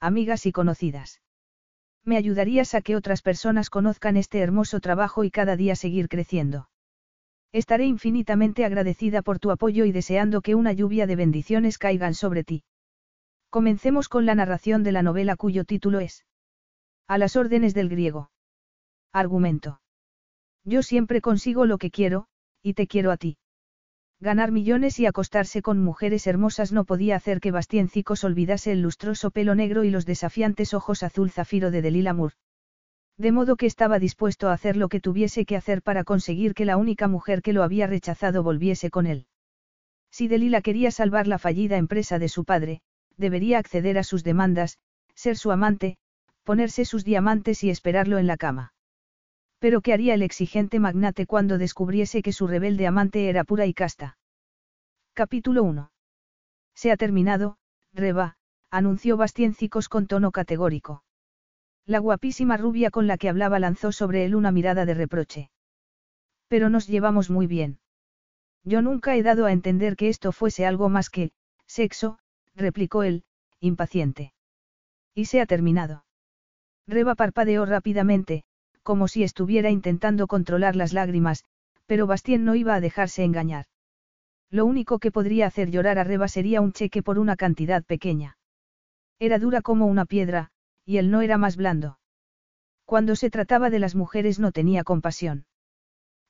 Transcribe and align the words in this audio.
amigas 0.00 0.46
y 0.46 0.52
conocidas. 0.52 1.20
Me 2.04 2.16
ayudarías 2.16 2.74
a 2.74 2.80
que 2.80 2.96
otras 2.96 3.22
personas 3.22 3.70
conozcan 3.70 4.16
este 4.16 4.38
hermoso 4.38 4.80
trabajo 4.80 5.24
y 5.24 5.30
cada 5.30 5.56
día 5.56 5.76
seguir 5.76 6.08
creciendo. 6.08 6.68
Estaré 7.52 7.86
infinitamente 7.86 8.64
agradecida 8.64 9.22
por 9.22 9.38
tu 9.38 9.50
apoyo 9.50 9.84
y 9.84 9.92
deseando 9.92 10.42
que 10.42 10.54
una 10.54 10.72
lluvia 10.72 11.06
de 11.06 11.16
bendiciones 11.16 11.78
caigan 11.78 12.14
sobre 12.14 12.44
ti. 12.44 12.64
Comencemos 13.50 14.08
con 14.08 14.26
la 14.26 14.34
narración 14.34 14.82
de 14.82 14.92
la 14.92 15.02
novela 15.02 15.36
cuyo 15.36 15.64
título 15.64 16.00
es 16.00 16.26
A 17.06 17.16
las 17.16 17.36
órdenes 17.36 17.72
del 17.72 17.88
griego. 17.88 18.30
Argumento. 19.12 19.80
Yo 20.64 20.82
siempre 20.82 21.22
consigo 21.22 21.64
lo 21.64 21.78
que 21.78 21.90
quiero, 21.90 22.26
y 22.62 22.74
te 22.74 22.86
quiero 22.86 23.10
a 23.10 23.16
ti. 23.16 23.38
Ganar 24.20 24.50
millones 24.50 24.98
y 24.98 25.06
acostarse 25.06 25.62
con 25.62 25.78
mujeres 25.78 26.26
hermosas 26.26 26.72
no 26.72 26.84
podía 26.84 27.14
hacer 27.14 27.38
que 27.40 27.52
Bastiencicos 27.52 28.24
olvidase 28.24 28.72
el 28.72 28.82
lustroso 28.82 29.30
pelo 29.30 29.54
negro 29.54 29.84
y 29.84 29.90
los 29.90 30.06
desafiantes 30.06 30.74
ojos 30.74 31.04
azul 31.04 31.30
zafiro 31.30 31.70
de 31.70 31.82
Delilah 31.82 32.14
Moore. 32.14 32.34
De 33.16 33.30
modo 33.30 33.56
que 33.56 33.66
estaba 33.66 34.00
dispuesto 34.00 34.48
a 34.48 34.52
hacer 34.52 34.76
lo 34.76 34.88
que 34.88 35.00
tuviese 35.00 35.44
que 35.44 35.56
hacer 35.56 35.82
para 35.82 36.02
conseguir 36.02 36.54
que 36.54 36.64
la 36.64 36.76
única 36.76 37.06
mujer 37.06 37.42
que 37.42 37.52
lo 37.52 37.62
había 37.62 37.86
rechazado 37.86 38.42
volviese 38.42 38.90
con 38.90 39.06
él. 39.06 39.26
Si 40.10 40.26
Delilah 40.26 40.62
quería 40.62 40.90
salvar 40.90 41.28
la 41.28 41.38
fallida 41.38 41.76
empresa 41.76 42.18
de 42.18 42.28
su 42.28 42.44
padre, 42.44 42.80
debería 43.16 43.58
acceder 43.58 43.98
a 43.98 44.04
sus 44.04 44.24
demandas, 44.24 44.78
ser 45.14 45.36
su 45.36 45.52
amante, 45.52 45.96
ponerse 46.42 46.84
sus 46.84 47.04
diamantes 47.04 47.62
y 47.62 47.70
esperarlo 47.70 48.18
en 48.18 48.26
la 48.26 48.36
cama. 48.36 48.72
Pero 49.58 49.80
¿qué 49.80 49.92
haría 49.92 50.14
el 50.14 50.22
exigente 50.22 50.78
magnate 50.78 51.26
cuando 51.26 51.58
descubriese 51.58 52.22
que 52.22 52.32
su 52.32 52.46
rebelde 52.46 52.86
amante 52.86 53.28
era 53.28 53.44
pura 53.44 53.66
y 53.66 53.74
casta? 53.74 54.18
Capítulo 55.14 55.64
1. 55.64 55.90
Se 56.74 56.92
ha 56.92 56.96
terminado, 56.96 57.58
Reba, 57.92 58.36
anunció 58.70 59.16
Bastiencicos 59.16 59.88
con 59.88 60.06
tono 60.06 60.30
categórico. 60.30 61.02
La 61.86 61.98
guapísima 61.98 62.56
rubia 62.56 62.90
con 62.90 63.06
la 63.06 63.18
que 63.18 63.28
hablaba 63.28 63.58
lanzó 63.58 63.90
sobre 63.90 64.24
él 64.24 64.36
una 64.36 64.52
mirada 64.52 64.84
de 64.84 64.94
reproche. 64.94 65.50
Pero 66.46 66.68
nos 66.68 66.86
llevamos 66.86 67.30
muy 67.30 67.46
bien. 67.46 67.80
Yo 68.62 68.82
nunca 68.82 69.16
he 69.16 69.22
dado 69.22 69.46
a 69.46 69.52
entender 69.52 69.96
que 69.96 70.08
esto 70.08 70.30
fuese 70.30 70.66
algo 70.66 70.88
más 70.88 71.10
que, 71.10 71.32
sexo, 71.66 72.18
replicó 72.54 73.02
él, 73.02 73.24
impaciente. 73.58 74.32
Y 75.14 75.24
se 75.24 75.40
ha 75.40 75.46
terminado. 75.46 76.04
Reba 76.86 77.14
parpadeó 77.14 77.66
rápidamente, 77.66 78.44
como 78.82 79.08
si 79.08 79.22
estuviera 79.22 79.70
intentando 79.70 80.26
controlar 80.26 80.76
las 80.76 80.92
lágrimas, 80.92 81.44
pero 81.86 82.06
Bastien 82.06 82.44
no 82.44 82.54
iba 82.54 82.74
a 82.74 82.80
dejarse 82.80 83.24
engañar. 83.24 83.66
Lo 84.50 84.64
único 84.64 84.98
que 84.98 85.10
podría 85.10 85.46
hacer 85.46 85.70
llorar 85.70 85.98
a 85.98 86.04
Reba 86.04 86.28
sería 86.28 86.60
un 86.60 86.72
cheque 86.72 87.02
por 87.02 87.18
una 87.18 87.36
cantidad 87.36 87.84
pequeña. 87.84 88.38
Era 89.18 89.38
dura 89.38 89.62
como 89.62 89.86
una 89.86 90.06
piedra, 90.06 90.50
y 90.84 90.98
él 90.98 91.10
no 91.10 91.20
era 91.22 91.38
más 91.38 91.56
blando. 91.56 91.98
Cuando 92.84 93.16
se 93.16 93.30
trataba 93.30 93.68
de 93.68 93.78
las 93.78 93.94
mujeres 93.94 94.38
no 94.38 94.52
tenía 94.52 94.84
compasión. 94.84 95.44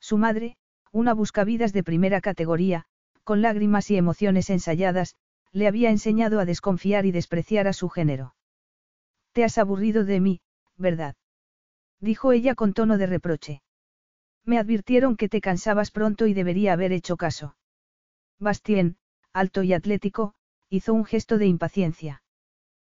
Su 0.00 0.18
madre, 0.18 0.56
una 0.90 1.14
buscavidas 1.14 1.72
de 1.72 1.84
primera 1.84 2.20
categoría, 2.20 2.86
con 3.24 3.42
lágrimas 3.42 3.90
y 3.90 3.96
emociones 3.96 4.50
ensayadas, 4.50 5.14
le 5.52 5.68
había 5.68 5.90
enseñado 5.90 6.40
a 6.40 6.44
desconfiar 6.44 7.06
y 7.06 7.12
despreciar 7.12 7.68
a 7.68 7.72
su 7.72 7.88
género. 7.88 8.34
Te 9.32 9.44
has 9.44 9.58
aburrido 9.58 10.04
de 10.04 10.20
mí, 10.20 10.40
¿verdad? 10.76 11.14
Dijo 12.00 12.32
ella 12.32 12.54
con 12.54 12.72
tono 12.72 12.98
de 12.98 13.06
reproche. 13.06 13.62
Me 14.44 14.58
advirtieron 14.58 15.16
que 15.16 15.28
te 15.28 15.40
cansabas 15.40 15.90
pronto 15.90 16.26
y 16.26 16.34
debería 16.34 16.72
haber 16.72 16.92
hecho 16.92 17.16
caso. 17.16 17.56
Bastien, 18.38 18.96
alto 19.32 19.62
y 19.62 19.72
atlético, 19.72 20.34
hizo 20.70 20.94
un 20.94 21.04
gesto 21.04 21.38
de 21.38 21.46
impaciencia. 21.46 22.22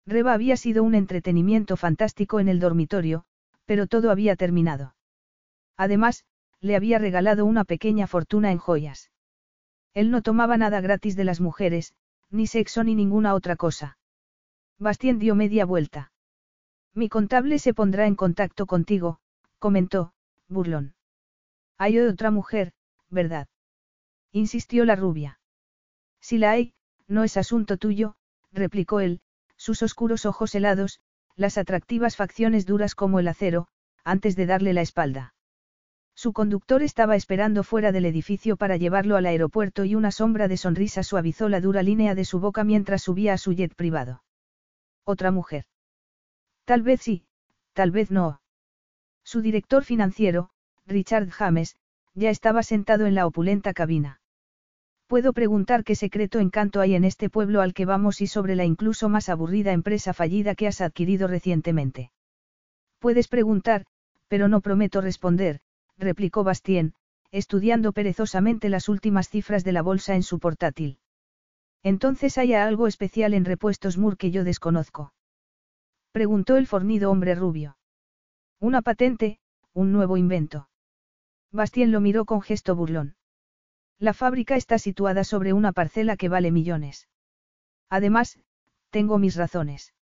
Reba 0.06 0.32
había 0.32 0.56
sido 0.56 0.82
un 0.82 0.94
entretenimiento 0.94 1.76
fantástico 1.76 2.40
en 2.40 2.48
el 2.48 2.60
dormitorio, 2.60 3.24
pero 3.64 3.86
todo 3.86 4.10
había 4.10 4.36
terminado. 4.36 4.94
Además, 5.76 6.24
le 6.60 6.76
había 6.76 6.98
regalado 6.98 7.46
una 7.46 7.64
pequeña 7.64 8.06
fortuna 8.06 8.52
en 8.52 8.58
joyas. 8.58 9.10
Él 9.94 10.10
no 10.10 10.22
tomaba 10.22 10.56
nada 10.56 10.80
gratis 10.80 11.16
de 11.16 11.24
las 11.24 11.40
mujeres, 11.40 11.94
ni 12.30 12.46
sexo 12.46 12.84
ni 12.84 12.94
ninguna 12.94 13.34
otra 13.34 13.56
cosa. 13.56 13.98
Bastien 14.78 15.18
dio 15.18 15.34
media 15.34 15.64
vuelta. 15.64 16.12
Mi 16.94 17.08
contable 17.08 17.58
se 17.58 17.74
pondrá 17.74 18.06
en 18.06 18.16
contacto 18.16 18.66
contigo, 18.66 19.20
comentó, 19.58 20.12
burlón. 20.48 20.94
Hay 21.78 21.98
otra 21.98 22.30
mujer, 22.30 22.72
¿verdad? 23.08 23.48
Insistió 24.32 24.84
la 24.84 24.96
rubia. 24.96 25.40
Si 26.20 26.38
la 26.38 26.50
hay, 26.50 26.74
no 27.06 27.24
es 27.24 27.36
asunto 27.36 27.76
tuyo, 27.76 28.16
replicó 28.52 29.00
él, 29.00 29.20
sus 29.56 29.82
oscuros 29.82 30.26
ojos 30.26 30.54
helados, 30.54 31.00
las 31.36 31.58
atractivas 31.58 32.16
facciones 32.16 32.66
duras 32.66 32.94
como 32.94 33.20
el 33.20 33.28
acero, 33.28 33.68
antes 34.04 34.36
de 34.36 34.46
darle 34.46 34.72
la 34.72 34.82
espalda. 34.82 35.34
Su 36.14 36.32
conductor 36.32 36.82
estaba 36.82 37.16
esperando 37.16 37.62
fuera 37.62 37.92
del 37.92 38.04
edificio 38.04 38.56
para 38.56 38.76
llevarlo 38.76 39.16
al 39.16 39.26
aeropuerto 39.26 39.84
y 39.84 39.94
una 39.94 40.10
sombra 40.10 40.48
de 40.48 40.56
sonrisa 40.56 41.02
suavizó 41.02 41.48
la 41.48 41.60
dura 41.60 41.82
línea 41.82 42.14
de 42.14 42.24
su 42.24 42.40
boca 42.40 42.62
mientras 42.64 43.02
subía 43.02 43.32
a 43.32 43.38
su 43.38 43.52
jet 43.52 43.74
privado. 43.74 44.22
Otra 45.04 45.30
mujer. 45.30 45.64
Tal 46.70 46.82
vez 46.82 47.00
sí, 47.00 47.24
tal 47.72 47.90
vez 47.90 48.12
no. 48.12 48.40
Su 49.24 49.40
director 49.40 49.82
financiero, 49.82 50.50
Richard 50.86 51.28
James, 51.28 51.74
ya 52.14 52.30
estaba 52.30 52.62
sentado 52.62 53.06
en 53.06 53.16
la 53.16 53.26
opulenta 53.26 53.74
cabina. 53.74 54.20
Puedo 55.08 55.32
preguntar 55.32 55.82
qué 55.82 55.96
secreto 55.96 56.38
encanto 56.38 56.80
hay 56.80 56.94
en 56.94 57.02
este 57.02 57.28
pueblo 57.28 57.60
al 57.60 57.74
que 57.74 57.86
vamos 57.86 58.20
y 58.20 58.28
sobre 58.28 58.54
la 58.54 58.66
incluso 58.66 59.08
más 59.08 59.28
aburrida 59.28 59.72
empresa 59.72 60.14
fallida 60.14 60.54
que 60.54 60.68
has 60.68 60.80
adquirido 60.80 61.26
recientemente. 61.26 62.12
Puedes 63.00 63.26
preguntar, 63.26 63.84
pero 64.28 64.46
no 64.46 64.60
prometo 64.60 65.00
responder, 65.00 65.58
replicó 65.98 66.44
Bastien, 66.44 66.94
estudiando 67.32 67.92
perezosamente 67.92 68.68
las 68.68 68.88
últimas 68.88 69.28
cifras 69.28 69.64
de 69.64 69.72
la 69.72 69.82
bolsa 69.82 70.14
en 70.14 70.22
su 70.22 70.38
portátil. 70.38 71.00
Entonces 71.82 72.38
hay 72.38 72.54
algo 72.54 72.86
especial 72.86 73.34
en 73.34 73.44
repuestos 73.44 73.98
Moore 73.98 74.16
que 74.16 74.30
yo 74.30 74.44
desconozco. 74.44 75.12
Preguntó 76.12 76.56
el 76.56 76.66
fornido 76.66 77.10
hombre 77.10 77.34
rubio. 77.34 77.76
Una 78.58 78.82
patente, 78.82 79.38
un 79.72 79.92
nuevo 79.92 80.16
invento. 80.16 80.68
Bastien 81.52 81.92
lo 81.92 82.00
miró 82.00 82.24
con 82.24 82.42
gesto 82.42 82.74
burlón. 82.74 83.14
La 83.98 84.12
fábrica 84.12 84.56
está 84.56 84.78
situada 84.78 85.24
sobre 85.24 85.52
una 85.52 85.72
parcela 85.72 86.16
que 86.16 86.28
vale 86.28 86.50
millones. 86.50 87.08
Además, 87.88 88.38
tengo 88.90 89.18
mis 89.18 89.36
razones. 89.36 89.94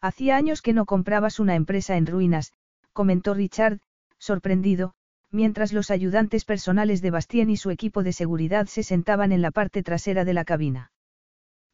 Hacía 0.00 0.36
años 0.36 0.62
que 0.62 0.72
no 0.72 0.86
comprabas 0.86 1.38
una 1.40 1.54
empresa 1.54 1.96
en 1.96 2.06
ruinas, 2.06 2.52
comentó 2.92 3.34
Richard, 3.34 3.80
sorprendido, 4.18 4.94
mientras 5.30 5.72
los 5.72 5.90
ayudantes 5.90 6.44
personales 6.44 7.02
de 7.02 7.10
Bastien 7.10 7.50
y 7.50 7.56
su 7.56 7.70
equipo 7.70 8.02
de 8.02 8.12
seguridad 8.12 8.66
se 8.66 8.82
sentaban 8.82 9.32
en 9.32 9.42
la 9.42 9.50
parte 9.50 9.82
trasera 9.82 10.24
de 10.24 10.34
la 10.34 10.44
cabina. 10.44 10.92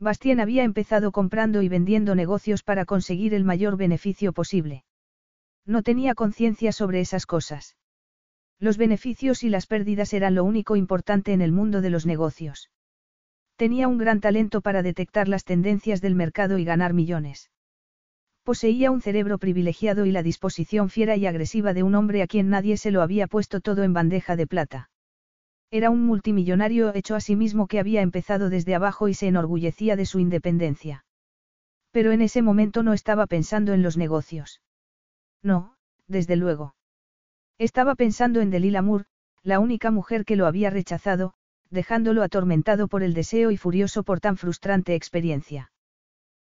Bastien 0.03 0.41
había 0.41 0.65
empezado 0.65 1.13
comprando 1.13 1.63
y 1.63 1.69
vendiendo 1.69 2.17
negocios 2.17 2.65
para 2.65 2.85
conseguir 2.85 3.35
el 3.35 3.45
mayor 3.45 3.77
beneficio 3.77 4.33
posible. 4.33 4.83
No 5.65 5.85
tenía 5.85 6.17
conciencia 6.17 6.73
sobre 6.73 6.99
esas 6.99 7.25
cosas. 7.25 7.77
Los 8.59 8.79
beneficios 8.79 9.45
y 9.45 9.49
las 9.49 9.69
pérdidas 9.69 10.13
eran 10.13 10.35
lo 10.35 10.43
único 10.43 10.75
importante 10.75 11.33
en 11.33 11.41
el 11.41 11.53
mundo 11.53 11.81
de 11.81 11.91
los 11.91 12.05
negocios. 12.05 12.69
Tenía 13.55 13.87
un 13.87 13.97
gran 13.97 14.21
talento 14.21 14.61
para 14.61 14.83
detectar 14.83 15.29
las 15.29 15.45
tendencias 15.45 16.01
del 16.01 16.17
mercado 16.17 16.59
y 16.59 16.65
ganar 16.65 16.95
millones. 16.95 17.53
Poseía 18.43 18.91
un 18.91 19.03
cerebro 19.03 19.39
privilegiado 19.39 20.05
y 20.05 20.11
la 20.11 20.25
disposición 20.25 20.91
fiera 20.91 21.15
y 21.15 21.27
agresiva 21.27 21.75
de 21.75 21.85
un 21.85 21.95
hombre 21.95 22.23
a 22.23 22.27
quien 22.27 22.49
nadie 22.51 22.77
se 22.77 22.91
lo 22.91 23.03
había 23.03 23.29
puesto 23.29 23.61
todo 23.61 23.85
en 23.85 23.93
bandeja 23.93 24.35
de 24.35 24.49
plata. 24.49 24.91
Era 25.75 25.89
un 25.89 26.05
multimillonario 26.05 26.95
hecho 26.95 27.15
a 27.15 27.21
sí 27.21 27.35
mismo 27.35 27.67
que 27.67 27.81
había 27.81 28.03
empezado 28.03 28.51
desde 28.51 28.75
abajo 28.75 29.09
y 29.09 29.15
se 29.15 29.27
enorgullecía 29.27 29.97
de 29.97 30.05
su 30.05 30.19
independencia. 30.19 31.07
Pero 31.93 32.13
en 32.13 32.21
ese 32.21 32.43
momento 32.43 32.83
no 32.83 32.93
estaba 32.93 33.27
pensando 33.27 33.73
en 33.73 33.83
los 33.83 33.97
negocios. 33.97 34.61
No, 35.43 35.77
desde 36.07 36.37
luego. 36.37 36.75
Estaba 37.57 37.95
pensando 37.95 38.43
en 38.43 38.51
Delilah 38.51 38.83
Moore, 38.83 39.07
la 39.43 39.61
única 39.61 39.91
mujer 39.91 40.27
que 40.27 40.37
lo 40.37 40.47
había 40.47 40.69
rechazado, 40.69 41.33
dejándolo 41.71 42.23
atormentado 42.23 42.87
por 42.87 43.03
el 43.03 43.15
deseo 43.15 43.51
y 43.51 43.57
furioso 43.57 44.03
por 44.03 44.21
tan 44.21 44.37
frustrante 44.37 44.95
experiencia. 44.95 45.73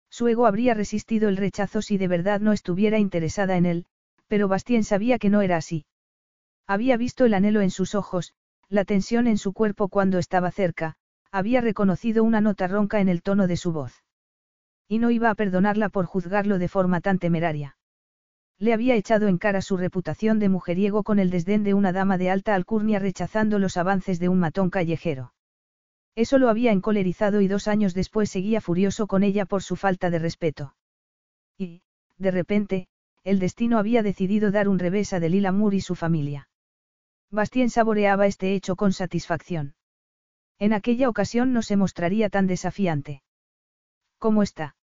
Su 0.10 0.28
ego 0.28 0.48
habría 0.48 0.74
resistido 0.74 1.30
el 1.30 1.38
rechazo 1.38 1.84
si 1.84 2.00
de 2.00 2.08
verdad 2.08 2.40
no 2.40 2.52
estuviera 2.52 2.98
interesada 2.98 3.58
en 3.58 3.68
él, 3.68 3.86
pero 4.28 4.48
Bastien 4.48 4.84
sabía 4.84 5.20
que 5.20 5.30
no 5.30 5.44
era 5.44 5.58
así. 5.58 5.86
Había 6.66 6.98
visto 6.98 7.26
el 7.26 7.36
anhelo 7.36 7.62
en 7.62 7.70
sus 7.70 7.94
ojos, 7.94 8.34
la 8.70 8.86
tensión 8.86 9.28
en 9.28 9.38
su 9.38 9.52
cuerpo 9.52 9.90
cuando 9.90 10.20
estaba 10.20 10.52
cerca, 10.52 10.96
había 11.32 11.62
reconocido 11.62 12.24
una 12.24 12.40
nota 12.40 12.68
ronca 12.68 13.02
en 13.02 13.10
el 13.10 13.22
tono 13.22 13.48
de 13.48 13.58
su 13.58 13.72
voz. 13.72 14.04
Y 14.88 15.00
no 15.00 15.12
iba 15.12 15.30
a 15.30 15.36
perdonarla 15.36 15.90
por 15.90 16.06
juzgarlo 16.06 16.60
de 16.60 16.68
forma 16.68 17.02
tan 17.02 17.20
temeraria. 17.20 17.78
Le 18.58 18.74
había 18.74 18.96
echado 18.96 19.28
en 19.28 19.38
cara 19.38 19.62
su 19.62 19.78
reputación 19.78 20.38
de 20.40 20.50
mujeriego 20.50 21.04
con 21.04 21.18
el 21.18 21.30
desdén 21.30 21.64
de 21.64 21.74
una 21.74 21.94
dama 21.94 22.18
de 22.18 22.30
alta 22.30 22.56
alcurnia 22.56 23.00
rechazando 23.00 23.58
los 23.58 23.78
avances 23.78 24.20
de 24.20 24.30
un 24.30 24.40
matón 24.40 24.70
callejero. 24.70 25.34
Eso 26.16 26.38
lo 26.38 26.50
había 26.50 26.72
encolerizado 26.72 27.40
y 27.40 27.48
dos 27.48 27.68
años 27.68 27.94
después 27.94 28.30
seguía 28.30 28.60
furioso 28.60 29.08
con 29.08 29.24
ella 29.24 29.46
por 29.46 29.64
su 29.64 29.78
falta 29.78 30.10
de 30.10 30.20
respeto. 30.20 30.76
Y, 31.58 31.84
de 32.18 32.32
repente, 32.32 32.88
el 33.24 33.40
destino 33.40 33.78
había 33.78 34.04
decidido 34.04 34.52
dar 34.52 34.68
un 34.68 34.80
revés 34.80 35.14
a 35.14 35.20
Delila 35.20 35.52
Moore 35.52 35.78
y 35.78 35.82
su 35.82 35.96
familia. 35.96 36.49
Bastien 37.32 37.70
saboreaba 37.70 38.26
este 38.26 38.54
hecho 38.54 38.76
con 38.76 38.92
satisfacción. 38.92 39.76
En 40.58 40.74
aquella 40.74 41.10
ocasión 41.10 41.54
no 41.54 41.62
se 41.62 41.78
mostraría 41.78 42.30
tan 42.30 42.48
desafiante. 42.48 43.22
¿Cómo 44.18 44.44
está? 44.44 44.76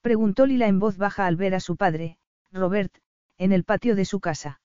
Preguntó 0.00 0.46
Lila 0.46 0.66
en 0.66 0.78
voz 0.78 0.96
baja 0.96 1.26
al 1.26 1.36
ver 1.36 1.54
a 1.54 1.60
su 1.60 1.76
padre, 1.76 2.18
Robert, 2.52 2.92
en 3.38 3.52
el 3.52 3.64
patio 3.64 3.94
de 3.94 4.04
su 4.04 4.20
casa. 4.20 4.60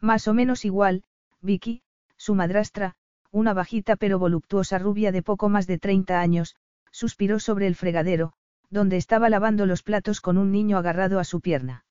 Más 0.00 0.28
o 0.28 0.34
menos 0.34 0.64
igual, 0.64 1.04
Vicky, 1.40 1.82
su 2.16 2.34
madrastra, 2.34 2.94
una 3.30 3.54
bajita 3.54 3.96
pero 3.96 4.18
voluptuosa 4.18 4.78
rubia 4.78 5.12
de 5.12 5.22
poco 5.22 5.48
más 5.48 5.66
de 5.66 5.78
30 5.78 6.20
años, 6.20 6.56
suspiró 6.90 7.40
sobre 7.40 7.66
el 7.66 7.74
fregadero, 7.74 8.34
donde 8.70 8.96
estaba 8.96 9.28
lavando 9.28 9.66
los 9.66 9.82
platos 9.82 10.20
con 10.20 10.38
un 10.38 10.52
niño 10.52 10.76
agarrado 10.76 11.18
a 11.18 11.24
su 11.24 11.40
pierna. 11.40 11.84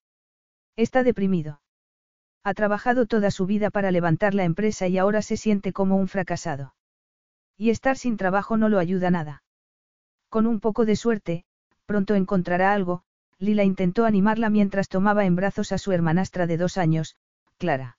Está 0.76 1.02
deprimido. 1.02 1.60
Ha 2.44 2.54
trabajado 2.54 3.06
toda 3.06 3.30
su 3.30 3.46
vida 3.46 3.70
para 3.70 3.90
levantar 3.90 4.34
la 4.34 4.44
empresa 4.44 4.86
y 4.88 4.98
ahora 4.98 5.22
se 5.22 5.36
siente 5.36 5.72
como 5.72 5.96
un 5.96 6.08
fracasado. 6.08 6.74
Y 7.56 7.70
estar 7.70 7.96
sin 7.96 8.16
trabajo 8.16 8.56
no 8.56 8.68
lo 8.68 8.78
ayuda 8.78 9.10
nada. 9.10 9.42
Con 10.28 10.46
un 10.46 10.60
poco 10.60 10.84
de 10.84 10.96
suerte, 10.96 11.44
pronto 11.86 12.14
encontrará 12.14 12.72
algo, 12.72 13.02
Lila 13.38 13.64
intentó 13.64 14.04
animarla 14.04 14.50
mientras 14.50 14.88
tomaba 14.88 15.24
en 15.24 15.36
brazos 15.36 15.72
a 15.72 15.78
su 15.78 15.92
hermanastra 15.92 16.46
de 16.46 16.56
dos 16.56 16.76
años, 16.76 17.16
Clara. 17.56 17.98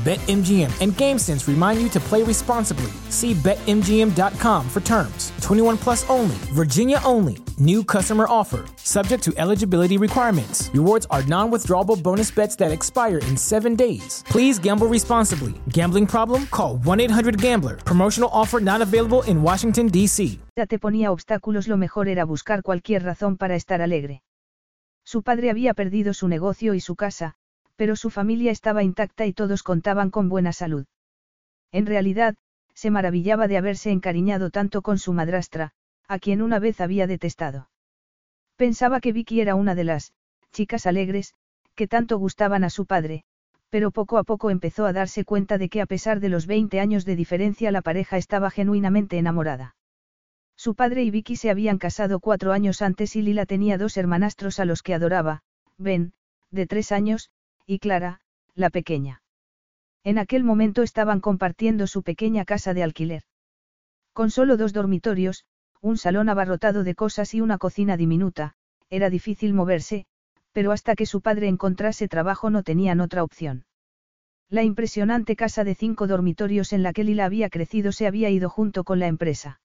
BetMGM 0.00 0.72
and 0.80 0.92
GameSense 0.92 1.46
remind 1.46 1.82
you 1.82 1.90
to 1.90 2.00
play 2.00 2.22
responsibly. 2.22 2.90
See 3.10 3.34
BetMGM.com 3.34 4.66
for 4.70 4.80
terms. 4.80 5.30
21 5.42 5.76
plus 5.76 6.08
only, 6.08 6.36
Virginia 6.54 7.00
only. 7.04 7.36
New 7.58 7.84
customer 7.84 8.24
offer, 8.26 8.64
subject 8.76 9.22
to 9.24 9.34
eligibility 9.36 9.98
requirements. 9.98 10.70
Rewards 10.72 11.06
are 11.10 11.22
non 11.24 11.50
withdrawable 11.50 12.02
bonus 12.02 12.30
bets 12.30 12.56
that 12.56 12.72
expire 12.72 13.18
in 13.28 13.36
seven 13.36 13.76
days. 13.76 14.24
Please 14.30 14.58
gamble 14.58 14.86
responsibly. 14.86 15.52
Gambling 15.68 16.06
problem? 16.06 16.46
Call 16.46 16.78
1 16.78 17.00
800 17.00 17.38
Gambler. 17.38 17.76
Promotional 17.84 18.30
offer 18.32 18.58
not 18.58 18.80
available 18.80 19.22
in 19.24 19.42
Washington, 19.42 19.88
D.C. 19.88 20.38
Te 20.66 20.78
ponía 20.78 21.10
obstáculos, 21.12 21.68
lo 21.68 21.76
mejor 21.76 22.08
era 22.08 22.24
buscar 22.24 22.62
cualquier 22.62 23.02
razón 23.02 23.36
para 23.36 23.54
estar 23.54 23.82
alegre. 23.82 24.22
Su 25.04 25.22
padre 25.22 25.50
había 25.50 25.74
perdido 25.74 26.14
su 26.14 26.26
negocio 26.26 26.72
y 26.72 26.80
su 26.80 26.94
casa, 26.96 27.36
pero 27.80 27.96
su 27.96 28.10
familia 28.10 28.52
estaba 28.52 28.82
intacta 28.82 29.24
y 29.24 29.32
todos 29.32 29.62
contaban 29.62 30.10
con 30.10 30.28
buena 30.28 30.52
salud. 30.52 30.84
En 31.72 31.86
realidad, 31.86 32.36
se 32.74 32.90
maravillaba 32.90 33.48
de 33.48 33.56
haberse 33.56 33.90
encariñado 33.90 34.50
tanto 34.50 34.82
con 34.82 34.98
su 34.98 35.14
madrastra, 35.14 35.70
a 36.06 36.18
quien 36.18 36.42
una 36.42 36.58
vez 36.58 36.82
había 36.82 37.06
detestado. 37.06 37.70
Pensaba 38.56 39.00
que 39.00 39.14
Vicky 39.14 39.40
era 39.40 39.54
una 39.54 39.74
de 39.74 39.84
las 39.84 40.12
chicas 40.52 40.84
alegres, 40.84 41.32
que 41.74 41.88
tanto 41.88 42.18
gustaban 42.18 42.64
a 42.64 42.68
su 42.68 42.84
padre, 42.84 43.24
pero 43.70 43.92
poco 43.92 44.18
a 44.18 44.24
poco 44.24 44.50
empezó 44.50 44.84
a 44.84 44.92
darse 44.92 45.24
cuenta 45.24 45.56
de 45.56 45.70
que 45.70 45.80
a 45.80 45.86
pesar 45.86 46.20
de 46.20 46.28
los 46.28 46.46
20 46.46 46.80
años 46.80 47.06
de 47.06 47.16
diferencia 47.16 47.72
la 47.72 47.80
pareja 47.80 48.18
estaba 48.18 48.50
genuinamente 48.50 49.16
enamorada. 49.16 49.74
Su 50.54 50.74
padre 50.74 51.02
y 51.02 51.10
Vicky 51.10 51.36
se 51.36 51.48
habían 51.48 51.78
casado 51.78 52.20
cuatro 52.20 52.52
años 52.52 52.82
antes 52.82 53.16
y 53.16 53.22
Lila 53.22 53.46
tenía 53.46 53.78
dos 53.78 53.96
hermanastros 53.96 54.60
a 54.60 54.66
los 54.66 54.82
que 54.82 54.92
adoraba, 54.92 55.40
Ben, 55.78 56.12
de 56.50 56.66
tres 56.66 56.92
años, 56.92 57.30
y 57.66 57.78
Clara, 57.78 58.20
la 58.54 58.70
pequeña. 58.70 59.22
En 60.02 60.18
aquel 60.18 60.44
momento 60.44 60.82
estaban 60.82 61.20
compartiendo 61.20 61.86
su 61.86 62.02
pequeña 62.02 62.44
casa 62.44 62.74
de 62.74 62.82
alquiler. 62.82 63.22
Con 64.12 64.30
solo 64.30 64.56
dos 64.56 64.72
dormitorios, 64.72 65.44
un 65.80 65.96
salón 65.96 66.28
abarrotado 66.28 66.84
de 66.84 66.94
cosas 66.94 67.34
y 67.34 67.40
una 67.40 67.58
cocina 67.58 67.96
diminuta, 67.96 68.54
era 68.90 69.08
difícil 69.08 69.54
moverse, 69.54 70.06
pero 70.52 70.72
hasta 70.72 70.94
que 70.96 71.06
su 71.06 71.20
padre 71.20 71.48
encontrase 71.48 72.08
trabajo 72.08 72.50
no 72.50 72.62
tenían 72.62 73.00
otra 73.00 73.22
opción. 73.22 73.64
La 74.48 74.64
impresionante 74.64 75.36
casa 75.36 75.62
de 75.62 75.74
cinco 75.74 76.06
dormitorios 76.06 76.72
en 76.72 76.82
la 76.82 76.92
que 76.92 77.04
Lila 77.04 77.24
había 77.24 77.50
crecido 77.50 77.92
se 77.92 78.06
había 78.06 78.30
ido 78.30 78.50
junto 78.50 78.82
con 78.82 78.98
la 78.98 79.06
empresa. 79.06 79.60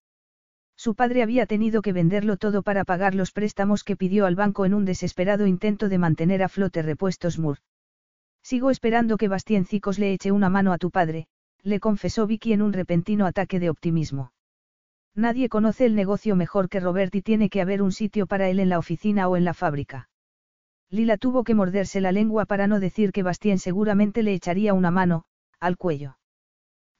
Su 0.75 0.93
padre 0.93 1.23
había 1.23 1.47
tenido 1.47 1.81
que 1.81 1.93
venderlo 1.93 2.37
todo 2.37 2.61
para 2.61 2.83
pagar 2.83 3.15
los 3.15 3.31
préstamos 3.31 3.83
que 3.83 3.95
pidió 3.95 4.25
al 4.25 4.35
banco 4.35 4.65
en 4.65 4.73
un 4.73 4.85
desesperado 4.85 5.47
intento 5.47 5.89
de 5.89 5.97
mantener 5.97 6.43
a 6.43 6.49
flote 6.49 6.81
repuestos 6.81 7.39
Moore. 7.39 7.61
Sigo 8.45 8.69
esperando 8.69 9.17
que 9.17 9.27
Bastiencicos 9.27 9.97
le 9.97 10.13
eche 10.13 10.31
una 10.31 10.51
mano 10.51 10.71
a 10.71 10.77
tu 10.77 10.91
padre, 10.91 11.25
le 11.63 11.79
confesó 11.79 12.27
Vicky 12.27 12.53
en 12.53 12.61
un 12.61 12.73
repentino 12.73 13.25
ataque 13.25 13.59
de 13.59 13.71
optimismo. 13.71 14.33
Nadie 15.15 15.49
conoce 15.49 15.87
el 15.87 15.95
negocio 15.95 16.35
mejor 16.35 16.69
que 16.69 16.79
Robert 16.79 17.15
y 17.15 17.23
tiene 17.23 17.49
que 17.49 17.59
haber 17.59 17.81
un 17.81 17.91
sitio 17.91 18.27
para 18.27 18.47
él 18.47 18.59
en 18.59 18.69
la 18.69 18.77
oficina 18.77 19.27
o 19.27 19.35
en 19.35 19.45
la 19.45 19.55
fábrica. 19.55 20.09
Lila 20.91 21.17
tuvo 21.17 21.43
que 21.43 21.55
morderse 21.55 22.01
la 22.01 22.11
lengua 22.11 22.45
para 22.45 22.67
no 22.67 22.79
decir 22.79 23.11
que 23.11 23.23
Bastien 23.23 23.57
seguramente 23.57 24.21
le 24.21 24.35
echaría 24.35 24.75
una 24.75 24.91
mano, 24.91 25.23
al 25.59 25.75
cuello. 25.75 26.19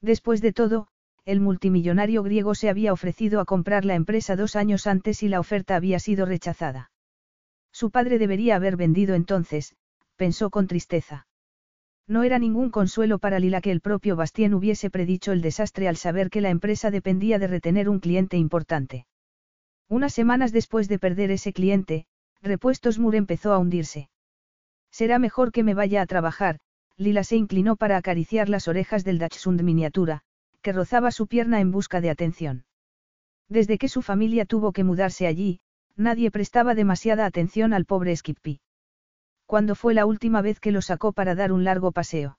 Después 0.00 0.40
de 0.40 0.52
todo, 0.52 0.88
el 1.24 1.38
multimillonario 1.38 2.24
griego 2.24 2.56
se 2.56 2.70
había 2.70 2.92
ofrecido 2.92 3.38
a 3.38 3.44
comprar 3.44 3.84
la 3.84 3.94
empresa 3.94 4.34
dos 4.34 4.56
años 4.56 4.88
antes 4.88 5.22
y 5.22 5.28
la 5.28 5.38
oferta 5.38 5.76
había 5.76 6.00
sido 6.00 6.26
rechazada. 6.26 6.90
Su 7.70 7.92
padre 7.92 8.18
debería 8.18 8.56
haber 8.56 8.76
vendido 8.76 9.14
entonces, 9.14 9.76
pensó 10.16 10.50
con 10.50 10.66
tristeza. 10.66 11.28
No 12.08 12.22
era 12.22 12.38
ningún 12.38 12.70
consuelo 12.70 13.18
para 13.18 13.40
Lila 13.40 13.60
que 13.60 13.72
el 13.72 13.80
propio 13.80 14.14
Bastien 14.14 14.54
hubiese 14.54 14.90
predicho 14.90 15.32
el 15.32 15.42
desastre 15.42 15.88
al 15.88 15.96
saber 15.96 16.30
que 16.30 16.40
la 16.40 16.50
empresa 16.50 16.90
dependía 16.90 17.38
de 17.38 17.48
retener 17.48 17.88
un 17.88 17.98
cliente 17.98 18.36
importante. 18.36 19.06
Unas 19.88 20.12
semanas 20.12 20.52
después 20.52 20.88
de 20.88 20.98
perder 20.98 21.30
ese 21.30 21.52
cliente, 21.52 22.06
Repuestos 22.42 22.98
Moore 22.98 23.18
empezó 23.18 23.52
a 23.52 23.58
hundirse. 23.58 24.08
Será 24.90 25.18
mejor 25.18 25.50
que 25.52 25.64
me 25.64 25.74
vaya 25.74 26.00
a 26.00 26.06
trabajar, 26.06 26.60
Lila 26.96 27.24
se 27.24 27.36
inclinó 27.36 27.76
para 27.76 27.96
acariciar 27.96 28.48
las 28.48 28.68
orejas 28.68 29.04
del 29.04 29.18
Dachshund 29.18 29.62
miniatura, 29.62 30.22
que 30.62 30.72
rozaba 30.72 31.10
su 31.10 31.26
pierna 31.26 31.60
en 31.60 31.70
busca 31.70 32.00
de 32.00 32.10
atención. 32.10 32.64
Desde 33.48 33.78
que 33.78 33.88
su 33.88 34.02
familia 34.02 34.44
tuvo 34.44 34.72
que 34.72 34.84
mudarse 34.84 35.26
allí, 35.26 35.60
nadie 35.96 36.30
prestaba 36.30 36.74
demasiada 36.74 37.26
atención 37.26 37.72
al 37.72 37.84
pobre 37.84 38.16
Skippy. 38.16 38.60
¿Cuándo 39.46 39.76
fue 39.76 39.94
la 39.94 40.06
última 40.06 40.42
vez 40.42 40.58
que 40.58 40.72
lo 40.72 40.82
sacó 40.82 41.12
para 41.12 41.36
dar 41.36 41.52
un 41.52 41.62
largo 41.62 41.92
paseo? 41.92 42.38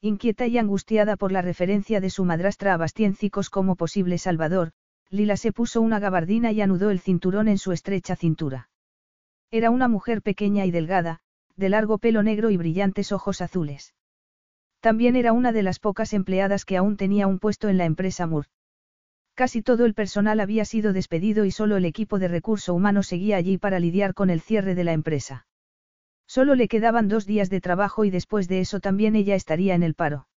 Inquieta 0.00 0.46
y 0.46 0.58
angustiada 0.58 1.16
por 1.16 1.32
la 1.32 1.40
referencia 1.40 2.00
de 2.00 2.10
su 2.10 2.24
madrastra 2.24 2.74
a 2.74 2.76
Bastiencicos 2.76 3.48
como 3.48 3.76
posible 3.76 4.18
salvador, 4.18 4.72
Lila 5.08 5.36
se 5.36 5.52
puso 5.52 5.80
una 5.80 6.00
gabardina 6.00 6.50
y 6.50 6.60
anudó 6.60 6.90
el 6.90 6.98
cinturón 6.98 7.46
en 7.46 7.58
su 7.58 7.72
estrecha 7.72 8.16
cintura. 8.16 8.68
Era 9.52 9.70
una 9.70 9.86
mujer 9.86 10.20
pequeña 10.20 10.66
y 10.66 10.72
delgada, 10.72 11.20
de 11.54 11.68
largo 11.68 11.98
pelo 11.98 12.24
negro 12.24 12.50
y 12.50 12.56
brillantes 12.56 13.12
ojos 13.12 13.40
azules. 13.40 13.94
También 14.80 15.16
era 15.16 15.32
una 15.32 15.52
de 15.52 15.62
las 15.62 15.78
pocas 15.78 16.12
empleadas 16.12 16.64
que 16.64 16.76
aún 16.76 16.96
tenía 16.96 17.26
un 17.26 17.38
puesto 17.38 17.68
en 17.68 17.78
la 17.78 17.84
empresa 17.84 18.26
Moore. 18.26 18.48
Casi 19.34 19.62
todo 19.62 19.84
el 19.84 19.94
personal 19.94 20.40
había 20.40 20.64
sido 20.64 20.92
despedido 20.92 21.44
y 21.44 21.52
solo 21.52 21.76
el 21.76 21.84
equipo 21.84 22.18
de 22.18 22.28
recurso 22.28 22.74
humano 22.74 23.02
seguía 23.02 23.36
allí 23.36 23.58
para 23.58 23.78
lidiar 23.78 24.12
con 24.12 24.30
el 24.30 24.40
cierre 24.40 24.74
de 24.74 24.84
la 24.84 24.92
empresa. 24.92 25.46
Solo 26.26 26.54
le 26.54 26.68
quedaban 26.68 27.08
dos 27.08 27.26
días 27.26 27.50
de 27.50 27.60
trabajo 27.60 28.04
y 28.04 28.10
después 28.10 28.48
de 28.48 28.60
eso 28.60 28.80
también 28.80 29.16
ella 29.16 29.34
estaría 29.34 29.74
en 29.74 29.82
el 29.82 29.94
paro. 29.94 30.28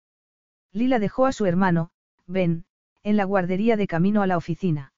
Lila 0.72 0.98
dejó 0.98 1.26
a 1.26 1.32
su 1.32 1.46
hermano, 1.46 1.90
Ben, 2.26 2.64
en 3.02 3.16
la 3.16 3.24
guardería 3.24 3.76
de 3.76 3.86
camino 3.86 4.22
a 4.22 4.26
la 4.26 4.36
oficina. 4.36 4.92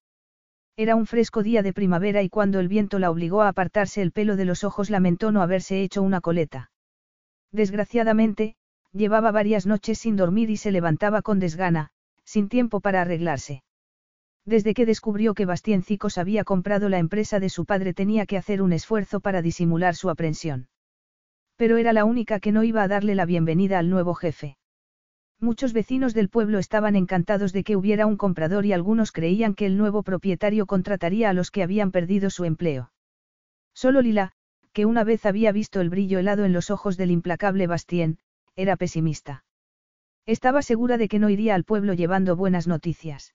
Era 0.76 0.97
un 0.97 1.06
fresco 1.06 1.42
día 1.42 1.62
de 1.62 1.73
primavera 1.73 2.23
y 2.23 2.28
cuando 2.28 2.59
el 2.59 2.68
viento 2.68 2.99
la 2.99 3.11
obligó 3.11 3.42
a 3.42 3.49
apartarse 3.49 4.02
el 4.02 4.12
pelo 4.12 4.37
de 4.37 4.44
los 4.44 4.64
ojos 4.64 4.90
lamentó 4.90 5.30
no 5.30 5.42
haberse 5.42 5.82
hecho 5.82 6.02
una 6.02 6.20
coleta. 6.20 6.70
Desgraciadamente, 7.52 8.56
llevaba 8.92 9.30
varias 9.30 9.66
noches 9.66 9.99
sin 9.99 10.16
dormir 10.16 10.50
y 10.50 10.56
se 10.56 10.73
levantaba 10.73 11.23
con 11.23 11.38
desgana, 11.38 11.90
sin 12.25 12.49
tiempo 12.49 12.80
para 12.80 13.02
arreglarse. 13.02 13.62
Desde 14.44 14.75
que 14.75 14.87
descubrió 14.87 15.35
que 15.35 15.47
Bastiencicos 15.47 16.18
había 16.18 16.44
comprado 16.44 16.88
la 16.88 16.99
empresa 16.99 17.40
de 17.40 17.50
su 17.50 17.64
padre 17.66 17.94
tenía 17.94 18.26
que 18.26 18.37
hacer 18.37 18.62
un 18.62 18.73
esfuerzo 18.73 19.20
para 19.20 19.42
disimular 19.42 19.94
su 19.94 20.11
aprensión. 20.11 20.68
Pero 21.61 21.76
era 21.76 21.93
la 21.93 22.07
única 22.07 22.40
que 22.40 22.52
no 22.52 22.64
iba 22.64 22.83
a 22.83 22.88
darle 22.88 23.14
la 23.14 23.26
bienvenida 23.26 23.79
al 23.79 23.90
nuevo 23.90 24.14
jefe. 24.14 24.57
Muchos 25.38 25.75
vecinos 25.75 26.14
del 26.14 26.31
pueblo 26.31 26.59
estaban 26.59 26.97
encantados 26.97 27.52
de 27.52 27.64
que 27.64 27.76
hubiera 27.76 28.07
un 28.07 28.17
comprador 28.17 28.64
y 28.64 28.73
algunos 28.73 29.12
creían 29.12 29.55
que 29.55 29.67
el 29.67 29.76
nuevo 29.76 30.02
propietario 30.02 30.64
contrataría 30.64 31.29
a 31.29 31.35
los 31.35 31.50
que 31.50 31.62
habían 31.62 31.90
perdido 31.90 32.31
su 32.31 32.47
empleo. 32.47 32.93
Solo 33.75 34.00
Lila, 34.00 34.33
que 34.73 34.87
una 34.87 35.05
vez 35.05 35.26
había 35.26 35.52
visto 35.52 35.83
el 35.83 35.90
brillo 35.90 36.19
helado 36.19 36.47
en 36.47 36.55
los 36.55 36.71
ojos 36.71 36.97
del 36.97 37.11
implacable 37.11 37.67
Bastien, 37.67 38.17
era 38.57 38.76
pesimista. 38.76 39.45
Estaba 40.25 40.62
segura 40.62 40.97
de 40.97 41.09
que 41.09 41.19
no 41.19 41.29
iría 41.29 41.55
al 41.55 41.64
pueblo 41.64 41.93
llevando 41.93 42.37
buenas 42.37 42.69
noticias. 42.69 43.35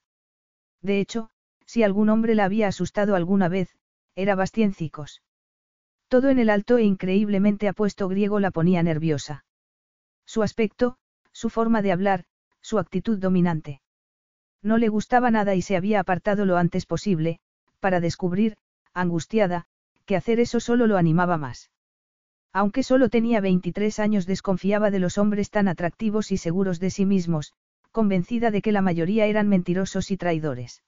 De 0.82 1.00
hecho, 1.00 1.30
si 1.68 1.84
algún 1.84 2.10
hombre 2.10 2.34
la 2.34 2.46
había 2.46 2.70
asustado 2.70 3.16
alguna 3.16 3.50
vez, 3.50 3.70
era 4.16 4.34
Bastiencicos. 4.34 5.22
Todo 6.08 6.30
en 6.30 6.40
el 6.40 6.50
alto 6.50 6.78
e 6.78 6.84
increíblemente 6.84 7.68
apuesto 7.68 8.08
griego 8.08 8.40
la 8.40 8.52
ponía 8.52 8.84
nerviosa. 8.84 9.46
Su 10.26 10.44
aspecto, 10.44 10.98
su 11.32 11.50
forma 11.50 11.82
de 11.82 11.92
hablar, 11.92 12.26
su 12.62 12.80
actitud 12.80 13.18
dominante. 13.18 13.82
No 14.62 14.78
le 14.78 14.90
gustaba 14.90 15.30
nada 15.32 15.56
y 15.56 15.62
se 15.62 15.76
había 15.76 16.00
apartado 16.00 16.46
lo 16.46 16.58
antes 16.58 16.86
posible, 16.86 17.40
para 17.80 18.00
descubrir, 18.00 18.58
angustiada, 18.94 19.66
que 20.06 20.16
hacer 20.16 20.40
eso 20.40 20.60
solo 20.60 20.88
lo 20.88 20.98
animaba 20.98 21.38
más. 21.38 21.72
Aunque 22.54 22.84
solo 22.84 23.10
tenía 23.10 23.42
23 23.42 24.00
años 24.00 24.26
desconfiaba 24.26 24.90
de 24.90 25.00
los 25.00 25.18
hombres 25.18 25.50
tan 25.50 25.68
atractivos 25.68 26.32
y 26.32 26.38
seguros 26.38 26.80
de 26.80 26.90
sí 26.90 27.06
mismos, 27.06 27.54
convencida 27.92 28.50
de 28.50 28.62
que 28.62 28.72
la 28.72 28.82
mayoría 28.82 29.26
eran 29.26 29.48
mentirosos 29.50 30.10
y 30.10 30.18
traidores. 30.18 30.82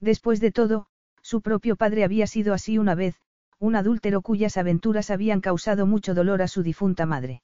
Después 0.00 0.40
de 0.40 0.50
todo, 0.50 0.86
su 1.22 1.42
propio 1.42 1.76
padre 1.76 2.04
había 2.04 2.26
sido 2.26 2.54
así 2.54 2.78
una 2.78 2.94
vez, 2.94 3.20
un 3.60 3.76
adúltero 3.76 4.22
cuyas 4.22 4.56
aventuras 4.56 5.10
habían 5.10 5.42
causado 5.42 5.86
mucho 5.86 6.14
dolor 6.14 6.40
a 6.40 6.48
su 6.48 6.62
difunta 6.62 7.04
madre. 7.04 7.42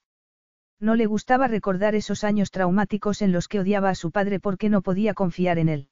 No 0.80 0.94
le 0.94 1.06
gustaba 1.06 1.46
recordar 1.46 1.94
esos 1.94 2.24
años 2.24 2.50
traumáticos 2.50 3.22
en 3.22 3.32
los 3.32 3.48
que 3.48 3.60
odiaba 3.60 3.90
a 3.90 3.94
su 3.94 4.10
padre 4.10 4.40
porque 4.40 4.70
no 4.70 4.80
podía 4.80 5.12
confiar 5.12 5.58
en 5.58 5.68
él. 5.68 5.88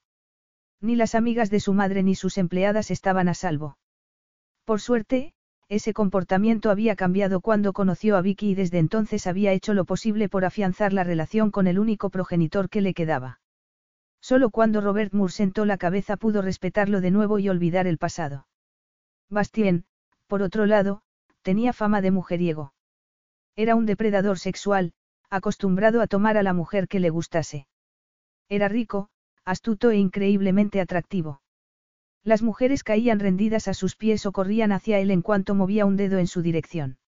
Ni 0.81 0.97
las 0.97 1.15
amigas 1.15 1.51
de 1.51 1.61
su 1.61 1.75
madre 1.75 2.03
ni 2.03 2.15
sus 2.15 2.39
empleadas 2.39 2.91
estaban 2.91 3.29
a 3.29 3.35
salvo. 3.35 3.77
Por 4.65 4.81
suerte, 4.81 5.35
ese 5.69 5.93
comportamiento 5.93 6.71
había 6.71 6.97
cambiado 6.97 7.41
cuando 7.41 7.73
conoció 7.73 8.17
a 8.17 8.23
Vicky 8.23 8.51
y 8.51 8.55
desde 8.55 8.79
entonces 8.79 9.27
había 9.27 9.53
hecho 9.53 9.75
lo 9.75 9.85
posible 9.85 10.29
por 10.29 10.45
afianzar 10.45 10.93
la 10.93 11.05
relación 11.05 11.51
con 11.51 11.67
el 11.67 11.79
único 11.79 12.11
progenitor 12.11 12.69
que 12.69 12.81
le 12.81 12.95
quedaba. 12.95 13.41
Solo 14.21 14.49
cuando 14.51 14.81
Robert 14.81 15.13
Moore 15.13 15.33
sentó 15.33 15.67
la 15.67 15.77
cabeza 15.77 16.17
pudo 16.17 16.41
respetarlo 16.41 17.03
de 17.03 17.11
nuevo 17.11 17.39
y 17.39 17.51
olvidar 17.51 17.87
el 17.87 17.99
pasado. 17.99 18.47
Bastien, 19.31 19.85
por 20.27 20.43
otro 20.43 20.67
lado, 20.67 21.03
tenía 21.43 21.73
fama 21.73 22.01
de 22.01 22.11
mujeriego. 22.11 22.73
Era 23.57 23.75
un 23.77 23.87
depredador 23.87 24.39
sexual, 24.39 24.93
acostumbrado 25.31 26.01
a 26.01 26.07
tomar 26.07 26.37
a 26.37 26.43
la 26.43 26.53
mujer 26.53 26.89
que 26.89 27.01
le 27.01 27.11
gustase. 27.11 27.67
Era 28.49 28.69
rico, 28.69 29.09
astuto 29.45 29.91
e 29.91 29.97
increíblemente 29.97 30.81
atractivo. 30.81 31.41
Las 32.23 32.43
mujeres 32.43 32.83
caían 32.83 33.21
rendidas 33.21 33.69
a 33.69 33.75
sus 33.75 33.97
pies 33.97 34.25
o 34.27 34.33
corrían 34.33 34.73
hacia 34.73 34.99
él 34.99 35.11
en 35.11 35.23
cuanto 35.23 35.55
movía 35.55 35.85
un 35.85 35.97
dedo 35.97 36.19
en 36.19 36.27
su 36.27 36.41
dirección. 36.41 36.99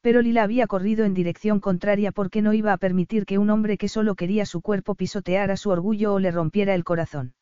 Pero 0.00 0.22
Lila 0.22 0.44
había 0.44 0.68
corrido 0.68 1.04
en 1.04 1.14
dirección 1.14 1.58
contraria 1.58 2.12
porque 2.12 2.40
no 2.40 2.52
iba 2.52 2.72
a 2.72 2.76
permitir 2.76 3.26
que 3.26 3.38
un 3.38 3.50
hombre 3.50 3.76
que 3.76 3.88
solo 3.88 4.14
quería 4.14 4.46
su 4.46 4.60
cuerpo 4.60 4.94
pisoteara 4.94 5.56
su 5.56 5.70
orgullo 5.70 6.14
o 6.14 6.20
le 6.20 6.30
rompiera 6.30 6.74
el 6.74 6.84
corazón. 6.84 7.34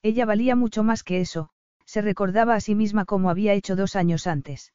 Ella 0.00 0.24
valía 0.24 0.54
mucho 0.54 0.84
más 0.84 1.02
que 1.02 1.20
eso, 1.20 1.50
se 1.92 2.00
recordaba 2.00 2.54
a 2.54 2.60
sí 2.60 2.74
misma 2.74 3.04
como 3.04 3.28
había 3.28 3.52
hecho 3.52 3.76
dos 3.76 3.96
años 3.96 4.26
antes. 4.26 4.72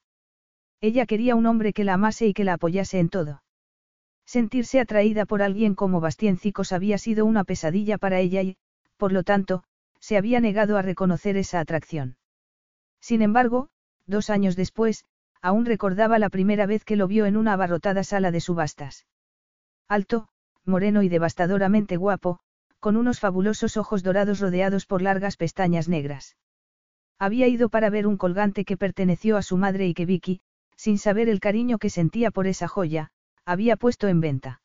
Ella 0.82 1.08
quería 1.08 1.36
un 1.36 1.48
hombre 1.48 1.74
que 1.74 1.84
la 1.84 1.96
amase 1.96 2.28
y 2.28 2.34
que 2.36 2.44
la 2.44 2.54
apoyase 2.54 3.00
en 3.00 3.10
todo. 3.10 3.42
Sentirse 4.28 4.80
atraída 4.80 5.26
por 5.26 5.42
alguien 5.42 5.74
como 5.74 6.00
Bastiencicos 6.00 6.72
había 6.72 7.00
sido 7.00 7.26
una 7.26 7.44
pesadilla 7.44 7.98
para 7.98 8.20
ella 8.20 8.44
y, 8.44 8.58
por 8.98 9.14
lo 9.14 9.24
tanto, 9.24 9.64
se 10.00 10.16
había 10.16 10.40
negado 10.40 10.78
a 10.78 10.84
reconocer 10.84 11.38
esa 11.38 11.60
atracción. 11.60 12.18
Sin 13.02 13.24
embargo, 13.24 13.70
dos 14.06 14.30
años 14.30 14.56
después, 14.56 15.04
aún 15.42 15.66
recordaba 15.66 16.20
la 16.20 16.30
primera 16.30 16.68
vez 16.68 16.86
que 16.86 16.98
lo 16.98 17.08
vio 17.08 17.26
en 17.26 17.36
una 17.36 17.54
abarrotada 17.54 18.04
sala 18.04 18.30
de 18.30 18.42
subastas. 18.42 19.08
Alto, 19.88 20.28
moreno 20.66 21.02
y 21.02 21.10
devastadoramente 21.10 21.98
guapo, 21.98 22.42
con 22.80 22.96
unos 22.96 23.20
fabulosos 23.20 23.76
ojos 23.76 24.04
dorados 24.04 24.40
rodeados 24.40 24.86
por 24.86 25.02
largas 25.02 25.36
pestañas 25.36 25.90
negras. 25.90 26.36
Había 27.20 27.48
ido 27.48 27.70
para 27.70 27.90
ver 27.90 28.06
un 28.06 28.18
colgante 28.18 28.64
que 28.64 28.78
perteneció 28.78 29.38
a 29.38 29.42
su 29.42 29.58
madre 29.58 29.88
y 29.88 29.94
que 29.94 30.06
Vicky, 30.06 30.42
sin 30.76 30.98
saber 31.00 31.30
el 31.30 31.40
cariño 31.40 31.80
que 31.80 31.90
sentía 31.90 32.32
por 32.32 32.46
esa 32.48 32.68
joya, 32.68 33.10
había 33.46 33.76
puesto 33.76 34.08
en 34.08 34.22
venta. 34.22 34.62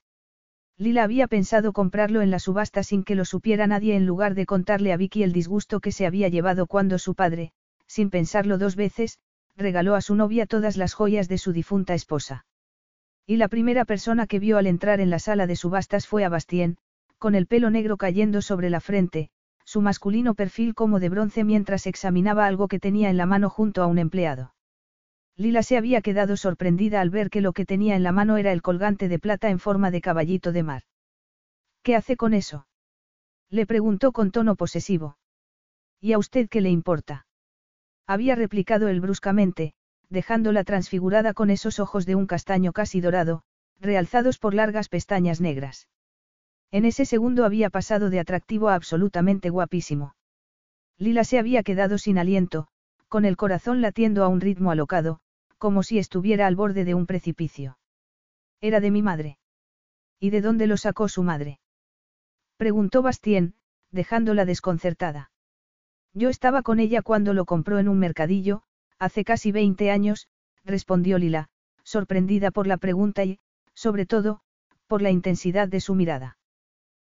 Lila 0.77 1.05
había 1.05 1.29
pensado 1.29 1.73
comprarlo 1.73 2.21
en 2.23 2.31
la 2.31 2.39
subasta 2.39 2.83
sin 2.83 3.05
que 3.05 3.15
lo 3.15 3.25
supiera 3.25 3.67
nadie 3.67 3.95
en 3.95 4.07
lugar 4.07 4.35
de 4.35 4.47
contarle 4.47 4.93
a 4.93 4.97
Vicky 4.97 5.23
el 5.23 5.33
disgusto 5.33 5.81
que 5.81 5.93
se 5.93 6.07
había 6.07 6.29
llevado 6.29 6.67
cuando 6.67 6.99
su 6.99 7.15
padre, 7.15 7.53
sin 7.87 8.11
pensarlo 8.11 8.59
dos 8.59 8.77
veces, 8.77 9.19
regaló 9.57 9.95
a 9.95 10.01
su 10.01 10.15
novia 10.15 10.47
todas 10.47 10.77
las 10.77 10.95
joyas 10.95 11.29
de 11.29 11.39
su 11.39 11.53
difunta 11.53 11.95
esposa. 11.95 12.45
Y 13.27 13.37
la 13.37 13.49
primera 13.49 13.85
persona 13.85 14.27
que 14.27 14.41
vio 14.41 14.59
al 14.59 14.67
entrar 14.67 15.01
en 15.01 15.11
la 15.11 15.19
sala 15.19 15.47
de 15.47 15.57
subastas 15.57 16.07
fue 16.07 16.25
a 16.25 16.29
Bastien, 16.29 16.79
con 17.19 17.35
el 17.35 17.47
pelo 17.47 17.71
negro 17.71 17.97
cayendo 17.97 18.43
sobre 18.43 18.69
la 18.69 18.81
frente, 18.81 19.31
su 19.73 19.81
masculino 19.81 20.35
perfil 20.35 20.75
como 20.75 21.01
de 21.01 21.09
bronce 21.09 21.45
mientras 21.45 21.87
examinaba 21.87 22.45
algo 22.45 22.69
que 22.69 22.79
tenía 22.79 23.09
en 23.09 23.17
la 23.17 23.25
mano 23.25 23.49
junto 23.49 23.83
a 23.83 23.87
un 23.87 23.99
empleado. 23.99 24.55
Lila 25.35 25.63
se 25.63 25.79
había 25.79 26.03
quedado 26.03 26.37
sorprendida 26.37 27.01
al 27.01 27.09
ver 27.09 27.31
que 27.31 27.41
lo 27.41 27.55
que 27.55 27.65
tenía 27.65 27.97
en 27.97 28.03
la 28.03 28.13
mano 28.13 28.37
era 28.37 28.53
el 28.53 28.61
colgante 28.61 29.09
de 29.09 29.19
plata 29.19 29.49
en 29.49 29.59
forma 29.59 29.91
de 29.91 30.03
caballito 30.03 30.53
de 30.53 30.63
mar. 30.63 30.83
¿Qué 31.83 31.97
hace 31.97 32.19
con 32.19 32.35
eso? 32.35 32.67
Le 33.49 33.65
preguntó 33.65 34.13
con 34.13 34.31
tono 34.31 34.57
posesivo. 34.57 35.17
¿Y 36.03 36.13
a 36.13 36.19
usted 36.19 36.51
qué 36.51 36.61
le 36.61 36.69
importa? 36.69 37.27
Había 38.07 38.35
replicado 38.35 38.89
él 38.89 39.01
bruscamente, 39.01 39.73
dejándola 40.11 40.65
transfigurada 40.65 41.33
con 41.33 41.49
esos 41.49 41.81
ojos 41.81 42.05
de 42.05 42.15
un 42.15 42.27
castaño 42.27 42.75
casi 42.75 43.01
dorado, 43.01 43.43
realzados 43.81 44.37
por 44.37 44.53
largas 44.53 44.91
pestañas 44.91 45.41
negras. 45.41 45.89
En 46.73 46.87
ese 46.87 47.05
segundo 47.05 47.45
había 47.45 47.69
pasado 47.69 48.09
de 48.09 48.19
atractivo 48.19 48.71
a 48.71 48.75
absolutamente 48.75 49.51
guapísimo. 49.51 50.17
Lila 50.97 51.23
se 51.23 51.39
había 51.39 51.63
quedado 51.63 51.99
sin 51.99 52.17
aliento, 52.17 52.67
con 53.09 53.27
el 53.27 53.37
corazón 53.37 53.83
latiendo 53.83 54.25
a 54.25 54.29
un 54.29 54.41
ritmo 54.41 54.71
alocado, 54.71 55.21
como 55.59 55.83
si 55.83 55.99
estuviera 55.99 56.47
al 56.47 56.57
borde 56.57 56.87
de 56.87 56.95
un 56.95 57.05
precipicio. 57.05 57.79
Era 58.63 58.81
de 58.81 58.91
mi 58.91 59.03
madre. 59.03 59.39
¿Y 60.19 60.31
de 60.31 60.41
dónde 60.41 60.67
lo 60.67 60.79
sacó 60.79 61.09
su 61.09 61.23
madre? 61.23 61.61
Preguntó 62.57 63.03
Bastien, 63.03 63.55
dejándola 63.91 64.47
desconcertada. 64.47 65.31
Yo 66.15 66.31
estaba 66.31 66.63
con 66.63 66.81
ella 66.81 67.03
cuando 67.03 67.35
lo 67.35 67.45
compró 67.45 67.81
en 67.81 67.89
un 67.89 67.99
mercadillo, 67.99 68.63
hace 68.99 69.25
casi 69.25 69.53
20 69.53 69.91
años, 69.91 70.27
respondió 70.65 71.19
Lila, 71.19 71.51
sorprendida 71.83 72.51
por 72.51 72.67
la 72.67 72.79
pregunta 72.79 73.25
y, 73.25 73.41
sobre 73.75 74.07
todo, 74.07 74.41
por 74.87 75.03
la 75.03 75.11
intensidad 75.11 75.69
de 75.69 75.81
su 75.81 75.95
mirada. 75.95 76.39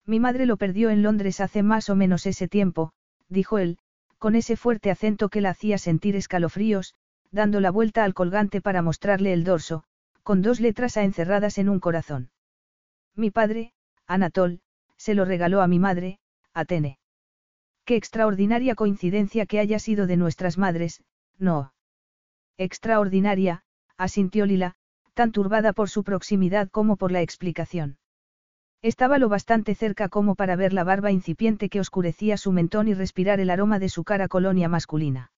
Mi 0.09 0.21
madre 0.21 0.47
lo 0.47 0.57
perdió 0.57 0.89
en 0.89 1.03
Londres 1.03 1.39
hace 1.39 1.63
más 1.63 1.91
o 1.91 1.95
menos 1.95 2.25
ese 2.25 2.49
tiempo, 2.49 2.93
dijo 3.29 3.59
él, 3.59 3.77
con 4.17 4.37
ese 4.37 4.57
fuerte 4.57 4.91
acento 4.91 5.29
que 5.29 5.43
la 5.43 5.51
hacía 5.51 5.77
sentir 5.77 6.17
escalofríos, 6.17 6.95
dando 7.31 7.61
la 7.61 7.71
vuelta 7.71 8.05
al 8.05 8.15
colgante 8.15 8.63
para 8.63 8.81
mostrarle 8.81 9.35
el 9.35 9.45
dorso, 9.45 9.85
con 10.23 10.41
dos 10.41 10.61
letras 10.61 10.97
A 10.97 11.05
encerradas 11.05 11.59
en 11.59 11.69
un 11.69 11.79
corazón. 11.79 12.31
Mi 13.15 13.31
padre, 13.31 13.75
Anatol, 14.07 14.63
se 14.97 15.15
lo 15.15 15.27
regaló 15.27 15.61
a 15.61 15.67
mi 15.67 15.79
madre, 15.79 16.21
Atene. 16.55 16.99
Qué 17.85 17.97
extraordinaria 17.97 18.75
coincidencia 18.77 19.45
que 19.45 19.61
haya 19.61 19.79
sido 19.79 20.07
de 20.07 20.17
nuestras 20.17 20.57
madres, 20.57 21.03
no. 21.37 21.75
Extraordinaria, 22.57 23.63
asintió 23.99 24.47
Lila, 24.47 24.75
tan 25.13 25.33
turbada 25.33 25.75
por 25.75 25.91
su 25.91 26.03
proximidad 26.03 26.71
como 26.71 26.97
por 26.97 27.13
la 27.13 27.21
explicación. 27.21 27.99
Estaba 28.83 29.19
lo 29.19 29.29
bastante 29.29 29.75
cerca 29.75 30.09
como 30.09 30.37
para 30.37 30.55
ver 30.55 30.73
la 30.73 30.85
barba 30.85 31.11
incipiente 31.11 31.69
que 31.69 31.81
oscurecía 31.81 32.37
su 32.37 32.53
mentón 32.53 32.87
y 32.87 32.95
respirar 32.95 33.41
el 33.41 33.51
aroma 33.51 33.79
de 33.79 33.89
su 33.89 34.05
cara 34.05 34.29
colonia 34.29 34.69
masculina. 34.69 35.33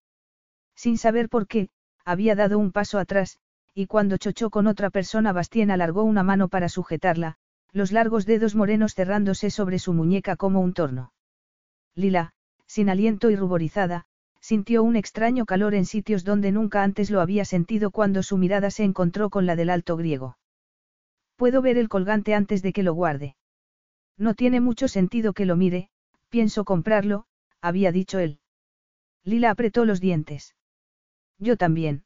Sin 0.74 0.98
saber 0.98 1.28
por 1.28 1.46
qué, 1.46 1.70
había 2.04 2.34
dado 2.34 2.58
un 2.58 2.70
paso 2.70 2.98
atrás, 2.98 3.38
y 3.74 3.86
cuando 3.86 4.18
chochó 4.18 4.50
con 4.50 4.66
otra 4.66 4.90
persona 4.90 5.32
Bastien 5.32 5.70
alargó 5.70 6.02
una 6.02 6.22
mano 6.22 6.48
para 6.48 6.68
sujetarla, 6.68 7.36
los 7.72 7.92
largos 7.92 8.26
dedos 8.26 8.54
morenos 8.54 8.94
cerrándose 8.94 9.50
sobre 9.50 9.78
su 9.78 9.92
muñeca 9.94 10.36
como 10.36 10.60
un 10.60 10.74
torno. 10.74 11.12
Lila, 11.94 12.32
sin 12.66 12.90
aliento 12.90 13.30
y 13.30 13.36
ruborizada, 13.36 14.06
sintió 14.40 14.82
un 14.82 14.96
extraño 14.96 15.46
calor 15.46 15.74
en 15.74 15.86
sitios 15.86 16.24
donde 16.24 16.52
nunca 16.52 16.82
antes 16.82 17.10
lo 17.10 17.20
había 17.20 17.44
sentido 17.44 17.90
cuando 17.90 18.22
su 18.22 18.36
mirada 18.38 18.70
se 18.70 18.84
encontró 18.84 19.30
con 19.30 19.46
la 19.46 19.56
del 19.56 19.70
alto 19.70 19.96
griego. 19.96 20.36
Puedo 21.40 21.62
ver 21.62 21.78
el 21.78 21.88
colgante 21.88 22.34
antes 22.34 22.60
de 22.60 22.74
que 22.74 22.82
lo 22.82 22.92
guarde. 22.92 23.34
No 24.18 24.34
tiene 24.34 24.60
mucho 24.60 24.88
sentido 24.88 25.32
que 25.32 25.46
lo 25.46 25.56
mire, 25.56 25.88
pienso 26.28 26.66
comprarlo, 26.66 27.24
había 27.62 27.92
dicho 27.92 28.18
él. 28.18 28.40
Lila 29.24 29.50
apretó 29.50 29.86
los 29.86 30.02
dientes. 30.02 30.54
Yo 31.38 31.56
también. 31.56 32.04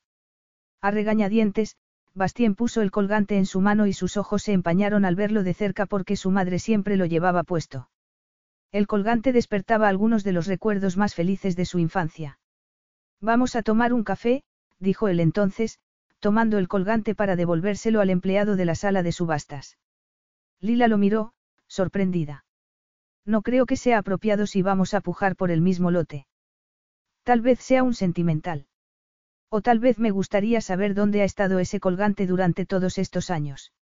A 0.80 0.92
regañadientes, 0.92 1.76
Bastien 2.14 2.54
puso 2.54 2.80
el 2.80 2.92
colgante 2.92 3.36
en 3.36 3.46
su 3.46 3.60
mano 3.60 3.88
y 3.88 3.92
sus 3.92 4.16
ojos 4.16 4.44
se 4.44 4.52
empañaron 4.52 5.04
al 5.04 5.16
verlo 5.16 5.42
de 5.42 5.52
cerca 5.52 5.84
porque 5.86 6.14
su 6.14 6.30
madre 6.30 6.60
siempre 6.60 6.96
lo 6.96 7.04
llevaba 7.04 7.42
puesto. 7.42 7.90
El 8.70 8.86
colgante 8.86 9.32
despertaba 9.32 9.88
algunos 9.88 10.22
de 10.22 10.30
los 10.30 10.46
recuerdos 10.46 10.96
más 10.96 11.16
felices 11.16 11.56
de 11.56 11.64
su 11.64 11.80
infancia. 11.80 12.38
Vamos 13.20 13.56
a 13.56 13.64
tomar 13.64 13.92
un 13.92 14.04
café, 14.04 14.44
dijo 14.78 15.08
él 15.08 15.18
entonces, 15.18 15.80
tomando 16.24 16.56
el 16.56 16.68
colgante 16.68 17.14
para 17.14 17.36
devolvérselo 17.36 18.00
al 18.00 18.08
empleado 18.08 18.56
de 18.56 18.64
la 18.64 18.74
sala 18.74 19.02
de 19.02 19.12
subastas. 19.12 19.76
Lila 20.58 20.88
lo 20.88 20.96
miró, 20.96 21.34
sorprendida. 21.66 22.46
No 23.26 23.42
creo 23.42 23.66
que 23.66 23.76
sea 23.76 23.98
apropiado 23.98 24.46
si 24.46 24.62
vamos 24.62 24.94
a 24.94 25.02
pujar 25.02 25.36
por 25.36 25.50
el 25.50 25.60
mismo 25.60 25.90
lote. 25.90 26.26
Tal 27.24 27.42
vez 27.42 27.60
sea 27.60 27.82
un 27.82 27.92
sentimental. 27.92 28.68
O 29.50 29.60
tal 29.60 29.80
vez 29.80 29.98
me 29.98 30.12
gustaría 30.12 30.62
saber 30.62 30.94
dónde 30.94 31.20
ha 31.20 31.24
estado 31.24 31.58
ese 31.58 31.78
colgante 31.78 32.26
durante 32.26 32.64
todos 32.64 32.96
estos 32.96 33.28
años. 33.28 33.74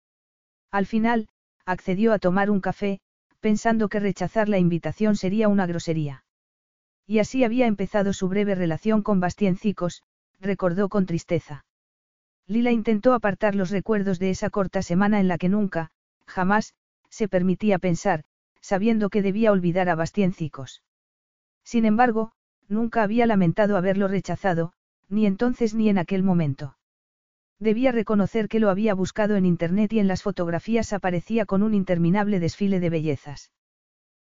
Al 0.71 0.87
final, 0.87 1.27
accedió 1.67 2.11
a 2.11 2.17
tomar 2.17 2.49
un 2.49 2.59
café, 2.59 3.01
pensando 3.39 3.87
que 3.87 3.99
rechazar 3.99 4.49
la 4.49 4.57
invitación 4.57 5.15
sería 5.15 5.47
una 5.47 5.67
grosería. 5.67 6.25
Y 7.05 7.19
así 7.19 7.43
había 7.43 7.67
empezado 7.67 8.13
su 8.13 8.27
breve 8.29 8.55
relación 8.55 9.03
con 9.03 9.21
Cicos, 9.59 10.01
recordó 10.39 10.89
con 10.89 11.05
tristeza. 11.05 11.65
Lila 12.47 12.71
intentó 12.71 13.13
apartar 13.13 13.55
los 13.55 13.69
recuerdos 13.69 14.19
de 14.19 14.29
esa 14.29 14.49
corta 14.49 14.81
semana 14.81 15.19
en 15.19 15.27
la 15.27 15.37
que 15.37 15.49
nunca, 15.49 15.91
jamás, 16.25 16.73
se 17.09 17.27
permitía 17.27 17.79
pensar, 17.79 18.23
sabiendo 18.61 19.09
que 19.09 19.21
debía 19.21 19.51
olvidar 19.51 19.89
a 19.89 19.95
Bastiencicos. 19.95 20.83
Sin 21.63 21.85
embargo, 21.85 22.31
nunca 22.67 23.03
había 23.03 23.25
lamentado 23.25 23.77
haberlo 23.77 24.07
rechazado, 24.07 24.73
ni 25.09 25.25
entonces 25.25 25.73
ni 25.73 25.89
en 25.89 25.97
aquel 25.97 26.23
momento. 26.23 26.77
Debía 27.59 27.91
reconocer 27.91 28.47
que 28.47 28.59
lo 28.59 28.69
había 28.69 28.95
buscado 28.95 29.35
en 29.35 29.45
Internet 29.45 29.93
y 29.93 29.99
en 29.99 30.07
las 30.07 30.23
fotografías 30.23 30.93
aparecía 30.93 31.45
con 31.45 31.61
un 31.61 31.75
interminable 31.75 32.39
desfile 32.39 32.79
de 32.79 32.89
bellezas. 32.89 33.51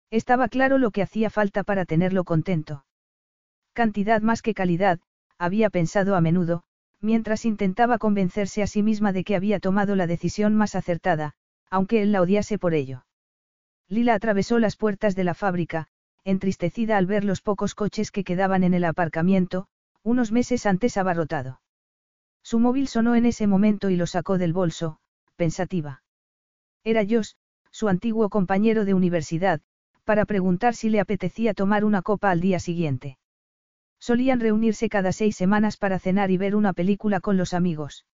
Estaba 0.09 0.47
claro 0.47 0.77
lo 0.77 0.91
que 0.91 1.03
hacía 1.03 1.29
falta 1.29 1.63
para 1.63 1.85
tenerlo 1.85 2.23
contento. 2.23 2.85
Cantidad 3.73 4.21
más 4.21 4.41
que 4.41 4.53
calidad, 4.53 4.99
había 5.37 5.69
pensado 5.69 6.15
a 6.15 6.21
menudo, 6.21 6.63
mientras 7.01 7.45
intentaba 7.45 7.97
convencerse 7.97 8.63
a 8.63 8.67
sí 8.67 8.83
misma 8.83 9.11
de 9.13 9.23
que 9.23 9.35
había 9.35 9.59
tomado 9.59 9.95
la 9.95 10.07
decisión 10.07 10.55
más 10.55 10.75
acertada, 10.75 11.33
aunque 11.69 12.01
él 12.01 12.11
la 12.11 12.21
odiase 12.21 12.57
por 12.57 12.73
ello. 12.73 13.05
Lila 13.87 14.13
atravesó 14.13 14.59
las 14.59 14.75
puertas 14.75 15.15
de 15.15 15.23
la 15.23 15.33
fábrica, 15.33 15.87
entristecida 16.23 16.97
al 16.97 17.05
ver 17.05 17.23
los 17.23 17.41
pocos 17.41 17.75
coches 17.75 18.11
que 18.11 18.23
quedaban 18.23 18.63
en 18.63 18.73
el 18.73 18.83
aparcamiento, 18.83 19.67
unos 20.03 20.31
meses 20.31 20.65
antes 20.65 20.97
abarrotado. 20.97 21.61
Su 22.43 22.59
móvil 22.59 22.87
sonó 22.87 23.15
en 23.15 23.25
ese 23.25 23.47
momento 23.47 23.89
y 23.89 23.95
lo 23.95 24.07
sacó 24.07 24.37
del 24.37 24.53
bolso, 24.53 24.99
pensativa. 25.35 26.03
Era 26.83 27.03
Josh, 27.07 27.33
su 27.71 27.89
antiguo 27.89 28.29
compañero 28.29 28.85
de 28.85 28.93
universidad, 28.93 29.61
para 30.03 30.25
preguntar 30.25 30.73
si 30.73 30.89
le 30.89 30.99
apetecía 30.99 31.53
tomar 31.53 31.83
una 31.83 32.01
copa 32.01 32.31
al 32.31 32.39
día 32.39 32.59
siguiente. 32.59 33.17
Solían 33.99 34.39
reunirse 34.39 34.89
cada 34.89 35.11
seis 35.11 35.35
semanas 35.35 35.77
para 35.77 35.99
cenar 35.99 36.31
y 36.31 36.37
ver 36.37 36.55
una 36.55 36.73
película 36.73 37.19
con 37.19 37.37
los 37.37 37.53
amigos. 37.53 38.05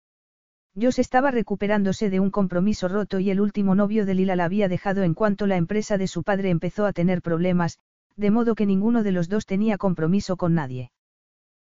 Josh 0.76 1.00
estaba 1.00 1.30
recuperándose 1.30 2.10
de 2.10 2.20
un 2.20 2.32
compromiso 2.32 2.88
roto 2.88 3.20
y 3.20 3.30
el 3.30 3.40
último 3.40 3.76
novio 3.76 4.06
de 4.06 4.16
Lila 4.16 4.36
la 4.36 4.46
había 4.46 4.68
dejado 4.68 5.04
en 5.04 5.14
cuanto 5.14 5.46
la 5.46 5.58
empresa 5.58 5.98
de 5.98 6.08
su 6.08 6.24
padre 6.24 6.50
empezó 6.50 6.86
a 6.86 6.94
tener 6.94 7.22
problemas, 7.22 7.78
de 8.16 8.32
modo 8.32 8.56
que 8.56 8.66
ninguno 8.66 9.04
de 9.04 9.12
los 9.12 9.30
dos 9.30 9.46
tenía 9.46 9.78
compromiso 9.78 10.36
con 10.36 10.56
nadie. 10.56 10.92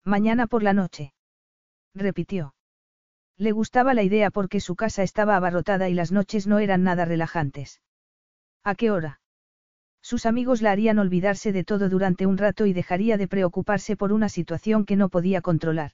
Mañana 0.06 0.48
por 0.48 0.64
la 0.64 0.74
noche. 0.74 1.14
Repitió. 1.94 2.56
Le 3.38 3.52
gustaba 3.52 3.94
la 3.94 4.04
idea 4.04 4.32
porque 4.32 4.60
su 4.60 4.76
casa 4.76 5.04
estaba 5.04 5.36
abarrotada 5.36 5.90
y 5.90 5.94
las 5.94 6.12
noches 6.12 6.48
no 6.48 6.60
eran 6.60 6.84
nada 6.84 7.04
relajantes. 7.04 7.82
¿A 8.64 8.76
qué 8.76 8.92
hora? 8.92 9.20
Sus 10.04 10.26
amigos 10.26 10.62
la 10.62 10.72
harían 10.72 11.00
olvidarse 11.00 11.54
de 11.54 11.64
todo 11.64 11.88
durante 11.88 12.26
un 12.26 12.38
rato 12.38 12.66
y 12.66 12.74
dejaría 12.74 13.18
de 13.18 13.30
preocuparse 13.30 13.96
por 13.96 14.12
una 14.12 14.28
situación 14.28 14.86
que 14.86 14.98
no 14.98 15.08
podía 15.08 15.42
controlar. 15.42 15.94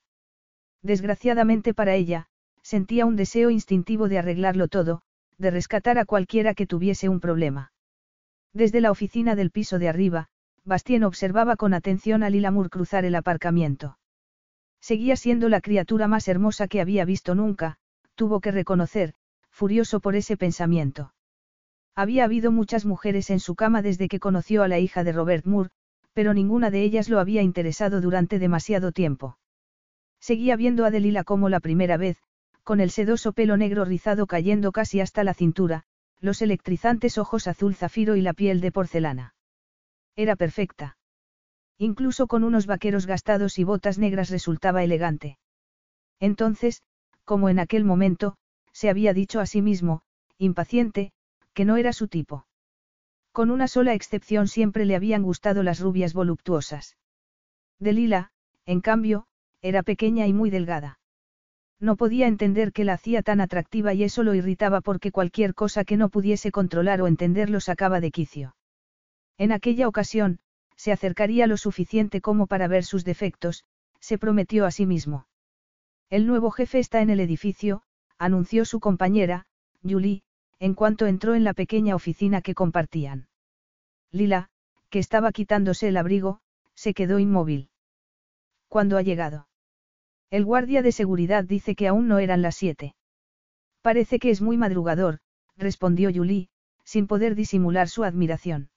Desgraciadamente 0.82 1.76
para 1.76 1.94
ella, 1.94 2.26
sentía 2.64 3.06
un 3.06 3.16
deseo 3.16 3.52
instintivo 3.52 4.10
de 4.10 4.18
arreglarlo 4.18 4.68
todo, 4.68 5.04
de 5.38 5.52
rescatar 5.52 6.00
a 6.00 6.06
cualquiera 6.06 6.56
que 6.56 6.66
tuviese 6.66 7.08
un 7.08 7.20
problema. 7.20 7.72
Desde 8.52 8.82
la 8.82 8.90
oficina 8.90 9.36
del 9.36 9.52
piso 9.52 9.78
de 9.78 9.90
arriba, 9.90 10.30
Bastien 10.66 11.04
observaba 11.04 11.56
con 11.56 11.76
atención 11.76 12.24
a 12.24 12.32
Lilamur 12.32 12.72
cruzar 12.72 13.06
el 13.06 13.14
aparcamiento. 13.14 14.00
Seguía 14.82 15.18
siendo 15.18 15.50
la 15.50 15.62
criatura 15.62 16.08
más 16.08 16.28
hermosa 16.28 16.68
que 16.68 16.82
había 16.82 17.06
visto 17.06 17.36
nunca, 17.36 17.78
tuvo 18.16 18.40
que 18.40 18.52
reconocer, 18.52 19.14
furioso 19.52 20.00
por 20.00 20.16
ese 20.16 20.36
pensamiento. 20.36 21.14
Había 21.96 22.24
habido 22.24 22.52
muchas 22.52 22.86
mujeres 22.86 23.30
en 23.30 23.40
su 23.40 23.56
cama 23.56 23.82
desde 23.82 24.08
que 24.08 24.20
conoció 24.20 24.64
a 24.64 24.68
la 24.68 24.80
hija 24.80 25.04
de 25.04 25.12
Robert 25.12 25.46
Moore, 25.46 25.70
pero 26.14 26.34
ninguna 26.34 26.72
de 26.72 26.84
ellas 26.84 27.10
lo 27.10 27.20
había 27.20 27.42
interesado 27.42 28.02
durante 28.02 28.40
demasiado 28.40 28.92
tiempo. 28.92 29.38
Seguía 30.20 30.56
viendo 30.56 30.86
a 30.86 30.92
Delila 30.92 31.24
como 31.24 31.50
la 31.50 31.60
primera 31.60 31.98
vez, 31.98 32.18
con 32.64 32.80
el 32.80 32.92
sedoso 32.92 33.34
pelo 33.34 33.58
negro 33.58 33.86
rizado 33.86 34.28
cayendo 34.28 34.72
casi 34.72 35.02
hasta 35.02 35.24
la 35.24 35.34
cintura, 35.34 35.84
los 36.20 36.42
electrizantes 36.42 37.18
ojos 37.18 37.48
azul 37.48 37.76
zafiro 37.76 38.16
y 38.16 38.22
la 38.22 38.34
piel 38.34 38.62
de 38.62 38.72
porcelana. 38.72 39.34
Era 40.16 40.36
perfecta. 40.36 40.98
Incluso 41.78 42.28
con 42.28 42.44
unos 42.44 42.66
vaqueros 42.66 43.06
gastados 43.06 43.58
y 43.58 43.64
botas 43.64 43.98
negras 43.98 44.30
resultaba 44.30 44.84
elegante. 44.84 45.38
Entonces, 46.20 46.84
como 47.24 47.48
en 47.48 47.60
aquel 47.60 47.86
momento, 47.86 48.36
se 48.74 48.90
había 48.90 49.14
dicho 49.14 49.40
a 49.40 49.46
sí 49.46 49.62
mismo, 49.62 50.02
impaciente, 50.38 51.12
que 51.60 51.66
no 51.66 51.76
era 51.76 51.92
su 51.92 52.08
tipo. 52.08 52.48
Con 53.34 53.52
una 53.52 53.68
sola 53.68 53.94
excepción 53.94 54.48
siempre 54.48 54.86
le 54.86 54.96
habían 54.96 55.24
gustado 55.24 55.62
las 55.62 55.82
rubias 55.82 56.14
voluptuosas. 56.14 56.96
Delila, 57.80 58.32
en 58.66 58.80
cambio, 58.80 59.28
era 59.62 59.84
pequeña 59.84 60.26
y 60.26 60.32
muy 60.32 60.52
delgada. 60.52 61.02
No 61.78 61.98
podía 61.98 62.28
entender 62.28 62.72
qué 62.72 62.86
la 62.86 62.94
hacía 62.94 63.24
tan 63.24 63.42
atractiva 63.42 63.94
y 63.94 64.06
eso 64.06 64.24
lo 64.24 64.36
irritaba 64.36 64.80
porque 64.80 65.12
cualquier 65.12 65.54
cosa 65.54 65.84
que 65.84 65.98
no 65.98 66.08
pudiese 66.08 66.50
controlar 66.50 67.02
o 67.02 67.08
entender 67.08 67.50
lo 67.50 67.60
sacaba 67.60 68.00
de 68.00 68.12
quicio. 68.12 68.56
En 69.38 69.52
aquella 69.52 69.90
ocasión, 69.90 70.40
se 70.78 70.94
acercaría 70.94 71.46
lo 71.46 71.58
suficiente 71.58 72.22
como 72.22 72.48
para 72.48 72.70
ver 72.70 72.86
sus 72.86 73.04
defectos, 73.04 73.66
se 74.00 74.18
prometió 74.18 74.66
a 74.66 74.72
sí 74.72 74.86
mismo. 74.86 75.28
El 76.10 76.26
nuevo 76.26 76.52
jefe 76.52 76.80
está 76.80 77.02
en 77.02 77.10
el 77.10 77.20
edificio, 77.20 77.82
anunció 78.18 78.64
su 78.64 78.80
compañera, 78.80 79.46
Julie, 79.84 80.24
en 80.60 80.74
cuanto 80.74 81.08
entró 81.08 81.36
en 81.36 81.44
la 81.44 81.54
pequeña 81.54 81.96
oficina 81.96 82.42
que 82.42 82.54
compartían. 82.54 83.28
Lila, 84.12 84.50
que 84.90 85.00
estaba 85.00 85.32
quitándose 85.32 85.88
el 85.88 85.98
abrigo, 85.98 86.42
se 86.76 86.94
quedó 86.94 87.20
inmóvil. 87.20 87.70
¿Cuándo 88.68 88.98
ha 88.98 89.02
llegado? 89.02 89.48
El 90.30 90.46
guardia 90.46 90.82
de 90.82 90.92
seguridad 90.92 91.44
dice 91.44 91.76
que 91.76 91.88
aún 91.88 92.08
no 92.08 92.20
eran 92.20 92.42
las 92.42 92.56
siete. 92.56 92.96
Parece 93.82 94.20
que 94.20 94.30
es 94.30 94.42
muy 94.42 94.58
madrugador, 94.58 95.20
respondió 95.58 96.12
Julie, 96.14 96.50
sin 96.84 97.08
poder 97.08 97.36
disimular 97.36 97.88
su 97.88 98.04
admiración. 98.04 98.70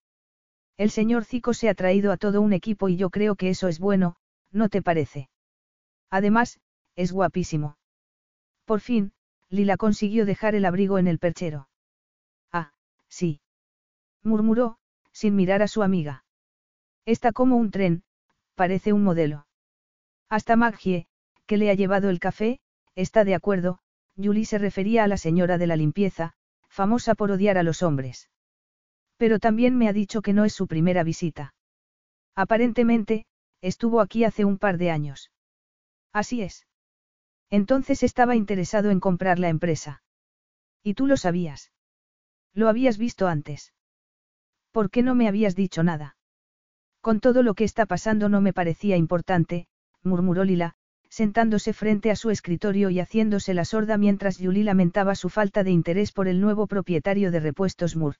El 0.76 0.90
señor 0.90 1.24
Zico 1.24 1.52
se 1.52 1.68
ha 1.68 1.74
traído 1.74 2.12
a 2.12 2.16
todo 2.16 2.40
un 2.40 2.52
equipo 2.52 2.88
y 2.88 2.96
yo 2.96 3.10
creo 3.10 3.36
que 3.36 3.50
eso 3.50 3.68
es 3.68 3.78
bueno, 3.78 4.16
¿no 4.50 4.68
te 4.68 4.82
parece? 4.82 5.28
Además, 6.10 6.60
es 6.96 7.12
guapísimo. 7.12 7.76
Por 8.64 8.80
fin, 8.80 9.12
Lila 9.48 9.76
consiguió 9.76 10.24
dejar 10.24 10.54
el 10.54 10.64
abrigo 10.64 10.98
en 10.98 11.06
el 11.06 11.18
perchero. 11.18 11.68
Sí. 13.12 13.42
Murmuró, 14.22 14.78
sin 15.12 15.36
mirar 15.36 15.60
a 15.60 15.68
su 15.68 15.82
amiga. 15.82 16.24
Está 17.04 17.32
como 17.32 17.56
un 17.56 17.70
tren, 17.70 18.04
parece 18.54 18.94
un 18.94 19.04
modelo. 19.04 19.46
Hasta 20.30 20.56
Maggie, 20.56 21.06
que 21.46 21.58
le 21.58 21.70
ha 21.70 21.74
llevado 21.74 22.08
el 22.08 22.20
café, 22.20 22.60
está 22.94 23.24
de 23.24 23.34
acuerdo, 23.34 23.80
Julie 24.16 24.46
se 24.46 24.56
refería 24.56 25.04
a 25.04 25.08
la 25.08 25.18
señora 25.18 25.58
de 25.58 25.66
la 25.66 25.76
limpieza, 25.76 26.32
famosa 26.70 27.14
por 27.14 27.30
odiar 27.30 27.58
a 27.58 27.62
los 27.62 27.82
hombres. 27.82 28.30
Pero 29.18 29.38
también 29.38 29.76
me 29.76 29.88
ha 29.88 29.92
dicho 29.92 30.22
que 30.22 30.32
no 30.32 30.46
es 30.46 30.54
su 30.54 30.66
primera 30.66 31.04
visita. 31.04 31.54
Aparentemente, 32.34 33.26
estuvo 33.60 34.00
aquí 34.00 34.24
hace 34.24 34.46
un 34.46 34.56
par 34.56 34.78
de 34.78 34.90
años. 34.90 35.30
Así 36.14 36.40
es. 36.40 36.66
Entonces 37.50 38.02
estaba 38.02 38.36
interesado 38.36 38.90
en 38.90 39.00
comprar 39.00 39.38
la 39.38 39.50
empresa. 39.50 40.02
¿Y 40.82 40.94
tú 40.94 41.06
lo 41.06 41.18
sabías? 41.18 41.72
Lo 42.54 42.68
habías 42.68 42.98
visto 42.98 43.28
antes. 43.28 43.72
¿Por 44.70 44.90
qué 44.90 45.02
no 45.02 45.14
me 45.14 45.28
habías 45.28 45.54
dicho 45.54 45.82
nada? 45.82 46.16
Con 47.00 47.20
todo 47.20 47.42
lo 47.42 47.54
que 47.54 47.64
está 47.64 47.86
pasando 47.86 48.28
no 48.28 48.40
me 48.40 48.52
parecía 48.52 48.96
importante, 48.96 49.66
murmuró 50.02 50.44
Lila, 50.44 50.74
sentándose 51.08 51.72
frente 51.72 52.10
a 52.10 52.16
su 52.16 52.30
escritorio 52.30 52.88
y 52.88 53.00
haciéndose 53.00 53.52
la 53.52 53.64
sorda 53.64 53.98
mientras 53.98 54.38
Julie 54.38 54.64
lamentaba 54.64 55.14
su 55.14 55.28
falta 55.28 55.62
de 55.64 55.70
interés 55.70 56.12
por 56.12 56.28
el 56.28 56.40
nuevo 56.40 56.66
propietario 56.66 57.30
de 57.30 57.40
repuestos 57.40 57.96
Moore. 57.96 58.18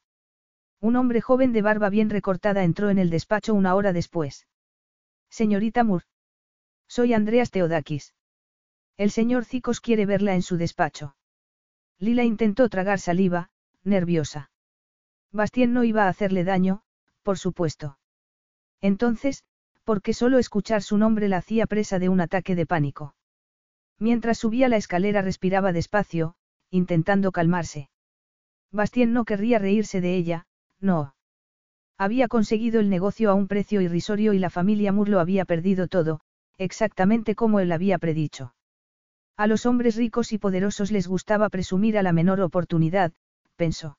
Un 0.81 0.97
hombre 0.97 1.21
joven 1.21 1.53
de 1.53 1.62
barba 1.62 1.90
bien 1.90 2.11
recortada 2.11 2.64
entró 2.64 2.90
en 2.90 2.99
el 2.99 3.09
despacho 3.09 3.55
una 3.55 3.75
hora 3.75 3.92
después. 3.92 4.47
Señorita 5.31 5.85
Moore. 5.85 6.05
Soy 6.88 7.14
Andreas 7.14 7.51
Teodakis. 7.51 8.14
El 8.99 9.11
señor 9.11 9.45
Cicos 9.45 9.81
quiere 9.81 10.05
verla 10.05 10.35
en 10.35 10.42
su 10.42 10.57
despacho. 10.57 11.16
Lila 11.99 12.25
intentó 12.25 12.68
tragar 12.68 12.99
saliva, 12.99 13.51
nerviosa. 13.85 14.51
Bastien 15.33 15.73
no 15.73 15.85
iba 15.85 16.05
a 16.05 16.09
hacerle 16.09 16.45
daño, 16.45 16.83
por 17.23 17.38
supuesto. 17.38 17.99
Entonces, 18.81 19.45
porque 19.85 20.12
solo 20.12 20.38
escuchar 20.38 20.83
su 20.83 20.99
nombre 20.99 21.29
la 21.29 21.38
hacía 21.38 21.66
presa 21.66 21.99
de 21.99 22.09
un 22.09 22.21
ataque 22.21 22.55
de 22.55 22.66
pánico. 22.66 23.14
Mientras 23.99 24.38
subía 24.38 24.68
la 24.68 24.77
escalera 24.77 25.23
respiraba 25.23 25.73
despacio, 25.73 26.35
intentando 26.71 27.33
calmarse. 27.33 27.88
Bastien 28.71 29.12
no 29.12 29.25
querría 29.25 29.59
reírse 29.59 30.01
de 30.01 30.16
ella, 30.16 30.47
no. 30.81 31.14
Había 31.99 32.27
conseguido 32.29 32.81
el 32.81 32.88
negocio 32.88 33.31
a 33.31 33.35
un 33.35 33.47
precio 33.47 33.81
irrisorio 33.81 34.33
y 34.33 34.38
la 34.38 34.51
familia 34.51 34.92
Moore 34.92 35.11
lo 35.11 35.21
había 35.21 35.45
perdido 35.45 35.87
todo, 35.88 36.21
exactamente 36.59 37.35
como 37.35 37.61
él 37.61 37.71
había 37.71 37.99
predicho. 37.99 38.55
A 39.37 39.47
los 39.47 39.66
hombres 39.66 39.97
ricos 39.97 40.33
y 40.33 40.38
poderosos 40.38 40.90
les 40.90 41.07
gustaba 41.07 41.49
presumir 41.49 41.97
a 41.99 42.03
la 42.03 42.12
menor 42.12 42.40
oportunidad, 42.40 43.12
pensó. 43.56 43.98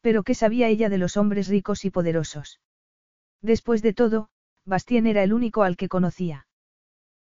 Pero 0.00 0.22
¿qué 0.22 0.34
sabía 0.34 0.68
ella 0.68 0.88
de 0.88 0.98
los 0.98 1.16
hombres 1.16 1.48
ricos 1.48 1.84
y 1.84 1.90
poderosos? 1.90 2.60
Después 3.42 3.82
de 3.82 3.92
todo, 3.92 4.28
Bastien 4.64 5.06
era 5.06 5.22
el 5.22 5.32
único 5.32 5.62
al 5.62 5.76
que 5.76 5.88
conocía. 5.88 6.46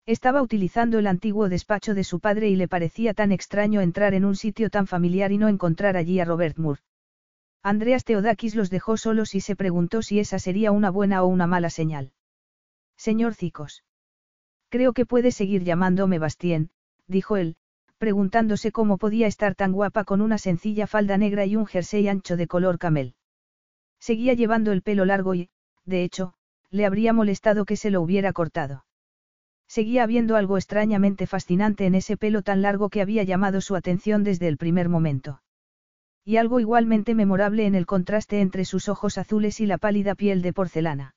Estaba 0.05 0.41
utilizando 0.41 0.99
el 0.99 1.07
antiguo 1.07 1.49
despacho 1.49 1.93
de 1.93 2.03
su 2.03 2.19
padre 2.19 2.49
y 2.49 2.55
le 2.55 2.67
parecía 2.67 3.13
tan 3.13 3.31
extraño 3.31 3.81
entrar 3.81 4.13
en 4.13 4.25
un 4.25 4.35
sitio 4.35 4.69
tan 4.69 4.85
familiar 4.85 5.31
y 5.31 5.37
no 5.37 5.47
encontrar 5.47 5.97
allí 5.97 6.19
a 6.19 6.25
Robert 6.25 6.57
Moore. 6.57 6.81
Andreas 7.63 8.03
Teodakis 8.03 8.53
los 8.53 8.69
dejó 8.69 8.97
solos 8.97 9.33
y 9.33 9.41
se 9.41 9.55
preguntó 9.55 10.03
si 10.03 10.19
esa 10.19 10.37
sería 10.37 10.71
una 10.71 10.91
buena 10.91 11.23
o 11.23 11.27
una 11.27 11.47
mala 11.47 11.71
señal. 11.71 12.13
Señor 12.95 13.33
Cicos. 13.33 13.83
Creo 14.69 14.93
que 14.93 15.07
puede 15.07 15.31
seguir 15.31 15.63
llamándome 15.63 16.19
Bastien, 16.19 16.69
dijo 17.07 17.37
él, 17.37 17.57
preguntándose 17.97 18.71
cómo 18.71 18.97
podía 18.97 19.27
estar 19.27 19.55
tan 19.55 19.71
guapa 19.71 20.03
con 20.03 20.21
una 20.21 20.37
sencilla 20.37 20.87
falda 20.87 21.17
negra 21.17 21.45
y 21.45 21.55
un 21.55 21.65
jersey 21.65 22.07
ancho 22.07 22.37
de 22.37 22.47
color 22.47 22.77
camel. 22.77 23.15
Seguía 23.99 24.33
llevando 24.33 24.71
el 24.71 24.81
pelo 24.81 25.05
largo 25.05 25.33
y, 25.35 25.49
de 25.85 26.03
hecho, 26.03 26.33
le 26.69 26.85
habría 26.85 27.13
molestado 27.13 27.65
que 27.65 27.77
se 27.77 27.91
lo 27.91 28.01
hubiera 28.01 28.33
cortado. 28.33 28.85
Seguía 29.67 30.03
habiendo 30.03 30.35
algo 30.35 30.57
extrañamente 30.57 31.25
fascinante 31.25 31.85
en 31.85 31.95
ese 31.95 32.17
pelo 32.17 32.41
tan 32.41 32.61
largo 32.61 32.89
que 32.89 33.01
había 33.01 33.23
llamado 33.23 33.61
su 33.61 33.75
atención 33.75 34.23
desde 34.23 34.47
el 34.47 34.57
primer 34.57 34.89
momento. 34.89 35.41
Y 36.23 36.37
algo 36.37 36.59
igualmente 36.59 37.15
memorable 37.15 37.65
en 37.65 37.75
el 37.75 37.85
contraste 37.85 38.41
entre 38.41 38.65
sus 38.65 38.89
ojos 38.89 39.17
azules 39.17 39.59
y 39.59 39.65
la 39.65 39.77
pálida 39.77 40.15
piel 40.15 40.41
de 40.41 40.53
porcelana. 40.53 41.15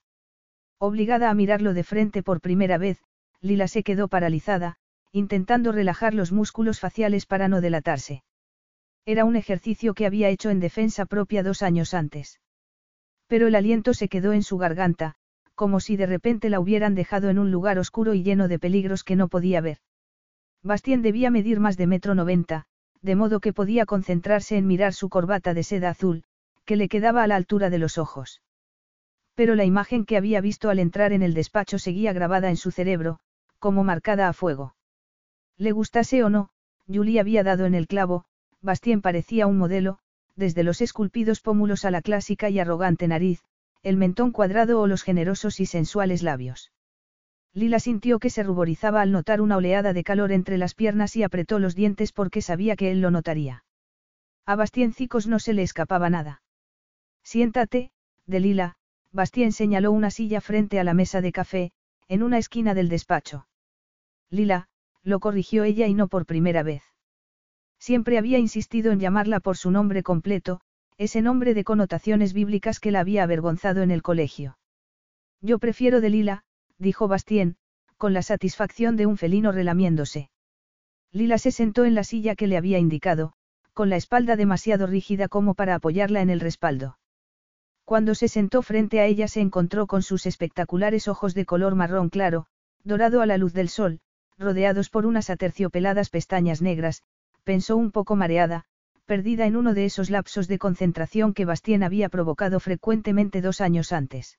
Obligada 0.78 1.30
a 1.30 1.34
mirarlo 1.34 1.74
de 1.74 1.82
frente 1.82 2.22
por 2.22 2.40
primera 2.40 2.78
vez, 2.78 3.02
Lila 3.40 3.68
se 3.68 3.82
quedó 3.82 4.08
paralizada, 4.08 4.76
intentando 5.18 5.72
relajar 5.72 6.14
los 6.14 6.32
músculos 6.32 6.80
faciales 6.80 7.26
para 7.26 7.48
no 7.48 7.60
delatarse. 7.60 8.22
Era 9.04 9.24
un 9.24 9.36
ejercicio 9.36 9.94
que 9.94 10.06
había 10.06 10.28
hecho 10.28 10.50
en 10.50 10.60
defensa 10.60 11.04
propia 11.04 11.42
dos 11.42 11.62
años 11.62 11.92
antes. 11.92 12.40
Pero 13.26 13.46
el 13.46 13.54
aliento 13.54 13.92
se 13.92 14.08
quedó 14.08 14.32
en 14.32 14.42
su 14.42 14.56
garganta, 14.56 15.14
como 15.54 15.80
si 15.80 15.96
de 15.96 16.06
repente 16.06 16.50
la 16.50 16.60
hubieran 16.60 16.94
dejado 16.94 17.28
en 17.28 17.38
un 17.38 17.50
lugar 17.50 17.78
oscuro 17.78 18.14
y 18.14 18.22
lleno 18.22 18.48
de 18.48 18.58
peligros 18.58 19.04
que 19.04 19.16
no 19.16 19.28
podía 19.28 19.60
ver. 19.60 19.78
Bastien 20.62 21.02
debía 21.02 21.30
medir 21.30 21.60
más 21.60 21.76
de 21.76 21.86
metro 21.86 22.14
noventa, 22.14 22.64
de 23.02 23.16
modo 23.16 23.40
que 23.40 23.52
podía 23.52 23.86
concentrarse 23.86 24.56
en 24.56 24.66
mirar 24.66 24.92
su 24.92 25.08
corbata 25.08 25.54
de 25.54 25.62
seda 25.62 25.90
azul, 25.90 26.24
que 26.64 26.76
le 26.76 26.88
quedaba 26.88 27.22
a 27.22 27.26
la 27.26 27.36
altura 27.36 27.70
de 27.70 27.78
los 27.78 27.98
ojos. 27.98 28.42
Pero 29.34 29.54
la 29.54 29.64
imagen 29.64 30.04
que 30.04 30.16
había 30.16 30.40
visto 30.40 30.68
al 30.68 30.78
entrar 30.78 31.12
en 31.12 31.22
el 31.22 31.32
despacho 31.32 31.78
seguía 31.78 32.12
grabada 32.12 32.50
en 32.50 32.56
su 32.56 32.70
cerebro, 32.70 33.20
como 33.58 33.84
marcada 33.84 34.28
a 34.28 34.32
fuego. 34.32 34.74
Le 35.58 35.72
gustase 35.72 36.22
o 36.22 36.30
no, 36.30 36.50
Julie 36.86 37.20
había 37.20 37.42
dado 37.42 37.66
en 37.66 37.74
el 37.74 37.86
clavo, 37.86 38.24
Bastien 38.62 39.02
parecía 39.02 39.46
un 39.46 39.58
modelo, 39.58 39.98
desde 40.36 40.62
los 40.62 40.80
esculpidos 40.80 41.40
pómulos 41.40 41.84
a 41.84 41.90
la 41.90 42.00
clásica 42.00 42.48
y 42.48 42.60
arrogante 42.60 43.08
nariz, 43.08 43.42
el 43.82 43.96
mentón 43.96 44.30
cuadrado 44.30 44.80
o 44.80 44.86
los 44.86 45.02
generosos 45.02 45.60
y 45.60 45.66
sensuales 45.66 46.22
labios. 46.22 46.72
Lila 47.54 47.80
sintió 47.80 48.18
que 48.18 48.30
se 48.30 48.42
ruborizaba 48.42 49.00
al 49.00 49.10
notar 49.10 49.40
una 49.40 49.56
oleada 49.56 49.92
de 49.92 50.04
calor 50.04 50.30
entre 50.32 50.58
las 50.58 50.74
piernas 50.74 51.16
y 51.16 51.24
apretó 51.24 51.58
los 51.58 51.74
dientes 51.74 52.12
porque 52.12 52.40
sabía 52.40 52.76
que 52.76 52.90
él 52.90 53.00
lo 53.00 53.10
notaría. 53.10 53.64
A 54.46 54.54
Bastien 54.54 54.92
Cicos 54.92 55.26
no 55.26 55.40
se 55.40 55.54
le 55.54 55.62
escapaba 55.62 56.08
nada. 56.08 56.42
Siéntate, 57.22 57.90
de 58.26 58.40
Lila, 58.40 58.76
Bastien 59.12 59.52
señaló 59.52 59.90
una 59.90 60.10
silla 60.10 60.40
frente 60.40 60.78
a 60.78 60.84
la 60.84 60.94
mesa 60.94 61.20
de 61.20 61.32
café, 61.32 61.72
en 62.06 62.22
una 62.22 62.38
esquina 62.38 62.74
del 62.74 62.88
despacho. 62.88 63.48
Lila, 64.30 64.68
lo 65.08 65.20
corrigió 65.20 65.64
ella 65.64 65.86
y 65.86 65.94
no 65.94 66.08
por 66.08 66.26
primera 66.26 66.62
vez. 66.62 66.82
Siempre 67.78 68.18
había 68.18 68.38
insistido 68.38 68.92
en 68.92 69.00
llamarla 69.00 69.40
por 69.40 69.56
su 69.56 69.70
nombre 69.70 70.02
completo, 70.02 70.60
ese 70.98 71.22
nombre 71.22 71.54
de 71.54 71.64
connotaciones 71.64 72.32
bíblicas 72.32 72.80
que 72.80 72.90
la 72.90 73.00
había 73.00 73.22
avergonzado 73.22 73.82
en 73.82 73.90
el 73.90 74.02
colegio. 74.02 74.58
Yo 75.40 75.58
prefiero 75.58 76.00
de 76.00 76.10
Lila, 76.10 76.44
dijo 76.76 77.08
Bastien, 77.08 77.56
con 77.96 78.12
la 78.12 78.22
satisfacción 78.22 78.96
de 78.96 79.06
un 79.06 79.16
felino 79.16 79.52
relamiéndose. 79.52 80.30
Lila 81.12 81.38
se 81.38 81.52
sentó 81.52 81.84
en 81.84 81.94
la 81.94 82.04
silla 82.04 82.34
que 82.34 82.46
le 82.46 82.56
había 82.56 82.78
indicado, 82.78 83.32
con 83.72 83.88
la 83.88 83.96
espalda 83.96 84.36
demasiado 84.36 84.86
rígida 84.86 85.28
como 85.28 85.54
para 85.54 85.76
apoyarla 85.76 86.20
en 86.20 86.30
el 86.30 86.40
respaldo. 86.40 86.98
Cuando 87.84 88.14
se 88.14 88.28
sentó 88.28 88.60
frente 88.60 89.00
a 89.00 89.06
ella 89.06 89.28
se 89.28 89.40
encontró 89.40 89.86
con 89.86 90.02
sus 90.02 90.26
espectaculares 90.26 91.08
ojos 91.08 91.32
de 91.34 91.46
color 91.46 91.76
marrón 91.76 92.10
claro, 92.10 92.46
dorado 92.84 93.22
a 93.22 93.26
la 93.26 93.38
luz 93.38 93.54
del 93.54 93.68
sol, 93.68 94.00
rodeados 94.38 94.88
por 94.88 95.04
unas 95.04 95.30
aterciopeladas 95.30 96.10
pestañas 96.10 96.62
negras, 96.62 97.02
pensó 97.44 97.76
un 97.76 97.90
poco 97.90 98.16
mareada, 98.16 98.64
perdida 99.04 99.46
en 99.46 99.56
uno 99.56 99.74
de 99.74 99.84
esos 99.84 100.10
lapsos 100.10 100.48
de 100.48 100.58
concentración 100.58 101.34
que 101.34 101.44
Bastien 101.44 101.82
había 101.82 102.08
provocado 102.08 102.60
frecuentemente 102.60 103.40
dos 103.40 103.60
años 103.60 103.92
antes. 103.92 104.38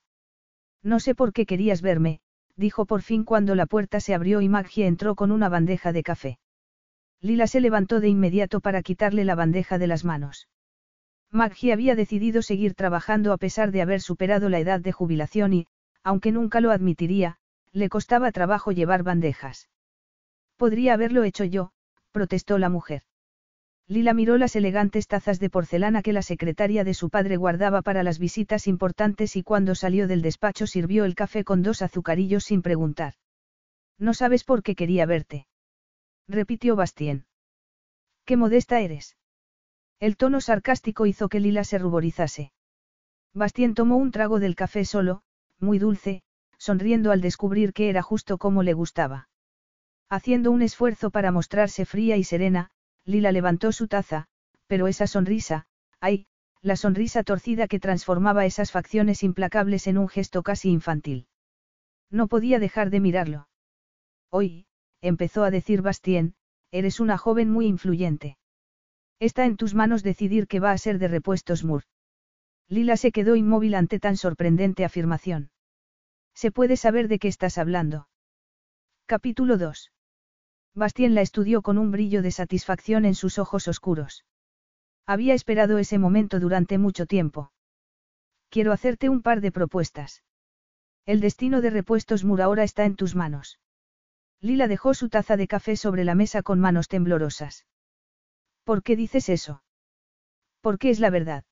No 0.82 1.00
sé 1.00 1.14
por 1.14 1.32
qué 1.32 1.44
querías 1.44 1.82
verme, 1.82 2.20
dijo 2.56 2.86
por 2.86 3.02
fin 3.02 3.24
cuando 3.24 3.54
la 3.54 3.66
puerta 3.66 4.00
se 4.00 4.14
abrió 4.14 4.40
y 4.40 4.48
Maggie 4.48 4.86
entró 4.86 5.14
con 5.14 5.32
una 5.32 5.48
bandeja 5.48 5.92
de 5.92 6.02
café. 6.02 6.38
Lila 7.20 7.46
se 7.46 7.60
levantó 7.60 8.00
de 8.00 8.08
inmediato 8.08 8.60
para 8.60 8.82
quitarle 8.82 9.24
la 9.24 9.34
bandeja 9.34 9.76
de 9.76 9.86
las 9.86 10.04
manos. 10.04 10.48
Maggie 11.30 11.72
había 11.72 11.94
decidido 11.94 12.42
seguir 12.42 12.74
trabajando 12.74 13.32
a 13.32 13.36
pesar 13.36 13.72
de 13.72 13.82
haber 13.82 14.00
superado 14.00 14.48
la 14.48 14.58
edad 14.58 14.80
de 14.80 14.92
jubilación 14.92 15.52
y, 15.52 15.66
aunque 16.02 16.32
nunca 16.32 16.60
lo 16.60 16.70
admitiría, 16.70 17.36
le 17.72 17.88
costaba 17.88 18.32
trabajo 18.32 18.72
llevar 18.72 19.02
bandejas. 19.02 19.68
Podría 20.60 20.92
haberlo 20.92 21.24
hecho 21.24 21.44
yo, 21.44 21.72
protestó 22.12 22.58
la 22.58 22.68
mujer. 22.68 23.04
Lila 23.88 24.12
miró 24.12 24.36
las 24.36 24.54
elegantes 24.56 25.06
tazas 25.06 25.40
de 25.40 25.48
porcelana 25.48 26.02
que 26.02 26.12
la 26.12 26.20
secretaria 26.20 26.84
de 26.84 26.92
su 26.92 27.08
padre 27.08 27.38
guardaba 27.38 27.80
para 27.80 28.02
las 28.02 28.18
visitas 28.18 28.66
importantes 28.66 29.36
y 29.36 29.42
cuando 29.42 29.74
salió 29.74 30.06
del 30.06 30.20
despacho 30.20 30.66
sirvió 30.66 31.06
el 31.06 31.14
café 31.14 31.44
con 31.44 31.62
dos 31.62 31.80
azucarillos 31.80 32.44
sin 32.44 32.60
preguntar. 32.60 33.14
No 33.96 34.12
sabes 34.12 34.44
por 34.44 34.62
qué 34.62 34.74
quería 34.74 35.06
verte. 35.06 35.46
Repitió 36.28 36.76
Bastien. 36.76 37.24
Qué 38.26 38.36
modesta 38.36 38.80
eres. 38.80 39.16
El 39.98 40.18
tono 40.18 40.42
sarcástico 40.42 41.06
hizo 41.06 41.30
que 41.30 41.40
Lila 41.40 41.64
se 41.64 41.78
ruborizase. 41.78 42.52
Bastien 43.32 43.72
tomó 43.72 43.96
un 43.96 44.10
trago 44.10 44.40
del 44.40 44.56
café 44.56 44.84
solo, 44.84 45.22
muy 45.58 45.78
dulce, 45.78 46.22
sonriendo 46.58 47.12
al 47.12 47.22
descubrir 47.22 47.72
que 47.72 47.88
era 47.88 48.02
justo 48.02 48.36
como 48.36 48.62
le 48.62 48.74
gustaba. 48.74 49.30
Haciendo 50.10 50.50
un 50.50 50.62
esfuerzo 50.62 51.10
para 51.10 51.30
mostrarse 51.30 51.86
fría 51.86 52.16
y 52.16 52.24
serena, 52.24 52.70
Lila 53.04 53.30
levantó 53.30 53.70
su 53.70 53.86
taza, 53.86 54.26
pero 54.66 54.88
esa 54.88 55.06
sonrisa, 55.06 55.66
ay, 56.00 56.26
la 56.62 56.74
sonrisa 56.74 57.22
torcida 57.22 57.68
que 57.68 57.78
transformaba 57.78 58.44
esas 58.44 58.72
facciones 58.72 59.22
implacables 59.22 59.86
en 59.86 59.98
un 59.98 60.08
gesto 60.08 60.42
casi 60.42 60.70
infantil. 60.70 61.28
No 62.10 62.26
podía 62.26 62.58
dejar 62.58 62.90
de 62.90 62.98
mirarlo. 62.98 63.48
Hoy, 64.30 64.66
empezó 65.00 65.44
a 65.44 65.52
decir 65.52 65.80
Bastien, 65.80 66.34
eres 66.72 66.98
una 66.98 67.16
joven 67.16 67.48
muy 67.48 67.66
influyente. 67.66 68.36
Está 69.20 69.46
en 69.46 69.56
tus 69.56 69.74
manos 69.74 70.02
decidir 70.02 70.48
qué 70.48 70.58
va 70.58 70.72
a 70.72 70.78
ser 70.78 70.98
de 70.98 71.06
repuestos 71.06 71.62
Moore. 71.62 71.86
Lila 72.68 72.96
se 72.96 73.12
quedó 73.12 73.36
inmóvil 73.36 73.76
ante 73.76 74.00
tan 74.00 74.16
sorprendente 74.16 74.84
afirmación. 74.84 75.50
¿Se 76.34 76.50
puede 76.50 76.76
saber 76.76 77.06
de 77.06 77.20
qué 77.20 77.28
estás 77.28 77.58
hablando? 77.58 78.08
Capítulo 79.06 79.56
2. 79.56 79.92
Bastien 80.80 81.14
la 81.14 81.20
estudió 81.20 81.60
con 81.60 81.76
un 81.76 81.90
brillo 81.90 82.22
de 82.22 82.30
satisfacción 82.30 83.04
en 83.04 83.14
sus 83.14 83.38
ojos 83.38 83.68
oscuros. 83.68 84.24
Había 85.06 85.34
esperado 85.34 85.76
ese 85.76 85.98
momento 85.98 86.40
durante 86.40 86.78
mucho 86.78 87.04
tiempo. 87.04 87.52
Quiero 88.48 88.72
hacerte 88.72 89.10
un 89.10 89.20
par 89.20 89.42
de 89.42 89.52
propuestas. 89.52 90.24
El 91.04 91.20
destino 91.20 91.60
de 91.60 91.68
repuestos 91.68 92.24
Moore 92.24 92.44
ahora 92.44 92.64
está 92.64 92.86
en 92.86 92.96
tus 92.96 93.14
manos. 93.14 93.60
Lila 94.40 94.68
dejó 94.68 94.94
su 94.94 95.10
taza 95.10 95.36
de 95.36 95.48
café 95.48 95.76
sobre 95.76 96.02
la 96.04 96.14
mesa 96.14 96.42
con 96.42 96.58
manos 96.58 96.88
temblorosas. 96.88 97.66
¿Por 98.64 98.82
qué 98.82 98.96
dices 98.96 99.28
eso? 99.28 99.62
Porque 100.62 100.88
es 100.88 100.98
la 100.98 101.10
verdad. 101.10 101.44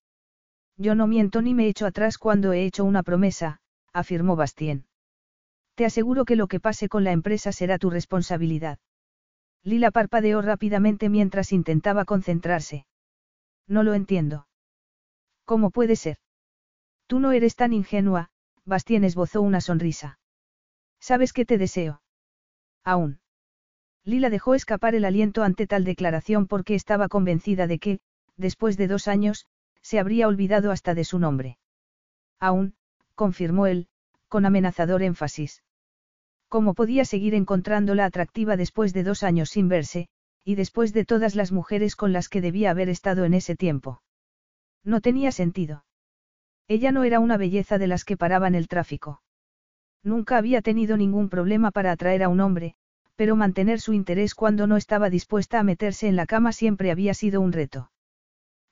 Yo 0.78 0.94
no 0.94 1.06
miento 1.06 1.42
ni 1.42 1.52
me 1.52 1.68
echo 1.68 1.84
atrás 1.84 2.16
cuando 2.16 2.54
he 2.54 2.64
hecho 2.64 2.82
una 2.82 3.02
promesa, 3.02 3.60
afirmó 3.92 4.36
Bastien. 4.36 4.86
Te 5.74 5.84
aseguro 5.84 6.24
que 6.24 6.34
lo 6.34 6.46
que 6.46 6.60
pase 6.60 6.88
con 6.88 7.04
la 7.04 7.12
empresa 7.12 7.52
será 7.52 7.76
tu 7.76 7.90
responsabilidad. 7.90 8.78
Lila 9.64 9.90
parpadeó 9.90 10.40
rápidamente 10.42 11.08
mientras 11.08 11.52
intentaba 11.52 12.04
concentrarse. 12.04 12.86
No 13.66 13.82
lo 13.82 13.94
entiendo. 13.94 14.46
¿Cómo 15.44 15.70
puede 15.70 15.96
ser? 15.96 16.18
Tú 17.06 17.20
no 17.20 17.32
eres 17.32 17.56
tan 17.56 17.72
ingenua, 17.72 18.30
Bastien 18.64 19.04
esbozó 19.04 19.40
una 19.40 19.60
sonrisa. 19.60 20.18
¿Sabes 21.00 21.32
que 21.32 21.44
te 21.44 21.58
deseo? 21.58 22.02
Aún. 22.84 23.20
Lila 24.04 24.30
dejó 24.30 24.54
escapar 24.54 24.94
el 24.94 25.04
aliento 25.04 25.42
ante 25.42 25.66
tal 25.66 25.84
declaración 25.84 26.46
porque 26.46 26.74
estaba 26.74 27.08
convencida 27.08 27.66
de 27.66 27.78
que, 27.78 28.00
después 28.36 28.76
de 28.76 28.88
dos 28.88 29.08
años, 29.08 29.46
se 29.82 29.98
habría 29.98 30.28
olvidado 30.28 30.70
hasta 30.70 30.94
de 30.94 31.04
su 31.04 31.18
nombre. 31.18 31.58
Aún, 32.40 32.74
confirmó 33.14 33.66
él, 33.66 33.88
con 34.28 34.46
amenazador 34.46 35.02
énfasis. 35.02 35.62
¿Cómo 36.48 36.74
podía 36.74 37.04
seguir 37.04 37.34
encontrándola 37.34 38.06
atractiva 38.06 38.56
después 38.56 38.94
de 38.94 39.02
dos 39.02 39.22
años 39.22 39.50
sin 39.50 39.68
verse, 39.68 40.08
y 40.44 40.54
después 40.54 40.92
de 40.92 41.04
todas 41.04 41.34
las 41.34 41.52
mujeres 41.52 41.94
con 41.94 42.12
las 42.12 42.28
que 42.28 42.40
debía 42.40 42.70
haber 42.70 42.88
estado 42.88 43.24
en 43.24 43.34
ese 43.34 43.54
tiempo? 43.54 44.02
No 44.82 45.00
tenía 45.00 45.30
sentido. 45.30 45.84
Ella 46.66 46.90
no 46.92 47.04
era 47.04 47.20
una 47.20 47.36
belleza 47.36 47.76
de 47.78 47.86
las 47.86 48.04
que 48.04 48.16
paraban 48.16 48.54
el 48.54 48.68
tráfico. 48.68 49.22
Nunca 50.02 50.38
había 50.38 50.62
tenido 50.62 50.96
ningún 50.96 51.28
problema 51.28 51.70
para 51.70 51.92
atraer 51.92 52.22
a 52.22 52.28
un 52.28 52.40
hombre, 52.40 52.74
pero 53.16 53.36
mantener 53.36 53.80
su 53.80 53.92
interés 53.92 54.34
cuando 54.34 54.66
no 54.66 54.76
estaba 54.76 55.10
dispuesta 55.10 55.58
a 55.58 55.64
meterse 55.64 56.08
en 56.08 56.16
la 56.16 56.24
cama 56.24 56.52
siempre 56.52 56.90
había 56.90 57.14
sido 57.14 57.40
un 57.40 57.52
reto. 57.52 57.90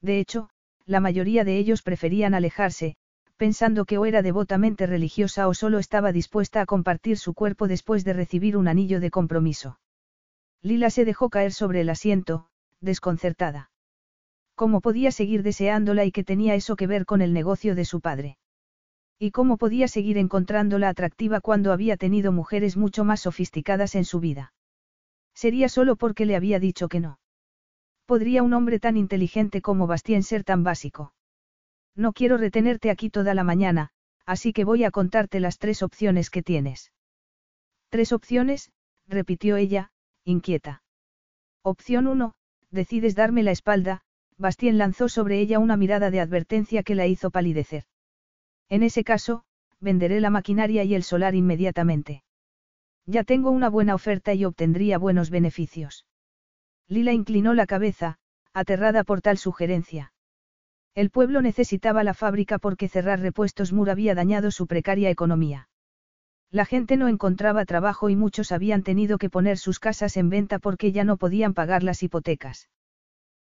De 0.00 0.20
hecho, 0.20 0.50
la 0.86 1.00
mayoría 1.00 1.44
de 1.44 1.58
ellos 1.58 1.82
preferían 1.82 2.32
alejarse, 2.32 2.96
pensando 3.36 3.84
que 3.84 3.98
o 3.98 4.06
era 4.06 4.22
devotamente 4.22 4.86
religiosa 4.86 5.48
o 5.48 5.54
solo 5.54 5.78
estaba 5.78 6.12
dispuesta 6.12 6.60
a 6.60 6.66
compartir 6.66 7.18
su 7.18 7.34
cuerpo 7.34 7.68
después 7.68 8.04
de 8.04 8.12
recibir 8.12 8.56
un 8.56 8.68
anillo 8.68 9.00
de 9.00 9.10
compromiso. 9.10 9.78
Lila 10.62 10.90
se 10.90 11.04
dejó 11.04 11.28
caer 11.28 11.52
sobre 11.52 11.80
el 11.82 11.90
asiento, 11.90 12.48
desconcertada. 12.80 13.70
¿Cómo 14.54 14.80
podía 14.80 15.10
seguir 15.10 15.42
deseándola 15.42 16.04
y 16.04 16.12
qué 16.12 16.24
tenía 16.24 16.54
eso 16.54 16.76
que 16.76 16.86
ver 16.86 17.04
con 17.04 17.20
el 17.20 17.32
negocio 17.32 17.74
de 17.74 17.84
su 17.84 18.00
padre? 18.00 18.38
¿Y 19.18 19.30
cómo 19.30 19.56
podía 19.56 19.88
seguir 19.88 20.18
encontrándola 20.18 20.88
atractiva 20.88 21.40
cuando 21.40 21.72
había 21.72 21.96
tenido 21.96 22.32
mujeres 22.32 22.76
mucho 22.76 23.04
más 23.04 23.20
sofisticadas 23.20 23.94
en 23.94 24.04
su 24.04 24.20
vida? 24.20 24.54
Sería 25.34 25.68
solo 25.68 25.96
porque 25.96 26.24
le 26.24 26.36
había 26.36 26.58
dicho 26.58 26.88
que 26.88 27.00
no. 27.00 27.18
¿Podría 28.06 28.42
un 28.42 28.52
hombre 28.52 28.78
tan 28.78 28.96
inteligente 28.96 29.60
como 29.60 29.86
Bastien 29.86 30.22
ser 30.22 30.44
tan 30.44 30.64
básico? 30.64 31.12
No 31.96 32.12
quiero 32.12 32.36
retenerte 32.36 32.90
aquí 32.90 33.08
toda 33.08 33.34
la 33.34 33.42
mañana, 33.42 33.90
así 34.26 34.52
que 34.52 34.64
voy 34.64 34.84
a 34.84 34.90
contarte 34.90 35.40
las 35.40 35.58
tres 35.58 35.82
opciones 35.82 36.28
que 36.30 36.42
tienes. 36.42 36.92
Tres 37.88 38.12
opciones, 38.12 38.70
repitió 39.08 39.56
ella, 39.56 39.90
inquieta. 40.24 40.82
Opción 41.62 42.06
1, 42.06 42.34
decides 42.70 43.14
darme 43.14 43.42
la 43.42 43.52
espalda, 43.52 44.02
Bastien 44.36 44.76
lanzó 44.76 45.08
sobre 45.08 45.40
ella 45.40 45.58
una 45.58 45.78
mirada 45.78 46.10
de 46.10 46.20
advertencia 46.20 46.82
que 46.82 46.94
la 46.94 47.06
hizo 47.06 47.30
palidecer. 47.30 47.84
En 48.68 48.82
ese 48.82 49.02
caso, 49.02 49.44
venderé 49.80 50.20
la 50.20 50.30
maquinaria 50.30 50.84
y 50.84 50.94
el 50.94 51.02
solar 51.02 51.34
inmediatamente. 51.34 52.22
Ya 53.06 53.24
tengo 53.24 53.50
una 53.50 53.70
buena 53.70 53.94
oferta 53.94 54.34
y 54.34 54.44
obtendría 54.44 54.98
buenos 54.98 55.30
beneficios. 55.30 56.06
Lila 56.88 57.12
inclinó 57.12 57.54
la 57.54 57.66
cabeza, 57.66 58.18
aterrada 58.52 59.04
por 59.04 59.22
tal 59.22 59.38
sugerencia. 59.38 60.12
El 60.96 61.10
pueblo 61.10 61.42
necesitaba 61.42 62.04
la 62.04 62.14
fábrica 62.14 62.58
porque 62.58 62.88
cerrar 62.88 63.20
repuestos 63.20 63.70
Mur 63.70 63.90
había 63.90 64.14
dañado 64.14 64.50
su 64.50 64.66
precaria 64.66 65.10
economía. 65.10 65.68
La 66.50 66.64
gente 66.64 66.96
no 66.96 67.08
encontraba 67.08 67.66
trabajo 67.66 68.08
y 68.08 68.16
muchos 68.16 68.50
habían 68.50 68.82
tenido 68.82 69.18
que 69.18 69.28
poner 69.28 69.58
sus 69.58 69.78
casas 69.78 70.16
en 70.16 70.30
venta 70.30 70.58
porque 70.58 70.92
ya 70.92 71.04
no 71.04 71.18
podían 71.18 71.52
pagar 71.52 71.82
las 71.82 72.02
hipotecas. 72.02 72.70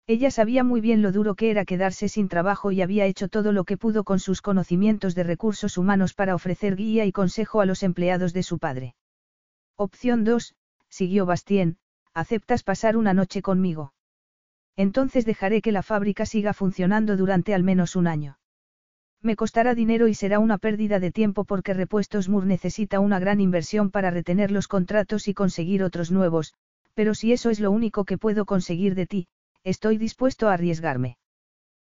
Ella 0.08 0.32
sabía 0.32 0.64
muy 0.64 0.80
bien 0.80 1.02
lo 1.02 1.12
duro 1.12 1.36
que 1.36 1.52
era 1.52 1.66
quedarse 1.66 2.08
sin 2.08 2.30
trabajo 2.30 2.72
y 2.72 2.82
había 2.82 3.06
hecho 3.06 3.28
todo 3.28 3.52
lo 3.52 3.66
que 3.66 3.76
pudo 3.76 4.06
con 4.06 4.20
sus 4.20 4.42
conocimientos 4.42 5.14
de 5.14 5.24
recursos 5.24 5.78
humanos 5.78 6.14
para 6.14 6.36
ofrecer 6.36 6.78
guía 6.78 7.04
y 7.06 7.12
consejo 7.12 7.60
a 7.60 7.66
los 7.66 7.84
empleados 7.84 8.32
de 8.32 8.44
su 8.44 8.60
padre. 8.60 8.96
Opción 9.76 10.24
2, 10.24 10.56
siguió 10.88 11.26
Bastien, 11.26 11.80
aceptas 12.14 12.64
pasar 12.64 12.96
una 12.96 13.14
noche 13.14 13.42
conmigo. 13.42 13.92
Entonces 14.76 15.26
dejaré 15.26 15.62
que 15.62 15.72
la 15.72 15.84
fábrica 15.84 16.26
siga 16.26 16.54
funcionando 16.54 17.18
durante 17.18 17.54
al 17.54 17.64
menos 17.64 17.96
un 17.96 18.08
año. 18.08 18.40
Me 19.22 19.36
costará 19.36 19.76
dinero 19.76 20.08
y 20.08 20.14
será 20.14 20.40
una 20.40 20.58
pérdida 20.58 21.00
de 21.00 21.12
tiempo 21.12 21.44
porque 21.44 21.74
Repuestos 21.74 22.30
Moore 22.30 22.48
necesita 22.48 23.00
una 23.00 23.20
gran 23.20 23.40
inversión 23.40 23.92
para 23.92 24.10
retener 24.10 24.52
los 24.52 24.68
contratos 24.68 25.28
y 25.28 25.34
conseguir 25.34 25.84
otros 25.84 26.12
nuevos, 26.12 26.54
pero 26.96 27.14
si 27.14 27.32
eso 27.32 27.50
es 27.50 27.60
lo 27.60 27.72
único 27.72 28.06
que 28.06 28.18
puedo 28.18 28.46
conseguir 28.46 28.96
de 28.96 29.06
ti, 29.06 29.28
Estoy 29.64 29.98
dispuesto 29.98 30.50
a 30.50 30.54
arriesgarme. 30.54 31.18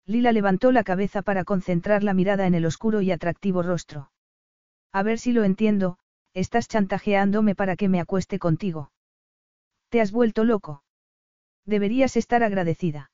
Lila 0.05 0.31
levantó 0.31 0.71
la 0.71 0.85
cabeza 0.85 1.21
para 1.21 1.43
concentrar 1.43 2.01
la 2.01 2.13
mirada 2.13 2.47
en 2.47 2.55
el 2.55 2.65
oscuro 2.65 3.01
y 3.01 3.11
atractivo 3.11 3.61
rostro. 3.61 4.09
A 4.93 5.03
ver 5.03 5.19
si 5.19 5.33
lo 5.33 5.43
entiendo, 5.43 5.97
estás 6.33 6.69
chantajeándome 6.69 7.55
para 7.55 7.75
que 7.75 7.89
me 7.89 7.99
acueste 7.99 8.39
contigo. 8.39 8.91
Te 9.89 9.99
has 9.99 10.13
vuelto 10.13 10.45
loco. 10.45 10.83
Deberías 11.67 12.15
estar 12.15 12.43
agradecida. 12.43 13.11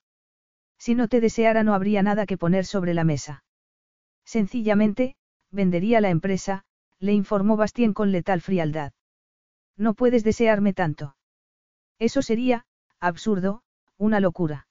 Si 0.78 0.94
no 0.94 1.08
te 1.08 1.20
deseara 1.22 1.64
no 1.64 1.74
habría 1.74 2.04
nada 2.04 2.28
que 2.28 2.38
poner 2.38 2.66
sobre 2.66 2.94
la 2.94 3.04
mesa. 3.04 3.44
Sencillamente, 4.26 5.16
vendería 5.50 6.02
la 6.02 6.12
empresa, 6.12 6.64
le 7.00 7.14
informó 7.14 7.58
Bastien 7.58 7.94
con 7.94 8.12
letal 8.12 8.42
frialdad. 8.42 8.94
No 9.76 9.96
puedes 9.96 10.24
desearme 10.24 10.72
tanto. 10.72 11.16
Eso 11.98 12.22
sería, 12.22 12.66
absurdo, 13.00 13.64
una 13.98 14.20
locura. 14.20 14.68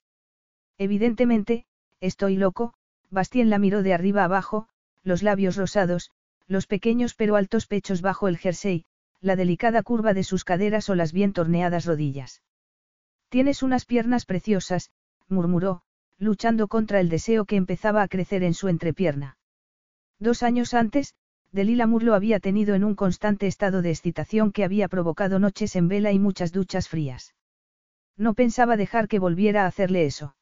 Evidentemente, 0.78 1.66
estoy 2.00 2.36
loco, 2.36 2.74
Bastien 3.10 3.50
la 3.50 3.58
miró 3.58 3.82
de 3.82 3.94
arriba 3.94 4.22
abajo, 4.22 4.68
los 5.02 5.24
labios 5.24 5.56
rosados, 5.56 6.12
los 6.46 6.68
pequeños 6.68 7.14
pero 7.14 7.34
altos 7.34 7.66
pechos 7.66 8.00
bajo 8.00 8.28
el 8.28 8.38
jersey, 8.38 8.84
la 9.20 9.34
delicada 9.34 9.82
curva 9.82 10.14
de 10.14 10.22
sus 10.22 10.44
caderas 10.44 10.88
o 10.88 10.94
las 10.94 11.12
bien 11.12 11.32
torneadas 11.32 11.84
rodillas. 11.84 12.42
Tienes 13.32 13.62
unas 13.62 13.86
piernas 13.86 14.26
preciosas, 14.26 14.90
murmuró, 15.26 15.80
luchando 16.18 16.68
contra 16.68 17.00
el 17.00 17.08
deseo 17.08 17.46
que 17.46 17.56
empezaba 17.56 18.02
a 18.02 18.08
crecer 18.08 18.42
en 18.42 18.52
su 18.52 18.68
entrepierna. 18.68 19.38
Dos 20.18 20.42
años 20.42 20.74
antes, 20.74 21.14
Delila 21.50 21.86
Moore 21.86 22.04
lo 22.04 22.14
había 22.14 22.40
tenido 22.40 22.74
en 22.74 22.84
un 22.84 22.94
constante 22.94 23.46
estado 23.46 23.80
de 23.80 23.88
excitación 23.88 24.52
que 24.52 24.64
había 24.64 24.86
provocado 24.86 25.38
noches 25.38 25.76
en 25.76 25.88
vela 25.88 26.12
y 26.12 26.18
muchas 26.18 26.52
duchas 26.52 26.90
frías. 26.90 27.34
No 28.18 28.34
pensaba 28.34 28.76
dejar 28.76 29.08
que 29.08 29.18
volviera 29.18 29.64
a 29.64 29.68
hacerle 29.68 30.04
eso. 30.04 30.36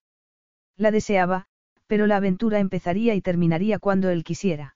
La 0.77 0.91
deseaba, 0.91 1.47
pero 1.87 2.09
la 2.09 2.17
aventura 2.17 2.59
empezaría 2.59 3.15
y 3.15 3.21
terminaría 3.21 3.79
cuando 3.79 4.11
él 4.11 4.25
quisiera. 4.25 4.75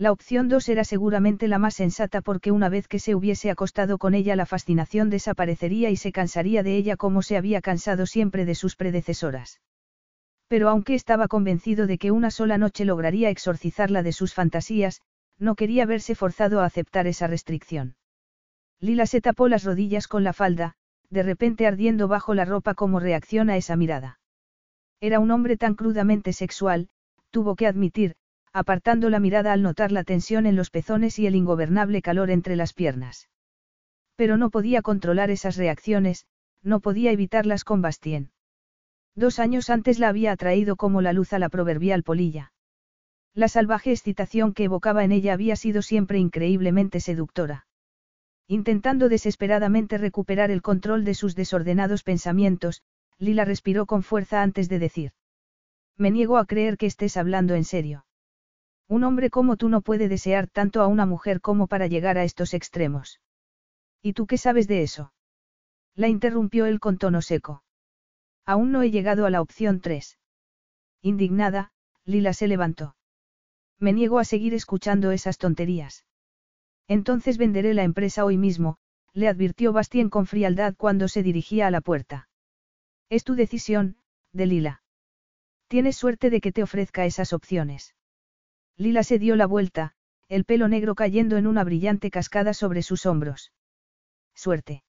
La 0.00 0.12
opción 0.12 0.48
2 0.48 0.66
era 0.70 0.82
seguramente 0.84 1.46
la 1.46 1.58
más 1.58 1.74
sensata 1.74 2.22
porque 2.22 2.52
una 2.52 2.70
vez 2.70 2.88
que 2.88 2.98
se 2.98 3.14
hubiese 3.14 3.50
acostado 3.50 3.98
con 3.98 4.14
ella 4.14 4.34
la 4.34 4.46
fascinación 4.46 5.10
desaparecería 5.10 5.90
y 5.90 5.96
se 5.96 6.10
cansaría 6.10 6.62
de 6.62 6.74
ella 6.74 6.96
como 6.96 7.20
se 7.20 7.36
había 7.36 7.60
cansado 7.60 8.06
siempre 8.06 8.46
de 8.46 8.54
sus 8.54 8.76
predecesoras. 8.76 9.60
Pero 10.48 10.70
aunque 10.70 10.94
estaba 10.94 11.28
convencido 11.28 11.86
de 11.86 11.98
que 11.98 12.12
una 12.12 12.30
sola 12.30 12.56
noche 12.56 12.86
lograría 12.86 13.28
exorcizarla 13.28 14.02
de 14.02 14.12
sus 14.12 14.32
fantasías, 14.32 15.02
no 15.38 15.54
quería 15.54 15.84
verse 15.84 16.14
forzado 16.14 16.62
a 16.62 16.64
aceptar 16.64 17.06
esa 17.06 17.26
restricción. 17.26 17.94
Lila 18.80 19.04
se 19.04 19.20
tapó 19.20 19.48
las 19.48 19.64
rodillas 19.64 20.08
con 20.08 20.24
la 20.24 20.32
falda, 20.32 20.76
de 21.10 21.24
repente 21.24 21.66
ardiendo 21.66 22.08
bajo 22.08 22.32
la 22.32 22.46
ropa 22.46 22.72
como 22.72 23.00
reacción 23.00 23.50
a 23.50 23.58
esa 23.58 23.76
mirada. 23.76 24.18
Era 24.98 25.20
un 25.20 25.30
hombre 25.30 25.58
tan 25.58 25.74
crudamente 25.74 26.32
sexual, 26.32 26.88
tuvo 27.30 27.54
que 27.54 27.66
admitir, 27.66 28.14
apartando 28.52 29.10
la 29.10 29.20
mirada 29.20 29.52
al 29.52 29.62
notar 29.62 29.92
la 29.92 30.04
tensión 30.04 30.46
en 30.46 30.56
los 30.56 30.70
pezones 30.70 31.18
y 31.18 31.26
el 31.26 31.34
ingobernable 31.34 32.02
calor 32.02 32.30
entre 32.30 32.56
las 32.56 32.72
piernas. 32.72 33.28
Pero 34.16 34.36
no 34.36 34.50
podía 34.50 34.82
controlar 34.82 35.30
esas 35.30 35.56
reacciones, 35.56 36.26
no 36.62 36.80
podía 36.80 37.12
evitarlas 37.12 37.64
con 37.64 37.80
Bastien. 37.80 38.32
Dos 39.14 39.38
años 39.38 39.70
antes 39.70 39.98
la 39.98 40.08
había 40.08 40.32
atraído 40.32 40.76
como 40.76 41.00
la 41.00 41.12
luz 41.12 41.32
a 41.32 41.38
la 41.38 41.48
proverbial 41.48 42.02
polilla. 42.02 42.52
La 43.34 43.48
salvaje 43.48 43.92
excitación 43.92 44.52
que 44.52 44.64
evocaba 44.64 45.04
en 45.04 45.12
ella 45.12 45.32
había 45.32 45.56
sido 45.56 45.82
siempre 45.82 46.18
increíblemente 46.18 47.00
seductora. 47.00 47.66
Intentando 48.48 49.08
desesperadamente 49.08 49.96
recuperar 49.98 50.50
el 50.50 50.62
control 50.62 51.04
de 51.04 51.14
sus 51.14 51.36
desordenados 51.36 52.02
pensamientos, 52.02 52.82
Lila 53.18 53.44
respiró 53.44 53.86
con 53.86 54.02
fuerza 54.02 54.42
antes 54.42 54.68
de 54.68 54.80
decir. 54.80 55.12
Me 55.96 56.10
niego 56.10 56.38
a 56.38 56.46
creer 56.46 56.76
que 56.76 56.86
estés 56.86 57.16
hablando 57.16 57.54
en 57.54 57.64
serio. 57.64 58.04
Un 58.90 59.04
hombre 59.04 59.30
como 59.30 59.56
tú 59.56 59.68
no 59.68 59.82
puede 59.82 60.08
desear 60.08 60.48
tanto 60.48 60.82
a 60.82 60.88
una 60.88 61.06
mujer 61.06 61.40
como 61.40 61.68
para 61.68 61.86
llegar 61.86 62.18
a 62.18 62.24
estos 62.24 62.54
extremos. 62.54 63.20
¿Y 64.02 64.14
tú 64.14 64.26
qué 64.26 64.36
sabes 64.36 64.66
de 64.66 64.82
eso? 64.82 65.12
La 65.94 66.08
interrumpió 66.08 66.66
él 66.66 66.80
con 66.80 66.98
tono 66.98 67.22
seco. 67.22 67.62
Aún 68.44 68.72
no 68.72 68.82
he 68.82 68.90
llegado 68.90 69.26
a 69.26 69.30
la 69.30 69.42
opción 69.42 69.80
3. 69.80 70.18
Indignada, 71.02 71.70
Lila 72.04 72.32
se 72.32 72.48
levantó. 72.48 72.96
Me 73.78 73.92
niego 73.92 74.18
a 74.18 74.24
seguir 74.24 74.54
escuchando 74.54 75.12
esas 75.12 75.38
tonterías. 75.38 76.04
Entonces 76.88 77.38
venderé 77.38 77.74
la 77.74 77.84
empresa 77.84 78.24
hoy 78.24 78.38
mismo, 78.38 78.76
le 79.12 79.28
advirtió 79.28 79.72
Bastien 79.72 80.10
con 80.10 80.26
frialdad 80.26 80.74
cuando 80.76 81.06
se 81.06 81.22
dirigía 81.22 81.68
a 81.68 81.70
la 81.70 81.80
puerta. 81.80 82.28
Es 83.08 83.22
tu 83.22 83.36
decisión, 83.36 83.98
de 84.32 84.46
Lila. 84.46 84.82
Tienes 85.68 85.96
suerte 85.96 86.28
de 86.28 86.40
que 86.40 86.50
te 86.50 86.64
ofrezca 86.64 87.06
esas 87.06 87.32
opciones. 87.32 87.94
Lila 88.80 89.02
se 89.02 89.18
dio 89.18 89.36
la 89.36 89.44
vuelta, 89.44 89.92
el 90.30 90.46
pelo 90.46 90.66
negro 90.66 90.94
cayendo 90.94 91.36
en 91.36 91.46
una 91.46 91.64
brillante 91.64 92.10
cascada 92.10 92.54
sobre 92.54 92.80
sus 92.80 93.04
hombros. 93.04 93.52
Suerte. 94.34 94.84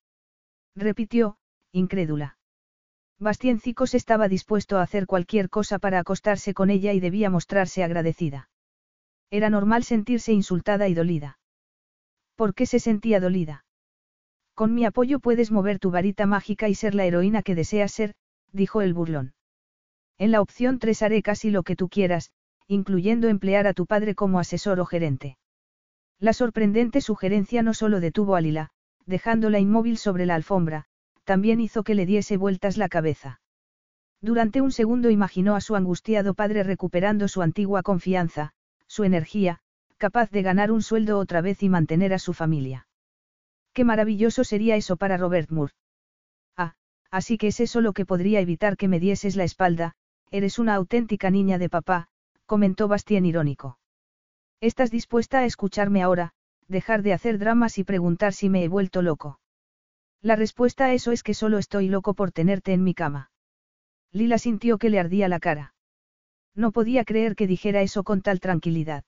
Repitió, 0.78 1.38
incrédula. 1.74 2.38
Cicos 3.60 3.94
estaba 3.94 4.30
dispuesto 4.30 4.78
a 4.78 4.82
hacer 4.82 5.08
cualquier 5.08 5.50
cosa 5.50 5.78
para 5.78 6.00
acostarse 6.00 6.54
con 6.54 6.70
ella 6.70 6.94
y 6.94 7.02
debía 7.02 7.30
mostrarse 7.30 7.84
agradecida. 7.84 8.50
Era 9.30 9.50
normal 9.50 9.84
sentirse 9.84 10.32
insultada 10.32 10.88
y 10.88 10.94
dolida. 10.94 11.38
¿Por 12.38 12.54
qué 12.56 12.66
se 12.66 12.80
sentía 12.80 13.20
dolida? 13.20 13.66
Con 14.54 14.74
mi 14.74 14.86
apoyo 14.86 15.20
puedes 15.20 15.52
mover 15.52 15.80
tu 15.80 15.92
varita 15.92 16.26
mágica 16.26 16.70
y 16.70 16.76
ser 16.76 16.96
la 16.96 17.04
heroína 17.04 17.44
que 17.44 17.56
deseas 17.56 17.92
ser, 17.92 18.16
dijo 18.54 18.82
el 18.82 18.94
burlón. 18.94 19.34
En 20.18 20.32
la 20.32 20.40
opción 20.40 20.80
3 20.80 21.02
haré 21.02 21.22
casi 21.22 21.52
lo 21.52 21.64
que 21.64 21.76
tú 21.76 21.90
quieras, 21.90 22.32
incluyendo 22.72 23.28
emplear 23.28 23.68
a 23.68 23.74
tu 23.74 23.86
padre 23.86 24.16
como 24.16 24.40
asesor 24.40 24.80
o 24.80 24.86
gerente. 24.86 25.38
La 26.20 26.32
sorprendente 26.32 27.02
sugerencia 27.02 27.64
no 27.64 27.74
solo 27.74 28.00
detuvo 28.00 28.38
a 28.38 28.42
Lila, 28.42 28.70
dejándola 29.06 29.60
inmóvil 29.60 29.98
sobre 29.98 30.26
la 30.26 30.36
alfombra, 30.36 30.86
también 31.26 31.60
hizo 31.60 31.84
que 31.84 31.96
le 31.96 32.06
diese 32.06 32.38
vueltas 32.38 32.78
la 32.78 32.88
cabeza. 32.88 33.42
Durante 34.22 34.62
un 34.62 34.72
segundo 34.72 35.10
imaginó 35.10 35.56
a 35.56 35.62
su 35.62 35.76
angustiado 35.76 36.34
padre 36.34 36.64
recuperando 36.64 37.28
su 37.28 37.42
antigua 37.42 37.84
confianza, 37.84 38.54
su 38.88 39.04
energía, 39.04 39.60
capaz 39.98 40.32
de 40.32 40.42
ganar 40.42 40.72
un 40.72 40.82
sueldo 40.82 41.20
otra 41.20 41.42
vez 41.42 41.64
y 41.64 41.68
mantener 41.68 42.14
a 42.14 42.20
su 42.20 42.32
familia. 42.32 42.88
Qué 43.74 43.84
maravilloso 43.84 44.46
sería 44.46 44.78
eso 44.78 44.96
para 44.96 45.18
Robert 45.18 45.50
Moore. 45.50 45.74
Ah, 46.56 46.76
así 47.10 47.38
que 47.38 47.48
es 47.48 47.60
eso 47.60 47.82
lo 47.82 47.92
que 47.92 48.06
podría 48.06 48.40
evitar 48.40 48.78
que 48.78 48.88
me 48.88 49.02
dieses 49.02 49.36
la 49.36 49.44
espalda, 49.44 49.94
eres 50.30 50.58
una 50.58 50.76
auténtica 50.76 51.30
niña 51.30 51.58
de 51.58 51.70
papá, 51.70 52.08
comentó 52.52 52.90
Bastien 52.90 53.26
irónico. 53.26 53.80
¿Estás 54.60 54.92
dispuesta 54.92 55.40
a 55.40 55.46
escucharme 55.46 56.02
ahora, 56.02 56.34
dejar 56.68 57.02
de 57.02 57.14
hacer 57.14 57.38
dramas 57.38 57.78
y 57.78 57.86
preguntar 57.86 58.34
si 58.34 58.50
me 58.50 58.62
he 58.62 58.68
vuelto 58.68 59.02
loco? 59.02 59.40
La 60.22 60.36
respuesta 60.36 60.84
a 60.84 60.94
eso 60.94 61.14
es 61.14 61.24
que 61.24 61.34
solo 61.34 61.60
estoy 61.60 61.88
loco 61.88 62.14
por 62.14 62.34
tenerte 62.34 62.74
en 62.74 62.84
mi 62.84 62.94
cama. 62.94 63.32
Lila 64.12 64.38
sintió 64.38 64.80
que 64.80 64.90
le 64.90 65.00
ardía 65.00 65.30
la 65.30 65.40
cara. 65.40 65.76
No 66.54 66.74
podía 66.74 67.06
creer 67.06 67.38
que 67.38 67.48
dijera 67.48 67.84
eso 67.84 68.04
con 68.04 68.22
tal 68.22 68.42
tranquilidad. 68.42 69.06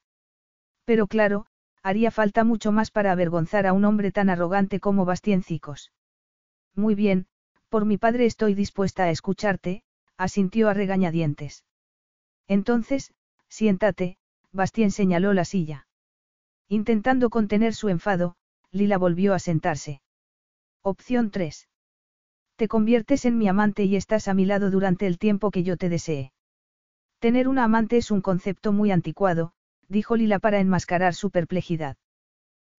Pero 0.86 1.08
claro, 1.08 1.46
haría 1.82 2.12
falta 2.12 2.46
mucho 2.46 2.72
más 2.72 2.92
para 2.92 3.12
avergonzar 3.12 3.68
a 3.68 3.74
un 3.74 3.84
hombre 3.84 4.14
tan 4.14 4.30
arrogante 4.30 4.80
como 4.80 5.06
Cicos. 5.44 5.92
Muy 6.76 6.96
bien, 6.96 7.28
por 7.68 7.84
mi 7.84 7.98
padre 7.98 8.26
estoy 8.26 8.54
dispuesta 8.54 9.04
a 9.04 9.10
escucharte, 9.10 9.84
asintió 10.16 10.70
a 10.70 10.74
regañadientes. 10.74 11.66
Entonces, 12.48 13.14
Siéntate, 13.58 14.18
Bastien 14.52 14.90
señaló 14.90 15.32
la 15.32 15.46
silla. 15.46 15.86
Intentando 16.70 17.30
contener 17.30 17.76
su 17.76 17.90
enfado, 17.90 18.36
Lila 18.72 18.98
volvió 18.98 19.36
a 19.36 19.38
sentarse. 19.38 20.02
Opción 20.82 21.30
3. 21.30 21.70
Te 22.56 22.68
conviertes 22.68 23.26
en 23.26 23.38
mi 23.38 23.48
amante 23.48 23.84
y 23.84 23.96
estás 23.96 24.28
a 24.28 24.34
mi 24.34 24.46
lado 24.46 24.72
durante 24.72 25.06
el 25.06 25.20
tiempo 25.20 25.52
que 25.52 25.62
yo 25.62 25.78
te 25.78 25.90
desee. 25.90 26.34
Tener 27.20 27.48
una 27.48 27.66
amante 27.66 27.98
es 27.98 28.10
un 28.10 28.22
concepto 28.22 28.72
muy 28.74 28.90
anticuado, 28.90 29.54
dijo 29.88 30.16
Lila 30.16 30.40
para 30.40 30.60
enmascarar 30.60 31.14
su 31.14 31.30
perplejidad. 31.30 31.96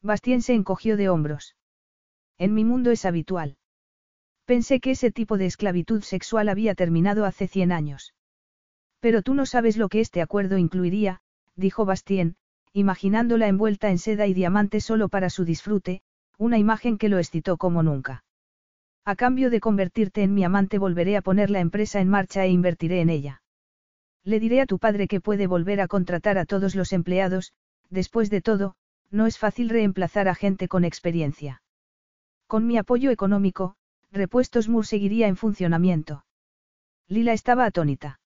Bastien 0.03 0.43
se 0.43 0.55
encogió 0.55 0.97
de 0.97 1.09
hombros. 1.09 1.55
En 2.37 2.53
mi 2.53 2.65
mundo 2.65 2.91
es 2.91 3.05
habitual. 3.05 3.59
Pensé 4.45 4.81
que 4.81 4.91
ese 4.91 5.13
tipo 5.13 5.39
de 5.39 5.47
esclavitud 5.47 6.03
sexual 6.03 6.49
había 6.49 6.75
terminado 6.75 7.27
hace 7.27 7.47
cien 7.47 7.71
años. 7.71 8.13
Pero 9.05 9.21
tú 9.21 9.35
no 9.35 9.45
sabes 9.45 9.77
lo 9.77 9.90
que 9.90 10.01
este 10.01 10.23
acuerdo 10.23 10.57
incluiría, 10.57 11.21
dijo 11.57 11.85
Bastien, 11.85 12.37
imaginándola 12.73 13.49
envuelta 13.49 13.90
en 13.90 13.99
seda 13.99 14.27
y 14.27 14.33
diamante 14.33 14.81
solo 14.81 15.11
para 15.11 15.29
su 15.29 15.45
disfrute, 15.45 16.01
una 16.38 16.57
imagen 16.57 16.97
que 16.97 17.11
lo 17.11 17.19
excitó 17.19 17.59
como 17.59 17.83
nunca. 17.83 18.25
A 19.05 19.14
cambio 19.14 19.51
de 19.51 19.61
convertirte 19.61 20.23
en 20.23 20.33
mi 20.33 20.43
amante 20.43 20.79
volveré 20.79 21.19
a 21.19 21.21
poner 21.21 21.51
la 21.51 21.61
empresa 21.61 22.01
en 22.01 22.09
marcha 22.09 22.47
e 22.47 22.49
invertiré 22.49 23.03
en 23.03 23.11
ella. 23.11 23.43
Le 24.23 24.40
diré 24.40 24.62
a 24.62 24.67
tu 24.67 24.79
padre 24.79 25.07
que 25.07 25.21
puede 25.21 25.47
volver 25.47 25.83
a 25.83 25.87
contratar 25.87 26.38
a 26.38 26.47
todos 26.47 26.75
los 26.75 26.95
empleados, 26.95 27.53
después 27.90 28.31
de 28.31 28.40
todo, 28.40 28.75
no 29.11 29.27
es 29.27 29.37
fácil 29.37 29.69
reemplazar 29.69 30.29
a 30.29 30.35
gente 30.35 30.67
con 30.67 30.83
experiencia. 30.83 31.61
Con 32.47 32.67
mi 32.67 32.79
apoyo 32.79 33.11
económico, 33.11 33.77
Repuestos 34.12 34.71
Moore 34.71 34.87
seguiría 34.87 35.29
en 35.29 35.37
funcionamiento. 35.37 36.25
Lila 37.07 37.35
estaba 37.35 37.67
atónita. 37.67 38.19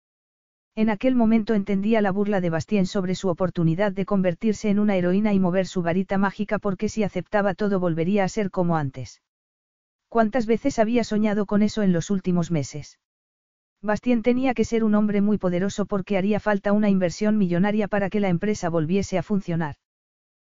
En 0.79 0.91
aquel 0.91 1.17
momento 1.17 1.55
entendía 1.55 2.01
la 2.01 2.12
burla 2.12 2.41
de 2.41 2.51
Bastien 2.51 2.87
sobre 2.87 3.17
su 3.17 3.29
oportunidad 3.29 3.91
de 3.91 4.07
convertirse 4.07 4.71
en 4.71 4.79
una 4.79 4.95
heroína 4.95 5.33
y 5.33 5.41
mover 5.41 5.67
su 5.67 5.83
varita 5.83 6.19
mágica 6.19 6.61
porque 6.61 6.88
si 6.88 7.03
aceptaba 7.03 7.55
todo 7.55 7.81
volvería 7.81 8.23
a 8.23 8.29
ser 8.29 8.53
como 8.53 8.77
antes. 8.77 9.21
¿Cuántas 10.09 10.47
veces 10.47 10.79
había 10.79 11.03
soñado 11.03 11.47
con 11.47 11.62
eso 11.62 11.83
en 11.83 11.93
los 11.93 12.11
últimos 12.11 12.53
meses? 12.53 13.01
Bastien 13.83 14.23
tenía 14.23 14.55
que 14.55 14.64
ser 14.64 14.85
un 14.85 14.95
hombre 14.95 15.21
muy 15.21 15.37
poderoso 15.37 15.85
porque 15.85 16.17
haría 16.17 16.38
falta 16.38 16.71
una 16.71 16.88
inversión 16.88 17.38
millonaria 17.38 17.88
para 17.88 18.09
que 18.09 18.21
la 18.21 18.29
empresa 18.29 18.69
volviese 18.69 19.19
a 19.19 19.25
funcionar. 19.25 19.75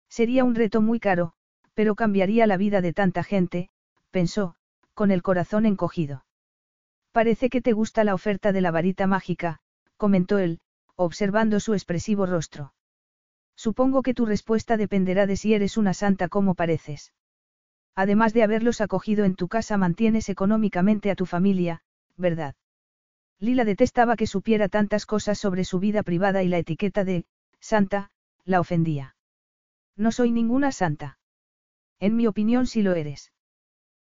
Sería 0.10 0.44
un 0.44 0.56
reto 0.56 0.82
muy 0.82 1.00
caro, 1.00 1.36
pero 1.74 1.96
cambiaría 1.96 2.48
la 2.48 2.58
vida 2.58 2.82
de 2.82 2.92
tanta 2.92 3.24
gente, 3.24 3.70
pensó, 4.12 4.56
con 4.94 5.12
el 5.12 5.22
corazón 5.22 5.66
encogido. 5.66 6.26
Parece 7.14 7.50
que 7.50 7.62
te 7.62 7.72
gusta 7.72 8.04
la 8.04 8.14
oferta 8.14 8.52
de 8.52 8.60
la 8.60 8.72
varita 8.72 9.08
mágica, 9.08 9.62
comentó 9.98 10.38
él, 10.38 10.60
observando 10.96 11.60
su 11.60 11.74
expresivo 11.74 12.26
rostro. 12.26 12.74
Supongo 13.56 14.04
que 14.04 14.14
tu 14.14 14.26
respuesta 14.26 14.78
dependerá 14.78 15.26
de 15.26 15.36
si 15.36 15.54
eres 15.54 15.78
una 15.78 15.94
santa 15.94 16.30
como 16.30 16.56
pareces. 16.56 17.14
Además 17.96 18.34
de 18.34 18.44
haberlos 18.44 18.80
acogido 18.82 19.26
en 19.26 19.36
tu 19.36 19.48
casa 19.48 19.78
mantienes 19.78 20.30
económicamente 20.30 21.10
a 21.10 21.16
tu 21.16 21.26
familia, 21.26 21.82
¿verdad? 22.16 22.56
Lila 23.40 23.66
detestaba 23.66 24.16
que 24.16 24.28
supiera 24.28 24.70
tantas 24.70 25.06
cosas 25.06 25.40
sobre 25.40 25.64
su 25.64 25.80
vida 25.80 26.04
privada 26.04 26.44
y 26.44 26.48
la 26.48 26.60
etiqueta 26.60 27.04
de, 27.04 27.26
santa, 27.60 28.12
la 28.46 28.60
ofendía. 28.60 29.16
No 29.96 30.12
soy 30.12 30.32
ninguna 30.32 30.72
santa. 30.72 31.18
En 32.00 32.16
mi 32.16 32.28
opinión 32.28 32.68
sí 32.68 32.84
lo 32.84 32.94
eres. 32.94 33.32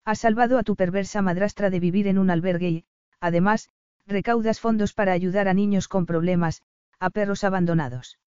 Has 0.03 0.19
salvado 0.19 0.57
a 0.57 0.63
tu 0.63 0.75
perversa 0.75 1.21
madrastra 1.21 1.69
de 1.69 1.79
vivir 1.79 2.07
en 2.07 2.17
un 2.17 2.29
albergue 2.29 2.69
y, 2.69 2.85
además, 3.19 3.69
recaudas 4.07 4.59
fondos 4.59 4.93
para 4.93 5.11
ayudar 5.11 5.47
a 5.47 5.53
niños 5.53 5.87
con 5.87 6.05
problemas, 6.05 6.63
a 6.99 7.09
perros 7.09 7.43
abandonados. 7.43 8.17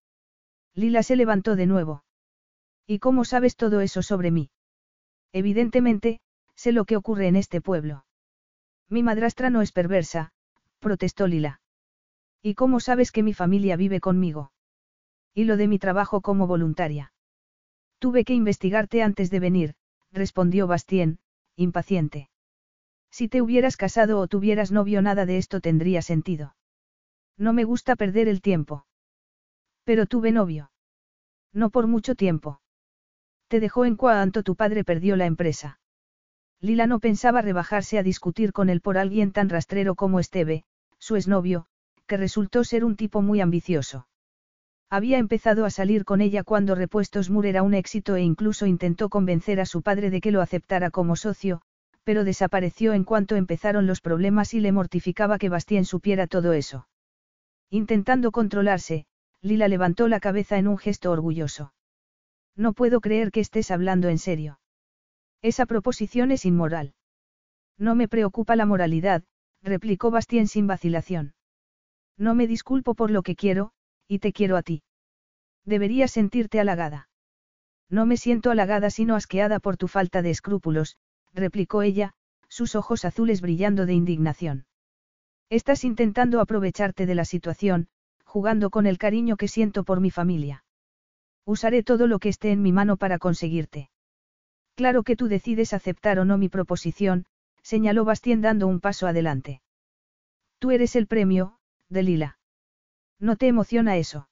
Lila 0.73 1.03
se 1.03 1.15
levantó 1.15 1.55
de 1.55 1.65
nuevo. 1.65 2.03
¿Y 2.87 2.99
cómo 2.99 3.25
sabes 3.25 3.55
todo 3.55 3.81
eso 3.81 4.01
sobre 4.01 4.31
mí? 4.31 4.49
Evidentemente, 5.33 6.21
sé 6.55 6.71
lo 6.71 6.85
que 6.85 6.97
ocurre 6.97 7.27
en 7.27 7.35
este 7.35 7.61
pueblo. 7.61 8.05
Mi 8.89 9.03
madrastra 9.03 9.49
no 9.49 9.61
es 9.61 9.71
perversa, 9.71 10.31
protestó 10.79 11.27
Lila. 11.27 11.61
¿Y 12.41 12.55
cómo 12.55 12.79
sabes 12.79 13.11
que 13.11 13.23
mi 13.23 13.33
familia 13.33 13.75
vive 13.75 13.99
conmigo? 13.99 14.51
Y 15.33 15.45
lo 15.45 15.57
de 15.57 15.67
mi 15.67 15.79
trabajo 15.79 16.21
como 16.21 16.47
voluntaria. 16.47 17.13
Tuve 17.99 18.25
que 18.25 18.33
investigarte 18.33 19.03
antes 19.03 19.29
de 19.29 19.39
venir, 19.39 19.75
respondió 20.11 20.67
Bastien, 20.67 21.19
impaciente. 21.55 22.30
Si 23.11 23.27
te 23.27 23.41
hubieras 23.41 23.77
casado 23.77 24.19
o 24.19 24.27
tuvieras 24.27 24.71
novio 24.71 25.01
nada 25.01 25.25
de 25.25 25.37
esto 25.37 25.59
tendría 25.59 26.01
sentido. 26.01 26.55
No 27.37 27.53
me 27.53 27.65
gusta 27.65 27.95
perder 27.95 28.27
el 28.27 28.41
tiempo. 28.41 28.85
Pero 29.83 30.05
tuve 30.05 30.31
novio. 30.31 30.71
No 31.53 31.69
por 31.69 31.87
mucho 31.87 32.15
tiempo. 32.15 32.61
Te 33.49 33.59
dejó 33.59 33.83
en 33.85 33.97
cuanto 33.97 34.43
tu 34.43 34.55
padre 34.55 34.85
perdió 34.85 35.17
la 35.17 35.25
empresa. 35.25 35.79
Lila 36.61 36.87
no 36.87 36.99
pensaba 36.99 37.41
rebajarse 37.41 37.97
a 37.97 38.03
discutir 38.03 38.53
con 38.53 38.69
él 38.69 38.79
por 38.81 38.97
alguien 38.97 39.31
tan 39.31 39.49
rastrero 39.49 39.95
como 39.95 40.19
Esteve, 40.19 40.63
su 40.99 41.15
exnovio, 41.15 41.65
que 42.07 42.15
resultó 42.17 42.63
ser 42.63 42.85
un 42.85 42.95
tipo 42.95 43.21
muy 43.21 43.41
ambicioso. 43.41 44.07
Había 44.89 45.17
empezado 45.17 45.65
a 45.65 45.69
salir 45.69 46.05
con 46.05 46.21
ella 46.21 46.43
cuando 46.43 46.75
Repuestos 46.75 47.29
Mur 47.29 47.45
era 47.45 47.63
un 47.63 47.73
éxito 47.73 48.15
e 48.15 48.21
incluso 48.21 48.67
intentó 48.67 49.09
convencer 49.09 49.59
a 49.59 49.65
su 49.65 49.81
padre 49.81 50.09
de 50.11 50.21
que 50.21 50.31
lo 50.31 50.41
aceptara 50.41 50.91
como 50.91 51.15
socio, 51.15 51.61
pero 52.03 52.23
desapareció 52.23 52.93
en 52.93 53.03
cuanto 53.03 53.35
empezaron 53.35 53.87
los 53.87 54.01
problemas 54.01 54.53
y 54.53 54.59
le 54.59 54.71
mortificaba 54.71 55.37
que 55.37 55.49
Bastien 55.49 55.85
supiera 55.85 56.27
todo 56.27 56.53
eso. 56.53 56.87
Intentando 57.69 58.31
controlarse, 58.31 59.05
Lila 59.41 59.67
levantó 59.67 60.07
la 60.07 60.19
cabeza 60.19 60.57
en 60.57 60.67
un 60.67 60.77
gesto 60.77 61.11
orgulloso. 61.11 61.73
No 62.55 62.73
puedo 62.73 63.01
creer 63.01 63.31
que 63.31 63.39
estés 63.39 63.71
hablando 63.71 64.09
en 64.09 64.17
serio. 64.17 64.59
Esa 65.41 65.65
proposición 65.65 66.31
es 66.31 66.45
inmoral. 66.45 66.93
No 67.77 67.95
me 67.95 68.07
preocupa 68.07 68.55
la 68.55 68.65
moralidad, 68.65 69.23
replicó 69.63 70.11
Bastien 70.11 70.47
sin 70.47 70.67
vacilación. 70.67 71.33
No 72.17 72.35
me 72.35 72.45
disculpo 72.45 72.93
por 72.93 73.09
lo 73.09 73.23
que 73.23 73.35
quiero, 73.35 73.71
y 74.07 74.19
te 74.19 74.33
quiero 74.33 74.57
a 74.57 74.61
ti. 74.61 74.83
Deberías 75.65 76.11
sentirte 76.11 76.59
halagada. 76.59 77.09
No 77.89 78.05
me 78.05 78.17
siento 78.17 78.51
halagada 78.51 78.89
sino 78.89 79.15
asqueada 79.15 79.59
por 79.59 79.77
tu 79.77 79.87
falta 79.87 80.21
de 80.21 80.29
escrúpulos, 80.29 80.97
replicó 81.33 81.81
ella, 81.81 82.13
sus 82.47 82.75
ojos 82.75 83.05
azules 83.05 83.41
brillando 83.41 83.85
de 83.85 83.93
indignación. 83.93 84.65
Estás 85.49 85.83
intentando 85.83 86.39
aprovecharte 86.39 87.05
de 87.05 87.15
la 87.15 87.25
situación, 87.25 87.87
jugando 88.25 88.69
con 88.69 88.85
el 88.85 88.97
cariño 88.97 89.37
que 89.37 89.47
siento 89.47 89.83
por 89.83 89.99
mi 89.99 90.11
familia. 90.11 90.63
Usaré 91.45 91.83
todo 91.83 92.07
lo 92.07 92.19
que 92.19 92.29
esté 92.29 92.51
en 92.51 92.61
mi 92.61 92.71
mano 92.71 92.97
para 92.97 93.19
conseguirte. 93.19 93.89
Claro 94.75 95.03
que 95.03 95.15
tú 95.15 95.27
decides 95.27 95.73
aceptar 95.73 96.19
o 96.19 96.25
no 96.25 96.37
mi 96.37 96.49
proposición, 96.49 97.25
señaló 97.61 98.05
Bastien 98.05 98.41
dando 98.41 98.67
un 98.67 98.79
paso 98.79 99.07
adelante. 99.07 99.61
Tú 100.59 100.71
eres 100.71 100.95
el 100.95 101.07
premio, 101.07 101.57
de 101.89 102.03
Lila. 102.03 102.39
¿No 103.19 103.35
te 103.35 103.47
emociona 103.47 103.97
eso? 103.97 104.29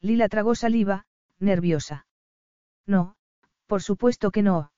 Lila 0.00 0.28
tragó 0.28 0.54
saliva, 0.54 1.06
nerviosa. 1.38 2.06
No, 2.86 3.16
por 3.66 3.82
supuesto 3.82 4.30
que 4.30 4.42
no. 4.42 4.72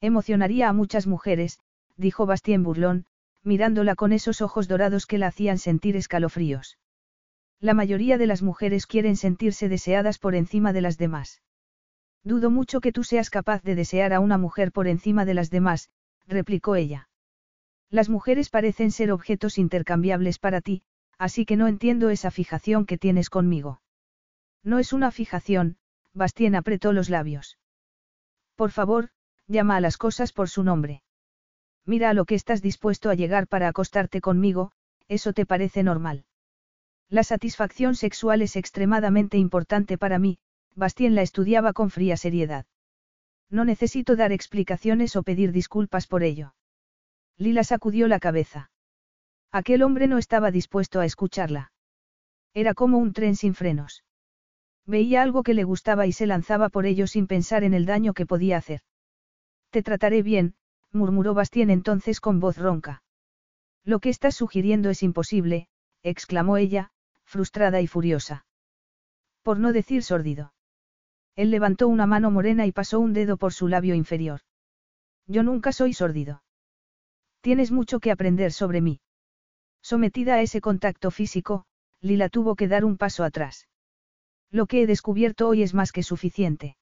Emocionaría 0.00 0.68
a 0.68 0.72
muchas 0.72 1.06
mujeres, 1.06 1.58
dijo 1.96 2.26
Bastien 2.26 2.62
burlón, 2.62 3.06
mirándola 3.42 3.94
con 3.94 4.12
esos 4.12 4.42
ojos 4.42 4.68
dorados 4.68 5.06
que 5.06 5.18
la 5.18 5.28
hacían 5.28 5.58
sentir 5.58 5.96
escalofríos. 5.96 6.78
La 7.60 7.74
mayoría 7.74 8.18
de 8.18 8.26
las 8.26 8.42
mujeres 8.42 8.86
quieren 8.86 9.16
sentirse 9.16 9.68
deseadas 9.68 10.18
por 10.18 10.34
encima 10.34 10.72
de 10.72 10.82
las 10.82 10.98
demás. 10.98 11.42
Dudo 12.22 12.50
mucho 12.50 12.80
que 12.80 12.92
tú 12.92 13.04
seas 13.04 13.30
capaz 13.30 13.62
de 13.62 13.74
desear 13.74 14.12
a 14.12 14.20
una 14.20 14.36
mujer 14.36 14.72
por 14.72 14.88
encima 14.88 15.24
de 15.24 15.34
las 15.34 15.48
demás, 15.48 15.90
replicó 16.26 16.74
ella. 16.74 17.08
Las 17.88 18.08
mujeres 18.08 18.50
parecen 18.50 18.90
ser 18.90 19.12
objetos 19.12 19.58
intercambiables 19.58 20.38
para 20.38 20.60
ti, 20.60 20.82
así 21.18 21.46
que 21.46 21.56
no 21.56 21.68
entiendo 21.68 22.10
esa 22.10 22.30
fijación 22.30 22.84
que 22.84 22.98
tienes 22.98 23.30
conmigo. 23.30 23.80
No 24.62 24.78
es 24.78 24.92
una 24.92 25.12
fijación, 25.12 25.76
Bastien 26.12 26.56
apretó 26.56 26.92
los 26.92 27.08
labios. 27.08 27.58
Por 28.56 28.72
favor, 28.72 29.10
llama 29.48 29.76
a 29.76 29.80
las 29.80 29.96
cosas 29.96 30.32
por 30.32 30.48
su 30.48 30.62
nombre. 30.62 31.02
Mira 31.84 32.10
a 32.10 32.14
lo 32.14 32.24
que 32.24 32.34
estás 32.34 32.62
dispuesto 32.62 33.10
a 33.10 33.14
llegar 33.14 33.46
para 33.46 33.68
acostarte 33.68 34.20
conmigo, 34.20 34.72
eso 35.08 35.32
te 35.32 35.46
parece 35.46 35.82
normal. 35.82 36.24
La 37.08 37.22
satisfacción 37.22 37.94
sexual 37.94 38.42
es 38.42 38.56
extremadamente 38.56 39.38
importante 39.38 39.96
para 39.96 40.18
mí, 40.18 40.38
Bastien 40.74 41.14
la 41.14 41.22
estudiaba 41.22 41.72
con 41.72 41.90
fría 41.90 42.16
seriedad. 42.16 42.66
No 43.48 43.64
necesito 43.64 44.16
dar 44.16 44.32
explicaciones 44.32 45.14
o 45.14 45.22
pedir 45.22 45.52
disculpas 45.52 46.06
por 46.06 46.24
ello. 46.24 46.54
Lila 47.38 47.62
sacudió 47.62 48.08
la 48.08 48.18
cabeza. 48.18 48.70
Aquel 49.52 49.82
hombre 49.82 50.08
no 50.08 50.18
estaba 50.18 50.50
dispuesto 50.50 51.00
a 51.00 51.06
escucharla. 51.06 51.72
Era 52.52 52.74
como 52.74 52.98
un 52.98 53.12
tren 53.12 53.36
sin 53.36 53.54
frenos. 53.54 54.02
Veía 54.84 55.22
algo 55.22 55.42
que 55.42 55.54
le 55.54 55.64
gustaba 55.64 56.06
y 56.06 56.12
se 56.12 56.26
lanzaba 56.26 56.68
por 56.68 56.86
ello 56.86 57.06
sin 57.06 57.26
pensar 57.26 57.62
en 57.62 57.74
el 57.74 57.86
daño 57.86 58.12
que 58.12 58.26
podía 58.26 58.56
hacer. 58.56 58.80
Te 59.70 59.82
trataré 59.82 60.22
bien, 60.22 60.54
murmuró 60.92 61.34
Bastien 61.34 61.70
entonces 61.70 62.20
con 62.20 62.40
voz 62.40 62.56
ronca. 62.56 63.02
Lo 63.84 64.00
que 64.00 64.08
estás 64.08 64.34
sugiriendo 64.34 64.90
es 64.90 65.02
imposible, 65.02 65.68
exclamó 66.02 66.56
ella, 66.56 66.90
frustrada 67.24 67.80
y 67.80 67.86
furiosa. 67.86 68.46
Por 69.42 69.58
no 69.58 69.72
decir 69.72 70.02
sordido. 70.02 70.52
Él 71.36 71.50
levantó 71.50 71.86
una 71.86 72.06
mano 72.06 72.30
morena 72.30 72.66
y 72.66 72.72
pasó 72.72 72.98
un 72.98 73.12
dedo 73.12 73.36
por 73.36 73.52
su 73.52 73.68
labio 73.68 73.94
inferior. 73.94 74.40
Yo 75.26 75.42
nunca 75.42 75.72
soy 75.72 75.92
sordido. 75.92 76.42
Tienes 77.42 77.70
mucho 77.70 78.00
que 78.00 78.10
aprender 78.10 78.52
sobre 78.52 78.80
mí. 78.80 79.00
Sometida 79.82 80.34
a 80.34 80.42
ese 80.42 80.60
contacto 80.60 81.10
físico, 81.10 81.64
Lila 82.00 82.28
tuvo 82.28 82.56
que 82.56 82.68
dar 82.68 82.84
un 82.84 82.96
paso 82.96 83.22
atrás. 83.22 83.68
Lo 84.50 84.66
que 84.66 84.82
he 84.82 84.86
descubierto 84.86 85.48
hoy 85.48 85.62
es 85.62 85.74
más 85.74 85.92
que 85.92 86.02
suficiente. 86.02 86.76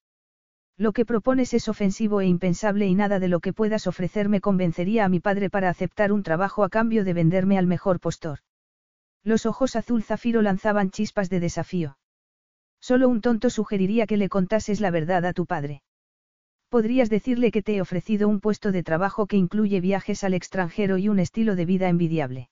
Lo 0.77 0.91
que 0.91 1.05
propones 1.05 1.53
es 1.53 1.69
ofensivo 1.69 2.19
e 2.19 2.25
impensable 2.25 2.85
y 2.85 2.95
nada 2.95 3.19
de 3.19 3.29
lo 3.29 3.39
que 3.39 3.53
puedas 3.53 3.87
ofrecerme 3.87 4.41
convencería 4.41 5.05
a 5.05 5.09
mi 5.09 5.21
padre 5.21 5.49
para 5.49 5.69
aceptar 5.69 6.11
un 6.11 6.21
trabajo 6.21 6.65
a 6.65 6.69
cambio 6.69 7.05
de 7.05 7.13
venderme 7.13 7.57
al 7.57 7.65
mejor 7.65 8.01
postor. 8.01 8.39
Los 9.23 9.45
ojos 9.45 9.77
azul 9.77 10.03
zafiro 10.03 10.41
lanzaban 10.41 10.91
chispas 10.91 11.29
de 11.29 11.39
desafío. 11.39 11.97
Solo 12.81 13.07
un 13.07 13.21
tonto 13.21 13.49
sugeriría 13.49 14.05
que 14.05 14.17
le 14.17 14.27
contases 14.27 14.81
la 14.81 14.91
verdad 14.91 15.25
a 15.25 15.33
tu 15.33 15.45
padre. 15.45 15.81
Podrías 16.67 17.09
decirle 17.09 17.51
que 17.51 17.61
te 17.61 17.77
he 17.77 17.81
ofrecido 17.81 18.27
un 18.27 18.41
puesto 18.41 18.73
de 18.73 18.83
trabajo 18.83 19.27
que 19.27 19.37
incluye 19.37 19.79
viajes 19.79 20.25
al 20.25 20.33
extranjero 20.33 20.97
y 20.97 21.07
un 21.07 21.19
estilo 21.19 21.55
de 21.55 21.65
vida 21.65 21.87
envidiable. 21.87 22.49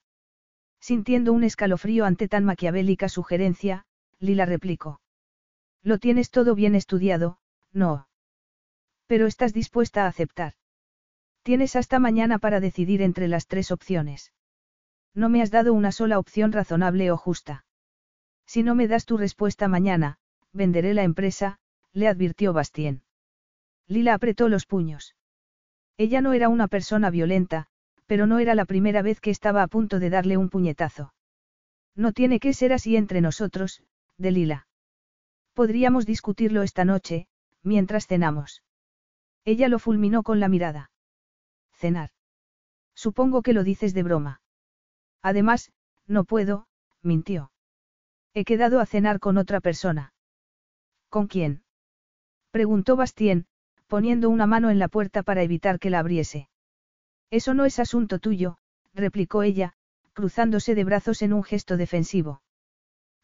Sintiendo 0.80 1.34
un 1.34 1.44
escalofrío 1.44 2.06
ante 2.06 2.26
tan 2.26 2.44
maquiavélica 2.44 3.10
sugerencia, 3.10 3.84
Lila 4.18 4.46
replicó. 4.46 5.00
Lo 5.82 5.98
tienes 5.98 6.30
todo 6.30 6.54
bien 6.54 6.74
estudiado, 6.74 7.38
no. 7.72 8.06
Pero 9.06 9.26
estás 9.26 9.52
dispuesta 9.52 10.04
a 10.04 10.08
aceptar. 10.08 10.54
Tienes 11.42 11.76
hasta 11.76 11.98
mañana 11.98 12.38
para 12.38 12.60
decidir 12.60 13.02
entre 13.02 13.28
las 13.28 13.46
tres 13.46 13.70
opciones. 13.70 14.32
No 15.14 15.28
me 15.28 15.42
has 15.42 15.50
dado 15.50 15.74
una 15.74 15.92
sola 15.92 16.18
opción 16.18 16.52
razonable 16.52 17.10
o 17.10 17.16
justa. 17.16 17.64
Si 18.46 18.62
no 18.62 18.74
me 18.74 18.88
das 18.88 19.04
tu 19.04 19.16
respuesta 19.16 19.68
mañana, 19.68 20.18
venderé 20.52 20.94
la 20.94 21.02
empresa, 21.02 21.58
le 21.92 22.08
advirtió 22.08 22.52
Bastien. 22.52 23.02
Lila 23.86 24.14
apretó 24.14 24.48
los 24.48 24.66
puños. 24.66 25.14
Ella 25.96 26.20
no 26.20 26.32
era 26.32 26.48
una 26.48 26.68
persona 26.68 27.10
violenta, 27.10 27.66
pero 28.06 28.26
no 28.26 28.38
era 28.38 28.54
la 28.54 28.64
primera 28.64 29.02
vez 29.02 29.20
que 29.20 29.30
estaba 29.30 29.62
a 29.62 29.68
punto 29.68 29.98
de 29.98 30.10
darle 30.10 30.36
un 30.36 30.50
puñetazo. 30.50 31.14
No 31.94 32.12
tiene 32.12 32.40
que 32.40 32.52
ser 32.52 32.72
así 32.72 32.96
entre 32.96 33.20
nosotros, 33.20 33.82
Delila. 34.18 34.66
Podríamos 35.52 36.06
discutirlo 36.06 36.62
esta 36.62 36.84
noche, 36.84 37.28
mientras 37.62 38.06
cenamos. 38.06 38.62
Ella 39.44 39.68
lo 39.68 39.78
fulminó 39.78 40.22
con 40.22 40.40
la 40.40 40.48
mirada. 40.48 40.90
Cenar. 41.72 42.10
Supongo 42.94 43.42
que 43.42 43.52
lo 43.52 43.64
dices 43.64 43.92
de 43.94 44.02
broma. 44.02 44.40
Además, 45.22 45.72
no 46.06 46.24
puedo, 46.24 46.66
mintió. 47.02 47.50
He 48.32 48.44
quedado 48.44 48.80
a 48.80 48.86
cenar 48.86 49.20
con 49.20 49.36
otra 49.38 49.60
persona. 49.60 50.12
¿Con 51.08 51.26
quién? 51.26 51.62
Preguntó 52.50 52.96
Bastien, 52.96 53.46
poniendo 53.86 54.30
una 54.30 54.46
mano 54.46 54.70
en 54.70 54.78
la 54.78 54.88
puerta 54.88 55.22
para 55.22 55.42
evitar 55.42 55.78
que 55.78 55.90
la 55.90 56.00
abriese. 56.00 56.48
Eso 57.30 57.54
no 57.54 57.64
es 57.64 57.78
asunto 57.78 58.18
tuyo, 58.18 58.58
replicó 58.92 59.42
ella, 59.42 59.74
cruzándose 60.12 60.74
de 60.74 60.84
brazos 60.84 61.22
en 61.22 61.32
un 61.32 61.42
gesto 61.42 61.76
defensivo. 61.76 62.42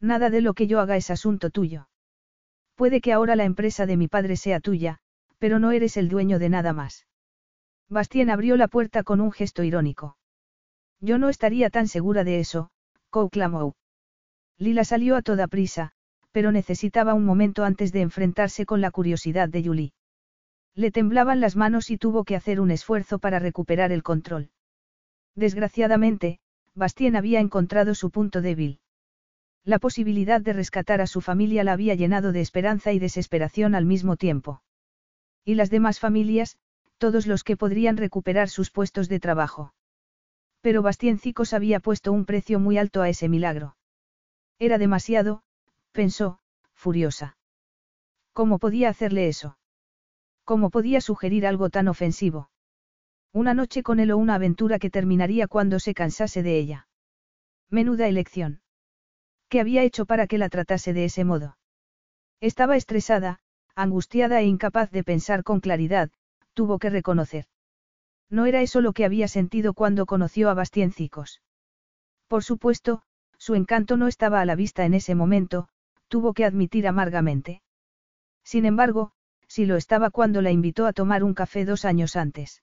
Nada 0.00 0.30
de 0.30 0.40
lo 0.40 0.54
que 0.54 0.66
yo 0.66 0.80
haga 0.80 0.96
es 0.96 1.10
asunto 1.10 1.50
tuyo. 1.50 1.88
Puede 2.74 3.00
que 3.00 3.12
ahora 3.12 3.36
la 3.36 3.44
empresa 3.44 3.86
de 3.86 3.96
mi 3.96 4.08
padre 4.08 4.36
sea 4.36 4.60
tuya, 4.60 5.00
pero 5.40 5.58
no 5.58 5.72
eres 5.72 5.96
el 5.96 6.08
dueño 6.08 6.38
de 6.38 6.50
nada 6.50 6.72
más. 6.72 7.06
Bastien 7.88 8.30
abrió 8.30 8.56
la 8.56 8.68
puerta 8.68 9.02
con 9.02 9.20
un 9.20 9.32
gesto 9.32 9.64
irónico. 9.64 10.16
Yo 11.00 11.18
no 11.18 11.28
estaría 11.28 11.70
tan 11.70 11.88
segura 11.88 12.22
de 12.22 12.38
eso, 12.38 12.70
clamó. 13.32 13.74
Lila 14.58 14.84
salió 14.84 15.16
a 15.16 15.22
toda 15.22 15.48
prisa, 15.48 15.90
pero 16.30 16.52
necesitaba 16.52 17.14
un 17.14 17.24
momento 17.24 17.64
antes 17.64 17.90
de 17.92 18.02
enfrentarse 18.02 18.66
con 18.66 18.80
la 18.80 18.90
curiosidad 18.90 19.48
de 19.48 19.64
Julie. 19.64 19.92
Le 20.74 20.92
temblaban 20.92 21.40
las 21.40 21.56
manos 21.56 21.90
y 21.90 21.98
tuvo 21.98 22.24
que 22.24 22.36
hacer 22.36 22.60
un 22.60 22.70
esfuerzo 22.70 23.18
para 23.18 23.38
recuperar 23.38 23.90
el 23.90 24.02
control. 24.02 24.50
Desgraciadamente, 25.34 26.38
Bastien 26.74 27.16
había 27.16 27.40
encontrado 27.40 27.94
su 27.94 28.10
punto 28.10 28.40
débil. 28.42 28.78
La 29.64 29.78
posibilidad 29.78 30.40
de 30.40 30.52
rescatar 30.52 31.00
a 31.00 31.06
su 31.06 31.20
familia 31.20 31.64
la 31.64 31.72
había 31.72 31.94
llenado 31.94 32.30
de 32.32 32.40
esperanza 32.40 32.92
y 32.92 32.98
desesperación 32.98 33.74
al 33.74 33.86
mismo 33.86 34.16
tiempo. 34.16 34.62
Y 35.44 35.54
las 35.54 35.70
demás 35.70 35.98
familias, 35.98 36.58
todos 36.98 37.26
los 37.26 37.44
que 37.44 37.56
podrían 37.56 37.96
recuperar 37.96 38.48
sus 38.48 38.70
puestos 38.70 39.08
de 39.08 39.20
trabajo. 39.20 39.74
Pero 40.60 40.82
Bastiencicos 40.82 41.54
había 41.54 41.80
puesto 41.80 42.12
un 42.12 42.26
precio 42.26 42.60
muy 42.60 42.76
alto 42.76 43.00
a 43.00 43.08
ese 43.08 43.28
milagro. 43.28 43.76
Era 44.58 44.76
demasiado, 44.76 45.42
pensó, 45.92 46.40
furiosa. 46.74 47.38
¿Cómo 48.34 48.58
podía 48.58 48.90
hacerle 48.90 49.28
eso? 49.28 49.58
¿Cómo 50.44 50.70
podía 50.70 51.00
sugerir 51.00 51.46
algo 51.46 51.70
tan 51.70 51.88
ofensivo? 51.88 52.50
Una 53.32 53.54
noche 53.54 53.82
con 53.82 54.00
él 54.00 54.10
o 54.10 54.18
una 54.18 54.34
aventura 54.34 54.78
que 54.78 54.90
terminaría 54.90 55.46
cuando 55.46 55.78
se 55.78 55.94
cansase 55.94 56.42
de 56.42 56.58
ella. 56.58 56.88
Menuda 57.70 58.08
elección. 58.08 58.62
¿Qué 59.48 59.60
había 59.60 59.82
hecho 59.82 60.04
para 60.04 60.26
que 60.26 60.38
la 60.38 60.48
tratase 60.48 60.92
de 60.92 61.04
ese 61.04 61.24
modo? 61.24 61.56
Estaba 62.40 62.76
estresada, 62.76 63.40
angustiada 63.82 64.40
e 64.40 64.46
incapaz 64.46 64.90
de 64.90 65.04
pensar 65.04 65.42
con 65.42 65.60
claridad, 65.60 66.10
tuvo 66.54 66.78
que 66.78 66.90
reconocer. 66.90 67.46
No 68.28 68.46
era 68.46 68.62
eso 68.62 68.80
lo 68.80 68.92
que 68.92 69.04
había 69.04 69.28
sentido 69.28 69.74
cuando 69.74 70.06
conoció 70.06 70.50
a 70.50 70.54
Bastiencicos. 70.54 71.42
Por 72.28 72.44
supuesto, 72.44 73.02
su 73.38 73.54
encanto 73.54 73.96
no 73.96 74.06
estaba 74.06 74.40
a 74.40 74.44
la 74.44 74.54
vista 74.54 74.84
en 74.84 74.94
ese 74.94 75.14
momento, 75.14 75.68
tuvo 76.08 76.34
que 76.34 76.44
admitir 76.44 76.86
amargamente. 76.86 77.62
Sin 78.44 78.66
embargo, 78.66 79.12
sí 79.46 79.66
lo 79.66 79.76
estaba 79.76 80.10
cuando 80.10 80.42
la 80.42 80.50
invitó 80.50 80.86
a 80.86 80.92
tomar 80.92 81.24
un 81.24 81.34
café 81.34 81.64
dos 81.64 81.84
años 81.84 82.16
antes. 82.16 82.62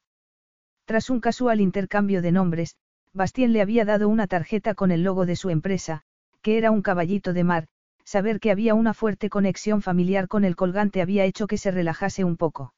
Tras 0.85 1.09
un 1.09 1.19
casual 1.19 1.59
intercambio 1.59 2.21
de 2.21 2.31
nombres, 2.31 2.77
Bastien 3.13 3.51
le 3.51 3.61
había 3.61 3.83
dado 3.83 4.07
una 4.07 4.27
tarjeta 4.27 4.73
con 4.73 4.91
el 4.91 5.03
logo 5.03 5.25
de 5.25 5.35
su 5.35 5.49
empresa, 5.49 6.03
que 6.41 6.57
era 6.57 6.71
un 6.71 6.81
caballito 6.81 7.33
de 7.33 7.43
mar, 7.43 7.67
saber 8.07 8.39
que 8.39 8.51
había 8.51 8.73
una 8.73 8.93
fuerte 8.93 9.29
conexión 9.29 9.81
familiar 9.81 10.29
con 10.29 10.45
el 10.45 10.55
colgante 10.55 11.01
había 11.01 11.25
hecho 11.25 11.45
que 11.45 11.57
se 11.57 11.71
relajase 11.71 12.23
un 12.23 12.37
poco. 12.37 12.73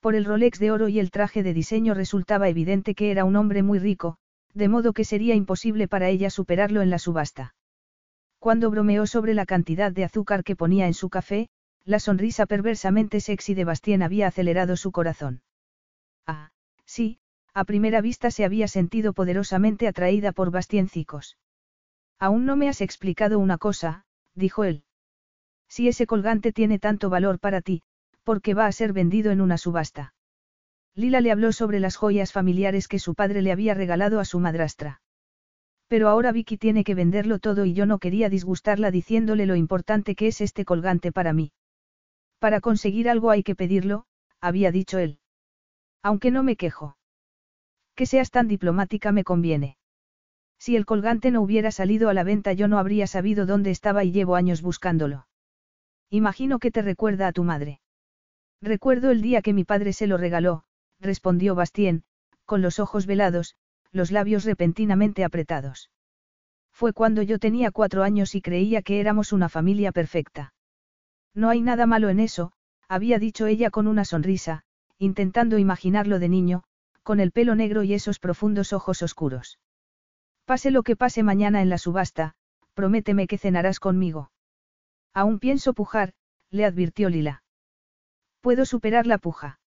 Por 0.00 0.14
el 0.14 0.24
Rolex 0.24 0.58
de 0.58 0.70
oro 0.70 0.88
y 0.88 0.98
el 0.98 1.10
traje 1.10 1.42
de 1.42 1.52
diseño 1.52 1.92
resultaba 1.92 2.48
evidente 2.48 2.94
que 2.94 3.10
era 3.10 3.26
un 3.26 3.36
hombre 3.36 3.62
muy 3.62 3.78
rico, 3.78 4.16
de 4.54 4.68
modo 4.68 4.94
que 4.94 5.04
sería 5.04 5.34
imposible 5.34 5.88
para 5.88 6.08
ella 6.08 6.30
superarlo 6.30 6.80
en 6.80 6.88
la 6.88 6.98
subasta. 6.98 7.54
Cuando 8.38 8.70
bromeó 8.70 9.06
sobre 9.06 9.34
la 9.34 9.44
cantidad 9.44 9.92
de 9.92 10.04
azúcar 10.04 10.42
que 10.42 10.56
ponía 10.56 10.86
en 10.86 10.94
su 10.94 11.10
café, 11.10 11.50
la 11.84 12.00
sonrisa 12.00 12.46
perversamente 12.46 13.20
sexy 13.20 13.52
de 13.52 13.64
Bastien 13.64 14.02
había 14.02 14.26
acelerado 14.26 14.78
su 14.78 14.90
corazón. 14.90 15.42
Ah, 16.26 16.50
sí, 16.86 17.18
a 17.52 17.64
primera 17.64 18.00
vista 18.00 18.30
se 18.30 18.46
había 18.46 18.68
sentido 18.68 19.12
poderosamente 19.12 19.86
atraída 19.86 20.32
por 20.32 20.50
Bastiencicos. 20.50 21.36
Aún 22.18 22.46
no 22.46 22.56
me 22.56 22.70
has 22.70 22.80
explicado 22.80 23.38
una 23.38 23.58
cosa, 23.58 24.06
dijo 24.34 24.64
él. 24.64 24.84
Si 25.68 25.88
ese 25.88 26.06
colgante 26.06 26.52
tiene 26.52 26.78
tanto 26.78 27.10
valor 27.10 27.38
para 27.38 27.60
ti, 27.60 27.82
¿por 28.24 28.42
qué 28.42 28.54
va 28.54 28.66
a 28.66 28.72
ser 28.72 28.92
vendido 28.92 29.30
en 29.30 29.40
una 29.40 29.58
subasta? 29.58 30.14
Lila 30.94 31.20
le 31.20 31.30
habló 31.30 31.52
sobre 31.52 31.80
las 31.80 31.96
joyas 31.96 32.32
familiares 32.32 32.88
que 32.88 32.98
su 32.98 33.14
padre 33.14 33.42
le 33.42 33.52
había 33.52 33.74
regalado 33.74 34.20
a 34.20 34.24
su 34.24 34.40
madrastra. 34.40 35.00
Pero 35.86 36.08
ahora 36.08 36.32
Vicky 36.32 36.56
tiene 36.56 36.84
que 36.84 36.94
venderlo 36.94 37.38
todo 37.38 37.64
y 37.64 37.74
yo 37.74 37.86
no 37.86 37.98
quería 37.98 38.28
disgustarla 38.28 38.90
diciéndole 38.90 39.46
lo 39.46 39.56
importante 39.56 40.14
que 40.14 40.28
es 40.28 40.40
este 40.40 40.64
colgante 40.64 41.10
para 41.12 41.32
mí. 41.32 41.52
Para 42.38 42.60
conseguir 42.60 43.08
algo 43.08 43.30
hay 43.30 43.42
que 43.42 43.56
pedirlo, 43.56 44.04
había 44.40 44.70
dicho 44.70 44.98
él. 44.98 45.18
Aunque 46.02 46.30
no 46.30 46.42
me 46.42 46.56
quejo. 46.56 46.96
Que 47.94 48.06
seas 48.06 48.30
tan 48.30 48.48
diplomática 48.48 49.12
me 49.12 49.24
conviene. 49.24 49.76
Si 50.60 50.76
el 50.76 50.84
colgante 50.84 51.30
no 51.30 51.40
hubiera 51.40 51.72
salido 51.72 52.10
a 52.10 52.14
la 52.14 52.22
venta 52.22 52.52
yo 52.52 52.68
no 52.68 52.78
habría 52.78 53.06
sabido 53.06 53.46
dónde 53.46 53.70
estaba 53.70 54.04
y 54.04 54.12
llevo 54.12 54.36
años 54.36 54.60
buscándolo. 54.60 55.26
Imagino 56.10 56.58
que 56.58 56.70
te 56.70 56.82
recuerda 56.82 57.28
a 57.28 57.32
tu 57.32 57.44
madre. 57.44 57.80
Recuerdo 58.60 59.10
el 59.10 59.22
día 59.22 59.40
que 59.40 59.54
mi 59.54 59.64
padre 59.64 59.94
se 59.94 60.06
lo 60.06 60.18
regaló, 60.18 60.64
respondió 61.00 61.54
Bastien, 61.54 62.04
con 62.44 62.60
los 62.60 62.78
ojos 62.78 63.06
velados, 63.06 63.56
los 63.90 64.10
labios 64.10 64.44
repentinamente 64.44 65.24
apretados. 65.24 65.90
Fue 66.72 66.92
cuando 66.92 67.22
yo 67.22 67.38
tenía 67.38 67.70
cuatro 67.70 68.02
años 68.02 68.34
y 68.34 68.42
creía 68.42 68.82
que 68.82 69.00
éramos 69.00 69.32
una 69.32 69.48
familia 69.48 69.92
perfecta. 69.92 70.52
No 71.34 71.48
hay 71.48 71.62
nada 71.62 71.86
malo 71.86 72.10
en 72.10 72.20
eso, 72.20 72.52
había 72.86 73.18
dicho 73.18 73.46
ella 73.46 73.70
con 73.70 73.86
una 73.86 74.04
sonrisa, 74.04 74.64
intentando 74.98 75.56
imaginarlo 75.56 76.18
de 76.18 76.28
niño, 76.28 76.64
con 77.02 77.18
el 77.18 77.32
pelo 77.32 77.54
negro 77.54 77.82
y 77.82 77.94
esos 77.94 78.18
profundos 78.18 78.74
ojos 78.74 79.00
oscuros. 79.02 79.58
Pase 80.50 80.72
lo 80.72 80.82
que 80.82 80.96
pase 80.96 81.22
mañana 81.22 81.62
en 81.62 81.68
la 81.68 81.78
subasta, 81.78 82.34
prométeme 82.74 83.28
que 83.28 83.38
cenarás 83.38 83.78
conmigo. 83.78 84.32
Aún 85.14 85.38
pienso 85.38 85.74
pujar, 85.74 86.12
le 86.50 86.64
advirtió 86.64 87.08
Lila. 87.08 87.44
Puedo 88.40 88.64
superar 88.64 89.06
la 89.06 89.18
puja. 89.18 89.60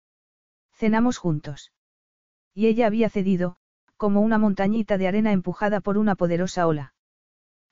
Cenamos 0.72 1.18
juntos. 1.18 1.70
Y 2.53 2.66
ella 2.66 2.89
había 2.89 3.09
cedido, 3.11 3.59
como 3.97 4.22
una 4.22 4.39
montañita 4.39 4.99
de 4.99 5.07
arena 5.07 5.30
empujada 5.30 5.80
por 5.80 5.99
una 5.99 6.16
poderosa 6.16 6.66
ola. 6.66 6.95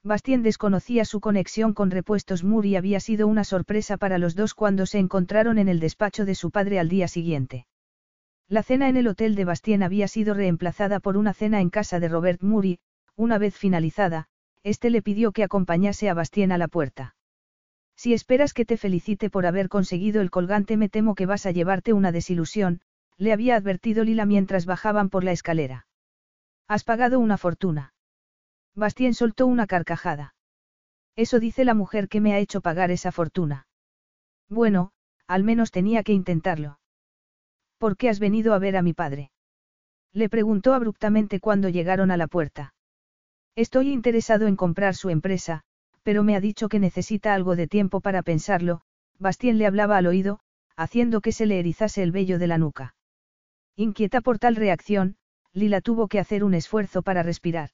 Bastien 0.05 0.45
desconocía 0.45 1.05
su 1.05 1.19
conexión 1.19 1.75
con 1.75 1.91
repuestos 1.91 2.45
Moore 2.45 2.69
y 2.69 2.77
había 2.77 3.01
sido 3.01 3.27
una 3.27 3.43
sorpresa 3.43 3.97
para 3.97 4.19
los 4.19 4.37
dos 4.37 4.55
cuando 4.55 4.87
se 4.87 5.01
encontraron 5.01 5.59
en 5.59 5.69
el 5.69 5.81
despacho 5.81 6.25
de 6.25 6.37
su 6.37 6.53
padre 6.53 6.79
al 6.79 6.89
día 6.89 7.09
siguiente. 7.09 7.67
La 8.47 8.63
cena 8.63 8.89
en 8.89 8.97
el 8.97 9.09
hotel 9.09 9.35
de 9.35 9.47
Bastien 9.47 9.83
había 9.83 10.07
sido 10.07 10.33
reemplazada 10.33 11.01
por 11.01 11.17
una 11.17 11.35
cena 11.35 11.61
en 11.61 11.71
casa 11.71 11.99
de 11.99 12.09
Robert 12.09 12.41
Moore 12.41 12.79
una 13.21 13.37
vez 13.37 13.55
finalizada, 13.55 14.29
este 14.63 14.89
le 14.89 15.03
pidió 15.03 15.33
que 15.33 15.45
acompañase 15.45 16.09
a 16.09 16.15
Bastien 16.15 16.53
a 16.53 16.59
la 16.59 16.69
puerta. 16.69 17.17
Si 17.95 18.15
esperas 18.15 18.55
que 18.55 18.65
te 18.65 18.79
felicite 18.79 19.29
por 19.29 19.45
haber 19.45 19.69
conseguido 19.69 20.23
el 20.23 20.31
colgante 20.31 20.79
me 20.79 20.89
temo 20.89 21.15
que 21.15 21.27
vas 21.27 21.45
a 21.45 21.51
llevarte 21.51 21.93
una 21.93 22.13
desilusión, 22.13 22.81
le 23.19 23.35
había 23.35 23.57
advertido 23.57 24.05
Lila 24.05 24.25
mientras 24.25 24.65
bajaban 24.65 25.11
por 25.11 25.23
la 25.23 25.33
escalera. 25.33 25.87
Has 26.67 26.83
pagado 26.83 27.21
una 27.21 27.37
fortuna. 27.37 27.93
Bastien 28.75 29.13
soltó 29.13 29.47
una 29.47 29.67
carcajada. 29.67 30.35
Eso 31.15 31.41
dice 31.41 31.67
la 31.67 31.75
mujer 31.75 32.09
que 32.09 32.23
me 32.23 32.33
ha 32.33 32.39
hecho 32.39 32.63
pagar 32.63 32.91
esa 32.91 33.13
fortuna. 33.13 33.67
Bueno, 34.49 34.93
al 35.27 35.45
menos 35.45 35.73
tenía 35.73 36.03
que 36.03 36.15
intentarlo. 36.15 36.81
¿Por 37.77 37.99
qué 37.99 38.09
has 38.09 38.19
venido 38.19 38.55
a 38.55 38.59
ver 38.59 38.79
a 38.79 38.83
mi 38.83 38.95
padre? 38.95 39.31
Le 40.15 40.31
preguntó 40.31 40.73
abruptamente 40.73 41.39
cuando 41.39 41.69
llegaron 41.69 42.11
a 42.11 42.17
la 42.17 42.27
puerta. 42.27 42.73
Estoy 43.61 43.93
interesado 43.93 44.47
en 44.47 44.57
comprar 44.57 44.95
su 44.95 45.11
empresa, 45.11 45.61
pero 46.03 46.23
me 46.23 46.35
ha 46.35 46.41
dicho 46.41 46.71
que 46.71 46.79
necesita 46.79 47.35
algo 47.35 47.57
de 47.57 47.67
tiempo 47.67 48.01
para 48.01 48.23
pensarlo, 48.23 48.81
Bastien 49.19 49.59
le 49.59 49.67
hablaba 49.67 49.99
al 49.99 50.07
oído, 50.07 50.41
haciendo 50.77 51.21
que 51.21 51.31
se 51.31 51.45
le 51.45 51.59
erizase 51.59 52.03
el 52.03 52.11
vello 52.11 52.39
de 52.39 52.47
la 52.47 52.57
nuca. 52.57 52.95
Inquieta 53.77 54.23
por 54.23 54.39
tal 54.39 54.57
reacción, 54.57 55.17
Lila 55.53 55.83
tuvo 55.83 56.09
que 56.09 56.19
hacer 56.19 56.43
un 56.43 56.55
esfuerzo 56.55 57.03
para 57.03 57.23
respirar. 57.23 57.69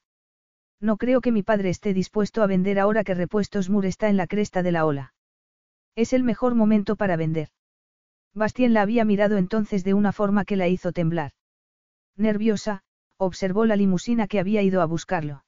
No 0.81 0.97
creo 0.97 1.21
que 1.21 1.31
mi 1.31 1.45
padre 1.45 1.71
esté 1.71 1.95
dispuesto 1.95 2.43
a 2.43 2.49
vender 2.49 2.81
ahora 2.81 3.05
que 3.05 3.15
Repuestos 3.15 3.71
Mur 3.71 3.87
está 3.87 4.09
en 4.09 4.17
la 4.17 4.27
cresta 4.27 4.65
de 4.65 4.73
la 4.73 4.87
ola. 4.87 5.15
Es 5.95 6.13
el 6.13 6.25
mejor 6.25 6.57
momento 6.57 6.97
para 6.97 7.15
vender. 7.15 7.51
Bastien 8.35 8.75
la 8.75 8.83
había 8.83 9.05
mirado 9.05 9.37
entonces 9.37 9.85
de 9.85 9.95
una 9.95 10.11
forma 10.11 10.45
que 10.45 10.57
la 10.57 10.67
hizo 10.67 10.91
temblar. 10.91 11.31
Nerviosa, 12.17 12.83
observó 13.19 13.67
la 13.67 13.77
limusina 13.77 14.27
que 14.27 14.41
había 14.41 14.63
ido 14.63 14.83
a 14.83 14.87
buscarlo. 14.87 15.45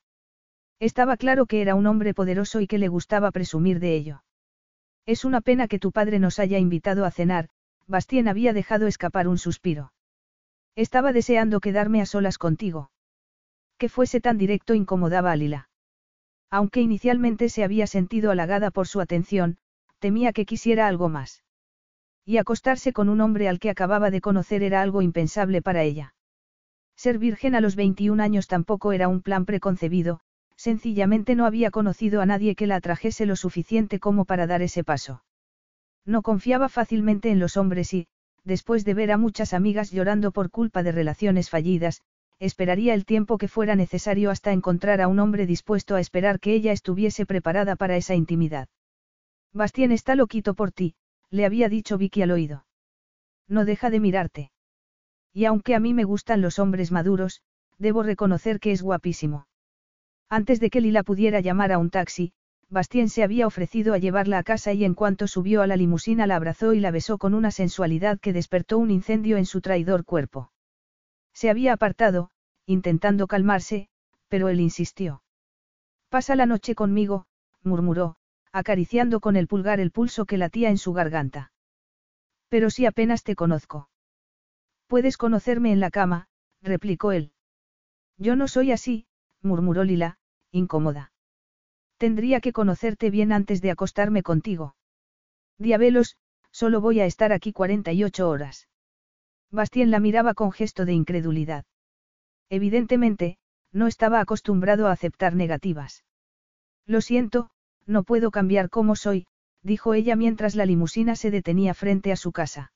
Estaba 0.81 1.17
claro 1.17 1.47
que 1.47 1.61
era 1.61 1.75
un 1.75 1.87
hombre 1.87 2.15
poderoso 2.15 2.61
y 2.61 2.67
que 2.67 2.79
le 2.79 2.89
gustaba 2.89 3.31
presumir 3.33 3.81
de 3.81 3.97
ello. 3.97 4.23
Es 5.07 5.25
una 5.25 5.41
pena 5.41 5.67
que 5.67 5.79
tu 5.79 5.91
padre 5.91 6.19
nos 6.19 6.39
haya 6.39 6.59
invitado 6.59 7.05
a 7.05 7.11
cenar, 7.11 7.49
Bastien 7.87 8.29
había 8.29 8.53
dejado 8.53 8.87
escapar 8.87 9.27
un 9.27 9.39
suspiro. 9.39 9.93
Estaba 10.77 11.13
deseando 11.13 11.61
quedarme 11.61 12.01
a 12.01 12.07
solas 12.07 12.39
contigo. 12.39 12.91
Que 13.79 13.89
fuese 13.89 14.21
tan 14.21 14.39
directo 14.39 14.75
incomodaba 14.75 15.33
a 15.33 15.37
Lila. 15.37 15.71
Aunque 16.51 16.81
inicialmente 16.81 17.49
se 17.49 17.65
había 17.65 17.87
sentido 17.87 18.31
halagada 18.31 18.71
por 18.71 18.87
su 18.87 19.01
atención, 19.01 19.59
temía 19.99 20.33
que 20.33 20.47
quisiera 20.47 20.87
algo 20.87 21.09
más. 21.09 21.43
Y 22.25 22.37
acostarse 22.37 22.93
con 22.93 23.09
un 23.09 23.21
hombre 23.21 23.49
al 23.49 23.59
que 23.59 23.71
acababa 23.71 24.11
de 24.11 24.21
conocer 24.21 24.63
era 24.63 24.83
algo 24.83 25.03
impensable 25.03 25.63
para 25.63 25.83
ella. 25.83 26.15
Ser 26.95 27.19
virgen 27.19 27.55
a 27.55 27.61
los 27.61 27.75
21 27.75 28.23
años 28.23 28.47
tampoco 28.47 28.93
era 28.93 29.09
un 29.09 29.23
plan 29.23 29.47
preconcebido, 29.47 30.21
sencillamente 30.59 31.37
no 31.37 31.47
había 31.47 31.71
conocido 31.71 32.21
a 32.21 32.27
nadie 32.27 32.57
que 32.57 32.67
la 32.67 32.77
atrajese 32.77 33.27
lo 33.27 33.37
suficiente 33.37 34.01
como 34.01 34.25
para 34.25 34.47
dar 34.49 34.61
ese 34.61 34.83
paso. 34.83 35.23
No 36.05 36.23
confiaba 36.23 36.69
fácilmente 36.69 37.31
en 37.31 37.39
los 37.39 37.57
hombres 37.57 37.95
y, 37.95 38.09
después 38.45 38.85
de 38.85 38.95
ver 38.95 39.13
a 39.13 39.19
muchas 39.19 39.55
amigas 39.55 39.93
llorando 39.93 40.33
por 40.33 40.51
culpa 40.51 40.83
de 40.83 40.93
relaciones 40.93 41.49
fallidas, 41.49 42.03
esperaría 42.41 42.95
el 42.95 43.05
tiempo 43.05 43.39
que 43.39 43.49
fuera 43.49 43.77
necesario 43.77 44.31
hasta 44.31 44.53
encontrar 44.53 45.01
a 45.01 45.09
un 45.09 45.21
hombre 45.21 45.47
dispuesto 45.47 45.95
a 45.95 46.01
esperar 46.01 46.41
que 46.41 46.55
ella 46.55 46.73
estuviese 46.73 47.25
preparada 47.25 47.77
para 47.77 47.97
esa 47.97 48.15
intimidad. 48.15 48.69
Bastien 49.53 49.93
está 49.93 50.15
loquito 50.15 50.55
por 50.55 50.73
ti, 50.73 50.95
le 51.31 51.47
había 51.47 51.69
dicho 51.69 51.99
Vicky 51.99 52.23
al 52.23 52.31
oído. 52.31 52.67
No 53.49 53.65
deja 53.65 53.91
de 53.91 54.01
mirarte. 54.01 54.51
Y 55.33 55.45
aunque 55.45 55.75
a 55.75 55.81
mí 55.81 55.95
me 55.95 56.05
gustan 56.05 56.41
los 56.41 56.59
hombres 56.59 56.91
maduros, 56.91 57.43
debo 57.79 58.03
reconocer 58.03 58.61
que 58.61 58.73
es 58.73 58.83
guapísimo. 58.83 59.48
Antes 60.31 60.61
de 60.61 60.71
que 60.71 60.81
Lila 60.81 61.03
pudiera 61.03 61.41
llamar 61.41 61.73
a 61.73 61.79
un 61.79 61.91
taxi, 61.91 62.33
Bastien 62.71 63.09
se 63.09 63.23
había 63.23 63.47
ofrecido 63.47 63.95
a 63.95 63.99
llevarla 63.99 64.39
a 64.39 64.43
casa 64.43 64.75
y 64.75 64.85
en 64.85 64.95
cuanto 64.95 65.27
subió 65.27 65.63
a 65.63 65.67
la 65.67 65.77
limusina 65.77 66.27
la 66.27 66.37
abrazó 66.37 66.75
y 66.75 66.81
la 66.81 66.91
besó 66.91 67.17
con 67.17 67.33
una 67.33 67.51
sensualidad 67.51 68.21
que 68.21 68.35
despertó 68.35 68.77
un 68.77 68.91
incendio 68.91 69.39
en 69.39 69.47
su 69.47 69.63
traidor 69.63 70.05
cuerpo. 70.05 70.53
Se 71.33 71.49
había 71.49 71.73
apartado, 71.73 72.31
intentando 72.67 73.27
calmarse, 73.27 73.89
pero 74.29 74.51
él 74.51 74.61
insistió. 74.61 75.23
Pasa 76.11 76.37
la 76.37 76.45
noche 76.45 76.75
conmigo, 76.75 77.27
murmuró, 77.63 78.17
acariciando 78.53 79.21
con 79.21 79.37
el 79.37 79.49
pulgar 79.49 79.81
el 79.81 79.91
pulso 79.91 80.27
que 80.27 80.37
latía 80.37 80.69
en 80.69 80.77
su 80.77 80.93
garganta. 80.93 81.53
Pero 82.51 82.69
si 82.69 82.85
apenas 82.85 83.23
te 83.23 83.35
conozco. 83.35 83.89
Puedes 84.89 85.17
conocerme 85.17 85.73
en 85.73 85.81
la 85.81 85.91
cama, 85.91 86.29
replicó 86.63 87.13
él. 87.13 87.33
Yo 88.19 88.37
no 88.37 88.49
soy 88.49 88.73
así, 88.73 89.07
murmuró 89.43 89.85
Lila, 89.85 90.19
incómoda. 90.51 91.13
Tendría 91.97 92.41
que 92.41 92.53
conocerte 92.53 93.11
bien 93.11 93.33
antes 93.33 93.61
de 93.61 93.71
acostarme 93.71 94.23
contigo. 94.23 94.77
Diabelos, 95.59 96.17
solo 96.51 96.81
voy 96.81 97.01
a 97.01 97.07
estar 97.07 97.33
aquí 97.33 97.53
48 97.53 98.29
horas. 98.29 98.69
Bastien 99.51 99.91
la 99.91 100.01
miraba 100.01 100.35
con 100.35 100.53
gesto 100.53 100.85
de 100.85 100.93
incredulidad. 100.93 101.65
Evidentemente, 102.51 103.39
no 103.73 103.87
estaba 103.87 104.21
acostumbrado 104.21 104.87
a 104.87 104.93
aceptar 104.93 105.35
negativas. 105.35 106.05
Lo 106.87 107.01
siento, 107.01 107.51
no 107.87 108.03
puedo 108.05 108.31
cambiar 108.31 108.71
como 108.71 108.97
soy, 108.97 109.27
dijo 109.63 109.95
ella 109.95 110.17
mientras 110.17 110.55
la 110.55 110.67
limusina 110.67 111.17
se 111.17 111.31
detenía 111.31 111.75
frente 111.75 112.13
a 112.13 112.17
su 112.17 112.33
casa. 112.33 112.73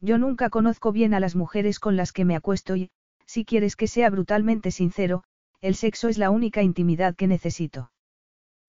Yo 0.00 0.18
nunca 0.18 0.50
conozco 0.50 0.92
bien 0.92 1.14
a 1.14 1.20
las 1.20 1.34
mujeres 1.34 1.80
con 1.80 1.96
las 1.96 2.12
que 2.12 2.24
me 2.24 2.36
acuesto 2.36 2.76
y, 2.76 2.90
si 3.26 3.44
quieres 3.44 3.74
que 3.74 3.86
sea 3.88 4.10
brutalmente 4.10 4.70
sincero, 4.70 5.24
el 5.64 5.76
sexo 5.76 6.08
es 6.08 6.18
la 6.18 6.28
única 6.28 6.62
intimidad 6.62 7.16
que 7.16 7.26
necesito. 7.26 7.90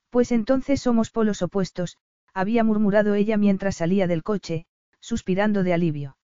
Pues 0.09 0.31
entonces 0.31 0.79
somos 0.79 1.11
polos 1.11 1.41
opuestos, 1.41 1.97
había 2.33 2.63
murmurado 2.63 3.15
ella 3.15 3.35
mientras 3.35 3.75
salía 3.75 4.07
del 4.07 4.23
coche, 4.23 4.65
suspirando 5.01 5.63
de 5.63 5.73
alivio. 5.73 6.17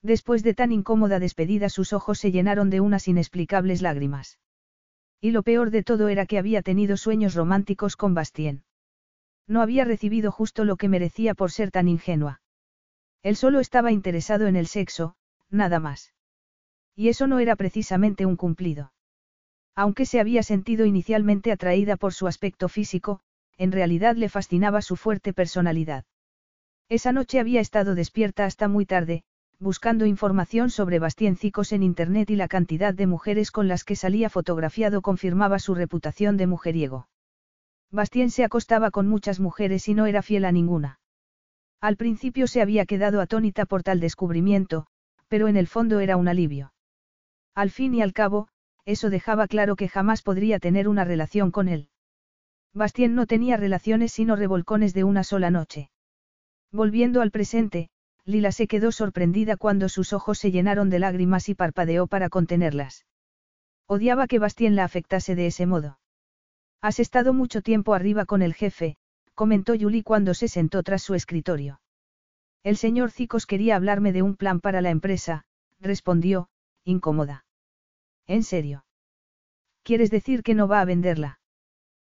Después 0.00 0.44
de 0.44 0.54
tan 0.54 0.70
incómoda 0.70 1.18
despedida 1.18 1.68
sus 1.68 1.92
ojos 1.92 2.20
se 2.20 2.30
llenaron 2.30 2.70
de 2.70 2.80
unas 2.80 3.08
inexplicables 3.08 3.82
lágrimas. 3.82 4.38
Y 5.20 5.32
lo 5.32 5.42
peor 5.42 5.72
de 5.72 5.82
todo 5.82 6.06
era 6.06 6.26
que 6.26 6.38
había 6.38 6.62
tenido 6.62 6.96
sueños 6.96 7.34
románticos 7.34 7.96
con 7.96 8.14
Bastien. 8.14 8.62
No 9.48 9.62
había 9.62 9.84
recibido 9.84 10.30
justo 10.30 10.64
lo 10.64 10.76
que 10.76 10.88
merecía 10.88 11.34
por 11.34 11.50
ser 11.50 11.72
tan 11.72 11.88
ingenua. 11.88 12.40
Él 13.24 13.34
solo 13.34 13.58
estaba 13.58 13.90
interesado 13.90 14.46
en 14.46 14.54
el 14.54 14.68
sexo, 14.68 15.16
nada 15.50 15.80
más. 15.80 16.14
Y 16.94 17.08
eso 17.08 17.26
no 17.26 17.40
era 17.40 17.56
precisamente 17.56 18.26
un 18.26 18.36
cumplido. 18.36 18.92
Aunque 19.78 20.06
se 20.06 20.18
había 20.18 20.42
sentido 20.42 20.86
inicialmente 20.86 21.52
atraída 21.52 21.96
por 21.96 22.12
su 22.12 22.26
aspecto 22.26 22.68
físico, 22.68 23.20
en 23.58 23.70
realidad 23.70 24.16
le 24.16 24.28
fascinaba 24.28 24.82
su 24.82 24.96
fuerte 24.96 25.32
personalidad. 25.32 26.04
Esa 26.88 27.12
noche 27.12 27.38
había 27.38 27.60
estado 27.60 27.94
despierta 27.94 28.44
hasta 28.44 28.66
muy 28.66 28.86
tarde, 28.86 29.22
buscando 29.60 30.04
información 30.04 30.70
sobre 30.70 30.98
bastiencicos 30.98 31.70
en 31.70 31.84
Internet 31.84 32.28
y 32.30 32.34
la 32.34 32.48
cantidad 32.48 32.92
de 32.92 33.06
mujeres 33.06 33.52
con 33.52 33.68
las 33.68 33.84
que 33.84 33.94
salía 33.94 34.28
fotografiado 34.30 35.00
confirmaba 35.00 35.60
su 35.60 35.76
reputación 35.76 36.36
de 36.36 36.48
mujeriego. 36.48 37.08
Bastien 37.92 38.30
se 38.30 38.42
acostaba 38.42 38.90
con 38.90 39.06
muchas 39.06 39.38
mujeres 39.38 39.86
y 39.86 39.94
no 39.94 40.06
era 40.06 40.22
fiel 40.22 40.44
a 40.44 40.50
ninguna. 40.50 40.98
Al 41.80 41.96
principio 41.96 42.48
se 42.48 42.62
había 42.62 42.84
quedado 42.84 43.20
atónita 43.20 43.64
por 43.64 43.84
tal 43.84 44.00
descubrimiento, 44.00 44.88
pero 45.28 45.46
en 45.46 45.56
el 45.56 45.68
fondo 45.68 46.00
era 46.00 46.16
un 46.16 46.26
alivio. 46.26 46.72
Al 47.54 47.70
fin 47.70 47.94
y 47.94 48.02
al 48.02 48.12
cabo, 48.12 48.48
eso 48.88 49.10
dejaba 49.10 49.48
claro 49.48 49.76
que 49.76 49.86
jamás 49.86 50.22
podría 50.22 50.58
tener 50.58 50.88
una 50.88 51.04
relación 51.04 51.50
con 51.50 51.68
él. 51.68 51.90
Bastien 52.72 53.14
no 53.14 53.26
tenía 53.26 53.58
relaciones 53.58 54.12
sino 54.12 54.34
revolcones 54.34 54.94
de 54.94 55.04
una 55.04 55.24
sola 55.24 55.50
noche. 55.50 55.90
Volviendo 56.72 57.20
al 57.20 57.30
presente, 57.30 57.90
Lila 58.24 58.50
se 58.50 58.66
quedó 58.66 58.90
sorprendida 58.90 59.58
cuando 59.58 59.90
sus 59.90 60.14
ojos 60.14 60.38
se 60.38 60.50
llenaron 60.50 60.88
de 60.88 61.00
lágrimas 61.00 61.50
y 61.50 61.54
parpadeó 61.54 62.06
para 62.06 62.30
contenerlas. 62.30 63.04
Odiaba 63.86 64.26
que 64.26 64.38
Bastien 64.38 64.74
la 64.74 64.84
afectase 64.84 65.34
de 65.34 65.48
ese 65.48 65.66
modo. 65.66 65.98
Has 66.80 66.98
estado 66.98 67.34
mucho 67.34 67.60
tiempo 67.60 67.92
arriba 67.92 68.24
con 68.24 68.40
el 68.40 68.54
jefe, 68.54 68.96
comentó 69.34 69.74
Julie 69.78 70.02
cuando 70.02 70.32
se 70.32 70.48
sentó 70.48 70.82
tras 70.82 71.02
su 71.02 71.14
escritorio. 71.14 71.82
El 72.62 72.78
señor 72.78 73.10
Cicos 73.10 73.44
quería 73.44 73.76
hablarme 73.76 74.12
de 74.12 74.22
un 74.22 74.34
plan 74.34 74.60
para 74.60 74.80
la 74.80 74.88
empresa, 74.88 75.44
respondió, 75.78 76.48
incómoda. 76.84 77.44
¿En 78.28 78.44
serio? 78.44 78.84
¿Quieres 79.82 80.10
decir 80.10 80.42
que 80.42 80.54
no 80.54 80.68
va 80.68 80.82
a 80.82 80.84
venderla? 80.84 81.40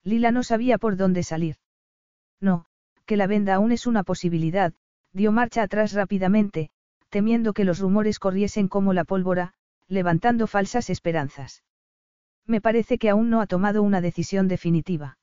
Lila 0.03 0.33
no 0.33 0.43
sabía 0.43 0.77
por 0.77 0.97
dónde 0.97 1.23
salir. 1.23 1.57
No, 2.41 2.67
que 3.07 3.17
la 3.17 3.29
venda 3.29 3.55
aún 3.55 3.71
es 3.71 3.87
una 3.87 4.03
posibilidad, 4.03 4.75
dio 5.13 5.31
marcha 5.31 5.63
atrás 5.63 5.93
rápidamente, 5.93 6.71
temiendo 7.11 7.53
que 7.53 7.65
los 7.65 7.79
rumores 7.79 8.19
corriesen 8.19 8.67
como 8.67 8.93
la 8.93 9.05
pólvora, 9.05 9.55
levantando 9.87 10.49
falsas 10.49 10.91
esperanzas. 10.91 11.63
Me 12.45 12.61
parece 12.61 12.99
que 12.99 13.09
aún 13.09 13.31
no 13.31 13.41
ha 13.41 13.47
tomado 13.47 13.83
una 13.83 14.01
decisión 14.01 14.49
definitiva. 14.49 15.19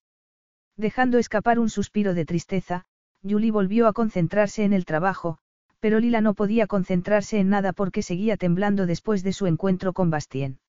Dejando 0.78 1.18
escapar 1.18 1.60
un 1.60 1.70
suspiro 1.70 2.14
de 2.14 2.26
tristeza, 2.26 2.86
Julie 3.24 3.52
volvió 3.52 3.88
a 3.88 3.94
concentrarse 3.94 4.64
en 4.64 4.72
el 4.72 4.86
trabajo, 4.86 5.40
pero 5.82 6.00
Lila 6.00 6.22
no 6.22 6.34
podía 6.34 6.66
concentrarse 6.66 7.40
en 7.40 7.50
nada 7.50 7.74
porque 7.74 8.04
seguía 8.04 8.38
temblando 8.38 8.86
después 8.86 9.22
de 9.24 9.34
su 9.34 9.48
encuentro 9.48 9.92
con 9.92 10.10
Bastien. 10.10 10.60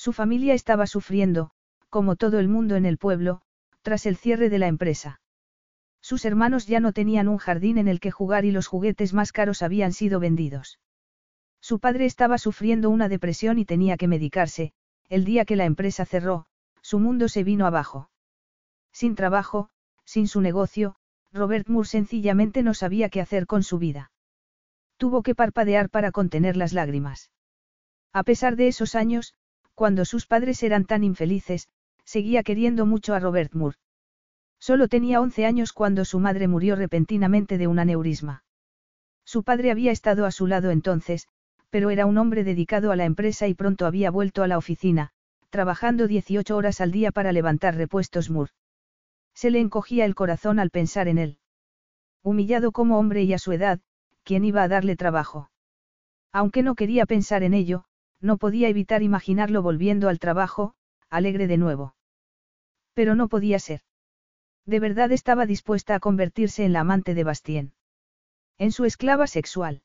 Su 0.00 0.14
familia 0.14 0.54
estaba 0.54 0.86
sufriendo, 0.86 1.50
como 1.90 2.16
todo 2.16 2.38
el 2.38 2.48
mundo 2.48 2.74
en 2.74 2.86
el 2.86 2.96
pueblo, 2.96 3.42
tras 3.82 4.06
el 4.06 4.16
cierre 4.16 4.48
de 4.48 4.58
la 4.58 4.66
empresa. 4.66 5.20
Sus 6.00 6.24
hermanos 6.24 6.66
ya 6.66 6.80
no 6.80 6.94
tenían 6.94 7.28
un 7.28 7.36
jardín 7.36 7.76
en 7.76 7.86
el 7.86 8.00
que 8.00 8.10
jugar 8.10 8.46
y 8.46 8.50
los 8.50 8.66
juguetes 8.66 9.12
más 9.12 9.30
caros 9.30 9.60
habían 9.60 9.92
sido 9.92 10.18
vendidos. 10.18 10.78
Su 11.60 11.80
padre 11.80 12.06
estaba 12.06 12.38
sufriendo 12.38 12.88
una 12.88 13.10
depresión 13.10 13.58
y 13.58 13.66
tenía 13.66 13.98
que 13.98 14.08
medicarse, 14.08 14.72
el 15.10 15.26
día 15.26 15.44
que 15.44 15.56
la 15.56 15.66
empresa 15.66 16.06
cerró, 16.06 16.46
su 16.80 16.98
mundo 16.98 17.28
se 17.28 17.44
vino 17.44 17.66
abajo. 17.66 18.08
Sin 18.92 19.14
trabajo, 19.14 19.68
sin 20.06 20.28
su 20.28 20.40
negocio, 20.40 20.96
Robert 21.30 21.68
Moore 21.68 21.86
sencillamente 21.86 22.62
no 22.62 22.72
sabía 22.72 23.10
qué 23.10 23.20
hacer 23.20 23.46
con 23.46 23.62
su 23.62 23.76
vida. 23.76 24.12
Tuvo 24.96 25.22
que 25.22 25.34
parpadear 25.34 25.90
para 25.90 26.10
contener 26.10 26.56
las 26.56 26.72
lágrimas. 26.72 27.30
A 28.14 28.22
pesar 28.22 28.56
de 28.56 28.66
esos 28.66 28.94
años, 28.94 29.34
cuando 29.80 30.04
sus 30.04 30.26
padres 30.26 30.62
eran 30.62 30.84
tan 30.84 31.04
infelices, 31.04 31.66
seguía 32.04 32.42
queriendo 32.42 32.84
mucho 32.84 33.14
a 33.14 33.18
Robert 33.18 33.54
Moore. 33.54 33.78
Solo 34.58 34.88
tenía 34.88 35.22
11 35.22 35.46
años 35.46 35.72
cuando 35.72 36.04
su 36.04 36.20
madre 36.20 36.48
murió 36.48 36.76
repentinamente 36.76 37.56
de 37.56 37.66
un 37.66 37.78
aneurisma. 37.78 38.44
Su 39.24 39.42
padre 39.42 39.70
había 39.70 39.90
estado 39.90 40.26
a 40.26 40.32
su 40.32 40.46
lado 40.46 40.70
entonces, 40.70 41.28
pero 41.70 41.88
era 41.88 42.04
un 42.04 42.18
hombre 42.18 42.44
dedicado 42.44 42.92
a 42.92 42.96
la 42.96 43.06
empresa 43.06 43.48
y 43.48 43.54
pronto 43.54 43.86
había 43.86 44.10
vuelto 44.10 44.42
a 44.42 44.48
la 44.48 44.58
oficina, 44.58 45.12
trabajando 45.48 46.08
18 46.08 46.54
horas 46.54 46.82
al 46.82 46.92
día 46.92 47.10
para 47.10 47.32
levantar 47.32 47.74
repuestos 47.74 48.28
Moore. 48.28 48.52
Se 49.34 49.50
le 49.50 49.60
encogía 49.60 50.04
el 50.04 50.14
corazón 50.14 50.58
al 50.58 50.68
pensar 50.68 51.08
en 51.08 51.16
él. 51.16 51.38
Humillado 52.22 52.70
como 52.72 52.98
hombre 52.98 53.22
y 53.22 53.32
a 53.32 53.38
su 53.38 53.52
edad, 53.52 53.80
¿quién 54.24 54.44
iba 54.44 54.62
a 54.62 54.68
darle 54.68 54.96
trabajo? 54.96 55.50
Aunque 56.32 56.62
no 56.62 56.74
quería 56.74 57.06
pensar 57.06 57.42
en 57.42 57.54
ello, 57.54 57.86
no 58.20 58.36
podía 58.36 58.68
evitar 58.68 59.02
imaginarlo 59.02 59.62
volviendo 59.62 60.08
al 60.08 60.18
trabajo, 60.18 60.74
alegre 61.08 61.46
de 61.46 61.56
nuevo. 61.56 61.94
Pero 62.94 63.14
no 63.14 63.28
podía 63.28 63.58
ser. 63.58 63.80
De 64.66 64.80
verdad 64.80 65.10
estaba 65.12 65.46
dispuesta 65.46 65.94
a 65.94 66.00
convertirse 66.00 66.64
en 66.64 66.72
la 66.72 66.80
amante 66.80 67.14
de 67.14 67.24
Bastien. 67.24 67.72
En 68.58 68.72
su 68.72 68.84
esclava 68.84 69.26
sexual. 69.26 69.82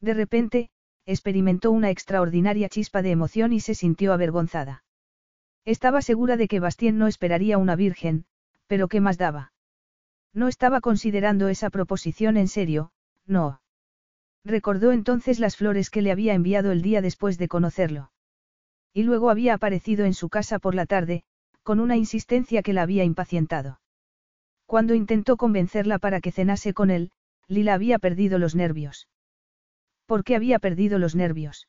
De 0.00 0.14
repente, 0.14 0.70
experimentó 1.06 1.70
una 1.70 1.90
extraordinaria 1.90 2.68
chispa 2.68 3.02
de 3.02 3.10
emoción 3.10 3.52
y 3.52 3.60
se 3.60 3.74
sintió 3.74 4.12
avergonzada. 4.12 4.84
Estaba 5.64 6.02
segura 6.02 6.36
de 6.36 6.48
que 6.48 6.60
Bastien 6.60 6.98
no 6.98 7.06
esperaría 7.06 7.56
una 7.56 7.76
virgen, 7.76 8.26
pero 8.66 8.88
¿qué 8.88 9.00
más 9.00 9.16
daba? 9.16 9.52
No 10.32 10.48
estaba 10.48 10.80
considerando 10.80 11.48
esa 11.48 11.70
proposición 11.70 12.36
en 12.36 12.48
serio, 12.48 12.90
no. 13.26 13.60
Recordó 14.44 14.92
entonces 14.92 15.40
las 15.40 15.56
flores 15.56 15.88
que 15.88 16.02
le 16.02 16.12
había 16.12 16.34
enviado 16.34 16.70
el 16.70 16.82
día 16.82 17.00
después 17.00 17.38
de 17.38 17.48
conocerlo. 17.48 18.12
Y 18.92 19.02
luego 19.02 19.30
había 19.30 19.54
aparecido 19.54 20.04
en 20.04 20.14
su 20.14 20.28
casa 20.28 20.58
por 20.58 20.74
la 20.74 20.86
tarde, 20.86 21.24
con 21.62 21.80
una 21.80 21.96
insistencia 21.96 22.62
que 22.62 22.74
la 22.74 22.82
había 22.82 23.04
impacientado. 23.04 23.80
Cuando 24.66 24.94
intentó 24.94 25.36
convencerla 25.36 25.98
para 25.98 26.20
que 26.20 26.30
cenase 26.30 26.74
con 26.74 26.90
él, 26.90 27.10
Lila 27.48 27.74
había 27.74 27.98
perdido 27.98 28.38
los 28.38 28.54
nervios. 28.54 29.08
¿Por 30.06 30.24
qué 30.24 30.36
había 30.36 30.58
perdido 30.58 30.98
los 30.98 31.14
nervios? 31.14 31.68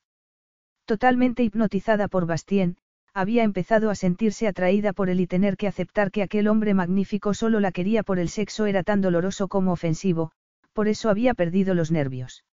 Totalmente 0.85 1.43
hipnotizada 1.43 2.09
por 2.09 2.25
Bastien, 2.25 2.77
había 3.13 3.43
empezado 3.43 3.89
a 3.89 3.95
sentirse 3.95 4.47
atraída 4.47 4.91
por 4.91 5.09
él 5.09 5.21
y 5.21 5.27
tener 5.27 5.55
que 5.55 5.67
aceptar 5.67 6.11
que 6.11 6.21
aquel 6.21 6.49
hombre 6.49 6.73
magnífico 6.73 7.33
solo 7.33 7.61
la 7.61 7.71
quería 7.71 8.03
por 8.03 8.19
el 8.19 8.27
sexo 8.27 8.65
era 8.65 8.83
tan 8.83 8.99
doloroso 8.99 9.47
como 9.47 9.71
ofensivo, 9.71 10.31
por 10.73 10.89
eso 10.89 11.09
había 11.09 11.33
perdido 11.33 11.73
los 11.73 11.91
nervios. 11.91 12.43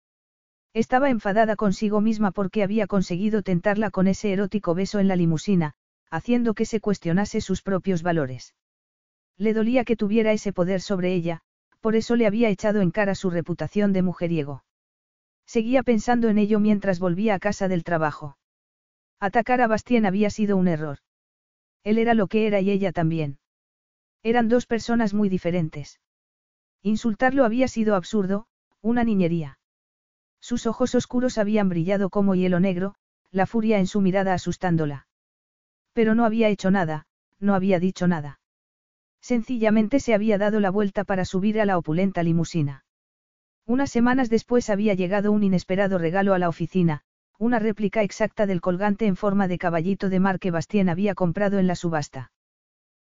Estaba 0.74 1.10
enfadada 1.10 1.54
consigo 1.56 2.00
misma 2.00 2.30
porque 2.30 2.62
había 2.62 2.86
conseguido 2.86 3.42
tentarla 3.42 3.90
con 3.90 4.06
ese 4.06 4.32
erótico 4.32 4.74
beso 4.74 5.00
en 5.00 5.08
la 5.08 5.16
limusina, 5.16 5.74
haciendo 6.10 6.54
que 6.54 6.64
se 6.64 6.80
cuestionase 6.80 7.40
sus 7.40 7.62
propios 7.62 8.02
valores. 8.02 8.54
Le 9.36 9.52
dolía 9.52 9.84
que 9.84 9.96
tuviera 9.96 10.32
ese 10.32 10.52
poder 10.52 10.80
sobre 10.80 11.12
ella, 11.14 11.40
por 11.80 11.96
eso 11.96 12.16
le 12.16 12.26
había 12.26 12.48
echado 12.48 12.80
en 12.80 12.90
cara 12.90 13.14
su 13.14 13.28
reputación 13.28 13.92
de 13.92 14.02
mujeriego. 14.02 14.64
Seguía 15.46 15.82
pensando 15.82 16.28
en 16.28 16.38
ello 16.38 16.60
mientras 16.60 17.00
volvía 17.00 17.34
a 17.34 17.38
casa 17.38 17.68
del 17.68 17.84
trabajo. 17.84 18.38
Atacar 19.20 19.60
a 19.60 19.66
Bastien 19.66 20.06
había 20.06 20.30
sido 20.30 20.56
un 20.56 20.68
error. 20.68 20.98
Él 21.84 21.98
era 21.98 22.14
lo 22.14 22.28
que 22.28 22.46
era 22.46 22.60
y 22.60 22.70
ella 22.70 22.92
también. 22.92 23.38
Eran 24.22 24.48
dos 24.48 24.66
personas 24.66 25.12
muy 25.12 25.28
diferentes. 25.28 26.00
Insultarlo 26.82 27.44
había 27.44 27.68
sido 27.68 27.96
absurdo, 27.96 28.46
una 28.80 29.04
niñería. 29.04 29.58
Sus 30.42 30.66
ojos 30.66 30.96
oscuros 30.96 31.38
habían 31.38 31.68
brillado 31.68 32.10
como 32.10 32.34
hielo 32.34 32.58
negro, 32.58 32.96
la 33.30 33.46
furia 33.46 33.78
en 33.78 33.86
su 33.86 34.00
mirada 34.00 34.34
asustándola. 34.34 35.06
Pero 35.92 36.16
no 36.16 36.24
había 36.24 36.48
hecho 36.48 36.72
nada, 36.72 37.06
no 37.38 37.54
había 37.54 37.78
dicho 37.78 38.08
nada. 38.08 38.40
Sencillamente 39.20 40.00
se 40.00 40.14
había 40.14 40.38
dado 40.38 40.58
la 40.58 40.70
vuelta 40.70 41.04
para 41.04 41.24
subir 41.24 41.60
a 41.60 41.64
la 41.64 41.78
opulenta 41.78 42.24
limusina. 42.24 42.84
Unas 43.66 43.90
semanas 43.90 44.30
después 44.30 44.68
había 44.68 44.94
llegado 44.94 45.30
un 45.30 45.44
inesperado 45.44 45.96
regalo 45.96 46.34
a 46.34 46.40
la 46.40 46.48
oficina, 46.48 47.02
una 47.38 47.60
réplica 47.60 48.02
exacta 48.02 48.44
del 48.46 48.60
colgante 48.60 49.06
en 49.06 49.14
forma 49.14 49.46
de 49.46 49.58
caballito 49.58 50.08
de 50.08 50.18
mar 50.18 50.40
que 50.40 50.50
Bastien 50.50 50.88
había 50.88 51.14
comprado 51.14 51.60
en 51.60 51.68
la 51.68 51.76
subasta. 51.76 52.32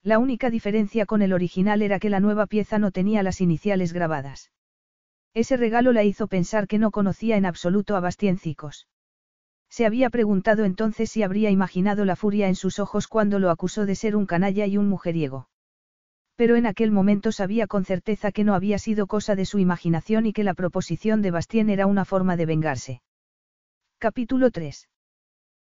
La 0.03 0.19
única 0.19 0.51
diferencia 0.51 1.07
con 1.07 1.23
el 1.23 1.33
original 1.33 1.81
era 1.81 1.99
que 1.99 2.11
la 2.11 2.21
nueva 2.21 2.47
pieza 2.47 2.79
no 2.79 2.91
tenía 2.91 3.23
las 3.23 3.41
iniciales 3.41 3.95
grabadas. 3.95 4.51
Ese 5.35 5.57
regalo 5.57 5.93
la 5.93 6.05
hizo 6.05 6.27
pensar 6.27 6.69
que 6.69 6.79
no 6.79 6.91
conocía 6.91 7.37
en 7.37 7.47
absoluto 7.47 7.97
a 7.97 8.01
Bastiencicos. 8.01 8.87
Se 9.71 9.87
había 9.87 10.11
preguntado 10.11 10.65
entonces 10.65 11.11
si 11.11 11.23
habría 11.23 11.51
imaginado 11.51 12.05
la 12.05 12.17
furia 12.17 12.49
en 12.49 12.55
sus 12.55 12.79
ojos 12.79 13.09
cuando 13.09 13.39
lo 13.39 13.51
acusó 13.51 13.87
de 13.87 13.95
ser 13.95 14.17
un 14.17 14.27
canalla 14.27 14.67
y 14.67 14.77
un 14.77 14.89
mujeriego. 14.89 15.49
Pero 16.37 16.57
en 16.57 16.67
aquel 16.67 16.91
momento 16.93 17.33
sabía 17.33 17.67
con 17.67 17.87
certeza 17.87 18.33
que 18.33 18.45
no 18.45 18.55
había 18.55 18.79
sido 18.79 19.07
cosa 19.07 19.35
de 19.35 19.47
su 19.47 19.59
imaginación 19.59 20.27
y 20.27 20.35
que 20.35 20.45
la 20.45 20.53
proposición 20.53 21.23
de 21.23 21.31
Bastien 21.31 21.71
era 21.71 21.87
una 21.87 22.05
forma 22.05 22.37
de 22.37 22.47
vengarse. 22.47 23.03
Capítulo 23.99 24.51
3. 24.51 24.89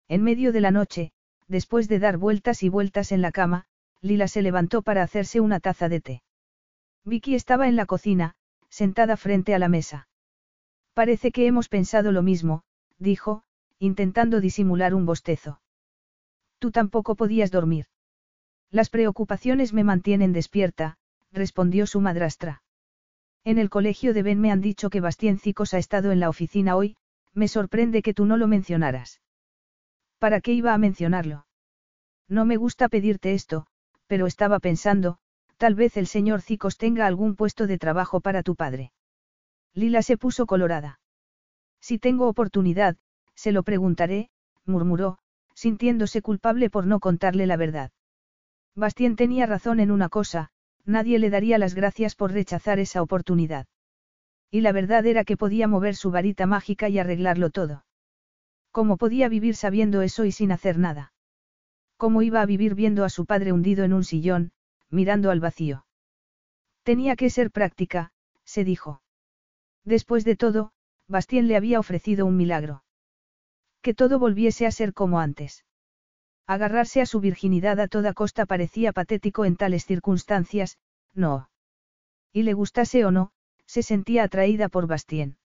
En 0.08 0.22
medio 0.22 0.52
de 0.52 0.60
la 0.62 0.70
noche, 0.70 1.12
después 1.46 1.88
de 1.88 1.98
dar 1.98 2.16
vueltas 2.16 2.62
y 2.62 2.70
vueltas 2.70 3.12
en 3.12 3.20
la 3.20 3.32
cama, 3.32 3.66
Lila 4.00 4.28
se 4.28 4.40
levantó 4.40 4.80
para 4.80 5.02
hacerse 5.02 5.40
una 5.40 5.60
taza 5.60 5.90
de 5.90 6.00
té. 6.00 6.22
Vicky 7.04 7.34
estaba 7.34 7.68
en 7.68 7.76
la 7.76 7.84
cocina, 7.84 8.36
sentada 8.70 9.16
frente 9.16 9.54
a 9.54 9.58
la 9.58 9.68
mesa. 9.68 10.08
Parece 10.94 11.30
que 11.32 11.46
hemos 11.46 11.68
pensado 11.68 12.12
lo 12.12 12.22
mismo, 12.22 12.62
dijo, 12.98 13.42
intentando 13.78 14.40
disimular 14.40 14.94
un 14.94 15.06
bostezo. 15.06 15.60
Tú 16.58 16.70
tampoco 16.70 17.14
podías 17.14 17.50
dormir. 17.50 17.86
Las 18.70 18.90
preocupaciones 18.90 19.72
me 19.72 19.84
mantienen 19.84 20.32
despierta, 20.32 20.98
respondió 21.32 21.86
su 21.86 22.00
madrastra. 22.00 22.62
En 23.44 23.58
el 23.58 23.70
colegio 23.70 24.12
de 24.12 24.22
Ben 24.22 24.40
me 24.40 24.50
han 24.50 24.60
dicho 24.60 24.90
que 24.90 25.02
Cicos 25.38 25.72
ha 25.72 25.78
estado 25.78 26.10
en 26.12 26.20
la 26.20 26.28
oficina 26.28 26.76
hoy, 26.76 26.96
me 27.32 27.48
sorprende 27.48 28.02
que 28.02 28.12
tú 28.12 28.26
no 28.26 28.36
lo 28.36 28.48
mencionaras. 28.48 29.20
¿Para 30.18 30.40
qué 30.40 30.52
iba 30.52 30.74
a 30.74 30.78
mencionarlo? 30.78 31.46
No 32.28 32.44
me 32.44 32.56
gusta 32.56 32.88
pedirte 32.88 33.32
esto, 33.34 33.66
pero 34.06 34.26
estaba 34.26 34.58
pensando, 34.58 35.18
Tal 35.58 35.74
vez 35.74 35.96
el 35.96 36.06
señor 36.06 36.40
Cicos 36.40 36.78
tenga 36.78 37.06
algún 37.06 37.34
puesto 37.34 37.66
de 37.66 37.78
trabajo 37.78 38.20
para 38.20 38.44
tu 38.44 38.54
padre. 38.54 38.92
Lila 39.74 40.02
se 40.02 40.16
puso 40.16 40.46
colorada. 40.46 41.00
Si 41.80 41.98
tengo 41.98 42.28
oportunidad, 42.28 42.96
se 43.34 43.50
lo 43.50 43.64
preguntaré, 43.64 44.30
murmuró, 44.64 45.18
sintiéndose 45.54 46.22
culpable 46.22 46.70
por 46.70 46.86
no 46.86 47.00
contarle 47.00 47.46
la 47.46 47.56
verdad. 47.56 47.90
Bastien 48.76 49.16
tenía 49.16 49.46
razón 49.46 49.80
en 49.80 49.90
una 49.90 50.08
cosa, 50.08 50.50
nadie 50.84 51.18
le 51.18 51.28
daría 51.28 51.58
las 51.58 51.74
gracias 51.74 52.14
por 52.14 52.32
rechazar 52.32 52.78
esa 52.78 53.02
oportunidad. 53.02 53.66
Y 54.52 54.60
la 54.60 54.70
verdad 54.70 55.04
era 55.06 55.24
que 55.24 55.36
podía 55.36 55.66
mover 55.66 55.96
su 55.96 56.12
varita 56.12 56.46
mágica 56.46 56.88
y 56.88 57.00
arreglarlo 57.00 57.50
todo. 57.50 57.84
¿Cómo 58.70 58.96
podía 58.96 59.28
vivir 59.28 59.56
sabiendo 59.56 60.02
eso 60.02 60.24
y 60.24 60.30
sin 60.30 60.52
hacer 60.52 60.78
nada? 60.78 61.12
¿Cómo 61.96 62.22
iba 62.22 62.42
a 62.42 62.46
vivir 62.46 62.76
viendo 62.76 63.04
a 63.04 63.08
su 63.08 63.26
padre 63.26 63.52
hundido 63.52 63.84
en 63.84 63.92
un 63.92 64.04
sillón, 64.04 64.52
mirando 64.90 65.30
al 65.30 65.40
vacío. 65.40 65.86
Tenía 66.82 67.16
que 67.16 67.30
ser 67.30 67.50
práctica, 67.50 68.12
se 68.44 68.64
dijo. 68.64 69.02
Después 69.84 70.24
de 70.24 70.36
todo, 70.36 70.72
Bastien 71.06 71.48
le 71.48 71.56
había 71.56 71.80
ofrecido 71.80 72.26
un 72.26 72.36
milagro. 72.36 72.84
Que 73.82 73.94
todo 73.94 74.18
volviese 74.18 74.66
a 74.66 74.70
ser 74.70 74.92
como 74.94 75.20
antes. 75.20 75.64
Agarrarse 76.46 77.00
a 77.00 77.06
su 77.06 77.20
virginidad 77.20 77.78
a 77.80 77.88
toda 77.88 78.14
costa 78.14 78.46
parecía 78.46 78.92
patético 78.92 79.44
en 79.44 79.56
tales 79.56 79.84
circunstancias, 79.84 80.78
no. 81.14 81.50
Y 82.32 82.42
le 82.42 82.54
gustase 82.54 83.04
o 83.04 83.10
no, 83.10 83.32
se 83.66 83.82
sentía 83.82 84.24
atraída 84.24 84.68
por 84.68 84.86
Bastien. 84.86 85.36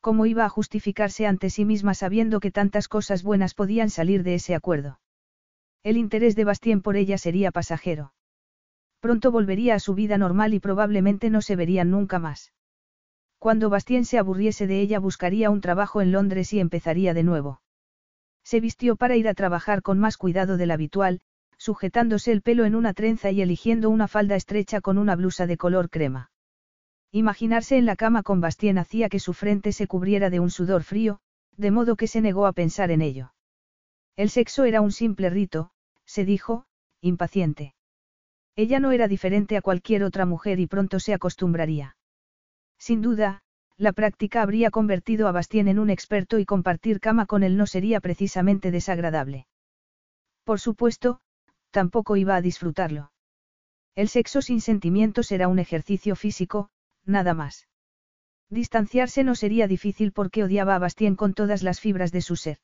¿Cómo 0.00 0.26
iba 0.26 0.44
a 0.44 0.50
justificarse 0.50 1.26
ante 1.26 1.50
sí 1.50 1.64
misma 1.64 1.94
sabiendo 1.94 2.40
que 2.40 2.50
tantas 2.50 2.88
cosas 2.88 3.22
buenas 3.22 3.54
podían 3.54 3.90
salir 3.90 4.22
de 4.22 4.34
ese 4.34 4.54
acuerdo? 4.54 5.00
El 5.82 5.96
interés 5.96 6.36
de 6.36 6.44
Bastien 6.44 6.82
por 6.82 6.96
ella 6.96 7.18
sería 7.18 7.50
pasajero. 7.50 8.12
Pronto 9.04 9.30
volvería 9.30 9.74
a 9.74 9.80
su 9.80 9.92
vida 9.94 10.16
normal 10.16 10.54
y 10.54 10.60
probablemente 10.60 11.28
no 11.28 11.42
se 11.42 11.56
verían 11.56 11.90
nunca 11.90 12.18
más. 12.18 12.54
Cuando 13.38 13.68
Bastien 13.68 14.06
se 14.06 14.16
aburriese 14.16 14.66
de 14.66 14.80
ella 14.80 14.98
buscaría 14.98 15.50
un 15.50 15.60
trabajo 15.60 16.00
en 16.00 16.10
Londres 16.10 16.54
y 16.54 16.58
empezaría 16.58 17.12
de 17.12 17.22
nuevo. 17.22 17.60
Se 18.44 18.60
vistió 18.60 18.96
para 18.96 19.14
ir 19.16 19.28
a 19.28 19.34
trabajar 19.34 19.82
con 19.82 19.98
más 19.98 20.16
cuidado 20.16 20.56
del 20.56 20.70
habitual, 20.70 21.20
sujetándose 21.58 22.32
el 22.32 22.40
pelo 22.40 22.64
en 22.64 22.74
una 22.74 22.94
trenza 22.94 23.30
y 23.30 23.42
eligiendo 23.42 23.90
una 23.90 24.08
falda 24.08 24.36
estrecha 24.36 24.80
con 24.80 24.96
una 24.96 25.16
blusa 25.16 25.46
de 25.46 25.58
color 25.58 25.90
crema. 25.90 26.30
Imaginarse 27.12 27.76
en 27.76 27.84
la 27.84 27.96
cama 27.96 28.22
con 28.22 28.40
Bastien 28.40 28.78
hacía 28.78 29.10
que 29.10 29.20
su 29.20 29.34
frente 29.34 29.72
se 29.72 29.86
cubriera 29.86 30.30
de 30.30 30.40
un 30.40 30.48
sudor 30.48 30.82
frío, 30.82 31.20
de 31.58 31.70
modo 31.70 31.96
que 31.96 32.06
se 32.06 32.22
negó 32.22 32.46
a 32.46 32.54
pensar 32.54 32.90
en 32.90 33.02
ello. 33.02 33.34
El 34.16 34.30
sexo 34.30 34.64
era 34.64 34.80
un 34.80 34.92
simple 34.92 35.28
rito, 35.28 35.72
se 36.06 36.24
dijo, 36.24 36.64
impaciente. 37.02 37.74
Ella 38.56 38.78
no 38.78 38.92
era 38.92 39.08
diferente 39.08 39.56
a 39.56 39.62
cualquier 39.62 40.04
otra 40.04 40.26
mujer 40.26 40.60
y 40.60 40.66
pronto 40.66 41.00
se 41.00 41.12
acostumbraría. 41.12 41.96
Sin 42.78 43.02
duda, 43.02 43.42
la 43.76 43.92
práctica 43.92 44.42
habría 44.42 44.70
convertido 44.70 45.26
a 45.26 45.32
Bastien 45.32 45.66
en 45.68 45.78
un 45.78 45.90
experto 45.90 46.38
y 46.38 46.44
compartir 46.44 47.00
cama 47.00 47.26
con 47.26 47.42
él 47.42 47.56
no 47.56 47.66
sería 47.66 48.00
precisamente 48.00 48.70
desagradable. 48.70 49.46
Por 50.44 50.60
supuesto, 50.60 51.20
tampoco 51.70 52.16
iba 52.16 52.36
a 52.36 52.40
disfrutarlo. 52.40 53.10
El 53.96 54.08
sexo 54.08 54.42
sin 54.42 54.60
sentimientos 54.60 55.32
era 55.32 55.48
un 55.48 55.58
ejercicio 55.58 56.14
físico, 56.14 56.70
nada 57.04 57.34
más. 57.34 57.68
Distanciarse 58.50 59.24
no 59.24 59.34
sería 59.34 59.66
difícil 59.66 60.12
porque 60.12 60.44
odiaba 60.44 60.76
a 60.76 60.78
Bastien 60.78 61.16
con 61.16 61.34
todas 61.34 61.62
las 61.62 61.80
fibras 61.80 62.12
de 62.12 62.20
su 62.20 62.36
ser. 62.36 62.58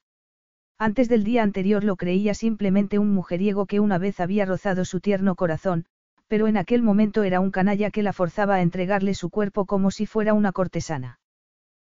Antes 0.83 1.11
del 1.11 1.25
día 1.25 1.43
anterior 1.43 1.85
lo 1.85 1.97
creía 1.97 2.33
simplemente 2.33 2.99
un 2.99 3.13
mujeriego 3.13 3.67
que 3.67 3.81
una 3.81 3.99
vez 3.99 4.19
había 4.19 4.47
rozado 4.47 4.87
su 4.87 5.01
tierno 5.01 5.35
corazón, 5.35 5.85
pero 6.27 6.47
en 6.47 6.57
aquel 6.57 6.83
momento 6.83 7.23
era 7.23 7.39
un 7.39 7.51
canalla 7.51 7.91
que 7.91 8.03
la 8.03 8.15
forzaba 8.15 8.55
a 8.55 8.63
entregarle 8.63 9.13
su 9.13 9.29
cuerpo 9.29 9.67
como 9.67 9.91
si 9.91 10.07
fuera 10.07 10.33
una 10.33 10.53
cortesana. 10.53 11.21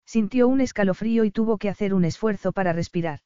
Sintió 0.06 0.48
un 0.48 0.62
escalofrío 0.62 1.24
y 1.24 1.32
tuvo 1.32 1.58
que 1.58 1.70
hacer 1.70 1.96
un 1.96 2.06
esfuerzo 2.06 2.52
para 2.52 2.74
respirar. 2.74 3.22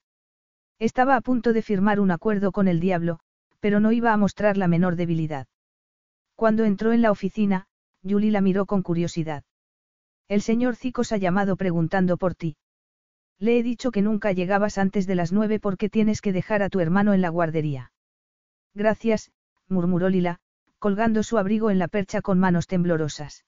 Estaba 0.80 1.18
a 1.18 1.22
punto 1.22 1.52
de 1.52 1.62
firmar 1.62 2.00
un 2.00 2.12
acuerdo 2.12 2.54
con 2.54 2.70
el 2.70 2.80
diablo, 2.80 3.20
pero 3.60 3.82
no 3.82 3.92
iba 3.92 4.14
a 4.14 4.18
mostrar 4.18 4.56
la 4.56 4.70
menor 4.70 4.96
debilidad. 4.96 5.46
Cuando 6.38 6.64
entró 6.64 6.94
en 6.94 7.02
la 7.02 7.12
oficina, 7.12 7.66
Julie 8.02 8.32
la 8.32 8.40
miró 8.40 8.66
con 8.66 8.82
curiosidad. 8.82 9.44
El 10.30 10.42
señor 10.42 10.78
Cicos 10.78 11.12
ha 11.12 11.18
llamado 11.18 11.58
preguntando 11.58 12.16
por 12.16 12.34
ti. 12.34 12.56
Le 13.40 13.58
he 13.58 13.64
dicho 13.64 13.92
que 13.92 14.02
nunca 14.02 14.34
llegabas 14.34 14.78
antes 14.78 15.08
de 15.08 15.16
las 15.16 15.32
nueve 15.32 15.60
porque 15.60 15.90
tienes 15.90 16.22
que 16.22 16.34
dejar 16.34 16.62
a 16.62 16.70
tu 16.70 16.82
hermano 16.82 17.14
en 17.14 17.22
la 17.22 17.30
guardería. 17.30 17.92
Gracias, 18.74 19.32
murmuró 19.70 20.10
Lila, 20.10 20.40
colgando 20.78 21.24
su 21.24 21.38
abrigo 21.38 21.72
en 21.72 21.80
la 21.80 21.88
percha 21.88 22.22
con 22.22 22.40
manos 22.40 22.68
temblorosas. 22.68 23.46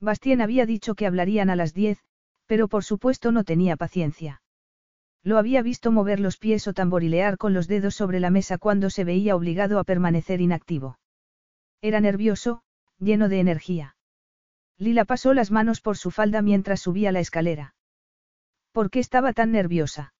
Bastien 0.00 0.40
había 0.40 0.66
dicho 0.66 0.94
que 0.94 1.06
hablarían 1.06 1.50
a 1.50 1.56
las 1.56 1.74
diez, 1.74 1.98
pero 2.46 2.68
por 2.68 2.84
supuesto 2.84 3.32
no 3.32 3.44
tenía 3.44 3.76
paciencia. 3.76 4.42
Lo 5.22 5.38
había 5.38 5.62
visto 5.62 5.92
mover 5.92 6.18
los 6.18 6.38
pies 6.38 6.66
o 6.66 6.72
tamborilear 6.72 7.38
con 7.38 7.54
los 7.54 7.68
dedos 7.68 7.94
sobre 7.94 8.18
la 8.18 8.30
mesa 8.30 8.58
cuando 8.58 8.90
se 8.90 9.04
veía 9.04 9.36
obligado 9.36 9.78
a 9.78 9.84
permanecer 9.84 10.40
inactivo. 10.40 10.98
Era 11.80 12.00
nervioso, 12.00 12.62
lleno 12.98 13.28
de 13.28 13.40
energía. 13.40 13.96
Lila 14.78 15.04
pasó 15.04 15.34
las 15.34 15.50
manos 15.50 15.80
por 15.80 15.96
su 15.96 16.10
falda 16.10 16.42
mientras 16.42 16.80
subía 16.80 17.12
la 17.12 17.20
escalera. 17.20 17.74
¿Por 18.72 18.90
qué 18.90 19.00
estaba 19.00 19.32
tan 19.32 19.52
nerviosa? 19.52 20.14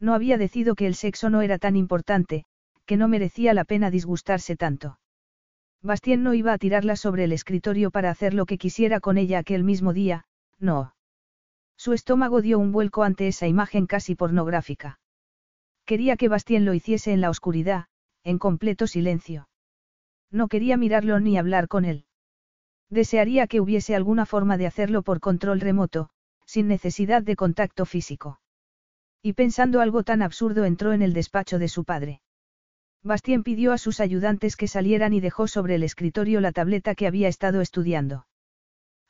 No 0.00 0.14
había 0.14 0.36
decidido 0.36 0.74
que 0.74 0.86
el 0.86 0.94
sexo 0.94 1.30
no 1.30 1.42
era 1.42 1.58
tan 1.58 1.76
importante, 1.76 2.44
que 2.86 2.96
no 2.96 3.08
merecía 3.08 3.54
la 3.54 3.64
pena 3.64 3.90
disgustarse 3.90 4.56
tanto. 4.56 4.98
Bastien 5.82 6.22
no 6.22 6.34
iba 6.34 6.52
a 6.52 6.58
tirarla 6.58 6.96
sobre 6.96 7.24
el 7.24 7.32
escritorio 7.32 7.90
para 7.90 8.10
hacer 8.10 8.34
lo 8.34 8.46
que 8.46 8.58
quisiera 8.58 8.98
con 9.00 9.16
ella 9.16 9.38
aquel 9.38 9.62
mismo 9.62 9.92
día, 9.92 10.24
no. 10.58 10.94
Su 11.76 11.92
estómago 11.92 12.42
dio 12.42 12.58
un 12.58 12.72
vuelco 12.72 13.04
ante 13.04 13.28
esa 13.28 13.46
imagen 13.46 13.86
casi 13.86 14.16
pornográfica. 14.16 14.98
Quería 15.84 16.16
que 16.16 16.28
Bastien 16.28 16.64
lo 16.64 16.74
hiciese 16.74 17.12
en 17.12 17.20
la 17.20 17.30
oscuridad, 17.30 17.86
en 18.24 18.38
completo 18.38 18.88
silencio. 18.88 19.48
No 20.30 20.48
quería 20.48 20.76
mirarlo 20.76 21.20
ni 21.20 21.38
hablar 21.38 21.68
con 21.68 21.84
él. 21.84 22.04
Desearía 22.90 23.46
que 23.46 23.60
hubiese 23.60 23.94
alguna 23.94 24.26
forma 24.26 24.56
de 24.56 24.66
hacerlo 24.66 25.02
por 25.02 25.20
control 25.20 25.60
remoto, 25.60 26.10
sin 26.48 26.66
necesidad 26.66 27.22
de 27.22 27.36
contacto 27.36 27.84
físico. 27.84 28.40
Y 29.22 29.34
pensando 29.34 29.82
algo 29.82 30.02
tan 30.02 30.22
absurdo 30.22 30.64
entró 30.64 30.94
en 30.94 31.02
el 31.02 31.12
despacho 31.12 31.58
de 31.58 31.68
su 31.68 31.84
padre. 31.84 32.22
Bastien 33.02 33.42
pidió 33.42 33.72
a 33.72 33.78
sus 33.78 34.00
ayudantes 34.00 34.56
que 34.56 34.66
salieran 34.66 35.12
y 35.12 35.20
dejó 35.20 35.46
sobre 35.46 35.74
el 35.74 35.82
escritorio 35.82 36.40
la 36.40 36.52
tableta 36.52 36.94
que 36.94 37.06
había 37.06 37.28
estado 37.28 37.60
estudiando. 37.60 38.26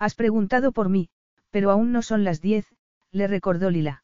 Has 0.00 0.16
preguntado 0.16 0.72
por 0.72 0.88
mí, 0.88 1.10
pero 1.50 1.70
aún 1.70 1.92
no 1.92 2.02
son 2.02 2.24
las 2.24 2.40
diez, 2.40 2.66
le 3.12 3.28
recordó 3.28 3.70
Lila. 3.70 4.02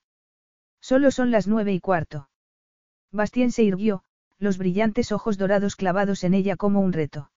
Solo 0.81 1.11
son 1.11 1.33
las 1.33 1.49
nueve 1.49 1.73
y 1.73 1.81
cuarto. 1.81 2.29
Bastien 3.11 3.51
se 3.51 3.65
irguió, 3.65 4.05
los 4.39 4.59
brillantes 4.59 5.11
ojos 5.11 5.39
dorados 5.39 5.75
clavados 5.75 6.23
en 6.23 6.35
ella 6.35 6.55
como 6.55 6.81
un 6.81 6.93
reto. 6.93 7.33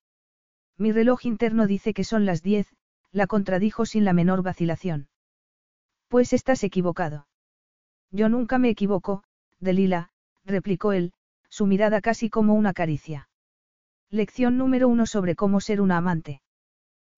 Mi 0.78 0.92
reloj 0.92 1.26
interno 1.26 1.66
dice 1.66 1.96
que 1.96 2.04
son 2.04 2.28
las 2.28 2.44
diez, 2.44 2.68
la 3.12 3.26
contradijo 3.26 3.88
sin 3.88 4.06
la 4.06 4.14
menor 4.14 4.44
vacilación. 4.44 5.08
Pues 6.08 6.32
estás 6.32 6.64
equivocado. 6.64 7.28
Yo 8.12 8.30
nunca 8.30 8.58
me 8.58 8.70
equivoco, 8.70 9.24
Delila, 9.60 10.10
replicó 10.46 10.94
él, 10.94 11.12
su 11.50 11.66
mirada 11.66 12.02
casi 12.02 12.30
como 12.30 12.54
una 12.54 12.74
caricia. 12.74 13.30
Lección 14.10 14.58
número 14.58 14.88
uno 14.88 15.06
sobre 15.06 15.36
cómo 15.36 15.60
ser 15.60 15.82
una 15.82 15.98
amante. 15.98 16.42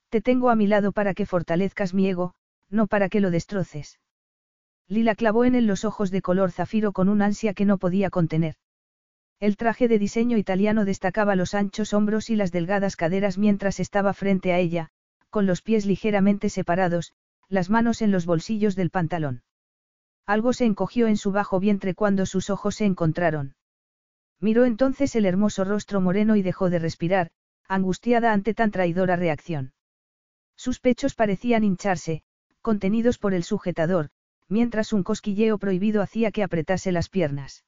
Te 0.09 0.21
tengo 0.21 0.49
a 0.49 0.55
mi 0.55 0.65
lado 0.65 0.91
para 0.91 1.13
que 1.13 1.27
fortalezcas 1.27 1.93
mi 1.93 2.07
ego, 2.07 2.33
no 2.69 2.87
para 2.87 3.09
que 3.09 3.19
lo 3.19 3.29
destroces. 3.29 3.99
Lila 4.87 5.13
clavó 5.13 5.45
en 5.45 5.53
él 5.53 5.67
los 5.67 5.85
ojos 5.85 6.09
de 6.09 6.23
color 6.23 6.51
zafiro 6.51 6.91
con 6.91 7.09
un 7.09 7.21
ansia 7.21 7.53
que 7.53 7.65
no 7.65 7.77
podía 7.77 8.09
contener. 8.09 8.55
El 9.39 9.55
traje 9.55 9.87
de 9.87 9.99
diseño 9.99 10.37
italiano 10.37 10.83
destacaba 10.83 11.35
los 11.35 11.53
anchos 11.53 11.93
hombros 11.93 12.31
y 12.31 12.35
las 12.35 12.51
delgadas 12.51 12.95
caderas 12.95 13.37
mientras 13.37 13.79
estaba 13.79 14.13
frente 14.13 14.51
a 14.51 14.57
ella, 14.57 14.89
con 15.29 15.45
los 15.45 15.61
pies 15.61 15.85
ligeramente 15.85 16.49
separados, 16.49 17.13
las 17.49 17.69
manos 17.69 18.01
en 18.01 18.11
los 18.11 18.25
bolsillos 18.25 18.75
del 18.75 18.91
pantalón. 18.91 19.43
Algo 20.25 20.53
se 20.53 20.65
encogió 20.65 21.07
en 21.07 21.17
su 21.17 21.31
bajo 21.31 21.59
vientre 21.59 21.95
cuando 21.95 22.25
sus 22.27 22.49
ojos 22.49 22.75
se 22.75 22.85
encontraron. 22.85 23.55
Miró 24.39 24.65
entonces 24.65 25.15
el 25.15 25.25
hermoso 25.25 25.63
rostro 25.63 25.99
moreno 25.99 26.35
y 26.35 26.43
dejó 26.43 26.69
de 26.69 26.79
respirar, 26.79 27.31
angustiada 27.67 28.31
ante 28.31 28.53
tan 28.53 28.71
traidora 28.71 29.15
reacción. 29.15 29.73
Sus 30.55 30.79
pechos 30.79 31.15
parecían 31.15 31.63
hincharse, 31.63 32.21
contenidos 32.61 33.17
por 33.17 33.33
el 33.33 33.43
sujetador, 33.43 34.09
mientras 34.47 34.93
un 34.93 35.03
cosquilleo 35.03 35.57
prohibido 35.57 36.01
hacía 36.01 36.31
que 36.31 36.43
apretase 36.43 36.91
las 36.91 37.09
piernas. 37.09 37.65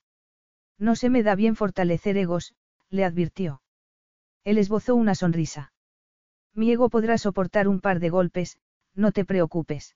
No 0.77 0.95
se 0.95 1.09
me 1.09 1.23
da 1.23 1.35
bien 1.35 1.55
fortalecer 1.55 2.17
egos, 2.17 2.53
le 2.89 3.05
advirtió. 3.05 3.61
Él 4.43 4.57
esbozó 4.57 4.95
una 4.95 5.15
sonrisa. 5.15 5.73
Mi 6.53 6.71
ego 6.71 6.89
podrá 6.89 7.17
soportar 7.17 7.67
un 7.67 7.79
par 7.79 7.99
de 7.99 8.09
golpes, 8.09 8.57
no 8.95 9.11
te 9.11 9.25
preocupes. 9.25 9.95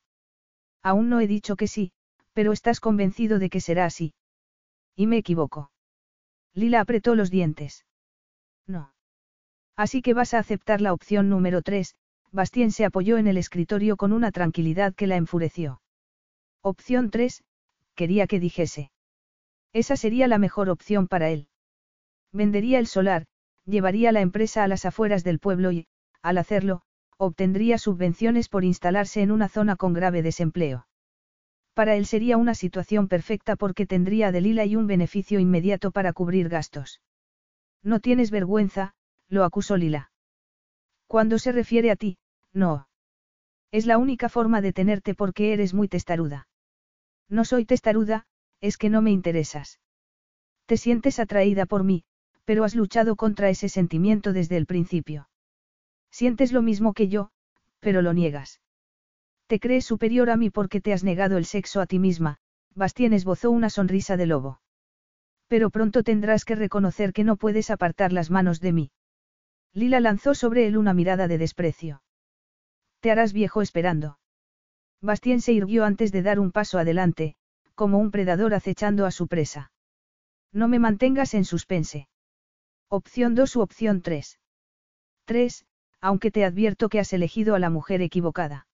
Aún 0.82 1.10
no 1.10 1.20
he 1.20 1.28
dicho 1.28 1.56
que 1.56 1.68
sí, 1.68 1.92
pero 2.34 2.52
estás 2.52 2.80
convencido 2.80 3.40
de 3.40 3.50
que 3.50 3.62
será 3.62 3.86
así. 3.86 4.14
Y 4.96 5.08
me 5.08 5.18
equivoco. 5.18 5.72
Lila 6.54 6.82
apretó 6.82 7.16
los 7.16 7.32
dientes. 7.32 7.86
No. 8.68 8.94
Así 9.76 10.02
que 10.02 10.14
vas 10.14 10.34
a 10.34 10.40
aceptar 10.40 10.80
la 10.80 10.94
opción 10.94 11.30
número 11.30 11.62
3, 11.62 11.96
Bastien 12.32 12.72
se 12.72 12.86
apoyó 12.86 13.18
en 13.18 13.28
el 13.28 13.38
escritorio 13.38 13.98
con 13.98 14.14
una 14.14 14.32
tranquilidad 14.32 14.94
que 14.94 15.08
la 15.08 15.18
enfureció. 15.18 15.82
Opción 16.62 17.10
3, 17.10 17.44
quería 17.96 18.28
que 18.28 18.40
dijese. 18.40 18.92
Esa 19.74 19.98
sería 19.98 20.28
la 20.28 20.38
mejor 20.38 20.70
opción 20.70 21.08
para 21.08 21.30
él. 21.30 21.48
Vendería 22.32 22.80
el 22.80 22.88
solar, 22.88 23.26
llevaría 23.66 24.12
la 24.12 24.22
empresa 24.22 24.64
a 24.64 24.68
las 24.68 24.86
afueras 24.86 25.24
del 25.24 25.40
pueblo 25.40 25.72
y, 25.72 25.88
al 26.22 26.38
hacerlo, 26.38 26.85
obtendría 27.18 27.78
subvenciones 27.78 28.50
por 28.50 28.64
instalarse 28.64 29.22
en 29.22 29.32
una 29.32 29.48
zona 29.50 29.76
con 29.76 29.94
grave 29.94 30.22
desempleo. 30.22 30.88
Para 31.74 31.96
él 31.96 32.06
sería 32.06 32.38
una 32.38 32.56
situación 32.56 33.08
perfecta 33.08 33.56
porque 33.56 33.86
tendría 33.86 34.28
a 34.28 34.32
Delila 34.32 34.66
y 34.66 34.76
un 34.76 34.88
beneficio 34.88 35.40
inmediato 35.40 35.92
para 35.92 36.14
cubrir 36.14 36.50
gastos. 36.50 37.02
No 37.84 38.00
tienes 38.00 38.32
vergüenza, 38.32 38.96
lo 39.28 39.44
acusó 39.44 39.78
Lila. 39.78 40.12
Cuando 41.08 41.38
se 41.38 41.52
refiere 41.52 41.92
a 41.92 41.96
ti, 41.96 42.18
no. 42.54 42.88
Es 43.72 43.86
la 43.86 43.98
única 43.98 44.30
forma 44.30 44.62
de 44.62 44.74
tenerte 44.74 45.14
porque 45.14 45.54
eres 45.54 45.74
muy 45.74 45.88
testaruda. 45.88 46.48
No 47.30 47.44
soy 47.44 47.66
testaruda, 47.66 48.26
es 48.62 48.78
que 48.78 48.90
no 48.90 49.02
me 49.02 49.12
interesas. 49.12 49.80
Te 50.66 50.78
sientes 50.78 51.20
atraída 51.20 51.66
por 51.66 51.84
mí, 51.84 52.06
pero 52.46 52.64
has 52.64 52.76
luchado 52.76 53.16
contra 53.16 53.50
ese 53.50 53.70
sentimiento 53.70 54.34
desde 54.34 54.58
el 54.58 54.66
principio. 54.66 55.28
Sientes 56.16 56.54
lo 56.54 56.62
mismo 56.62 56.94
que 56.94 57.10
yo, 57.10 57.30
pero 57.82 58.02
lo 58.02 58.14
niegas. 58.14 58.62
Te 59.48 59.60
crees 59.60 59.84
superior 59.84 60.30
a 60.30 60.38
mí 60.38 60.50
porque 60.50 60.80
te 60.80 60.94
has 60.94 61.04
negado 61.04 61.36
el 61.36 61.44
sexo 61.44 61.82
a 61.82 61.88
ti 61.88 62.00
misma, 62.00 62.38
Bastien 62.74 63.12
esbozó 63.12 63.52
una 63.52 63.70
sonrisa 63.70 64.16
de 64.16 64.26
lobo. 64.26 64.62
Pero 65.48 65.70
pronto 65.72 66.04
tendrás 66.04 66.46
que 66.46 66.56
reconocer 66.56 67.12
que 67.12 67.26
no 67.26 67.36
puedes 67.36 67.70
apartar 67.70 68.14
las 68.14 68.32
manos 68.32 68.62
de 68.62 68.72
mí. 68.72 68.92
Lila 69.74 70.00
lanzó 70.00 70.36
sobre 70.36 70.68
él 70.68 70.78
una 70.78 70.94
mirada 70.94 71.28
de 71.28 71.38
desprecio. 71.38 72.02
Te 73.02 73.12
harás 73.12 73.34
viejo 73.34 73.62
esperando. 73.62 74.18
Bastien 75.02 75.42
se 75.42 75.52
irguió 75.52 75.84
antes 75.84 76.14
de 76.14 76.22
dar 76.22 76.40
un 76.40 76.54
paso 76.54 76.80
adelante, 76.80 77.36
como 77.74 77.98
un 77.98 78.12
predador 78.12 78.54
acechando 78.54 79.06
a 79.06 79.12
su 79.12 79.28
presa. 79.28 79.74
No 80.54 80.70
me 80.70 80.80
mantengas 80.80 81.34
en 81.34 81.44
suspense. 81.44 82.08
Opción 82.88 83.36
2 83.36 83.54
u 83.58 83.60
opción 83.60 84.02
3. 84.02 84.40
3, 85.26 85.66
aunque 86.06 86.30
te 86.30 86.46
advierto 86.46 86.88
que 86.88 87.00
has 87.00 87.12
elegido 87.14 87.56
a 87.56 87.60
la 87.60 87.72
mujer 87.72 88.04
equivocada. 88.04 88.68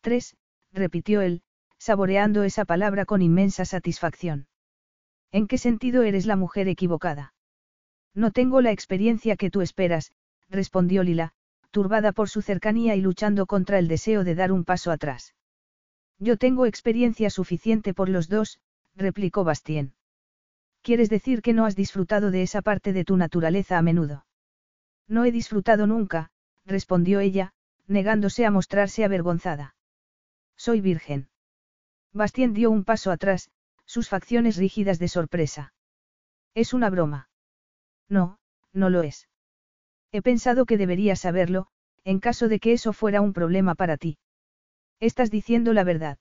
3, 0.00 0.38
repitió 0.72 1.20
él, 1.20 1.42
saboreando 1.76 2.44
esa 2.44 2.64
palabra 2.64 3.04
con 3.04 3.20
inmensa 3.20 3.66
satisfacción. 3.66 4.46
¿En 5.30 5.48
qué 5.48 5.58
sentido 5.58 6.02
eres 6.02 6.24
la 6.24 6.34
mujer 6.34 6.66
equivocada? 6.68 7.34
No 8.14 8.30
tengo 8.30 8.62
la 8.62 8.70
experiencia 8.70 9.36
que 9.36 9.50
tú 9.50 9.60
esperas, 9.60 10.12
respondió 10.48 11.02
Lila, 11.02 11.34
turbada 11.70 12.12
por 12.12 12.30
su 12.30 12.40
cercanía 12.40 12.96
y 12.96 13.02
luchando 13.02 13.44
contra 13.44 13.78
el 13.78 13.86
deseo 13.86 14.24
de 14.24 14.34
dar 14.34 14.50
un 14.50 14.64
paso 14.64 14.90
atrás. 14.90 15.34
Yo 16.18 16.38
tengo 16.38 16.64
experiencia 16.64 17.28
suficiente 17.28 17.92
por 17.92 18.08
los 18.08 18.30
dos, 18.30 18.60
replicó 18.94 19.44
Bastien. 19.44 19.92
¿Quieres 20.80 21.10
decir 21.10 21.42
que 21.42 21.52
no 21.52 21.66
has 21.66 21.76
disfrutado 21.76 22.30
de 22.30 22.40
esa 22.40 22.62
parte 22.62 22.94
de 22.94 23.04
tu 23.04 23.18
naturaleza 23.18 23.76
a 23.76 23.82
menudo? 23.82 24.24
No 25.06 25.26
he 25.26 25.32
disfrutado 25.32 25.86
nunca, 25.86 26.30
respondió 26.66 27.20
ella, 27.20 27.52
negándose 27.86 28.44
a 28.44 28.50
mostrarse 28.50 29.04
avergonzada. 29.04 29.74
Soy 30.56 30.80
virgen. 30.80 31.28
Bastien 32.12 32.52
dio 32.52 32.70
un 32.70 32.84
paso 32.84 33.10
atrás, 33.10 33.50
sus 33.84 34.08
facciones 34.08 34.56
rígidas 34.56 34.98
de 34.98 35.08
sorpresa. 35.08 35.72
Es 36.54 36.74
una 36.74 36.90
broma. 36.90 37.28
No, 38.08 38.38
no 38.72 38.90
lo 38.90 39.02
es. 39.02 39.28
He 40.12 40.22
pensado 40.22 40.66
que 40.66 40.78
deberías 40.78 41.20
saberlo, 41.20 41.68
en 42.04 42.20
caso 42.20 42.48
de 42.48 42.58
que 42.58 42.72
eso 42.72 42.92
fuera 42.92 43.20
un 43.20 43.32
problema 43.32 43.74
para 43.74 43.96
ti. 43.96 44.18
Estás 45.00 45.30
diciendo 45.30 45.72
la 45.72 45.84
verdad. 45.84 46.18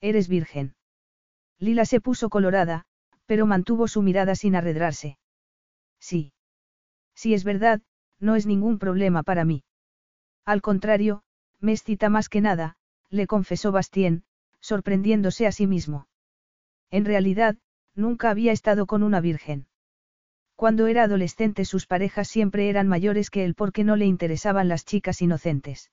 Eres 0.00 0.28
virgen. 0.28 0.74
Lila 1.58 1.84
se 1.84 2.00
puso 2.00 2.28
colorada, 2.28 2.86
pero 3.26 3.46
mantuvo 3.46 3.88
su 3.88 4.02
mirada 4.02 4.34
sin 4.34 4.56
arredrarse. 4.56 5.18
Sí. 6.00 6.32
Si 7.14 7.32
es 7.32 7.44
verdad, 7.44 7.80
no 8.20 8.36
es 8.36 8.46
ningún 8.46 8.78
problema 8.78 9.22
para 9.22 9.44
mí. 9.44 9.64
Al 10.44 10.62
contrario, 10.62 11.22
me 11.60 11.72
excita 11.72 12.08
más 12.08 12.28
que 12.28 12.40
nada, 12.40 12.76
le 13.10 13.26
confesó 13.26 13.72
Bastien, 13.72 14.24
sorprendiéndose 14.60 15.46
a 15.46 15.52
sí 15.52 15.66
mismo. 15.66 16.06
En 16.90 17.04
realidad, 17.04 17.56
nunca 17.94 18.30
había 18.30 18.52
estado 18.52 18.86
con 18.86 19.02
una 19.02 19.20
virgen. 19.20 19.66
Cuando 20.56 20.86
era 20.86 21.04
adolescente 21.04 21.64
sus 21.64 21.86
parejas 21.86 22.28
siempre 22.28 22.68
eran 22.68 22.88
mayores 22.88 23.30
que 23.30 23.44
él 23.44 23.54
porque 23.54 23.84
no 23.84 23.96
le 23.96 24.06
interesaban 24.06 24.68
las 24.68 24.84
chicas 24.84 25.20
inocentes. 25.20 25.90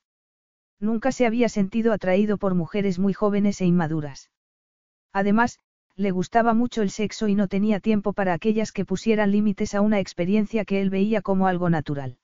Nunca 0.80 1.12
se 1.12 1.26
había 1.26 1.50
sentido 1.50 1.94
atraído 1.94 2.38
por 2.38 2.56
mujeres 2.56 3.00
muy 3.00 3.14
jóvenes 3.14 3.62
e 3.62 3.66
inmaduras. 3.66 4.32
Además, 5.14 5.60
le 6.02 6.12
gustaba 6.12 6.54
mucho 6.54 6.82
el 6.82 6.90
sexo 6.90 7.28
y 7.28 7.36
no 7.36 7.48
tenía 7.48 7.80
tiempo 7.80 8.14
para 8.14 8.34
aquellas 8.34 8.72
que 8.72 8.86
pusieran 8.86 9.32
límites 9.32 9.76
a 9.76 9.82
una 9.82 10.00
experiencia 10.00 10.66
que 10.66 10.82
él 10.82 10.90
veía 10.90 11.22
como 11.22 11.48
algo 11.48 11.70
natural. 11.70 12.18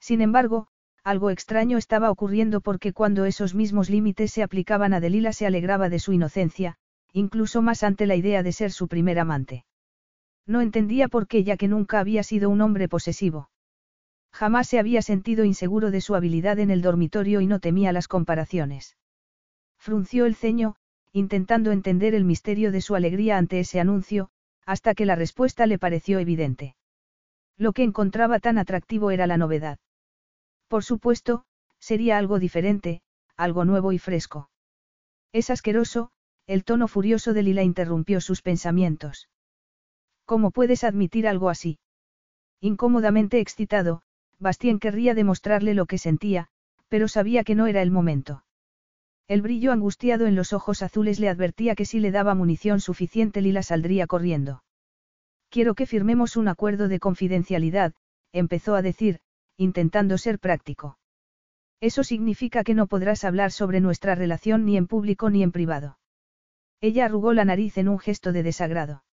Sin 0.00 0.20
embargo, 0.20 0.68
algo 1.04 1.30
extraño 1.30 1.78
estaba 1.78 2.10
ocurriendo 2.10 2.60
porque 2.60 2.92
cuando 2.92 3.24
esos 3.24 3.54
mismos 3.54 3.88
límites 3.88 4.32
se 4.32 4.42
aplicaban 4.42 4.92
a 4.92 5.00
Delila 5.00 5.32
se 5.32 5.46
alegraba 5.46 5.88
de 5.88 5.98
su 5.98 6.12
inocencia, 6.12 6.76
incluso 7.12 7.62
más 7.62 7.82
ante 7.82 8.06
la 8.06 8.16
idea 8.16 8.42
de 8.42 8.52
ser 8.52 8.72
su 8.72 8.88
primer 8.88 9.18
amante. 9.18 9.64
No 10.46 10.60
entendía 10.60 11.08
por 11.08 11.26
qué 11.26 11.44
ya 11.44 11.56
que 11.56 11.68
nunca 11.68 12.00
había 12.00 12.22
sido 12.22 12.50
un 12.50 12.60
hombre 12.60 12.88
posesivo. 12.88 13.50
Jamás 14.32 14.68
se 14.68 14.78
había 14.78 15.02
sentido 15.02 15.44
inseguro 15.44 15.90
de 15.90 16.00
su 16.00 16.14
habilidad 16.14 16.58
en 16.58 16.70
el 16.70 16.82
dormitorio 16.82 17.40
y 17.40 17.46
no 17.46 17.60
temía 17.60 17.92
las 17.92 18.08
comparaciones. 18.08 18.96
Frunció 19.78 20.26
el 20.26 20.34
ceño, 20.34 20.76
intentando 21.12 21.72
entender 21.72 22.14
el 22.14 22.24
misterio 22.24 22.72
de 22.72 22.80
su 22.80 22.94
alegría 22.94 23.38
ante 23.38 23.60
ese 23.60 23.80
anuncio, 23.80 24.30
hasta 24.66 24.94
que 24.94 25.06
la 25.06 25.14
respuesta 25.14 25.66
le 25.66 25.78
pareció 25.78 26.18
evidente. 26.18 26.76
Lo 27.56 27.72
que 27.72 27.82
encontraba 27.82 28.38
tan 28.38 28.58
atractivo 28.58 29.10
era 29.10 29.26
la 29.26 29.36
novedad. 29.36 29.78
Por 30.68 30.84
supuesto, 30.84 31.44
sería 31.78 32.18
algo 32.18 32.38
diferente, 32.38 33.02
algo 33.36 33.64
nuevo 33.64 33.92
y 33.92 33.98
fresco. 33.98 34.50
Es 35.32 35.50
asqueroso, 35.50 36.10
el 36.46 36.64
tono 36.64 36.88
furioso 36.88 37.34
de 37.34 37.42
Lila 37.42 37.62
interrumpió 37.62 38.20
sus 38.20 38.42
pensamientos. 38.42 39.28
¿Cómo 40.24 40.50
puedes 40.50 40.84
admitir 40.84 41.26
algo 41.26 41.48
así? 41.48 41.78
Incómodamente 42.60 43.40
excitado, 43.40 44.02
Bastien 44.38 44.78
querría 44.78 45.14
demostrarle 45.14 45.74
lo 45.74 45.86
que 45.86 45.98
sentía, 45.98 46.48
pero 46.88 47.08
sabía 47.08 47.44
que 47.44 47.54
no 47.54 47.66
era 47.66 47.82
el 47.82 47.90
momento. 47.90 48.44
El 49.28 49.42
brillo 49.42 49.72
angustiado 49.72 50.26
en 50.26 50.34
los 50.34 50.54
ojos 50.54 50.82
azules 50.82 51.20
le 51.20 51.28
advertía 51.28 51.74
que 51.74 51.84
si 51.84 52.00
le 52.00 52.10
daba 52.10 52.34
munición 52.34 52.80
suficiente 52.80 53.42
Lila 53.42 53.62
saldría 53.62 54.06
corriendo. 54.06 54.64
Quiero 55.50 55.74
que 55.74 55.84
firmemos 55.84 56.36
un 56.36 56.48
acuerdo 56.48 56.88
de 56.88 56.98
confidencialidad, 56.98 57.92
empezó 58.32 58.74
a 58.74 58.80
decir, 58.80 59.20
intentando 59.58 60.16
ser 60.16 60.38
práctico. 60.38 60.98
Eso 61.80 62.04
significa 62.04 62.64
que 62.64 62.74
no 62.74 62.86
podrás 62.86 63.24
hablar 63.24 63.52
sobre 63.52 63.80
nuestra 63.80 64.14
relación 64.14 64.64
ni 64.64 64.78
en 64.78 64.86
público 64.86 65.28
ni 65.28 65.42
en 65.42 65.52
privado. 65.52 65.98
Ella 66.80 67.04
arrugó 67.04 67.34
la 67.34 67.44
nariz 67.44 67.76
en 67.76 67.88
un 67.88 67.98
gesto 67.98 68.32
de 68.32 68.42
desagrado. 68.42 69.04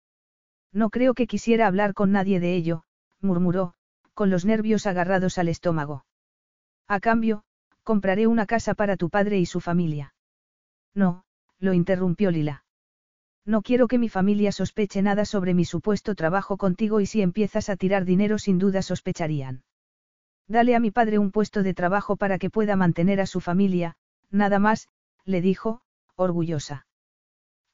No 0.73 0.91
creo 0.91 1.15
que 1.15 1.27
quisiera 1.27 1.67
hablar 1.67 1.93
con 1.93 2.13
nadie 2.13 2.39
de 2.39 2.55
ello, 2.55 2.85
murmuró, 3.21 3.75
con 4.13 4.31
los 4.31 4.45
nervios 4.45 4.87
agarrados 4.87 5.39
al 5.39 5.49
estómago. 5.49 6.05
A 6.87 7.01
cambio, 7.01 7.43
compraré 7.85 8.27
una 8.27 8.47
casa 8.47 8.75
para 8.75 8.97
tu 8.97 9.11
padre 9.11 9.39
y 9.39 9.47
su 9.47 9.61
familia. 9.61 10.15
No, 10.95 11.25
lo 11.59 11.73
interrumpió 11.73 12.31
Lila. 12.31 12.65
No 13.47 13.61
quiero 13.61 13.89
que 13.89 13.99
mi 13.99 14.09
familia 14.09 14.53
sospeche 14.53 15.03
nada 15.03 15.25
sobre 15.27 15.53
mi 15.53 15.65
supuesto 15.65 16.15
trabajo 16.15 16.57
contigo 16.57 17.01
y 17.01 17.07
si 17.07 17.21
empiezas 17.21 17.69
a 17.69 17.77
tirar 17.77 18.05
dinero 18.05 18.39
sin 18.39 18.59
duda 18.59 18.81
sospecharían. 18.81 19.63
Dale 20.49 20.75
a 20.75 20.81
mi 20.81 20.91
padre 20.91 21.19
un 21.19 21.31
puesto 21.31 21.63
de 21.63 21.75
trabajo 21.75 22.17
para 22.17 22.39
que 22.39 22.51
pueda 22.51 22.75
mantener 22.77 23.21
a 23.21 23.27
su 23.27 23.41
familia, 23.41 23.97
nada 24.31 24.59
más, 24.59 24.89
le 25.25 25.41
dijo, 25.41 25.83
orgullosa. 26.17 26.87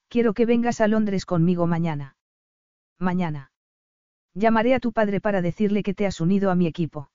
Quiero 0.08 0.34
que 0.34 0.46
vengas 0.46 0.80
a 0.80 0.88
Londres 0.88 1.24
conmigo 1.24 1.66
mañana. 1.66 2.16
Mañana. 2.98 3.52
Llamaré 4.34 4.74
a 4.74 4.80
tu 4.80 4.92
padre 4.92 5.20
para 5.20 5.40
decirle 5.40 5.82
que 5.82 5.94
te 5.94 6.06
has 6.06 6.20
unido 6.20 6.50
a 6.50 6.56
mi 6.56 6.66
equipo. 6.66 7.10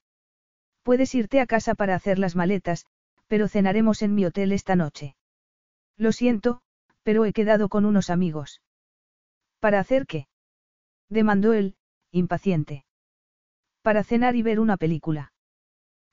Puedes 0.85 1.15
irte 1.15 1.41
a 1.41 1.47
casa 1.47 1.73
para 1.73 1.95
hacer 1.95 2.19
las 2.19 2.35
maletas, 2.35 2.85
pero 3.25 3.47
cenaremos 3.47 4.03
en 4.03 4.13
mi 4.13 4.23
hotel 4.23 4.51
esta 4.51 4.75
noche. 4.75 5.15
Lo 5.97 6.11
siento, 6.11 6.61
pero 7.01 7.25
he 7.25 7.33
quedado 7.33 7.69
con 7.69 7.85
unos 7.85 8.11
amigos. 8.11 8.61
¿Para 9.59 9.79
hacer 9.79 10.05
qué? 10.05 10.27
demandó 11.09 11.53
él, 11.53 11.75
impaciente. 12.11 12.85
Para 13.81 14.03
cenar 14.03 14.35
y 14.35 14.43
ver 14.43 14.59
una 14.59 14.77
película. 14.77 15.33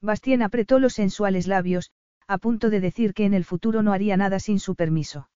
Bastien 0.00 0.40
apretó 0.40 0.78
los 0.78 0.94
sensuales 0.94 1.46
labios, 1.46 1.90
a 2.26 2.38
punto 2.38 2.70
de 2.70 2.80
decir 2.80 3.12
que 3.12 3.26
en 3.26 3.34
el 3.34 3.44
futuro 3.44 3.82
no 3.82 3.92
haría 3.92 4.16
nada 4.16 4.40
sin 4.40 4.58
su 4.58 4.74
permiso. 4.74 5.28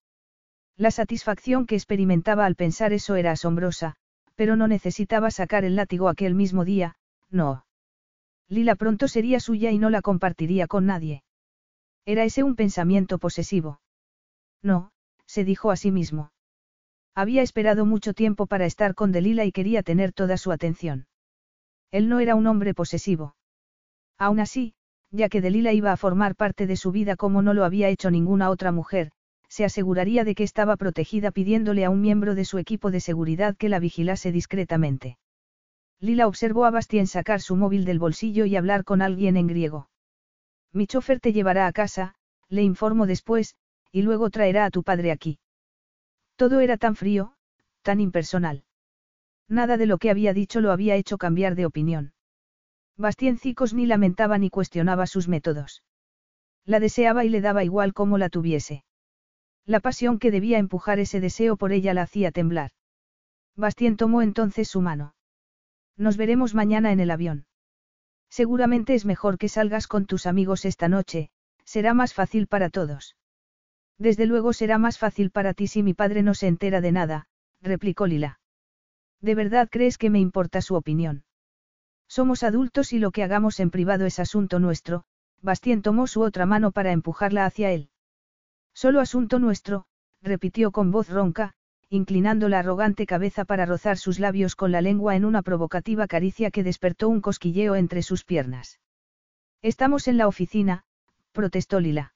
La 0.77 0.89
satisfacción 0.89 1.67
que 1.67 1.75
experimentaba 1.75 2.47
al 2.47 2.55
pensar 2.55 2.91
eso 2.91 3.15
era 3.15 3.33
asombrosa, 3.33 3.97
pero 4.33 4.55
no 4.55 4.67
necesitaba 4.67 5.29
sacar 5.29 5.63
el 5.63 5.75
látigo 5.75 6.09
aquel 6.09 6.33
mismo 6.33 6.65
día, 6.65 6.95
no. 7.29 7.66
Lila 8.49 8.75
pronto 8.75 9.07
sería 9.07 9.39
suya 9.39 9.71
y 9.71 9.77
no 9.77 9.89
la 9.89 10.01
compartiría 10.01 10.67
con 10.67 10.85
nadie. 10.85 11.23
¿Era 12.05 12.23
ese 12.23 12.43
un 12.43 12.55
pensamiento 12.55 13.17
posesivo? 13.17 13.81
No, 14.63 14.91
se 15.25 15.43
dijo 15.43 15.71
a 15.71 15.75
sí 15.75 15.91
mismo. 15.91 16.31
Había 17.13 17.41
esperado 17.41 17.85
mucho 17.85 18.13
tiempo 18.13 18.47
para 18.47 18.65
estar 18.65 18.95
con 18.95 19.11
Delila 19.11 19.43
y 19.43 19.51
quería 19.51 19.83
tener 19.83 20.13
toda 20.13 20.37
su 20.37 20.51
atención. 20.51 21.07
Él 21.91 22.09
no 22.09 22.19
era 22.19 22.35
un 22.35 22.47
hombre 22.47 22.73
posesivo. 22.73 23.35
Aún 24.17 24.39
así, 24.39 24.73
ya 25.11 25.29
que 25.29 25.41
Delila 25.41 25.73
iba 25.73 25.91
a 25.91 25.97
formar 25.97 26.35
parte 26.35 26.67
de 26.67 26.75
su 26.75 26.91
vida 26.91 27.15
como 27.15 27.41
no 27.41 27.53
lo 27.53 27.65
había 27.65 27.89
hecho 27.89 28.11
ninguna 28.11 28.49
otra 28.49 28.71
mujer, 28.71 29.11
se 29.49 29.65
aseguraría 29.65 30.23
de 30.23 30.35
que 30.35 30.43
estaba 30.43 30.75
protegida 30.77 31.31
pidiéndole 31.31 31.85
a 31.85 31.89
un 31.89 32.01
miembro 32.01 32.35
de 32.35 32.45
su 32.45 32.57
equipo 32.57 32.91
de 32.91 32.99
seguridad 32.99 33.55
que 33.55 33.69
la 33.69 33.79
vigilase 33.79 34.31
discretamente. 34.31 35.17
Lila 35.99 36.27
observó 36.27 36.65
a 36.65 36.71
Bastien 36.71 37.07
sacar 37.07 37.41
su 37.41 37.55
móvil 37.55 37.83
del 37.85 37.99
bolsillo 37.99 38.45
y 38.45 38.55
hablar 38.55 38.83
con 38.83 39.01
alguien 39.01 39.35
en 39.35 39.47
griego. 39.47 39.89
Mi 40.71 40.85
chofer 40.85 41.19
te 41.19 41.33
llevará 41.33 41.65
a 41.65 41.73
casa, 41.73 42.13
le 42.49 42.61
informo 42.63 43.07
después, 43.07 43.55
y 43.91 44.03
luego 44.03 44.29
traerá 44.29 44.65
a 44.65 44.69
tu 44.69 44.83
padre 44.83 45.11
aquí. 45.11 45.39
Todo 46.35 46.59
era 46.59 46.77
tan 46.77 46.95
frío, 46.95 47.33
tan 47.81 47.99
impersonal. 47.99 48.63
Nada 49.47 49.77
de 49.77 49.87
lo 49.87 49.97
que 49.97 50.11
había 50.11 50.33
dicho 50.33 50.61
lo 50.61 50.71
había 50.71 50.95
hecho 50.95 51.17
cambiar 51.17 51.55
de 51.55 51.65
opinión. 51.65 52.13
Bastien 52.95 53.37
Cicos 53.37 53.73
ni 53.73 53.85
lamentaba 53.85 54.37
ni 54.37 54.49
cuestionaba 54.49 55.07
sus 55.07 55.27
métodos. 55.27 55.83
La 56.65 56.79
deseaba 56.79 57.25
y 57.25 57.29
le 57.29 57.41
daba 57.41 57.63
igual 57.63 57.93
cómo 57.93 58.17
la 58.17 58.29
tuviese. 58.29 58.83
La 59.65 59.79
pasión 59.79 60.19
que 60.19 60.31
debía 60.31 60.59
empujar 60.59 60.99
ese 60.99 61.19
deseo 61.19 61.57
por 61.57 61.71
ella 61.71 61.93
la 61.93 62.03
hacía 62.03 62.31
temblar. 62.31 62.71
Bastien 63.55 63.97
tomó 63.97 64.21
entonces 64.21 64.67
su 64.67 64.81
mano. 64.81 65.15
Nos 65.97 66.15
veremos 66.15 66.53
mañana 66.53 66.91
en 66.91 66.99
el 66.99 67.11
avión. 67.11 67.45
Seguramente 68.29 68.93
es 68.93 69.05
mejor 69.05 69.37
que 69.37 69.49
salgas 69.49 69.87
con 69.87 70.05
tus 70.05 70.25
amigos 70.25 70.65
esta 70.65 70.87
noche, 70.87 71.29
será 71.63 71.93
más 71.93 72.13
fácil 72.13 72.47
para 72.47 72.69
todos. 72.69 73.15
Desde 73.97 74.27
luego 74.27 74.53
será 74.53 74.77
más 74.77 74.99
fácil 74.99 75.31
para 75.31 75.53
ti 75.53 75.67
si 75.67 75.81
mi 75.81 75.93
padre 75.93 76.21
no 76.21 76.35
se 76.35 76.47
entera 76.47 76.81
de 76.81 76.91
nada, 76.91 77.27
replicó 77.61 78.05
Lila. 78.05 78.39
¿De 79.21 79.33
verdad 79.33 79.67
crees 79.71 79.97
que 79.97 80.11
me 80.11 80.19
importa 80.19 80.61
su 80.61 80.75
opinión? 80.75 81.23
Somos 82.07 82.43
adultos 82.43 82.93
y 82.93 82.99
lo 82.99 83.11
que 83.11 83.23
hagamos 83.23 83.59
en 83.59 83.71
privado 83.71 84.05
es 84.05 84.19
asunto 84.19 84.59
nuestro, 84.59 85.03
Bastien 85.41 85.81
tomó 85.81 86.07
su 86.07 86.21
otra 86.21 86.45
mano 86.45 86.71
para 86.71 86.91
empujarla 86.91 87.45
hacia 87.45 87.71
él. 87.71 87.89
Solo 88.73 88.99
asunto 88.99 89.39
nuestro, 89.39 89.85
repitió 90.21 90.71
con 90.71 90.91
voz 90.91 91.09
ronca, 91.09 91.55
inclinando 91.89 92.49
la 92.49 92.59
arrogante 92.59 93.05
cabeza 93.05 93.45
para 93.45 93.65
rozar 93.65 93.97
sus 93.97 94.19
labios 94.19 94.55
con 94.55 94.71
la 94.71 94.81
lengua 94.81 95.15
en 95.15 95.23
una 95.23 95.41
provocativa 95.41 96.07
caricia 96.07 96.51
que 96.51 96.63
despertó 96.63 97.07
un 97.07 97.21
cosquilleo 97.21 97.75
entre 97.75 98.01
sus 98.01 98.25
piernas. 98.25 98.79
Estamos 99.61 100.07
en 100.07 100.17
la 100.17 100.27
oficina, 100.27 100.83
protestó 101.31 101.79
Lila. 101.79 102.13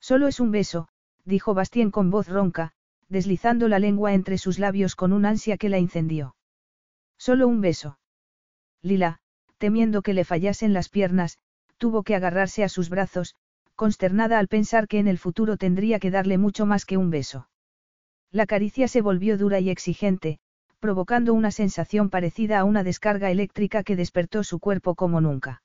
Solo 0.00 0.28
es 0.28 0.40
un 0.40 0.50
beso, 0.50 0.88
dijo 1.24 1.54
Bastien 1.54 1.90
con 1.90 2.10
voz 2.10 2.28
ronca, 2.28 2.72
deslizando 3.08 3.68
la 3.68 3.78
lengua 3.78 4.14
entre 4.14 4.36
sus 4.36 4.58
labios 4.58 4.94
con 4.94 5.12
un 5.12 5.24
ansia 5.24 5.56
que 5.56 5.68
la 5.68 5.78
incendió. 5.78 6.36
Solo 7.16 7.48
un 7.48 7.60
beso. 7.60 7.98
Lila, 8.82 9.20
temiendo 9.58 10.02
que 10.02 10.12
le 10.12 10.24
fallasen 10.24 10.72
las 10.72 10.88
piernas, 10.88 11.38
tuvo 11.78 12.02
que 12.02 12.14
agarrarse 12.14 12.64
a 12.64 12.68
sus 12.68 12.88
brazos, 12.88 13.36
consternada 13.74 14.38
al 14.38 14.48
pensar 14.48 14.88
que 14.88 14.98
en 14.98 15.08
el 15.08 15.18
futuro 15.18 15.56
tendría 15.56 15.98
que 15.98 16.10
darle 16.10 16.36
mucho 16.36 16.66
más 16.66 16.84
que 16.84 16.96
un 16.96 17.10
beso. 17.10 17.48
La 18.32 18.46
caricia 18.46 18.88
se 18.88 19.02
volvió 19.02 19.36
dura 19.36 19.60
y 19.60 19.68
exigente, 19.68 20.38
provocando 20.80 21.34
una 21.34 21.50
sensación 21.50 22.08
parecida 22.08 22.58
a 22.58 22.64
una 22.64 22.82
descarga 22.82 23.30
eléctrica 23.30 23.82
que 23.82 23.94
despertó 23.94 24.42
su 24.42 24.58
cuerpo 24.58 24.94
como 24.94 25.20
nunca. 25.20 25.62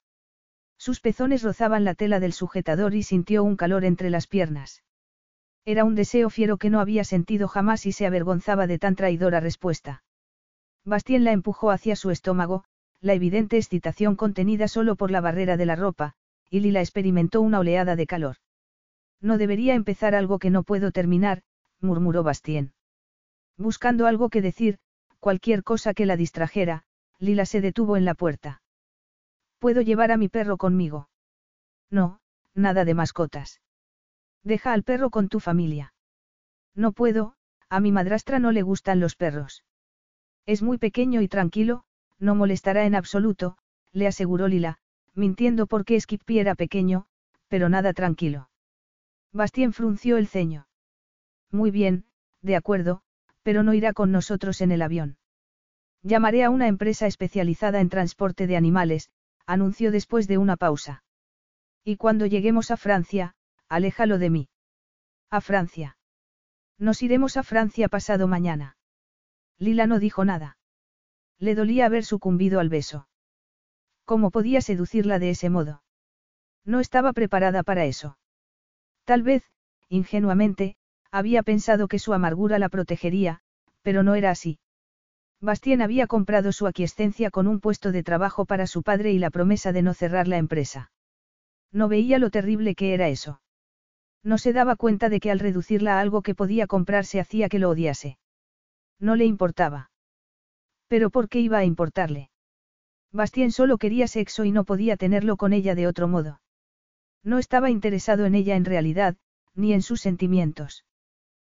Sus 0.77 0.99
pezones 0.99 1.43
rozaban 1.43 1.85
la 1.85 1.95
tela 1.95 2.19
del 2.19 2.33
sujetador 2.33 2.93
y 2.93 3.03
sintió 3.03 3.45
un 3.45 3.55
calor 3.55 3.85
entre 3.85 4.09
las 4.09 4.27
piernas. 4.27 4.83
Era 5.65 5.85
un 5.85 5.95
deseo 5.95 6.29
fiero 6.29 6.57
que 6.57 6.69
no 6.69 6.81
había 6.81 7.05
sentido 7.05 7.47
jamás 7.47 7.85
y 7.85 7.93
se 7.93 8.05
avergonzaba 8.05 8.67
de 8.67 8.79
tan 8.79 8.95
traidora 8.95 9.39
respuesta. 9.39 10.03
Bastien 10.85 11.23
la 11.23 11.31
empujó 11.31 11.71
hacia 11.71 11.95
su 11.95 12.11
estómago, 12.11 12.65
la 12.99 13.13
evidente 13.13 13.57
excitación 13.57 14.15
contenida 14.15 14.67
solo 14.67 14.95
por 14.95 15.09
la 15.09 15.21
barrera 15.21 15.55
de 15.55 15.65
la 15.65 15.75
ropa, 15.75 16.15
y 16.49 16.59
Lila 16.59 16.81
experimentó 16.81 17.41
una 17.41 17.59
oleada 17.59 17.95
de 17.95 18.07
calor. 18.07 18.35
No 19.21 19.37
debería 19.37 19.73
empezar 19.73 20.15
algo 20.15 20.37
que 20.37 20.49
no 20.49 20.63
puedo 20.63 20.91
terminar, 20.91 21.41
murmuró 21.81 22.23
Bastien. 22.23 22.73
Buscando 23.57 24.07
algo 24.07 24.29
que 24.29 24.41
decir, 24.41 24.79
cualquier 25.19 25.63
cosa 25.63 25.93
que 25.93 26.05
la 26.05 26.15
distrajera, 26.15 26.83
Lila 27.19 27.45
se 27.45 27.61
detuvo 27.61 27.97
en 27.97 28.05
la 28.05 28.13
puerta. 28.13 28.61
¿Puedo 29.59 29.81
llevar 29.81 30.11
a 30.11 30.17
mi 30.17 30.29
perro 30.29 30.57
conmigo? 30.57 31.09
No, 31.89 32.19
nada 32.53 32.85
de 32.85 32.93
mascotas. 32.93 33.61
Deja 34.43 34.73
al 34.73 34.83
perro 34.83 35.09
con 35.09 35.29
tu 35.29 35.39
familia. 35.39 35.93
No 36.75 36.91
puedo, 36.91 37.33
a 37.69 37.79
mi 37.79 37.91
madrastra 37.91 38.39
no 38.39 38.51
le 38.51 38.61
gustan 38.61 38.99
los 38.99 39.15
perros. 39.15 39.63
Es 40.45 40.61
muy 40.61 40.77
pequeño 40.77 41.21
y 41.21 41.27
tranquilo, 41.27 41.83
no 42.19 42.35
molestará 42.35 42.85
en 42.85 42.95
absoluto, 42.95 43.57
le 43.91 44.07
aseguró 44.07 44.47
Lila, 44.47 44.77
mintiendo 45.13 45.65
porque 45.67 45.99
Skippy 45.99 46.39
era 46.39 46.55
pequeño, 46.55 47.07
pero 47.47 47.67
nada 47.69 47.93
tranquilo. 47.93 48.49
Bastien 49.33 49.73
frunció 49.73 50.17
el 50.17 50.27
ceño. 50.27 50.67
Muy 51.51 51.71
bien, 51.71 52.05
de 52.41 52.55
acuerdo, 52.55 53.01
pero 53.43 53.63
no 53.63 53.73
irá 53.73 53.93
con 53.93 54.11
nosotros 54.11 54.61
en 54.61 54.71
el 54.71 54.81
avión. 54.81 55.17
Llamaré 56.01 56.43
a 56.43 56.49
una 56.49 56.67
empresa 56.67 57.07
especializada 57.07 57.79
en 57.79 57.89
transporte 57.89 58.47
de 58.47 58.57
animales, 58.57 59.09
anunció 59.45 59.91
después 59.91 60.27
de 60.27 60.37
una 60.37 60.57
pausa. 60.57 61.03
Y 61.83 61.95
cuando 61.97 62.25
lleguemos 62.25 62.71
a 62.71 62.77
Francia, 62.77 63.35
aléjalo 63.69 64.17
de 64.17 64.29
mí. 64.29 64.49
A 65.29 65.41
Francia. 65.41 65.97
Nos 66.77 67.01
iremos 67.01 67.37
a 67.37 67.43
Francia 67.43 67.87
pasado 67.87 68.27
mañana. 68.27 68.77
Lila 69.57 69.87
no 69.87 69.99
dijo 69.99 70.25
nada. 70.25 70.57
Le 71.39 71.55
dolía 71.55 71.85
haber 71.85 72.03
sucumbido 72.03 72.59
al 72.59 72.69
beso. 72.69 73.07
¿Cómo 74.05 74.31
podía 74.31 74.61
seducirla 74.61 75.19
de 75.19 75.31
ese 75.31 75.49
modo? 75.49 75.83
No 76.63 76.79
estaba 76.79 77.13
preparada 77.13 77.63
para 77.63 77.85
eso. 77.85 78.17
Tal 79.05 79.23
vez, 79.23 79.43
ingenuamente, 79.89 80.77
había 81.17 81.43
pensado 81.43 81.87
que 81.87 81.99
su 81.99 82.13
amargura 82.13 82.59
la 82.59 82.69
protegería, 82.69 83.39
pero 83.81 84.03
no 84.03 84.15
era 84.15 84.31
así. 84.31 84.59
Bastien 85.41 85.81
había 85.81 86.07
comprado 86.07 86.51
su 86.51 86.67
aquiescencia 86.67 87.29
con 87.29 87.47
un 87.47 87.59
puesto 87.59 87.91
de 87.91 88.03
trabajo 88.03 88.45
para 88.45 88.67
su 88.67 88.83
padre 88.83 89.11
y 89.11 89.19
la 89.19 89.29
promesa 89.29 89.71
de 89.71 89.81
no 89.81 89.93
cerrar 89.93 90.27
la 90.27 90.37
empresa. 90.37 90.91
No 91.71 91.87
veía 91.87 92.17
lo 92.17 92.29
terrible 92.29 92.75
que 92.75 92.93
era 92.93 93.07
eso. 93.09 93.41
No 94.23 94.37
se 94.37 94.51
daba 94.53 94.75
cuenta 94.75 95.09
de 95.09 95.19
que 95.19 95.31
al 95.31 95.39
reducirla 95.39 95.97
a 95.97 96.01
algo 96.01 96.21
que 96.21 96.35
podía 96.35 96.67
comprarse 96.67 97.19
hacía 97.19 97.49
que 97.49 97.59
lo 97.59 97.69
odiase. 97.69 98.17
No 98.99 99.15
le 99.15 99.25
importaba. 99.25 99.91
Pero 100.87 101.09
¿por 101.09 101.29
qué 101.29 101.39
iba 101.39 101.59
a 101.59 101.65
importarle? 101.65 102.31
Bastien 103.11 103.51
solo 103.51 103.77
quería 103.77 104.07
sexo 104.07 104.43
y 104.43 104.51
no 104.51 104.63
podía 104.65 104.97
tenerlo 104.97 105.37
con 105.37 105.53
ella 105.53 105.75
de 105.75 105.87
otro 105.87 106.07
modo. 106.07 106.41
No 107.23 107.37
estaba 107.37 107.69
interesado 107.69 108.25
en 108.25 108.35
ella 108.35 108.55
en 108.55 108.65
realidad, 108.65 109.17
ni 109.53 109.73
en 109.73 109.81
sus 109.81 110.01
sentimientos. 110.01 110.85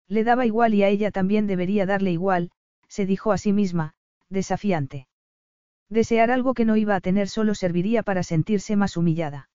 Le 0.08 0.24
daba 0.24 0.46
igual 0.46 0.74
y 0.74 0.82
a 0.82 0.88
ella 0.88 1.10
también 1.10 1.46
debería 1.46 1.86
darle 1.86 2.10
igual, 2.12 2.50
se 2.88 3.06
dijo 3.06 3.32
a 3.32 3.38
sí 3.38 3.52
misma, 3.52 3.94
desafiante. 4.30 5.06
Desear 5.90 6.30
algo 6.30 6.54
que 6.54 6.64
no 6.64 6.76
iba 6.76 6.94
a 6.96 7.00
tener 7.00 7.28
solo 7.28 7.54
serviría 7.54 8.02
para 8.02 8.22
sentirse 8.22 8.76
más 8.76 8.96
humillada. 8.96 9.48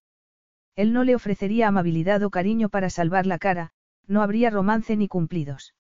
Él 0.76 0.94
no 0.94 1.04
le 1.04 1.16
ofrecería 1.16 1.68
amabilidad 1.68 2.24
o 2.24 2.30
cariño 2.30 2.70
para 2.70 2.90
salvar 2.90 3.26
la 3.26 3.38
cara, 3.38 3.72
no 4.08 4.22
habría 4.22 4.50
romance 4.50 4.96
ni 4.96 5.08
cumplidos. 5.08 5.76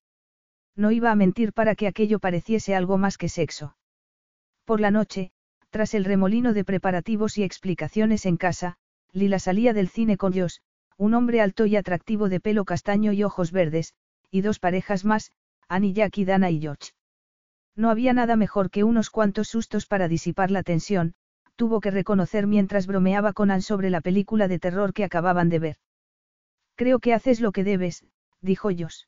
No 0.75 0.91
iba 0.91 1.11
a 1.11 1.15
mentir 1.15 1.53
para 1.53 1.75
que 1.75 1.87
aquello 1.87 2.19
pareciese 2.19 2.75
algo 2.75 2.97
más 2.97 3.17
que 3.17 3.29
sexo. 3.29 3.75
Por 4.65 4.79
la 4.79 4.91
noche, 4.91 5.31
tras 5.69 5.93
el 5.93 6.05
remolino 6.05 6.53
de 6.53 6.63
preparativos 6.63 7.37
y 7.37 7.43
explicaciones 7.43 8.25
en 8.25 8.37
casa, 8.37 8.77
Lila 9.11 9.39
salía 9.39 9.73
del 9.73 9.89
cine 9.89 10.17
con 10.17 10.33
Josh, 10.33 10.57
un 10.97 11.13
hombre 11.13 11.41
alto 11.41 11.65
y 11.65 11.75
atractivo 11.75 12.29
de 12.29 12.39
pelo 12.39 12.65
castaño 12.65 13.11
y 13.11 13.23
ojos 13.23 13.51
verdes, 13.51 13.93
y 14.33 14.41
dos 14.41 14.57
parejas 14.57 15.05
más, 15.05 15.31
Annie 15.69 15.93
Jackie 15.93 16.25
Dana 16.25 16.49
y 16.49 16.59
George. 16.59 16.91
No 17.75 17.91
había 17.91 18.13
nada 18.13 18.35
mejor 18.35 18.71
que 18.71 18.83
unos 18.83 19.11
cuantos 19.11 19.47
sustos 19.47 19.85
para 19.85 20.07
disipar 20.07 20.49
la 20.49 20.63
tensión, 20.63 21.13
tuvo 21.55 21.79
que 21.79 21.91
reconocer 21.91 22.47
mientras 22.47 22.87
bromeaba 22.87 23.33
con 23.33 23.51
Anne 23.51 23.61
sobre 23.61 23.91
la 23.91 24.01
película 24.01 24.47
de 24.47 24.57
terror 24.57 24.91
que 24.91 25.03
acababan 25.03 25.49
de 25.49 25.59
ver. 25.59 25.77
Creo 26.75 26.97
que 26.97 27.13
haces 27.13 27.41
lo 27.41 27.51
que 27.51 27.63
debes, 27.63 28.05
dijo 28.41 28.69
Josh. 28.69 29.03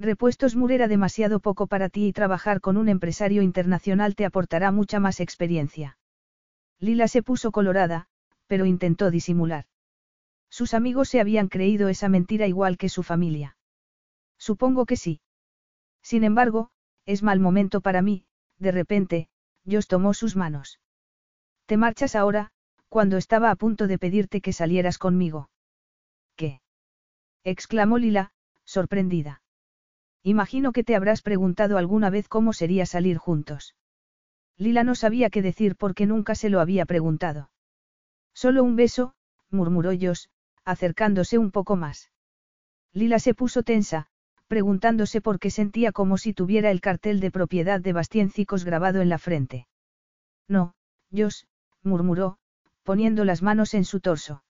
Repuestos 0.00 0.56
Mur 0.56 0.72
era 0.72 0.88
demasiado 0.88 1.38
poco 1.38 1.68
para 1.68 1.88
ti 1.88 2.08
y 2.08 2.12
trabajar 2.12 2.60
con 2.60 2.76
un 2.76 2.88
empresario 2.88 3.42
internacional 3.42 4.16
te 4.16 4.24
aportará 4.24 4.72
mucha 4.72 4.98
más 4.98 5.20
experiencia. 5.20 5.98
Lila 6.80 7.06
se 7.06 7.22
puso 7.22 7.52
colorada, 7.52 8.08
pero 8.48 8.66
intentó 8.66 9.12
disimular. 9.12 9.66
Sus 10.50 10.74
amigos 10.74 11.08
se 11.08 11.20
habían 11.20 11.46
creído 11.46 11.88
esa 11.88 12.08
mentira 12.08 12.48
igual 12.48 12.76
que 12.76 12.88
su 12.88 13.04
familia. 13.04 13.56
Supongo 14.48 14.86
que 14.86 14.96
sí. 14.96 15.20
Sin 16.02 16.24
embargo, 16.24 16.72
es 17.06 17.22
mal 17.22 17.38
momento 17.38 17.80
para 17.80 18.02
mí, 18.02 18.24
de 18.58 18.72
repente, 18.72 19.28
Dios 19.62 19.86
tomó 19.86 20.14
sus 20.14 20.34
manos. 20.34 20.80
Te 21.66 21.76
marchas 21.76 22.16
ahora, 22.16 22.50
cuando 22.88 23.18
estaba 23.18 23.52
a 23.52 23.54
punto 23.54 23.86
de 23.86 24.00
pedirte 24.00 24.40
que 24.40 24.52
salieras 24.52 24.98
conmigo. 24.98 25.48
¿Qué? 26.34 26.60
exclamó 27.44 27.98
Lila, 27.98 28.32
sorprendida. 28.64 29.42
Imagino 30.24 30.72
que 30.72 30.82
te 30.82 30.96
habrás 30.96 31.22
preguntado 31.22 31.78
alguna 31.78 32.10
vez 32.10 32.26
cómo 32.26 32.52
sería 32.52 32.84
salir 32.84 33.18
juntos. 33.18 33.76
Lila 34.56 34.82
no 34.82 34.96
sabía 34.96 35.30
qué 35.30 35.40
decir 35.40 35.76
porque 35.76 36.04
nunca 36.04 36.34
se 36.34 36.50
lo 36.50 36.58
había 36.58 36.84
preguntado. 36.84 37.52
Solo 38.34 38.64
un 38.64 38.74
beso, 38.74 39.14
murmuró 39.50 39.92
Josh, 39.92 40.26
acercándose 40.64 41.38
un 41.38 41.52
poco 41.52 41.76
más. 41.76 42.10
Lila 42.92 43.20
se 43.20 43.34
puso 43.34 43.62
tensa, 43.62 44.08
preguntándose 44.48 45.20
por 45.20 45.38
qué 45.38 45.50
sentía 45.50 45.92
como 45.92 46.18
si 46.18 46.34
tuviera 46.34 46.70
el 46.70 46.80
cartel 46.80 47.20
de 47.20 47.30
propiedad 47.30 47.80
de 47.80 47.92
Bastiencicos 47.92 48.64
grabado 48.64 49.00
en 49.00 49.08
la 49.08 49.18
frente. 49.18 49.66
No, 50.48 50.74
Josh, 51.10 51.44
murmuró, 51.82 52.38
poniendo 52.82 53.24
las 53.24 53.42
manos 53.42 53.74
en 53.74 53.84
su 53.84 54.00
torso. 54.00 54.42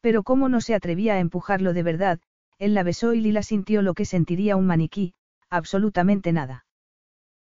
Pero 0.00 0.22
cómo 0.22 0.48
no 0.48 0.60
se 0.60 0.74
atrevía 0.74 1.14
a 1.14 1.20
empujarlo 1.20 1.72
de 1.72 1.82
verdad, 1.82 2.20
él 2.58 2.74
la 2.74 2.82
besó 2.82 3.14
y 3.14 3.20
Lila 3.20 3.42
sintió 3.42 3.82
lo 3.82 3.94
que 3.94 4.04
sentiría 4.04 4.56
un 4.56 4.66
maniquí, 4.66 5.14
absolutamente 5.48 6.32
nada. 6.32 6.64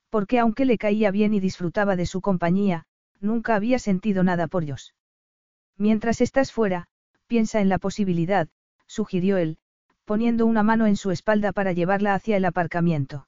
Porque 0.10 0.40
aunque 0.40 0.66
le 0.66 0.78
caía 0.78 1.12
bien 1.12 1.34
y 1.34 1.40
disfrutaba 1.40 1.96
de 1.96 2.06
su 2.06 2.22
compañía, 2.22 2.86
nunca 3.20 3.56
había 3.56 3.80
sentido 3.80 4.24
nada 4.24 4.48
por 4.48 4.68
Josh. 4.68 4.90
Mientras 5.78 6.22
estás 6.22 6.52
fuera, 6.52 6.88
piensa 7.28 7.62
en 7.62 7.70
la 7.70 7.80
posibilidad, 7.80 8.50
sugirió 8.88 9.38
él, 9.38 9.58
poniendo 10.06 10.46
una 10.46 10.64
mano 10.64 10.88
en 10.88 10.96
su 10.96 11.12
espalda 11.12 11.52
para 11.52 11.74
llevarla 11.74 12.14
hacia 12.14 12.38
el 12.38 12.46
aparcamiento. 12.46 13.28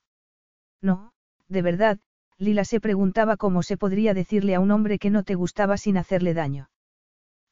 No, 0.81 1.13
de 1.47 1.61
verdad, 1.61 1.99
Lila 2.37 2.65
se 2.65 2.79
preguntaba 2.79 3.37
cómo 3.37 3.63
se 3.63 3.77
podría 3.77 4.13
decirle 4.13 4.55
a 4.55 4.59
un 4.59 4.71
hombre 4.71 4.99
que 4.99 5.09
no 5.09 5.23
te 5.23 5.35
gustaba 5.35 5.77
sin 5.77 5.97
hacerle 5.97 6.33
daño. 6.33 6.69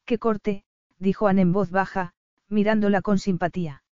¡Qué 0.05 0.17
corte! 0.17 0.65
dijo 0.99 1.27
Anne 1.27 1.41
en 1.41 1.53
voz 1.53 1.71
baja, 1.71 2.13
mirándola 2.49 3.01
con 3.01 3.19
simpatía. 3.19 3.83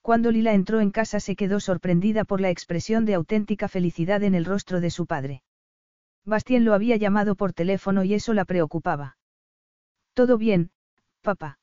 Cuando 0.00 0.30
Lila 0.30 0.52
entró 0.52 0.80
en 0.80 0.90
casa 0.90 1.20
se 1.20 1.36
quedó 1.36 1.60
sorprendida 1.60 2.24
por 2.24 2.40
la 2.40 2.50
expresión 2.50 3.04
de 3.04 3.14
auténtica 3.14 3.68
felicidad 3.68 4.22
en 4.22 4.34
el 4.34 4.44
rostro 4.44 4.80
de 4.80 4.90
su 4.90 5.06
padre. 5.06 5.42
Bastien 6.24 6.64
lo 6.64 6.74
había 6.74 6.96
llamado 6.96 7.34
por 7.34 7.52
teléfono 7.52 8.04
y 8.04 8.14
eso 8.14 8.34
la 8.34 8.44
preocupaba. 8.44 9.16
Todo 10.14 10.38
bien, 10.38 10.70
papá. 11.22 11.58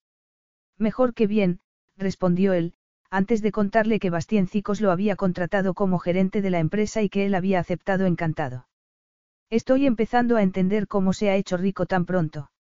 Mejor 0.77 1.13
que 1.13 1.27
bien, 1.27 1.59
respondió 1.97 2.53
él, 2.53 2.73
antes 3.11 3.41
de 3.41 3.51
contarle 3.51 3.99
que 3.99 4.09
Cicos 4.47 4.79
lo 4.79 4.89
había 4.89 5.17
contratado 5.17 5.73
como 5.73 5.99
gerente 5.99 6.41
de 6.41 6.49
la 6.49 6.59
empresa 6.59 7.01
y 7.01 7.09
que 7.09 7.25
él 7.25 7.35
había 7.35 7.59
aceptado 7.59 8.05
encantado. 8.05 8.67
Estoy 9.49 9.85
empezando 9.85 10.37
a 10.37 10.43
entender 10.43 10.87
cómo 10.87 11.11
se 11.11 11.29
ha 11.29 11.35
hecho 11.35 11.57
rico 11.57 11.85
tan 11.85 12.05
pronto. 12.05 12.51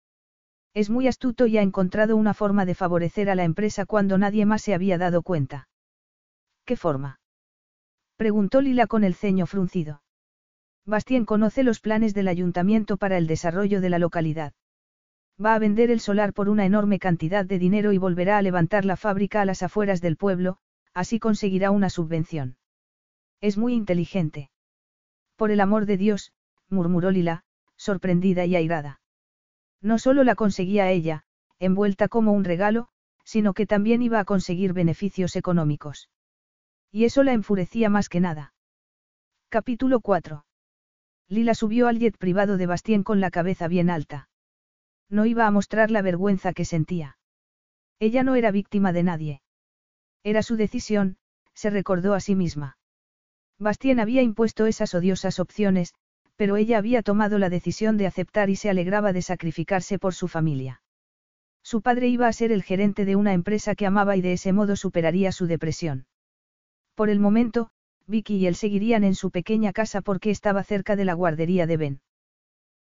Es 0.73 0.89
muy 0.89 1.07
astuto 1.07 1.47
y 1.47 1.57
ha 1.57 1.61
encontrado 1.61 2.17
una 2.17 2.33
forma 2.33 2.65
de 2.65 2.75
favorecer 2.75 3.29
a 3.29 3.35
la 3.35 3.45
empresa 3.45 3.85
cuando 3.85 4.17
nadie 4.17 4.45
más 4.45 4.61
se 4.61 4.73
había 4.73 4.97
dado 4.97 5.21
cuenta. 5.21 5.69
¿Qué 6.65 6.75
forma? 6.75 7.21
Preguntó 8.17 8.61
Lila 8.61 8.87
con 8.87 9.05
el 9.05 9.15
ceño 9.15 9.45
fruncido. 9.45 10.03
Bastien 10.85 11.25
conoce 11.25 11.63
los 11.63 11.79
planes 11.79 12.13
del 12.13 12.27
ayuntamiento 12.27 12.97
para 12.97 13.17
el 13.17 13.25
desarrollo 13.25 13.79
de 13.79 13.89
la 13.89 13.99
localidad. 13.99 14.53
Va 15.43 15.55
a 15.55 15.59
vender 15.59 15.91
el 15.91 15.99
solar 15.99 16.33
por 16.33 16.49
una 16.49 16.65
enorme 16.65 16.99
cantidad 16.99 17.45
de 17.45 17.59
dinero 17.59 17.91
y 17.91 17.97
volverá 17.97 18.37
a 18.37 18.41
levantar 18.41 18.85
la 18.85 18.95
fábrica 18.95 19.41
a 19.41 19.45
las 19.45 19.63
afueras 19.63 20.01
del 20.01 20.17
pueblo, 20.17 20.57
así 20.93 21.19
conseguirá 21.19 21.71
una 21.71 21.89
subvención. 21.89 22.57
Es 23.39 23.57
muy 23.57 23.73
inteligente. 23.73 24.51
Por 25.35 25.51
el 25.51 25.61
amor 25.61 25.85
de 25.85 25.97
Dios, 25.97 26.33
murmuró 26.69 27.11
Lila, 27.11 27.43
sorprendida 27.75 28.45
y 28.45 28.55
airada. 28.55 29.01
No 29.81 29.97
solo 29.97 30.23
la 30.23 30.35
conseguía 30.35 30.91
ella, 30.91 31.23
envuelta 31.59 32.07
como 32.07 32.33
un 32.33 32.43
regalo, 32.43 32.89
sino 33.23 33.53
que 33.53 33.65
también 33.65 34.01
iba 34.01 34.19
a 34.19 34.25
conseguir 34.25 34.73
beneficios 34.73 35.35
económicos. 35.35 36.09
Y 36.91 37.05
eso 37.05 37.23
la 37.23 37.33
enfurecía 37.33 37.89
más 37.89 38.09
que 38.09 38.19
nada. 38.19 38.53
Capítulo 39.49 40.01
4. 40.01 40.45
Lila 41.27 41.55
subió 41.55 41.87
al 41.87 41.99
jet 41.99 42.17
privado 42.17 42.57
de 42.57 42.67
Bastien 42.67 43.03
con 43.03 43.19
la 43.19 43.31
cabeza 43.31 43.67
bien 43.67 43.89
alta. 43.89 44.29
No 45.11 45.25
iba 45.25 45.45
a 45.45 45.51
mostrar 45.51 45.91
la 45.91 46.01
vergüenza 46.01 46.53
que 46.53 46.65
sentía. 46.65 47.17
Ella 47.99 48.23
no 48.23 48.33
era 48.35 48.49
víctima 48.49 48.93
de 48.93 49.03
nadie. 49.03 49.41
Era 50.23 50.41
su 50.41 50.55
decisión, 50.55 51.17
se 51.53 51.69
recordó 51.69 52.13
a 52.13 52.21
sí 52.21 52.33
misma. 52.33 52.77
Bastien 53.59 53.99
había 53.99 54.23
impuesto 54.23 54.65
esas 54.65 54.95
odiosas 54.95 55.39
opciones, 55.39 55.93
pero 56.35 56.55
ella 56.55 56.77
había 56.77 57.03
tomado 57.03 57.37
la 57.37 57.49
decisión 57.49 57.97
de 57.97 58.07
aceptar 58.07 58.49
y 58.49 58.55
se 58.55 58.69
alegraba 58.69 59.13
de 59.13 59.21
sacrificarse 59.21 59.99
por 59.99 60.15
su 60.15 60.27
familia. 60.27 60.81
Su 61.61 61.81
padre 61.81 62.07
iba 62.07 62.27
a 62.27 62.33
ser 62.33 62.51
el 62.51 62.63
gerente 62.63 63.05
de 63.05 63.15
una 63.15 63.33
empresa 63.33 63.75
que 63.75 63.85
amaba 63.85 64.15
y 64.15 64.21
de 64.21 64.33
ese 64.33 64.53
modo 64.53 64.75
superaría 64.75 65.31
su 65.31 65.45
depresión. 65.45 66.07
Por 66.95 67.09
el 67.09 67.19
momento, 67.19 67.69
Vicky 68.07 68.37
y 68.37 68.47
él 68.47 68.55
seguirían 68.55 69.03
en 69.03 69.13
su 69.13 69.29
pequeña 69.29 69.73
casa 69.73 70.01
porque 70.01 70.31
estaba 70.31 70.63
cerca 70.63 70.95
de 70.95 71.05
la 71.05 71.13
guardería 71.13 71.67
de 71.67 71.77
Ben. 71.77 72.01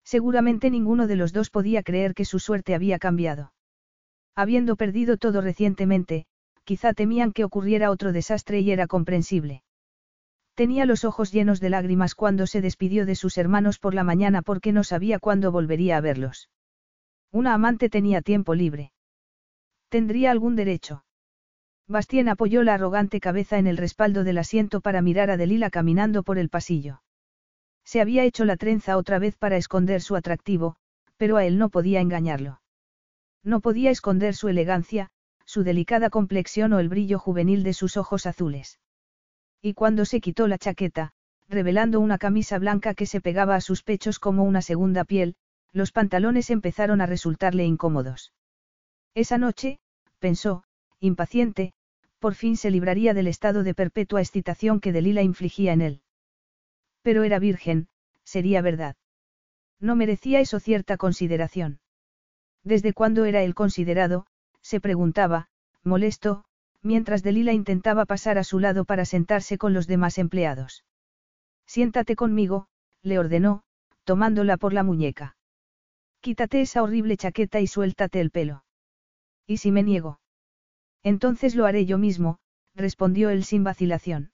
Seguramente 0.04 0.70
ninguno 0.70 1.06
de 1.06 1.16
los 1.16 1.32
dos 1.32 1.50
podía 1.50 1.82
creer 1.82 2.14
que 2.14 2.24
su 2.24 2.38
suerte 2.38 2.74
había 2.74 2.98
cambiado. 2.98 3.52
Habiendo 4.34 4.76
perdido 4.76 5.16
todo 5.16 5.40
recientemente, 5.40 6.26
quizá 6.64 6.94
temían 6.94 7.32
que 7.32 7.44
ocurriera 7.44 7.90
otro 7.90 8.12
desastre 8.12 8.60
y 8.60 8.70
era 8.70 8.86
comprensible. 8.86 9.62
Tenía 10.54 10.84
los 10.84 11.04
ojos 11.04 11.32
llenos 11.32 11.60
de 11.60 11.70
lágrimas 11.70 12.14
cuando 12.14 12.46
se 12.46 12.60
despidió 12.60 13.06
de 13.06 13.14
sus 13.14 13.38
hermanos 13.38 13.78
por 13.78 13.94
la 13.94 14.04
mañana 14.04 14.42
porque 14.42 14.72
no 14.72 14.84
sabía 14.84 15.18
cuándo 15.18 15.52
volvería 15.52 15.96
a 15.96 16.00
verlos. 16.00 16.50
Una 17.32 17.54
amante 17.54 17.88
tenía 17.88 18.22
tiempo 18.22 18.54
libre. 18.54 18.92
¿Tendría 19.88 20.30
algún 20.30 20.56
derecho? 20.56 21.04
Bastien 21.88 22.28
apoyó 22.28 22.62
la 22.62 22.74
arrogante 22.74 23.20
cabeza 23.20 23.58
en 23.58 23.66
el 23.66 23.76
respaldo 23.76 24.22
del 24.22 24.38
asiento 24.38 24.80
para 24.80 25.02
mirar 25.02 25.30
a 25.30 25.36
Delila 25.36 25.70
caminando 25.70 26.22
por 26.22 26.38
el 26.38 26.48
pasillo. 26.48 27.02
Se 27.90 28.00
había 28.00 28.22
hecho 28.22 28.44
la 28.44 28.56
trenza 28.56 28.96
otra 28.96 29.18
vez 29.18 29.36
para 29.36 29.56
esconder 29.56 30.00
su 30.00 30.14
atractivo, 30.14 30.76
Pero 31.16 31.38
a 31.38 31.44
él 31.44 31.58
no 31.58 31.70
podía 31.70 32.00
engañarlo. 32.00 32.60
No 33.42 33.58
podía 33.58 33.90
esconder 33.90 34.36
su 34.36 34.46
elegancia, 34.46 35.10
su 35.44 35.64
delicada 35.64 36.08
complexión 36.08 36.72
o 36.72 36.78
el 36.78 36.88
brillo 36.88 37.18
juvenil 37.18 37.64
de 37.64 37.72
sus 37.72 37.96
ojos 37.96 38.26
azules. 38.26 38.78
Y 39.60 39.74
cuando 39.74 40.04
se 40.04 40.20
quitó 40.20 40.46
la 40.46 40.56
chaqueta, 40.56 41.10
revelando 41.48 41.98
una 41.98 42.16
camisa 42.16 42.60
blanca 42.60 42.94
que 42.94 43.06
se 43.06 43.20
pegaba 43.20 43.56
a 43.56 43.60
sus 43.60 43.82
pechos 43.82 44.20
como 44.20 44.44
una 44.44 44.62
segunda 44.62 45.02
piel, 45.02 45.34
los 45.72 45.90
pantalones 45.90 46.50
empezaron 46.50 47.00
a 47.00 47.06
resultarle 47.06 47.64
incómodos. 47.64 48.32
Esa 49.16 49.36
noche, 49.36 49.80
pensó, 50.20 50.62
impaciente, 51.00 51.72
por 52.20 52.36
fin 52.36 52.56
se 52.56 52.70
libraría 52.70 53.14
del 53.14 53.26
estado 53.26 53.64
de 53.64 53.74
perpetua 53.74 54.20
excitación 54.20 54.78
que 54.78 54.92
Delila 54.92 55.22
infligía 55.22 55.72
en 55.72 55.80
él. 55.80 56.02
Pero 57.02 57.24
era 57.24 57.38
virgen, 57.38 57.88
sería 58.24 58.62
verdad. 58.62 58.96
No 59.80 59.96
merecía 59.96 60.40
eso 60.40 60.60
cierta 60.60 60.96
consideración. 60.96 61.80
¿Desde 62.62 62.92
cuándo 62.92 63.24
era 63.24 63.42
él 63.42 63.54
considerado? 63.54 64.26
se 64.60 64.80
preguntaba, 64.80 65.48
molesto, 65.82 66.44
mientras 66.82 67.22
Delila 67.22 67.52
intentaba 67.52 68.04
pasar 68.04 68.38
a 68.38 68.44
su 68.44 68.58
lado 68.58 68.84
para 68.84 69.04
sentarse 69.04 69.58
con 69.58 69.72
los 69.72 69.86
demás 69.86 70.18
empleados. 70.18 70.84
Siéntate 71.66 72.16
conmigo, 72.16 72.66
le 73.02 73.18
ordenó, 73.18 73.62
tomándola 74.04 74.56
por 74.56 74.72
la 74.72 74.82
muñeca. 74.82 75.36
Quítate 76.20 76.60
esa 76.60 76.82
horrible 76.82 77.16
chaqueta 77.16 77.60
y 77.60 77.66
suéltate 77.66 78.20
el 78.20 78.30
pelo. 78.30 78.64
¿Y 79.46 79.58
si 79.58 79.72
me 79.72 79.82
niego? 79.82 80.20
Entonces 81.02 81.54
lo 81.54 81.64
haré 81.64 81.86
yo 81.86 81.96
mismo, 81.96 82.38
respondió 82.74 83.30
él 83.30 83.44
sin 83.44 83.64
vacilación. 83.64 84.32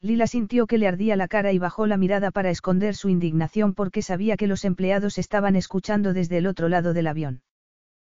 Lila 0.00 0.26
sintió 0.26 0.66
que 0.66 0.78
le 0.78 0.88
ardía 0.88 1.16
la 1.16 1.28
cara 1.28 1.52
y 1.52 1.58
bajó 1.58 1.86
la 1.86 1.96
mirada 1.96 2.30
para 2.30 2.50
esconder 2.50 2.94
su 2.94 3.08
indignación 3.08 3.74
porque 3.74 4.02
sabía 4.02 4.36
que 4.36 4.46
los 4.46 4.64
empleados 4.64 5.18
estaban 5.18 5.56
escuchando 5.56 6.12
desde 6.12 6.38
el 6.38 6.46
otro 6.46 6.68
lado 6.68 6.92
del 6.92 7.06
avión. 7.06 7.42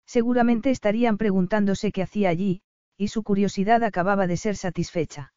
Seguramente 0.07 0.71
estarían 0.71 1.19
preguntándose 1.19 1.93
qué 1.93 2.03
hacía 2.03 2.31
allí, 2.31 2.63
y 2.97 3.09
su 3.09 3.23
curiosidad 3.23 3.83
acababa 3.85 4.27
de 4.27 4.37
ser 4.37 4.57
satisfecha. 4.57 5.33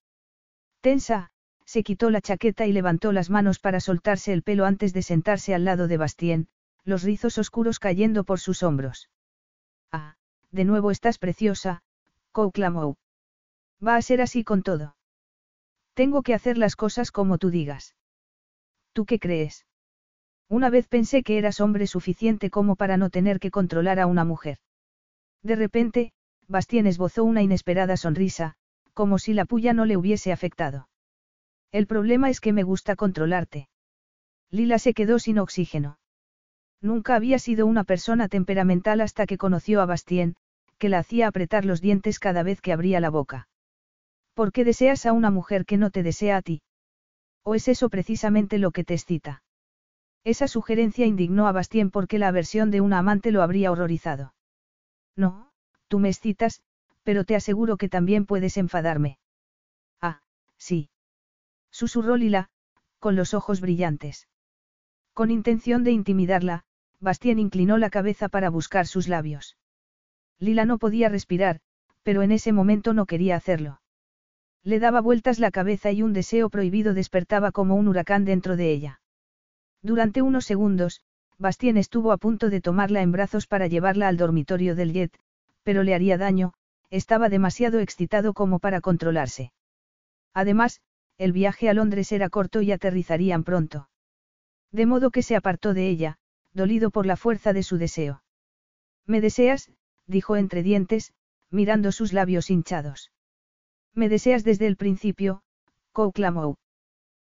Tensa, 0.81 1.31
se 1.65 1.83
quitó 1.83 2.09
la 2.09 2.21
chaqueta 2.21 2.65
y 2.65 2.71
levantó 2.71 3.11
las 3.11 3.29
manos 3.29 3.59
para 3.59 3.79
soltarse 3.79 4.31
el 4.31 4.43
pelo 4.43 4.65
antes 4.65 4.93
de 4.93 5.01
sentarse 5.01 5.53
al 5.53 5.65
lado 5.65 5.87
de 5.87 5.97
Bastien, 5.97 6.47
los 6.85 7.03
rizos 7.03 7.37
oscuros 7.37 7.79
cayendo 7.79 8.23
por 8.23 8.39
sus 8.39 8.63
hombros. 8.63 9.09
Ah, 9.91 10.15
de 10.51 10.65
nuevo 10.65 10.89
estás 10.89 11.17
preciosa, 11.17 11.83
Kou 12.31 12.51
clamó. 12.51 12.97
Va 13.85 13.97
a 13.97 14.01
ser 14.01 14.21
así 14.21 14.43
con 14.43 14.63
todo. 14.63 14.95
Tengo 15.99 16.23
que 16.23 16.33
hacer 16.33 16.57
las 16.57 16.77
cosas 16.77 17.11
como 17.11 17.37
tú 17.37 17.49
digas. 17.49 17.93
¿Tú 18.93 19.05
qué 19.05 19.19
crees? 19.19 19.65
Una 20.47 20.69
vez 20.69 20.87
pensé 20.87 21.23
que 21.23 21.37
eras 21.37 21.59
hombre 21.59 21.87
suficiente 21.87 22.49
como 22.49 22.77
para 22.77 22.95
no 22.95 23.09
tener 23.09 23.37
que 23.41 23.51
controlar 23.51 23.99
a 23.99 24.07
una 24.07 24.23
mujer. 24.23 24.59
De 25.43 25.57
repente, 25.57 26.13
Bastien 26.47 26.87
esbozó 26.87 27.25
una 27.25 27.41
inesperada 27.41 27.97
sonrisa, 27.97 28.53
como 28.93 29.19
si 29.19 29.33
la 29.33 29.43
puya 29.43 29.73
no 29.73 29.83
le 29.83 29.97
hubiese 29.97 30.31
afectado. 30.31 30.87
El 31.73 31.85
problema 31.85 32.29
es 32.29 32.39
que 32.39 32.53
me 32.53 32.63
gusta 32.63 32.95
controlarte. 32.95 33.67
Lila 34.51 34.79
se 34.79 34.93
quedó 34.93 35.19
sin 35.19 35.37
oxígeno. 35.37 35.99
Nunca 36.79 37.15
había 37.15 37.39
sido 37.39 37.65
una 37.65 37.83
persona 37.83 38.29
temperamental 38.29 39.01
hasta 39.01 39.25
que 39.25 39.37
conoció 39.37 39.81
a 39.81 39.85
Bastien, 39.85 40.37
que 40.77 40.87
la 40.87 40.99
hacía 40.99 41.27
apretar 41.27 41.65
los 41.65 41.81
dientes 41.81 42.19
cada 42.19 42.41
vez 42.41 42.61
que 42.61 42.71
abría 42.71 43.01
la 43.01 43.09
boca. 43.09 43.49
¿Por 44.39 44.53
qué 44.53 44.63
deseas 44.63 45.05
a 45.05 45.11
una 45.11 45.31
mujer 45.31 45.65
que 45.65 45.75
no 45.75 45.89
te 45.89 46.01
desea 46.01 46.37
a 46.37 46.41
ti? 46.41 46.61
¿O 47.43 47.55
es 47.55 47.67
eso 47.67 47.89
precisamente 47.89 48.57
lo 48.57 48.71
que 48.71 48.85
te 48.85 48.93
excita? 48.93 49.43
Esa 50.23 50.47
sugerencia 50.47 51.05
indignó 51.05 51.45
a 51.45 51.51
Bastien 51.51 51.91
porque 51.91 52.19
la 52.19 52.29
aversión 52.29 52.71
de 52.71 52.79
una 52.79 52.99
amante 52.99 53.31
lo 53.31 53.41
habría 53.41 53.69
horrorizado. 53.69 54.33
No, 55.17 55.51
tú 55.89 55.99
me 55.99 56.07
excitas, 56.07 56.61
pero 57.03 57.25
te 57.25 57.35
aseguro 57.35 57.75
que 57.75 57.89
también 57.89 58.25
puedes 58.25 58.55
enfadarme. 58.55 59.19
Ah, 59.99 60.21
sí. 60.55 60.89
Susurró 61.69 62.15
Lila, 62.15 62.49
con 62.99 63.17
los 63.17 63.33
ojos 63.33 63.59
brillantes. 63.59 64.29
Con 65.13 65.31
intención 65.31 65.83
de 65.83 65.91
intimidarla, 65.91 66.63
Bastien 67.01 67.39
inclinó 67.39 67.77
la 67.77 67.89
cabeza 67.89 68.29
para 68.29 68.49
buscar 68.49 68.87
sus 68.87 69.09
labios. 69.09 69.57
Lila 70.37 70.63
no 70.63 70.77
podía 70.77 71.09
respirar, 71.09 71.59
pero 72.03 72.21
en 72.21 72.31
ese 72.31 72.53
momento 72.53 72.93
no 72.93 73.05
quería 73.05 73.35
hacerlo. 73.35 73.81
Le 74.63 74.79
daba 74.79 75.01
vueltas 75.01 75.39
la 75.39 75.51
cabeza 75.51 75.91
y 75.91 76.01
un 76.01 76.13
deseo 76.13 76.49
prohibido 76.49 76.93
despertaba 76.93 77.51
como 77.51 77.75
un 77.75 77.87
huracán 77.87 78.25
dentro 78.25 78.55
de 78.55 78.71
ella. 78.71 79.01
Durante 79.81 80.21
unos 80.21 80.45
segundos, 80.45 81.01
Bastien 81.37 81.77
estuvo 81.77 82.11
a 82.11 82.17
punto 82.17 82.49
de 82.49 82.59
tomarla 82.59 83.01
en 83.01 83.13
brazos 83.13 83.47
para 83.47 83.67
llevarla 83.67 84.09
al 84.09 84.17
dormitorio 84.17 84.75
del 84.75 84.91
jet, 84.91 85.17
pero 85.63 85.83
le 85.83 85.95
haría 85.95 86.17
daño, 86.17 86.53
estaba 86.89 87.29
demasiado 87.29 87.79
excitado 87.79 88.33
como 88.33 88.59
para 88.59 88.81
controlarse. 88.81 89.53
Además, 90.33 90.81
el 91.17 91.31
viaje 91.31 91.69
a 91.69 91.73
Londres 91.73 92.11
era 92.11 92.29
corto 92.29 92.61
y 92.61 92.71
aterrizarían 92.71 93.43
pronto. 93.43 93.89
De 94.71 94.85
modo 94.85 95.11
que 95.11 95.23
se 95.23 95.35
apartó 95.35 95.73
de 95.73 95.87
ella, 95.87 96.17
dolido 96.53 96.91
por 96.91 97.05
la 97.05 97.15
fuerza 97.15 97.53
de 97.53 97.63
su 97.63 97.77
deseo. 97.77 98.23
¿Me 99.05 99.21
deseas? 99.21 99.71
dijo 100.07 100.35
entre 100.35 100.63
dientes, 100.63 101.13
mirando 101.49 101.91
sus 101.91 102.13
labios 102.13 102.49
hinchados. 102.49 103.11
Me 103.95 104.09
deseas 104.09 104.43
desde 104.43 104.67
el 104.67 104.75
principio, 104.75 105.41
Kou 105.91 106.11
clamó. 106.11 106.57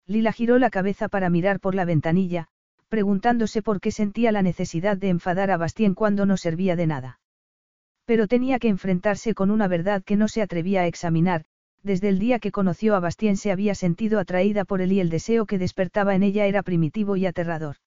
Lila 0.07 0.31
giró 0.31 0.59
la 0.59 0.69
cabeza 0.69 1.07
para 1.09 1.29
mirar 1.29 1.59
por 1.59 1.75
la 1.75 1.85
ventanilla, 1.85 2.47
preguntándose 2.89 3.61
por 3.61 3.81
qué 3.81 3.91
sentía 3.91 4.31
la 4.31 4.41
necesidad 4.41 4.97
de 4.97 5.09
enfadar 5.09 5.51
a 5.51 5.57
Bastien 5.57 5.95
cuando 5.95 6.25
no 6.25 6.37
servía 6.37 6.75
de 6.75 6.87
nada. 6.87 7.19
Pero 8.05 8.27
tenía 8.27 8.59
que 8.59 8.67
enfrentarse 8.67 9.33
con 9.33 9.49
una 9.49 9.67
verdad 9.67 10.03
que 10.03 10.15
no 10.15 10.27
se 10.27 10.41
atrevía 10.41 10.81
a 10.81 10.87
examinar, 10.87 11.45
desde 11.81 12.09
el 12.09 12.19
día 12.19 12.39
que 12.39 12.51
conoció 12.51 12.95
a 12.95 12.99
Bastien 12.99 13.37
se 13.37 13.51
había 13.51 13.75
sentido 13.75 14.19
atraída 14.19 14.65
por 14.65 14.81
él 14.81 14.91
y 14.91 14.99
el 14.99 15.09
deseo 15.09 15.45
que 15.45 15.57
despertaba 15.57 16.15
en 16.15 16.23
ella 16.23 16.45
era 16.45 16.63
primitivo 16.63 17.15
y 17.15 17.25
aterrador. 17.25 17.77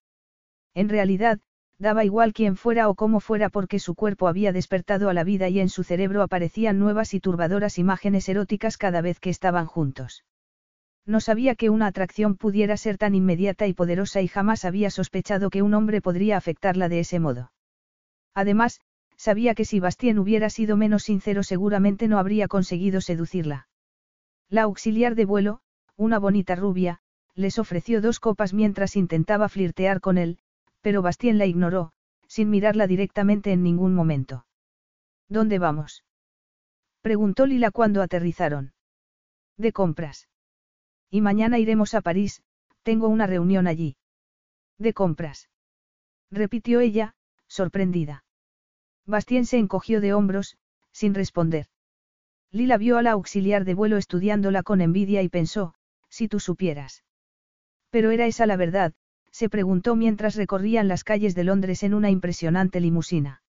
En 0.75 0.89
realidad, 0.89 1.41
daba 1.79 2.05
igual 2.05 2.33
quién 2.33 2.57
fuera 2.57 2.89
o 2.89 2.95
cómo 2.95 3.21
fuera 3.21 3.49
porque 3.49 3.79
su 3.79 3.95
cuerpo 3.95 4.27
había 4.27 4.53
despertado 4.53 5.09
a 5.09 5.15
la 5.15 5.25
vida 5.25 5.49
y 5.49 5.61
en 5.61 5.69
su 5.69 5.85
cerebro 5.85 6.23
aparecían 6.23 6.79
nuevas 6.79 7.15
y 7.15 7.21
turbadoras 7.21 7.79
imágenes 7.79 8.29
eróticas 8.29 8.77
cada 8.77 9.01
vez 9.01 9.21
que 9.21 9.31
estaban 9.31 9.67
juntos. 9.67 10.25
No 11.07 11.21
sabía 11.21 11.55
que 11.55 11.71
una 11.71 11.87
atracción 11.87 12.37
pudiera 12.37 12.77
ser 12.77 12.99
tan 12.99 13.15
inmediata 13.15 13.67
y 13.67 13.73
poderosa 13.73 14.21
y 14.21 14.29
jamás 14.29 14.65
había 14.65 14.91
sospechado 14.91 15.51
que 15.51 15.63
un 15.63 15.73
hombre 15.75 16.03
podría 16.03 16.37
afectarla 16.37 16.89
de 16.89 17.01
ese 17.01 17.19
modo. 17.21 17.53
Además, 18.35 18.81
sabía 19.17 19.55
que 19.55 19.65
si 19.65 19.81
Bastien 19.81 20.19
hubiera 20.19 20.51
sido 20.51 20.77
menos 20.77 21.05
sincero 21.05 21.43
seguramente 21.43 22.09
no 22.09 22.19
habría 22.19 22.49
conseguido 22.49 23.01
seducirla. 23.01 23.69
La 24.51 24.63
auxiliar 24.63 25.15
de 25.15 25.25
vuelo, 25.25 25.61
una 25.97 26.19
bonita 26.19 26.57
rubia, 26.57 27.01
les 27.35 27.59
ofreció 27.59 28.01
dos 28.01 28.21
copas 28.21 28.53
mientras 28.53 28.97
intentaba 28.97 29.49
flirtear 29.49 30.01
con 30.01 30.19
él, 30.19 30.39
pero 30.81 31.03
Bastien 31.03 31.39
la 31.39 31.47
ignoró, 31.47 31.93
sin 32.27 32.51
mirarla 32.51 32.87
directamente 32.87 33.53
en 33.53 33.63
ningún 33.63 33.95
momento. 33.95 34.47
¿Dónde 35.29 35.59
vamos? 35.59 36.05
preguntó 37.03 37.47
Lila 37.47 37.71
cuando 37.71 38.03
aterrizaron. 38.03 38.73
De 39.57 39.73
compras. 39.73 40.29
Y 41.11 41.21
mañana 41.21 41.59
iremos 41.59 41.95
a 41.95 42.01
París, 42.01 42.43
tengo 42.83 43.09
una 43.09 43.27
reunión 43.27 43.67
allí. 43.67 43.97
De 44.79 44.93
compras. 44.95 45.49
Repitió 46.31 46.81
ella, 46.81 47.15
sorprendida. 47.47 48.25
Bastien 49.07 49.47
se 49.47 49.59
encogió 49.59 50.01
de 50.01 50.13
hombros, 50.13 50.59
sin 50.93 51.15
responder. 51.15 51.67
Lila 52.51 52.77
vio 52.77 52.99
a 52.99 53.03
la 53.03 53.13
auxiliar 53.13 53.65
de 53.65 53.75
vuelo 53.75 53.97
estudiándola 53.97 54.63
con 54.63 54.81
envidia 54.81 55.23
y 55.23 55.29
pensó, 55.29 55.75
si 56.09 56.29
tú 56.29 56.41
supieras. 56.41 57.05
Pero 57.91 58.11
era 58.11 58.27
esa 58.27 58.47
la 58.47 58.57
verdad, 58.57 58.95
se 59.31 59.49
preguntó 59.49 59.97
mientras 59.97 60.35
recorrían 60.35 60.89
las 60.89 61.05
calles 61.05 61.35
de 61.35 61.45
Londres 61.45 61.83
en 61.83 61.95
una 61.95 62.11
impresionante 62.11 62.81
limusina. 62.81 63.43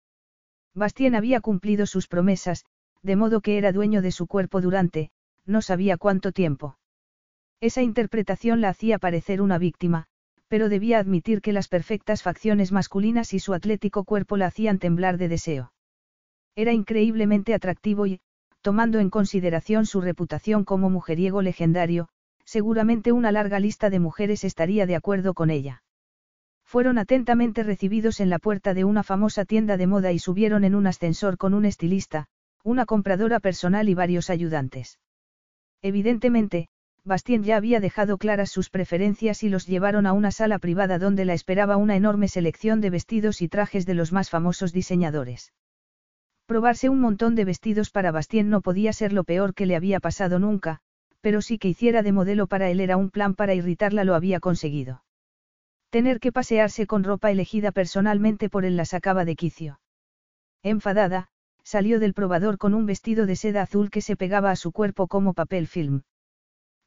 Bastien 0.73 1.15
había 1.15 1.41
cumplido 1.41 1.85
sus 1.85 2.07
promesas, 2.07 2.65
de 3.01 3.15
modo 3.15 3.41
que 3.41 3.57
era 3.57 3.71
dueño 3.71 4.01
de 4.01 4.11
su 4.11 4.27
cuerpo 4.27 4.61
durante, 4.61 5.11
no 5.45 5.61
sabía 5.61 5.97
cuánto 5.97 6.31
tiempo. 6.31 6.77
Esa 7.61 7.81
interpretación 7.81 8.61
la 8.61 8.69
hacía 8.69 8.99
parecer 8.99 9.41
una 9.41 9.57
víctima, 9.57 10.05
pero 10.47 10.69
debía 10.69 10.99
admitir 10.99 11.41
que 11.41 11.53
las 11.53 11.67
perfectas 11.67 12.23
facciones 12.23 12.71
masculinas 12.71 13.33
y 13.33 13.39
su 13.39 13.53
atlético 13.53 14.03
cuerpo 14.03 14.37
la 14.37 14.47
hacían 14.47 14.79
temblar 14.79 15.17
de 15.17 15.27
deseo. 15.27 15.73
Era 16.55 16.73
increíblemente 16.73 17.53
atractivo 17.53 18.07
y, 18.07 18.19
tomando 18.61 18.99
en 18.99 19.09
consideración 19.09 19.85
su 19.85 20.01
reputación 20.01 20.65
como 20.65 20.89
mujeriego 20.89 21.41
legendario, 21.41 22.09
seguramente 22.49 23.11
una 23.11 23.31
larga 23.31 23.59
lista 23.59 23.91
de 23.91 23.99
mujeres 23.99 24.43
estaría 24.43 24.87
de 24.87 24.95
acuerdo 24.95 25.35
con 25.35 25.51
ella. 25.51 25.83
Fueron 26.65 26.97
atentamente 26.97 27.61
recibidos 27.61 28.19
en 28.19 28.31
la 28.31 28.39
puerta 28.39 28.73
de 28.73 28.85
una 28.85 29.03
famosa 29.03 29.45
tienda 29.45 29.77
de 29.77 29.85
moda 29.85 30.11
y 30.13 30.17
subieron 30.17 30.63
en 30.63 30.73
un 30.73 30.87
ascensor 30.87 31.37
con 31.37 31.53
un 31.53 31.65
estilista, 31.65 32.25
una 32.63 32.87
compradora 32.87 33.39
personal 33.39 33.87
y 33.87 33.93
varios 33.93 34.31
ayudantes. 34.31 34.97
Evidentemente, 35.83 36.69
Bastien 37.03 37.43
ya 37.43 37.55
había 37.55 37.79
dejado 37.79 38.17
claras 38.17 38.49
sus 38.49 38.71
preferencias 38.71 39.43
y 39.43 39.49
los 39.49 39.67
llevaron 39.67 40.07
a 40.07 40.13
una 40.13 40.31
sala 40.31 40.57
privada 40.57 40.97
donde 40.97 41.25
la 41.25 41.35
esperaba 41.35 41.77
una 41.77 41.95
enorme 41.95 42.27
selección 42.27 42.81
de 42.81 42.89
vestidos 42.89 43.43
y 43.43 43.47
trajes 43.47 43.85
de 43.85 43.93
los 43.93 44.11
más 44.11 44.31
famosos 44.31 44.73
diseñadores. 44.73 45.53
Probarse 46.47 46.89
un 46.89 46.99
montón 46.99 47.35
de 47.35 47.45
vestidos 47.45 47.91
para 47.91 48.11
Bastien 48.11 48.49
no 48.49 48.61
podía 48.61 48.91
ser 48.91 49.13
lo 49.13 49.23
peor 49.23 49.53
que 49.53 49.67
le 49.67 49.75
había 49.75 49.99
pasado 49.99 50.39
nunca, 50.39 50.81
pero 51.21 51.41
sí 51.41 51.57
que 51.57 51.67
hiciera 51.67 52.01
de 52.03 52.11
modelo 52.11 52.47
para 52.47 52.69
él 52.69 52.79
era 52.79 52.97
un 52.97 53.09
plan 53.09 53.35
para 53.35 53.53
irritarla 53.53 54.03
lo 54.03 54.15
había 54.15 54.39
conseguido. 54.39 55.03
Tener 55.89 56.19
que 56.19 56.31
pasearse 56.31 56.85
con 56.85 57.03
ropa 57.03 57.31
elegida 57.31 57.71
personalmente 57.71 58.49
por 58.49 58.65
él 58.65 58.77
la 58.77 58.85
sacaba 58.85 59.25
de 59.25 59.35
quicio. 59.35 59.79
Enfadada, 60.61 61.29
salió 61.63 61.99
del 61.99 62.13
probador 62.13 62.57
con 62.57 62.73
un 62.73 62.85
vestido 62.85 63.25
de 63.25 63.35
seda 63.35 63.63
azul 63.63 63.89
que 63.89 64.01
se 64.01 64.15
pegaba 64.15 64.51
a 64.51 64.55
su 64.55 64.71
cuerpo 64.71 65.07
como 65.07 65.33
papel 65.33 65.67
film. 65.67 66.01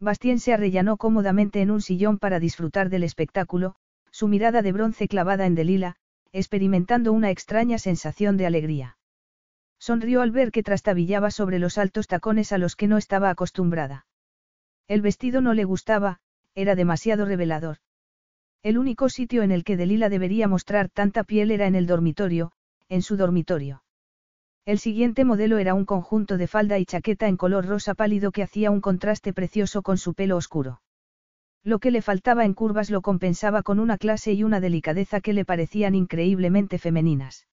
Bastien 0.01 0.41
se 0.41 0.53
arrellanó 0.53 0.97
cómodamente 0.97 1.61
en 1.61 1.71
un 1.71 1.81
sillón 1.81 2.19
para 2.19 2.41
disfrutar 2.41 2.91
del 2.91 3.05
espectáculo, 3.05 3.77
su 4.11 4.29
mirada 4.29 4.63
de 4.63 4.73
bronce 4.73 5.09
clavada 5.09 5.47
en 5.47 5.55
Delila, 5.55 5.97
experimentando 6.33 7.13
una 7.13 7.31
extraña 7.31 7.79
sensación 7.79 8.37
de 8.37 8.47
alegría. 8.47 8.97
Sonrió 9.79 10.23
al 10.23 10.31
ver 10.31 10.53
que 10.53 10.63
trastabillaba 10.63 11.31
sobre 11.31 11.59
los 11.59 11.79
altos 11.79 12.07
tacones 12.07 12.53
a 12.53 12.59
los 12.59 12.77
que 12.77 12.89
no 12.89 12.99
estaba 12.99 13.31
acostumbrada. 13.31 14.07
El 14.89 15.03
vestido 15.03 15.41
no 15.41 15.55
le 15.55 15.65
gustaba, 15.65 16.21
era 16.55 16.75
demasiado 16.75 17.25
revelador. 17.25 17.79
El 18.63 18.79
único 18.79 19.09
sitio 19.09 19.43
en 19.43 19.51
el 19.51 19.65
que 19.65 19.77
Delila 19.77 20.09
debería 20.09 20.47
mostrar 20.49 20.89
tanta 20.89 21.25
piel 21.25 21.51
era 21.51 21.67
en 21.67 21.75
el 21.75 21.87
dormitorio, 21.87 22.53
en 22.89 23.03
su 23.03 23.17
dormitorio. 23.17 23.83
El 24.65 24.79
siguiente 24.79 25.25
modelo 25.25 25.59
era 25.59 25.75
un 25.75 25.85
conjunto 25.85 26.37
de 26.37 26.47
falda 26.47 26.79
y 26.79 26.85
chaqueta 26.85 27.27
en 27.27 27.37
color 27.37 27.67
rosa 27.67 27.95
pálido 27.95 28.31
que 28.31 28.45
hacía 28.45 28.71
un 28.71 28.81
contraste 28.81 29.33
precioso 29.33 29.83
con 29.83 29.99
su 29.99 30.15
pelo 30.15 30.37
oscuro. 30.37 30.83
Lo 31.65 31.79
que 31.81 31.91
le 31.91 32.03
faltaba 32.03 32.45
en 32.45 32.55
curvas 32.55 32.91
lo 32.91 33.03
compensaba 33.03 33.63
con 33.63 33.81
una 33.81 33.99
clase 33.99 34.33
y 34.33 34.45
una 34.45 34.61
delicadeza 34.61 35.21
que 35.21 35.33
le 35.33 35.45
parecían 35.45 35.95
increíblemente 35.95 36.79
femeninas. 36.79 37.49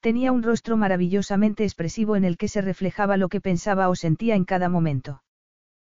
Tenía 0.00 0.32
un 0.32 0.42
rostro 0.42 0.76
maravillosamente 0.76 1.64
expresivo 1.64 2.16
en 2.16 2.24
el 2.24 2.36
que 2.38 2.48
se 2.48 2.62
reflejaba 2.62 3.16
lo 3.16 3.28
que 3.28 3.40
pensaba 3.40 3.88
o 3.88 3.94
sentía 3.94 4.34
en 4.34 4.44
cada 4.44 4.68
momento. 4.68 5.23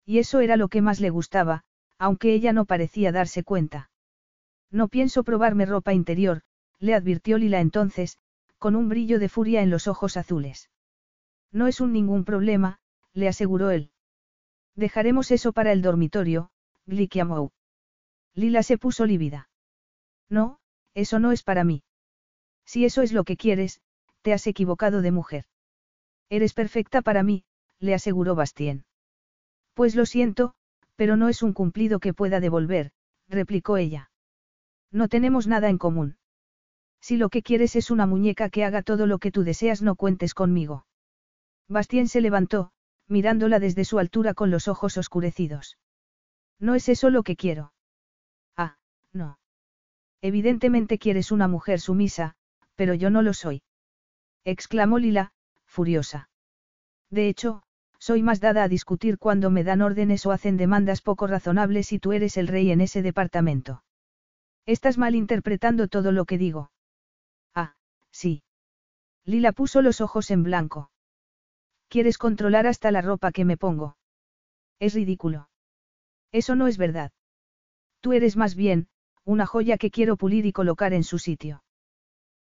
Y 0.05 0.19
eso 0.19 0.41
era 0.41 0.57
lo 0.57 0.69
que 0.69 0.83
más 0.83 1.01
le 1.01 1.11
gustaba, 1.11 1.65
aunque 1.99 2.35
ella 2.35 2.53
no 2.53 2.65
parecía 2.65 3.13
darse 3.13 3.43
cuenta. 3.43 3.91
No 4.71 4.89
pienso 4.89 5.25
probarme 5.25 5.67
ropa 5.67 5.93
interior, 5.93 6.43
le 6.79 6.95
advirtió 6.95 7.39
Lila 7.39 7.61
entonces, 7.61 8.19
con 8.59 8.77
un 8.77 8.89
brillo 8.89 9.19
de 9.19 9.29
furia 9.29 9.63
en 9.63 9.71
los 9.71 9.89
ojos 9.89 10.17
azules. 10.17 10.71
No 11.53 11.67
es 11.67 11.81
un 11.81 11.93
ningún 11.93 12.25
problema, 12.25 12.79
le 13.13 13.29
aseguró 13.29 13.71
él. 13.71 13.91
Dejaremos 14.75 15.31
eso 15.31 15.53
para 15.53 15.73
el 15.73 15.83
dormitorio, 15.83 16.51
Glikiamou. 16.87 17.53
Lila 18.35 18.63
se 18.63 18.77
puso 18.77 19.07
lívida. 19.07 19.49
No, 20.29 20.59
eso 20.95 21.19
no 21.21 21.31
es 21.31 21.43
para 21.43 21.65
mí. 21.65 21.85
Si 22.67 22.85
eso 22.85 23.03
es 23.03 23.13
lo 23.13 23.25
que 23.25 23.37
quieres, 23.37 23.81
te 24.23 24.33
has 24.33 24.47
equivocado 24.47 25.03
de 25.03 25.13
mujer. 25.13 25.45
Eres 26.29 26.55
perfecta 26.55 27.03
para 27.03 27.23
mí, 27.23 27.45
le 27.79 27.95
aseguró 27.95 28.35
Bastien. 28.35 28.85
Pues 29.75 29.95
lo 29.97 30.07
siento, 30.07 30.55
pero 30.97 31.17
no 31.17 31.29
es 31.29 31.43
un 31.43 31.53
cumplido 31.53 31.99
que 31.99 32.15
pueda 32.15 32.41
devolver, 32.41 32.93
replicó 33.29 33.77
ella. 33.77 34.11
No 34.91 35.09
tenemos 35.09 35.47
nada 35.47 35.69
en 35.69 35.79
común. 35.79 36.17
Si 37.01 37.17
lo 37.17 37.29
que 37.29 37.43
quieres 37.43 37.77
es 37.77 37.91
una 37.91 38.07
muñeca 38.07 38.49
que 38.49 38.65
haga 38.65 38.83
todo 38.83 39.07
lo 39.07 39.19
que 39.19 39.31
tú 39.31 39.43
deseas, 39.43 39.83
no 39.83 39.97
cuentes 39.97 40.33
conmigo. 40.33 40.87
Bastien 41.69 42.09
se 42.09 42.21
levantó, 42.21 42.71
mirándola 43.09 43.59
desde 43.59 43.85
su 43.85 43.99
altura 43.99 44.35
con 44.35 44.51
los 44.51 44.69
ojos 44.69 44.97
oscurecidos. 44.97 45.77
No 46.59 46.75
es 46.75 46.89
eso 46.89 47.11
lo 47.11 47.23
que 47.23 47.37
quiero. 47.37 47.73
Ah, 48.57 48.77
no. 49.13 49.39
Evidentemente 50.23 50.99
quieres 50.99 51.33
una 51.33 51.49
mujer 51.49 51.81
sumisa, 51.81 52.37
pero 52.77 52.95
yo 52.95 53.11
no 53.11 53.23
lo 53.23 53.35
soy. 53.35 53.63
Exclamó 54.45 54.99
Lila, 54.99 55.33
furiosa. 55.67 56.31
De 57.11 57.29
hecho, 57.29 57.65
soy 58.07 58.23
más 58.23 58.39
dada 58.39 58.65
a 58.65 58.69
discutir 58.69 59.17
cuando 59.17 59.49
me 59.49 59.65
dan 59.65 59.81
órdenes 59.81 60.27
o 60.27 60.31
hacen 60.31 60.59
demandas 60.59 61.01
poco 61.01 61.27
razonables 61.27 61.91
y 61.91 61.99
tú 61.99 62.13
eres 62.13 62.37
el 62.37 62.49
rey 62.49 62.71
en 62.71 62.83
ese 62.83 63.01
departamento. 63.01 63.83
Estás 64.67 64.99
malinterpretando 64.99 65.89
todo 65.89 66.13
lo 66.13 66.27
que 66.27 66.37
digo. 66.37 66.71
Sí. 68.11 68.43
Lila 69.25 69.53
puso 69.53 69.81
los 69.81 70.03
ojos 70.03 70.31
en 70.31 70.43
blanco. 70.43 70.91
¿Quieres 71.89 72.19
controlar 72.19 72.67
hasta 72.67 72.91
la 72.91 73.01
ropa 73.01 73.33
que 73.33 73.47
me 73.47 73.57
pongo? 73.57 73.97
Es 74.79 74.93
ridículo. 74.93 75.49
Eso 76.31 76.57
no 76.57 76.67
es 76.67 76.77
verdad. 76.77 77.11
Tú 78.01 78.13
eres 78.13 78.37
más 78.37 78.55
bien, 78.55 78.87
una 79.25 79.47
joya 79.47 79.79
que 79.79 79.91
quiero 79.91 80.19
pulir 80.19 80.45
y 80.45 80.53
colocar 80.53 80.93
en 80.93 81.05
su 81.05 81.19
sitio. 81.19 81.65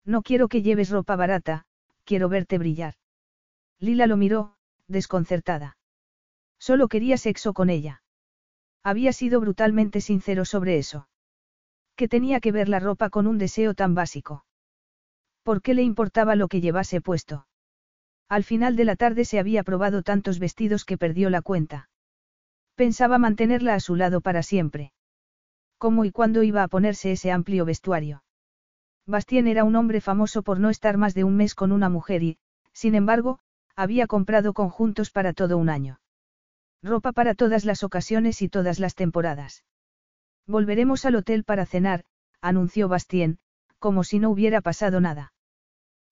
No 0.05 0.21
quiero 0.21 0.47
que 0.49 0.61
lleves 0.61 0.91
ropa 0.91 1.17
barata, 1.17 1.65
quiero 2.05 2.29
verte 2.29 2.59
brillar. 2.59 2.95
Lila 3.81 4.07
lo 4.07 4.17
miró, 4.17 4.54
desconcertada. 4.89 5.77
Solo 6.59 6.89
quería 6.89 7.17
sexo 7.17 7.53
con 7.53 7.71
ella. 7.71 8.03
Había 8.83 9.13
sido 9.13 9.41
brutalmente 9.41 10.01
sincero 10.01 10.45
sobre 10.45 10.79
eso. 10.79 11.09
Que 11.97 12.09
tenía 12.09 12.41
que 12.41 12.53
ver 12.53 12.69
la 12.69 12.81
ropa 12.81 13.11
con 13.11 13.27
un 13.27 13.39
deseo 13.39 13.75
tan 13.75 13.95
básico. 13.95 14.45
¿Por 15.43 15.63
qué 15.63 15.75
le 15.75 15.83
importaba 15.83 16.37
lo 16.37 16.49
que 16.49 16.61
llevase 16.61 17.01
puesto? 17.01 17.47
Al 18.29 18.45
final 18.45 18.77
de 18.77 18.85
la 18.85 18.97
tarde 18.97 19.25
se 19.25 19.39
había 19.39 19.63
probado 19.63 20.03
tantos 20.03 20.39
vestidos 20.39 20.85
que 20.85 20.99
perdió 20.99 21.31
la 21.31 21.43
cuenta. 21.43 21.89
Pensaba 22.75 23.19
mantenerla 23.19 23.75
a 23.75 23.81
su 23.81 23.95
lado 23.95 24.21
para 24.21 24.43
siempre. 24.43 24.93
¿Cómo 25.79 26.05
y 26.05 26.11
cuándo 26.11 26.43
iba 26.43 26.63
a 26.63 26.69
ponerse 26.69 27.13
ese 27.13 27.31
amplio 27.31 27.65
vestuario? 27.65 28.25
Bastien 29.07 29.47
era 29.47 29.65
un 29.65 29.77
hombre 29.77 30.01
famoso 30.01 30.43
por 30.43 30.59
no 30.59 30.71
estar 30.71 30.97
más 30.97 31.15
de 31.15 31.25
un 31.25 31.37
mes 31.37 31.55
con 31.55 31.73
una 31.73 31.91
mujer 31.91 32.23
y, 32.23 32.39
sin 32.73 32.95
embargo, 32.95 33.39
había 33.77 34.07
comprado 34.07 34.53
conjuntos 34.53 35.11
para 35.11 35.33
todo 35.33 35.59
un 35.59 35.69
año. 35.69 36.01
Ropa 36.83 37.13
para 37.13 37.35
todas 37.35 37.65
las 37.65 37.83
ocasiones 37.83 38.43
y 38.43 38.49
todas 38.49 38.79
las 38.79 38.95
temporadas. 38.95 39.65
Volveremos 40.47 41.05
al 41.07 41.17
hotel 41.17 41.45
para 41.45 41.65
cenar, 41.65 42.05
anunció 42.41 42.89
Bastien, 42.89 43.39
como 43.79 44.05
si 44.05 44.19
no 44.19 44.31
hubiera 44.31 44.61
pasado 44.61 45.01
nada. 45.01 45.33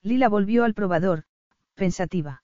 Lila 0.03 0.29
volvió 0.29 0.65
al 0.65 0.75
probador, 0.75 1.25
pensativa. 1.75 2.43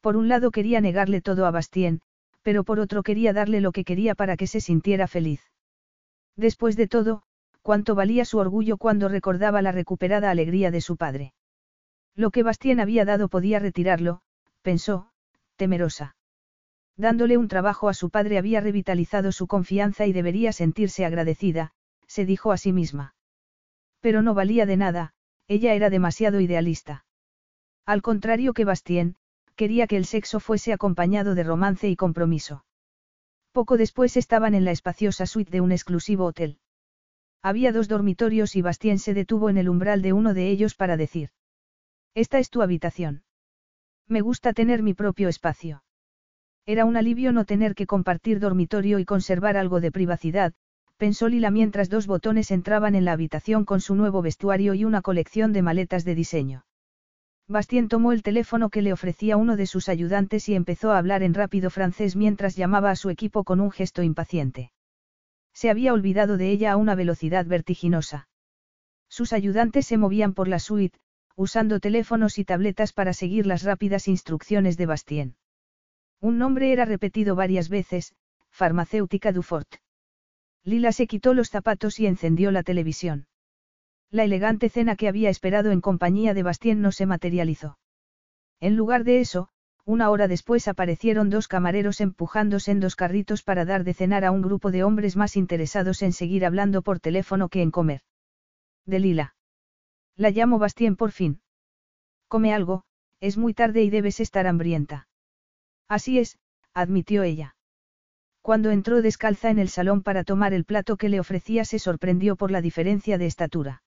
Por 0.00 0.16
un 0.16 0.28
lado 0.28 0.50
quería 0.50 0.80
negarle 0.80 1.20
todo 1.20 1.46
a 1.46 1.50
Bastien, 1.50 2.00
pero 2.42 2.64
por 2.64 2.80
otro 2.80 3.02
quería 3.02 3.32
darle 3.32 3.60
lo 3.60 3.72
que 3.72 3.84
quería 3.84 4.14
para 4.14 4.36
que 4.36 4.46
se 4.46 4.60
sintiera 4.60 5.06
feliz. 5.06 5.40
Después 6.36 6.76
de 6.76 6.88
todo, 6.88 7.22
cuánto 7.62 7.94
valía 7.94 8.24
su 8.24 8.38
orgullo 8.38 8.76
cuando 8.76 9.08
recordaba 9.08 9.62
la 9.62 9.72
recuperada 9.72 10.30
alegría 10.30 10.70
de 10.70 10.80
su 10.80 10.96
padre. 10.96 11.32
Lo 12.14 12.30
que 12.30 12.42
Bastien 12.42 12.80
había 12.80 13.04
dado 13.04 13.28
podía 13.28 13.58
retirarlo, 13.58 14.20
pensó, 14.64 15.10
temerosa. 15.56 16.16
Dándole 16.96 17.36
un 17.36 17.48
trabajo 17.48 17.88
a 17.88 17.94
su 17.94 18.08
padre 18.08 18.38
había 18.38 18.60
revitalizado 18.60 19.30
su 19.30 19.46
confianza 19.46 20.06
y 20.06 20.12
debería 20.12 20.52
sentirse 20.52 21.04
agradecida, 21.04 21.72
se 22.06 22.24
dijo 22.24 22.50
a 22.50 22.56
sí 22.56 22.72
misma. 22.72 23.14
Pero 24.00 24.22
no 24.22 24.32
valía 24.32 24.64
de 24.64 24.76
nada, 24.76 25.12
ella 25.48 25.74
era 25.74 25.90
demasiado 25.90 26.40
idealista. 26.40 27.04
Al 27.84 28.00
contrario 28.00 28.54
que 28.54 28.64
Bastien, 28.64 29.16
quería 29.54 29.86
que 29.86 29.98
el 29.98 30.06
sexo 30.06 30.40
fuese 30.40 30.72
acompañado 30.72 31.34
de 31.34 31.44
romance 31.44 31.88
y 31.88 31.96
compromiso. 31.96 32.64
Poco 33.52 33.76
después 33.76 34.16
estaban 34.16 34.54
en 34.54 34.64
la 34.64 34.70
espaciosa 34.70 35.26
suite 35.26 35.50
de 35.50 35.60
un 35.60 35.72
exclusivo 35.72 36.24
hotel. 36.24 36.58
Había 37.42 37.70
dos 37.70 37.88
dormitorios 37.88 38.56
y 38.56 38.62
Bastien 38.62 38.98
se 38.98 39.12
detuvo 39.12 39.50
en 39.50 39.58
el 39.58 39.68
umbral 39.68 40.00
de 40.00 40.14
uno 40.14 40.32
de 40.32 40.48
ellos 40.48 40.74
para 40.74 40.96
decir. 40.96 41.30
Esta 42.14 42.38
es 42.38 42.48
tu 42.48 42.62
habitación. 42.62 43.23
Me 44.08 44.20
gusta 44.20 44.52
tener 44.52 44.82
mi 44.82 44.94
propio 44.94 45.28
espacio. 45.28 45.82
Era 46.66 46.84
un 46.84 46.96
alivio 46.96 47.32
no 47.32 47.44
tener 47.44 47.74
que 47.74 47.86
compartir 47.86 48.40
dormitorio 48.40 48.98
y 48.98 49.04
conservar 49.04 49.56
algo 49.56 49.80
de 49.80 49.92
privacidad, 49.92 50.54
pensó 50.96 51.28
Lila 51.28 51.50
mientras 51.50 51.90
dos 51.90 52.06
botones 52.06 52.50
entraban 52.50 52.94
en 52.94 53.04
la 53.04 53.12
habitación 53.12 53.64
con 53.64 53.80
su 53.80 53.94
nuevo 53.94 54.22
vestuario 54.22 54.74
y 54.74 54.84
una 54.84 55.02
colección 55.02 55.52
de 55.52 55.62
maletas 55.62 56.04
de 56.04 56.14
diseño. 56.14 56.64
Bastien 57.46 57.88
tomó 57.88 58.12
el 58.12 58.22
teléfono 58.22 58.70
que 58.70 58.80
le 58.80 58.92
ofrecía 58.92 59.36
uno 59.36 59.56
de 59.56 59.66
sus 59.66 59.90
ayudantes 59.90 60.48
y 60.48 60.54
empezó 60.54 60.92
a 60.92 60.98
hablar 60.98 61.22
en 61.22 61.34
rápido 61.34 61.68
francés 61.68 62.16
mientras 62.16 62.56
llamaba 62.56 62.90
a 62.90 62.96
su 62.96 63.10
equipo 63.10 63.44
con 63.44 63.60
un 63.60 63.70
gesto 63.70 64.02
impaciente. 64.02 64.72
Se 65.52 65.68
había 65.68 65.92
olvidado 65.92 66.38
de 66.38 66.50
ella 66.50 66.72
a 66.72 66.76
una 66.76 66.94
velocidad 66.94 67.44
vertiginosa. 67.44 68.28
Sus 69.08 69.32
ayudantes 69.34 69.86
se 69.86 69.98
movían 69.98 70.32
por 70.32 70.48
la 70.48 70.58
suite, 70.58 70.98
usando 71.36 71.80
teléfonos 71.80 72.38
y 72.38 72.44
tabletas 72.44 72.92
para 72.92 73.12
seguir 73.12 73.46
las 73.46 73.62
rápidas 73.62 74.08
instrucciones 74.08 74.76
de 74.76 74.86
Bastien. 74.86 75.36
Un 76.20 76.38
nombre 76.38 76.72
era 76.72 76.84
repetido 76.84 77.34
varias 77.34 77.68
veces, 77.68 78.14
farmacéutica 78.50 79.32
Dufort. 79.32 79.76
Lila 80.62 80.92
se 80.92 81.06
quitó 81.06 81.34
los 81.34 81.50
zapatos 81.50 82.00
y 82.00 82.06
encendió 82.06 82.50
la 82.50 82.62
televisión. 82.62 83.26
La 84.10 84.24
elegante 84.24 84.68
cena 84.68 84.96
que 84.96 85.08
había 85.08 85.28
esperado 85.28 85.72
en 85.72 85.80
compañía 85.80 86.34
de 86.34 86.42
Bastien 86.42 86.80
no 86.80 86.92
se 86.92 87.04
materializó. 87.04 87.78
En 88.60 88.76
lugar 88.76 89.04
de 89.04 89.20
eso, 89.20 89.48
una 89.84 90.08
hora 90.08 90.28
después 90.28 90.68
aparecieron 90.68 91.28
dos 91.28 91.48
camareros 91.48 92.00
empujando 92.00 92.56
dos 92.76 92.96
carritos 92.96 93.42
para 93.42 93.66
dar 93.66 93.84
de 93.84 93.92
cenar 93.92 94.24
a 94.24 94.30
un 94.30 94.40
grupo 94.40 94.70
de 94.70 94.82
hombres 94.82 95.16
más 95.16 95.36
interesados 95.36 96.00
en 96.00 96.12
seguir 96.12 96.46
hablando 96.46 96.80
por 96.80 97.00
teléfono 97.00 97.50
que 97.50 97.60
en 97.60 97.70
comer. 97.70 98.00
Delila. 98.86 99.34
La 100.16 100.30
llamo 100.30 100.58
Bastien 100.58 100.96
por 100.96 101.10
fin. 101.10 101.40
Come 102.28 102.54
algo, 102.54 102.84
es 103.20 103.36
muy 103.36 103.54
tarde 103.54 103.82
y 103.82 103.90
debes 103.90 104.20
estar 104.20 104.46
hambrienta. 104.46 105.08
Así 105.88 106.18
es, 106.18 106.38
admitió 106.72 107.22
ella. 107.22 107.56
Cuando 108.40 108.70
entró 108.70 109.02
descalza 109.02 109.50
en 109.50 109.58
el 109.58 109.68
salón 109.68 110.02
para 110.02 110.22
tomar 110.22 110.52
el 110.52 110.64
plato 110.64 110.96
que 110.96 111.08
le 111.08 111.18
ofrecía 111.18 111.64
se 111.64 111.78
sorprendió 111.78 112.36
por 112.36 112.50
la 112.50 112.60
diferencia 112.60 113.18
de 113.18 113.26
estatura. 113.26 113.82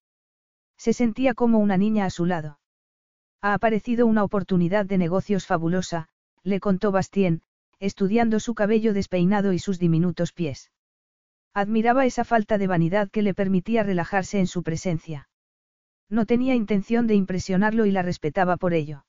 Se 0.77 0.93
sentía 0.93 1.33
como 1.33 1.59
una 1.59 1.77
niña 1.77 2.05
a 2.05 2.09
su 2.09 2.25
lado. 2.25 2.59
Ha 3.41 3.53
aparecido 3.53 4.05
una 4.05 4.23
oportunidad 4.23 4.85
de 4.85 4.97
negocios 4.97 5.45
fabulosa, 5.45 6.09
le 6.43 6.59
contó 6.59 6.91
Bastien, 6.91 7.41
estudiando 7.79 8.39
su 8.39 8.55
cabello 8.55 8.93
despeinado 8.93 9.53
y 9.53 9.59
sus 9.59 9.79
diminutos 9.79 10.33
pies. 10.33 10.71
Admiraba 11.53 12.05
esa 12.05 12.23
falta 12.25 12.57
de 12.57 12.67
vanidad 12.67 13.09
que 13.09 13.21
le 13.21 13.33
permitía 13.33 13.83
relajarse 13.83 14.39
en 14.39 14.47
su 14.47 14.63
presencia. 14.63 15.29
No 16.09 16.25
tenía 16.25 16.55
intención 16.55 17.07
de 17.07 17.15
impresionarlo 17.15 17.85
y 17.85 17.91
la 17.91 18.01
respetaba 18.01 18.57
por 18.57 18.73
ello. 18.73 19.05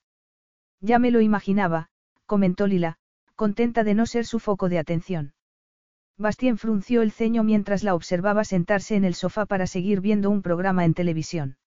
Ya 0.81 0.99
me 0.99 1.11
lo 1.11 1.21
imaginaba, 1.21 1.89
comentó 2.25 2.67
Lila, 2.67 2.97
contenta 3.35 3.83
de 3.83 3.93
no 3.93 4.05
ser 4.05 4.25
su 4.25 4.39
foco 4.39 4.69
de 4.69 4.79
atención. 4.79 5.33
Bastien 6.17 6.57
frunció 6.57 7.01
el 7.01 7.11
ceño 7.11 7.43
mientras 7.43 7.83
la 7.83 7.95
observaba 7.95 8.43
sentarse 8.43 8.95
en 8.95 9.05
el 9.05 9.15
sofá 9.15 9.45
para 9.45 9.67
seguir 9.67 10.01
viendo 10.01 10.29
un 10.29 10.41
programa 10.41 10.83
en 10.83 10.93
televisión. 10.93 11.57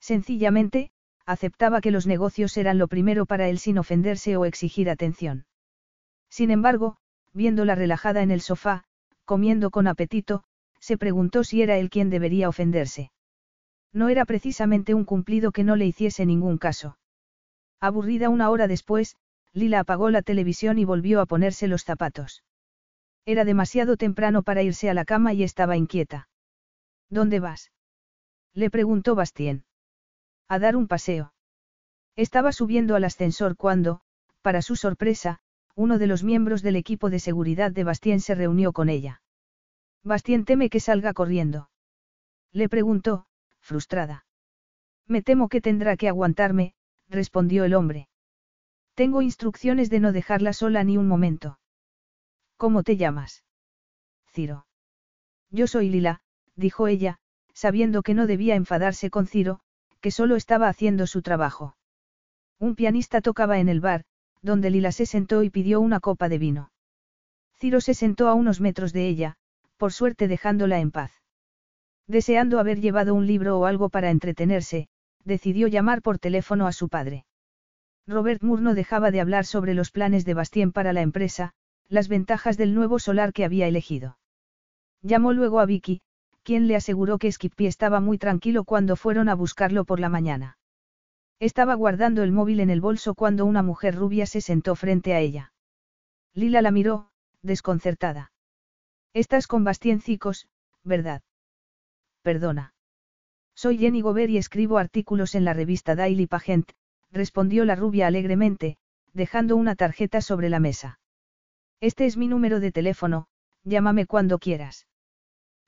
Sencillamente, 0.00 0.90
aceptaba 1.24 1.80
que 1.80 1.92
los 1.92 2.06
negocios 2.06 2.56
eran 2.56 2.78
lo 2.78 2.88
primero 2.88 3.26
para 3.26 3.48
él 3.48 3.58
sin 3.58 3.78
ofenderse 3.78 4.36
o 4.36 4.44
exigir 4.44 4.90
atención. 4.90 5.46
Sin 6.28 6.50
embargo, 6.50 6.96
viéndola 7.32 7.76
relajada 7.76 8.22
en 8.22 8.32
el 8.32 8.40
sofá, 8.40 8.84
comiendo 9.24 9.70
con 9.70 9.86
apetito, 9.86 10.42
se 10.80 10.98
preguntó 10.98 11.44
si 11.44 11.62
era 11.62 11.78
él 11.78 11.90
quien 11.90 12.10
debería 12.10 12.48
ofenderse. 12.48 13.12
No 13.92 14.08
era 14.08 14.24
precisamente 14.24 14.94
un 14.94 15.04
cumplido 15.04 15.52
que 15.52 15.64
no 15.64 15.76
le 15.76 15.86
hiciese 15.86 16.26
ningún 16.26 16.58
caso. 16.58 16.98
Aburrida 17.80 18.28
una 18.28 18.50
hora 18.50 18.66
después, 18.66 19.16
Lila 19.52 19.80
apagó 19.80 20.10
la 20.10 20.22
televisión 20.22 20.78
y 20.78 20.84
volvió 20.84 21.20
a 21.20 21.26
ponerse 21.26 21.68
los 21.68 21.84
zapatos. 21.84 22.44
Era 23.24 23.44
demasiado 23.44 23.96
temprano 23.96 24.42
para 24.42 24.62
irse 24.62 24.90
a 24.90 24.94
la 24.94 25.04
cama 25.04 25.32
y 25.32 25.42
estaba 25.42 25.76
inquieta. 25.76 26.28
¿Dónde 27.10 27.40
vas? 27.40 27.72
Le 28.54 28.70
preguntó 28.70 29.14
Bastien. 29.14 29.64
A 30.48 30.58
dar 30.58 30.76
un 30.76 30.88
paseo. 30.88 31.32
Estaba 32.16 32.52
subiendo 32.52 32.96
al 32.96 33.04
ascensor 33.04 33.56
cuando, 33.56 34.00
para 34.42 34.62
su 34.62 34.76
sorpresa, 34.76 35.40
uno 35.74 35.98
de 35.98 36.06
los 36.06 36.24
miembros 36.24 36.62
del 36.62 36.76
equipo 36.76 37.10
de 37.10 37.20
seguridad 37.20 37.70
de 37.70 37.84
Bastien 37.84 38.20
se 38.20 38.34
reunió 38.34 38.72
con 38.72 38.88
ella. 38.88 39.22
Bastien 40.02 40.44
teme 40.44 40.70
que 40.70 40.80
salga 40.80 41.12
corriendo. 41.12 41.70
Le 42.52 42.68
preguntó, 42.68 43.26
frustrada. 43.68 44.24
Me 45.06 45.20
temo 45.22 45.48
que 45.48 45.60
tendrá 45.60 45.96
que 45.96 46.08
aguantarme, 46.08 46.74
respondió 47.08 47.64
el 47.64 47.74
hombre. 47.74 48.08
Tengo 48.94 49.22
instrucciones 49.22 49.90
de 49.90 50.00
no 50.00 50.10
dejarla 50.12 50.52
sola 50.52 50.82
ni 50.84 50.96
un 50.96 51.06
momento. 51.06 51.60
¿Cómo 52.56 52.82
te 52.82 52.96
llamas? 52.96 53.44
Ciro. 54.32 54.66
Yo 55.50 55.66
soy 55.66 55.90
Lila, 55.90 56.22
dijo 56.56 56.88
ella, 56.88 57.18
sabiendo 57.52 58.02
que 58.02 58.14
no 58.14 58.26
debía 58.26 58.54
enfadarse 58.56 59.10
con 59.10 59.26
Ciro, 59.26 59.60
que 60.00 60.10
solo 60.10 60.34
estaba 60.34 60.68
haciendo 60.68 61.06
su 61.06 61.22
trabajo. 61.22 61.76
Un 62.58 62.74
pianista 62.74 63.20
tocaba 63.20 63.58
en 63.58 63.68
el 63.68 63.80
bar, 63.80 64.04
donde 64.42 64.70
Lila 64.70 64.92
se 64.92 65.06
sentó 65.06 65.42
y 65.42 65.50
pidió 65.50 65.80
una 65.80 66.00
copa 66.00 66.28
de 66.28 66.38
vino. 66.38 66.72
Ciro 67.58 67.80
se 67.80 67.94
sentó 67.94 68.28
a 68.28 68.34
unos 68.34 68.60
metros 68.60 68.92
de 68.92 69.08
ella, 69.08 69.36
por 69.76 69.92
suerte 69.92 70.26
dejándola 70.26 70.80
en 70.80 70.90
paz. 70.90 71.12
Deseando 72.08 72.58
haber 72.58 72.80
llevado 72.80 73.14
un 73.14 73.26
libro 73.26 73.58
o 73.58 73.66
algo 73.66 73.90
para 73.90 74.10
entretenerse, 74.10 74.88
decidió 75.24 75.68
llamar 75.68 76.00
por 76.00 76.18
teléfono 76.18 76.66
a 76.66 76.72
su 76.72 76.88
padre. 76.88 77.26
Robert 78.06 78.42
Moore 78.42 78.62
no 78.62 78.74
dejaba 78.74 79.10
de 79.10 79.20
hablar 79.20 79.44
sobre 79.44 79.74
los 79.74 79.90
planes 79.90 80.24
de 80.24 80.32
Bastien 80.32 80.72
para 80.72 80.94
la 80.94 81.02
empresa, 81.02 81.52
las 81.88 82.08
ventajas 82.08 82.56
del 82.56 82.74
nuevo 82.74 82.98
solar 82.98 83.34
que 83.34 83.44
había 83.44 83.68
elegido. 83.68 84.18
Llamó 85.02 85.34
luego 85.34 85.60
a 85.60 85.66
Vicky, 85.66 86.00
quien 86.42 86.66
le 86.66 86.76
aseguró 86.76 87.18
que 87.18 87.30
Skippy 87.30 87.66
estaba 87.66 88.00
muy 88.00 88.16
tranquilo 88.16 88.64
cuando 88.64 88.96
fueron 88.96 89.28
a 89.28 89.34
buscarlo 89.34 89.84
por 89.84 90.00
la 90.00 90.08
mañana. 90.08 90.56
Estaba 91.40 91.74
guardando 91.74 92.22
el 92.22 92.32
móvil 92.32 92.60
en 92.60 92.70
el 92.70 92.80
bolso 92.80 93.14
cuando 93.14 93.44
una 93.44 93.62
mujer 93.62 93.94
rubia 93.94 94.24
se 94.24 94.40
sentó 94.40 94.74
frente 94.74 95.12
a 95.12 95.20
ella. 95.20 95.52
Lila 96.32 96.62
la 96.62 96.70
miró, 96.70 97.10
desconcertada. 97.42 98.32
Estás 99.12 99.46
con 99.46 99.62
Bastien 99.62 100.00
Cicos, 100.00 100.48
¿verdad? 100.84 101.22
Perdona. 102.28 102.74
Soy 103.54 103.78
Jenny 103.78 104.02
Gobert 104.02 104.28
y 104.28 104.36
escribo 104.36 104.76
artículos 104.76 105.34
en 105.34 105.46
la 105.46 105.54
revista 105.54 105.94
Daily 105.94 106.26
Pagent, 106.26 106.72
respondió 107.10 107.64
la 107.64 107.74
rubia 107.74 108.06
alegremente, 108.06 108.76
dejando 109.14 109.56
una 109.56 109.74
tarjeta 109.76 110.20
sobre 110.20 110.50
la 110.50 110.60
mesa. 110.60 111.00
Este 111.80 112.04
es 112.04 112.18
mi 112.18 112.28
número 112.28 112.60
de 112.60 112.70
teléfono, 112.70 113.28
llámame 113.64 114.04
cuando 114.04 114.38
quieras. 114.38 114.86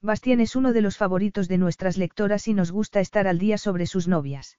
Bastien 0.03 0.39
es 0.41 0.55
uno 0.55 0.75
de 0.75 0.83
los 0.83 0.99
favoritos 0.99 1.49
de 1.49 1.57
nuestras 1.57 1.97
lectoras 1.97 2.47
y 2.47 2.53
nos 2.53 2.73
gusta 2.73 3.01
estar 3.01 3.27
al 3.27 3.39
día 3.39 3.57
sobre 3.57 3.87
sus 3.87 4.07
novias. 4.07 4.59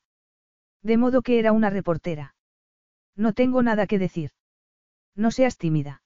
De 0.81 0.97
modo 0.97 1.21
que 1.21 1.37
era 1.37 1.51
una 1.51 1.69
reportera. 1.69 2.33
No 3.15 3.33
tengo 3.33 3.61
nada 3.61 3.85
que 3.85 3.99
decir. 3.99 4.31
No 5.15 5.29
seas 5.29 5.55
tímida. 5.55 6.01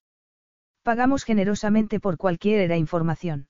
Pagamos 0.83 1.23
generosamente 1.23 2.01
por 2.01 2.17
cualquier 2.17 2.69
información. 2.71 3.47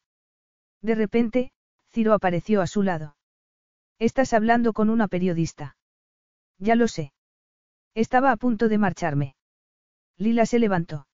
De 0.84 0.94
repente, 0.94 1.52
Ciro 1.96 2.12
apareció 2.12 2.62
a 2.62 2.68
su 2.68 2.84
lado. 2.84 3.16
Estás 4.00 4.34
hablando 4.34 4.74
con 4.74 4.90
una 4.90 5.08
periodista. 5.08 5.78
Ya 6.60 6.76
lo 6.76 6.90
sé. 6.90 7.14
Estaba 7.94 8.34
a 8.34 8.36
punto 8.36 8.68
de 8.68 8.78
marcharme. 8.78 9.38
Lila 10.18 10.46
se 10.46 10.60
levantó. 10.60 11.08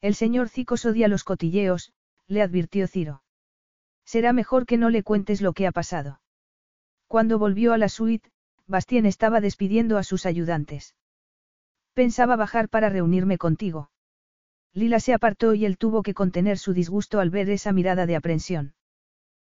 El 0.00 0.14
señor 0.14 0.48
Cicos 0.48 0.84
odia 0.84 1.08
los 1.08 1.24
cotilleos, 1.24 1.92
le 2.28 2.40
advirtió 2.40 2.86
Ciro. 2.86 3.24
Será 4.04 4.32
mejor 4.32 4.64
que 4.64 4.76
no 4.76 4.90
le 4.90 5.02
cuentes 5.02 5.40
lo 5.40 5.52
que 5.54 5.66
ha 5.66 5.72
pasado. 5.72 6.20
Cuando 7.08 7.40
volvió 7.40 7.72
a 7.72 7.78
la 7.78 7.88
suite, 7.88 8.30
Bastien 8.68 9.06
estaba 9.06 9.40
despidiendo 9.40 9.98
a 9.98 10.04
sus 10.04 10.24
ayudantes. 10.24 10.94
Pensaba 11.94 12.36
bajar 12.36 12.68
para 12.68 12.90
reunirme 12.90 13.38
contigo. 13.38 13.90
Lila 14.72 15.00
se 15.00 15.14
apartó 15.14 15.54
y 15.54 15.64
él 15.64 15.78
tuvo 15.78 16.04
que 16.04 16.14
contener 16.14 16.58
su 16.58 16.74
disgusto 16.74 17.18
al 17.18 17.30
ver 17.30 17.50
esa 17.50 17.72
mirada 17.72 18.06
de 18.06 18.14
aprensión. 18.14 18.75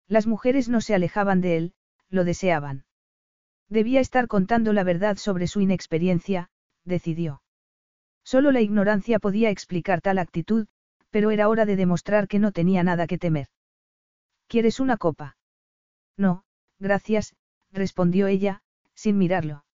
Las 0.09 0.27
mujeres 0.27 0.69
no 0.69 0.81
se 0.81 0.95
alejaban 0.95 1.41
de 1.41 1.57
él, 1.57 1.75
lo 2.09 2.25
deseaban. 2.25 2.85
Debía 3.69 4.01
estar 4.01 4.29
contando 4.29 4.73
la 4.73 4.85
verdad 4.85 5.17
sobre 5.17 5.49
su 5.49 5.61
inexperiencia, 5.61 6.49
decidió. 6.85 7.43
Solo 8.23 8.53
la 8.53 8.61
ignorancia 8.61 9.19
podía 9.19 9.51
explicar 9.51 10.01
tal 10.01 10.19
actitud, 10.19 10.67
pero 11.11 11.31
era 11.31 11.49
hora 11.49 11.65
de 11.65 11.77
demostrar 11.77 12.29
que 12.29 12.39
no 12.39 12.53
tenía 12.53 12.83
nada 12.83 13.07
que 13.07 13.19
temer. 13.19 13.49
¿Quieres 14.49 14.79
una 14.81 14.97
copa? 14.97 15.37
No, 16.17 16.45
gracias, 16.79 17.35
respondió 17.73 18.27
ella, 18.27 18.63
sin 18.95 19.19
mirarlo. 19.19 19.65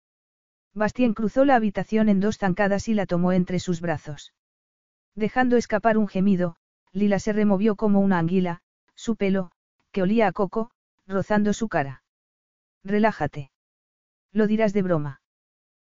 Bastien 0.75 1.13
cruzó 1.13 1.45
la 1.45 1.57
habitación 1.57 2.09
en 2.09 2.21
dos 2.21 2.39
zancadas 2.39 2.89
y 2.89 2.95
la 2.95 3.05
tomó 3.05 3.33
entre 3.33 3.59
sus 3.59 3.81
brazos. 3.83 4.33
Dejando 5.15 5.59
escapar 5.59 5.99
un 5.99 6.09
gemido, 6.09 6.57
Lila 6.93 7.19
se 7.19 7.35
removió 7.35 7.77
como 7.77 8.01
una 8.01 8.19
anguila, 8.19 8.63
su 8.95 9.17
pelo, 9.17 9.51
que 9.93 10.03
olía 10.03 10.27
a 10.27 10.33
coco, 10.33 10.71
rozando 11.07 11.53
su 11.53 11.69
cara. 11.69 12.03
Relájate. 12.83 13.51
Lo 14.33 14.47
dirás 14.47 14.73
de 14.73 14.83
broma. 14.83 15.21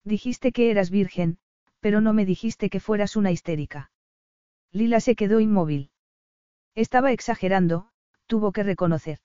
Dijiste 0.04 0.52
que 0.52 0.70
eras 0.70 0.90
virgen, 0.90 1.38
pero 1.80 2.00
no 2.00 2.12
me 2.12 2.26
dijiste 2.26 2.68
que 2.68 2.80
fueras 2.80 3.16
una 3.16 3.30
histérica. 3.30 3.90
Lila 4.72 5.00
se 5.00 5.14
quedó 5.14 5.40
inmóvil. 5.40 5.90
Estaba 6.74 7.12
exagerando, 7.12 7.88
tuvo 8.26 8.52
que 8.52 8.64
reconocer. 8.64 9.18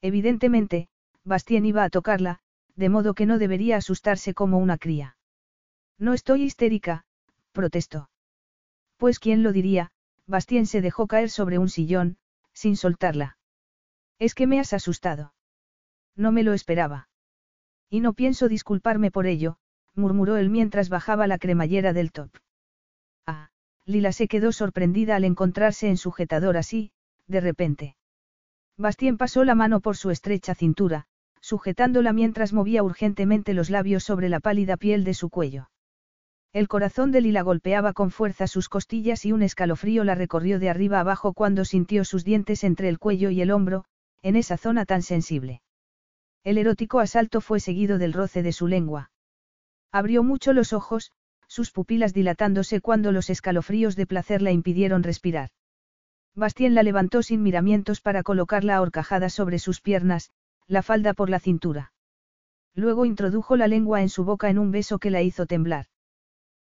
Evidentemente, 0.00 0.88
Bastien 1.24 1.66
iba 1.66 1.84
a 1.84 1.90
tocarla, 1.90 2.40
de 2.74 2.88
modo 2.88 3.14
que 3.14 3.26
no 3.26 3.38
debería 3.38 3.76
asustarse 3.76 4.34
como 4.34 4.58
una 4.58 4.78
cría. 4.78 5.16
No 5.98 6.14
estoy 6.14 6.42
histérica, 6.42 7.04
protestó. 7.52 8.10
Pues 8.96 9.18
quién 9.18 9.42
lo 9.42 9.52
diría, 9.52 9.92
Bastien 10.26 10.66
se 10.66 10.80
dejó 10.80 11.06
caer 11.06 11.30
sobre 11.30 11.58
un 11.58 11.68
sillón, 11.68 12.16
sin 12.54 12.76
soltarla. 12.76 13.36
Es 14.18 14.34
que 14.34 14.46
me 14.46 14.60
has 14.60 14.72
asustado. 14.72 15.34
No 16.16 16.32
me 16.32 16.42
lo 16.42 16.52
esperaba. 16.52 17.08
Y 17.88 18.00
no 18.00 18.12
pienso 18.12 18.48
disculparme 18.48 19.10
por 19.10 19.26
ello, 19.26 19.58
murmuró 19.94 20.36
él 20.36 20.50
mientras 20.50 20.88
bajaba 20.88 21.26
la 21.26 21.38
cremallera 21.38 21.92
del 21.92 22.12
top. 22.12 22.30
Ah, 23.26 23.50
Lila 23.84 24.12
se 24.12 24.28
quedó 24.28 24.52
sorprendida 24.52 25.16
al 25.16 25.24
encontrarse 25.24 25.88
en 25.88 25.96
sujetador 25.96 26.56
así, 26.56 26.92
de 27.26 27.40
repente. 27.40 27.96
Bastien 28.76 29.18
pasó 29.18 29.44
la 29.44 29.54
mano 29.54 29.80
por 29.80 29.96
su 29.96 30.10
estrecha 30.10 30.54
cintura, 30.54 31.06
sujetándola 31.40 32.12
mientras 32.12 32.52
movía 32.52 32.82
urgentemente 32.82 33.52
los 33.52 33.68
labios 33.68 34.04
sobre 34.04 34.28
la 34.28 34.40
pálida 34.40 34.76
piel 34.76 35.04
de 35.04 35.14
su 35.14 35.28
cuello. 35.28 35.68
El 36.52 36.68
corazón 36.68 37.12
de 37.12 37.20
Lila 37.20 37.42
golpeaba 37.42 37.92
con 37.92 38.10
fuerza 38.10 38.46
sus 38.46 38.68
costillas 38.68 39.24
y 39.24 39.32
un 39.32 39.42
escalofrío 39.42 40.04
la 40.04 40.14
recorrió 40.14 40.58
de 40.58 40.68
arriba 40.68 41.00
abajo 41.00 41.32
cuando 41.32 41.64
sintió 41.64 42.04
sus 42.04 42.24
dientes 42.24 42.62
entre 42.62 42.88
el 42.88 42.98
cuello 42.98 43.30
y 43.30 43.40
el 43.40 43.50
hombro, 43.50 43.84
en 44.22 44.36
esa 44.36 44.56
zona 44.56 44.84
tan 44.84 45.02
sensible. 45.02 45.62
El 46.44 46.58
erótico 46.58 47.00
asalto 47.00 47.40
fue 47.40 47.60
seguido 47.60 47.98
del 47.98 48.12
roce 48.12 48.42
de 48.42 48.52
su 48.52 48.66
lengua. 48.66 49.10
Abrió 49.92 50.22
mucho 50.22 50.52
los 50.52 50.72
ojos, 50.72 51.12
sus 51.46 51.70
pupilas 51.70 52.14
dilatándose 52.14 52.80
cuando 52.80 53.12
los 53.12 53.30
escalofríos 53.30 53.94
de 53.94 54.06
placer 54.06 54.40
la 54.42 54.52
impidieron 54.52 55.02
respirar. 55.02 55.50
Bastien 56.34 56.74
la 56.74 56.82
levantó 56.82 57.22
sin 57.22 57.42
miramientos 57.42 58.00
para 58.00 58.22
colocarla 58.22 58.76
ahorcajada 58.76 59.28
sobre 59.28 59.58
sus 59.58 59.80
piernas, 59.80 60.30
la 60.66 60.82
falda 60.82 61.12
por 61.12 61.28
la 61.28 61.38
cintura. 61.38 61.92
Luego 62.74 63.04
introdujo 63.04 63.56
la 63.56 63.68
lengua 63.68 64.00
en 64.00 64.08
su 64.08 64.24
boca 64.24 64.48
en 64.48 64.58
un 64.58 64.70
beso 64.70 64.98
que 64.98 65.10
la 65.10 65.20
hizo 65.20 65.46
temblar. 65.46 65.86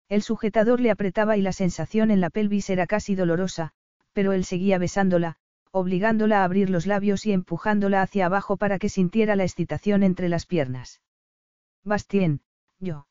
El 0.08 0.22
sujetador 0.22 0.80
le 0.80 0.90
apretaba 0.90 1.36
y 1.36 1.42
la 1.42 1.52
sensación 1.52 2.10
en 2.10 2.20
la 2.20 2.30
pelvis 2.30 2.68
era 2.68 2.88
casi 2.88 3.14
dolorosa, 3.14 3.70
pero 4.12 4.32
él 4.32 4.44
seguía 4.44 4.78
besándola, 4.78 5.36
obligándola 5.72 6.40
a 6.40 6.44
abrir 6.44 6.70
los 6.70 6.86
labios 6.86 7.26
y 7.26 7.32
empujándola 7.32 8.02
hacia 8.02 8.26
abajo 8.26 8.56
para 8.56 8.78
que 8.78 8.88
sintiera 8.88 9.36
la 9.36 9.44
excitación 9.44 10.02
entre 10.02 10.28
las 10.28 10.46
piernas. 10.46 11.00
Bastien, 11.84 12.40
yo. 12.78 13.06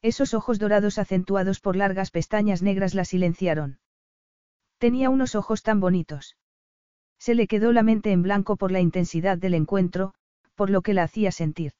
Esos 0.00 0.34
ojos 0.34 0.58
dorados 0.58 0.98
acentuados 0.98 1.60
por 1.60 1.76
largas 1.76 2.10
pestañas 2.10 2.62
negras 2.62 2.94
la 2.94 3.04
silenciaron. 3.04 3.78
Tenía 4.78 5.10
unos 5.10 5.34
ojos 5.34 5.62
tan 5.62 5.78
bonitos. 5.80 6.36
Se 7.18 7.34
le 7.36 7.46
quedó 7.46 7.72
la 7.72 7.84
mente 7.84 8.10
en 8.10 8.22
blanco 8.22 8.56
por 8.56 8.72
la 8.72 8.80
intensidad 8.80 9.38
del 9.38 9.54
encuentro, 9.54 10.12
por 10.56 10.70
lo 10.70 10.82
que 10.82 10.94
la 10.94 11.04
hacía 11.04 11.30
sentir. 11.30 11.72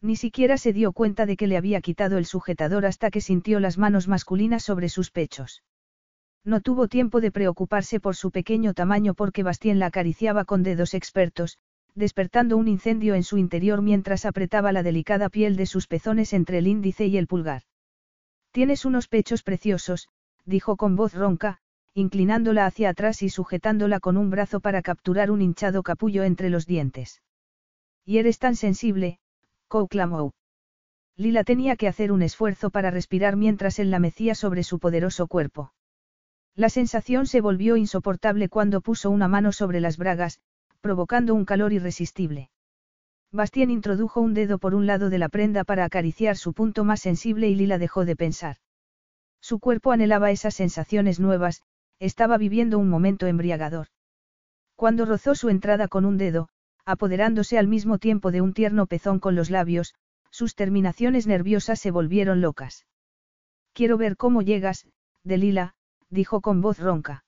Ni 0.00 0.16
siquiera 0.16 0.58
se 0.58 0.72
dio 0.72 0.92
cuenta 0.92 1.24
de 1.24 1.36
que 1.36 1.46
le 1.46 1.56
había 1.56 1.80
quitado 1.80 2.18
el 2.18 2.26
sujetador 2.26 2.84
hasta 2.84 3.10
que 3.10 3.20
sintió 3.20 3.60
las 3.60 3.78
manos 3.78 4.08
masculinas 4.08 4.64
sobre 4.64 4.88
sus 4.88 5.10
pechos. 5.10 5.62
No 6.46 6.60
tuvo 6.60 6.86
tiempo 6.86 7.20
de 7.20 7.32
preocuparse 7.32 7.98
por 7.98 8.14
su 8.14 8.30
pequeño 8.30 8.72
tamaño 8.72 9.14
porque 9.14 9.42
Bastien 9.42 9.80
la 9.80 9.86
acariciaba 9.86 10.44
con 10.44 10.62
dedos 10.62 10.94
expertos, 10.94 11.58
despertando 11.96 12.56
un 12.56 12.68
incendio 12.68 13.16
en 13.16 13.24
su 13.24 13.36
interior 13.36 13.82
mientras 13.82 14.24
apretaba 14.24 14.70
la 14.70 14.84
delicada 14.84 15.28
piel 15.28 15.56
de 15.56 15.66
sus 15.66 15.88
pezones 15.88 16.32
entre 16.32 16.58
el 16.58 16.68
índice 16.68 17.06
y 17.06 17.16
el 17.18 17.26
pulgar. 17.26 17.62
Tienes 18.52 18.84
unos 18.84 19.08
pechos 19.08 19.42
preciosos, 19.42 20.08
dijo 20.44 20.76
con 20.76 20.94
voz 20.94 21.14
ronca, 21.14 21.58
inclinándola 21.94 22.66
hacia 22.66 22.90
atrás 22.90 23.24
y 23.24 23.28
sujetándola 23.28 23.98
con 23.98 24.16
un 24.16 24.30
brazo 24.30 24.60
para 24.60 24.82
capturar 24.82 25.32
un 25.32 25.42
hinchado 25.42 25.82
capullo 25.82 26.22
entre 26.22 26.48
los 26.48 26.64
dientes. 26.64 27.22
Y 28.04 28.18
eres 28.18 28.38
tan 28.38 28.54
sensible, 28.54 29.18
Kou 29.66 29.88
clamó. 29.88 30.32
Lila 31.16 31.42
tenía 31.42 31.74
que 31.74 31.88
hacer 31.88 32.12
un 32.12 32.22
esfuerzo 32.22 32.70
para 32.70 32.92
respirar 32.92 33.34
mientras 33.34 33.80
él 33.80 33.90
la 33.90 33.98
mecía 33.98 34.36
sobre 34.36 34.62
su 34.62 34.78
poderoso 34.78 35.26
cuerpo. 35.26 35.72
La 36.56 36.70
sensación 36.70 37.26
se 37.26 37.42
volvió 37.42 37.76
insoportable 37.76 38.48
cuando 38.48 38.80
puso 38.80 39.10
una 39.10 39.28
mano 39.28 39.52
sobre 39.52 39.78
las 39.80 39.98
bragas, 39.98 40.40
provocando 40.80 41.34
un 41.34 41.44
calor 41.44 41.74
irresistible. 41.74 42.48
Bastien 43.30 43.70
introdujo 43.70 44.22
un 44.22 44.32
dedo 44.32 44.58
por 44.58 44.74
un 44.74 44.86
lado 44.86 45.10
de 45.10 45.18
la 45.18 45.28
prenda 45.28 45.64
para 45.64 45.84
acariciar 45.84 46.38
su 46.38 46.54
punto 46.54 46.82
más 46.82 47.00
sensible 47.00 47.50
y 47.50 47.54
Lila 47.54 47.76
dejó 47.76 48.06
de 48.06 48.16
pensar. 48.16 48.56
Su 49.42 49.58
cuerpo 49.58 49.92
anhelaba 49.92 50.30
esas 50.30 50.54
sensaciones 50.54 51.20
nuevas, 51.20 51.62
estaba 51.98 52.38
viviendo 52.38 52.78
un 52.78 52.88
momento 52.88 53.26
embriagador. 53.26 53.88
Cuando 54.76 55.04
rozó 55.04 55.34
su 55.34 55.50
entrada 55.50 55.88
con 55.88 56.06
un 56.06 56.16
dedo, 56.16 56.48
apoderándose 56.86 57.58
al 57.58 57.68
mismo 57.68 57.98
tiempo 57.98 58.30
de 58.30 58.40
un 58.40 58.54
tierno 58.54 58.86
pezón 58.86 59.18
con 59.18 59.34
los 59.34 59.50
labios, 59.50 59.94
sus 60.30 60.54
terminaciones 60.54 61.26
nerviosas 61.26 61.80
se 61.80 61.90
volvieron 61.90 62.40
locas. 62.40 62.86
Quiero 63.74 63.98
ver 63.98 64.16
cómo 64.16 64.40
llegas, 64.40 64.86
Delila, 65.22 65.75
dijo 66.10 66.40
con 66.40 66.60
voz 66.60 66.78
ronca. 66.78 67.24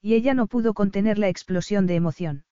Y 0.00 0.14
ella 0.14 0.34
no 0.34 0.46
pudo 0.46 0.74
contener 0.74 1.18
la 1.18 1.28
explosión 1.28 1.86
de 1.86 1.94
emoción. 1.94 2.44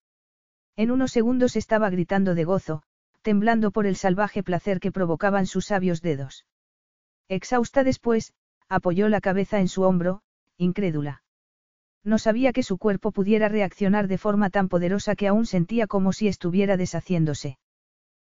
En 0.76 0.90
unos 0.90 1.12
segundos 1.12 1.56
estaba 1.56 1.90
gritando 1.90 2.34
de 2.34 2.44
gozo, 2.44 2.82
temblando 3.22 3.70
por 3.70 3.86
el 3.86 3.96
salvaje 3.96 4.42
placer 4.42 4.80
que 4.80 4.92
provocaban 4.92 5.46
sus 5.46 5.66
sabios 5.66 6.00
dedos. 6.00 6.46
Exhausta 7.28 7.84
después, 7.84 8.32
apoyó 8.68 9.08
la 9.08 9.20
cabeza 9.20 9.60
en 9.60 9.68
su 9.68 9.82
hombro, 9.82 10.22
incrédula. 10.56 11.22
No 12.02 12.18
sabía 12.18 12.52
que 12.52 12.62
su 12.62 12.78
cuerpo 12.78 13.12
pudiera 13.12 13.48
reaccionar 13.48 14.08
de 14.08 14.16
forma 14.16 14.48
tan 14.48 14.68
poderosa 14.68 15.16
que 15.16 15.28
aún 15.28 15.44
sentía 15.44 15.86
como 15.86 16.12
si 16.12 16.28
estuviera 16.28 16.76
deshaciéndose. 16.76 17.58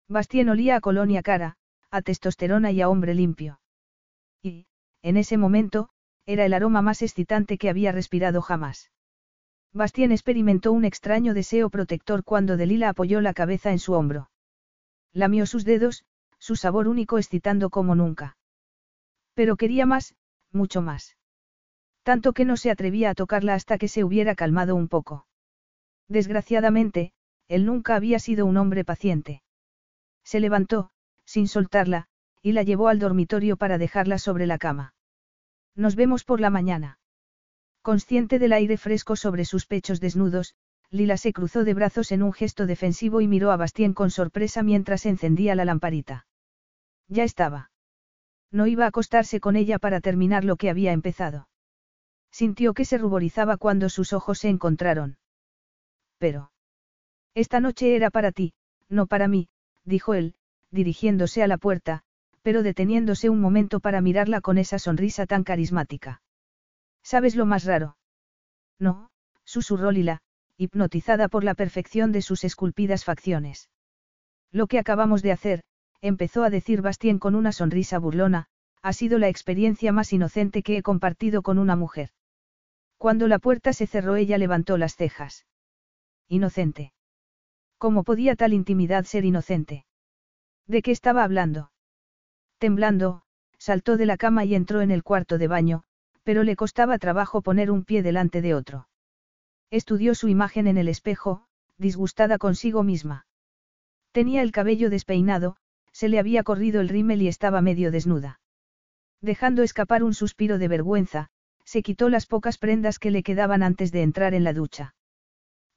Bastien 0.08 0.48
olía 0.48 0.76
a 0.76 0.80
colonia 0.80 1.22
cara, 1.22 1.56
a 1.90 2.00
testosterona 2.00 2.70
y 2.70 2.80
a 2.80 2.88
hombre 2.88 3.14
limpio. 3.14 3.60
Y, 4.42 4.66
en 5.02 5.18
ese 5.18 5.36
momento, 5.36 5.90
era 6.28 6.44
el 6.44 6.52
aroma 6.52 6.82
más 6.82 7.00
excitante 7.00 7.56
que 7.56 7.70
había 7.70 7.90
respirado 7.90 8.42
jamás. 8.42 8.90
Bastien 9.72 10.12
experimentó 10.12 10.72
un 10.72 10.84
extraño 10.84 11.32
deseo 11.32 11.70
protector 11.70 12.22
cuando 12.22 12.58
Delila 12.58 12.90
apoyó 12.90 13.22
la 13.22 13.32
cabeza 13.32 13.70
en 13.70 13.78
su 13.78 13.94
hombro. 13.94 14.28
Lamió 15.14 15.46
sus 15.46 15.64
dedos, 15.64 16.04
su 16.38 16.54
sabor 16.54 16.86
único 16.86 17.16
excitando 17.16 17.70
como 17.70 17.94
nunca. 17.94 18.36
Pero 19.32 19.56
quería 19.56 19.86
más, 19.86 20.16
mucho 20.52 20.82
más. 20.82 21.16
Tanto 22.02 22.34
que 22.34 22.44
no 22.44 22.58
se 22.58 22.70
atrevía 22.70 23.08
a 23.08 23.14
tocarla 23.14 23.54
hasta 23.54 23.78
que 23.78 23.88
se 23.88 24.04
hubiera 24.04 24.34
calmado 24.34 24.76
un 24.76 24.88
poco. 24.88 25.26
Desgraciadamente, 26.08 27.12
él 27.48 27.64
nunca 27.64 27.96
había 27.96 28.18
sido 28.18 28.44
un 28.44 28.58
hombre 28.58 28.84
paciente. 28.84 29.42
Se 30.24 30.40
levantó, 30.40 30.90
sin 31.24 31.48
soltarla, 31.48 32.06
y 32.42 32.52
la 32.52 32.64
llevó 32.64 32.88
al 32.88 32.98
dormitorio 32.98 33.56
para 33.56 33.78
dejarla 33.78 34.18
sobre 34.18 34.46
la 34.46 34.58
cama. 34.58 34.92
Nos 35.78 35.94
vemos 35.94 36.24
por 36.24 36.40
la 36.40 36.50
mañana. 36.50 36.98
Consciente 37.82 38.40
del 38.40 38.52
aire 38.52 38.76
fresco 38.76 39.14
sobre 39.14 39.44
sus 39.44 39.64
pechos 39.64 40.00
desnudos, 40.00 40.56
Lila 40.90 41.16
se 41.16 41.32
cruzó 41.32 41.62
de 41.62 41.72
brazos 41.72 42.10
en 42.10 42.24
un 42.24 42.32
gesto 42.32 42.66
defensivo 42.66 43.20
y 43.20 43.28
miró 43.28 43.52
a 43.52 43.56
Bastien 43.56 43.94
con 43.94 44.10
sorpresa 44.10 44.64
mientras 44.64 45.06
encendía 45.06 45.54
la 45.54 45.64
lamparita. 45.64 46.26
Ya 47.06 47.22
estaba. 47.22 47.70
No 48.50 48.66
iba 48.66 48.86
a 48.86 48.88
acostarse 48.88 49.38
con 49.38 49.54
ella 49.54 49.78
para 49.78 50.00
terminar 50.00 50.44
lo 50.44 50.56
que 50.56 50.68
había 50.68 50.90
empezado. 50.90 51.48
Sintió 52.32 52.74
que 52.74 52.84
se 52.84 52.98
ruborizaba 52.98 53.56
cuando 53.56 53.88
sus 53.88 54.12
ojos 54.12 54.40
se 54.40 54.48
encontraron. 54.48 55.16
Pero. 56.18 56.50
Esta 57.34 57.60
noche 57.60 57.94
era 57.94 58.10
para 58.10 58.32
ti, 58.32 58.52
no 58.88 59.06
para 59.06 59.28
mí, 59.28 59.48
dijo 59.84 60.14
él, 60.14 60.34
dirigiéndose 60.72 61.44
a 61.44 61.46
la 61.46 61.56
puerta, 61.56 62.02
pero 62.48 62.62
deteniéndose 62.62 63.28
un 63.28 63.42
momento 63.42 63.78
para 63.78 64.00
mirarla 64.00 64.40
con 64.40 64.56
esa 64.56 64.78
sonrisa 64.78 65.26
tan 65.26 65.44
carismática. 65.44 66.22
¿Sabes 67.02 67.36
lo 67.36 67.44
más 67.44 67.64
raro? 67.66 67.98
No, 68.78 69.10
susurró 69.44 69.90
Lila, 69.90 70.22
hipnotizada 70.56 71.28
por 71.28 71.44
la 71.44 71.52
perfección 71.52 72.10
de 72.10 72.22
sus 72.22 72.44
esculpidas 72.44 73.04
facciones. 73.04 73.68
Lo 74.50 74.66
que 74.66 74.78
acabamos 74.78 75.20
de 75.20 75.32
hacer, 75.32 75.62
empezó 76.00 76.42
a 76.42 76.48
decir 76.48 76.80
Bastien 76.80 77.18
con 77.18 77.34
una 77.34 77.52
sonrisa 77.52 77.98
burlona, 77.98 78.46
ha 78.80 78.94
sido 78.94 79.18
la 79.18 79.28
experiencia 79.28 79.92
más 79.92 80.10
inocente 80.14 80.62
que 80.62 80.78
he 80.78 80.82
compartido 80.82 81.42
con 81.42 81.58
una 81.58 81.76
mujer. 81.76 82.12
Cuando 82.96 83.28
la 83.28 83.38
puerta 83.38 83.74
se 83.74 83.86
cerró 83.86 84.16
ella 84.16 84.38
levantó 84.38 84.78
las 84.78 84.96
cejas. 84.96 85.44
Inocente. 86.28 86.94
¿Cómo 87.76 88.04
podía 88.04 88.36
tal 88.36 88.54
intimidad 88.54 89.04
ser 89.04 89.26
inocente? 89.26 89.84
¿De 90.66 90.80
qué 90.80 90.92
estaba 90.92 91.24
hablando? 91.24 91.72
Temblando, 92.58 93.22
saltó 93.58 93.96
de 93.96 94.06
la 94.06 94.16
cama 94.16 94.44
y 94.44 94.54
entró 94.54 94.80
en 94.80 94.90
el 94.90 95.02
cuarto 95.02 95.38
de 95.38 95.48
baño, 95.48 95.84
pero 96.24 96.42
le 96.42 96.56
costaba 96.56 96.98
trabajo 96.98 97.40
poner 97.40 97.70
un 97.70 97.84
pie 97.84 98.02
delante 98.02 98.42
de 98.42 98.54
otro. 98.54 98.88
Estudió 99.70 100.14
su 100.14 100.28
imagen 100.28 100.66
en 100.66 100.76
el 100.76 100.88
espejo, 100.88 101.46
disgustada 101.76 102.38
consigo 102.38 102.82
misma. 102.82 103.26
Tenía 104.12 104.42
el 104.42 104.52
cabello 104.52 104.90
despeinado, 104.90 105.56
se 105.92 106.08
le 106.08 106.18
había 106.18 106.42
corrido 106.42 106.80
el 106.80 106.88
rímel 106.88 107.22
y 107.22 107.28
estaba 107.28 107.60
medio 107.60 107.90
desnuda. 107.90 108.40
Dejando 109.20 109.62
escapar 109.62 110.02
un 110.02 110.14
suspiro 110.14 110.58
de 110.58 110.68
vergüenza, 110.68 111.28
se 111.64 111.82
quitó 111.82 112.08
las 112.08 112.26
pocas 112.26 112.58
prendas 112.58 112.98
que 112.98 113.10
le 113.10 113.22
quedaban 113.22 113.62
antes 113.62 113.92
de 113.92 114.02
entrar 114.02 114.34
en 114.34 114.44
la 114.44 114.52
ducha. 114.52 114.94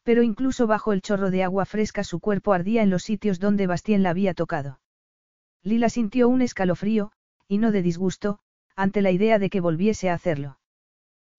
Pero 0.03 0.23
incluso 0.23 0.67
bajo 0.67 0.93
el 0.93 1.01
chorro 1.01 1.31
de 1.31 1.43
agua 1.43 1.65
fresca 1.65 2.03
su 2.03 2.19
cuerpo 2.19 2.53
ardía 2.53 2.81
en 2.81 2.89
los 2.89 3.03
sitios 3.03 3.39
donde 3.39 3.67
Bastien 3.67 4.03
la 4.03 4.11
había 4.11 4.33
tocado. 4.33 4.79
Lila 5.63 5.89
sintió 5.89 6.27
un 6.27 6.41
escalofrío, 6.41 7.11
y 7.47 7.57
no 7.59 7.71
de 7.71 7.81
disgusto, 7.81 8.39
ante 8.75 9.01
la 9.01 9.11
idea 9.11 9.37
de 9.39 9.49
que 9.49 9.61
volviese 9.61 10.09
a 10.09 10.13
hacerlo. 10.13 10.59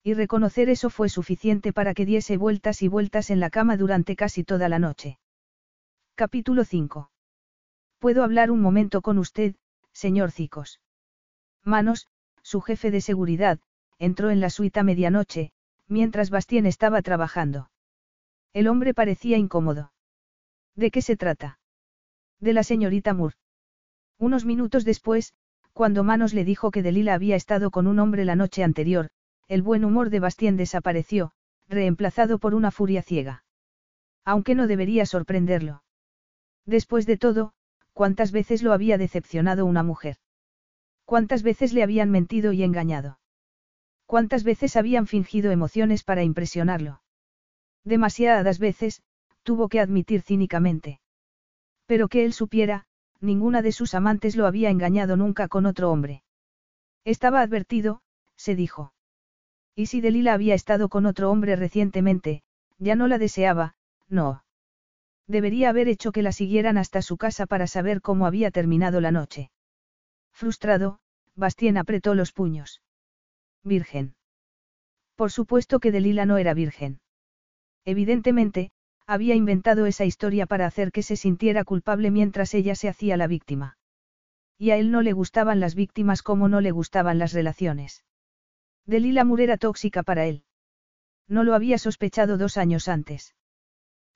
Y 0.03 0.13
reconocer 0.13 0.69
eso 0.69 0.89
fue 0.89 1.09
suficiente 1.09 1.73
para 1.73 1.93
que 1.93 2.05
diese 2.05 2.37
vueltas 2.37 2.81
y 2.81 2.87
vueltas 2.87 3.29
en 3.29 3.39
la 3.39 3.49
cama 3.49 3.77
durante 3.77 4.15
casi 4.15 4.43
toda 4.43 4.69
la 4.69 4.79
noche. 4.79 5.19
Capítulo 6.15 6.63
5. 6.63 7.09
¿Puedo 7.99 8.23
hablar 8.23 8.51
un 8.51 8.61
momento 8.61 9.01
con 9.01 9.17
usted, 9.17 9.55
señor 9.91 10.31
Cicos? 10.31 10.81
Manos, 11.63 12.07
su 12.41 12.61
jefe 12.61 12.91
de 12.91 13.01
seguridad, 13.01 13.59
entró 13.97 14.29
en 14.29 14.41
la 14.41 14.49
suite 14.49 14.79
a 14.79 14.83
medianoche, 14.83 15.51
mientras 15.87 16.29
Bastien 16.29 16.65
estaba 16.65 17.01
trabajando. 17.01 17.71
El 18.51 18.67
hombre 18.67 18.93
parecía 18.93 19.37
incómodo. 19.37 19.93
¿De 20.75 20.91
qué 20.91 21.01
se 21.01 21.15
trata? 21.15 21.59
De 22.39 22.53
la 22.53 22.63
señorita 22.63 23.13
Moore. 23.13 23.35
Unos 24.17 24.45
minutos 24.45 24.85
después, 24.85 25.33
Cuando 25.73 26.03
Manos 26.03 26.33
le 26.35 26.45
dijo 26.45 26.69
que 26.69 26.83
Delila 26.83 27.15
había 27.15 27.35
estado 27.35 27.71
con 27.71 27.87
un 27.87 27.97
hombre 27.97 28.25
la 28.25 28.35
noche 28.35 28.63
anterior, 28.63 29.09
el 29.47 29.63
buen 29.63 29.83
humor 29.83 30.11
de 30.11 30.19
Bastien 30.19 30.55
desapareció, 30.55 31.31
reemplazado 31.67 32.37
por 32.37 32.53
una 32.53 32.69
furia 32.69 33.01
ciega. 33.01 33.43
Aunque 34.23 34.53
no 34.53 34.67
debería 34.67 35.05
sorprenderlo. 35.05 35.83
Después 36.65 37.05
de 37.07 37.17
todo, 37.17 37.53
¿cuántas 37.91 38.31
veces 38.31 38.61
lo 38.61 38.71
había 38.71 38.97
decepcionado 38.97 39.65
una 39.65 39.83
mujer? 39.83 40.17
¿Cuántas 41.05 41.43
veces 41.43 41.73
le 41.73 41.83
habían 41.83 42.11
mentido 42.11 42.53
y 42.53 42.63
engañado? 42.63 43.19
¿Cuántas 44.05 44.43
veces 44.43 44.75
habían 44.75 45.07
fingido 45.07 45.51
emociones 45.51 46.03
para 46.03 46.23
impresionarlo? 46.23 47.01
Demasiadas 47.83 48.59
veces, 48.59 49.01
tuvo 49.41 49.67
que 49.69 49.79
admitir 49.79 50.21
cínicamente. 50.21 51.01
Pero 51.87 52.07
que 52.07 52.23
él 52.23 52.31
supiera, 52.31 52.85
ninguna 53.23 53.61
de 53.61 53.71
sus 53.71 53.93
amantes 53.93 54.35
lo 54.35 54.45
había 54.45 54.69
engañado 54.69 55.17
nunca 55.17 55.47
con 55.47 55.65
otro 55.65 55.91
hombre. 55.91 56.23
Estaba 57.05 57.41
advertido, 57.41 58.01
se 58.35 58.55
dijo. 58.55 58.93
Y 59.75 59.87
si 59.87 60.01
Delila 60.01 60.33
había 60.33 60.53
estado 60.53 60.89
con 60.89 61.05
otro 61.05 61.31
hombre 61.31 61.55
recientemente, 61.55 62.43
ya 62.77 62.95
no 62.95 63.07
la 63.07 63.17
deseaba, 63.17 63.75
no. 64.07 64.43
Debería 65.27 65.69
haber 65.69 65.87
hecho 65.87 66.11
que 66.11 66.21
la 66.21 66.31
siguieran 66.31 66.77
hasta 66.77 67.01
su 67.01 67.17
casa 67.17 67.45
para 67.45 67.65
saber 67.65 68.01
cómo 68.01 68.27
había 68.27 68.51
terminado 68.51 69.01
la 69.01 69.11
noche. 69.11 69.51
Frustrado, 70.31 70.99
Bastien 71.35 71.77
apretó 71.77 72.13
los 72.13 72.33
puños. 72.33 72.81
Virgen. 73.63 74.15
Por 75.15 75.31
supuesto 75.31 75.79
que 75.79 75.91
Delila 75.91 76.25
no 76.25 76.37
era 76.37 76.53
virgen. 76.53 76.99
Evidentemente, 77.85 78.71
había 79.05 79.35
inventado 79.35 79.85
esa 79.85 80.05
historia 80.05 80.45
para 80.45 80.65
hacer 80.65 80.91
que 80.91 81.03
se 81.03 81.15
sintiera 81.15 81.63
culpable 81.63 82.11
mientras 82.11 82.53
ella 82.53 82.75
se 82.75 82.89
hacía 82.89 83.17
la 83.17 83.27
víctima. 83.27 83.77
Y 84.57 84.71
a 84.71 84.77
él 84.77 84.91
no 84.91 85.01
le 85.01 85.13
gustaban 85.13 85.59
las 85.59 85.75
víctimas 85.75 86.21
como 86.21 86.47
no 86.47 86.61
le 86.61 86.71
gustaban 86.71 87.19
las 87.19 87.33
relaciones. 87.33 88.03
Delila 88.85 89.23
Moore 89.23 89.43
era 89.43 89.57
tóxica 89.57 90.03
para 90.03 90.25
él. 90.25 90.43
No 91.27 91.43
lo 91.43 91.55
había 91.55 91.77
sospechado 91.77 92.37
dos 92.37 92.57
años 92.57 92.87
antes. 92.87 93.35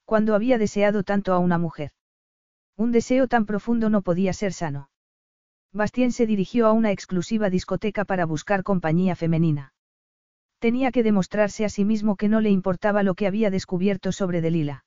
Cuando 0.06 0.36
había 0.36 0.58
deseado 0.58 1.04
tanto 1.04 1.34
a 1.34 1.40
una 1.40 1.58
mujer. 1.58 1.92
Un 2.76 2.92
deseo 2.92 3.28
tan 3.28 3.46
profundo 3.46 3.90
no 3.90 4.02
podía 4.02 4.34
ser 4.34 4.54
sano. 4.54 4.90
Bastien 5.74 6.12
se 6.12 6.26
dirigió 6.26 6.68
a 6.68 6.72
una 6.72 6.92
exclusiva 6.92 7.50
discoteca 7.50 8.06
para 8.06 8.26
buscar 8.26 8.64
compañía 8.64 9.16
femenina. 9.16 9.74
Tenía 10.60 10.92
que 10.92 11.04
demostrarse 11.04 11.66
a 11.66 11.70
sí 11.70 11.86
mismo 11.86 12.16
que 12.16 12.30
no 12.30 12.42
le 12.42 12.50
importaba 12.50 13.04
lo 13.04 13.14
que 13.14 13.28
había 13.28 13.52
descubierto 13.52 14.12
sobre 14.12 14.42
Delila. 14.42 14.86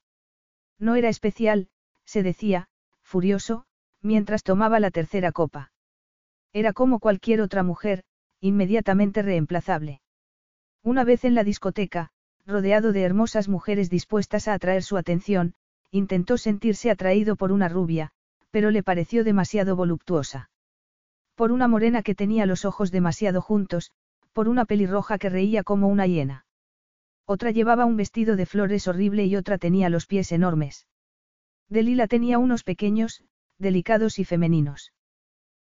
No 0.79 0.97
era 0.97 1.09
especial, 1.09 1.69
se 2.05 2.23
decía, 2.23 2.69
furioso, 3.03 3.65
mientras 4.03 4.43
tomaba 4.43 4.81
la 4.81 4.91
tercera 4.91 5.31
copa. 5.31 5.73
Era 6.53 6.73
como 6.73 6.99
cualquier 6.99 7.41
otra 7.41 7.63
mujer, 7.63 8.03
inmediatamente 8.41 9.23
reemplazable. 9.23 10.01
Una 10.83 11.05
vez 11.05 11.25
en 11.25 11.35
la 11.35 11.45
discoteca, 11.45 12.11
rodeado 12.47 12.93
de 12.93 13.03
hermosas 13.03 13.49
mujeres 13.49 13.91
dispuestas 13.91 14.49
a 14.49 14.55
atraer 14.55 14.83
su 14.83 14.97
atención, 14.97 15.55
intentó 15.91 16.39
sentirse 16.39 16.91
atraído 16.91 17.37
por 17.37 17.53
una 17.53 17.69
rubia, 17.69 18.11
pero 18.51 18.71
le 18.71 18.83
pareció 18.83 19.23
demasiado 19.23 19.77
voluptuosa. 19.77 20.51
Por 21.35 21.53
una 21.53 21.69
morena 21.69 22.03
que 22.03 22.15
tenía 22.15 22.47
los 22.47 22.65
ojos 22.65 22.91
demasiado 22.91 23.41
juntos, 23.41 23.93
por 24.33 24.49
una 24.49 24.65
pelirroja 24.65 25.19
que 25.19 25.29
reía 25.29 25.63
como 25.63 25.89
una 25.89 26.07
hiena. 26.07 26.47
Otra 27.27 27.51
llevaba 27.51 27.85
un 27.85 27.97
vestido 27.97 28.37
de 28.37 28.47
flores 28.47 28.89
horrible 28.89 29.25
y 29.27 29.37
otra 29.37 29.59
tenía 29.59 29.89
los 29.89 30.07
pies 30.07 30.33
enormes. 30.33 30.87
Delila 31.69 32.09
tenía 32.09 32.39
unos 32.39 32.65
pequeños, 32.65 33.23
delicados 33.59 34.19
y 34.19 34.25
femeninos. 34.25 34.93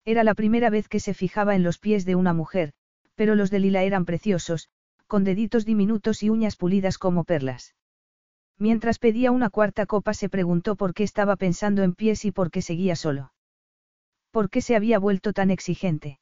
Era 0.04 0.24
la 0.24 0.34
primera 0.34 0.70
vez 0.70 0.88
que 0.88 1.00
se 1.00 1.12
fijaba 1.12 1.54
en 1.54 1.62
los 1.62 1.78
pies 1.78 2.04
de 2.04 2.14
una 2.14 2.32
mujer, 2.32 2.72
pero 3.14 3.34
los 3.34 3.50
de 3.50 3.58
Lila 3.58 3.82
eran 3.82 4.06
preciosos, 4.06 4.70
con 5.06 5.24
deditos 5.24 5.66
diminutos 5.66 6.22
y 6.22 6.30
uñas 6.30 6.56
pulidas 6.56 6.96
como 6.96 7.24
perlas. 7.24 7.74
Mientras 8.58 8.98
pedía 8.98 9.30
una 9.30 9.50
cuarta 9.50 9.86
copa 9.86 10.14
se 10.14 10.28
preguntó 10.28 10.76
por 10.76 10.94
qué 10.94 11.02
estaba 11.02 11.36
pensando 11.36 11.82
en 11.82 11.94
pies 11.94 12.24
y 12.24 12.30
por 12.30 12.50
qué 12.50 12.62
seguía 12.62 12.94
solo. 12.94 13.32
¿Por 14.30 14.48
qué 14.48 14.60
se 14.60 14.76
había 14.76 14.98
vuelto 14.98 15.32
tan 15.32 15.50
exigente? 15.50 16.19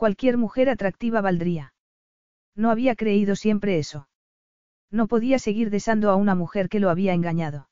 Cualquier 0.00 0.38
mujer 0.38 0.70
atractiva 0.70 1.20
valdría. 1.20 1.74
No 2.56 2.70
había 2.70 2.96
creído 2.96 3.36
siempre 3.36 3.78
eso. 3.78 4.08
No 4.90 5.08
podía 5.08 5.38
seguir 5.38 5.68
desando 5.68 6.08
a 6.08 6.16
una 6.16 6.34
mujer 6.34 6.70
que 6.70 6.80
lo 6.80 6.88
había 6.88 7.12
engañado. 7.12 7.68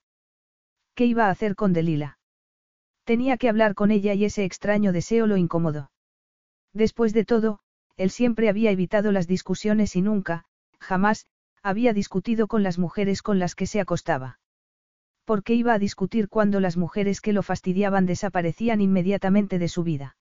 ¿Qué 0.94 1.06
iba 1.06 1.28
a 1.28 1.30
hacer 1.30 1.55
con 1.55 1.72
Delila? 1.72 2.18
Tenía 3.05 3.38
que 3.38 3.48
hablar 3.48 3.74
con 3.74 3.90
ella 3.90 4.12
y 4.12 4.26
ese 4.26 4.44
extraño 4.44 4.92
deseo 4.92 5.26
lo 5.26 5.38
incomodó. 5.38 5.90
Después 6.74 7.14
de 7.14 7.24
todo, 7.24 7.60
él 7.96 8.10
siempre 8.10 8.50
había 8.50 8.72
evitado 8.72 9.10
las 9.10 9.26
discusiones 9.26 9.96
y 9.96 10.02
nunca, 10.02 10.44
jamás, 10.78 11.24
había 11.62 11.94
discutido 11.94 12.46
con 12.46 12.62
las 12.62 12.78
mujeres 12.78 13.22
con 13.22 13.38
las 13.38 13.55
que 13.55 13.64
se 13.64 13.80
acostaba. 13.80 14.38
¿Por 15.24 15.42
qué 15.42 15.55
iba 15.55 15.72
a 15.72 15.78
discutir 15.78 16.28
cuando 16.28 16.60
las 16.60 16.76
mujeres 16.76 17.22
que 17.22 17.32
lo 17.32 17.42
fastidiaban 17.42 18.05
desaparecían 18.05 18.82
inmediatamente 18.82 19.59
de 19.59 19.68
su 19.68 19.82
vida? 19.82 20.17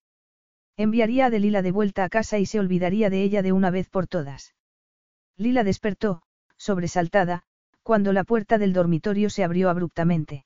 Enviaría 0.77 1.25
a 1.25 1.29
Delila 1.31 1.63
de 1.63 1.71
vuelta 1.71 2.03
a 2.03 2.09
casa 2.09 2.37
y 2.37 2.45
se 2.45 2.59
olvidaría 2.59 3.09
de 3.09 3.23
ella 3.23 3.41
de 3.41 3.51
una 3.51 3.71
vez 3.71 3.89
por 3.89 4.05
todas. 4.05 4.53
Lila 5.35 5.63
despertó, 5.63 6.21
sobresaltada, 6.55 7.43
cuando 7.81 8.13
la 8.13 8.23
puerta 8.23 8.59
del 8.59 8.73
dormitorio 8.73 9.31
se 9.31 9.43
abrió 9.43 9.71
abruptamente. 9.71 10.45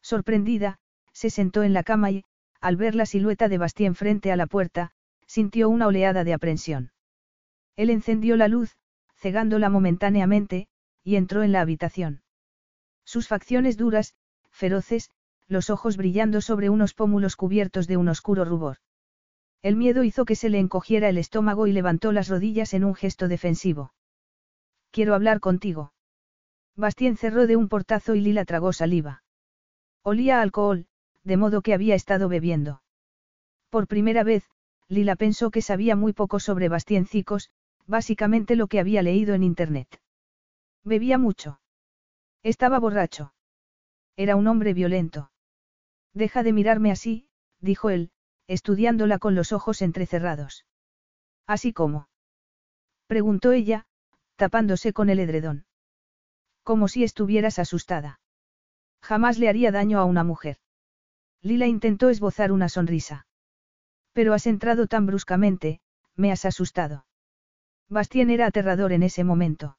Sorprendida, 0.00 0.78
se 1.12 1.28
sentó 1.28 1.62
en 1.64 1.74
la 1.74 1.82
cama 1.82 2.10
y, 2.10 2.24
al 2.60 2.76
ver 2.76 2.94
la 2.94 3.04
silueta 3.04 3.48
de 3.48 3.58
Bastien 3.58 3.94
frente 3.94 4.32
a 4.32 4.36
la 4.36 4.46
puerta, 4.46 4.92
sintió 5.26 5.68
una 5.68 5.86
oleada 5.86 6.24
de 6.24 6.32
aprensión. 6.32 6.92
Él 7.76 7.90
encendió 7.90 8.36
la 8.36 8.48
luz, 8.48 8.76
cegándola 9.16 9.68
momentáneamente, 9.68 10.68
y 11.04 11.16
entró 11.16 11.42
en 11.42 11.52
la 11.52 11.60
habitación. 11.60 12.22
Sus 13.04 13.28
facciones 13.28 13.76
duras, 13.76 14.14
feroces, 14.50 15.10
los 15.46 15.68
ojos 15.68 15.98
brillando 15.98 16.40
sobre 16.40 16.70
unos 16.70 16.94
pómulos 16.94 17.36
cubiertos 17.36 17.86
de 17.86 17.98
un 17.98 18.08
oscuro 18.08 18.44
rubor. 18.44 18.78
El 19.62 19.76
miedo 19.76 20.02
hizo 20.02 20.24
que 20.24 20.34
se 20.34 20.48
le 20.50 20.58
encogiera 20.58 21.08
el 21.08 21.18
estómago 21.18 21.68
y 21.68 21.72
levantó 21.72 22.10
las 22.10 22.28
rodillas 22.28 22.74
en 22.74 22.84
un 22.84 22.94
gesto 22.94 23.28
defensivo. 23.28 23.94
Quiero 24.90 25.14
hablar 25.14 25.38
contigo. 25.38 25.92
Bastien 26.74 27.16
cerró 27.16 27.46
de 27.46 27.56
un 27.56 27.68
portazo 27.68 28.14
y 28.16 28.20
Lila 28.20 28.44
tragó 28.44 28.72
saliva. 28.72 29.22
Olía 30.02 30.40
alcohol, 30.40 30.86
de 31.22 31.36
modo 31.36 31.62
que 31.62 31.74
había 31.74 31.94
estado 31.94 32.28
bebiendo. 32.28 32.82
Por 33.70 33.86
primera 33.86 34.24
vez, 34.24 34.50
Lila 34.88 35.14
pensó 35.14 35.50
que 35.50 35.62
sabía 35.62 35.94
muy 35.94 36.12
poco 36.12 36.40
sobre 36.40 36.68
Cicos, 37.06 37.50
básicamente 37.86 38.56
lo 38.56 38.66
que 38.66 38.80
había 38.80 39.02
leído 39.02 39.34
en 39.34 39.44
Internet. 39.44 40.00
Bebía 40.82 41.18
mucho. 41.18 41.60
Estaba 42.42 42.80
borracho. 42.80 43.32
Era 44.16 44.34
un 44.34 44.48
hombre 44.48 44.74
violento. 44.74 45.30
Deja 46.12 46.42
de 46.42 46.52
mirarme 46.52 46.90
así, 46.90 47.28
dijo 47.60 47.88
él, 47.90 48.10
estudiándola 48.52 49.18
con 49.18 49.34
los 49.34 49.52
ojos 49.52 49.80
entrecerrados. 49.80 50.66
Así 51.46 51.72
como. 51.72 52.08
Preguntó 53.06 53.52
ella, 53.52 53.86
tapándose 54.36 54.92
con 54.92 55.08
el 55.08 55.20
edredón. 55.20 55.64
Como 56.62 56.88
si 56.88 57.02
estuvieras 57.02 57.58
asustada. 57.58 58.20
Jamás 59.00 59.38
le 59.38 59.48
haría 59.48 59.72
daño 59.72 59.98
a 59.98 60.04
una 60.04 60.22
mujer. 60.22 60.58
Lila 61.40 61.66
intentó 61.66 62.10
esbozar 62.10 62.52
una 62.52 62.68
sonrisa. 62.68 63.26
Pero 64.12 64.34
has 64.34 64.46
entrado 64.46 64.86
tan 64.86 65.06
bruscamente, 65.06 65.80
me 66.14 66.30
has 66.30 66.44
asustado. 66.44 67.06
Bastien 67.88 68.28
era 68.28 68.46
aterrador 68.46 68.92
en 68.92 69.02
ese 69.02 69.24
momento. 69.24 69.78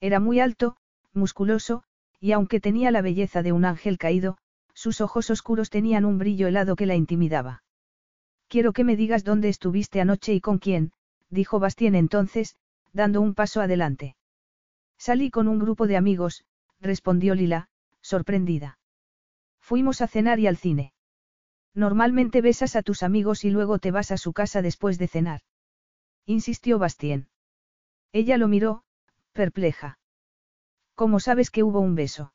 Era 0.00 0.18
muy 0.18 0.40
alto, 0.40 0.76
musculoso, 1.12 1.84
y 2.18 2.32
aunque 2.32 2.58
tenía 2.58 2.90
la 2.90 3.02
belleza 3.02 3.42
de 3.42 3.52
un 3.52 3.66
ángel 3.66 3.98
caído, 3.98 4.38
sus 4.72 5.02
ojos 5.02 5.28
oscuros 5.28 5.68
tenían 5.68 6.06
un 6.06 6.16
brillo 6.18 6.48
helado 6.48 6.74
que 6.74 6.86
la 6.86 6.94
intimidaba. 6.94 7.61
Quiero 8.52 8.74
que 8.74 8.84
me 8.84 8.96
digas 8.96 9.24
dónde 9.24 9.48
estuviste 9.48 10.02
anoche 10.02 10.34
y 10.34 10.42
con 10.42 10.58
quién, 10.58 10.92
dijo 11.30 11.58
Bastien 11.58 11.94
entonces, 11.94 12.54
dando 12.92 13.22
un 13.22 13.32
paso 13.32 13.62
adelante. 13.62 14.14
Salí 14.98 15.30
con 15.30 15.48
un 15.48 15.58
grupo 15.58 15.86
de 15.86 15.96
amigos, 15.96 16.44
respondió 16.78 17.34
Lila, 17.34 17.70
sorprendida. 18.02 18.78
Fuimos 19.58 20.02
a 20.02 20.06
cenar 20.06 20.38
y 20.38 20.48
al 20.48 20.58
cine. 20.58 20.92
Normalmente 21.72 22.42
besas 22.42 22.76
a 22.76 22.82
tus 22.82 23.02
amigos 23.02 23.46
y 23.46 23.48
luego 23.48 23.78
te 23.78 23.90
vas 23.90 24.10
a 24.10 24.18
su 24.18 24.34
casa 24.34 24.60
después 24.60 24.98
de 24.98 25.08
cenar. 25.08 25.40
Insistió 26.26 26.78
Bastien. 26.78 27.30
Ella 28.12 28.36
lo 28.36 28.48
miró, 28.48 28.84
perpleja. 29.32 29.98
¿Cómo 30.94 31.20
sabes 31.20 31.50
que 31.50 31.62
hubo 31.62 31.80
un 31.80 31.94
beso? 31.94 32.34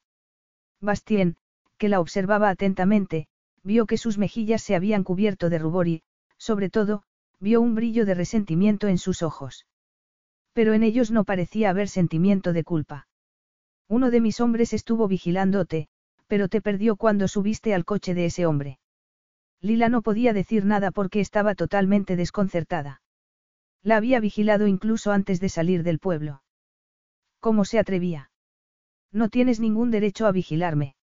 Bastien, 0.82 1.38
que 1.78 1.90
la 1.90 2.00
observaba 2.00 2.50
atentamente, 2.50 3.28
vio 3.68 3.86
que 3.86 3.98
sus 3.98 4.18
mejillas 4.18 4.64
se 4.64 4.76
habían 4.76 5.04
cubierto 5.04 5.50
de 5.50 5.60
rubor 5.60 5.90
y, 5.90 6.02
sobre 6.38 6.70
todo, 6.70 7.04
vio 7.40 7.60
un 7.60 7.76
brillo 7.76 8.06
de 8.06 8.14
resentimiento 8.14 8.88
en 8.88 8.98
sus 8.98 9.22
ojos. 9.22 9.68
Pero 10.54 10.74
en 10.74 10.84
ellos 10.84 11.12
no 11.12 11.26
parecía 11.26 11.70
haber 11.70 11.90
sentimiento 11.90 12.54
de 12.54 12.64
culpa. 12.64 13.08
Uno 13.90 14.10
de 14.10 14.22
mis 14.22 14.40
hombres 14.40 14.72
estuvo 14.74 15.08
vigilándote, 15.08 15.90
pero 16.28 16.48
te 16.48 16.62
perdió 16.62 16.96
cuando 16.96 17.28
subiste 17.28 17.74
al 17.74 17.84
coche 17.84 18.14
de 18.14 18.26
ese 18.26 18.46
hombre. 18.46 18.80
Lila 19.62 19.90
no 19.90 20.02
podía 20.02 20.34
decir 20.34 20.66
nada 20.66 20.92
porque 20.92 21.20
estaba 21.20 21.54
totalmente 21.54 22.16
desconcertada. 22.16 23.02
La 23.84 23.98
había 23.98 24.20
vigilado 24.20 24.68
incluso 24.68 25.12
antes 25.12 25.40
de 25.40 25.50
salir 25.50 25.84
del 25.84 26.00
pueblo. 26.00 26.42
¿Cómo 27.40 27.66
se 27.66 27.80
atrevía? 27.80 28.32
No 29.12 29.30
tienes 29.30 29.60
ningún 29.60 29.92
derecho 29.92 30.26
a 30.26 30.32
vigilarme. 30.32 30.97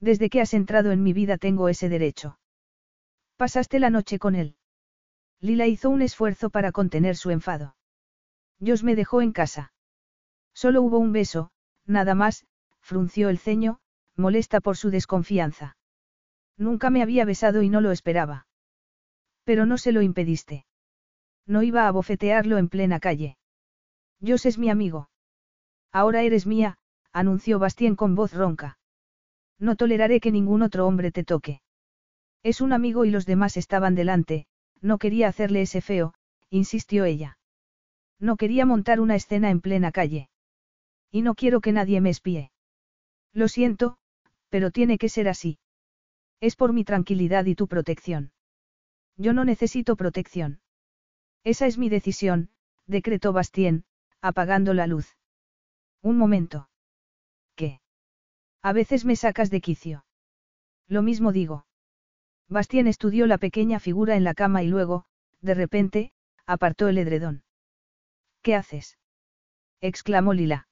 Desde 0.00 0.30
que 0.30 0.40
has 0.40 0.54
entrado 0.54 0.92
en 0.92 1.02
mi 1.02 1.12
vida 1.12 1.36
tengo 1.36 1.68
ese 1.68 1.88
derecho. 1.88 2.38
Pasaste 3.36 3.78
la 3.78 3.90
noche 3.90 4.18
con 4.18 4.34
él. 4.34 4.56
Lila 5.40 5.66
hizo 5.66 5.90
un 5.90 6.02
esfuerzo 6.02 6.50
para 6.50 6.72
contener 6.72 7.16
su 7.16 7.30
enfado. 7.30 7.76
Dios 8.58 8.82
me 8.82 8.94
dejó 8.94 9.22
en 9.22 9.32
casa. 9.32 9.72
Solo 10.54 10.82
hubo 10.82 10.98
un 10.98 11.12
beso, 11.12 11.50
nada 11.86 12.14
más, 12.14 12.46
frunció 12.80 13.28
el 13.28 13.38
ceño, 13.38 13.80
molesta 14.16 14.60
por 14.60 14.76
su 14.76 14.90
desconfianza. 14.90 15.76
Nunca 16.56 16.90
me 16.90 17.02
había 17.02 17.24
besado 17.24 17.62
y 17.62 17.70
no 17.70 17.80
lo 17.80 17.90
esperaba. 17.90 18.46
Pero 19.44 19.64
no 19.64 19.78
se 19.78 19.92
lo 19.92 20.02
impediste. 20.02 20.66
No 21.46 21.62
iba 21.62 21.88
a 21.88 21.90
bofetearlo 21.90 22.58
en 22.58 22.68
plena 22.68 23.00
calle. 23.00 23.38
Dios 24.18 24.44
es 24.44 24.58
mi 24.58 24.68
amigo. 24.68 25.08
Ahora 25.90 26.22
eres 26.22 26.46
mía, 26.46 26.76
anunció 27.12 27.58
Bastien 27.58 27.96
con 27.96 28.14
voz 28.14 28.34
ronca. 28.34 28.78
No 29.60 29.76
toleraré 29.76 30.20
que 30.20 30.32
ningún 30.32 30.62
otro 30.62 30.86
hombre 30.86 31.12
te 31.12 31.22
toque. 31.22 31.60
Es 32.42 32.62
un 32.62 32.72
amigo 32.72 33.04
y 33.04 33.10
los 33.10 33.26
demás 33.26 33.58
estaban 33.58 33.94
delante, 33.94 34.46
no 34.80 34.96
quería 34.96 35.28
hacerle 35.28 35.60
ese 35.60 35.82
feo, 35.82 36.14
insistió 36.48 37.04
ella. 37.04 37.38
No 38.18 38.36
quería 38.36 38.64
montar 38.64 39.00
una 39.00 39.16
escena 39.16 39.50
en 39.50 39.60
plena 39.60 39.92
calle. 39.92 40.30
Y 41.10 41.20
no 41.20 41.34
quiero 41.34 41.60
que 41.60 41.72
nadie 41.72 42.00
me 42.00 42.08
espíe. 42.08 42.50
Lo 43.34 43.48
siento, 43.48 43.98
pero 44.48 44.70
tiene 44.70 44.96
que 44.96 45.10
ser 45.10 45.28
así. 45.28 45.58
Es 46.40 46.56
por 46.56 46.72
mi 46.72 46.84
tranquilidad 46.84 47.44
y 47.44 47.54
tu 47.54 47.68
protección. 47.68 48.32
Yo 49.16 49.34
no 49.34 49.44
necesito 49.44 49.96
protección. 49.96 50.60
Esa 51.44 51.66
es 51.66 51.76
mi 51.76 51.90
decisión, 51.90 52.48
decretó 52.86 53.34
Bastien, 53.34 53.84
apagando 54.22 54.72
la 54.72 54.86
luz. 54.86 55.16
Un 56.02 56.16
momento. 56.16 56.69
A 58.62 58.72
veces 58.72 59.04
me 59.04 59.16
sacas 59.16 59.50
de 59.50 59.60
quicio. 59.60 60.04
Lo 60.86 61.02
mismo 61.02 61.32
digo. 61.32 61.66
Bastien 62.48 62.86
estudió 62.86 63.26
la 63.26 63.38
pequeña 63.38 63.80
figura 63.80 64.16
en 64.16 64.24
la 64.24 64.34
cama 64.34 64.62
y 64.62 64.66
luego, 64.66 65.04
de 65.40 65.54
repente, 65.54 66.12
apartó 66.46 66.88
el 66.88 66.98
edredón. 66.98 67.44
¿Qué 68.42 68.54
haces? 68.54 68.98
exclamó 69.80 70.34
Lila. 70.34 70.68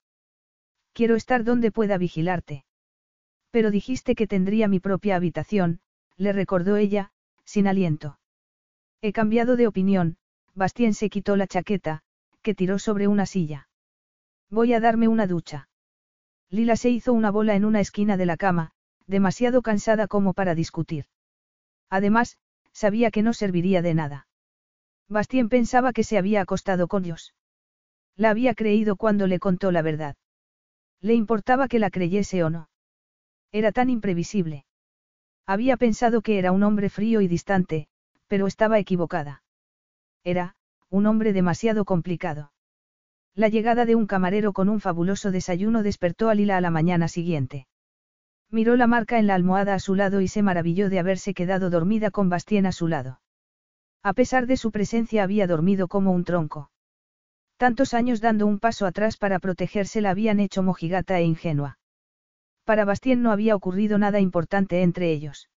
Quiero 0.93 1.15
estar 1.15 1.43
donde 1.43 1.71
pueda 1.71 1.97
vigilarte. 1.97 2.65
Pero 3.51 3.71
dijiste 3.71 4.13
que 4.13 4.27
tendría 4.27 4.67
mi 4.67 4.79
propia 4.79 5.15
habitación, 5.15 5.79
le 6.17 6.33
recordó 6.33 6.75
ella, 6.75 7.11
sin 7.45 7.67
aliento. 7.67 8.19
He 9.01 9.13
cambiado 9.13 9.55
de 9.55 9.67
opinión, 9.67 10.17
Bastien 10.53 10.93
se 10.93 11.09
quitó 11.09 11.37
la 11.37 11.47
chaqueta, 11.47 12.03
que 12.41 12.53
tiró 12.53 12.77
sobre 12.77 13.07
una 13.07 13.25
silla. 13.25 13.69
Voy 14.49 14.73
a 14.73 14.79
darme 14.79 15.07
una 15.07 15.25
ducha. 15.25 15.68
Lila 16.49 16.75
se 16.75 16.89
hizo 16.89 17.13
una 17.13 17.31
bola 17.31 17.55
en 17.55 17.65
una 17.65 17.79
esquina 17.79 18.17
de 18.17 18.25
la 18.25 18.37
cama, 18.37 18.71
demasiado 19.05 19.61
cansada 19.61 20.07
como 20.07 20.33
para 20.33 20.55
discutir. 20.55 21.05
Además, 21.89 22.37
sabía 22.71 23.11
que 23.11 23.21
no 23.21 23.33
serviría 23.33 23.81
de 23.81 23.93
nada. 23.93 24.27
Bastien 25.07 25.49
pensaba 25.49 25.93
que 25.93 26.03
se 26.03 26.17
había 26.17 26.41
acostado 26.41 26.87
con 26.87 27.03
Dios. 27.03 27.33
La 28.15 28.29
había 28.29 28.53
creído 28.53 28.95
cuando 28.95 29.27
le 29.27 29.39
contó 29.39 29.71
la 29.71 29.81
verdad. 29.81 30.15
Le 31.01 31.13
importaba 31.13 31.67
que 31.67 31.79
la 31.79 31.89
creyese 31.89 32.43
o 32.43 32.49
no. 32.49 32.69
Era 33.51 33.71
tan 33.71 33.89
imprevisible. 33.89 34.65
Había 35.45 35.77
pensado 35.77 36.21
que 36.21 36.37
era 36.37 36.51
un 36.51 36.63
hombre 36.63 36.89
frío 36.89 37.21
y 37.21 37.27
distante, 37.27 37.87
pero 38.27 38.45
estaba 38.45 38.77
equivocada. 38.77 39.43
Era, 40.23 40.55
un 40.89 41.07
hombre 41.07 41.33
demasiado 41.33 41.85
complicado. 41.85 42.51
La 43.35 43.47
llegada 43.47 43.85
de 43.85 43.95
un 43.95 44.07
camarero 44.07 44.53
con 44.53 44.69
un 44.69 44.79
fabuloso 44.79 45.31
desayuno 45.31 45.83
despertó 45.83 46.29
a 46.29 46.35
Lila 46.35 46.57
a 46.57 46.61
la 46.61 46.71
mañana 46.71 47.07
siguiente. 47.07 47.67
Miró 48.49 48.75
la 48.75 48.87
marca 48.87 49.19
en 49.19 49.27
la 49.27 49.35
almohada 49.35 49.75
a 49.75 49.79
su 49.79 49.95
lado 49.95 50.21
y 50.21 50.27
se 50.27 50.41
maravilló 50.41 50.89
de 50.89 50.99
haberse 50.99 51.33
quedado 51.33 51.69
dormida 51.69 52.09
con 52.09 52.29
Bastien 52.29 52.65
a 52.65 52.71
su 52.71 52.87
lado. 52.87 53.21
A 54.01 54.13
pesar 54.13 54.47
de 54.47 54.57
su 54.57 54.71
presencia 54.71 55.23
había 55.23 55.45
dormido 55.45 55.87
como 55.87 56.11
un 56.11 56.23
tronco. 56.23 56.71
Tantos 57.57 57.93
años 57.93 58.21
dando 58.21 58.47
un 58.47 58.57
paso 58.57 58.85
atrás 58.85 59.17
para 59.17 59.39
protegerse 59.39 60.01
la 60.01 60.11
habían 60.11 60.39
hecho 60.39 60.63
mojigata 60.63 61.19
e 61.19 61.23
ingenua. 61.23 61.77
Para 62.63 62.85
Bastien 62.85 63.21
no 63.21 63.31
había 63.31 63.55
ocurrido 63.55 63.97
nada 63.97 64.19
importante 64.19 64.81
entre 64.81 65.11
ellos. 65.11 65.49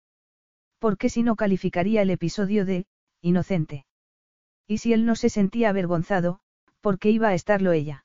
¿Por 0.78 0.98
qué 0.98 1.08
si 1.08 1.22
no 1.22 1.36
calificaría 1.36 2.02
el 2.02 2.10
episodio 2.10 2.66
de, 2.66 2.86
inocente? 3.20 3.86
Y 4.66 4.78
si 4.78 4.92
él 4.92 5.06
no 5.06 5.14
se 5.14 5.28
sentía 5.28 5.68
avergonzado, 5.68 6.40
¿por 6.82 6.98
qué 6.98 7.10
iba 7.10 7.28
a 7.28 7.34
estarlo 7.34 7.72
ella? 7.72 8.04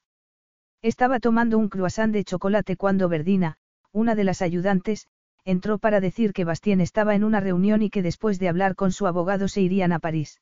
Estaba 0.81 1.19
tomando 1.19 1.57
un 1.57 1.67
croissant 1.67 2.13
de 2.13 2.23
chocolate 2.23 2.77
cuando 2.77 3.09
Verdina, 3.09 3.57
una 3.91 4.15
de 4.15 4.23
las 4.23 4.41
ayudantes, 4.41 5.07
entró 5.43 5.79
para 5.79 5.99
decir 5.99 6.31
que 6.31 6.45
Bastien 6.45 6.79
estaba 6.79 7.15
en 7.15 7.23
una 7.23 7.39
reunión 7.39 7.81
y 7.81 7.89
que 7.89 8.03
después 8.03 8.37
de 8.39 8.49
hablar 8.49 8.75
con 8.75 8.91
su 8.91 9.07
abogado 9.07 9.47
se 9.47 9.61
irían 9.61 9.91
a 9.91 9.99
París. 9.99 10.39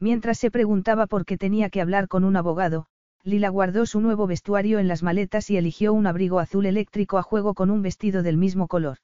Mientras 0.00 0.38
se 0.38 0.50
preguntaba 0.50 1.06
por 1.06 1.24
qué 1.26 1.36
tenía 1.36 1.70
que 1.70 1.80
hablar 1.80 2.08
con 2.08 2.24
un 2.24 2.36
abogado, 2.36 2.86
Lila 3.24 3.50
guardó 3.50 3.86
su 3.86 4.00
nuevo 4.00 4.26
vestuario 4.26 4.78
en 4.78 4.88
las 4.88 5.02
maletas 5.02 5.50
y 5.50 5.56
eligió 5.56 5.92
un 5.92 6.06
abrigo 6.06 6.40
azul 6.40 6.66
eléctrico 6.66 7.18
a 7.18 7.22
juego 7.22 7.54
con 7.54 7.70
un 7.70 7.82
vestido 7.82 8.22
del 8.22 8.36
mismo 8.36 8.66
color. 8.66 8.98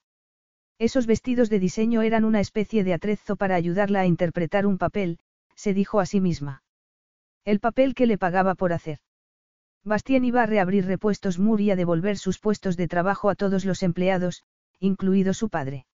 Esos 0.79 1.07
vestidos 1.07 1.51
de 1.51 1.61
diseño 1.61 2.03
eran 2.03 2.25
una 2.25 2.41
especie 2.41 2.83
de 2.83 2.95
atrezo 2.95 3.37
para 3.37 3.55
ayudarla 3.55 4.01
a 4.01 4.07
interpretar 4.07 4.67
un 4.67 4.79
papel, 4.79 5.19
se 5.55 5.75
dijo 5.75 6.01
a 6.01 6.07
sí 6.07 6.21
misma. 6.21 6.63
El 7.49 7.61
papel 7.61 7.95
que 7.95 8.07
le 8.07 8.19
pagaba 8.19 8.55
por 8.55 8.75
hacer. 8.75 8.99
Bastien 9.83 10.23
iba 10.23 10.43
a 10.43 10.47
reabrir 10.47 10.85
repuestos 10.85 11.39
Moore 11.39 11.63
y 11.63 11.71
a 11.71 11.77
devolver 11.77 12.19
sus 12.19 12.39
puestos 12.39 12.77
de 12.77 12.89
trabajo 12.89 13.31
a 13.31 13.35
todos 13.35 13.65
los 13.65 13.83
empleados, 13.83 14.45
incluido 14.81 15.33
su 15.33 15.49
padre. 15.49 15.87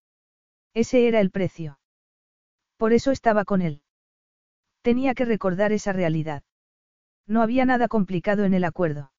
Ese 0.75 1.07
era 1.07 1.21
el 1.21 1.31
precio. 1.31 1.79
Por 2.77 2.93
eso 2.93 3.13
estaba 3.13 3.45
con 3.45 3.63
él. 3.63 3.83
Tenía 4.83 5.15
que 5.15 5.27
recordar 5.27 5.71
esa 5.71 5.93
realidad. 5.93 6.43
No 7.29 7.41
había 7.41 7.65
nada 7.65 7.87
complicado 7.87 8.43
en 8.45 8.55
el 8.55 8.65
acuerdo. 8.65 9.13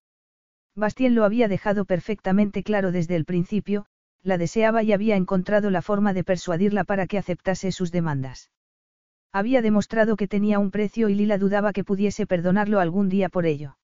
Bastien 0.75 1.15
lo 1.15 1.23
había 1.23 1.47
dejado 1.47 1.85
perfectamente 1.85 2.63
claro 2.63 2.91
desde 2.91 3.15
el 3.15 3.23
principio, 3.23 3.85
la 4.23 4.37
deseaba 4.37 4.83
y 4.83 4.91
había 4.91 5.15
encontrado 5.15 5.69
la 5.69 5.81
forma 5.81 6.11
de 6.11 6.25
persuadirla 6.25 6.83
para 6.83 7.07
que 7.07 7.17
aceptase 7.17 7.71
sus 7.71 7.93
demandas. 7.93 8.51
Había 9.35 9.61
demostrado 9.61 10.15
que 10.15 10.29
tenía 10.29 10.59
un 10.59 10.71
precio 10.71 11.09
y 11.09 11.13
Lila 11.13 11.37
dudaba 11.37 11.73
que 11.73 11.83
pudiese 11.83 12.25
perdonarlo 12.25 12.79
algún 12.79 13.09
día 13.09 13.27
por 13.27 13.45
ello. 13.45 13.77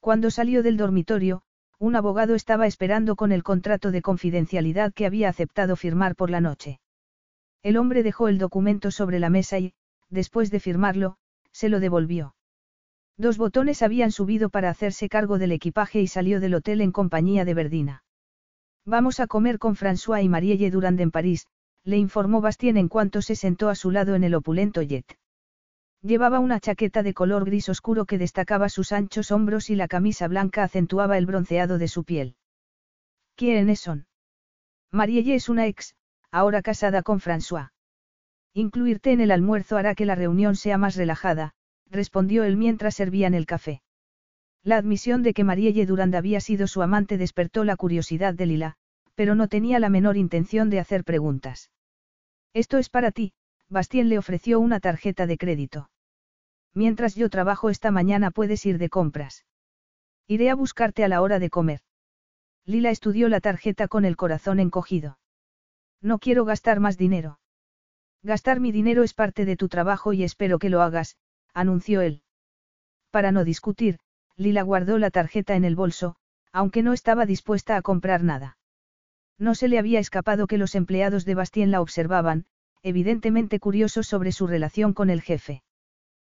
Cuando 0.00 0.30
salió 0.30 0.62
del 0.62 0.78
dormitorio, 0.78 1.42
un 1.78 1.94
abogado 1.94 2.34
estaba 2.34 2.66
esperando 2.66 3.14
con 3.14 3.32
el 3.32 3.42
contrato 3.42 3.90
de 3.90 4.00
confidencialidad 4.00 4.94
que 4.94 5.04
había 5.04 5.28
aceptado 5.28 5.76
firmar 5.76 6.16
por 6.16 6.30
la 6.30 6.40
noche. 6.40 6.80
El 7.62 7.76
hombre 7.76 8.02
dejó 8.02 8.28
el 8.28 8.38
documento 8.38 8.90
sobre 8.90 9.18
la 9.18 9.28
mesa 9.28 9.58
y, 9.58 9.74
después 10.08 10.50
de 10.50 10.58
firmarlo, 10.58 11.18
se 11.50 11.68
lo 11.68 11.78
devolvió. 11.78 12.34
Dos 13.18 13.36
botones 13.36 13.82
habían 13.82 14.10
subido 14.10 14.48
para 14.48 14.70
hacerse 14.70 15.10
cargo 15.10 15.36
del 15.36 15.52
equipaje 15.52 16.00
y 16.00 16.06
salió 16.06 16.40
del 16.40 16.54
hotel 16.54 16.80
en 16.80 16.92
compañía 16.92 17.44
de 17.44 17.52
Verdina. 17.52 18.04
Vamos 18.86 19.20
a 19.20 19.26
comer 19.26 19.58
con 19.58 19.76
François 19.76 20.24
y 20.24 20.30
Marielle 20.30 20.70
Durand 20.70 20.98
en 20.98 21.10
París, 21.10 21.46
le 21.84 21.98
informó 21.98 22.40
Bastien 22.40 22.76
en 22.76 22.88
cuanto 22.88 23.22
se 23.22 23.36
sentó 23.36 23.68
a 23.68 23.74
su 23.74 23.90
lado 23.90 24.14
en 24.14 24.24
el 24.24 24.34
opulento 24.34 24.82
jet. 24.82 25.18
Llevaba 26.02 26.40
una 26.40 26.60
chaqueta 26.60 27.02
de 27.02 27.14
color 27.14 27.44
gris 27.44 27.68
oscuro 27.68 28.06
que 28.06 28.18
destacaba 28.18 28.68
sus 28.68 28.92
anchos 28.92 29.30
hombros 29.30 29.70
y 29.70 29.76
la 29.76 29.88
camisa 29.88 30.26
blanca 30.28 30.64
acentuaba 30.64 31.16
el 31.16 31.26
bronceado 31.26 31.78
de 31.78 31.88
su 31.88 32.04
piel. 32.04 32.36
¿Quiénes 33.36 33.80
son? 33.80 34.06
Marielle 34.90 35.34
es 35.34 35.48
una 35.48 35.66
ex, 35.66 35.94
ahora 36.30 36.60
casada 36.60 37.02
con 37.02 37.20
François. 37.20 37.70
Incluirte 38.52 39.12
en 39.12 39.20
el 39.20 39.30
almuerzo 39.30 39.76
hará 39.76 39.94
que 39.94 40.04
la 40.04 40.14
reunión 40.14 40.56
sea 40.56 40.76
más 40.76 40.96
relajada, 40.96 41.54
respondió 41.88 42.44
él 42.44 42.56
mientras 42.56 42.96
servían 42.96 43.34
el 43.34 43.46
café. 43.46 43.82
La 44.64 44.76
admisión 44.76 45.22
de 45.22 45.34
que 45.34 45.44
Marielle 45.44 45.86
Durand 45.86 46.14
había 46.14 46.40
sido 46.40 46.66
su 46.66 46.82
amante 46.82 47.16
despertó 47.16 47.64
la 47.64 47.76
curiosidad 47.76 48.34
de 48.34 48.46
Lila, 48.46 48.76
pero 49.14 49.34
no 49.34 49.48
tenía 49.48 49.78
la 49.78 49.90
menor 49.90 50.16
intención 50.16 50.70
de 50.70 50.80
hacer 50.80 51.04
preguntas. 51.04 51.70
Esto 52.54 52.78
es 52.78 52.88
para 52.88 53.12
ti, 53.12 53.32
Bastien 53.68 54.08
le 54.08 54.18
ofreció 54.18 54.60
una 54.60 54.80
tarjeta 54.80 55.26
de 55.26 55.38
crédito. 55.38 55.90
Mientras 56.74 57.14
yo 57.14 57.28
trabajo 57.30 57.70
esta 57.70 57.90
mañana 57.90 58.30
puedes 58.30 58.64
ir 58.66 58.78
de 58.78 58.88
compras. 58.88 59.44
Iré 60.26 60.50
a 60.50 60.54
buscarte 60.54 61.04
a 61.04 61.08
la 61.08 61.20
hora 61.20 61.38
de 61.38 61.50
comer. 61.50 61.80
Lila 62.64 62.90
estudió 62.90 63.28
la 63.28 63.40
tarjeta 63.40 63.88
con 63.88 64.04
el 64.04 64.16
corazón 64.16 64.60
encogido. 64.60 65.18
No 66.00 66.18
quiero 66.18 66.44
gastar 66.44 66.80
más 66.80 66.96
dinero. 66.96 67.40
Gastar 68.22 68.60
mi 68.60 68.72
dinero 68.72 69.02
es 69.02 69.14
parte 69.14 69.44
de 69.44 69.56
tu 69.56 69.68
trabajo 69.68 70.12
y 70.12 70.22
espero 70.22 70.58
que 70.58 70.70
lo 70.70 70.80
hagas, 70.80 71.16
anunció 71.54 72.00
él. 72.02 72.22
Para 73.10 73.32
no 73.32 73.44
discutir, 73.44 73.98
Lila 74.36 74.62
guardó 74.62 74.98
la 74.98 75.10
tarjeta 75.10 75.56
en 75.56 75.64
el 75.64 75.76
bolso, 75.76 76.16
aunque 76.52 76.82
no 76.82 76.92
estaba 76.92 77.26
dispuesta 77.26 77.76
a 77.76 77.82
comprar 77.82 78.22
nada. 78.22 78.58
No 79.38 79.54
se 79.54 79.68
le 79.68 79.78
había 79.78 79.98
escapado 79.98 80.46
que 80.46 80.58
los 80.58 80.74
empleados 80.74 81.24
de 81.24 81.34
Bastien 81.34 81.70
la 81.70 81.80
observaban, 81.80 82.46
evidentemente 82.82 83.60
curiosos 83.60 84.06
sobre 84.06 84.32
su 84.32 84.46
relación 84.46 84.92
con 84.92 85.10
el 85.10 85.22
jefe. 85.22 85.62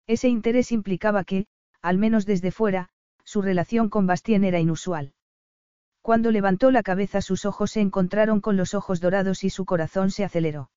Ese 0.06 0.28
interés 0.28 0.72
implicaba 0.72 1.24
que, 1.24 1.46
al 1.80 1.98
menos 1.98 2.26
desde 2.26 2.50
fuera, 2.50 2.88
su 3.24 3.42
relación 3.42 3.88
con 3.88 4.06
Bastien 4.06 4.44
era 4.44 4.60
inusual. 4.60 5.14
Cuando 6.02 6.30
levantó 6.30 6.70
la 6.70 6.82
cabeza 6.82 7.22
sus 7.22 7.46
ojos 7.46 7.70
se 7.72 7.80
encontraron 7.80 8.40
con 8.40 8.56
los 8.58 8.74
ojos 8.74 9.00
dorados 9.00 9.42
y 9.42 9.50
su 9.50 9.64
corazón 9.64 10.10
se 10.10 10.24
aceleró. 10.24 10.70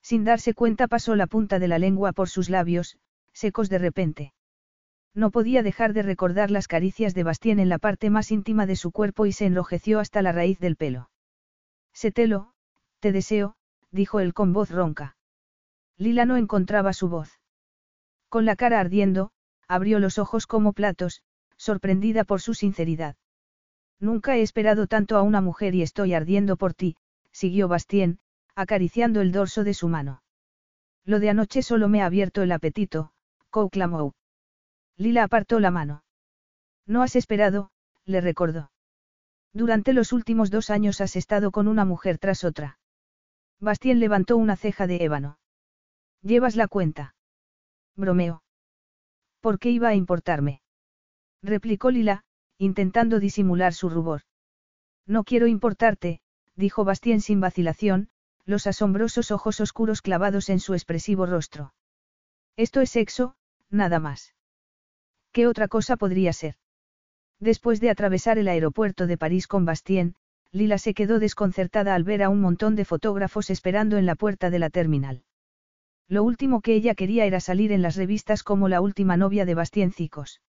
Sin 0.00 0.22
darse 0.22 0.54
cuenta 0.54 0.86
pasó 0.86 1.16
la 1.16 1.26
punta 1.26 1.58
de 1.58 1.66
la 1.66 1.78
lengua 1.78 2.12
por 2.12 2.28
sus 2.28 2.50
labios, 2.50 2.96
secos 3.32 3.68
de 3.68 3.78
repente. 3.78 4.32
No 5.14 5.30
podía 5.30 5.62
dejar 5.62 5.92
de 5.92 6.02
recordar 6.02 6.50
las 6.50 6.68
caricias 6.68 7.14
de 7.14 7.24
Bastien 7.24 7.58
en 7.58 7.68
la 7.68 7.78
parte 7.78 8.10
más 8.10 8.30
íntima 8.30 8.66
de 8.66 8.76
su 8.76 8.92
cuerpo 8.92 9.26
y 9.26 9.32
se 9.32 9.46
enrojeció 9.46 9.98
hasta 9.98 10.22
la 10.22 10.30
raíz 10.30 10.58
del 10.60 10.76
pelo. 10.76 11.08
Setelo, 11.94 12.52
te 13.00 13.12
deseo, 13.12 13.54
dijo 13.90 14.20
él 14.20 14.34
con 14.34 14.52
voz 14.52 14.70
ronca. 14.70 15.16
Lila 15.96 16.26
no 16.26 16.36
encontraba 16.36 16.92
su 16.92 17.08
voz. 17.08 17.40
Con 18.28 18.44
la 18.44 18.56
cara 18.56 18.80
ardiendo, 18.80 19.30
abrió 19.68 20.00
los 20.00 20.18
ojos 20.18 20.46
como 20.46 20.72
platos, 20.72 21.22
sorprendida 21.56 22.24
por 22.24 22.40
su 22.40 22.52
sinceridad. 22.54 23.16
Nunca 24.00 24.36
he 24.36 24.42
esperado 24.42 24.86
tanto 24.86 25.16
a 25.16 25.22
una 25.22 25.40
mujer 25.40 25.74
y 25.74 25.82
estoy 25.82 26.14
ardiendo 26.14 26.56
por 26.56 26.74
ti, 26.74 26.96
siguió 27.30 27.68
Bastien, 27.68 28.18
acariciando 28.54 29.20
el 29.20 29.32
dorso 29.32 29.64
de 29.64 29.72
su 29.72 29.88
mano. 29.88 30.22
Lo 31.04 31.20
de 31.20 31.30
anoche 31.30 31.62
solo 31.62 31.88
me 31.88 32.02
ha 32.02 32.06
abierto 32.06 32.42
el 32.42 32.52
apetito, 32.52 33.12
clamó. 33.70 34.14
Lila 34.96 35.22
apartó 35.22 35.60
la 35.60 35.70
mano. 35.70 36.02
No 36.86 37.02
has 37.02 37.14
esperado, 37.16 37.70
le 38.04 38.20
recordó. 38.20 38.70
Durante 39.54 39.92
los 39.92 40.12
últimos 40.12 40.50
dos 40.50 40.68
años 40.68 41.00
has 41.00 41.14
estado 41.14 41.52
con 41.52 41.68
una 41.68 41.84
mujer 41.84 42.18
tras 42.18 42.42
otra. 42.42 42.80
Bastien 43.60 44.00
levantó 44.00 44.36
una 44.36 44.56
ceja 44.56 44.88
de 44.88 45.04
ébano. 45.04 45.38
¿Llevas 46.22 46.56
la 46.56 46.66
cuenta? 46.66 47.14
Bromeo. 47.94 48.42
¿Por 49.40 49.60
qué 49.60 49.70
iba 49.70 49.88
a 49.88 49.94
importarme? 49.94 50.60
replicó 51.40 51.92
Lila, 51.92 52.24
intentando 52.58 53.20
disimular 53.20 53.74
su 53.74 53.88
rubor. 53.88 54.22
No 55.06 55.22
quiero 55.22 55.46
importarte, 55.46 56.20
dijo 56.56 56.84
Bastien 56.84 57.20
sin 57.20 57.40
vacilación, 57.40 58.08
los 58.44 58.66
asombrosos 58.66 59.30
ojos 59.30 59.60
oscuros 59.60 60.02
clavados 60.02 60.48
en 60.48 60.58
su 60.58 60.74
expresivo 60.74 61.26
rostro. 61.26 61.74
Esto 62.56 62.80
es 62.80 62.90
sexo, 62.90 63.36
nada 63.70 64.00
más. 64.00 64.34
¿Qué 65.30 65.46
otra 65.46 65.68
cosa 65.68 65.96
podría 65.96 66.32
ser? 66.32 66.56
Después 67.44 67.78
de 67.78 67.90
atravesar 67.90 68.38
el 68.38 68.48
aeropuerto 68.48 69.06
de 69.06 69.18
París 69.18 69.46
con 69.46 69.66
Bastien, 69.66 70.14
Lila 70.50 70.78
se 70.78 70.94
quedó 70.94 71.18
desconcertada 71.18 71.94
al 71.94 72.02
ver 72.02 72.22
a 72.22 72.30
un 72.30 72.40
montón 72.40 72.74
de 72.74 72.86
fotógrafos 72.86 73.50
esperando 73.50 73.98
en 73.98 74.06
la 74.06 74.14
puerta 74.14 74.48
de 74.48 74.58
la 74.58 74.70
terminal. 74.70 75.24
Lo 76.08 76.24
último 76.24 76.62
que 76.62 76.72
ella 76.72 76.94
quería 76.94 77.26
era 77.26 77.40
salir 77.40 77.70
en 77.70 77.82
las 77.82 77.96
revistas 77.96 78.44
como 78.44 78.70
la 78.70 78.80
última 78.80 79.18
novia 79.18 79.44
de 79.44 79.54
Bastien 79.54 79.92
Cicos. 79.92 80.40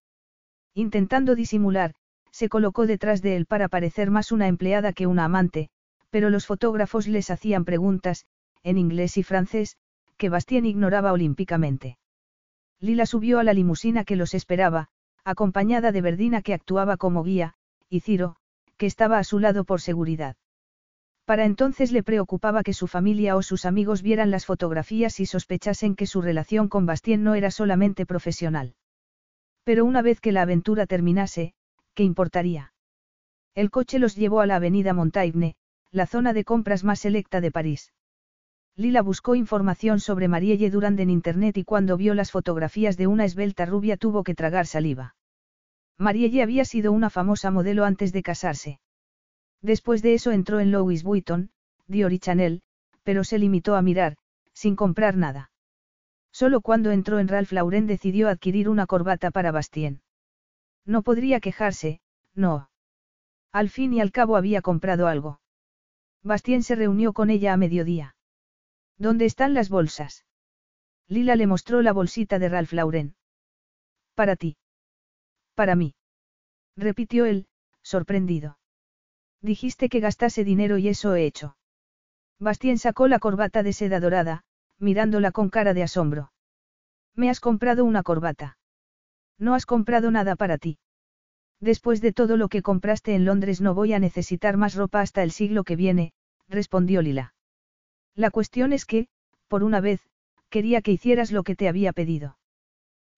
Intentando 0.74 1.36
disimular, 1.36 1.96
se 2.32 2.48
colocó 2.48 2.88
detrás 2.88 3.22
de 3.22 3.36
él 3.36 3.46
para 3.46 3.68
parecer 3.68 4.10
más 4.10 4.32
una 4.32 4.48
empleada 4.48 4.94
que 4.94 5.06
una 5.06 5.26
amante, 5.26 5.68
pero 6.10 6.30
los 6.30 6.46
fotógrafos 6.46 7.10
les 7.10 7.30
hacían 7.30 7.66
preguntas, 7.66 8.26
en 8.64 8.78
inglés 8.78 9.18
y 9.18 9.24
francés, 9.24 9.76
que 10.16 10.30
Bastien 10.30 10.66
ignoraba 10.66 11.12
olímpicamente. 11.12 11.98
Lila 12.80 13.06
subió 13.06 13.40
a 13.40 13.44
la 13.44 13.54
limusina 13.54 14.06
que 14.06 14.16
los 14.16 14.34
esperaba, 14.34 14.88
acompañada 15.26 15.92
de 15.92 16.02
Verdina 16.02 16.42
que 16.42 16.54
actuaba 16.54 16.98
como 16.98 17.24
guía, 17.24 17.56
y 17.90 18.00
Ciro, 18.02 18.36
que 18.78 18.86
estaba 18.86 19.18
a 19.18 19.24
su 19.24 19.40
lado 19.40 19.66
por 19.66 19.82
seguridad. 19.82 20.38
Para 21.26 21.46
entonces 21.46 21.92
le 21.92 22.04
preocupaba 22.04 22.62
que 22.62 22.74
su 22.74 22.86
familia 22.86 23.36
o 23.36 23.42
sus 23.42 23.66
amigos 23.66 24.04
vieran 24.04 24.30
las 24.30 24.46
fotografías 24.46 25.20
y 25.20 25.26
sospechasen 25.26 25.96
que 25.96 26.06
su 26.06 26.22
relación 26.22 26.70
con 26.70 26.86
Bastien 26.86 27.24
no 27.24 27.34
era 27.34 27.50
solamente 27.50 28.06
profesional. 28.06 28.76
Pero 29.64 29.84
una 29.86 30.04
vez 30.04 30.22
que 30.22 30.32
la 30.32 30.44
aventura 30.44 30.86
terminase, 30.86 31.56
¿qué 31.96 32.04
importaría? 32.04 32.74
El 33.56 33.72
coche 33.72 33.98
los 33.98 34.16
llevó 34.16 34.42
a 34.42 34.46
la 34.46 34.58
avenida 34.58 34.94
Montaigne, 34.94 35.56
la 35.92 36.06
zona 36.06 36.34
de 36.34 36.44
compras 36.44 36.84
más 36.84 37.00
selecta 37.00 37.42
de 37.42 37.52
París. 37.52 37.92
Lila 38.78 39.02
buscó 39.02 39.36
información 39.36 40.02
sobre 40.02 40.28
Marielle 40.28 40.70
Durand 40.70 41.00
en 41.00 41.10
internet 41.10 41.58
y 41.58 41.64
cuando 41.64 41.96
vio 41.96 42.14
las 42.14 42.32
fotografías 42.32 42.98
de 42.98 43.08
una 43.08 43.24
esbelta 43.24 43.66
rubia 43.66 43.96
tuvo 43.96 44.24
que 44.24 44.36
tragar 44.36 44.68
saliva. 44.68 45.16
Marielle 45.98 46.44
había 46.44 46.66
sido 46.66 46.92
una 46.92 47.10
famosa 47.10 47.52
modelo 47.52 47.86
antes 47.86 48.12
de 48.12 48.22
casarse. 48.22 48.80
Después 49.62 50.02
de 50.02 50.14
eso 50.14 50.32
entró 50.32 50.60
en 50.60 50.72
Louis 50.72 51.04
Vuitton, 51.04 51.52
Dior 51.88 52.12
y 52.12 52.20
Chanel, 52.20 52.62
pero 53.04 53.24
se 53.24 53.40
limitó 53.40 53.76
a 53.76 53.82
mirar, 53.82 54.18
sin 54.54 54.76
comprar 54.76 55.16
nada. 55.16 55.52
Solo 56.32 56.60
cuando 56.60 56.92
entró 56.92 57.20
en 57.20 57.30
Ralph 57.30 57.54
Lauren 57.54 57.88
decidió 57.88 58.28
adquirir 58.28 58.68
una 58.68 58.88
corbata 58.88 59.32
para 59.32 59.54
Bastien. 59.54 60.02
No 60.86 61.02
podría 61.02 61.40
quejarse, 61.40 62.02
no. 62.34 62.70
Al 63.54 63.70
fin 63.70 63.94
y 63.94 64.02
al 64.02 64.12
cabo 64.12 64.36
había 64.36 64.62
comprado 64.62 65.08
algo. 65.08 65.40
Bastien 66.24 66.62
se 66.62 66.76
reunió 66.76 67.14
con 67.14 67.30
ella 67.30 67.54
a 67.54 67.58
mediodía. 67.58 68.15
¿Dónde 68.98 69.26
están 69.26 69.54
las 69.54 69.70
bolsas? 69.70 70.26
Lila 71.08 71.36
le 71.36 71.48
mostró 71.48 71.82
la 71.82 71.94
bolsita 71.94 72.40
de 72.40 72.50
Ralph 72.50 72.74
Lauren. 72.74 73.16
Para 74.16 74.36
ti. 74.36 74.58
Para 75.54 75.76
mí. 75.76 75.96
Repitió 76.76 77.26
él, 77.26 77.48
sorprendido. 77.84 78.58
Dijiste 79.42 79.90
que 79.90 80.00
gastase 80.00 80.44
dinero 80.44 80.78
y 80.78 80.88
eso 80.88 81.16
he 81.16 81.26
hecho. 81.26 81.58
Bastien 82.40 82.78
sacó 82.78 83.08
la 83.08 83.20
corbata 83.20 83.64
de 83.64 83.74
seda 83.74 84.00
dorada, 84.00 84.44
mirándola 84.80 85.32
con 85.32 85.50
cara 85.50 85.74
de 85.74 85.84
asombro. 85.84 86.32
Me 87.14 87.30
has 87.30 87.40
comprado 87.40 87.86
una 87.86 88.04
corbata. 88.04 88.58
No 89.38 89.54
has 89.54 89.66
comprado 89.66 90.12
nada 90.12 90.36
para 90.36 90.58
ti. 90.58 90.80
Después 91.62 92.02
de 92.02 92.12
todo 92.12 92.36
lo 92.38 92.50
que 92.50 92.62
compraste 92.62 93.16
en 93.16 93.26
Londres 93.26 93.62
no 93.62 93.74
voy 93.74 93.94
a 93.94 94.00
necesitar 94.00 94.58
más 94.58 94.76
ropa 94.76 95.02
hasta 95.02 95.24
el 95.24 95.32
siglo 95.32 95.64
que 95.64 95.76
viene, 95.76 96.14
respondió 96.50 97.02
Lila. 97.02 97.35
La 98.16 98.32
cuestión 98.32 98.74
es 98.74 98.86
que, 98.86 99.08
por 99.48 99.64
una 99.64 99.82
vez, 99.82 100.02
quería 100.50 100.82
que 100.82 100.92
hicieras 100.92 101.32
lo 101.32 101.44
que 101.44 101.56
te 101.56 101.68
había 101.68 101.92
pedido. 101.92 102.38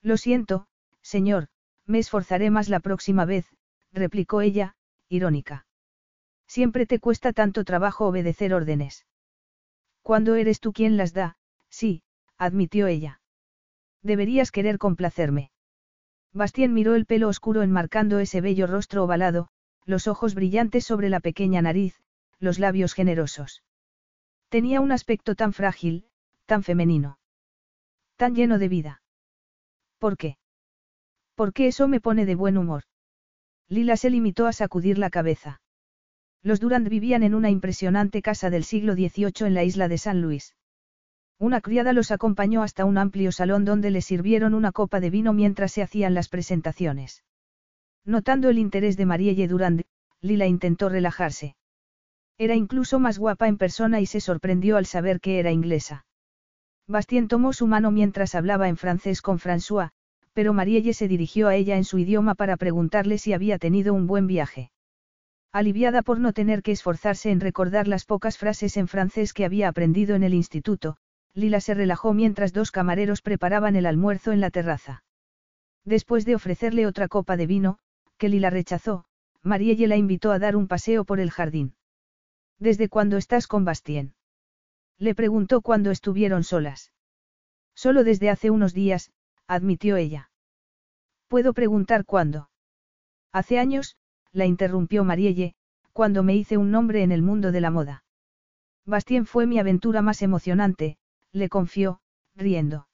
Lo 0.02 0.18
siento, 0.18 0.68
señor, 1.02 1.48
me 1.86 2.00
esforzaré 2.00 2.50
más 2.50 2.68
la 2.68 2.80
próxima 2.80 3.26
vez, 3.26 3.46
replicó 3.92 4.42
ella, 4.42 4.76
irónica. 5.08 5.66
Siempre 6.48 6.86
te 6.86 7.00
cuesta 7.00 7.34
tanto 7.34 7.64
trabajo 7.64 8.08
obedecer 8.08 8.54
órdenes. 8.54 9.06
Cuando 10.02 10.36
eres 10.36 10.60
tú 10.60 10.74
quien 10.74 10.98
las 10.98 11.14
da, 11.14 11.38
sí, 11.70 12.04
admitió 12.38 12.88
ella. 12.88 13.22
Deberías 14.02 14.52
querer 14.52 14.78
complacerme. 14.78 15.52
Bastien 16.34 16.74
miró 16.74 16.96
el 16.96 17.06
pelo 17.06 17.28
oscuro 17.28 17.62
enmarcando 17.62 18.20
ese 18.20 18.42
bello 18.42 18.68
rostro 18.68 19.04
ovalado, 19.04 19.50
los 19.86 20.08
ojos 20.08 20.36
brillantes 20.36 20.86
sobre 20.86 21.10
la 21.10 21.20
pequeña 21.20 21.62
nariz, 21.62 22.00
los 22.40 22.60
labios 22.60 22.94
generosos. 22.94 23.64
Tenía 24.50 24.80
un 24.80 24.92
aspecto 24.92 25.36
tan 25.36 25.52
frágil, 25.52 26.06
tan 26.46 26.64
femenino. 26.64 27.20
Tan 28.16 28.34
lleno 28.34 28.58
de 28.58 28.70
vida. 28.70 29.02
¿Por 30.00 30.18
qué? 30.18 30.38
Porque 31.36 31.68
eso 31.68 31.88
me 31.88 32.00
pone 32.00 32.26
de 32.26 32.36
buen 32.36 32.58
humor. 32.58 32.84
Lila 33.68 33.98
se 33.98 34.10
limitó 34.10 34.48
a 34.48 34.54
sacudir 34.54 34.98
la 34.98 35.10
cabeza. 35.10 35.62
Los 36.42 36.62
Durand 36.62 36.88
vivían 36.88 37.24
en 37.24 37.36
una 37.36 37.50
impresionante 37.50 38.22
casa 38.22 38.50
del 38.50 38.64
siglo 38.64 38.94
XVIII 38.94 39.48
en 39.48 39.54
la 39.54 39.64
isla 39.66 39.90
de 39.90 39.98
San 39.98 40.22
Luis. 40.22 40.56
Una 41.40 41.60
criada 41.62 41.92
los 41.94 42.12
acompañó 42.12 42.64
hasta 42.64 42.86
un 42.86 42.98
amplio 42.98 43.32
salón 43.32 43.66
donde 43.66 43.92
les 43.92 44.06
sirvieron 44.06 44.54
una 44.54 44.72
copa 44.72 45.00
de 45.00 45.10
vino 45.10 45.34
mientras 45.34 45.74
se 45.74 45.84
hacían 45.84 46.14
las 46.14 46.30
presentaciones. 46.30 47.24
Notando 48.06 48.50
el 48.50 48.58
interés 48.58 48.96
de 48.96 49.06
Marielle 49.06 49.48
Durand, 49.48 49.84
Lila 50.22 50.48
intentó 50.48 50.88
relajarse. 50.88 51.56
Era 52.38 52.56
incluso 52.56 53.00
más 53.00 53.18
guapa 53.18 53.48
en 53.48 53.58
persona 53.58 54.00
y 54.00 54.06
se 54.06 54.22
sorprendió 54.22 54.78
al 54.78 54.86
saber 54.86 55.20
que 55.20 55.40
era 55.40 55.52
inglesa. 55.52 56.06
Bastien 56.88 57.28
tomó 57.28 57.52
su 57.52 57.68
mano 57.68 57.92
mientras 57.92 58.36
hablaba 58.36 58.70
en 58.70 58.78
francés 58.78 59.22
con 59.22 59.40
François, 59.40 59.90
pero 60.34 60.54
Marielle 60.54 60.94
se 60.94 61.08
dirigió 61.08 61.48
a 61.48 61.56
ella 61.56 61.78
en 61.78 61.84
su 61.84 61.98
idioma 61.98 62.36
para 62.36 62.58
preguntarle 62.58 63.18
si 63.18 63.34
había 63.34 63.58
tenido 63.58 63.94
un 63.94 64.06
buen 64.06 64.28
viaje. 64.28 64.72
Aliviada 65.52 66.04
por 66.04 66.20
no 66.20 66.32
tener 66.34 66.62
que 66.62 66.72
esforzarse 66.72 67.32
en 67.32 67.40
recordar 67.40 67.88
las 67.88 68.06
pocas 68.06 68.38
frases 68.38 68.78
en 68.78 68.88
francés 68.88 69.34
que 69.34 69.46
había 69.46 69.68
aprendido 69.68 70.16
en 70.16 70.22
el 70.22 70.36
instituto, 70.36 70.98
Lila 71.34 71.60
se 71.60 71.74
relajó 71.74 72.14
mientras 72.14 72.54
dos 72.54 72.70
camareros 72.70 73.22
preparaban 73.22 73.76
el 73.76 73.88
almuerzo 73.88 74.32
en 74.32 74.42
la 74.42 74.52
terraza. 74.52 75.04
Después 75.86 76.26
de 76.26 76.36
ofrecerle 76.36 76.86
otra 76.86 77.08
copa 77.08 77.38
de 77.38 77.48
vino, 77.48 77.80
que 78.18 78.30
Lila 78.30 78.50
rechazó, 78.52 79.06
Marielle 79.42 79.88
la 79.88 79.96
invitó 79.96 80.32
a 80.32 80.40
dar 80.40 80.56
un 80.56 80.68
paseo 80.68 81.04
por 81.04 81.20
el 81.20 81.32
jardín. 81.32 81.77
¿Desde 82.60 82.90
cuándo 82.90 83.18
estás 83.18 83.48
con 83.48 83.66
Bastien? 83.66 84.16
Le 84.98 85.14
preguntó 85.14 85.62
cuando 85.62 85.92
estuvieron 85.92 86.44
solas. 86.44 86.92
Solo 87.76 88.04
desde 88.04 88.30
hace 88.30 88.50
unos 88.50 88.74
días, 88.74 89.12
admitió 89.48 89.96
ella. 89.96 90.32
¿Puedo 91.28 91.54
preguntar 91.54 92.06
cuándo? 92.06 92.50
Hace 93.32 93.60
años, 93.60 93.98
la 94.32 94.46
interrumpió 94.46 95.04
Marielle, 95.04 95.54
cuando 95.94 96.24
me 96.24 96.36
hice 96.36 96.58
un 96.58 96.72
nombre 96.72 97.04
en 97.04 97.12
el 97.12 97.22
mundo 97.22 97.52
de 97.52 97.62
la 97.62 97.70
moda. 97.70 98.04
Bastien 98.86 99.26
fue 99.26 99.46
mi 99.46 99.60
aventura 99.60 100.02
más 100.02 100.22
emocionante, 100.22 100.98
le 101.32 101.50
confió, 101.50 102.00
riendo. 102.36 102.88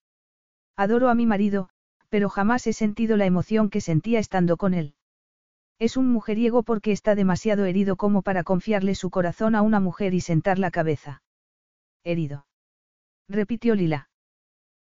Adoro 0.76 1.10
a 1.10 1.16
mi 1.16 1.26
marido, 1.26 1.70
pero 2.10 2.30
jamás 2.30 2.68
he 2.68 2.74
sentido 2.74 3.16
la 3.16 3.26
emoción 3.26 3.70
que 3.70 3.82
sentía 3.82 4.20
estando 4.20 4.58
con 4.58 4.74
él. 4.74 4.96
Es 5.84 5.98
un 5.98 6.10
mujeriego 6.14 6.64
porque 6.64 6.94
está 6.94 7.14
demasiado 7.14 7.66
herido 7.66 7.98
como 7.98 8.22
para 8.22 8.46
confiarle 8.46 8.96
su 8.96 9.10
corazón 9.10 9.54
a 9.54 9.62
una 9.62 9.82
mujer 9.82 10.14
y 10.14 10.22
sentar 10.22 10.58
la 10.58 10.72
cabeza. 10.72 11.24
Herido. 12.06 12.48
Repitió 13.28 13.76
Lila. 13.76 14.08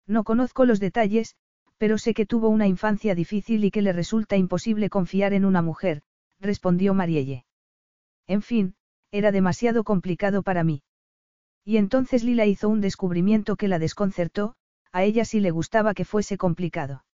No 0.06 0.24
conozco 0.24 0.66
los 0.66 0.78
detalles, 0.78 1.36
pero 1.78 1.96
sé 1.96 2.12
que 2.12 2.26
tuvo 2.26 2.50
una 2.50 2.66
infancia 2.66 3.14
difícil 3.14 3.64
y 3.64 3.70
que 3.70 3.80
le 3.80 3.94
resulta 3.94 4.36
imposible 4.36 4.90
confiar 4.90 5.32
en 5.32 5.46
una 5.46 5.62
mujer, 5.62 6.02
respondió 6.38 6.92
Marielle. 6.92 7.46
En 8.26 8.42
fin, 8.42 8.74
era 9.10 9.32
demasiado 9.32 9.84
complicado 9.84 10.42
para 10.42 10.64
mí. 10.64 10.82
Y 11.64 11.78
entonces 11.78 12.24
Lila 12.24 12.44
hizo 12.44 12.68
un 12.68 12.82
descubrimiento 12.82 13.56
que 13.56 13.68
la 13.68 13.78
desconcertó, 13.78 14.54
a 14.92 15.02
ella 15.02 15.24
sí 15.24 15.40
le 15.40 15.50
gustaba 15.50 15.94
que 15.94 16.04
fuese 16.04 16.36
complicado. 16.36 17.06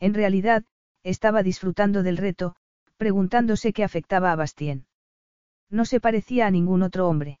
En 0.00 0.14
realidad, 0.14 0.64
estaba 1.02 1.42
disfrutando 1.42 2.02
del 2.02 2.16
reto, 2.16 2.56
preguntándose 3.02 3.72
qué 3.72 3.82
afectaba 3.82 4.30
a 4.30 4.36
Bastien. 4.36 4.86
No 5.68 5.84
se 5.86 5.98
parecía 5.98 6.46
a 6.46 6.52
ningún 6.52 6.84
otro 6.84 7.08
hombre. 7.08 7.40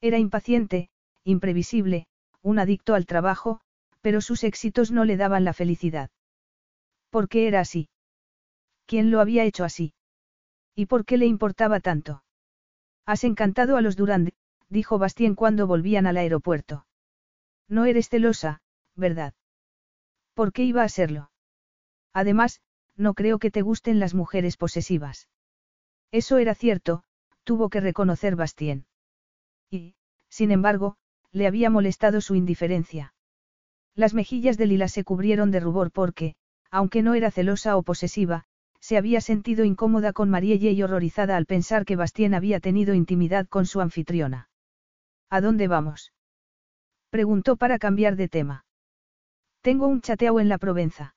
Era 0.00 0.18
impaciente, 0.18 0.90
imprevisible, 1.22 2.08
un 2.42 2.58
adicto 2.58 2.96
al 2.96 3.06
trabajo, 3.06 3.60
pero 4.00 4.20
sus 4.20 4.42
éxitos 4.42 4.90
no 4.90 5.04
le 5.04 5.16
daban 5.16 5.44
la 5.44 5.52
felicidad. 5.52 6.10
¿Por 7.10 7.28
qué 7.28 7.46
era 7.46 7.60
así? 7.60 7.90
¿Quién 8.84 9.12
lo 9.12 9.20
había 9.20 9.44
hecho 9.44 9.62
así? 9.62 9.94
¿Y 10.74 10.86
por 10.86 11.04
qué 11.04 11.16
le 11.16 11.26
importaba 11.26 11.78
tanto? 11.78 12.24
Has 13.06 13.22
encantado 13.22 13.76
a 13.76 13.82
los 13.82 13.94
Durand, 13.94 14.32
dijo 14.68 14.98
Bastien 14.98 15.36
cuando 15.36 15.68
volvían 15.68 16.08
al 16.08 16.16
aeropuerto. 16.16 16.86
No 17.68 17.84
eres 17.84 18.08
celosa, 18.08 18.62
¿verdad? 18.96 19.32
¿Por 20.34 20.52
qué 20.52 20.64
iba 20.64 20.82
a 20.82 20.88
serlo? 20.88 21.30
Además, 22.12 22.60
no 22.96 23.14
creo 23.14 23.38
que 23.38 23.50
te 23.50 23.62
gusten 23.62 23.98
las 23.98 24.14
mujeres 24.14 24.56
posesivas. 24.56 25.28
Eso 26.10 26.38
era 26.38 26.54
cierto, 26.54 27.04
tuvo 27.44 27.68
que 27.70 27.80
reconocer 27.80 28.36
Bastien. 28.36 28.86
Y, 29.70 29.94
sin 30.28 30.50
embargo, 30.50 30.96
le 31.32 31.46
había 31.46 31.70
molestado 31.70 32.20
su 32.20 32.34
indiferencia. 32.34 33.14
Las 33.94 34.14
mejillas 34.14 34.58
de 34.58 34.66
Lila 34.66 34.88
se 34.88 35.04
cubrieron 35.04 35.50
de 35.50 35.60
rubor 35.60 35.90
porque, 35.90 36.34
aunque 36.70 37.02
no 37.02 37.14
era 37.14 37.30
celosa 37.30 37.76
o 37.76 37.82
posesiva, 37.82 38.44
se 38.80 38.96
había 38.96 39.20
sentido 39.20 39.64
incómoda 39.64 40.12
con 40.12 40.28
Marielle 40.28 40.72
y 40.72 40.82
horrorizada 40.82 41.36
al 41.36 41.46
pensar 41.46 41.84
que 41.84 41.96
Bastien 41.96 42.34
había 42.34 42.60
tenido 42.60 42.94
intimidad 42.94 43.46
con 43.46 43.64
su 43.66 43.80
anfitriona. 43.80 44.48
¿A 45.30 45.40
dónde 45.40 45.68
vamos? 45.68 46.12
Preguntó 47.10 47.56
para 47.56 47.78
cambiar 47.78 48.16
de 48.16 48.28
tema. 48.28 48.64
Tengo 49.60 49.86
un 49.86 50.00
chateau 50.00 50.40
en 50.40 50.48
la 50.48 50.58
Provenza. 50.58 51.14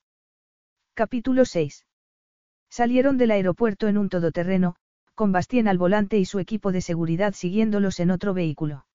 Capítulo 0.98 1.44
6. 1.44 1.86
Salieron 2.70 3.18
del 3.18 3.32
aeropuerto 3.32 3.90
en 3.90 3.98
un 3.98 4.08
todoterreno, 4.08 4.78
con 5.14 5.34
Bastien 5.34 5.68
al 5.68 5.78
volante 5.78 6.18
y 6.18 6.24
su 6.24 6.40
equipo 6.40 6.72
de 6.72 6.80
seguridad 6.80 7.34
siguiéndolos 7.34 8.00
en 8.00 8.12
otro 8.12 8.34
vehículo. 8.34 8.86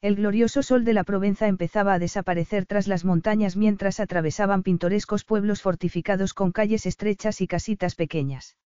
El 0.00 0.16
glorioso 0.16 0.62
sol 0.62 0.86
de 0.86 0.94
la 0.94 1.04
Provenza 1.04 1.46
empezaba 1.46 1.92
a 1.92 1.98
desaparecer 1.98 2.64
tras 2.64 2.88
las 2.88 3.04
montañas 3.04 3.58
mientras 3.58 4.00
atravesaban 4.00 4.62
pintorescos 4.62 5.24
pueblos 5.24 5.60
fortificados 5.60 6.32
con 6.32 6.50
calles 6.50 6.86
estrechas 6.86 7.42
y 7.42 7.46
casitas 7.46 7.94
pequeñas. 7.94 8.56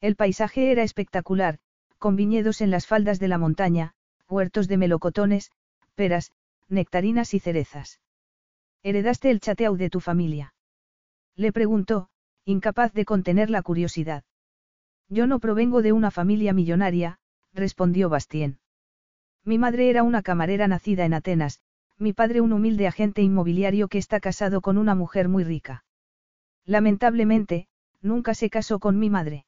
El 0.00 0.14
paisaje 0.14 0.70
era 0.70 0.84
espectacular, 0.84 1.58
con 1.98 2.14
viñedos 2.14 2.60
en 2.60 2.70
las 2.70 2.86
faldas 2.86 3.18
de 3.18 3.26
la 3.26 3.38
montaña, 3.38 3.94
huertos 4.28 4.68
de 4.68 4.76
melocotones, 4.76 5.50
peras, 5.96 6.30
nectarinas 6.68 7.34
y 7.34 7.40
cerezas. 7.40 7.98
¿Heredaste 8.84 9.32
el 9.32 9.40
chateau 9.40 9.74
de 9.76 9.90
tu 9.90 9.98
familia? 9.98 10.54
Le 11.40 11.54
preguntó, 11.54 12.10
incapaz 12.44 12.92
de 12.92 13.06
contener 13.06 13.48
la 13.48 13.62
curiosidad. 13.62 14.24
Yo 15.08 15.26
no 15.26 15.38
provengo 15.38 15.80
de 15.80 15.94
una 15.94 16.10
familia 16.10 16.52
millonaria, 16.52 17.18
respondió 17.54 18.10
Bastien. 18.10 18.58
Mi 19.42 19.56
madre 19.56 19.88
era 19.88 20.02
una 20.02 20.20
camarera 20.20 20.68
nacida 20.68 21.06
en 21.06 21.14
Atenas, 21.14 21.62
mi 21.96 22.12
padre 22.12 22.42
un 22.42 22.52
humilde 22.52 22.86
agente 22.86 23.22
inmobiliario 23.22 23.88
que 23.88 23.96
está 23.96 24.20
casado 24.20 24.60
con 24.60 24.76
una 24.76 24.94
mujer 24.94 25.30
muy 25.30 25.42
rica. 25.42 25.82
Lamentablemente, 26.66 27.68
nunca 28.02 28.34
se 28.34 28.50
casó 28.50 28.78
con 28.78 28.98
mi 28.98 29.08
madre. 29.08 29.46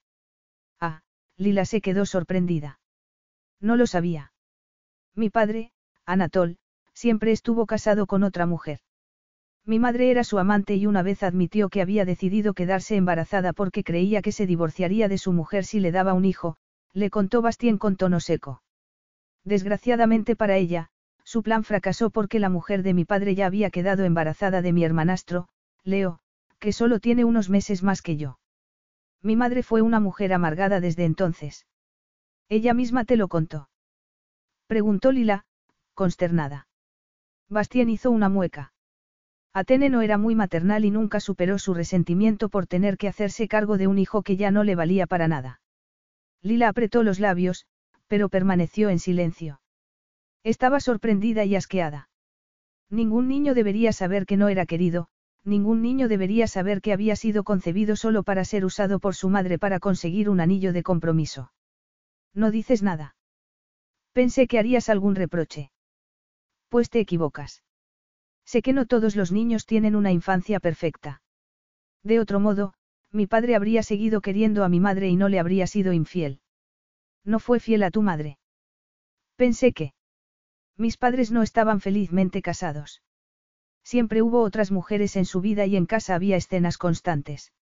Ah, 0.81 1.03
Lila 1.37 1.67
se 1.67 1.83
quedó 1.83 2.07
sorprendida. 2.07 2.81
No 3.61 3.77
lo 3.77 3.87
sabía. 3.87 4.33
Mi 5.15 5.29
padre, 5.29 5.73
Anatol, 6.07 6.57
siempre 6.95 7.33
estuvo 7.33 7.67
casado 7.67 8.07
con 8.07 8.23
otra 8.23 8.47
mujer. 8.47 8.81
Mi 9.65 9.79
madre 9.79 10.11
era 10.11 10.25
su 10.25 10.39
amante 10.39 10.75
y 10.75 10.87
una 10.87 11.03
vez 11.03 11.23
admitió 11.23 11.69
que 11.69 11.83
había 11.83 12.05
decidido 12.05 12.53
quedarse 12.53 12.97
embarazada 12.97 13.53
porque 13.53 13.85
creía 13.85 14.21
que 14.21 14.33
se 14.33 14.47
divorciaría 14.47 15.09
de 15.09 15.19
su 15.19 15.33
mujer 15.33 15.65
si 15.65 15.79
le 15.79 15.93
daba 15.93 16.15
un 16.15 16.25
hijo, 16.25 16.57
le 16.93 17.11
contó 17.11 17.43
Bastien 17.43 17.79
con 17.79 17.97
tono 17.97 18.19
seco. 18.19 18.63
Desgraciadamente 19.45 20.35
para 20.35 20.57
ella, 20.57 20.91
su 21.25 21.43
plan 21.43 21.63
fracasó 21.63 22.11
porque 22.11 22.41
la 22.41 22.49
mujer 22.49 22.83
de 22.83 22.95
mi 22.95 23.05
padre 23.05 23.37
ya 23.37 23.47
había 23.47 23.71
quedado 23.71 24.05
embarazada 24.05 24.63
de 24.63 24.73
mi 24.73 24.85
hermanastro, 24.85 25.49
Leo, 25.85 26.19
que 26.59 26.73
solo 26.73 26.99
tiene 26.99 27.25
unos 27.25 27.49
meses 27.49 27.85
más 27.85 28.03
que 28.03 28.17
yo. 28.17 28.39
Mi 29.23 29.37
madre 29.37 29.63
fue 29.63 29.83
una 29.83 30.01
mujer 30.01 30.33
amargada 30.33 30.81
desde 30.81 31.05
entonces. 31.05 31.67
Ella 32.49 32.75
misma 32.75 33.05
te 33.05 33.17
lo 33.17 33.29
contó. 33.29 33.69
Preguntó 34.67 35.13
Lila, 35.13 35.45
consternada. 35.95 36.67
Bastien 37.49 37.89
hizo 37.89 38.11
una 38.11 38.29
mueca. 38.29 38.72
Atene 39.55 39.91
no 39.91 40.01
era 40.01 40.17
muy 40.17 40.35
maternal 40.35 40.85
y 40.85 40.91
nunca 40.91 41.21
superó 41.21 41.59
su 41.59 41.75
resentimiento 41.75 42.49
por 42.49 42.67
tener 42.67 42.97
que 42.97 43.09
hacerse 43.09 43.49
cargo 43.49 43.77
de 43.77 43.87
un 43.87 43.99
hijo 43.99 44.23
que 44.23 44.37
ya 44.37 44.51
no 44.51 44.65
le 44.65 44.75
valía 44.75 45.07
para 45.07 45.29
nada. 45.29 45.61
Lila 46.41 46.69
apretó 46.69 47.03
los 47.03 47.21
labios, 47.21 47.67
pero 48.07 48.31
permaneció 48.31 48.89
en 48.89 48.99
silencio. 48.99 49.61
Estaba 50.43 50.81
sorprendida 50.81 51.45
y 51.45 51.55
asqueada. 51.55 52.09
Ningún 52.89 53.29
niño 53.29 53.55
debería 53.55 53.93
saber 53.93 54.27
que 54.27 54.37
no 54.37 54.49
era 54.49 54.67
querido, 54.67 55.09
ningún 55.45 55.83
niño 55.83 56.09
debería 56.09 56.47
saber 56.47 56.81
que 56.81 56.93
había 56.93 57.17
sido 57.17 57.45
concebido 57.45 57.95
solo 57.97 58.23
para 58.23 58.45
ser 58.45 58.65
usado 58.65 59.01
por 59.01 59.15
su 59.15 59.29
madre 59.29 59.59
para 59.59 59.81
conseguir 59.81 60.31
un 60.31 60.41
anillo 60.41 60.73
de 60.73 60.83
compromiso. 60.83 61.53
No 62.35 62.51
dices 62.51 62.83
nada. 62.83 63.17
Pensé 64.13 64.47
que 64.47 64.59
harías 64.59 64.89
algún 64.89 65.15
reproche. 65.15 65.71
Pues 66.69 66.91
te 66.91 67.01
equivocas. 67.01 67.63
Sé 68.53 68.61
que 68.61 68.75
no 68.75 68.85
todos 68.85 69.17
los 69.17 69.33
niños 69.33 69.65
tienen 69.65 69.97
una 69.97 70.13
infancia 70.13 70.61
perfecta. 70.61 71.23
De 72.03 72.21
otro 72.21 72.39
modo, 72.39 72.75
mi 73.11 73.27
padre 73.27 73.57
habría 73.57 73.83
seguido 73.83 74.21
queriendo 74.21 74.63
a 74.63 74.69
mi 74.69 74.79
madre 74.79 75.09
y 75.09 75.17
no 75.17 75.31
le 75.31 75.39
habría 75.39 75.67
sido 75.67 75.95
infiel. 75.95 76.43
No 77.25 77.39
fue 77.39 77.61
fiel 77.61 77.83
a 77.83 77.91
tu 77.91 78.03
madre. 78.03 78.37
Pensé 79.37 79.73
que. 79.73 79.95
Mis 80.77 80.99
padres 80.99 81.33
no 81.33 81.43
estaban 81.43 81.81
felizmente 81.81 82.43
casados. 82.43 83.03
Siempre 83.85 84.21
hubo 84.21 84.43
otras 84.43 84.71
mujeres 84.71 85.17
en 85.17 85.25
su 85.25 85.41
vida 85.41 85.65
y 85.65 85.75
en 85.75 85.87
casa 85.87 86.15
había 86.15 86.37
escenas 86.37 86.77
constantes. 86.77 87.55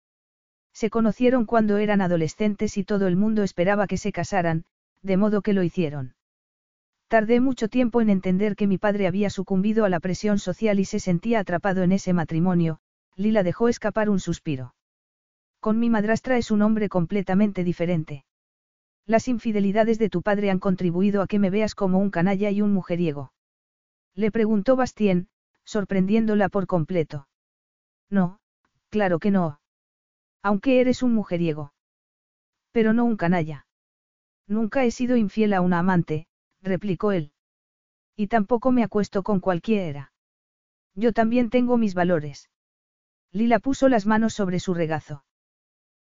Se 0.72 0.90
conocieron 0.90 1.46
cuando 1.46 1.76
eran 1.76 2.00
adolescentes 2.00 2.76
y 2.76 2.82
todo 2.82 3.06
el 3.06 3.14
mundo 3.14 3.44
esperaba 3.44 3.86
que 3.86 3.96
se 3.96 4.10
casaran, 4.10 4.64
de 5.02 5.16
modo 5.16 5.40
que 5.40 5.52
lo 5.52 5.62
hicieron. 5.62 6.16
Tardé 7.10 7.40
mucho 7.40 7.66
tiempo 7.66 8.00
en 8.00 8.08
entender 8.08 8.54
que 8.54 8.68
mi 8.68 8.78
padre 8.78 9.08
había 9.08 9.30
sucumbido 9.30 9.84
a 9.84 9.88
la 9.88 9.98
presión 9.98 10.38
social 10.38 10.78
y 10.78 10.84
se 10.84 11.00
sentía 11.00 11.40
atrapado 11.40 11.82
en 11.82 11.90
ese 11.90 12.12
matrimonio, 12.12 12.78
Lila 13.16 13.42
dejó 13.42 13.68
escapar 13.68 14.08
un 14.08 14.20
suspiro. 14.20 14.76
Con 15.58 15.80
mi 15.80 15.90
madrastra 15.90 16.36
es 16.36 16.52
un 16.52 16.62
hombre 16.62 16.88
completamente 16.88 17.64
diferente. 17.64 18.24
Las 19.06 19.26
infidelidades 19.26 19.98
de 19.98 20.08
tu 20.08 20.22
padre 20.22 20.52
han 20.52 20.60
contribuido 20.60 21.20
a 21.20 21.26
que 21.26 21.40
me 21.40 21.50
veas 21.50 21.74
como 21.74 21.98
un 21.98 22.10
canalla 22.10 22.48
y 22.52 22.62
un 22.62 22.72
mujeriego. 22.72 23.32
Le 24.14 24.30
preguntó 24.30 24.76
Bastien, 24.76 25.26
sorprendiéndola 25.64 26.48
por 26.48 26.68
completo. 26.68 27.26
No, 28.08 28.38
claro 28.88 29.18
que 29.18 29.32
no. 29.32 29.58
Aunque 30.44 30.80
eres 30.80 31.02
un 31.02 31.14
mujeriego. 31.14 31.72
Pero 32.70 32.92
no 32.92 33.04
un 33.04 33.16
canalla. 33.16 33.66
Nunca 34.46 34.84
he 34.84 34.92
sido 34.92 35.16
infiel 35.16 35.54
a 35.54 35.60
una 35.60 35.80
amante, 35.80 36.28
replicó 36.62 37.12
él. 37.12 37.32
Y 38.16 38.26
tampoco 38.26 38.70
me 38.72 38.82
acuesto 38.82 39.22
con 39.22 39.40
cualquiera. 39.40 40.12
Yo 40.94 41.12
también 41.12 41.50
tengo 41.50 41.76
mis 41.78 41.94
valores. 41.94 42.50
Lila 43.32 43.58
puso 43.58 43.88
las 43.88 44.06
manos 44.06 44.34
sobre 44.34 44.60
su 44.60 44.74
regazo. 44.74 45.24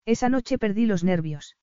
Esa 0.04 0.28
noche 0.28 0.58
perdí 0.58 0.86
los 0.86 1.04
nervios. 1.04 1.56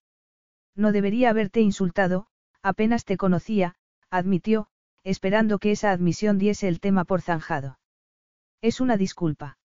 No 0.75 0.91
debería 0.91 1.29
haberte 1.29 1.61
insultado, 1.61 2.27
apenas 2.61 3.05
te 3.05 3.17
conocía, 3.17 3.75
admitió, 4.09 4.67
esperando 5.03 5.59
que 5.59 5.71
esa 5.71 5.91
admisión 5.91 6.37
diese 6.37 6.67
el 6.67 6.79
tema 6.79 7.05
por 7.05 7.21
zanjado. 7.21 7.79
Es 8.61 8.79
una 8.81 8.97
disculpa. 8.97 9.57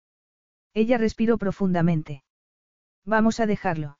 Ella 0.72 0.98
respiró 0.98 1.36
profundamente. 1.38 2.24
Vamos 3.04 3.40
a 3.40 3.46
dejarlo. 3.46 3.98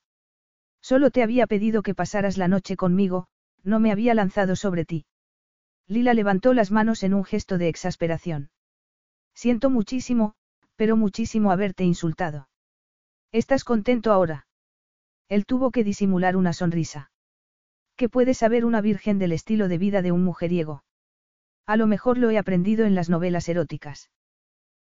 Solo 0.81 1.11
te 1.11 1.21
había 1.21 1.47
pedido 1.47 1.83
que 1.83 1.93
pasaras 1.93 2.37
la 2.37 2.47
noche 2.47 2.75
conmigo, 2.75 3.27
no 3.63 3.79
me 3.79 3.91
había 3.91 4.13
lanzado 4.13 4.55
sobre 4.55 4.85
ti. 4.85 5.05
Lila 5.91 6.13
levantó 6.13 6.53
las 6.53 6.71
manos 6.71 7.03
en 7.03 7.13
un 7.13 7.25
gesto 7.25 7.57
de 7.57 7.67
exasperación. 7.67 8.49
Siento 9.35 9.69
muchísimo, 9.69 10.35
pero 10.77 10.95
muchísimo 10.95 11.51
haberte 11.51 11.83
insultado. 11.83 12.47
¿Estás 13.33 13.65
contento 13.65 14.13
ahora? 14.13 14.47
Él 15.27 15.45
tuvo 15.45 15.69
que 15.69 15.83
disimular 15.83 16.37
una 16.37 16.53
sonrisa. 16.53 17.11
¿Qué 17.97 18.07
puede 18.07 18.33
saber 18.33 18.63
una 18.63 18.79
virgen 18.79 19.19
del 19.19 19.33
estilo 19.33 19.67
de 19.67 19.77
vida 19.77 20.01
de 20.01 20.13
un 20.13 20.23
mujeriego? 20.23 20.85
A 21.65 21.75
lo 21.75 21.87
mejor 21.87 22.17
lo 22.17 22.29
he 22.29 22.37
aprendido 22.37 22.85
en 22.85 22.95
las 22.95 23.09
novelas 23.09 23.49
eróticas. 23.49 24.09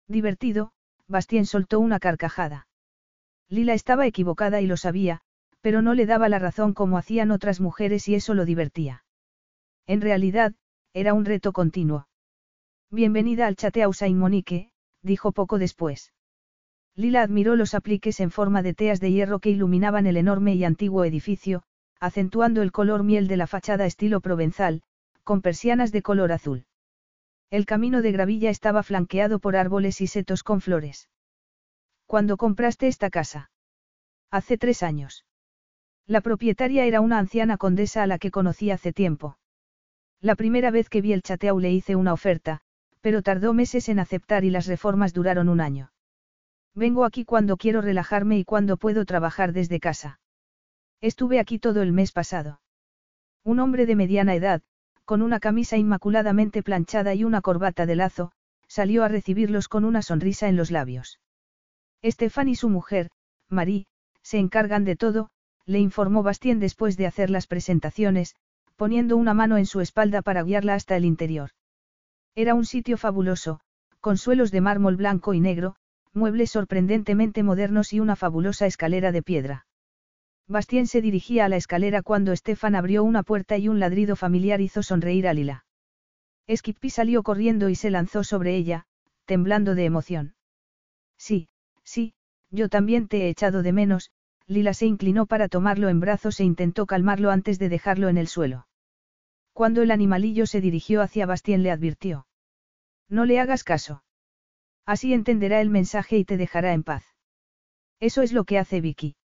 Divertido, 0.08 0.72
Bastien 1.06 1.46
soltó 1.46 1.78
una 1.78 2.00
carcajada. 2.00 2.66
Lila 3.48 3.74
estaba 3.74 4.08
equivocada 4.08 4.60
y 4.60 4.66
lo 4.66 4.76
sabía, 4.76 5.20
pero 5.60 5.82
no 5.82 5.94
le 5.94 6.06
daba 6.06 6.28
la 6.28 6.40
razón 6.40 6.74
como 6.74 6.98
hacían 6.98 7.30
otras 7.30 7.60
mujeres 7.60 8.08
y 8.08 8.16
eso 8.16 8.34
lo 8.34 8.44
divertía. 8.44 9.04
En 9.86 10.00
realidad, 10.00 10.56
era 10.96 11.12
un 11.12 11.26
reto 11.26 11.52
continuo. 11.52 12.08
Bienvenida 12.90 13.46
al 13.46 13.56
chateau 13.56 13.92
Saint-Monique, 13.92 14.70
dijo 15.02 15.30
poco 15.30 15.58
después. 15.58 16.14
Lila 16.94 17.20
admiró 17.20 17.54
los 17.54 17.74
apliques 17.74 18.18
en 18.20 18.30
forma 18.30 18.62
de 18.62 18.72
teas 18.72 18.98
de 18.98 19.12
hierro 19.12 19.38
que 19.38 19.50
iluminaban 19.50 20.06
el 20.06 20.16
enorme 20.16 20.54
y 20.54 20.64
antiguo 20.64 21.04
edificio, 21.04 21.64
acentuando 22.00 22.62
el 22.62 22.72
color 22.72 23.02
miel 23.02 23.28
de 23.28 23.36
la 23.36 23.46
fachada 23.46 23.84
estilo 23.84 24.22
provenzal, 24.22 24.80
con 25.22 25.42
persianas 25.42 25.92
de 25.92 26.00
color 26.00 26.32
azul. 26.32 26.64
El 27.50 27.66
camino 27.66 28.00
de 28.00 28.12
gravilla 28.12 28.48
estaba 28.48 28.82
flanqueado 28.82 29.38
por 29.38 29.54
árboles 29.54 30.00
y 30.00 30.06
setos 30.06 30.42
con 30.42 30.62
flores. 30.62 31.10
¿Cuándo 32.06 32.38
compraste 32.38 32.88
esta 32.88 33.10
casa? 33.10 33.50
Hace 34.30 34.56
tres 34.56 34.82
años. 34.82 35.26
La 36.06 36.22
propietaria 36.22 36.86
era 36.86 37.02
una 37.02 37.18
anciana 37.18 37.58
condesa 37.58 38.02
a 38.02 38.06
la 38.06 38.18
que 38.18 38.30
conocí 38.30 38.70
hace 38.70 38.94
tiempo. 38.94 39.36
La 40.26 40.34
primera 40.34 40.72
vez 40.72 40.88
que 40.88 41.00
vi 41.02 41.12
el 41.12 41.22
chateau 41.22 41.60
le 41.60 41.70
hice 41.70 41.94
una 41.94 42.12
oferta, 42.12 42.60
pero 43.00 43.22
tardó 43.22 43.54
meses 43.54 43.88
en 43.88 44.00
aceptar 44.00 44.42
y 44.42 44.50
las 44.50 44.66
reformas 44.66 45.12
duraron 45.12 45.48
un 45.48 45.60
año. 45.60 45.92
Vengo 46.74 47.04
aquí 47.04 47.24
cuando 47.24 47.56
quiero 47.56 47.80
relajarme 47.80 48.36
y 48.36 48.44
cuando 48.44 48.76
puedo 48.76 49.04
trabajar 49.04 49.52
desde 49.52 49.78
casa. 49.78 50.18
Estuve 51.00 51.38
aquí 51.38 51.60
todo 51.60 51.80
el 51.80 51.92
mes 51.92 52.10
pasado. 52.10 52.60
Un 53.44 53.60
hombre 53.60 53.86
de 53.86 53.94
mediana 53.94 54.34
edad, 54.34 54.62
con 55.04 55.22
una 55.22 55.38
camisa 55.38 55.76
inmaculadamente 55.76 56.64
planchada 56.64 57.14
y 57.14 57.22
una 57.22 57.40
corbata 57.40 57.86
de 57.86 57.94
lazo, 57.94 58.32
salió 58.66 59.04
a 59.04 59.08
recibirlos 59.08 59.68
con 59.68 59.84
una 59.84 60.02
sonrisa 60.02 60.48
en 60.48 60.56
los 60.56 60.72
labios. 60.72 61.20
Estefan 62.02 62.48
y 62.48 62.56
su 62.56 62.68
mujer, 62.68 63.10
Marie, 63.48 63.86
se 64.22 64.38
encargan 64.38 64.84
de 64.84 64.96
todo, 64.96 65.30
le 65.66 65.78
informó 65.78 66.24
Bastien 66.24 66.58
después 66.58 66.96
de 66.96 67.06
hacer 67.06 67.30
las 67.30 67.46
presentaciones, 67.46 68.34
poniendo 68.76 69.16
una 69.16 69.34
mano 69.34 69.56
en 69.56 69.66
su 69.66 69.80
espalda 69.80 70.22
para 70.22 70.42
guiarla 70.42 70.74
hasta 70.74 70.96
el 70.96 71.04
interior. 71.04 71.50
Era 72.34 72.54
un 72.54 72.66
sitio 72.66 72.96
fabuloso, 72.96 73.60
con 74.00 74.18
suelos 74.18 74.50
de 74.50 74.60
mármol 74.60 74.96
blanco 74.96 75.34
y 75.34 75.40
negro, 75.40 75.76
muebles 76.12 76.50
sorprendentemente 76.50 77.42
modernos 77.42 77.92
y 77.92 78.00
una 78.00 78.16
fabulosa 78.16 78.66
escalera 78.66 79.12
de 79.12 79.22
piedra. 79.22 79.66
Bastien 80.48 80.86
se 80.86 81.00
dirigía 81.00 81.46
a 81.46 81.48
la 81.48 81.56
escalera 81.56 82.02
cuando 82.02 82.32
Estefan 82.32 82.74
abrió 82.76 83.02
una 83.02 83.22
puerta 83.22 83.56
y 83.56 83.68
un 83.68 83.80
ladrido 83.80 84.14
familiar 84.14 84.60
hizo 84.60 84.82
sonreír 84.82 85.26
a 85.26 85.34
Lila. 85.34 85.64
Skippy 86.48 86.90
salió 86.90 87.22
corriendo 87.22 87.68
y 87.68 87.74
se 87.74 87.90
lanzó 87.90 88.22
sobre 88.22 88.54
ella, 88.54 88.84
temblando 89.24 89.74
de 89.74 89.86
emoción. 89.86 90.34
Sí, 91.18 91.48
sí, 91.82 92.14
yo 92.50 92.68
también 92.68 93.08
te 93.08 93.22
he 93.22 93.28
echado 93.28 93.62
de 93.62 93.72
menos, 93.72 94.10
Lila 94.46 94.74
se 94.74 94.86
inclinó 94.86 95.26
para 95.26 95.48
tomarlo 95.48 95.88
en 95.88 95.98
brazos 95.98 96.38
e 96.38 96.44
intentó 96.44 96.86
calmarlo 96.86 97.30
antes 97.32 97.58
de 97.58 97.68
dejarlo 97.68 98.08
en 98.08 98.18
el 98.18 98.28
suelo. 98.28 98.65
Cuando 99.56 99.80
el 99.80 99.90
animalillo 99.90 100.44
se 100.44 100.60
dirigió 100.60 101.00
hacia 101.00 101.24
Bastien 101.24 101.62
le 101.62 101.70
advirtió. 101.70 102.26
No 103.08 103.24
le 103.24 103.40
hagas 103.40 103.64
caso. 103.64 104.04
Así 104.84 105.14
entenderá 105.14 105.62
el 105.62 105.70
mensaje 105.70 106.18
y 106.18 106.26
te 106.26 106.36
dejará 106.36 106.74
en 106.74 106.82
paz. 106.82 107.06
Eso 107.98 108.20
es 108.20 108.34
lo 108.34 108.44
que 108.44 108.58
hace 108.58 108.82
Vicky. 108.82 109.16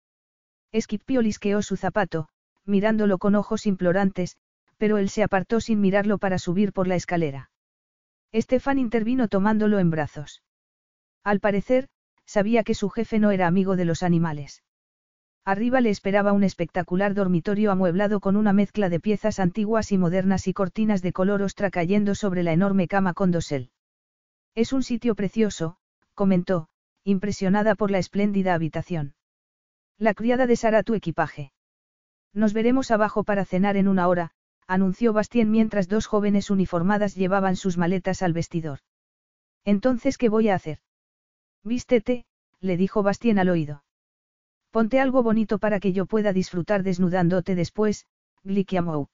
Esquipio 0.71 1.21
lisqueó 1.21 1.63
su 1.63 1.77
zapato, 1.77 2.29
mirándolo 2.65 3.19
con 3.19 3.35
ojos 3.35 3.67
implorantes, 3.67 4.37
pero 4.77 4.99
él 4.99 5.09
se 5.09 5.25
apartó 5.25 5.61
sin 5.61 5.81
mirarlo 5.81 6.19
para 6.19 6.39
subir 6.39 6.73
por 6.73 6.87
la 6.87 6.95
escalera. 6.95 7.51
Estefan 8.31 8.79
intervino 8.79 9.27
tomándolo 9.27 9.81
en 9.81 9.91
brazos. 9.91 10.45
Al 11.25 11.41
parecer, 11.41 11.89
sabía 12.25 12.63
que 12.63 12.75
su 12.75 12.89
jefe 12.89 13.19
no 13.19 13.33
era 13.33 13.49
amigo 13.49 13.75
de 13.75 13.85
los 13.85 14.05
animales. 14.05 14.63
Arriba 15.45 15.81
le 15.81 15.91
esperaba 15.91 16.33
un 16.33 16.45
espectacular 16.45 17.15
dormitorio 17.15 17.71
amueblado 17.73 18.21
con 18.21 18.37
una 18.37 18.53
mezcla 18.53 18.89
de 18.89 19.01
piezas 19.01 19.41
antiguas 19.41 19.91
y 19.91 19.99
modernas 19.99 20.47
y 20.47 20.53
cortinas 20.53 21.03
de 21.03 21.13
color 21.13 21.43
ostra 21.43 21.71
cayendo 21.71 22.15
sobre 22.15 22.43
la 22.43 22.53
enorme 22.53 22.89
cama 22.89 23.15
con 23.15 23.31
dosel. 23.31 23.71
Es 24.55 24.73
un 24.73 24.83
sitio 24.83 25.15
precioso, 25.15 25.77
comentó, 26.15 26.69
impresionada 27.05 27.75
por 27.75 27.91
la 27.91 27.99
espléndida 27.99 28.55
habitación. 28.55 29.15
La 29.99 30.15
criada 30.15 30.47
deshará 30.47 30.83
tu 30.83 30.95
equipaje. 30.95 31.53
Nos 32.33 32.53
veremos 32.53 32.91
abajo 32.91 33.25
para 33.25 33.45
cenar 33.45 33.77
en 33.77 33.89
una 33.89 34.09
hora, 34.09 34.33
anunció 34.67 35.13
Bastien 35.13 35.51
mientras 35.51 35.89
dos 35.89 36.07
jóvenes 36.07 36.51
uniformadas 36.51 37.15
llevaban 37.17 37.57
sus 37.57 37.77
maletas 37.77 38.23
al 38.23 38.33
vestidor. 38.33 38.81
Entonces, 39.65 40.17
¿qué 40.17 40.29
voy 40.29 40.49
a 40.49 40.55
hacer? 40.55 40.79
Vístete, 41.65 42.25
le 42.61 42.77
dijo 42.77 43.03
Bastien 43.03 43.39
al 43.39 43.49
oído. 43.49 43.83
Ponte 44.71 45.01
algo 45.01 45.23
bonito 45.23 45.59
para 45.59 45.81
que 45.81 45.93
yo 45.93 46.07
pueda 46.07 46.33
disfrutar 46.33 46.83
desnudándote 46.83 47.55
después, 47.55 48.07
Glikiamou. 48.45 49.09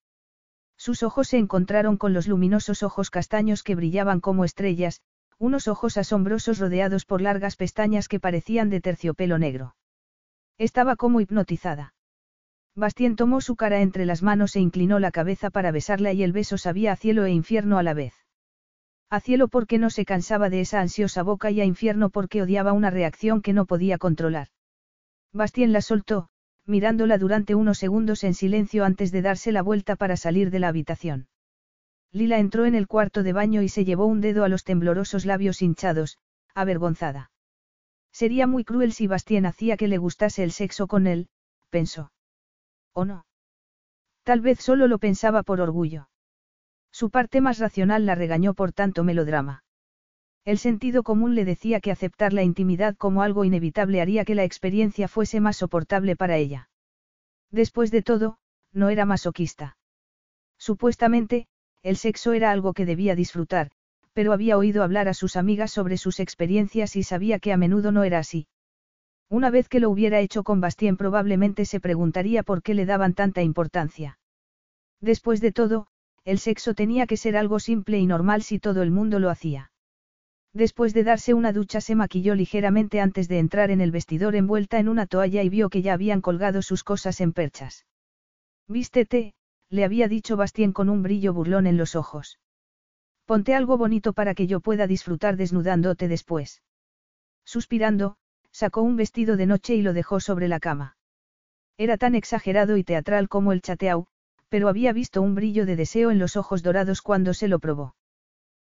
Sus 0.77 1.03
ojos 1.03 1.29
se 1.29 1.39
encontraron 1.39 1.97
con 1.97 2.13
los 2.13 2.29
luminosos 2.29 2.83
ojos 2.83 3.09
castaños 3.11 3.63
que 3.63 3.75
brillaban 3.75 4.21
como 4.21 4.45
estrellas, 4.45 5.01
unos 5.39 5.69
ojos 5.69 5.97
asombrosos 5.97 6.59
rodeados 6.59 7.07
por 7.07 7.23
largas 7.23 7.57
pestañas 7.57 8.09
que 8.09 8.21
parecían 8.21 8.69
de 8.69 8.81
terciopelo 8.81 9.39
negro. 9.39 9.77
Estaba 10.59 10.97
como 10.97 11.21
hipnotizada. 11.21 11.95
Bastien 12.75 13.17
tomó 13.17 13.41
su 13.41 13.57
cara 13.57 13.81
entre 13.81 14.05
las 14.05 14.23
manos 14.23 14.55
e 14.57 14.61
inclinó 14.61 14.99
la 14.99 15.11
cabeza 15.11 15.49
para 15.49 15.71
besarla 15.71 16.13
y 16.13 16.23
el 16.23 16.33
beso 16.33 16.59
sabía 16.59 16.93
a 16.93 16.97
cielo 16.97 17.25
e 17.25 17.31
infierno 17.31 17.79
a 17.79 17.83
la 17.83 17.95
vez. 17.95 18.15
A 19.09 19.21
cielo 19.21 19.49
porque 19.49 19.79
no 19.79 19.89
se 19.89 20.05
cansaba 20.05 20.51
de 20.51 20.61
esa 20.61 20.81
ansiosa 20.81 21.23
boca 21.23 21.51
y 21.51 21.63
a 21.63 21.65
infierno 21.65 22.11
porque 22.11 22.43
odiaba 22.43 22.73
una 22.73 22.91
reacción 22.91 23.41
que 23.41 23.55
no 23.55 23.65
podía 23.65 23.97
controlar. 23.97 24.49
Bastien 25.33 25.73
la 25.73 25.81
soltó, 25.81 26.29
mirándola 26.65 27.19
durante 27.19 27.55
unos 27.55 27.79
segundos 27.79 28.25
en 28.25 28.35
silencio 28.35 28.85
antes 28.85 29.13
de 29.13 29.23
darse 29.23 29.53
la 29.53 29.63
vuelta 29.63 29.97
para 29.97 30.17
salir 30.17 30.51
de 30.51 30.59
la 30.59 30.69
habitación. 30.69 31.29
Lila 32.13 32.39
entró 32.39 32.65
en 32.65 32.75
el 32.75 32.87
cuarto 32.87 33.23
de 33.23 33.33
baño 33.33 33.63
y 33.63 33.69
se 33.69 33.85
llevó 33.85 34.07
un 34.07 34.21
dedo 34.21 34.45
a 34.45 34.49
los 34.49 34.65
temblorosos 34.65 35.27
labios 35.27 35.63
hinchados, 35.63 36.19
avergonzada. 36.55 37.31
Sería 38.11 38.47
muy 38.47 38.65
cruel 38.65 38.93
si 38.93 39.07
Bastien 39.07 39.45
hacía 39.45 39.77
que 39.77 39.89
le 39.89 39.99
gustase 39.99 40.43
el 40.43 40.53
sexo 40.53 40.87
con 40.87 41.07
él, 41.07 41.29
pensó. 41.69 42.11
¿O 42.95 43.05
no? 43.05 43.27
Tal 44.23 44.41
vez 44.41 44.61
solo 44.61 44.89
lo 44.89 44.99
pensaba 44.99 45.43
por 45.43 45.61
orgullo. 45.61 46.09
Su 46.91 47.11
parte 47.11 47.43
más 47.43 47.59
racional 47.59 48.07
la 48.07 48.15
regañó 48.15 48.55
por 48.55 48.73
tanto 48.73 49.05
melodrama. 49.05 49.66
El 50.47 50.59
sentido 50.59 51.03
común 51.03 51.35
le 51.35 51.45
decía 51.45 51.81
que 51.81 51.91
aceptar 51.91 52.33
la 52.33 52.45
intimidad 52.45 52.95
como 52.97 53.23
algo 53.23 53.45
inevitable 53.45 54.01
haría 54.01 54.25
que 54.25 54.37
la 54.37 54.45
experiencia 54.45 55.09
fuese 55.09 55.41
más 55.41 55.57
soportable 55.57 56.15
para 56.15 56.37
ella. 56.37 56.71
Después 57.51 57.91
de 57.91 58.03
todo, 58.03 58.39
no 58.73 58.89
era 58.89 59.07
masoquista. 59.07 59.77
Supuestamente, 60.57 61.49
el 61.83 61.97
sexo 61.97 62.33
era 62.33 62.53
algo 62.53 62.75
que 62.75 62.87
debía 62.87 63.17
disfrutar, 63.17 63.73
pero 64.13 64.33
había 64.33 64.57
oído 64.57 64.85
hablar 64.85 65.09
a 65.09 65.15
sus 65.15 65.35
amigas 65.35 65.73
sobre 65.73 65.97
sus 65.97 66.21
experiencias 66.21 66.95
y 66.95 67.03
sabía 67.03 67.41
que 67.41 67.53
a 67.53 67.57
menudo 67.57 67.91
no 67.91 68.05
era 68.05 68.21
así. 68.21 68.47
Una 69.29 69.51
vez 69.51 69.69
que 69.69 69.81
lo 69.81 69.91
hubiera 69.91 70.21
hecho 70.21 70.45
con 70.45 70.61
Bastien 70.61 70.97
probablemente 70.97 71.65
se 71.65 71.81
preguntaría 71.81 72.45
por 72.45 72.63
qué 72.63 72.75
le 72.75 72.87
daban 72.87 73.15
tanta 73.15 73.43
importancia. 73.43 74.21
Después 75.01 75.41
de 75.41 75.51
todo, 75.51 75.89
el 76.25 76.39
sexo 76.39 76.75
tenía 76.75 77.09
que 77.09 77.17
ser 77.17 77.37
algo 77.37 77.59
simple 77.59 77.99
y 77.99 78.07
normal 78.07 78.45
si 78.45 78.61
todo 78.61 78.85
el 78.85 78.93
mundo 78.93 79.19
lo 79.19 79.29
hacía. 79.29 79.73
Después 80.57 80.95
de 80.95 81.05
darse 81.05 81.35
una 81.35 81.53
ducha 81.53 81.83
se 81.83 81.95
maquilló 81.95 82.35
ligeramente 82.35 83.03
antes 83.03 83.29
de 83.29 83.39
entrar 83.39 83.71
en 83.71 83.83
el 83.83 83.91
vestidor 83.91 84.35
envuelta 84.35 84.79
en 84.79 84.89
una 84.89 85.07
toalla 85.07 85.43
y 85.43 85.51
vio 85.51 85.69
que 85.69 85.83
ya 85.83 85.93
habían 85.93 86.23
colgado 86.23 86.63
sus 86.63 86.83
cosas 86.83 87.21
en 87.21 87.35
perchas. 87.35 87.85
Vístete, 88.67 89.35
le 89.69 89.85
había 89.85 90.09
dicho 90.09 90.39
Bastien 90.39 90.73
con 90.73 90.89
un 90.89 91.03
brillo 91.03 91.35
burlón 91.35 91.67
en 91.67 91.77
los 91.77 91.95
ojos. 91.95 92.39
Ponte 93.27 93.55
algo 93.55 93.77
bonito 93.77 94.15
para 94.15 94.35
que 94.35 94.47
yo 94.47 94.61
pueda 94.61 94.87
disfrutar 94.87 95.37
desnudándote 95.37 96.09
después. 96.09 96.63
Suspirando, 97.45 98.17
sacó 98.51 98.81
un 98.81 98.97
vestido 98.97 99.37
de 99.37 99.45
noche 99.45 99.75
y 99.75 99.83
lo 99.83 99.93
dejó 99.93 100.21
sobre 100.21 100.49
la 100.49 100.59
cama. 100.59 100.97
Era 101.77 101.99
tan 101.99 102.15
exagerado 102.15 102.79
y 102.79 102.83
teatral 102.83 103.29
como 103.29 103.53
el 103.53 103.61
chateau, 103.61 104.07
pero 104.49 104.71
había 104.71 104.95
visto 104.95 105.21
un 105.21 105.35
brillo 105.35 105.67
de 105.67 105.77
deseo 105.77 106.11
en 106.11 106.19
los 106.19 106.35
ojos 106.35 106.63
dorados 106.63 107.03
cuando 107.03 107.35
se 107.35 107.47
lo 107.47 107.59
probó. 107.59 107.95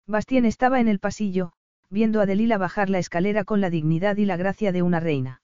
Bastien 0.08 0.46
estaba 0.46 0.80
en 0.80 0.88
el 0.88 0.98
pasillo, 0.98 1.52
viendo 1.90 2.20
a 2.20 2.26
Delila 2.26 2.58
bajar 2.58 2.90
la 2.90 2.98
escalera 2.98 3.44
con 3.44 3.60
la 3.60 3.70
dignidad 3.70 4.16
y 4.16 4.24
la 4.24 4.36
gracia 4.36 4.72
de 4.72 4.82
una 4.82 5.00
reina. 5.00 5.42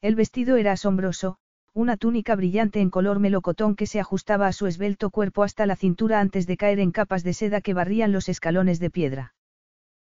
El 0.00 0.14
vestido 0.14 0.56
era 0.56 0.72
asombroso, 0.72 1.38
una 1.72 1.96
túnica 1.96 2.36
brillante 2.36 2.80
en 2.80 2.90
color 2.90 3.18
melocotón 3.18 3.74
que 3.74 3.86
se 3.86 3.98
ajustaba 3.98 4.46
a 4.46 4.52
su 4.52 4.66
esbelto 4.66 5.10
cuerpo 5.10 5.42
hasta 5.42 5.66
la 5.66 5.74
cintura 5.74 6.20
antes 6.20 6.46
de 6.46 6.56
caer 6.56 6.78
en 6.78 6.92
capas 6.92 7.24
de 7.24 7.34
seda 7.34 7.60
que 7.60 7.74
barrían 7.74 8.12
los 8.12 8.28
escalones 8.28 8.78
de 8.78 8.90
piedra. 8.90 9.34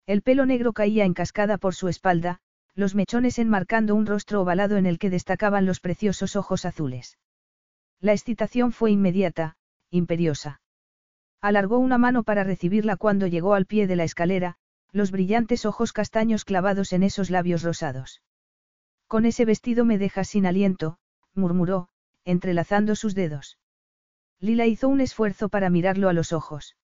El 0.06 0.22
pelo 0.22 0.46
negro 0.46 0.74
caía 0.74 1.06
en 1.06 1.16
cascada 1.16 1.58
por 1.58 1.74
su 1.74 1.88
espalda, 1.88 2.40
los 2.76 2.94
mechones 2.94 3.40
enmarcando 3.40 3.96
un 3.96 4.06
rostro 4.06 4.42
ovalado 4.42 4.78
en 4.78 4.86
el 4.86 5.00
que 5.00 5.10
destacaban 5.10 5.66
los 5.66 5.80
preciosos 5.80 6.36
ojos 6.36 6.66
azules. 6.66 7.18
La 8.00 8.12
excitación 8.12 8.72
fue 8.72 8.92
inmediata, 8.92 9.56
imperiosa. 9.90 10.62
Alargó 11.42 11.80
una 11.80 11.98
mano 11.98 12.24
para 12.24 12.44
recibirla 12.44 12.98
cuando 12.98 13.28
llegó 13.28 13.54
al 13.56 13.66
pie 13.66 13.88
de 13.88 13.96
la 13.96 14.04
escalera, 14.04 14.58
los 14.96 15.12
brillantes 15.12 15.66
ojos 15.66 15.92
castaños 15.92 16.46
clavados 16.46 16.94
en 16.94 17.04
esos 17.04 17.30
labios 17.30 17.64
rosados. 17.64 18.22
Con 19.08 19.26
ese 19.26 19.44
vestido 19.44 19.84
me 19.84 19.98
dejas 19.98 20.30
sin 20.30 20.46
aliento, 20.46 21.00
murmuró, 21.34 21.90
entrelazando 22.24 22.96
sus 22.96 23.14
dedos. 23.14 23.60
Lila 24.40 24.68
hizo 24.68 24.88
un 24.88 25.02
esfuerzo 25.02 25.50
para 25.50 25.70
mirarlo 25.70 26.08
a 26.08 26.14
los 26.14 26.32
ojos. 26.32 26.78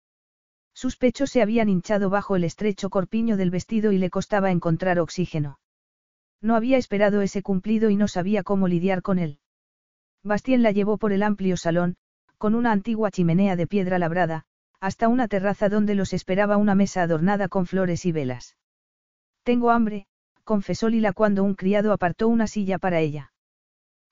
Sus 0.74 0.98
pechos 0.98 1.32
se 1.32 1.42
habían 1.42 1.70
hinchado 1.70 2.10
bajo 2.10 2.36
el 2.36 2.44
estrecho 2.44 2.90
corpiño 2.90 3.38
del 3.38 3.50
vestido 3.50 3.94
y 3.94 3.98
le 3.98 4.10
costaba 4.10 4.52
encontrar 4.52 5.00
oxígeno. 5.00 5.62
No 6.42 6.58
había 6.58 6.78
esperado 6.78 7.22
ese 7.22 7.42
cumplido 7.42 7.90
y 7.90 7.96
no 7.96 8.10
sabía 8.10 8.44
cómo 8.44 8.68
lidiar 8.68 9.04
con 9.04 9.20
él. 9.20 9.40
Bastien 10.22 10.64
la 10.64 10.72
llevó 10.72 10.98
por 10.98 11.14
el 11.14 11.24
amplio 11.24 11.56
salón, 11.56 11.96
con 12.38 12.56
una 12.56 12.74
antigua 12.74 13.10
chimenea 13.10 13.56
de 13.56 13.68
piedra 13.68 14.00
labrada, 14.00 14.44
hasta 14.82 15.08
una 15.08 15.28
terraza 15.28 15.70
donde 15.70 15.94
los 15.94 16.12
esperaba 16.12 16.58
una 16.58 16.74
mesa 16.74 17.04
adornada 17.04 17.48
con 17.48 17.68
flores 17.68 18.06
y 18.06 18.12
velas. 18.12 18.58
Tengo 19.44 19.70
hambre, 19.70 20.08
confesó 20.44 20.90
Lila 20.90 21.14
cuando 21.14 21.44
un 21.44 21.54
criado 21.54 21.94
apartó 21.94 22.28
una 22.28 22.48
silla 22.48 22.80
para 22.80 23.00
ella. 23.00 23.32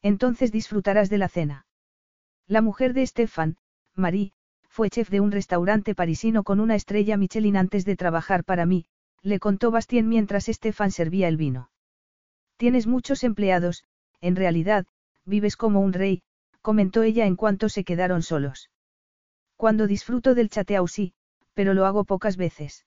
Entonces 0.03 0.51
disfrutarás 0.51 1.09
de 1.09 1.17
la 1.17 1.27
cena. 1.27 1.65
La 2.47 2.61
mujer 2.61 2.93
de 2.93 3.05
Stefan, 3.05 3.57
Marie, 3.95 4.31
fue 4.67 4.91
chef 4.91 5.09
de 5.09 5.19
un 5.19 5.31
restaurante 5.31 5.95
parisino 5.95 6.43
con 6.43 6.59
una 6.59 6.75
estrella 6.75 7.17
Michelin 7.17 7.57
antes 7.57 7.83
de 7.83 7.95
trabajar 7.95 8.43
para 8.43 8.67
mí, 8.67 8.85
le 9.23 9.39
contó 9.39 9.71
Bastien 9.71 10.07
mientras 10.07 10.45
Stefan 10.45 10.91
servía 10.91 11.27
el 11.27 11.37
vino. 11.37 11.71
Tienes 12.57 12.85
muchos 12.85 13.23
empleados, 13.23 13.83
en 14.21 14.35
realidad, 14.35 14.85
vives 15.25 15.57
como 15.57 15.81
un 15.81 15.93
rey, 15.93 16.21
comentó 16.61 17.01
ella 17.01 17.25
en 17.25 17.35
cuanto 17.35 17.69
se 17.69 17.83
quedaron 17.83 18.21
solos. 18.21 18.69
Cuando 19.59 19.87
disfruto 19.87 20.35
del 20.35 20.49
chateau 20.49 20.87
sí, 20.87 21.11
pero 21.53 21.73
lo 21.73 21.85
hago 21.85 22.05
pocas 22.05 22.37
veces. 22.37 22.85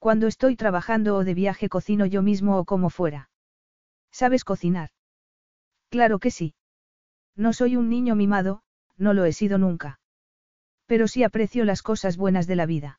Cuando 0.00 0.26
estoy 0.26 0.56
trabajando 0.56 1.14
o 1.14 1.22
de 1.22 1.32
viaje 1.32 1.68
cocino 1.68 2.06
yo 2.06 2.22
mismo 2.22 2.58
o 2.58 2.64
como 2.64 2.90
fuera. 2.90 3.30
¿Sabes 4.10 4.42
cocinar? 4.42 4.90
Claro 5.88 6.18
que 6.18 6.32
sí. 6.32 6.56
No 7.36 7.52
soy 7.52 7.76
un 7.76 7.88
niño 7.88 8.16
mimado, 8.16 8.64
no 8.96 9.14
lo 9.14 9.26
he 9.26 9.32
sido 9.32 9.58
nunca. 9.58 10.00
Pero 10.86 11.06
sí 11.06 11.22
aprecio 11.22 11.64
las 11.64 11.82
cosas 11.82 12.16
buenas 12.16 12.48
de 12.48 12.56
la 12.56 12.66
vida. 12.66 12.98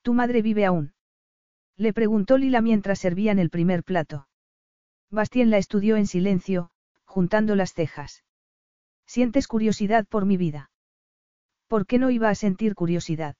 ¿Tu 0.00 0.14
madre 0.14 0.40
vive 0.40 0.64
aún? 0.64 0.94
Le 1.76 1.92
preguntó 1.92 2.38
Lila 2.38 2.62
mientras 2.62 3.00
servían 3.00 3.38
el 3.38 3.50
primer 3.50 3.84
plato. 3.84 4.28
Bastien 5.10 5.50
la 5.50 5.58
estudió 5.58 5.98
en 5.98 6.06
silencio, 6.06 6.70
juntando 7.04 7.54
las 7.54 7.74
cejas. 7.74 8.24
¿Sientes 9.04 9.46
curiosidad 9.46 10.06
por 10.06 10.24
mi 10.24 10.38
vida? 10.38 10.71
¿Por 11.72 11.86
qué 11.86 11.98
no 11.98 12.10
iba 12.10 12.28
a 12.28 12.34
sentir 12.34 12.74
curiosidad? 12.74 13.34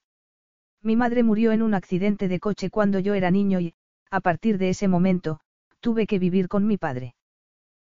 Mi 0.81 0.95
madre 0.95 1.21
murió 1.21 1.51
en 1.51 1.61
un 1.61 1.75
accidente 1.75 2.27
de 2.27 2.39
coche 2.39 2.71
cuando 2.71 2.97
yo 2.97 3.13
era 3.13 3.29
niño 3.29 3.59
y, 3.59 3.75
a 4.09 4.21
partir 4.21 4.57
de 4.57 4.69
ese 4.69 4.87
momento, 4.87 5.39
tuve 5.81 6.07
que 6.07 6.17
vivir 6.17 6.47
con 6.47 6.65
mi 6.65 6.79
padre. 6.79 7.13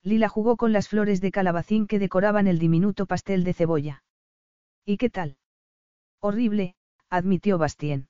Lila 0.01 0.29
jugó 0.29 0.55
con 0.55 0.71
las 0.71 0.87
flores 0.87 1.19
de 1.19 1.31
calabacín 1.31 1.87
que 1.87 1.99
decoraban 1.99 2.47
el 2.47 2.57
diminuto 2.57 3.05
pastel 3.05 3.43
de 3.43 3.53
cebolla. 3.53 4.03
¿Y 4.85 4.95
qué 4.95 5.09
tal? 5.09 5.35
Horrible, 6.21 6.75
admitió 7.09 7.57
Bastien. 7.57 8.07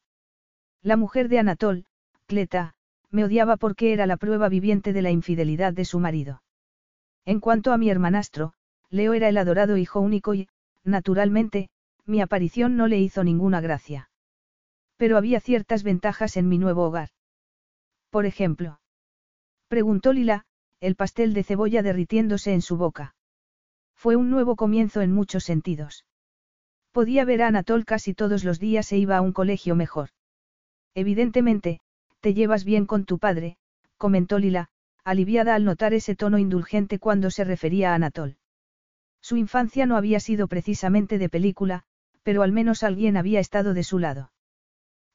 La 0.84 0.98
mujer 0.98 1.30
de 1.30 1.40
Anatol, 1.40 1.86
Cleta, 2.28 2.76
me 3.10 3.24
odiaba 3.24 3.58
porque 3.58 3.92
era 3.92 4.06
la 4.06 4.18
prueba 4.18 4.50
viviente 4.50 4.94
de 4.94 5.02
la 5.02 5.10
infidelidad 5.10 5.74
de 5.74 5.86
su 5.86 6.00
marido. 6.00 6.44
En 7.26 7.40
cuanto 7.40 7.74
a 7.74 7.80
mi 7.80 7.90
hermanastro, 7.90 8.54
Leo 8.92 9.14
era 9.14 9.30
el 9.30 9.38
adorado 9.40 9.78
hijo 9.78 10.00
único 10.00 10.36
y, 10.36 10.48
naturalmente, 10.84 11.72
mi 12.10 12.22
aparición 12.22 12.76
no 12.76 12.88
le 12.88 13.00
hizo 13.00 13.24
ninguna 13.24 13.62
gracia. 13.62 14.10
Pero 14.98 15.16
había 15.16 15.40
ciertas 15.40 15.84
ventajas 15.84 16.36
en 16.38 16.50
mi 16.50 16.58
nuevo 16.58 16.84
hogar. 16.86 17.10
Por 18.10 18.26
ejemplo. 18.26 18.82
Preguntó 19.68 20.12
Lila, 20.12 20.46
el 20.82 20.96
pastel 20.96 21.34
de 21.34 21.44
cebolla 21.44 21.84
derritiéndose 21.84 22.54
en 22.54 22.62
su 22.62 22.78
boca. 22.78 23.16
Fue 23.96 24.16
un 24.16 24.30
nuevo 24.30 24.56
comienzo 24.56 25.02
en 25.02 25.12
muchos 25.12 25.44
sentidos. 25.44 26.06
Podía 26.92 27.26
ver 27.26 27.44
a 27.44 27.48
Anatol 27.48 27.86
casi 27.86 28.14
todos 28.14 28.44
los 28.44 28.60
días 28.60 28.92
e 28.92 28.98
iba 28.98 29.18
a 29.18 29.22
un 29.22 29.32
colegio 29.32 29.76
mejor. 29.76 30.10
Evidentemente, 30.96 31.80
te 32.20 32.34
llevas 32.34 32.64
bien 32.64 32.86
con 32.86 33.06
tu 33.06 33.20
padre, 33.20 33.58
comentó 33.98 34.40
Lila, 34.40 34.70
aliviada 35.04 35.54
al 35.54 35.64
notar 35.64 35.94
ese 35.94 36.16
tono 36.16 36.40
indulgente 36.40 36.98
cuando 36.98 37.30
se 37.30 37.44
refería 37.44 37.92
a 37.92 37.96
Anatol. 37.96 38.38
Su 39.22 39.38
infancia 39.38 39.86
no 39.86 39.96
había 39.96 40.20
sido 40.20 40.48
precisamente 40.48 41.18
de 41.18 41.30
película, 41.30 41.84
pero 42.24 42.44
al 42.44 42.52
menos 42.52 42.84
alguien 42.84 43.18
había 43.18 43.40
estado 43.40 43.74
de 43.74 43.84
su 43.84 44.00
lado. 44.00 44.32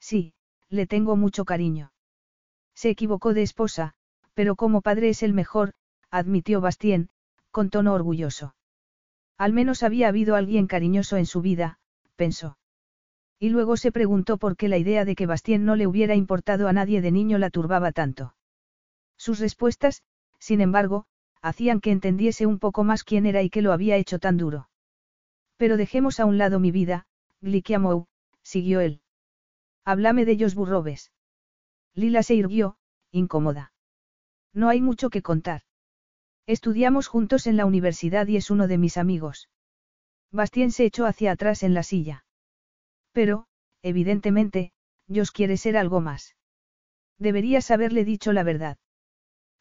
Sí, 0.01 0.35
le 0.69 0.87
tengo 0.87 1.17
mucho 1.17 1.45
cariño. 1.45 1.93
Se 2.75 2.91
equivocó 2.91 3.35
de 3.35 3.43
esposa, 3.43 3.95
pero 4.35 4.57
como 4.57 4.83
padre 4.83 5.09
es 5.09 5.23
el 5.23 5.33
mejor, 5.33 5.75
admitió 6.11 6.61
Bastien, 6.61 7.09
con 7.51 7.71
tono 7.71 7.95
orgulloso. 7.95 8.55
Al 9.39 9.53
menos 9.53 9.83
había 9.83 10.09
habido 10.09 10.37
alguien 10.37 10.67
cariñoso 10.67 11.17
en 11.17 11.27
su 11.27 11.41
vida, 11.41 11.79
pensó. 12.17 12.59
Y 13.39 13.49
luego 13.49 13.77
se 13.77 13.93
preguntó 13.93 14.39
por 14.39 14.57
qué 14.57 14.69
la 14.69 14.79
idea 14.79 15.05
de 15.05 15.15
que 15.15 15.27
Bastien 15.27 15.65
no 15.65 15.77
le 15.77 15.87
hubiera 15.87 16.15
importado 16.15 16.69
a 16.69 16.73
nadie 16.73 17.01
de 17.01 17.11
niño 17.11 17.39
la 17.39 17.51
turbaba 17.51 17.93
tanto. 17.93 18.35
Sus 19.17 19.39
respuestas, 19.39 20.03
sin 20.39 20.61
embargo, 20.61 21.07
hacían 21.43 21.81
que 21.81 21.91
entendiese 21.91 22.47
un 22.47 22.59
poco 22.59 22.85
más 22.85 23.05
quién 23.05 23.27
era 23.27 23.43
y 23.43 23.51
qué 23.51 23.63
lo 23.63 23.73
había 23.73 23.97
hecho 23.97 24.19
tan 24.19 24.37
duro. 24.37 24.69
Pero 25.65 25.79
dejemos 25.79 26.21
a 26.21 26.27
un 26.27 26.37
lado 26.37 26.61
mi 26.61 26.71
vida, 26.71 27.07
Glikiamou, 27.41 28.05
siguió 28.43 28.81
él. 28.81 29.01
Háblame 29.87 30.27
de 30.27 30.33
ellos 30.33 30.55
burrobes. 30.55 31.11
Lila 31.95 32.23
se 32.23 32.35
irguió, 32.35 32.77
incómoda. 33.11 33.73
No 34.53 34.69
hay 34.69 34.83
mucho 34.83 35.09
que 35.09 35.23
contar. 35.23 35.63
Estudiamos 36.45 37.07
juntos 37.07 37.47
en 37.47 37.57
la 37.57 37.65
universidad 37.65 38.27
y 38.27 38.37
es 38.37 38.51
uno 38.51 38.69
de 38.69 38.77
mis 38.77 38.99
amigos. 38.99 39.49
Bastien 40.31 40.71
se 40.71 40.85
echó 40.85 41.07
hacia 41.07 41.33
atrás 41.33 41.63
en 41.63 41.73
la 41.73 41.83
silla. 41.83 42.27
Pero, 43.13 43.47
evidentemente, 43.81 44.75
Jos 45.09 45.31
quiere 45.31 45.57
ser 45.57 45.79
algo 45.79 46.03
más. 46.03 46.37
Deberías 47.19 47.71
haberle 47.71 48.05
dicho 48.05 48.35
la 48.35 48.43
verdad. 48.43 48.77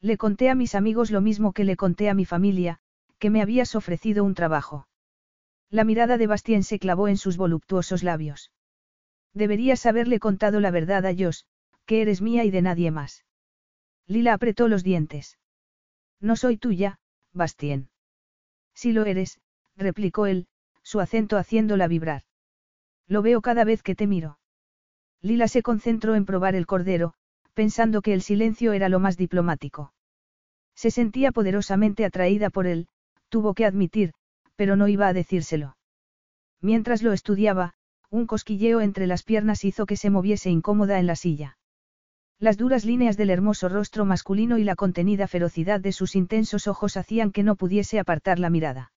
Le 0.01 0.17
conté 0.17 0.49
a 0.49 0.55
mis 0.55 0.75
amigos 0.75 1.11
lo 1.11 1.21
mismo 1.21 1.53
que 1.53 1.63
le 1.63 1.77
conté 1.77 2.09
a 2.09 2.13
mi 2.13 2.25
familia, 2.25 2.80
que 3.19 3.30
me 3.30 3.41
habías 3.41 3.73
ofrecido 3.73 4.25
un 4.25 4.34
trabajo. 4.34 4.85
La 5.74 5.86
mirada 5.86 6.20
de 6.20 6.28
Bastien 6.28 6.64
se 6.64 6.78
clavó 6.78 7.08
en 7.08 7.18
sus 7.18 7.36
voluptuosos 7.36 8.04
labios. 8.04 8.52
Deberías 9.34 9.88
haberle 9.88 10.20
contado 10.20 10.60
la 10.60 10.70
verdad 10.70 11.04
a 11.08 11.16
Jos, 11.18 11.48
que 11.88 12.04
eres 12.04 12.22
mía 12.22 12.44
y 12.44 12.52
de 12.52 12.62
nadie 12.62 12.91
más. 12.91 13.26
Lila 14.06 14.36
apretó 14.36 14.68
los 14.68 14.84
dientes. 14.84 15.40
No 16.20 16.36
soy 16.36 16.58
tuya, 16.58 17.00
Bastien. 17.32 17.90
Si 18.76 18.91
lo 18.91 19.04
eres, 19.06 19.41
replicó 19.76 20.28
él, 20.28 20.45
su 20.84 21.00
acento 21.00 21.38
haciéndola 21.38 21.88
vibrar. 21.88 22.22
Lo 23.08 23.24
veo 23.24 23.41
cada 23.41 23.64
vez 23.64 23.82
que 23.82 23.95
te 23.95 24.06
miro. 24.06 24.38
Lila 25.22 25.48
se 25.48 25.64
concentró 25.64 26.14
en 26.14 26.26
probar 26.28 26.54
el 26.54 26.68
cordero, 26.68 27.16
pensando 27.56 28.04
que 28.04 28.14
el 28.14 28.22
silencio 28.22 28.74
era 28.74 28.90
lo 28.90 29.00
más 29.00 29.18
diplomático. 29.18 29.91
Se 30.76 30.91
sentía 30.91 31.32
poderosamente 31.32 32.06
atraída 32.06 32.52
por 32.52 32.68
él, 32.68 32.88
tuvo 33.30 33.56
que 33.56 33.66
admitir, 33.66 34.14
pero 34.55 34.75
no 34.75 34.88
iba 34.88 35.07
a 35.07 35.13
decírselo. 35.13 35.77
Mientras 36.61 37.03
lo 37.03 37.13
estudiaba, 37.13 37.73
un 38.09 38.27
cosquilleo 38.27 38.81
entre 38.81 39.07
las 39.07 39.23
piernas 39.23 39.65
hizo 39.65 39.85
que 39.85 39.97
se 39.97 40.09
moviese 40.09 40.49
incómoda 40.49 40.99
en 40.99 41.07
la 41.07 41.15
silla. 41.15 41.57
Las 42.39 42.57
duras 42.57 42.85
líneas 42.85 43.17
del 43.17 43.30
hermoso 43.30 43.69
rostro 43.69 44.05
masculino 44.05 44.57
y 44.57 44.63
la 44.63 44.75
contenida 44.75 45.27
ferocidad 45.27 45.80
de 45.80 45.91
sus 45.91 46.15
intensos 46.15 46.67
ojos 46.67 46.97
hacían 46.97 47.31
que 47.31 47.43
no 47.43 47.55
pudiese 47.55 47.99
apartar 47.99 48.38
la 48.39 48.49
mirada. 48.49 48.91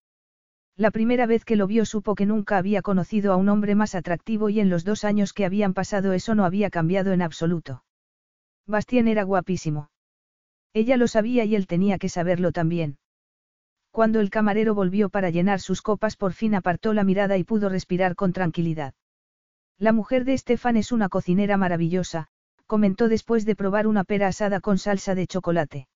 La 0.76 0.90
primera 0.90 1.26
vez 1.26 1.44
que 1.44 1.56
lo 1.56 1.66
vio 1.66 1.86
supo 1.86 2.14
que 2.14 2.26
nunca 2.26 2.58
había 2.58 2.82
conocido 2.82 3.32
a 3.32 3.36
un 3.36 3.48
hombre 3.48 3.74
más 3.74 3.94
atractivo 3.94 4.50
y 4.50 4.60
en 4.60 4.68
los 4.68 4.84
dos 4.84 5.04
años 5.04 5.32
que 5.32 5.46
habían 5.46 5.72
pasado 5.72 6.12
eso 6.12 6.34
no 6.34 6.44
había 6.44 6.70
cambiado 6.70 7.12
en 7.12 7.22
absoluto. 7.22 7.82
Bastien 8.66 9.08
era 9.08 9.22
guapísimo. 9.22 9.90
Ella 10.74 10.98
lo 10.98 11.08
sabía 11.08 11.44
y 11.44 11.54
él 11.54 11.66
tenía 11.66 11.98
que 11.98 12.10
saberlo 12.10 12.52
también. 12.52 12.98
Cuando 13.97 14.20
el 14.20 14.28
camarero 14.28 14.74
volvió 14.74 15.09
para 15.09 15.31
llenar 15.31 15.59
sus 15.59 15.81
copas 15.81 16.16
por 16.16 16.35
fin 16.35 16.55
apartó 16.55 16.93
la 16.93 17.02
mirada 17.02 17.39
y 17.39 17.44
pudo 17.44 17.70
respirar 17.70 18.14
con 18.14 18.35
tranquilidad. 18.35 18.93
La 19.78 19.93
mujer 19.93 20.27
de 20.27 20.35
Estefan 20.35 20.77
es 20.77 20.93
una 20.93 21.09
cocinera 21.09 21.56
maravillosa, 21.56 22.28
comentó 22.66 23.09
después 23.09 23.47
de 23.47 23.56
probar 23.56 23.86
una 23.86 24.05
pera 24.05 24.27
asada 24.27 24.60
con 24.60 24.77
salsa 24.77 25.14
de 25.14 25.27
chocolate. 25.27 25.89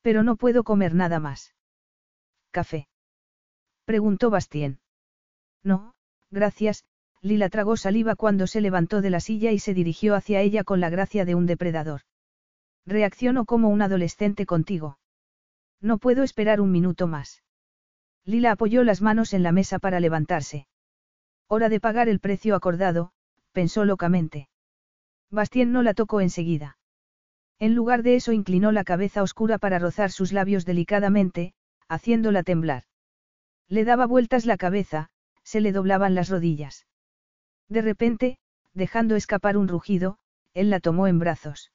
Pero 0.00 0.22
no 0.22 0.36
puedo 0.36 0.64
comer 0.64 0.94
nada 0.94 1.20
más. 1.20 1.54
¿Café? 2.50 2.88
Preguntó 3.84 4.30
Bastien. 4.30 4.80
No, 5.62 5.92
gracias, 6.30 6.86
Lila 7.20 7.50
tragó 7.50 7.76
saliva 7.76 8.16
cuando 8.16 8.46
se 8.46 8.62
levantó 8.62 9.02
de 9.02 9.10
la 9.10 9.20
silla 9.20 9.52
y 9.52 9.58
se 9.58 9.74
dirigió 9.74 10.14
hacia 10.14 10.40
ella 10.40 10.64
con 10.64 10.80
la 10.80 10.88
gracia 10.88 11.26
de 11.26 11.34
un 11.34 11.44
depredador. 11.44 12.00
Reacciono 12.86 13.44
como 13.44 13.68
un 13.68 13.82
adolescente 13.82 14.46
contigo. 14.46 14.96
No 15.82 15.98
puedo 15.98 16.22
esperar 16.22 16.60
un 16.60 16.70
minuto 16.70 17.08
más. 17.08 17.42
Lila 18.24 18.52
apoyó 18.52 18.84
las 18.84 19.02
manos 19.02 19.34
en 19.34 19.42
la 19.42 19.50
mesa 19.50 19.80
para 19.80 19.98
levantarse. 19.98 20.68
Hora 21.48 21.68
de 21.68 21.80
pagar 21.80 22.08
el 22.08 22.20
precio 22.20 22.54
acordado, 22.54 23.12
pensó 23.50 23.84
locamente. 23.84 24.48
Bastien 25.28 25.72
no 25.72 25.82
la 25.82 25.92
tocó 25.92 26.20
enseguida. 26.20 26.78
En 27.58 27.74
lugar 27.74 28.02
de 28.02 28.14
eso 28.14 28.32
inclinó 28.32 28.70
la 28.70 28.84
cabeza 28.84 29.22
oscura 29.22 29.58
para 29.58 29.78
rozar 29.78 30.12
sus 30.12 30.32
labios 30.32 30.64
delicadamente, 30.64 31.52
haciéndola 31.88 32.44
temblar. 32.44 32.84
Le 33.68 33.84
daba 33.84 34.06
vueltas 34.06 34.46
la 34.46 34.56
cabeza, 34.56 35.10
se 35.42 35.60
le 35.60 35.72
doblaban 35.72 36.14
las 36.14 36.28
rodillas. 36.28 36.86
De 37.68 37.82
repente, 37.82 38.38
dejando 38.72 39.16
escapar 39.16 39.56
un 39.56 39.68
rugido, 39.68 40.18
él 40.54 40.70
la 40.70 40.80
tomó 40.80 41.06
en 41.08 41.18
brazos. 41.18 41.72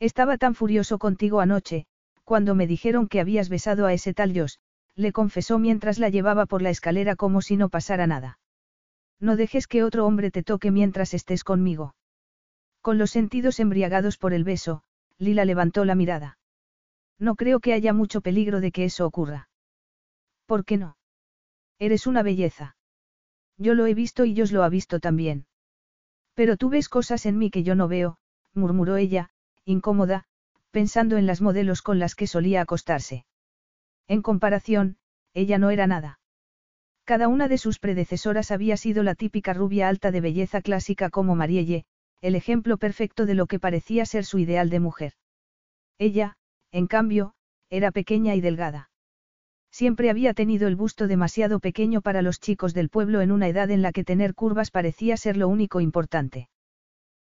Estaba 0.00 0.38
tan 0.38 0.54
furioso 0.54 0.98
contigo 0.98 1.40
anoche, 1.40 1.86
cuando 2.28 2.54
me 2.54 2.66
dijeron 2.66 3.08
que 3.08 3.20
habías 3.20 3.48
besado 3.48 3.86
a 3.86 3.94
ese 3.94 4.12
tal 4.12 4.38
Jos, 4.38 4.58
le 4.94 5.12
confesó 5.12 5.58
mientras 5.58 5.98
la 5.98 6.10
llevaba 6.10 6.44
por 6.44 6.60
la 6.60 6.68
escalera 6.68 7.16
como 7.16 7.40
si 7.40 7.56
no 7.56 7.70
pasara 7.70 8.06
nada. 8.06 8.38
No 9.18 9.34
dejes 9.34 9.66
que 9.66 9.82
otro 9.82 10.04
hombre 10.04 10.30
te 10.30 10.42
toque 10.42 10.70
mientras 10.70 11.14
estés 11.14 11.42
conmigo. 11.42 11.94
Con 12.82 12.98
los 12.98 13.12
sentidos 13.12 13.60
embriagados 13.60 14.18
por 14.18 14.34
el 14.34 14.44
beso, 14.44 14.82
Lila 15.16 15.46
levantó 15.46 15.86
la 15.86 15.94
mirada. 15.94 16.38
No 17.18 17.34
creo 17.34 17.60
que 17.60 17.72
haya 17.72 17.94
mucho 17.94 18.20
peligro 18.20 18.60
de 18.60 18.72
que 18.72 18.84
eso 18.84 19.06
ocurra. 19.06 19.48
¿Por 20.44 20.66
qué 20.66 20.76
no? 20.76 20.98
Eres 21.78 22.06
una 22.06 22.22
belleza. 22.22 22.76
Yo 23.56 23.72
lo 23.72 23.86
he 23.86 23.94
visto 23.94 24.26
y 24.26 24.34
Dios 24.34 24.52
lo 24.52 24.64
ha 24.64 24.68
visto 24.68 25.00
también. 25.00 25.46
Pero 26.34 26.58
tú 26.58 26.68
ves 26.68 26.90
cosas 26.90 27.24
en 27.24 27.38
mí 27.38 27.50
que 27.50 27.62
yo 27.62 27.74
no 27.74 27.88
veo, 27.88 28.18
murmuró 28.52 28.98
ella, 28.98 29.30
incómoda, 29.64 30.26
pensando 30.70 31.16
en 31.16 31.26
las 31.26 31.40
modelos 31.40 31.82
con 31.82 31.98
las 31.98 32.14
que 32.14 32.26
solía 32.26 32.60
acostarse. 32.60 33.24
En 34.06 34.22
comparación, 34.22 34.96
ella 35.34 35.58
no 35.58 35.70
era 35.70 35.86
nada. 35.86 36.20
Cada 37.04 37.28
una 37.28 37.48
de 37.48 37.58
sus 37.58 37.78
predecesoras 37.78 38.50
había 38.50 38.76
sido 38.76 39.02
la 39.02 39.14
típica 39.14 39.54
rubia 39.54 39.88
alta 39.88 40.10
de 40.10 40.20
belleza 40.20 40.60
clásica 40.60 41.10
como 41.10 41.34
Marielle, 41.34 41.84
el 42.20 42.34
ejemplo 42.34 42.76
perfecto 42.76 43.26
de 43.26 43.34
lo 43.34 43.46
que 43.46 43.58
parecía 43.58 44.04
ser 44.04 44.24
su 44.24 44.38
ideal 44.38 44.70
de 44.70 44.80
mujer. 44.80 45.12
Ella, 45.98 46.36
en 46.70 46.86
cambio, 46.86 47.34
era 47.70 47.92
pequeña 47.92 48.34
y 48.34 48.40
delgada. 48.40 48.90
Siempre 49.70 50.10
había 50.10 50.34
tenido 50.34 50.66
el 50.68 50.76
busto 50.76 51.06
demasiado 51.06 51.60
pequeño 51.60 52.00
para 52.02 52.22
los 52.22 52.40
chicos 52.40 52.74
del 52.74 52.88
pueblo 52.88 53.20
en 53.20 53.32
una 53.32 53.48
edad 53.48 53.70
en 53.70 53.82
la 53.82 53.92
que 53.92 54.04
tener 54.04 54.34
curvas 54.34 54.70
parecía 54.70 55.16
ser 55.16 55.36
lo 55.36 55.48
único 55.48 55.80
importante. 55.80 56.48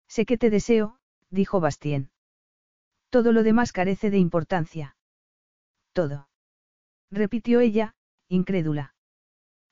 Sé 0.08 0.26
que 0.26 0.38
te 0.38 0.50
deseo, 0.50 0.98
dijo 1.30 1.60
Bastien. 1.60 2.10
Todo 3.16 3.32
lo 3.32 3.44
demás 3.44 3.72
carece 3.72 4.10
de 4.10 4.18
importancia. 4.18 4.98
Todo. 5.94 6.28
Repitió 7.10 7.62
ella, 7.62 7.96
incrédula. 8.28 8.94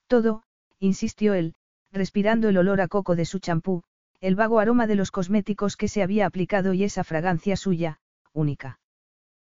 Todo, 0.07 0.43
insistió 0.79 1.33
él, 1.33 1.53
respirando 1.91 2.47
el 2.47 2.57
olor 2.57 2.79
a 2.79 2.87
coco 2.87 3.17
de 3.17 3.25
su 3.25 3.39
champú, 3.39 3.83
el 4.21 4.35
vago 4.35 4.61
aroma 4.61 4.87
de 4.87 4.95
los 4.95 5.11
cosméticos 5.11 5.75
que 5.75 5.89
se 5.89 6.01
había 6.01 6.25
aplicado 6.25 6.73
y 6.73 6.85
esa 6.85 7.03
fragancia 7.03 7.57
suya, 7.57 7.99
única. 8.31 8.79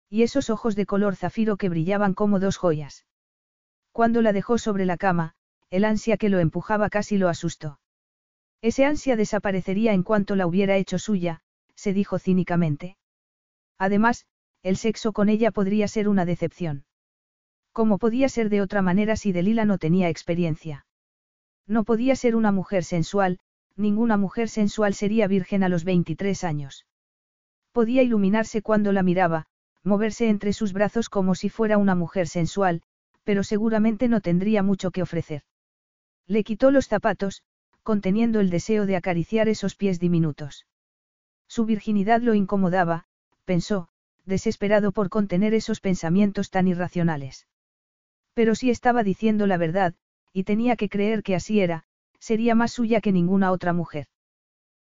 Y 0.08 0.22
esos 0.22 0.48
ojos 0.48 0.74
de 0.74 0.86
color 0.86 1.14
zafiro 1.14 1.58
que 1.58 1.68
brillaban 1.68 2.14
como 2.14 2.40
dos 2.40 2.56
joyas. 2.56 3.04
Cuando 3.90 4.22
la 4.22 4.32
dejó 4.32 4.56
sobre 4.56 4.86
la 4.86 4.96
cama, 4.96 5.34
el 5.68 5.84
ansia 5.84 6.16
que 6.16 6.30
lo 6.30 6.38
empujaba 6.38 6.88
casi 6.88 7.18
lo 7.18 7.28
asustó. 7.28 7.78
Ese 8.62 8.86
ansia 8.86 9.16
desaparecería 9.16 9.92
en 9.92 10.02
cuanto 10.02 10.34
la 10.34 10.46
hubiera 10.46 10.78
hecho 10.78 10.98
suya, 10.98 11.42
se 11.74 11.92
dijo 11.92 12.18
cínicamente. 12.18 12.96
Además, 13.82 14.26
el 14.62 14.76
sexo 14.76 15.12
con 15.12 15.28
ella 15.28 15.50
podría 15.50 15.88
ser 15.88 16.08
una 16.08 16.24
decepción. 16.24 16.84
¿Cómo 17.72 17.98
podía 17.98 18.28
ser 18.28 18.48
de 18.48 18.60
otra 18.60 18.80
manera 18.80 19.16
si 19.16 19.32
Delila 19.32 19.64
no 19.64 19.76
tenía 19.76 20.08
experiencia? 20.08 20.86
No 21.66 21.82
podía 21.82 22.14
ser 22.14 22.36
una 22.36 22.52
mujer 22.52 22.84
sensual, 22.84 23.40
ninguna 23.74 24.16
mujer 24.16 24.48
sensual 24.48 24.94
sería 24.94 25.26
virgen 25.26 25.64
a 25.64 25.68
los 25.68 25.82
23 25.82 26.44
años. 26.44 26.86
Podía 27.72 28.04
iluminarse 28.04 28.62
cuando 28.62 28.92
la 28.92 29.02
miraba, 29.02 29.46
moverse 29.82 30.28
entre 30.28 30.52
sus 30.52 30.72
brazos 30.72 31.08
como 31.08 31.34
si 31.34 31.48
fuera 31.48 31.76
una 31.76 31.96
mujer 31.96 32.28
sensual, 32.28 32.82
pero 33.24 33.42
seguramente 33.42 34.06
no 34.06 34.20
tendría 34.20 34.62
mucho 34.62 34.92
que 34.92 35.02
ofrecer. 35.02 35.42
Le 36.28 36.44
quitó 36.44 36.70
los 36.70 36.86
zapatos, 36.86 37.42
conteniendo 37.82 38.38
el 38.38 38.48
deseo 38.48 38.86
de 38.86 38.94
acariciar 38.94 39.48
esos 39.48 39.74
pies 39.74 39.98
diminutos. 39.98 40.66
Su 41.48 41.64
virginidad 41.64 42.20
lo 42.20 42.34
incomodaba, 42.34 43.06
pensó, 43.44 43.88
desesperado 44.24 44.92
por 44.92 45.08
contener 45.08 45.54
esos 45.54 45.80
pensamientos 45.80 46.50
tan 46.50 46.68
irracionales. 46.68 47.46
Pero 48.34 48.54
si 48.54 48.70
estaba 48.70 49.02
diciendo 49.02 49.46
la 49.46 49.56
verdad, 49.56 49.94
y 50.32 50.44
tenía 50.44 50.76
que 50.76 50.88
creer 50.88 51.22
que 51.22 51.34
así 51.34 51.60
era, 51.60 51.84
sería 52.18 52.54
más 52.54 52.72
suya 52.72 53.00
que 53.00 53.12
ninguna 53.12 53.50
otra 53.50 53.72
mujer. 53.72 54.06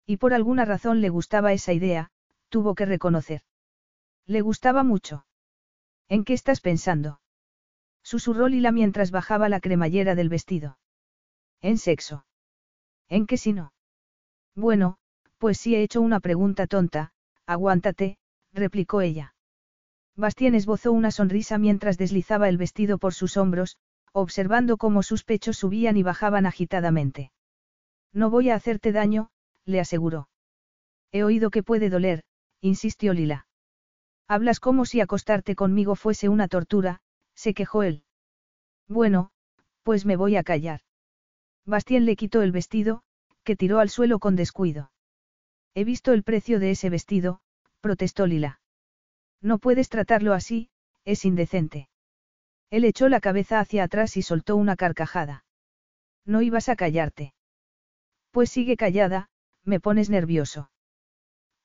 Y 0.05 0.17
por 0.17 0.33
alguna 0.33 0.65
razón 0.65 1.01
le 1.01 1.09
gustaba 1.09 1.53
esa 1.53 1.73
idea, 1.73 2.11
tuvo 2.49 2.75
que 2.75 2.85
reconocer. 2.85 3.41
Le 4.25 4.41
gustaba 4.41 4.83
mucho. 4.83 5.25
¿En 6.09 6.23
qué 6.23 6.33
estás 6.33 6.61
pensando? 6.61 7.21
Susurró 8.03 8.47
Lila 8.47 8.71
mientras 8.71 9.11
bajaba 9.11 9.49
la 9.49 9.59
cremallera 9.59 10.15
del 10.15 10.29
vestido. 10.29 10.77
En 11.61 11.77
sexo. 11.77 12.25
¿En 13.09 13.25
qué 13.25 13.37
si 13.37 13.53
no? 13.53 13.73
Bueno, 14.55 14.97
pues 15.37 15.57
si 15.57 15.75
he 15.75 15.83
hecho 15.83 16.01
una 16.01 16.19
pregunta 16.19 16.67
tonta, 16.67 17.11
aguántate, 17.45 18.17
replicó 18.53 19.01
ella. 19.01 19.35
Bastien 20.15 20.55
esbozó 20.55 20.91
una 20.91 21.11
sonrisa 21.11 21.57
mientras 21.57 21.97
deslizaba 21.97 22.49
el 22.49 22.57
vestido 22.57 22.97
por 22.97 23.13
sus 23.13 23.37
hombros, 23.37 23.77
observando 24.13 24.77
cómo 24.77 25.03
sus 25.03 25.23
pechos 25.23 25.57
subían 25.57 25.95
y 25.95 26.03
bajaban 26.03 26.45
agitadamente. 26.45 27.31
No 28.13 28.29
voy 28.29 28.49
a 28.49 28.55
hacerte 28.55 28.91
daño, 28.91 29.29
le 29.65 29.79
aseguró. 29.79 30.29
He 31.11 31.23
oído 31.23 31.51
que 31.51 31.61
puede 31.61 31.89
doler, 31.89 32.23
insistió 32.61 33.13
Lila. 33.13 33.47
Hablas 34.27 34.59
como 34.59 34.85
si 34.85 35.01
acostarte 35.01 35.55
conmigo 35.55 35.95
fuese 35.95 36.29
una 36.29 36.47
tortura, 36.47 36.99
se 37.35 37.53
quejó 37.53 37.83
él. 37.83 38.03
Bueno, 38.87 39.29
pues 39.83 40.05
me 40.05 40.15
voy 40.15 40.35
a 40.35 40.43
callar. 40.43 40.81
Bastien 41.65 42.05
le 42.05 42.15
quitó 42.15 42.41
el 42.41 42.51
vestido, 42.51 43.03
que 43.43 43.55
tiró 43.55 43.79
al 43.79 43.89
suelo 43.89 44.19
con 44.19 44.35
descuido. 44.35 44.91
He 45.75 45.83
visto 45.83 46.11
el 46.11 46.23
precio 46.23 46.59
de 46.59 46.71
ese 46.71 46.89
vestido, 46.89 47.39
protestó 47.87 48.27
Lila. 48.27 48.59
No 49.41 49.59
puedes 49.59 49.87
tratarlo 49.87 50.33
así, 50.33 50.69
es 51.05 51.23
indecente. 51.23 51.87
Él 52.69 52.83
echó 52.83 53.07
la 53.07 53.21
cabeza 53.21 53.61
hacia 53.61 53.85
atrás 53.85 54.17
y 54.17 54.23
soltó 54.23 54.57
una 54.57 54.75
carcajada. 54.75 55.45
No 56.25 56.41
ibas 56.41 56.67
a 56.67 56.75
callarte. 56.75 57.33
Pues 58.31 58.49
sigue 58.49 58.75
callada, 58.75 59.29
me 59.63 59.79
pones 59.79 60.09
nervioso. 60.09 60.69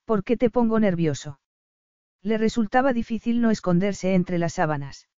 ¿Por 0.05 0.23
qué 0.23 0.37
te 0.37 0.49
pongo 0.49 0.79
nervioso? 0.79 1.41
Le 2.21 2.37
resultaba 2.37 2.93
difícil 2.93 3.41
no 3.41 3.51
esconderse 3.51 4.15
entre 4.15 4.37
las 4.37 4.53
sábanas. 4.53 5.09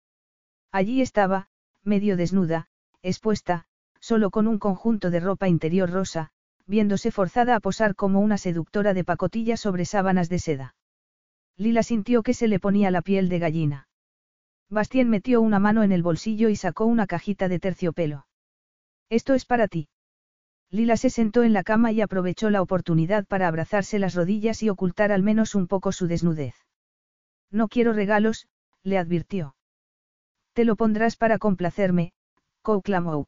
Allí 0.72 1.04
estaba, 1.04 1.50
medio 1.84 2.18
desnuda, 2.18 2.68
expuesta, 3.04 3.66
solo 4.00 4.32
con 4.32 4.48
un 4.48 4.58
conjunto 4.58 5.12
de 5.12 5.20
ropa 5.20 5.48
interior 5.48 5.92
rosa, 5.92 6.32
viéndose 6.66 7.12
forzada 7.12 7.56
a 7.56 7.60
posar 7.60 7.94
como 7.94 8.22
una 8.22 8.40
seductora 8.40 8.96
de 8.96 9.04
pacotilla 9.04 9.56
sobre 9.56 9.86
sábanas 9.86 10.30
de 10.30 10.40
seda. 10.40 10.75
Lila 11.58 11.84
sintió 11.84 12.24
que 12.24 12.34
se 12.34 12.48
le 12.48 12.60
ponía 12.60 12.92
la 12.92 13.02
piel 13.02 13.30
de 13.30 13.40
gallina. 13.40 13.88
Bastien 14.70 15.10
metió 15.10 15.42
una 15.42 15.60
mano 15.60 15.84
en 15.84 15.92
el 15.92 16.04
bolsillo 16.04 16.50
y 16.50 16.56
sacó 16.56 16.86
una 16.86 17.08
cajita 17.08 17.48
de 17.48 17.60
terciopelo. 17.60 18.26
Esto 19.10 19.34
es 19.34 19.46
para 19.46 19.68
ti. 19.68 19.88
Lila 20.70 20.98
se 20.98 21.10
sentó 21.10 21.44
en 21.44 21.54
la 21.54 21.64
cama 21.64 21.92
y 21.92 22.02
aprovechó 22.02 22.50
la 22.50 22.62
oportunidad 22.62 23.26
para 23.26 23.48
abrazarse 23.48 24.00
las 24.00 24.16
rodillas 24.16 24.64
y 24.64 24.70
ocultar 24.70 25.12
al 25.12 25.24
menos 25.24 25.56
un 25.56 25.68
poco 25.68 25.92
su 25.92 26.08
desnudez. 26.08 26.56
No 27.52 27.68
quiero 27.68 27.94
regalos, 27.94 28.48
le 28.84 28.98
advirtió. 28.98 29.56
Te 30.54 30.66
lo 30.66 30.76
pondrás 30.76 31.16
para 31.16 31.38
complacerme, 31.38 32.14
clamó. 32.84 33.28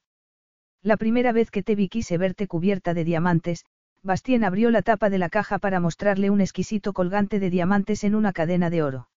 La 0.82 0.98
primera 0.98 1.32
vez 1.32 1.52
que 1.52 1.64
te 1.64 1.76
vi 1.76 1.90
quise 1.90 2.18
verte 2.18 2.48
cubierta 2.48 2.94
de 2.94 3.04
diamantes, 3.04 3.66
Bastien 4.04 4.44
abrió 4.44 4.72
la 4.72 4.82
tapa 4.82 5.10
de 5.10 5.18
la 5.18 5.30
caja 5.30 5.60
para 5.60 5.80
mostrarle 5.80 6.30
un 6.30 6.42
exquisito 6.42 6.94
colgante 6.94 7.40
de 7.40 7.50
diamantes 7.50 8.04
en 8.04 8.16
una 8.16 8.34
cadena 8.34 8.70
de 8.70 8.84
oro. 8.84 9.10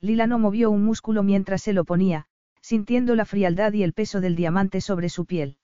Lila 0.00 0.26
no 0.26 0.38
movió 0.38 0.70
un 0.70 0.84
músculo 0.84 1.22
mientras 1.22 1.62
se 1.62 1.72
lo 1.72 1.84
ponía, 1.84 2.26
sintiendo 2.60 3.14
la 3.14 3.24
frialdad 3.24 3.72
y 3.72 3.82
el 3.82 3.92
peso 3.92 4.20
del 4.20 4.36
diamante 4.36 4.80
sobre 4.80 5.08
su 5.08 5.24
piel. 5.24 5.58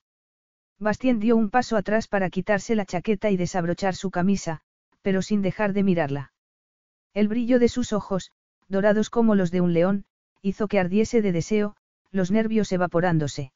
Bastien 0.79 1.19
dio 1.19 1.35
un 1.35 1.49
paso 1.49 1.77
atrás 1.77 2.07
para 2.07 2.29
quitarse 2.29 2.75
la 2.75 2.85
chaqueta 2.85 3.29
y 3.29 3.37
desabrochar 3.37 3.95
su 3.95 4.11
camisa, 4.11 4.61
pero 5.01 5.21
sin 5.21 5.41
dejar 5.41 5.73
de 5.73 5.83
mirarla. 5.83 6.33
El 7.13 7.27
brillo 7.27 7.59
de 7.59 7.69
sus 7.69 7.93
ojos, 7.93 8.31
dorados 8.67 9.09
como 9.09 9.35
los 9.35 9.51
de 9.51 9.61
un 9.61 9.73
león, 9.73 10.05
hizo 10.41 10.67
que 10.67 10.79
ardiese 10.79 11.21
de 11.21 11.31
deseo, 11.31 11.75
los 12.11 12.31
nervios 12.31 12.71
evaporándose. 12.71 13.51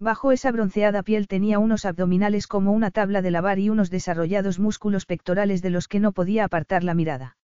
Bajo 0.00 0.30
esa 0.30 0.52
bronceada 0.52 1.02
piel 1.02 1.26
tenía 1.26 1.58
unos 1.58 1.84
abdominales 1.84 2.46
como 2.46 2.72
una 2.72 2.92
tabla 2.92 3.20
de 3.20 3.32
lavar 3.32 3.58
y 3.58 3.68
unos 3.68 3.90
desarrollados 3.90 4.60
músculos 4.60 5.06
pectorales 5.06 5.60
de 5.60 5.70
los 5.70 5.88
que 5.88 5.98
no 5.98 6.12
podía 6.12 6.44
apartar 6.44 6.84
la 6.84 6.94
mirada. 6.94 7.36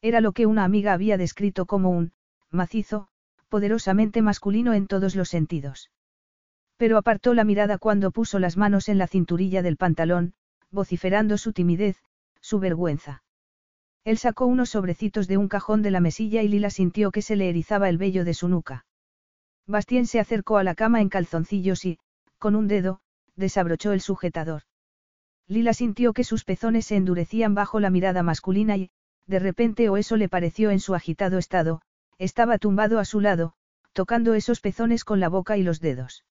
Era 0.00 0.20
lo 0.20 0.32
que 0.32 0.46
una 0.46 0.64
amiga 0.64 0.92
había 0.92 1.16
descrito 1.16 1.66
como 1.66 1.90
un, 1.90 2.12
macizo, 2.50 3.08
poderosamente 3.48 4.22
masculino 4.22 4.74
en 4.74 4.86
todos 4.86 5.16
los 5.16 5.28
sentidos. 5.28 5.90
Pero 6.76 6.98
apartó 6.98 7.34
la 7.34 7.44
mirada 7.44 7.78
cuando 7.78 8.12
puso 8.12 8.38
las 8.38 8.56
manos 8.56 8.88
en 8.88 8.98
la 8.98 9.08
cinturilla 9.08 9.62
del 9.62 9.76
pantalón, 9.76 10.34
vociferando 10.70 11.36
su 11.36 11.52
timidez, 11.52 12.02
su 12.40 12.60
vergüenza. 12.60 13.24
Él 14.04 14.18
sacó 14.18 14.46
unos 14.46 14.70
sobrecitos 14.70 15.26
de 15.26 15.36
un 15.36 15.48
cajón 15.48 15.82
de 15.82 15.90
la 15.90 16.00
mesilla 16.00 16.42
y 16.42 16.48
Lila 16.48 16.70
sintió 16.70 17.10
que 17.10 17.22
se 17.22 17.36
le 17.36 17.48
erizaba 17.48 17.88
el 17.88 17.98
vello 17.98 18.24
de 18.24 18.34
su 18.34 18.48
nuca. 18.48 18.84
Bastien 19.66 20.06
se 20.06 20.20
acercó 20.20 20.58
a 20.58 20.64
la 20.64 20.74
cama 20.74 21.00
en 21.00 21.08
calzoncillos 21.08 21.84
y, 21.84 21.98
con 22.38 22.56
un 22.56 22.68
dedo, 22.68 23.00
desabrochó 23.36 23.92
el 23.92 24.00
sujetador. 24.00 24.62
Lila 25.46 25.74
sintió 25.74 26.12
que 26.12 26.24
sus 26.24 26.44
pezones 26.44 26.86
se 26.86 26.96
endurecían 26.96 27.54
bajo 27.54 27.80
la 27.80 27.90
mirada 27.90 28.22
masculina 28.22 28.76
y, 28.76 28.90
de 29.26 29.38
repente 29.38 29.88
o 29.88 29.96
eso 29.96 30.16
le 30.16 30.28
pareció 30.28 30.70
en 30.70 30.80
su 30.80 30.94
agitado 30.94 31.38
estado, 31.38 31.82
estaba 32.18 32.58
tumbado 32.58 32.98
a 32.98 33.04
su 33.04 33.20
lado, 33.20 33.54
tocando 33.92 34.34
esos 34.34 34.60
pezones 34.60 35.04
con 35.04 35.20
la 35.20 35.28
boca 35.28 35.56
y 35.56 35.62
los 35.62 35.80
dedos. 35.80 36.24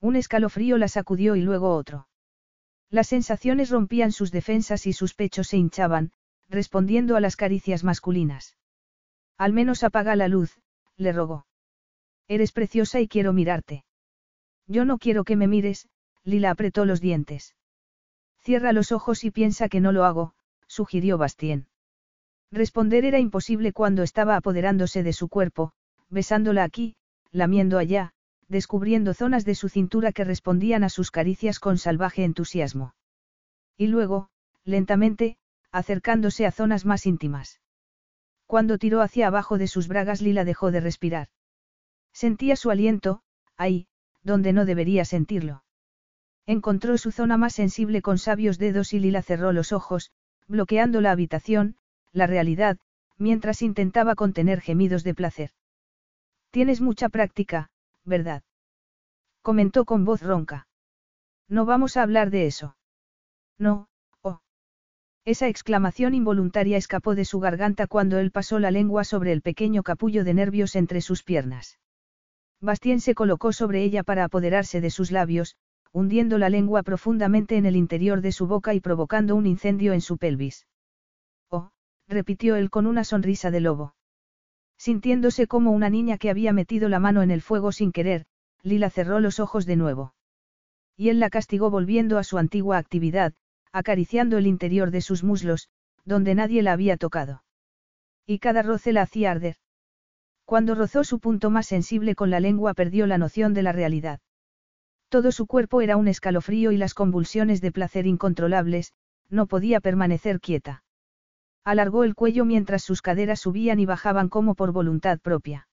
Un 0.00 0.16
escalofrío 0.16 0.78
la 0.78 0.88
sacudió 0.88 1.36
y 1.36 1.42
luego 1.42 1.74
otro. 1.74 2.08
Las 2.90 3.08
sensaciones 3.08 3.70
rompían 3.70 4.12
sus 4.12 4.30
defensas 4.30 4.86
y 4.86 4.92
sus 4.92 5.14
pechos 5.14 5.48
se 5.48 5.56
hinchaban, 5.56 6.12
respondiendo 6.48 7.16
a 7.16 7.20
las 7.20 7.36
caricias 7.36 7.82
masculinas. 7.82 8.56
Al 9.36 9.52
menos 9.52 9.82
apaga 9.82 10.14
la 10.16 10.28
luz, 10.28 10.58
le 10.96 11.12
rogó. 11.12 11.46
Eres 12.28 12.52
preciosa 12.52 13.00
y 13.00 13.08
quiero 13.08 13.32
mirarte. 13.32 13.84
Yo 14.66 14.84
no 14.84 14.98
quiero 14.98 15.24
que 15.24 15.36
me 15.36 15.46
mires, 15.46 15.88
Lila 16.24 16.50
apretó 16.50 16.84
los 16.84 17.00
dientes. 17.00 17.54
Cierra 18.38 18.72
los 18.72 18.90
ojos 18.92 19.24
y 19.24 19.30
piensa 19.30 19.68
que 19.68 19.80
no 19.80 19.92
lo 19.92 20.04
hago, 20.04 20.34
sugirió 20.66 21.18
Bastien. 21.18 21.68
Responder 22.50 23.04
era 23.04 23.18
imposible 23.18 23.72
cuando 23.72 24.02
estaba 24.02 24.36
apoderándose 24.36 25.02
de 25.02 25.12
su 25.12 25.28
cuerpo, 25.28 25.72
besándola 26.08 26.64
aquí, 26.64 26.96
lamiendo 27.30 27.78
allá, 27.78 28.12
descubriendo 28.48 29.14
zonas 29.14 29.44
de 29.44 29.54
su 29.54 29.68
cintura 29.68 30.12
que 30.12 30.24
respondían 30.24 30.84
a 30.84 30.88
sus 30.88 31.10
caricias 31.10 31.58
con 31.58 31.78
salvaje 31.78 32.24
entusiasmo. 32.24 32.94
Y 33.76 33.88
luego, 33.88 34.28
lentamente, 34.64 35.36
acercándose 35.72 36.46
a 36.46 36.52
zonas 36.52 36.84
más 36.84 37.06
íntimas. 37.06 37.60
Cuando 38.46 38.78
tiró 38.78 39.02
hacia 39.02 39.26
abajo 39.26 39.58
de 39.58 39.66
sus 39.66 39.88
bragas 39.88 40.22
Lila 40.22 40.44
dejó 40.44 40.70
de 40.70 40.80
respirar. 40.80 41.28
Sentía 42.16 42.56
su 42.56 42.70
aliento, 42.70 43.20
ahí, 43.58 43.88
donde 44.22 44.54
no 44.54 44.64
debería 44.64 45.04
sentirlo. 45.04 45.64
Encontró 46.46 46.96
su 46.96 47.12
zona 47.12 47.36
más 47.36 47.52
sensible 47.52 48.00
con 48.00 48.16
sabios 48.16 48.56
dedos 48.56 48.94
y 48.94 49.00
Lila 49.00 49.20
cerró 49.20 49.52
los 49.52 49.70
ojos, 49.70 50.12
bloqueando 50.48 51.02
la 51.02 51.10
habitación, 51.10 51.76
la 52.12 52.26
realidad, 52.26 52.78
mientras 53.18 53.60
intentaba 53.60 54.14
contener 54.14 54.62
gemidos 54.62 55.04
de 55.04 55.12
placer. 55.12 55.50
Tienes 56.50 56.80
mucha 56.80 57.10
práctica, 57.10 57.68
¿verdad? 58.02 58.42
Comentó 59.42 59.84
con 59.84 60.06
voz 60.06 60.22
ronca. 60.22 60.68
No 61.50 61.66
vamos 61.66 61.98
a 61.98 62.02
hablar 62.02 62.30
de 62.30 62.46
eso. 62.46 62.78
No, 63.58 63.88
oh. 64.22 64.40
Esa 65.26 65.48
exclamación 65.48 66.14
involuntaria 66.14 66.78
escapó 66.78 67.14
de 67.14 67.26
su 67.26 67.40
garganta 67.40 67.86
cuando 67.86 68.18
él 68.18 68.30
pasó 68.30 68.58
la 68.58 68.70
lengua 68.70 69.04
sobre 69.04 69.32
el 69.32 69.42
pequeño 69.42 69.82
capullo 69.82 70.24
de 70.24 70.32
nervios 70.32 70.76
entre 70.76 71.02
sus 71.02 71.22
piernas. 71.22 71.78
Bastien 72.60 73.00
se 73.00 73.14
colocó 73.14 73.52
sobre 73.52 73.82
ella 73.82 74.02
para 74.02 74.24
apoderarse 74.24 74.80
de 74.80 74.90
sus 74.90 75.10
labios, 75.10 75.56
hundiendo 75.92 76.38
la 76.38 76.48
lengua 76.48 76.82
profundamente 76.82 77.56
en 77.56 77.66
el 77.66 77.76
interior 77.76 78.20
de 78.20 78.32
su 78.32 78.46
boca 78.46 78.74
y 78.74 78.80
provocando 78.80 79.34
un 79.34 79.46
incendio 79.46 79.92
en 79.92 80.00
su 80.00 80.18
pelvis. 80.18 80.66
Oh, 81.50 81.70
repitió 82.08 82.56
él 82.56 82.70
con 82.70 82.86
una 82.86 83.04
sonrisa 83.04 83.50
de 83.50 83.60
lobo. 83.60 83.94
Sintiéndose 84.78 85.46
como 85.46 85.70
una 85.70 85.90
niña 85.90 86.18
que 86.18 86.30
había 86.30 86.52
metido 86.52 86.88
la 86.88 86.98
mano 86.98 87.22
en 87.22 87.30
el 87.30 87.40
fuego 87.40 87.72
sin 87.72 87.92
querer, 87.92 88.26
Lila 88.62 88.90
cerró 88.90 89.20
los 89.20 89.40
ojos 89.40 89.64
de 89.64 89.76
nuevo. 89.76 90.14
Y 90.96 91.08
él 91.10 91.20
la 91.20 91.30
castigó 91.30 91.70
volviendo 91.70 92.18
a 92.18 92.24
su 92.24 92.38
antigua 92.38 92.78
actividad, 92.78 93.34
acariciando 93.72 94.38
el 94.38 94.46
interior 94.46 94.90
de 94.90 95.02
sus 95.02 95.22
muslos, 95.22 95.68
donde 96.04 96.34
nadie 96.34 96.62
la 96.62 96.72
había 96.72 96.96
tocado. 96.96 97.42
Y 98.26 98.38
cada 98.38 98.62
roce 98.62 98.92
la 98.92 99.02
hacía 99.02 99.30
arder. 99.30 99.56
Cuando 100.46 100.76
rozó 100.76 101.02
su 101.02 101.18
punto 101.18 101.50
más 101.50 101.66
sensible 101.66 102.14
con 102.14 102.30
la 102.30 102.38
lengua 102.38 102.72
perdió 102.72 103.08
la 103.08 103.18
noción 103.18 103.52
de 103.52 103.64
la 103.64 103.72
realidad. 103.72 104.20
Todo 105.08 105.32
su 105.32 105.46
cuerpo 105.46 105.80
era 105.80 105.96
un 105.96 106.06
escalofrío 106.06 106.70
y 106.70 106.76
las 106.76 106.94
convulsiones 106.94 107.60
de 107.60 107.72
placer 107.72 108.06
incontrolables, 108.06 108.92
no 109.28 109.46
podía 109.46 109.80
permanecer 109.80 110.40
quieta. 110.40 110.84
Alargó 111.64 112.04
el 112.04 112.14
cuello 112.14 112.44
mientras 112.44 112.84
sus 112.84 113.02
caderas 113.02 113.40
subían 113.40 113.80
y 113.80 113.86
bajaban 113.86 114.28
como 114.28 114.54
por 114.54 114.70
voluntad 114.70 115.18
propia. 115.18 115.66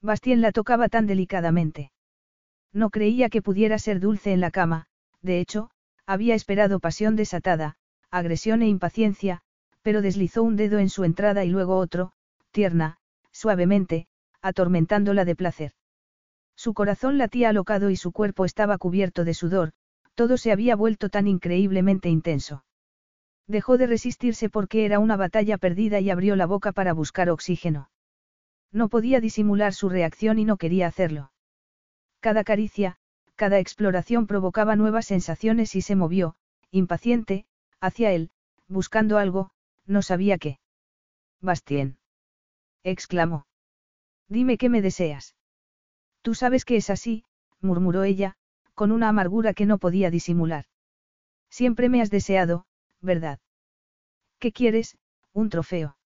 Bastien 0.00 0.42
la 0.42 0.52
tocaba 0.52 0.88
tan 0.88 1.08
delicadamente. 1.08 1.90
No 2.72 2.90
creía 2.90 3.28
que 3.28 3.42
pudiera 3.42 3.80
ser 3.80 3.98
dulce 3.98 4.32
en 4.32 4.40
la 4.40 4.52
cama, 4.52 4.86
de 5.22 5.40
hecho, 5.40 5.70
había 6.06 6.36
esperado 6.36 6.78
pasión 6.78 7.16
desatada, 7.16 7.74
agresión 8.12 8.62
e 8.62 8.68
impaciencia, 8.68 9.40
pero 9.82 10.02
deslizó 10.02 10.44
un 10.44 10.54
dedo 10.54 10.78
en 10.78 10.88
su 10.88 11.02
entrada 11.02 11.44
y 11.44 11.50
luego 11.50 11.76
otro, 11.78 12.12
tierna, 12.52 12.98
suavemente, 13.38 14.08
atormentándola 14.42 15.24
de 15.24 15.36
placer. 15.36 15.72
Su 16.56 16.74
corazón 16.74 17.18
latía 17.18 17.50
alocado 17.50 17.88
y 17.88 17.94
su 17.94 18.10
cuerpo 18.10 18.44
estaba 18.44 18.78
cubierto 18.78 19.24
de 19.24 19.32
sudor, 19.32 19.70
todo 20.16 20.36
se 20.36 20.50
había 20.50 20.74
vuelto 20.74 21.08
tan 21.08 21.28
increíblemente 21.28 22.08
intenso. 22.08 22.64
Dejó 23.46 23.78
de 23.78 23.86
resistirse 23.86 24.50
porque 24.50 24.84
era 24.84 24.98
una 24.98 25.16
batalla 25.16 25.56
perdida 25.56 26.00
y 26.00 26.10
abrió 26.10 26.34
la 26.34 26.46
boca 26.46 26.72
para 26.72 26.92
buscar 26.92 27.30
oxígeno. 27.30 27.90
No 28.72 28.88
podía 28.88 29.20
disimular 29.20 29.72
su 29.72 29.88
reacción 29.88 30.40
y 30.40 30.44
no 30.44 30.56
quería 30.56 30.88
hacerlo. 30.88 31.30
Cada 32.18 32.42
caricia, 32.42 32.96
cada 33.36 33.60
exploración 33.60 34.26
provocaba 34.26 34.74
nuevas 34.74 35.06
sensaciones 35.06 35.76
y 35.76 35.80
se 35.82 35.94
movió, 35.94 36.34
impaciente, 36.72 37.46
hacia 37.80 38.10
él, 38.10 38.30
buscando 38.66 39.16
algo, 39.16 39.52
no 39.86 40.02
sabía 40.02 40.38
qué. 40.38 40.58
Bastien 41.40 41.97
exclamó. 42.84 43.46
Dime 44.28 44.58
qué 44.58 44.68
me 44.68 44.82
deseas. 44.82 45.34
Tú 46.22 46.34
sabes 46.34 46.64
que 46.64 46.76
es 46.76 46.90
así, 46.90 47.24
murmuró 47.60 48.04
ella, 48.04 48.36
con 48.74 48.92
una 48.92 49.08
amargura 49.08 49.54
que 49.54 49.66
no 49.66 49.78
podía 49.78 50.10
disimular. 50.10 50.66
Siempre 51.50 51.88
me 51.88 52.02
has 52.02 52.10
deseado, 52.10 52.66
¿verdad? 53.00 53.40
¿Qué 54.38 54.52
quieres? 54.52 54.98
Un 55.32 55.48
trofeo. 55.48 55.96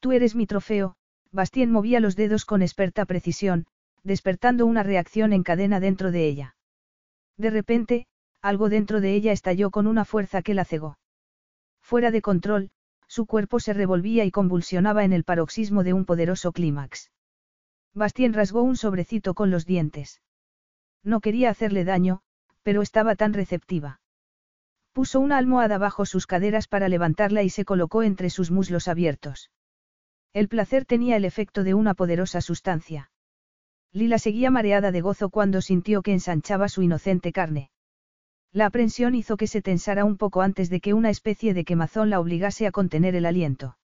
Tú 0.00 0.12
eres 0.12 0.34
mi 0.34 0.46
trofeo, 0.46 0.96
Bastien 1.30 1.70
movía 1.70 2.00
los 2.00 2.16
dedos 2.16 2.44
con 2.44 2.62
experta 2.62 3.04
precisión, 3.04 3.66
despertando 4.02 4.66
una 4.66 4.82
reacción 4.82 5.32
en 5.32 5.42
cadena 5.42 5.80
dentro 5.80 6.10
de 6.10 6.26
ella. 6.26 6.56
De 7.36 7.50
repente, 7.50 8.06
algo 8.40 8.68
dentro 8.68 9.00
de 9.00 9.14
ella 9.14 9.32
estalló 9.32 9.70
con 9.70 9.86
una 9.86 10.04
fuerza 10.04 10.42
que 10.42 10.54
la 10.54 10.64
cegó. 10.64 10.98
Fuera 11.80 12.10
de 12.10 12.22
control, 12.22 12.70
su 13.08 13.26
cuerpo 13.26 13.60
se 13.60 13.72
revolvía 13.72 14.24
y 14.24 14.30
convulsionaba 14.30 15.04
en 15.04 15.12
el 15.12 15.24
paroxismo 15.24 15.84
de 15.84 15.92
un 15.92 16.04
poderoso 16.04 16.52
clímax. 16.52 17.10
Bastien 17.94 18.32
rasgó 18.32 18.62
un 18.62 18.76
sobrecito 18.76 19.34
con 19.34 19.50
los 19.50 19.66
dientes. 19.66 20.20
No 21.02 21.20
quería 21.20 21.50
hacerle 21.50 21.84
daño, 21.84 22.22
pero 22.62 22.82
estaba 22.82 23.14
tan 23.14 23.32
receptiva. 23.32 24.00
Puso 24.92 25.20
una 25.20 25.38
almohada 25.38 25.78
bajo 25.78 26.06
sus 26.06 26.26
caderas 26.26 26.66
para 26.66 26.88
levantarla 26.88 27.42
y 27.42 27.50
se 27.50 27.64
colocó 27.64 28.02
entre 28.02 28.30
sus 28.30 28.50
muslos 28.50 28.88
abiertos. 28.88 29.50
El 30.32 30.48
placer 30.48 30.84
tenía 30.84 31.16
el 31.16 31.24
efecto 31.24 31.62
de 31.62 31.74
una 31.74 31.94
poderosa 31.94 32.40
sustancia. 32.40 33.10
Lila 33.92 34.18
seguía 34.18 34.50
mareada 34.50 34.90
de 34.90 35.00
gozo 35.00 35.30
cuando 35.30 35.60
sintió 35.60 36.02
que 36.02 36.12
ensanchaba 36.12 36.68
su 36.68 36.82
inocente 36.82 37.32
carne. 37.32 37.70
La 38.54 38.66
aprensión 38.66 39.16
hizo 39.16 39.36
que 39.36 39.48
se 39.48 39.62
tensara 39.62 40.04
un 40.04 40.16
poco 40.16 40.40
antes 40.40 40.70
de 40.70 40.80
que 40.80 40.94
una 40.94 41.10
especie 41.10 41.54
de 41.54 41.64
quemazón 41.64 42.08
la 42.08 42.20
obligase 42.20 42.68
a 42.68 42.70
contener 42.70 43.16
el 43.16 43.26
aliento. 43.26 43.76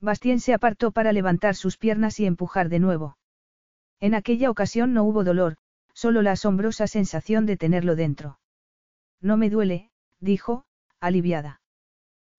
Bastien 0.00 0.40
se 0.40 0.52
apartó 0.52 0.90
para 0.90 1.12
levantar 1.12 1.54
sus 1.54 1.76
piernas 1.78 2.18
y 2.18 2.26
empujar 2.26 2.68
de 2.68 2.80
nuevo. 2.80 3.16
En 4.00 4.14
aquella 4.14 4.50
ocasión 4.50 4.94
no 4.94 5.04
hubo 5.04 5.22
dolor, 5.22 5.58
solo 5.92 6.22
la 6.22 6.32
asombrosa 6.32 6.88
sensación 6.88 7.46
de 7.46 7.56
tenerlo 7.56 7.94
dentro. 7.94 8.40
No 9.20 9.36
me 9.36 9.48
duele, 9.48 9.92
dijo, 10.18 10.64
aliviada. 10.98 11.60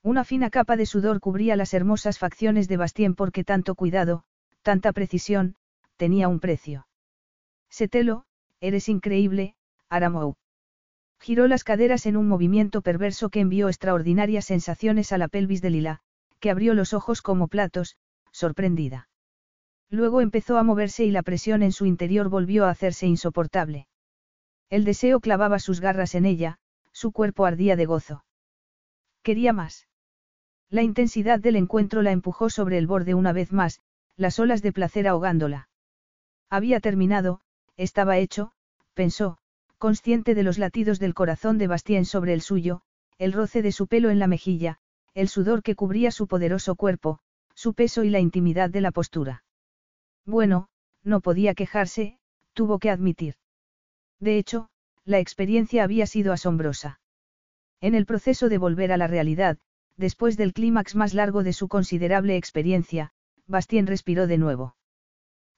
Una 0.04 0.26
fina 0.26 0.50
capa 0.50 0.76
de 0.76 0.86
sudor 0.86 1.22
cubría 1.22 1.56
las 1.56 1.74
hermosas 1.74 2.20
facciones 2.20 2.68
de 2.68 2.76
Bastien 2.76 3.16
porque 3.16 3.46
tanto 3.46 3.76
cuidado, 3.76 4.26
tanta 4.62 4.92
precisión, 4.92 5.56
tenía 5.96 6.28
un 6.28 6.42
precio. 6.42 6.86
Setelo, 7.70 8.26
eres 8.60 8.90
increíble, 8.90 9.56
Aramou. 9.90 10.36
Giró 11.26 11.48
las 11.48 11.64
caderas 11.64 12.06
en 12.06 12.18
un 12.18 12.28
movimiento 12.28 12.84
perverso 12.84 13.30
que 13.30 13.40
envió 13.40 13.68
extraordinarias 13.68 14.46
sensaciones 14.46 15.12
a 15.12 15.18
la 15.18 15.28
pelvis 15.28 15.60
de 15.60 15.72
Lila, 15.72 16.02
que 16.40 16.52
abrió 16.52 16.76
los 16.76 16.94
ojos 16.94 17.24
como 17.24 17.48
platos, 17.48 17.98
sorprendida. 18.30 19.10
Luego 19.90 20.22
empezó 20.22 20.60
a 20.60 20.64
moverse 20.64 21.04
y 21.04 21.10
la 21.10 21.24
presión 21.24 21.64
en 21.64 21.72
su 21.72 21.88
interior 21.88 22.30
volvió 22.30 22.66
a 22.66 22.70
hacerse 22.70 23.08
insoportable. 23.08 23.88
El 24.70 24.86
deseo 24.86 25.20
clavaba 25.20 25.58
sus 25.58 25.82
garras 25.82 26.14
en 26.14 26.28
ella, 26.28 26.60
su 26.92 27.12
cuerpo 27.12 27.48
ardía 27.48 27.76
de 27.76 27.88
gozo. 27.88 28.24
Quería 29.24 29.52
más. 29.52 29.88
La 30.70 30.84
intensidad 30.84 31.40
del 31.40 31.56
encuentro 31.56 32.04
la 32.04 32.12
empujó 32.12 32.52
sobre 32.52 32.78
el 32.78 32.86
borde 32.86 33.16
una 33.16 33.34
vez 33.34 33.52
más, 33.52 33.80
las 34.16 34.38
olas 34.38 34.62
de 34.62 34.72
placer 34.72 35.08
ahogándola. 35.08 35.70
Había 36.52 36.80
terminado, 36.82 37.42
estaba 37.78 38.20
hecho, 38.20 38.52
pensó, 38.94 39.40
consciente 39.86 40.34
de 40.34 40.42
los 40.42 40.58
latidos 40.58 40.98
del 40.98 41.14
corazón 41.14 41.60
de 41.60 41.68
Bastien 41.68 42.06
sobre 42.06 42.34
el 42.34 42.42
suyo, 42.42 42.82
el 43.20 43.32
roce 43.34 43.62
de 43.62 43.72
su 43.72 43.86
pelo 43.86 44.10
en 44.10 44.18
la 44.18 44.26
mejilla, 44.26 44.80
el 45.14 45.28
sudor 45.28 45.62
que 45.62 45.76
cubría 45.76 46.10
su 46.10 46.26
poderoso 46.26 46.76
cuerpo, 46.76 47.20
su 47.54 47.76
peso 47.76 48.04
y 48.04 48.10
la 48.10 48.20
intimidad 48.20 48.72
de 48.72 48.82
la 48.82 48.90
postura. 48.90 49.44
Bueno, 50.26 50.70
no 51.04 51.22
podía 51.22 51.54
quejarse, 51.54 52.18
tuvo 52.54 52.80
que 52.80 52.90
admitir. 52.90 53.36
De 54.20 54.40
hecho, 54.40 54.70
la 55.04 55.20
experiencia 55.20 55.84
había 55.84 56.08
sido 56.08 56.34
asombrosa. 56.34 57.00
En 57.80 57.94
el 57.94 58.08
proceso 58.08 58.50
de 58.50 58.58
volver 58.58 58.92
a 58.92 58.98
la 58.98 59.06
realidad, 59.06 59.60
después 59.98 60.36
del 60.36 60.54
clímax 60.54 60.96
más 60.96 61.14
largo 61.14 61.44
de 61.44 61.54
su 61.54 61.68
considerable 61.68 62.38
experiencia, 62.38 63.12
Bastien 63.46 63.86
respiró 63.86 64.26
de 64.26 64.40
nuevo. 64.40 64.76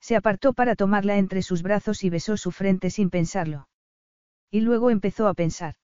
Se 0.01 0.17
apartó 0.17 0.51
para 0.51 0.75
tomarla 0.75 1.17
entre 1.17 1.43
sus 1.43 1.63
brazos 1.63 2.03
y 2.03 2.09
besó 2.09 2.35
su 2.35 2.51
frente 2.51 2.89
sin 2.89 3.09
pensarlo. 3.09 3.69
Y 4.49 4.61
luego 4.61 4.89
empezó 4.89 5.27
a 5.27 5.33
pensar. 5.33 5.75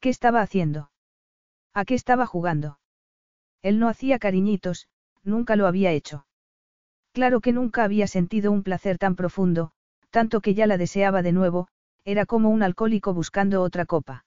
¿Qué 0.00 0.08
estaba 0.08 0.40
haciendo? 0.40 0.90
¿A 1.72 1.84
qué 1.84 1.94
estaba 1.94 2.26
jugando? 2.26 2.78
Él 3.62 3.78
no 3.78 3.88
hacía 3.88 4.18
cariñitos, 4.18 4.88
nunca 5.22 5.56
lo 5.56 5.66
había 5.66 5.92
hecho. 5.92 6.26
Claro 7.12 7.40
que 7.40 7.52
nunca 7.52 7.84
había 7.84 8.06
sentido 8.06 8.50
un 8.52 8.62
placer 8.62 8.98
tan 8.98 9.16
profundo, 9.16 9.72
tanto 10.10 10.40
que 10.40 10.54
ya 10.54 10.66
la 10.66 10.78
deseaba 10.78 11.22
de 11.22 11.32
nuevo, 11.32 11.68
era 12.04 12.26
como 12.26 12.50
un 12.50 12.62
alcohólico 12.62 13.14
buscando 13.14 13.62
otra 13.62 13.86
copa. 13.86 14.24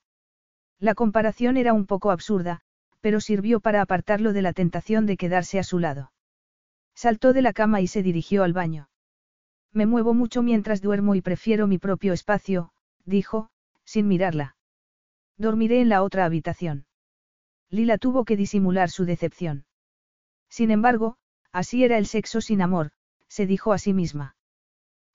La 0.79 0.95
comparación 0.95 1.57
era 1.57 1.73
un 1.73 1.85
poco 1.85 2.11
absurda, 2.11 2.61
pero 3.01 3.19
sirvió 3.19 3.59
para 3.59 3.81
apartarlo 3.81 4.33
de 4.33 4.41
la 4.41 4.53
tentación 4.53 5.05
de 5.05 5.17
quedarse 5.17 5.59
a 5.59 5.63
su 5.63 5.79
lado. 5.79 6.11
Saltó 6.95 7.33
de 7.33 7.41
la 7.41 7.53
cama 7.53 7.81
y 7.81 7.87
se 7.87 8.01
dirigió 8.01 8.43
al 8.43 8.53
baño. 8.53 8.89
Me 9.73 9.85
muevo 9.85 10.13
mucho 10.13 10.41
mientras 10.41 10.81
duermo 10.81 11.15
y 11.15 11.21
prefiero 11.21 11.67
mi 11.67 11.77
propio 11.77 12.13
espacio, 12.13 12.71
dijo, 13.05 13.49
sin 13.83 14.07
mirarla. 14.07 14.55
Dormiré 15.37 15.81
en 15.81 15.89
la 15.89 16.03
otra 16.03 16.25
habitación. 16.25 16.85
Lila 17.69 17.97
tuvo 17.97 18.25
que 18.25 18.37
disimular 18.37 18.89
su 18.89 19.05
decepción. 19.05 19.65
Sin 20.49 20.71
embargo, 20.71 21.17
así 21.51 21.83
era 21.83 21.97
el 21.97 22.05
sexo 22.05 22.41
sin 22.41 22.61
amor, 22.61 22.91
se 23.27 23.45
dijo 23.45 23.73
a 23.73 23.77
sí 23.77 23.93
misma. 23.93 24.35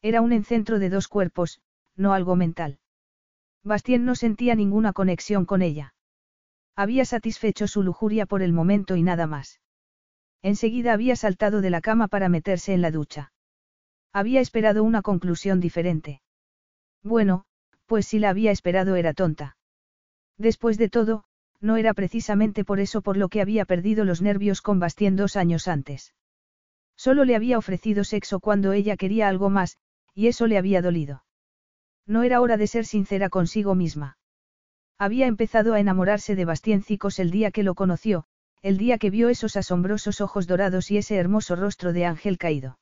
Era 0.02 0.20
un 0.20 0.32
encentro 0.32 0.78
de 0.78 0.90
dos 0.90 1.08
cuerpos, 1.08 1.60
no 1.96 2.12
algo 2.12 2.36
mental. 2.36 2.78
Bastien 3.62 4.04
no 4.04 4.14
sentía 4.14 4.54
ninguna 4.54 4.92
conexión 4.92 5.44
con 5.44 5.62
ella. 5.62 5.94
Había 6.76 7.04
satisfecho 7.04 7.66
su 7.66 7.82
lujuria 7.82 8.26
por 8.26 8.42
el 8.42 8.52
momento 8.52 8.96
y 8.96 9.02
nada 9.02 9.26
más. 9.26 9.60
Enseguida 10.42 10.94
había 10.94 11.16
saltado 11.16 11.60
de 11.60 11.70
la 11.70 11.82
cama 11.82 12.08
para 12.08 12.30
meterse 12.30 12.72
en 12.72 12.80
la 12.80 12.90
ducha. 12.90 13.32
Había 14.12 14.40
esperado 14.40 14.82
una 14.82 15.02
conclusión 15.02 15.60
diferente. 15.60 16.22
Bueno, 17.02 17.44
pues 17.90 18.06
si 18.06 18.20
la 18.20 18.30
había 18.30 18.52
esperado 18.52 18.94
era 18.94 19.14
tonta. 19.14 19.56
Después 20.38 20.78
de 20.78 20.88
todo, 20.88 21.24
no 21.60 21.76
era 21.76 21.92
precisamente 21.92 22.64
por 22.64 22.78
eso 22.78 23.02
por 23.02 23.16
lo 23.16 23.28
que 23.28 23.40
había 23.40 23.64
perdido 23.64 24.04
los 24.04 24.22
nervios 24.22 24.62
con 24.62 24.78
Bastien 24.78 25.16
dos 25.16 25.34
años 25.34 25.66
antes. 25.66 26.14
Solo 26.94 27.24
le 27.24 27.34
había 27.34 27.58
ofrecido 27.58 28.04
sexo 28.04 28.38
cuando 28.38 28.72
ella 28.72 28.96
quería 28.96 29.26
algo 29.26 29.50
más, 29.50 29.76
y 30.14 30.28
eso 30.28 30.46
le 30.46 30.56
había 30.56 30.82
dolido. 30.82 31.24
No 32.06 32.22
era 32.22 32.40
hora 32.40 32.56
de 32.56 32.68
ser 32.68 32.86
sincera 32.86 33.28
consigo 33.28 33.74
misma. 33.74 34.18
Había 34.96 35.26
empezado 35.26 35.74
a 35.74 35.80
enamorarse 35.80 36.36
de 36.36 36.44
Bastien 36.44 36.84
Cicos 36.84 37.18
el 37.18 37.32
día 37.32 37.50
que 37.50 37.64
lo 37.64 37.74
conoció, 37.74 38.24
el 38.62 38.78
día 38.78 38.98
que 38.98 39.10
vio 39.10 39.30
esos 39.30 39.56
asombrosos 39.56 40.20
ojos 40.20 40.46
dorados 40.46 40.92
y 40.92 40.98
ese 40.98 41.16
hermoso 41.16 41.56
rostro 41.56 41.92
de 41.92 42.04
ángel 42.04 42.38
caído. 42.38 42.78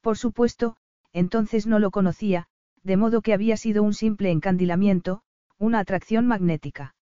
Por 0.00 0.16
supuesto, 0.16 0.78
entonces 1.12 1.66
no 1.66 1.78
lo 1.78 1.90
conocía, 1.90 2.48
de 2.84 2.96
modo 2.96 3.22
que 3.22 3.32
había 3.32 3.56
sido 3.56 3.82
un 3.82 3.94
simple 3.94 4.30
encandilamiento, 4.30 5.22
una 5.58 5.80
atracción 5.80 6.26
magnética. 6.26 6.94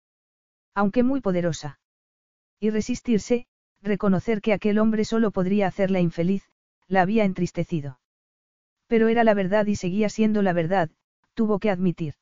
Aunque 0.73 1.03
muy 1.03 1.21
poderosa. 1.21 1.79
Y 2.59 2.69
resistirse, 2.69 3.45
reconocer 3.81 4.41
que 4.41 4.53
aquel 4.53 4.79
hombre 4.79 5.03
solo 5.03 5.31
podría 5.31 5.67
hacerla 5.67 5.99
infeliz, 5.99 6.49
la 6.87 7.01
había 7.01 7.25
entristecido. 7.25 7.99
Pero 8.87 9.09
era 9.09 9.23
la 9.23 9.33
verdad 9.33 9.65
y 9.65 9.75
seguía 9.75 10.07
siendo 10.09 10.41
la 10.41 10.53
verdad, 10.53 10.89
tuvo 11.33 11.59
que 11.59 11.69
admitir. 11.69 12.15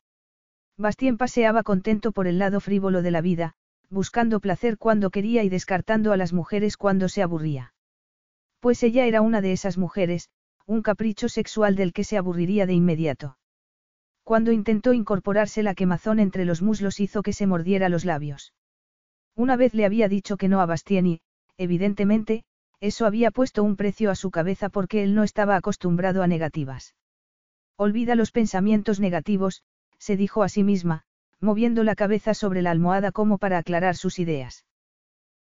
Bastien 0.78 1.18
paseaba 1.18 1.62
contento 1.62 2.12
por 2.12 2.28
el 2.28 2.40
lado 2.40 2.60
frívolo 2.60 3.04
de 3.04 3.12
la 3.12 3.22
vida, 3.22 3.54
buscando 3.90 4.40
placer 4.40 4.78
cuando 4.80 5.12
quería 5.12 5.44
y 5.44 5.50
descartando 5.50 6.12
a 6.14 6.18
las 6.18 6.34
mujeres 6.34 6.78
cuando 6.78 7.10
se 7.10 7.22
aburría. 7.22 7.74
Pues 8.60 8.82
ella 8.82 9.06
era 9.06 9.22
una 9.22 9.42
de 9.42 9.52
esas 9.52 9.78
mujeres, 9.78 10.30
un 10.66 10.82
capricho 10.82 11.30
sexual 11.30 11.76
del 11.76 11.94
que 11.94 12.04
se 12.04 12.18
aburriría 12.18 12.66
de 12.66 12.74
inmediato. 12.74 13.38
Cuando 14.24 14.52
intentó 14.52 14.94
incorporarse 14.94 15.64
la 15.64 15.76
quemazón 15.76 16.20
entre 16.20 16.46
los 16.46 16.62
muslos 16.62 17.00
hizo 17.00 17.24
que 17.24 17.34
se 17.34 17.48
mordiera 17.48 17.90
los 17.90 18.06
labios. 18.06 18.54
Una 19.36 19.56
vez 19.56 19.74
le 19.74 19.86
había 19.86 20.08
dicho 20.08 20.38
que 20.38 20.48
no 20.48 20.62
a 20.62 20.66
Bastien 20.66 21.08
y, 21.08 21.22
evidentemente, 21.58 22.44
eso 22.80 23.06
había 23.06 23.32
puesto 23.32 23.64
un 23.64 23.76
precio 23.76 24.10
a 24.12 24.16
su 24.16 24.32
cabeza 24.32 24.70
porque 24.70 25.04
él 25.04 25.16
no 25.16 25.24
estaba 25.24 25.56
acostumbrado 25.56 26.24
a 26.24 26.28
negativas. 26.28 26.96
Olvida 27.78 28.16
los 28.16 28.32
pensamientos 28.32 29.00
negativos, 29.00 29.64
se 29.98 30.18
dijo 30.18 30.44
a 30.44 30.50
sí 30.50 30.64
misma, 30.64 31.04
moviendo 31.40 31.84
la 31.84 31.96
cabeza 31.96 32.34
sobre 32.34 32.62
la 32.62 32.72
almohada 32.72 33.12
como 33.12 33.38
para 33.38 33.58
aclarar 33.58 33.96
sus 33.96 34.20
ideas. 34.20 34.66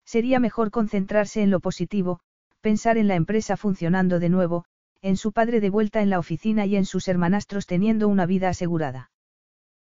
Sería 0.05 0.41
mejor 0.41 0.71
concentrarse 0.71 1.43
en 1.43 1.51
lo 1.51 1.61
positivo, 1.61 2.21
pensar 2.61 2.99
en 2.99 3.09
la 3.09 3.15
empresa 3.15 3.57
funcionando 3.57 4.19
de 4.19 4.29
nuevo, 4.29 4.65
en 5.03 5.17
su 5.17 5.33
padre 5.33 5.61
de 5.61 5.71
vuelta 5.71 6.03
en 6.03 6.11
la 6.11 6.19
oficina 6.19 6.67
y 6.67 6.77
en 6.77 6.85
sus 6.85 7.09
hermanastros 7.09 7.67
teniendo 7.67 8.09
una 8.09 8.27
vida 8.27 8.49
asegurada. 8.49 9.11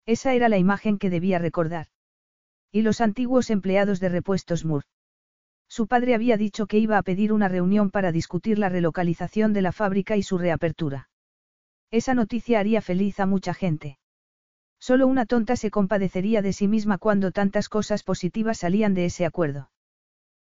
Esa 0.06 0.34
era 0.34 0.48
la 0.48 0.58
imagen 0.58 0.98
que 0.98 1.10
debía 1.10 1.38
recordar. 1.38 1.86
Y 2.70 2.82
los 2.82 3.00
antiguos 3.00 3.50
empleados 3.50 4.00
de 4.00 4.08
repuestos 4.08 4.64
Moore. 4.64 4.86
Su 5.68 5.86
padre 5.86 6.14
había 6.14 6.36
dicho 6.36 6.66
que 6.66 6.78
iba 6.78 6.98
a 6.98 7.02
pedir 7.02 7.32
una 7.32 7.48
reunión 7.48 7.90
para 7.90 8.12
discutir 8.12 8.58
la 8.58 8.68
relocalización 8.68 9.52
de 9.52 9.62
la 9.62 9.72
fábrica 9.72 10.16
y 10.16 10.22
su 10.22 10.38
reapertura. 10.38 11.08
Esa 11.90 12.14
noticia 12.14 12.60
haría 12.60 12.80
feliz 12.80 13.20
a 13.20 13.26
mucha 13.26 13.54
gente. 13.54 13.98
Solo 14.78 15.06
una 15.06 15.26
tonta 15.26 15.56
se 15.56 15.70
compadecería 15.70 16.42
de 16.42 16.52
sí 16.52 16.66
misma 16.66 16.98
cuando 16.98 17.30
tantas 17.30 17.68
cosas 17.68 18.02
positivas 18.02 18.58
salían 18.58 18.94
de 18.94 19.04
ese 19.04 19.24
acuerdo. 19.24 19.70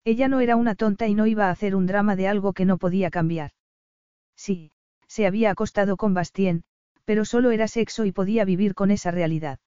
Ella 0.06 0.28
no 0.28 0.40
era 0.40 0.56
una 0.56 0.76
tonta 0.76 1.08
y 1.08 1.14
no 1.14 1.28
iba 1.28 1.48
a 1.48 1.52
hacer 1.52 1.76
un 1.76 1.86
drama 1.86 2.16
de 2.16 2.28
algo 2.28 2.54
que 2.54 2.66
no 2.66 2.78
podía 2.78 3.12
cambiar. 3.12 3.52
Sí, 4.44 4.74
se 5.08 5.26
había 5.26 5.52
acostado 5.52 5.96
con 5.96 6.14
Bastien, 6.14 6.66
pero 7.06 7.24
solo 7.24 7.52
era 7.52 7.70
sexo 7.70 8.04
y 8.04 8.12
podía 8.12 8.44
vivir 8.44 8.76
con 8.76 8.92
esa 8.92 9.10
realidad. 9.10 9.60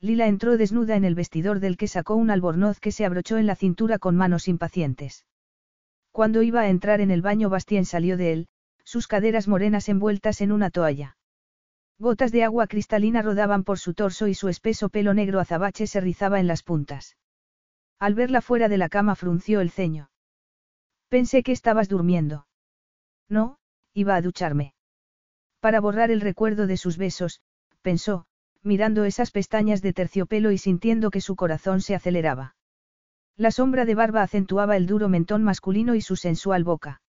Lila 0.00 0.26
entró 0.26 0.56
desnuda 0.56 0.96
en 0.96 1.04
el 1.04 1.14
vestidor 1.14 1.60
del 1.60 1.76
que 1.76 1.86
sacó 1.86 2.14
un 2.14 2.30
albornoz 2.30 2.80
que 2.80 2.92
se 2.92 3.04
abrochó 3.04 3.36
en 3.36 3.46
la 3.46 3.56
cintura 3.56 3.98
con 3.98 4.16
manos 4.16 4.48
impacientes. 4.48 5.26
Cuando 6.12 6.40
iba 6.40 6.62
a 6.62 6.70
entrar 6.70 7.02
en 7.02 7.10
el 7.10 7.20
baño 7.20 7.50
Bastien 7.50 7.84
salió 7.84 8.16
de 8.16 8.32
él, 8.32 8.48
sus 8.84 9.06
caderas 9.06 9.48
morenas 9.48 9.90
envueltas 9.90 10.40
en 10.40 10.52
una 10.52 10.70
toalla. 10.70 11.18
Gotas 11.98 12.32
de 12.32 12.42
agua 12.42 12.68
cristalina 12.68 13.20
rodaban 13.20 13.64
por 13.64 13.78
su 13.78 13.92
torso 13.92 14.28
y 14.28 14.32
su 14.32 14.48
espeso 14.48 14.88
pelo 14.88 15.12
negro 15.12 15.40
azabache 15.40 15.86
se 15.86 16.00
rizaba 16.00 16.40
en 16.40 16.46
las 16.46 16.62
puntas. 16.62 17.18
Al 17.98 18.14
verla 18.14 18.40
fuera 18.40 18.70
de 18.70 18.78
la 18.78 18.88
cama 18.88 19.14
frunció 19.14 19.60
el 19.60 19.70
ceño. 19.70 20.10
Pensé 21.10 21.42
que 21.42 21.52
estabas 21.52 21.90
durmiendo. 21.90 22.46
No, 23.28 23.59
iba 23.94 24.14
a 24.16 24.22
ducharme. 24.22 24.74
Para 25.60 25.80
borrar 25.80 26.10
el 26.10 26.20
recuerdo 26.20 26.66
de 26.66 26.76
sus 26.76 26.96
besos, 26.96 27.40
pensó, 27.82 28.26
mirando 28.62 29.04
esas 29.04 29.30
pestañas 29.30 29.82
de 29.82 29.92
terciopelo 29.92 30.50
y 30.50 30.58
sintiendo 30.58 31.10
que 31.10 31.20
su 31.20 31.36
corazón 31.36 31.80
se 31.80 31.94
aceleraba. 31.94 32.56
La 33.36 33.50
sombra 33.50 33.84
de 33.84 33.94
barba 33.94 34.22
acentuaba 34.22 34.76
el 34.76 34.86
duro 34.86 35.08
mentón 35.08 35.42
masculino 35.42 35.94
y 35.94 36.02
su 36.02 36.16
sensual 36.16 36.64
boca. 36.64 37.00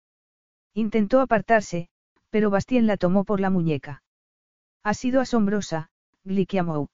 Intentó 0.73 1.19
apartarse, 1.19 1.89
pero 2.29 2.49
Bastien 2.49 2.87
la 2.87 2.97
tomó 2.97 3.25
por 3.25 3.39
la 3.41 3.49
muñeca. 3.49 4.03
Ha 4.83 4.93
sido 4.93 5.19
asombrosa, 5.19 5.89
Glikiamou. 6.23 6.87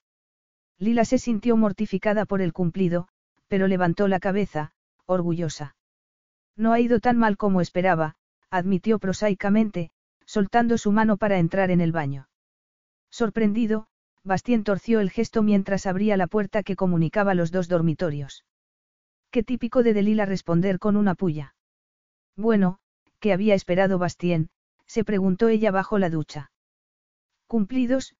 Lila 0.79 1.05
se 1.05 1.17
sintió 1.17 1.55
mortificada 1.57 2.25
por 2.25 2.41
el 2.41 2.53
cumplido, 2.53 3.07
pero 3.47 3.67
levantó 3.67 4.07
la 4.07 4.19
cabeza, 4.19 4.71
orgullosa. 5.05 5.75
No 6.55 6.73
ha 6.73 6.79
ido 6.79 6.99
tan 6.99 7.17
mal 7.17 7.37
como 7.37 7.61
esperaba, 7.61 8.15
admitió 8.49 8.99
prosaicamente, 8.99 9.91
soltando 10.25 10.77
su 10.77 10.91
mano 10.91 11.17
para 11.17 11.39
entrar 11.39 11.71
en 11.71 11.81
el 11.81 11.91
baño. 11.91 12.29
Sorprendido, 13.09 13.87
Bastien 14.23 14.63
torció 14.63 14.99
el 14.99 15.09
gesto 15.09 15.41
mientras 15.41 15.85
abría 15.85 16.17
la 16.17 16.27
puerta 16.27 16.63
que 16.63 16.75
comunicaba 16.75 17.33
los 17.33 17.51
dos 17.51 17.67
dormitorios. 17.67 18.45
Qué 19.31 19.43
típico 19.43 19.83
de 19.83 19.93
Delila 19.93 20.25
responder 20.25 20.79
con 20.79 20.97
una 20.97 21.15
puya. 21.15 21.55
Bueno, 22.35 22.79
¿qué 23.19 23.33
había 23.33 23.55
esperado 23.55 23.97
Bastien? 23.97 24.49
se 24.85 25.03
preguntó 25.03 25.49
ella 25.49 25.71
bajo 25.71 25.97
la 25.97 26.09
ducha. 26.09 26.51
Cumplidos, 27.47 28.15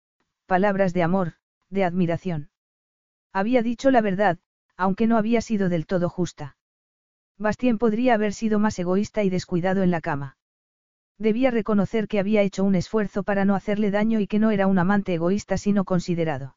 palabras 0.45 0.93
de 0.93 1.03
amor, 1.03 1.33
de 1.69 1.83
admiración. 1.83 2.49
Había 3.33 3.61
dicho 3.61 3.91
la 3.91 4.01
verdad, 4.01 4.39
aunque 4.75 5.07
no 5.07 5.17
había 5.17 5.41
sido 5.41 5.69
del 5.69 5.85
todo 5.85 6.09
justa. 6.09 6.56
Bastien 7.39 7.77
podría 7.77 8.15
haber 8.15 8.33
sido 8.33 8.59
más 8.59 8.77
egoísta 8.79 9.23
y 9.23 9.29
descuidado 9.29 9.83
en 9.83 9.91
la 9.91 10.01
cama. 10.01 10.37
Debía 11.19 11.51
reconocer 11.51 12.07
que 12.07 12.19
había 12.19 12.41
hecho 12.41 12.63
un 12.63 12.75
esfuerzo 12.75 13.23
para 13.23 13.45
no 13.45 13.55
hacerle 13.55 13.91
daño 13.91 14.19
y 14.19 14.27
que 14.27 14.39
no 14.39 14.51
era 14.51 14.67
un 14.67 14.79
amante 14.79 15.13
egoísta 15.13 15.57
sino 15.57 15.83
considerado. 15.83 16.55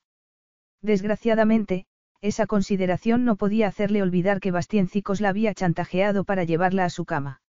Desgraciadamente, 0.82 1.86
esa 2.20 2.46
consideración 2.46 3.24
no 3.24 3.36
podía 3.36 3.68
hacerle 3.68 4.02
olvidar 4.02 4.40
que 4.40 4.50
Bastiencicos 4.50 5.20
la 5.20 5.30
había 5.30 5.54
chantajeado 5.54 6.24
para 6.24 6.44
llevarla 6.44 6.84
a 6.84 6.90
su 6.90 7.04
cama. 7.04 7.40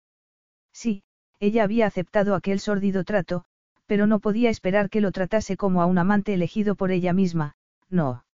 Sí, 0.73 1.03
ella 1.41 1.65
había 1.65 1.87
aceptado 1.87 2.35
aquel 2.35 2.61
sórdido 2.61 3.03
trato, 3.03 3.45
pero 3.87 4.07
no 4.07 4.21
podía 4.21 4.51
esperar 4.51 4.89
que 4.91 5.01
lo 5.01 5.11
tratase 5.11 5.57
como 5.57 5.83
a 5.83 5.87
un 5.87 5.99
amante 5.99 6.35
elegido 6.35 6.77
por 6.77 6.93
ella 6.93 7.13
misma, 7.13 7.57
no. 7.89 8.25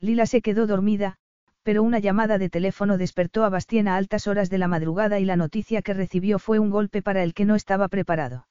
Lila 0.00 0.26
se 0.26 0.42
quedó 0.42 0.66
dormida, 0.66 1.18
pero 1.62 1.82
una 1.82 1.98
llamada 1.98 2.38
de 2.38 2.50
teléfono 2.50 2.98
despertó 2.98 3.44
a 3.44 3.48
Bastien 3.48 3.88
a 3.88 3.96
altas 3.96 4.26
horas 4.26 4.50
de 4.50 4.58
la 4.58 4.68
madrugada 4.68 5.20
y 5.20 5.24
la 5.24 5.36
noticia 5.36 5.82
que 5.82 5.94
recibió 5.94 6.38
fue 6.38 6.58
un 6.58 6.70
golpe 6.70 7.02
para 7.02 7.22
el 7.22 7.34
que 7.34 7.44
no 7.44 7.54
estaba 7.54 7.88
preparado. 7.88 8.48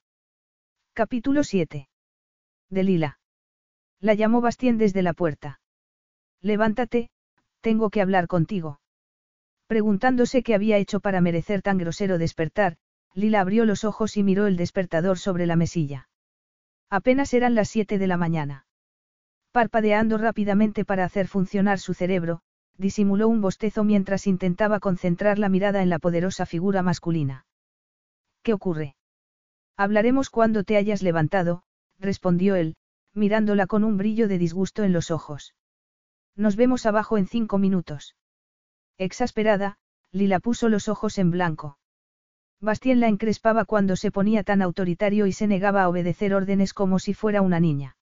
Capítulo 0.93 1.43
7. 1.43 1.89
De 2.69 2.83
Lila. 2.83 3.19
La 3.99 4.13
llamó 4.13 4.41
Bastien 4.41 4.77
desde 4.77 5.01
la 5.01 5.13
puerta. 5.13 5.59
Levántate, 6.41 7.09
tengo 7.59 7.89
que 7.89 8.01
hablar 8.01 8.27
contigo. 8.27 8.79
Preguntándose 9.67 10.43
qué 10.43 10.55
había 10.55 10.77
hecho 10.77 10.99
para 10.99 11.21
merecer 11.21 11.61
tan 11.61 11.77
grosero 11.77 12.17
despertar, 12.17 12.77
Lila 13.13 13.41
abrió 13.41 13.65
los 13.65 13.83
ojos 13.83 14.17
y 14.17 14.23
miró 14.23 14.47
el 14.47 14.57
despertador 14.57 15.17
sobre 15.17 15.45
la 15.45 15.55
mesilla. 15.55 16.09
Apenas 16.89 17.33
eran 17.33 17.55
las 17.55 17.69
siete 17.69 17.97
de 17.97 18.07
la 18.07 18.17
mañana. 18.17 18.65
Parpadeando 19.51 20.17
rápidamente 20.17 20.85
para 20.85 21.05
hacer 21.05 21.27
funcionar 21.27 21.79
su 21.79 21.93
cerebro, 21.93 22.41
disimuló 22.77 23.27
un 23.27 23.41
bostezo 23.41 23.83
mientras 23.83 24.27
intentaba 24.27 24.79
concentrar 24.79 25.39
la 25.39 25.49
mirada 25.49 25.81
en 25.81 25.89
la 25.89 25.99
poderosa 25.99 26.45
figura 26.45 26.81
masculina. 26.81 27.45
¿Qué 28.43 28.53
ocurre? 28.53 28.95
Hablaremos 29.77 30.29
cuando 30.29 30.63
te 30.63 30.77
hayas 30.77 31.01
levantado, 31.01 31.63
respondió 31.99 32.55
él, 32.55 32.75
mirándola 33.13 33.67
con 33.67 33.83
un 33.83 33.97
brillo 33.97 34.27
de 34.27 34.37
disgusto 34.37 34.83
en 34.83 34.93
los 34.93 35.11
ojos. 35.11 35.55
Nos 36.35 36.55
vemos 36.55 36.85
abajo 36.85 37.17
en 37.17 37.27
cinco 37.27 37.57
minutos. 37.57 38.15
Exasperada, 38.97 39.77
Lila 40.11 40.39
puso 40.39 40.69
los 40.69 40.87
ojos 40.87 41.17
en 41.17 41.31
blanco. 41.31 41.77
Bastien 42.59 42.99
la 42.99 43.07
encrespaba 43.07 43.65
cuando 43.65 43.95
se 43.95 44.11
ponía 44.11 44.43
tan 44.43 44.61
autoritario 44.61 45.25
y 45.25 45.33
se 45.33 45.47
negaba 45.47 45.83
a 45.83 45.89
obedecer 45.89 46.33
órdenes 46.33 46.73
como 46.73 46.99
si 46.99 47.13
fuera 47.13 47.41
una 47.41 47.59
niña. 47.59 47.97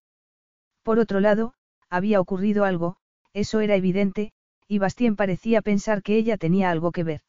Por 0.83 0.99
otro 0.99 1.19
lado, 1.19 1.53
había 1.89 2.19
ocurrido 2.19 2.65
algo, 2.65 2.97
eso 3.33 3.61
era 3.61 3.75
evidente, 3.75 4.33
y 4.69 4.77
Bastien 4.77 5.15
parecía 5.15 5.63
pensar 5.63 6.03
que 6.03 6.15
ella 6.15 6.37
tenía 6.37 6.69
algo 6.69 6.91
que 6.91 7.03
ver. 7.03 7.21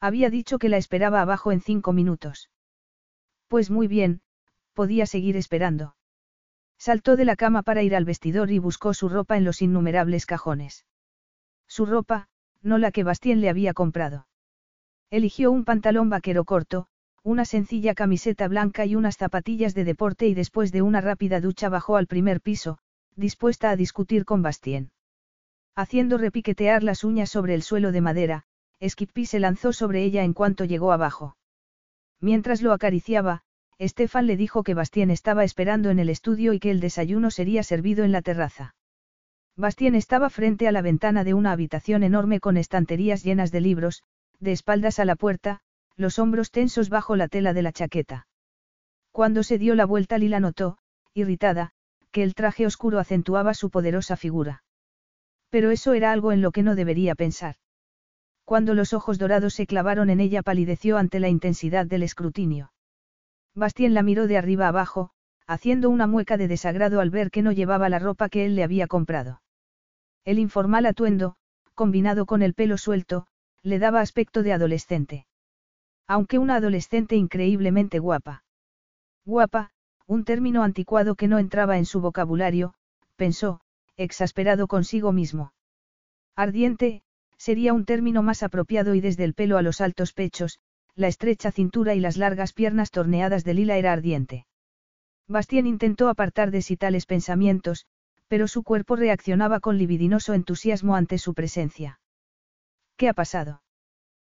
Había 0.00 0.30
dicho 0.30 0.58
que 0.58 0.70
la 0.70 0.78
esperaba 0.78 1.20
abajo 1.20 1.52
en 1.52 1.60
cinco 1.60 1.92
minutos. 1.92 2.48
Pues 3.48 3.70
muy 3.70 3.86
bien, 3.86 4.22
podía 4.72 5.04
seguir 5.04 5.36
esperando. 5.36 5.94
Saltó 6.78 7.16
de 7.16 7.26
la 7.26 7.36
cama 7.36 7.62
para 7.62 7.82
ir 7.82 7.94
al 7.94 8.06
vestidor 8.06 8.50
y 8.50 8.58
buscó 8.58 8.94
su 8.94 9.10
ropa 9.10 9.36
en 9.36 9.44
los 9.44 9.60
innumerables 9.60 10.24
cajones. 10.24 10.86
Su 11.68 11.84
ropa, 11.84 12.28
no 12.62 12.78
la 12.78 12.92
que 12.92 13.04
Bastien 13.04 13.42
le 13.42 13.50
había 13.50 13.74
comprado. 13.74 14.26
Eligió 15.10 15.52
un 15.52 15.66
pantalón 15.66 16.08
vaquero 16.08 16.46
corto, 16.46 16.86
una 17.22 17.44
sencilla 17.44 17.94
camiseta 17.94 18.48
blanca 18.48 18.86
y 18.86 18.96
unas 18.96 19.18
zapatillas 19.18 19.74
de 19.74 19.84
deporte 19.84 20.28
y 20.28 20.34
después 20.34 20.72
de 20.72 20.80
una 20.80 21.02
rápida 21.02 21.42
ducha 21.42 21.68
bajó 21.68 21.96
al 21.96 22.06
primer 22.06 22.40
piso, 22.40 22.78
dispuesta 23.16 23.68
a 23.68 23.76
discutir 23.76 24.24
con 24.24 24.40
Bastien. 24.40 24.93
Haciendo 25.76 26.18
repiquetear 26.18 26.82
las 26.82 27.02
uñas 27.02 27.30
sobre 27.30 27.54
el 27.54 27.62
suelo 27.62 27.90
de 27.90 28.00
madera, 28.00 28.44
Skippy 28.86 29.26
se 29.26 29.40
lanzó 29.40 29.72
sobre 29.72 30.04
ella 30.04 30.22
en 30.22 30.32
cuanto 30.32 30.64
llegó 30.64 30.92
abajo. 30.92 31.36
Mientras 32.20 32.62
lo 32.62 32.72
acariciaba, 32.72 33.42
Estefan 33.78 34.26
le 34.26 34.36
dijo 34.36 34.62
que 34.62 34.74
Bastien 34.74 35.10
estaba 35.10 35.42
esperando 35.42 35.90
en 35.90 35.98
el 35.98 36.08
estudio 36.08 36.52
y 36.52 36.60
que 36.60 36.70
el 36.70 36.80
desayuno 36.80 37.30
sería 37.30 37.62
servido 37.62 38.04
en 38.04 38.12
la 38.12 38.22
terraza. 38.22 38.74
Bastien 39.56 39.94
estaba 39.94 40.30
frente 40.30 40.68
a 40.68 40.72
la 40.72 40.82
ventana 40.82 41.24
de 41.24 41.34
una 41.34 41.52
habitación 41.52 42.02
enorme 42.02 42.40
con 42.40 42.56
estanterías 42.56 43.22
llenas 43.22 43.50
de 43.52 43.60
libros, 43.60 44.02
de 44.40 44.52
espaldas 44.52 44.98
a 44.98 45.04
la 45.04 45.16
puerta, 45.16 45.60
los 45.96 46.18
hombros 46.18 46.50
tensos 46.50 46.88
bajo 46.88 47.14
la 47.16 47.28
tela 47.28 47.52
de 47.52 47.62
la 47.62 47.72
chaqueta. 47.72 48.26
Cuando 49.12 49.44
se 49.44 49.58
dio 49.58 49.76
la 49.76 49.86
vuelta 49.86 50.18
Lila 50.18 50.40
notó, 50.40 50.78
irritada, 51.14 51.70
que 52.10 52.24
el 52.24 52.34
traje 52.34 52.66
oscuro 52.66 52.98
acentuaba 52.98 53.54
su 53.54 53.70
poderosa 53.70 54.16
figura. 54.16 54.63
Pero 55.54 55.70
eso 55.70 55.92
era 55.92 56.10
algo 56.10 56.32
en 56.32 56.42
lo 56.42 56.50
que 56.50 56.64
no 56.64 56.74
debería 56.74 57.14
pensar. 57.14 57.54
Cuando 58.44 58.74
los 58.74 58.92
ojos 58.92 59.20
dorados 59.20 59.54
se 59.54 59.68
clavaron 59.68 60.10
en 60.10 60.18
ella 60.18 60.42
palideció 60.42 60.98
ante 60.98 61.20
la 61.20 61.28
intensidad 61.28 61.86
del 61.86 62.02
escrutinio. 62.02 62.72
Bastien 63.54 63.94
la 63.94 64.02
miró 64.02 64.26
de 64.26 64.36
arriba 64.36 64.66
abajo, 64.66 65.10
haciendo 65.46 65.90
una 65.90 66.08
mueca 66.08 66.36
de 66.36 66.48
desagrado 66.48 67.00
al 67.00 67.10
ver 67.10 67.30
que 67.30 67.42
no 67.42 67.52
llevaba 67.52 67.88
la 67.88 68.00
ropa 68.00 68.28
que 68.28 68.44
él 68.44 68.56
le 68.56 68.64
había 68.64 68.88
comprado. 68.88 69.42
El 70.24 70.40
informal 70.40 70.86
atuendo, 70.86 71.36
combinado 71.74 72.26
con 72.26 72.42
el 72.42 72.54
pelo 72.54 72.76
suelto, 72.76 73.28
le 73.62 73.78
daba 73.78 74.00
aspecto 74.00 74.42
de 74.42 74.54
adolescente. 74.54 75.26
Aunque 76.08 76.40
una 76.40 76.56
adolescente 76.56 77.14
increíblemente 77.14 78.00
guapa. 78.00 78.42
Guapa, 79.24 79.70
un 80.08 80.24
término 80.24 80.64
anticuado 80.64 81.14
que 81.14 81.28
no 81.28 81.38
entraba 81.38 81.78
en 81.78 81.86
su 81.86 82.00
vocabulario, 82.00 82.74
pensó, 83.14 83.60
exasperado 83.96 84.66
consigo 84.66 85.12
mismo. 85.12 85.52
Ardiente, 86.36 87.02
sería 87.36 87.72
un 87.72 87.84
término 87.84 88.22
más 88.22 88.42
apropiado 88.42 88.94
y 88.94 89.00
desde 89.00 89.24
el 89.24 89.34
pelo 89.34 89.58
a 89.58 89.62
los 89.62 89.80
altos 89.80 90.12
pechos, 90.12 90.58
la 90.94 91.08
estrecha 91.08 91.50
cintura 91.50 91.94
y 91.94 92.00
las 92.00 92.16
largas 92.16 92.52
piernas 92.52 92.90
torneadas 92.90 93.44
de 93.44 93.54
lila 93.54 93.76
era 93.76 93.92
ardiente. 93.92 94.46
Bastien 95.26 95.66
intentó 95.66 96.08
apartar 96.08 96.50
de 96.50 96.62
sí 96.62 96.76
tales 96.76 97.06
pensamientos, 97.06 97.86
pero 98.28 98.48
su 98.48 98.62
cuerpo 98.62 98.96
reaccionaba 98.96 99.60
con 99.60 99.78
libidinoso 99.78 100.34
entusiasmo 100.34 100.96
ante 100.96 101.18
su 101.18 101.34
presencia. 101.34 102.00
¿Qué 102.96 103.08
ha 103.08 103.14
pasado? 103.14 103.62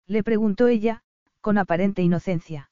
Le 0.07 0.23
preguntó 0.23 0.69
ella, 0.69 1.03
con 1.41 1.59
aparente 1.59 2.03
inocencia. 2.03 2.71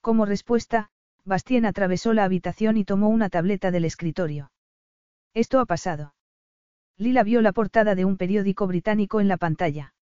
Como 0.00 0.26
respuesta, 0.26 0.90
Bastien 1.24 1.64
atravesó 1.64 2.12
la 2.12 2.24
habitación 2.24 2.76
y 2.76 2.84
tomó 2.84 3.08
una 3.08 3.30
tableta 3.30 3.70
del 3.70 3.84
escritorio. 3.84 4.50
Esto 5.34 5.60
ha 5.60 5.66
pasado. 5.66 6.14
Lila 6.98 7.22
vio 7.22 7.40
la 7.40 7.52
portada 7.52 7.94
de 7.94 8.04
un 8.04 8.16
periódico 8.16 8.66
británico 8.66 9.20
en 9.20 9.28
la 9.28 9.38
pantalla. 9.38 9.94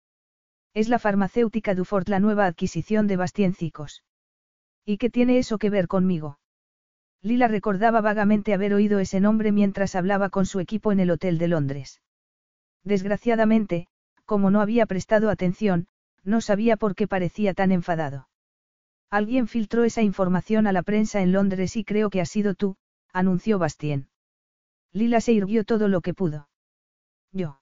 Es 0.74 0.88
la 0.88 0.98
farmacéutica 0.98 1.74
Dufort 1.74 2.08
la 2.08 2.20
nueva 2.20 2.46
adquisición 2.46 3.06
de 3.06 3.16
Bastiencicos. 3.16 4.02
¿Y 4.84 4.98
qué 4.98 5.10
tiene 5.10 5.38
eso 5.38 5.58
que 5.58 5.70
ver 5.70 5.88
conmigo? 5.88 6.38
Lila 7.22 7.48
recordaba 7.48 8.00
vagamente 8.00 8.54
haber 8.54 8.74
oído 8.74 8.98
ese 8.98 9.20
nombre 9.20 9.52
mientras 9.52 9.94
hablaba 9.94 10.30
con 10.30 10.46
su 10.46 10.58
equipo 10.58 10.90
en 10.90 11.00
el 11.00 11.10
Hotel 11.10 11.38
de 11.38 11.48
Londres. 11.48 12.00
Desgraciadamente, 12.82 13.88
como 14.24 14.50
no 14.50 14.60
había 14.60 14.86
prestado 14.86 15.28
atención, 15.28 15.86
no 16.24 16.40
sabía 16.40 16.76
por 16.76 16.94
qué 16.94 17.06
parecía 17.06 17.54
tan 17.54 17.72
enfadado. 17.72 18.28
Alguien 19.10 19.48
filtró 19.48 19.84
esa 19.84 20.02
información 20.02 20.66
a 20.66 20.72
la 20.72 20.82
prensa 20.82 21.20
en 21.20 21.32
Londres 21.32 21.76
y 21.76 21.84
creo 21.84 22.10
que 22.10 22.20
ha 22.20 22.26
sido 22.26 22.54
tú, 22.54 22.76
anunció 23.12 23.58
Bastien. 23.58 24.08
Lila 24.92 25.20
se 25.20 25.32
irguió 25.32 25.64
todo 25.64 25.88
lo 25.88 26.00
que 26.00 26.14
pudo. 26.14 26.48
Yo. 27.32 27.60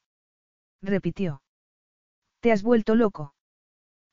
Repitió. 0.82 1.42
Te 2.40 2.52
has 2.52 2.62
vuelto 2.62 2.94
loco. 2.94 3.34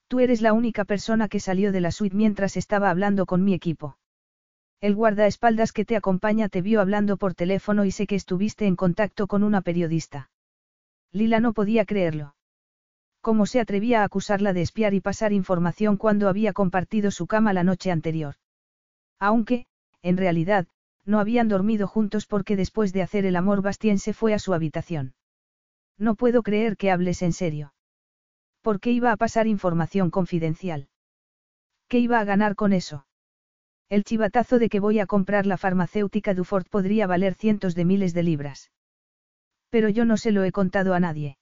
Tú 0.08 0.19
eres 0.19 0.42
la 0.42 0.53
única 0.53 0.85
persona 0.85 1.27
que 1.27 1.40
salió 1.40 1.72
de 1.72 1.82
la 1.82 1.92
suite 1.92 2.16
mientras 2.16 2.58
estaba 2.58 2.90
hablando 2.90 3.26
con 3.26 3.44
mi 3.44 3.53
equipo. 3.53 3.98
El 4.82 4.95
guardaespaldas 4.95 5.72
que 5.72 5.85
te 5.85 5.95
acompaña 5.95 6.50
te 6.50 6.61
vio 6.61 6.82
hablando 6.82 7.18
por 7.18 7.34
teléfono 7.34 7.85
y 7.85 7.92
sé 7.92 8.06
que 8.08 8.16
estuviste 8.16 8.68
en 8.68 8.76
contacto 8.76 9.27
con 9.27 9.44
una 9.44 9.61
periodista. 9.61 10.30
Lila 11.11 11.40
no 11.40 11.53
podía 11.53 11.85
creerlo. 11.85 12.35
¿Cómo 13.22 13.45
se 13.45 13.60
atrevía 13.60 14.02
a 14.02 14.06
acusarla 14.06 14.53
de 14.53 14.61
espiar 14.61 14.94
y 14.94 15.02
pasar 15.02 15.34
información 15.34 15.98
cuando 15.98 16.30
había 16.30 16.53
compartido 16.53 17.10
su 17.10 17.26
cama 17.26 17.53
la 17.53 17.64
noche 17.64 17.90
anterior? 17.90 18.35
Aunque, 19.19 19.66
en 20.03 20.18
realidad, 20.18 20.68
no 21.06 21.19
habían 21.19 21.48
dormido 21.48 21.88
juntos 21.88 22.25
porque 22.25 22.56
después 22.56 22.93
de 22.93 23.01
hacer 23.01 23.25
el 23.25 23.35
amor 23.35 23.61
Bastien 23.61 24.00
se 24.00 24.14
fue 24.14 24.34
a 24.34 24.40
su 24.40 24.53
habitación. 24.53 25.14
No 25.98 26.16
puedo 26.16 26.43
creer 26.43 26.77
que 26.77 26.92
hables 26.92 27.22
en 27.22 27.34
serio. 27.34 27.74
¿Por 28.61 28.80
qué 28.80 28.92
iba 28.92 29.11
a 29.11 29.17
pasar 29.17 29.48
información 29.48 30.09
confidencial? 30.09 30.90
¿Qué 31.88 32.00
iba 32.00 32.19
a 32.19 32.24
ganar 32.24 32.56
con 32.56 32.74
eso? 32.74 33.06
El 33.90 34.03
chivatazo 34.03 34.58
de 34.58 34.69
que 34.69 34.80
voy 34.80 35.00
a 35.00 35.06
comprar 35.06 35.45
la 35.45 35.58
farmacéutica 35.58 36.34
Dufort 36.34 36.67
podría 36.67 37.06
valer 37.06 37.35
cientos 37.35 37.75
de 37.75 37.85
miles 37.85 38.14
de 38.14 38.24
libras. 38.24 38.72
Pero 39.69 39.90
yo 39.90 40.06
no 40.06 40.17
se 40.17 40.32
lo 40.32 40.43
he 40.43 40.51
contado 40.51 40.95
a 40.95 41.00
nadie. 41.00 41.38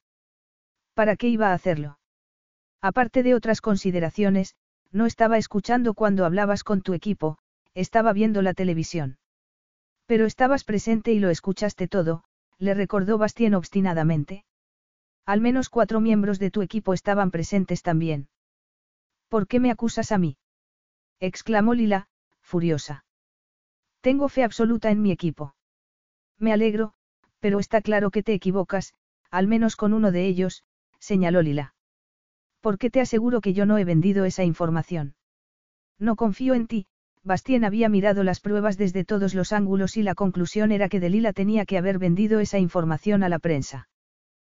¿Para 0.92 1.16
qué 1.16 1.28
iba 1.28 1.48
a 1.48 1.54
hacerlo? 1.54 1.98
Aparte 2.82 3.22
de 3.22 3.34
otras 3.34 3.62
consideraciones, 3.62 4.54
no 4.92 5.06
estaba 5.06 5.38
escuchando 5.38 5.94
cuando 5.94 6.26
hablabas 6.26 6.62
con 6.62 6.82
tu 6.82 6.92
equipo, 6.92 7.38
estaba 7.72 8.12
viendo 8.12 8.42
la 8.42 8.52
televisión. 8.52 9.16
Pero 10.06 10.26
estabas 10.26 10.64
presente 10.64 11.12
y 11.12 11.18
lo 11.18 11.30
escuchaste 11.30 11.88
todo, 11.88 12.24
le 12.58 12.74
recordó 12.74 13.18
Bastien 13.18 13.54
obstinadamente. 13.54 14.44
Al 15.26 15.40
menos 15.40 15.70
cuatro 15.70 16.00
miembros 16.00 16.38
de 16.38 16.50
tu 16.50 16.60
equipo 16.62 16.92
estaban 16.92 17.30
presentes 17.30 17.82
también. 17.82 18.28
¿Por 19.28 19.46
qué 19.46 19.60
me 19.60 19.70
acusas 19.70 20.12
a 20.12 20.18
mí? 20.18 20.36
exclamó 21.20 21.74
Lila, 21.74 22.08
furiosa. 22.42 23.04
Tengo 24.02 24.28
fe 24.28 24.44
absoluta 24.44 24.90
en 24.90 25.00
mi 25.00 25.10
equipo. 25.10 25.54
Me 26.38 26.52
alegro, 26.52 26.92
pero 27.40 27.58
está 27.58 27.80
claro 27.80 28.10
que 28.10 28.22
te 28.22 28.34
equivocas, 28.34 28.92
al 29.30 29.48
menos 29.48 29.76
con 29.76 29.94
uno 29.94 30.12
de 30.12 30.26
ellos, 30.26 30.64
señaló 30.98 31.40
Lila. 31.40 31.74
¿Por 32.60 32.78
qué 32.78 32.90
te 32.90 33.00
aseguro 33.00 33.40
que 33.40 33.54
yo 33.54 33.66
no 33.66 33.78
he 33.78 33.84
vendido 33.84 34.24
esa 34.24 34.44
información? 34.44 35.14
No 35.98 36.16
confío 36.16 36.54
en 36.54 36.66
ti, 36.66 36.86
Bastien 37.24 37.64
había 37.64 37.88
mirado 37.88 38.22
las 38.22 38.40
pruebas 38.40 38.76
desde 38.76 39.04
todos 39.04 39.34
los 39.34 39.52
ángulos 39.54 39.96
y 39.96 40.02
la 40.02 40.14
conclusión 40.14 40.72
era 40.72 40.90
que 40.90 41.00
Delila 41.00 41.32
tenía 41.32 41.64
que 41.64 41.78
haber 41.78 41.98
vendido 41.98 42.38
esa 42.38 42.58
información 42.58 43.22
a 43.22 43.30
la 43.30 43.38
prensa. 43.38 43.88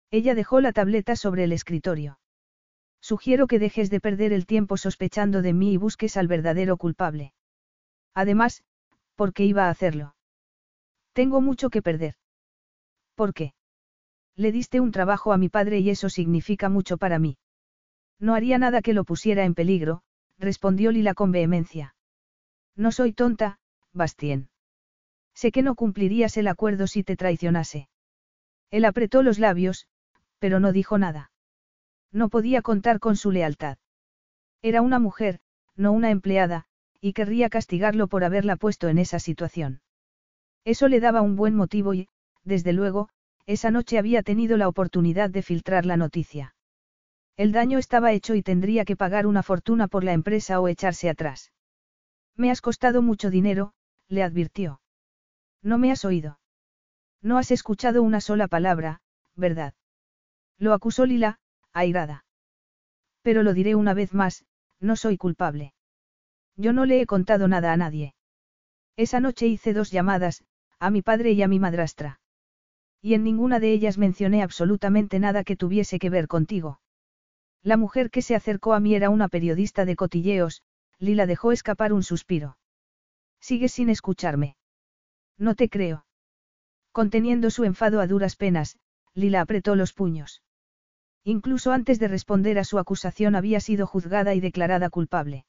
Ella 0.10 0.34
dejó 0.34 0.61
la 0.61 0.74
tableta 0.74 1.16
sobre 1.16 1.44
el 1.44 1.52
escritorio. 1.52 2.19
Sugiero 3.02 3.45
que 3.45 3.60
dejes 3.60 3.92
de 3.92 4.00
perder 4.00 4.34
el 4.34 4.48
tiempo 4.48 4.77
sospechando 4.77 5.44
de 5.44 5.53
mí 5.53 5.74
y 5.74 5.77
busques 5.77 6.18
al 6.18 6.27
verdadero 6.27 6.77
culpable. 6.77 7.34
Además, 8.16 8.64
¿por 9.16 9.32
qué 9.32 9.45
iba 9.45 9.68
a 9.68 9.69
hacerlo? 9.69 10.16
Tengo 11.14 11.42
mucho 11.42 11.69
que 11.69 11.84
perder. 11.84 12.16
¿Por 13.14 13.35
qué? 13.35 13.53
Le 14.35 14.52
diste 14.52 14.80
un 14.80 14.92
trabajo 14.92 15.34
a 15.34 15.38
mi 15.38 15.50
padre 15.50 15.80
y 15.80 15.92
eso 15.92 16.10
significa 16.10 16.68
mucho 16.68 16.98
para 16.98 17.19
mí. 17.19 17.38
No 18.19 18.34
haría 18.34 18.58
nada 18.58 18.82
que 18.82 18.94
lo 18.94 19.03
pusiera 19.03 19.45
en 19.45 19.53
peligro, 19.53 20.02
respondió 20.40 20.92
Lila 20.92 21.14
con 21.14 21.32
vehemencia. 21.32 21.94
No 22.75 22.91
soy 22.91 23.13
tonta, 23.13 23.59
Bastien. 23.93 24.49
Sé 25.33 25.51
que 25.51 25.61
no 25.61 25.75
cumplirías 25.75 26.37
el 26.37 26.47
acuerdo 26.47 26.87
si 26.87 27.03
te 27.03 27.15
traicionase. 27.15 27.89
Él 28.71 28.85
apretó 28.85 29.23
los 29.23 29.39
labios, 29.39 29.87
pero 30.39 30.59
no 30.59 30.71
dijo 30.71 30.97
nada. 30.97 31.31
No 32.11 32.29
podía 32.29 32.61
contar 32.61 32.99
con 32.99 33.15
su 33.15 33.31
lealtad. 33.31 33.77
Era 34.61 34.81
una 34.81 34.99
mujer, 34.99 35.39
no 35.75 35.91
una 35.91 36.11
empleada, 36.11 36.65
y 37.01 37.13
querría 37.13 37.49
castigarlo 37.49 38.07
por 38.07 38.23
haberla 38.23 38.55
puesto 38.55 38.87
en 38.89 38.97
esa 38.97 39.19
situación. 39.19 39.81
Eso 40.63 40.87
le 40.87 40.99
daba 40.99 41.21
un 41.21 41.35
buen 41.35 41.55
motivo 41.55 41.93
y, 41.93 42.07
desde 42.43 42.73
luego, 42.73 43.09
esa 43.45 43.71
noche 43.71 43.97
había 43.97 44.23
tenido 44.23 44.57
la 44.57 44.67
oportunidad 44.67 45.29
de 45.29 45.43
filtrar 45.43 45.85
la 45.85 45.97
noticia. 45.97 46.55
El 47.37 47.51
daño 47.51 47.77
estaba 47.77 48.13
hecho 48.13 48.33
y 48.33 48.41
tendría 48.41 48.85
que 48.85 48.95
pagar 48.95 49.27
una 49.27 49.43
fortuna 49.43 49.87
por 49.87 50.03
la 50.03 50.13
empresa 50.13 50.59
o 50.59 50.67
echarse 50.67 51.09
atrás. 51.09 51.51
Me 52.38 52.51
has 52.51 52.61
costado 52.61 53.01
mucho 53.01 53.30
dinero, 53.30 53.73
le 54.07 54.23
advirtió. 54.23 54.81
No 55.61 55.77
me 55.77 55.91
has 55.91 56.05
oído. 56.05 56.39
No 57.22 57.38
has 57.38 57.51
escuchado 57.51 58.03
una 58.03 58.22
sola 58.22 58.47
palabra, 58.47 59.01
¿verdad? 59.35 59.73
Lo 60.57 60.73
acusó 60.73 61.05
Lila, 61.05 61.39
airada. 61.73 62.25
Pero 63.22 63.41
lo 63.41 63.53
diré 63.53 63.75
una 63.75 63.93
vez 63.93 64.14
más, 64.14 64.45
no 64.80 64.95
soy 64.95 65.17
culpable. 65.17 65.73
Yo 66.55 66.73
no 66.73 66.85
le 66.85 67.01
he 67.01 67.05
contado 67.05 67.47
nada 67.47 67.73
a 67.73 67.77
nadie. 67.77 68.15
Esa 68.95 69.19
noche 69.19 69.47
hice 69.47 69.73
dos 69.73 69.91
llamadas, 69.91 70.43
a 70.80 70.89
mi 70.89 71.01
padre 71.01 71.31
y 71.31 71.41
a 71.41 71.47
mi 71.47 71.59
madrastra. 71.59 72.19
Y 73.01 73.14
en 73.14 73.23
ninguna 73.23 73.59
de 73.59 73.72
ellas 73.72 73.97
mencioné 73.97 74.41
absolutamente 74.41 75.19
nada 75.19 75.43
que 75.43 75.55
tuviese 75.55 75.99
que 75.99 76.09
ver 76.09 76.27
contigo. 76.27 76.80
La 77.61 77.77
mujer 77.77 78.09
que 78.11 78.22
se 78.22 78.35
acercó 78.35 78.73
a 78.73 78.80
mí 78.80 78.95
era 78.95 79.09
una 79.09 79.27
periodista 79.27 79.85
de 79.85 79.95
cotilleos, 79.95 80.61
Lila 80.99 81.25
dejó 81.25 81.51
escapar 81.51 81.93
un 81.93 82.03
suspiro. 82.03 82.57
Sigues 83.40 83.74
sin 83.74 83.90
escucharme. 83.90 84.56
No 85.38 85.56
te 85.56 85.69
creo. 85.69 86.06
Conteniendo 86.91 87.49
su 87.49 87.64
enfado 87.64 87.99
a 87.99 88.07
duras 88.07 88.35
penas, 88.35 88.77
Lila 89.14 89.41
apretó 89.41 89.75
los 89.75 89.93
puños. 89.93 90.41
Incluso 91.24 91.72
antes 91.72 91.99
de 91.99 92.07
responder 92.07 92.59
a 92.59 92.64
su 92.64 92.80
acusación 92.80 93.35
había 93.35 93.59
sido 93.59 93.88
juzgada 93.88 94.35
y 94.35 94.40
declarada 94.40 94.90
culpable. 94.90 95.45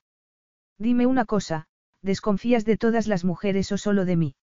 Dime 0.79 1.07
una 1.07 1.25
cosa, 1.25 1.67
¿desconfías 2.03 2.65
de 2.65 2.77
todas 2.77 3.07
las 3.07 3.25
mujeres 3.25 3.71
o 3.73 3.79
solo 3.79 4.05
de 4.05 4.17
mí? 4.17 4.35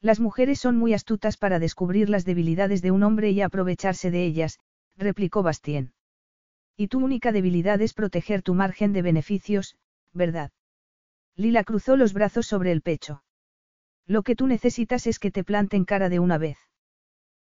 Las 0.00 0.20
mujeres 0.20 0.60
son 0.60 0.76
muy 0.76 0.94
astutas 0.94 1.36
para 1.36 1.58
descubrir 1.58 2.08
las 2.08 2.24
debilidades 2.24 2.82
de 2.82 2.90
un 2.90 3.02
hombre 3.02 3.30
y 3.30 3.42
aprovecharse 3.42 4.10
de 4.10 4.24
ellas, 4.24 4.58
replicó 4.96 5.42
Bastien. 5.42 5.92
Y 6.76 6.88
tu 6.88 6.98
única 6.98 7.32
debilidad 7.32 7.80
es 7.82 7.92
proteger 7.92 8.42
tu 8.42 8.54
margen 8.54 8.92
de 8.92 9.02
beneficios, 9.02 9.76
¿verdad? 10.12 10.50
Lila 11.36 11.64
cruzó 11.64 11.96
los 11.96 12.12
brazos 12.12 12.46
sobre 12.46 12.72
el 12.72 12.82
pecho. 12.82 13.22
Lo 14.06 14.22
que 14.22 14.36
tú 14.36 14.46
necesitas 14.46 15.06
es 15.06 15.18
que 15.18 15.30
te 15.30 15.44
planten 15.44 15.84
cara 15.84 16.08
de 16.08 16.18
una 16.18 16.38
vez. 16.38 16.58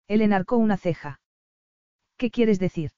Él 0.07 0.21
enarcó 0.21 0.57
una 0.57 0.77
ceja. 0.77 1.19
¿Qué 2.17 2.31
quieres 2.31 2.59
decir? 2.59 2.91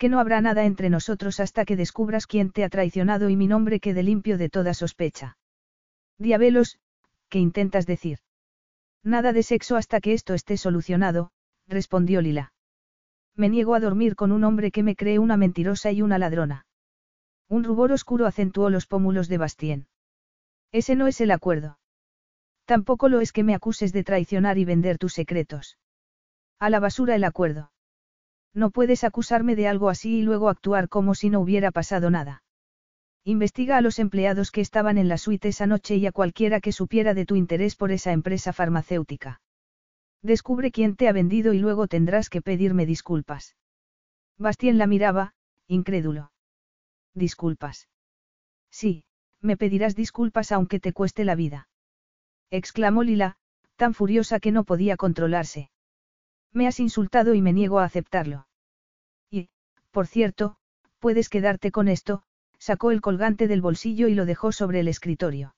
que 0.00 0.08
no 0.08 0.18
habrá 0.18 0.40
nada 0.40 0.64
entre 0.64 0.88
nosotros 0.88 1.40
hasta 1.40 1.66
que 1.66 1.76
descubras 1.76 2.26
quién 2.26 2.52
te 2.52 2.64
ha 2.64 2.70
traicionado 2.70 3.28
y 3.28 3.36
mi 3.36 3.46
nombre 3.46 3.80
quede 3.80 4.02
limpio 4.02 4.38
de 4.38 4.48
toda 4.48 4.72
sospecha. 4.72 5.36
Diabelos, 6.16 6.78
¿qué 7.28 7.38
intentas 7.38 7.84
decir? 7.84 8.20
Nada 9.04 9.34
de 9.34 9.42
sexo 9.42 9.76
hasta 9.76 10.00
que 10.00 10.14
esto 10.14 10.32
esté 10.32 10.56
solucionado, 10.56 11.32
respondió 11.68 12.22
Lila. 12.22 12.54
Me 13.36 13.50
niego 13.50 13.74
a 13.74 13.80
dormir 13.80 14.16
con 14.16 14.32
un 14.32 14.42
hombre 14.44 14.70
que 14.70 14.82
me 14.82 14.96
cree 14.96 15.18
una 15.18 15.36
mentirosa 15.36 15.92
y 15.92 16.00
una 16.00 16.18
ladrona. 16.18 16.64
Un 17.50 17.64
rubor 17.64 17.90
oscuro 17.90 18.26
acentuó 18.26 18.70
los 18.70 18.86
pómulos 18.86 19.28
de 19.28 19.36
Bastien. 19.36 19.88
Ese 20.70 20.94
no 20.94 21.08
es 21.08 21.20
el 21.20 21.32
acuerdo. 21.32 21.80
Tampoco 22.64 23.08
lo 23.08 23.20
es 23.20 23.32
que 23.32 23.42
me 23.42 23.56
acuses 23.56 23.92
de 23.92 24.04
traicionar 24.04 24.56
y 24.56 24.64
vender 24.64 24.98
tus 24.98 25.14
secretos. 25.14 25.76
A 26.60 26.70
la 26.70 26.78
basura 26.78 27.16
el 27.16 27.24
acuerdo. 27.24 27.72
No 28.54 28.70
puedes 28.70 29.02
acusarme 29.02 29.56
de 29.56 29.66
algo 29.66 29.88
así 29.88 30.18
y 30.18 30.22
luego 30.22 30.48
actuar 30.48 30.88
como 30.88 31.16
si 31.16 31.28
no 31.28 31.40
hubiera 31.40 31.72
pasado 31.72 32.08
nada. 32.08 32.44
Investiga 33.24 33.76
a 33.76 33.80
los 33.80 33.98
empleados 33.98 34.52
que 34.52 34.60
estaban 34.60 34.96
en 34.96 35.08
la 35.08 35.18
suite 35.18 35.48
esa 35.48 35.66
noche 35.66 35.96
y 35.96 36.06
a 36.06 36.12
cualquiera 36.12 36.60
que 36.60 36.70
supiera 36.70 37.14
de 37.14 37.26
tu 37.26 37.34
interés 37.34 37.74
por 37.74 37.90
esa 37.90 38.12
empresa 38.12 38.52
farmacéutica. 38.52 39.40
Descubre 40.22 40.70
quién 40.70 40.94
te 40.94 41.08
ha 41.08 41.12
vendido 41.12 41.52
y 41.52 41.58
luego 41.58 41.88
tendrás 41.88 42.30
que 42.30 42.42
pedirme 42.42 42.86
disculpas. 42.86 43.56
Bastien 44.38 44.78
la 44.78 44.86
miraba, 44.86 45.34
incrédulo. 45.66 46.30
Disculpas. 47.14 47.88
Sí, 48.70 49.04
me 49.40 49.56
pedirás 49.56 49.96
disculpas 49.96 50.52
aunque 50.52 50.80
te 50.80 50.92
cueste 50.92 51.24
la 51.24 51.34
vida. 51.34 51.68
Exclamó 52.50 53.02
Lila, 53.02 53.36
tan 53.76 53.94
furiosa 53.94 54.40
que 54.40 54.52
no 54.52 54.64
podía 54.64 54.96
controlarse. 54.96 55.70
Me 56.52 56.66
has 56.66 56.80
insultado 56.80 57.34
y 57.34 57.42
me 57.42 57.52
niego 57.52 57.78
a 57.78 57.84
aceptarlo. 57.84 58.46
Y, 59.30 59.48
por 59.90 60.06
cierto, 60.06 60.56
puedes 60.98 61.28
quedarte 61.28 61.70
con 61.70 61.88
esto, 61.88 62.22
sacó 62.58 62.90
el 62.90 63.00
colgante 63.00 63.48
del 63.48 63.62
bolsillo 63.62 64.08
y 64.08 64.14
lo 64.14 64.26
dejó 64.26 64.52
sobre 64.52 64.80
el 64.80 64.88
escritorio. 64.88 65.54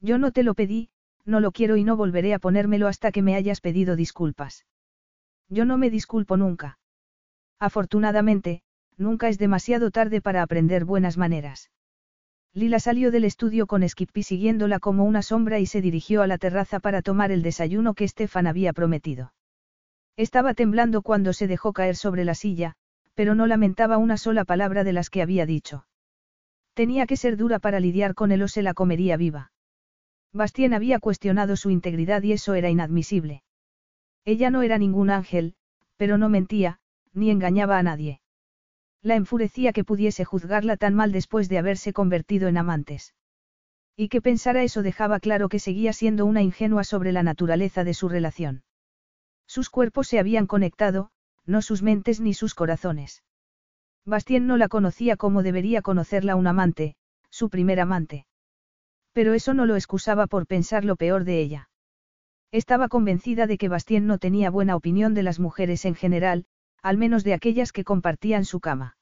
Yo 0.00 0.18
no 0.18 0.32
te 0.32 0.42
lo 0.42 0.54
pedí, 0.54 0.90
no 1.24 1.40
lo 1.40 1.52
quiero 1.52 1.76
y 1.76 1.84
no 1.84 1.96
volveré 1.96 2.34
a 2.34 2.38
ponérmelo 2.38 2.88
hasta 2.88 3.12
que 3.12 3.22
me 3.22 3.34
hayas 3.34 3.60
pedido 3.60 3.96
disculpas. 3.96 4.66
Yo 5.48 5.64
no 5.64 5.78
me 5.78 5.90
disculpo 5.90 6.36
nunca. 6.36 6.78
Afortunadamente, 7.58 8.62
nunca 8.96 9.28
es 9.28 9.38
demasiado 9.38 9.90
tarde 9.90 10.20
para 10.20 10.42
aprender 10.42 10.84
buenas 10.84 11.16
maneras. 11.16 11.70
Lila 12.54 12.80
salió 12.80 13.10
del 13.10 13.24
estudio 13.24 13.66
con 13.66 13.88
Skippy 13.88 14.22
siguiéndola 14.22 14.78
como 14.78 15.04
una 15.04 15.22
sombra 15.22 15.58
y 15.58 15.66
se 15.66 15.80
dirigió 15.80 16.22
a 16.22 16.26
la 16.26 16.38
terraza 16.38 16.80
para 16.80 17.00
tomar 17.00 17.32
el 17.32 17.42
desayuno 17.42 17.94
que 17.94 18.06
Stefan 18.06 18.46
había 18.46 18.72
prometido. 18.72 19.32
Estaba 20.16 20.52
temblando 20.54 21.02
cuando 21.02 21.32
se 21.32 21.46
dejó 21.46 21.72
caer 21.72 21.96
sobre 21.96 22.24
la 22.24 22.34
silla, 22.34 22.74
pero 23.14 23.34
no 23.34 23.46
lamentaba 23.46 23.98
una 23.98 24.16
sola 24.16 24.44
palabra 24.44 24.84
de 24.84 24.92
las 24.92 25.10
que 25.10 25.22
había 25.22 25.46
dicho. 25.46 25.86
Tenía 26.74 27.06
que 27.06 27.16
ser 27.16 27.36
dura 27.36 27.58
para 27.58 27.80
lidiar 27.80 28.14
con 28.14 28.32
él 28.32 28.42
o 28.42 28.48
se 28.48 28.62
la 28.62 28.74
comería 28.74 29.16
viva. 29.16 29.52
Bastien 30.32 30.72
había 30.72 30.98
cuestionado 30.98 31.56
su 31.56 31.70
integridad 31.70 32.22
y 32.22 32.32
eso 32.32 32.54
era 32.54 32.70
inadmisible. 32.70 33.42
Ella 34.24 34.50
no 34.50 34.62
era 34.62 34.78
ningún 34.78 35.10
ángel, 35.10 35.54
pero 35.96 36.16
no 36.16 36.28
mentía, 36.28 36.78
ni 37.12 37.30
engañaba 37.30 37.78
a 37.78 37.82
nadie. 37.82 38.21
La 39.02 39.16
enfurecía 39.16 39.72
que 39.72 39.84
pudiese 39.84 40.24
juzgarla 40.24 40.76
tan 40.76 40.94
mal 40.94 41.10
después 41.10 41.48
de 41.48 41.58
haberse 41.58 41.92
convertido 41.92 42.48
en 42.48 42.56
amantes. 42.56 43.14
Y 43.96 44.08
que 44.08 44.22
pensara 44.22 44.62
eso 44.62 44.82
dejaba 44.82 45.18
claro 45.18 45.48
que 45.48 45.58
seguía 45.58 45.92
siendo 45.92 46.24
una 46.24 46.40
ingenua 46.40 46.84
sobre 46.84 47.10
la 47.10 47.22
naturaleza 47.22 47.82
de 47.82 47.94
su 47.94 48.08
relación. 48.08 48.62
Sus 49.46 49.70
cuerpos 49.70 50.06
se 50.06 50.18
habían 50.18 50.46
conectado, 50.46 51.10
no 51.44 51.62
sus 51.62 51.82
mentes 51.82 52.20
ni 52.20 52.32
sus 52.32 52.54
corazones. 52.54 53.22
Bastien 54.06 54.46
no 54.46 54.56
la 54.56 54.68
conocía 54.68 55.16
como 55.16 55.42
debería 55.42 55.82
conocerla 55.82 56.36
un 56.36 56.46
amante, 56.46 56.94
su 57.28 57.50
primer 57.50 57.80
amante. 57.80 58.26
Pero 59.12 59.34
eso 59.34 59.52
no 59.52 59.66
lo 59.66 59.76
excusaba 59.76 60.26
por 60.26 60.46
pensar 60.46 60.84
lo 60.84 60.96
peor 60.96 61.24
de 61.24 61.40
ella. 61.40 61.68
Estaba 62.52 62.88
convencida 62.88 63.46
de 63.46 63.58
que 63.58 63.68
Bastien 63.68 64.06
no 64.06 64.18
tenía 64.18 64.50
buena 64.50 64.76
opinión 64.76 65.12
de 65.14 65.22
las 65.22 65.38
mujeres 65.38 65.84
en 65.84 65.94
general, 65.94 66.44
al 66.82 66.98
menos 66.98 67.24
de 67.24 67.34
aquellas 67.34 67.72
que 67.72 67.84
compartían 67.84 68.44
su 68.44 68.60
cama. 68.60 68.96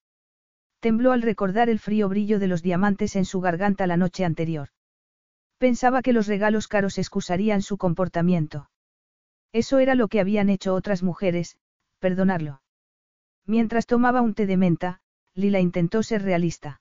Tembló 0.81 1.13
al 1.13 1.23
recordar 1.23 1.69
el 1.69 1.79
frío 1.79 2.09
brillo 2.09 2.39
de 2.39 2.47
los 2.47 2.63
diamantes 2.63 3.17
en 3.17 3.25
su 3.25 3.41
garganta 3.41 3.87
la 3.87 3.97
noche 3.97 4.25
anterior. 4.25 4.69
Pensaba 5.59 6.03
que 6.03 6.13
los 6.13 6.27
regalos 6.27 6.69
caros 6.69 6.99
excusarían 6.99 7.63
su 7.63 7.77
comportamiento. 7.77 8.71
Eso 9.53 9.79
era 9.79 9.95
lo 9.95 10.09
que 10.09 10.21
habían 10.21 10.49
hecho 10.49 10.75
otras 10.75 11.03
mujeres, 11.03 11.57
perdonarlo. 11.99 12.63
Mientras 13.47 13.87
tomaba 13.87 14.23
un 14.23 14.35
té 14.35 14.47
de 14.47 14.57
menta, 14.57 15.01
Lila 15.35 15.61
intentó 15.61 16.03
ser 16.03 16.23
realista. 16.23 16.81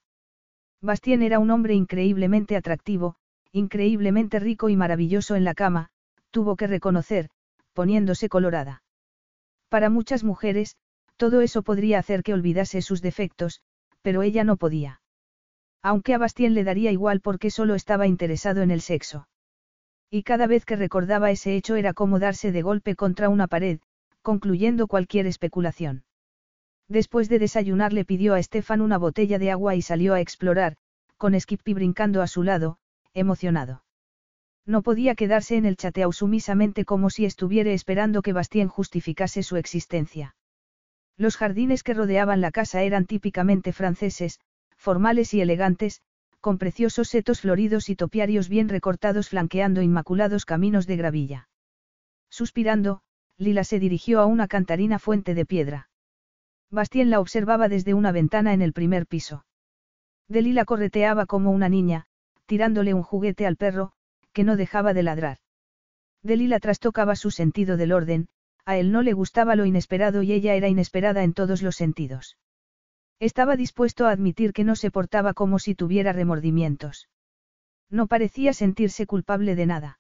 Bastien 0.82 1.24
era 1.24 1.40
un 1.40 1.52
hombre 1.52 1.74
increíblemente 1.74 2.56
atractivo, 2.56 3.16
increíblemente 3.52 4.40
rico 4.40 4.70
y 4.70 4.76
maravilloso 4.76 5.36
en 5.36 5.44
la 5.44 5.56
cama, 5.56 5.90
tuvo 6.32 6.56
que 6.56 6.68
reconocer, 6.68 7.30
poniéndose 7.74 8.30
colorada. 8.30 8.84
Para 9.70 9.90
muchas 9.90 10.24
mujeres, 10.24 10.78
todo 11.20 11.42
eso 11.42 11.64
podría 11.64 12.00
hacer 12.00 12.24
que 12.24 12.34
olvidase 12.34 12.82
sus 12.82 13.02
defectos, 13.02 13.60
pero 14.02 14.24
ella 14.24 14.46
no 14.46 14.56
podía. 14.56 15.02
Aunque 15.84 16.14
a 16.14 16.18
Bastien 16.18 16.54
le 16.54 16.64
daría 16.64 16.92
igual 16.94 17.20
porque 17.20 17.52
solo 17.52 17.76
estaba 17.76 18.08
interesado 18.08 18.62
en 18.62 18.72
el 18.72 18.80
sexo. 18.80 19.28
Y 20.10 20.24
cada 20.24 20.48
vez 20.48 20.64
que 20.64 20.78
recordaba 20.78 21.30
ese 21.30 21.58
hecho 21.58 21.76
era 21.76 21.94
como 21.94 22.20
darse 22.20 22.54
de 22.54 22.62
golpe 22.62 22.96
contra 22.96 23.28
una 23.28 23.48
pared, 23.48 23.82
concluyendo 24.22 24.88
cualquier 24.88 25.28
especulación. 25.28 26.06
Después 26.88 27.28
de 27.28 27.40
desayunar 27.40 27.92
le 27.92 28.06
pidió 28.06 28.34
a 28.34 28.40
Estefan 28.40 28.80
una 28.80 28.98
botella 28.98 29.40
de 29.40 29.52
agua 29.52 29.76
y 29.76 29.82
salió 29.82 30.14
a 30.14 30.22
explorar, 30.22 30.78
con 31.18 31.38
Skippy 31.38 31.74
brincando 31.74 32.22
a 32.22 32.28
su 32.28 32.44
lado, 32.44 32.78
emocionado. 33.14 33.84
No 34.66 34.84
podía 34.84 35.16
quedarse 35.16 35.58
en 35.58 35.66
el 35.66 35.76
chateau 35.76 36.14
sumisamente 36.14 36.86
como 36.86 37.10
si 37.10 37.26
estuviera 37.26 37.72
esperando 37.72 38.22
que 38.22 38.32
Bastien 38.32 38.70
justificase 38.70 39.44
su 39.44 39.58
existencia. 39.58 40.36
Los 41.20 41.36
jardines 41.36 41.84
que 41.84 41.94
rodeaban 41.94 42.40
la 42.40 42.50
casa 42.50 42.82
eran 42.82 43.06
típicamente 43.06 43.74
franceses, 43.74 44.40
formales 44.78 45.34
y 45.34 45.42
elegantes, 45.42 46.02
con 46.40 46.58
preciosos 46.58 47.10
setos 47.10 47.42
floridos 47.42 47.90
y 47.90 47.98
topiarios 47.98 48.48
bien 48.48 48.70
recortados 48.70 49.28
flanqueando 49.28 49.82
inmaculados 49.82 50.46
caminos 50.46 50.88
de 50.88 50.96
gravilla. 50.96 51.50
Suspirando, 52.30 53.02
Lila 53.38 53.66
se 53.66 53.80
dirigió 53.80 54.22
a 54.22 54.28
una 54.28 54.48
cantarina 54.48 54.98
fuente 54.98 55.34
de 55.34 55.46
piedra. 55.46 55.90
Bastien 56.72 57.10
la 57.10 57.20
observaba 57.20 57.68
desde 57.68 57.94
una 57.94 58.14
ventana 58.14 58.54
en 58.54 58.62
el 58.62 58.72
primer 58.72 59.06
piso. 59.06 59.46
Delila 60.30 60.64
correteaba 60.64 61.26
como 61.26 61.52
una 61.52 61.68
niña, 61.68 62.06
tirándole 62.46 62.94
un 62.94 63.04
juguete 63.04 63.46
al 63.46 63.58
perro, 63.58 63.92
que 64.32 64.46
no 64.46 64.56
dejaba 64.56 64.94
de 64.94 65.04
ladrar. 65.04 65.40
Delila 66.24 66.62
trastocaba 66.62 67.18
su 67.18 67.30
sentido 67.30 67.76
del 67.76 67.92
orden, 67.92 68.30
a 68.70 68.78
él 68.78 68.92
no 68.92 69.02
le 69.02 69.14
gustaba 69.14 69.56
lo 69.56 69.66
inesperado 69.66 70.22
y 70.22 70.32
ella 70.32 70.54
era 70.54 70.68
inesperada 70.68 71.24
en 71.24 71.34
todos 71.34 71.64
los 71.64 71.76
sentidos. 71.76 72.38
Estaba 73.20 73.56
dispuesto 73.56 74.06
a 74.06 74.12
admitir 74.12 74.54
que 74.54 74.64
no 74.64 74.76
se 74.76 74.92
portaba 74.92 75.34
como 75.34 75.58
si 75.58 75.74
tuviera 75.74 76.14
remordimientos. 76.14 77.10
No 77.90 78.06
parecía 78.06 78.54
sentirse 78.54 79.08
culpable 79.08 79.56
de 79.56 79.66
nada. 79.66 80.00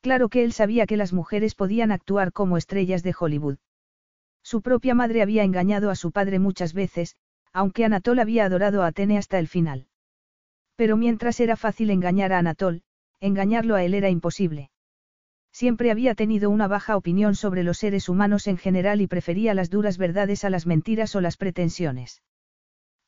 Claro 0.00 0.28
que 0.28 0.42
él 0.42 0.52
sabía 0.52 0.86
que 0.86 0.96
las 0.96 1.12
mujeres 1.12 1.54
podían 1.54 1.92
actuar 1.92 2.32
como 2.32 2.56
estrellas 2.56 3.04
de 3.04 3.14
Hollywood. 3.16 3.58
Su 4.42 4.62
propia 4.62 4.96
madre 4.96 5.22
había 5.22 5.44
engañado 5.44 5.88
a 5.90 5.94
su 5.94 6.10
padre 6.10 6.40
muchas 6.40 6.74
veces, 6.74 7.14
aunque 7.52 7.84
Anatol 7.84 8.18
había 8.18 8.46
adorado 8.46 8.82
a 8.82 8.88
Atene 8.88 9.16
hasta 9.16 9.38
el 9.38 9.46
final. 9.46 9.86
Pero 10.74 10.96
mientras 10.96 11.38
era 11.38 11.54
fácil 11.54 11.90
engañar 11.90 12.32
a 12.32 12.38
Anatol, 12.38 12.82
engañarlo 13.20 13.76
a 13.76 13.84
él 13.84 13.94
era 13.94 14.10
imposible. 14.10 14.70
Siempre 15.56 15.90
había 15.90 16.14
tenido 16.14 16.50
una 16.50 16.68
baja 16.68 16.98
opinión 16.98 17.34
sobre 17.34 17.62
los 17.62 17.78
seres 17.78 18.10
humanos 18.10 18.46
en 18.46 18.58
general 18.58 19.00
y 19.00 19.06
prefería 19.06 19.54
las 19.54 19.70
duras 19.70 19.96
verdades 19.96 20.44
a 20.44 20.50
las 20.50 20.66
mentiras 20.66 21.16
o 21.16 21.22
las 21.22 21.38
pretensiones. 21.38 22.20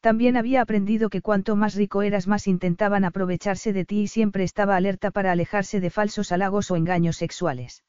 También 0.00 0.34
había 0.34 0.62
aprendido 0.62 1.10
que 1.10 1.20
cuanto 1.20 1.56
más 1.56 1.74
rico 1.74 2.00
eras 2.00 2.26
más 2.26 2.46
intentaban 2.46 3.04
aprovecharse 3.04 3.74
de 3.74 3.84
ti 3.84 4.00
y 4.00 4.08
siempre 4.08 4.44
estaba 4.44 4.76
alerta 4.76 5.10
para 5.10 5.30
alejarse 5.30 5.78
de 5.78 5.90
falsos 5.90 6.32
halagos 6.32 6.70
o 6.70 6.76
engaños 6.76 7.18
sexuales. 7.18 7.84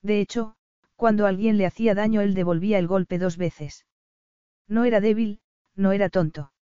De 0.00 0.18
hecho, 0.18 0.56
cuando 0.96 1.26
alguien 1.26 1.58
le 1.58 1.66
hacía 1.66 1.94
daño 1.94 2.22
él 2.22 2.32
devolvía 2.32 2.78
el 2.78 2.86
golpe 2.86 3.18
dos 3.18 3.36
veces. 3.36 3.84
No 4.66 4.86
era 4.86 5.02
débil, 5.02 5.40
no 5.76 5.92
era 5.92 6.08
tonto. 6.08 6.52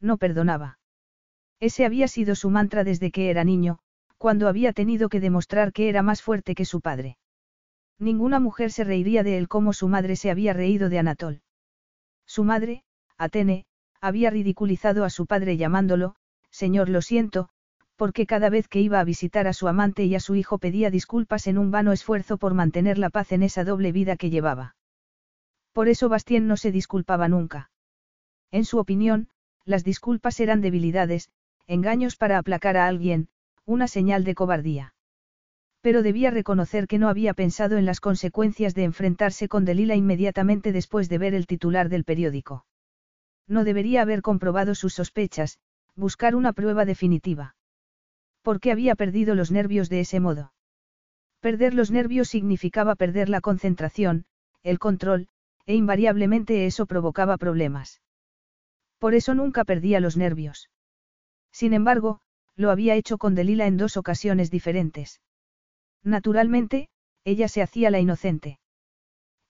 No 0.00 0.16
perdonaba. 0.16 0.80
Ese 1.60 1.84
había 1.84 2.08
sido 2.08 2.34
su 2.34 2.50
mantra 2.50 2.82
desde 2.82 3.12
que 3.12 3.30
era 3.30 3.44
niño, 3.44 3.78
cuando 4.20 4.48
había 4.48 4.74
tenido 4.74 5.08
que 5.08 5.18
demostrar 5.18 5.72
que 5.72 5.88
era 5.88 6.02
más 6.02 6.20
fuerte 6.20 6.54
que 6.54 6.66
su 6.66 6.82
padre. 6.82 7.16
Ninguna 7.98 8.38
mujer 8.38 8.70
se 8.70 8.84
reiría 8.84 9.22
de 9.22 9.38
él 9.38 9.48
como 9.48 9.72
su 9.72 9.88
madre 9.88 10.14
se 10.14 10.30
había 10.30 10.52
reído 10.52 10.90
de 10.90 10.98
Anatol. 10.98 11.40
Su 12.26 12.44
madre, 12.44 12.84
Atene, 13.16 13.64
había 13.98 14.28
ridiculizado 14.28 15.06
a 15.06 15.10
su 15.10 15.24
padre 15.24 15.56
llamándolo, 15.56 16.16
Señor 16.50 16.90
lo 16.90 17.00
siento, 17.00 17.48
porque 17.96 18.26
cada 18.26 18.50
vez 18.50 18.68
que 18.68 18.82
iba 18.82 19.00
a 19.00 19.04
visitar 19.04 19.46
a 19.46 19.54
su 19.54 19.68
amante 19.68 20.04
y 20.04 20.14
a 20.14 20.20
su 20.20 20.34
hijo 20.34 20.58
pedía 20.58 20.90
disculpas 20.90 21.46
en 21.46 21.56
un 21.56 21.70
vano 21.70 21.90
esfuerzo 21.90 22.36
por 22.36 22.52
mantener 22.52 22.98
la 22.98 23.08
paz 23.08 23.32
en 23.32 23.42
esa 23.42 23.64
doble 23.64 23.90
vida 23.90 24.16
que 24.16 24.28
llevaba. 24.28 24.76
Por 25.72 25.88
eso 25.88 26.10
Bastien 26.10 26.46
no 26.46 26.58
se 26.58 26.72
disculpaba 26.72 27.26
nunca. 27.28 27.70
En 28.50 28.66
su 28.66 28.80
opinión, 28.80 29.30
las 29.64 29.82
disculpas 29.82 30.40
eran 30.40 30.60
debilidades, 30.60 31.30
engaños 31.66 32.16
para 32.16 32.36
aplacar 32.36 32.76
a 32.76 32.86
alguien, 32.86 33.30
una 33.66 33.88
señal 33.88 34.24
de 34.24 34.34
cobardía. 34.34 34.94
Pero 35.80 36.02
debía 36.02 36.30
reconocer 36.30 36.86
que 36.86 36.98
no 36.98 37.08
había 37.08 37.34
pensado 37.34 37.78
en 37.78 37.86
las 37.86 38.00
consecuencias 38.00 38.74
de 38.74 38.84
enfrentarse 38.84 39.48
con 39.48 39.64
Delila 39.64 39.94
inmediatamente 39.94 40.72
después 40.72 41.08
de 41.08 41.18
ver 41.18 41.34
el 41.34 41.46
titular 41.46 41.88
del 41.88 42.04
periódico. 42.04 42.66
No 43.46 43.64
debería 43.64 44.02
haber 44.02 44.22
comprobado 44.22 44.74
sus 44.74 44.94
sospechas, 44.94 45.58
buscar 45.96 46.34
una 46.34 46.52
prueba 46.52 46.84
definitiva. 46.84 47.56
¿Por 48.42 48.60
qué 48.60 48.72
había 48.72 48.94
perdido 48.94 49.34
los 49.34 49.50
nervios 49.50 49.88
de 49.88 50.00
ese 50.00 50.20
modo? 50.20 50.52
Perder 51.40 51.74
los 51.74 51.90
nervios 51.90 52.28
significaba 52.28 52.94
perder 52.94 53.28
la 53.28 53.40
concentración, 53.40 54.24
el 54.62 54.78
control, 54.78 55.28
e 55.66 55.74
invariablemente 55.74 56.66
eso 56.66 56.86
provocaba 56.86 57.38
problemas. 57.38 58.00
Por 58.98 59.14
eso 59.14 59.34
nunca 59.34 59.64
perdía 59.64 60.00
los 60.00 60.16
nervios. 60.16 60.68
Sin 61.50 61.72
embargo, 61.72 62.20
lo 62.56 62.70
había 62.70 62.94
hecho 62.94 63.18
con 63.18 63.34
Delila 63.34 63.66
en 63.66 63.76
dos 63.76 63.96
ocasiones 63.96 64.50
diferentes. 64.50 65.20
Naturalmente, 66.02 66.88
ella 67.24 67.48
se 67.48 67.62
hacía 67.62 67.90
la 67.90 68.00
inocente. 68.00 68.58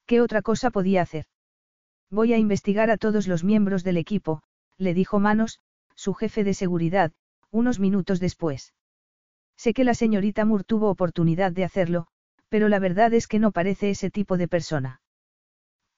¿Qué 0.06 0.20
otra 0.20 0.42
cosa 0.42 0.70
podía 0.70 1.02
hacer? 1.02 1.26
Voy 2.10 2.32
a 2.32 2.38
investigar 2.38 2.90
a 2.90 2.96
todos 2.96 3.28
los 3.28 3.44
miembros 3.44 3.84
del 3.84 3.96
equipo, 3.96 4.42
le 4.76 4.94
dijo 4.94 5.20
Manos, 5.20 5.60
su 5.94 6.14
jefe 6.14 6.42
de 6.42 6.54
seguridad, 6.54 7.12
unos 7.50 7.78
minutos 7.78 8.18
después. 8.18 8.74
Sé 9.56 9.74
que 9.74 9.84
la 9.84 9.94
señorita 9.94 10.44
Moore 10.44 10.64
tuvo 10.64 10.88
oportunidad 10.88 11.52
de 11.52 11.64
hacerlo, 11.64 12.06
pero 12.48 12.68
la 12.68 12.78
verdad 12.78 13.14
es 13.14 13.28
que 13.28 13.38
no 13.38 13.52
parece 13.52 13.90
ese 13.90 14.10
tipo 14.10 14.36
de 14.36 14.48
persona. 14.48 15.02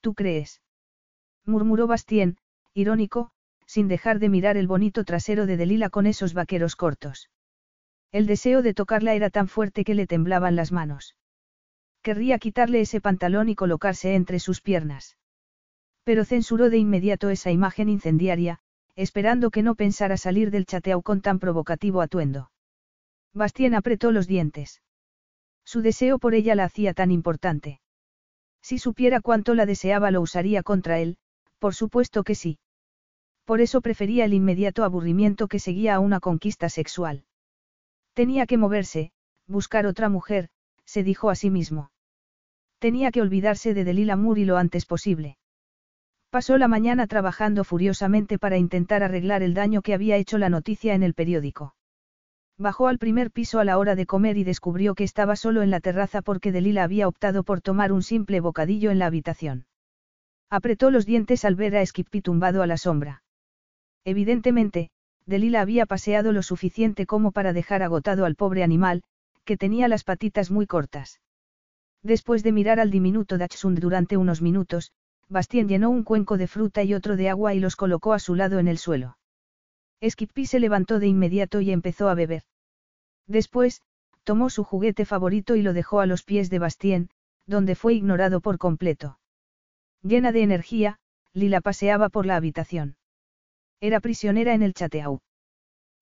¿Tú 0.01 0.13
crees? 0.13 0.61
murmuró 1.45 1.87
Bastien, 1.87 2.37
irónico, 2.73 3.31
sin 3.73 3.87
dejar 3.87 4.19
de 4.19 4.29
mirar 4.29 4.55
el 4.55 4.67
bonito 4.67 5.03
trasero 5.03 5.47
de 5.47 5.57
Delila 5.57 5.89
con 5.89 6.05
esos 6.05 6.35
vaqueros 6.35 6.75
cortos. 6.75 7.31
El 8.11 8.27
deseo 8.27 8.61
de 8.61 8.75
tocarla 8.75 9.15
era 9.15 9.31
tan 9.31 9.47
fuerte 9.47 9.83
que 9.83 9.95
le 9.95 10.05
temblaban 10.05 10.55
las 10.55 10.71
manos. 10.71 11.15
Querría 12.03 12.37
quitarle 12.37 12.81
ese 12.81 13.01
pantalón 13.01 13.49
y 13.49 13.55
colocarse 13.55 14.13
entre 14.13 14.37
sus 14.37 14.61
piernas. 14.61 15.17
Pero 16.03 16.23
censuró 16.23 16.69
de 16.69 16.77
inmediato 16.77 17.31
esa 17.31 17.49
imagen 17.49 17.89
incendiaria, 17.89 18.59
esperando 18.95 19.49
que 19.49 19.63
no 19.63 19.73
pensara 19.73 20.17
salir 20.17 20.51
del 20.51 20.67
chateau 20.67 21.01
con 21.01 21.21
tan 21.21 21.39
provocativo 21.39 22.01
atuendo. 22.01 22.51
Bastien 23.33 23.73
apretó 23.73 24.11
los 24.11 24.27
dientes. 24.27 24.83
Su 25.65 25.81
deseo 25.81 26.19
por 26.19 26.35
ella 26.35 26.53
la 26.53 26.65
hacía 26.65 26.93
tan 26.93 27.09
importante. 27.09 27.81
Si 28.61 28.77
supiera 28.77 29.19
cuánto 29.19 29.55
la 29.55 29.65
deseaba 29.65 30.11
lo 30.11 30.21
usaría 30.21 30.61
contra 30.61 30.99
él, 30.99 31.17
por 31.57 31.73
supuesto 31.73 32.23
que 32.23 32.35
sí. 32.35 32.59
Por 33.45 33.61
eso 33.61 33.81
prefería 33.81 34.25
el 34.25 34.33
inmediato 34.33 34.83
aburrimiento 34.83 35.47
que 35.47 35.59
seguía 35.59 35.95
a 35.95 35.99
una 35.99 36.19
conquista 36.19 36.69
sexual. 36.69 37.25
Tenía 38.13 38.45
que 38.45 38.57
moverse, 38.57 39.11
buscar 39.47 39.85
otra 39.85 40.07
mujer, 40.07 40.49
se 40.85 41.03
dijo 41.03 41.29
a 41.29 41.35
sí 41.35 41.49
mismo. 41.49 41.91
Tenía 42.79 43.11
que 43.11 43.21
olvidarse 43.21 43.73
de 43.73 43.83
Delila 43.83 44.15
Moore 44.15 44.45
lo 44.45 44.57
antes 44.57 44.85
posible. 44.85 45.37
Pasó 46.29 46.57
la 46.57 46.67
mañana 46.67 47.07
trabajando 47.07 47.63
furiosamente 47.63 48.39
para 48.39 48.57
intentar 48.57 49.03
arreglar 49.03 49.43
el 49.43 49.53
daño 49.53 49.81
que 49.81 49.93
había 49.93 50.17
hecho 50.17 50.37
la 50.37 50.49
noticia 50.49 50.93
en 50.93 51.03
el 51.03 51.13
periódico. 51.13 51.75
Bajó 52.57 52.87
al 52.87 52.99
primer 52.99 53.31
piso 53.31 53.59
a 53.59 53.65
la 53.65 53.77
hora 53.77 53.95
de 53.95 54.05
comer 54.05 54.37
y 54.37 54.43
descubrió 54.43 54.95
que 54.95 55.03
estaba 55.03 55.35
solo 55.35 55.63
en 55.63 55.71
la 55.71 55.79
terraza 55.79 56.21
porque 56.21 56.51
Delila 56.51 56.83
había 56.83 57.07
optado 57.07 57.43
por 57.43 57.61
tomar 57.61 57.91
un 57.91 58.03
simple 58.03 58.39
bocadillo 58.39 58.91
en 58.91 58.99
la 58.99 59.07
habitación. 59.07 59.65
Apretó 60.49 60.91
los 60.91 61.05
dientes 61.05 61.45
al 61.45 61.55
ver 61.55 61.75
a 61.75 61.85
Skippy 61.85 62.21
tumbado 62.21 62.61
a 62.61 62.67
la 62.67 62.77
sombra. 62.77 63.22
Evidentemente, 64.05 64.89
Delila 65.25 65.61
había 65.61 65.85
paseado 65.85 66.31
lo 66.31 66.43
suficiente 66.43 67.05
como 67.05 67.31
para 67.31 67.53
dejar 67.53 67.83
agotado 67.83 68.25
al 68.25 68.35
pobre 68.35 68.63
animal, 68.63 69.03
que 69.45 69.57
tenía 69.57 69.87
las 69.87 70.03
patitas 70.03 70.51
muy 70.51 70.67
cortas. 70.67 71.21
Después 72.01 72.43
de 72.43 72.51
mirar 72.51 72.79
al 72.79 72.91
diminuto 72.91 73.37
Dachshund 73.37 73.79
durante 73.79 74.17
unos 74.17 74.41
minutos, 74.41 74.91
Bastien 75.29 75.69
llenó 75.69 75.89
un 75.89 76.03
cuenco 76.03 76.37
de 76.37 76.47
fruta 76.47 76.83
y 76.83 76.93
otro 76.93 77.15
de 77.15 77.29
agua 77.29 77.53
y 77.53 77.59
los 77.59 77.77
colocó 77.77 78.13
a 78.13 78.19
su 78.19 78.35
lado 78.35 78.59
en 78.59 78.67
el 78.67 78.77
suelo. 78.77 79.17
Skippy 80.05 80.45
se 80.45 80.59
levantó 80.59 80.99
de 80.99 81.07
inmediato 81.07 81.61
y 81.61 81.71
empezó 81.71 82.09
a 82.09 82.13
beber. 82.13 82.43
Después, 83.25 83.81
tomó 84.25 84.49
su 84.49 84.65
juguete 84.65 85.05
favorito 85.05 85.55
y 85.55 85.61
lo 85.61 85.71
dejó 85.71 86.01
a 86.01 86.05
los 86.05 86.23
pies 86.23 86.49
de 86.49 86.59
Bastien, 86.59 87.09
donde 87.45 87.75
fue 87.75 87.93
ignorado 87.93 88.41
por 88.41 88.57
completo. 88.57 89.17
Llena 90.01 90.33
de 90.33 90.43
energía, 90.43 90.99
Lila 91.33 91.61
paseaba 91.61 92.09
por 92.09 92.25
la 92.25 92.35
habitación. 92.35 92.97
Era 93.83 93.99
prisionera 93.99 94.53
en 94.53 94.61
el 94.61 94.73
chateau. 94.73 95.19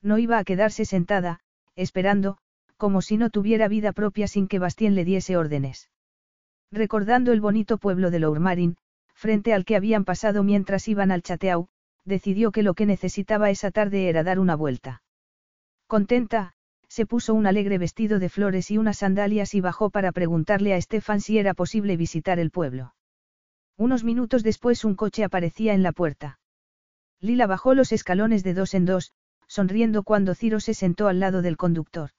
No 0.04 0.20
iba 0.20 0.38
a 0.38 0.44
quedarse 0.44 0.86
sentada, 0.86 1.40
esperando, 1.76 2.38
como 2.78 3.02
si 3.02 3.18
no 3.18 3.32
tuviera 3.32 3.68
vida 3.68 3.92
propia 3.92 4.28
sin 4.28 4.48
que 4.48 4.60
Bastien 4.60 4.94
le 4.94 5.04
diese 5.04 5.36
órdenes. 5.36 5.90
Recordando 6.72 7.32
el 7.32 7.42
bonito 7.42 7.80
pueblo 7.80 8.12
de 8.12 8.20
Lourmarin, 8.20 8.78
frente 9.16 9.52
al 9.52 9.66
que 9.66 9.76
habían 9.76 10.06
pasado 10.06 10.44
mientras 10.44 10.88
iban 10.88 11.10
al 11.10 11.24
chateau, 11.24 11.70
decidió 12.06 12.52
que 12.52 12.62
lo 12.62 12.76
que 12.76 12.86
necesitaba 12.86 13.50
esa 13.50 13.72
tarde 13.72 14.10
era 14.10 14.22
dar 14.22 14.38
una 14.38 14.56
vuelta. 14.56 15.02
Contenta, 15.88 16.54
se 16.88 17.08
puso 17.08 17.34
un 17.34 17.48
alegre 17.48 17.80
vestido 17.80 18.20
de 18.20 18.30
flores 18.30 18.70
y 18.70 18.78
unas 18.78 19.00
sandalias 19.00 19.56
y 19.56 19.60
bajó 19.60 19.90
para 19.90 20.12
preguntarle 20.12 20.76
a 20.76 20.82
Stefan 20.82 21.20
si 21.20 21.40
era 21.40 21.56
posible 21.56 21.98
visitar 21.98 22.38
el 22.38 22.52
pueblo. 22.52 22.94
Unos 23.76 24.04
minutos 24.04 24.44
después 24.44 24.86
un 24.86 24.94
coche 24.94 25.24
aparecía 25.24 25.74
en 25.74 25.82
la 25.82 25.94
puerta. 25.94 26.41
Lila 27.22 27.46
bajó 27.46 27.76
los 27.76 27.92
escalones 27.92 28.44
de 28.44 28.56
dos 28.56 28.74
en 28.74 28.86
dos, 28.86 29.14
sonriendo 29.48 30.02
cuando 30.02 30.34
Ciro 30.34 30.60
se 30.60 30.74
sentó 30.74 31.08
al 31.08 31.20
lado 31.20 31.44
del 31.44 31.56
conductor. 31.56 32.10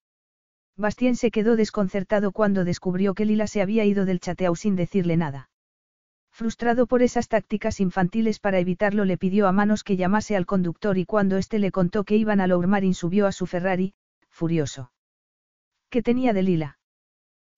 Bastien 0.76 1.16
se 1.16 1.30
quedó 1.30 1.56
desconcertado 1.56 2.30
cuando 2.30 2.64
descubrió 2.64 3.14
que 3.14 3.24
Lila 3.24 3.46
se 3.46 3.62
había 3.62 3.84
ido 3.84 4.04
del 4.04 4.20
chateau 4.20 4.54
sin 4.54 4.76
decirle 4.76 5.16
nada. 5.16 5.50
Frustrado 6.30 6.86
por 6.86 7.02
esas 7.02 7.28
tácticas 7.28 7.80
infantiles 7.80 8.38
para 8.38 8.58
evitarlo, 8.58 9.04
le 9.04 9.18
pidió 9.18 9.48
a 9.48 9.52
manos 9.52 9.84
que 9.84 9.96
llamase 9.96 10.34
al 10.36 10.46
conductor 10.46 10.96
y 10.96 11.04
cuando 11.04 11.36
éste 11.36 11.58
le 11.58 11.72
contó 11.72 12.04
que 12.04 12.16
iban 12.16 12.40
a 12.40 12.46
Lourmarin 12.46 12.94
subió 12.94 13.26
a 13.26 13.32
su 13.32 13.46
Ferrari, 13.46 13.94
furioso. 14.30 14.92
¿Qué 15.90 16.02
tenía 16.02 16.32
de 16.32 16.42
Lila? 16.42 16.78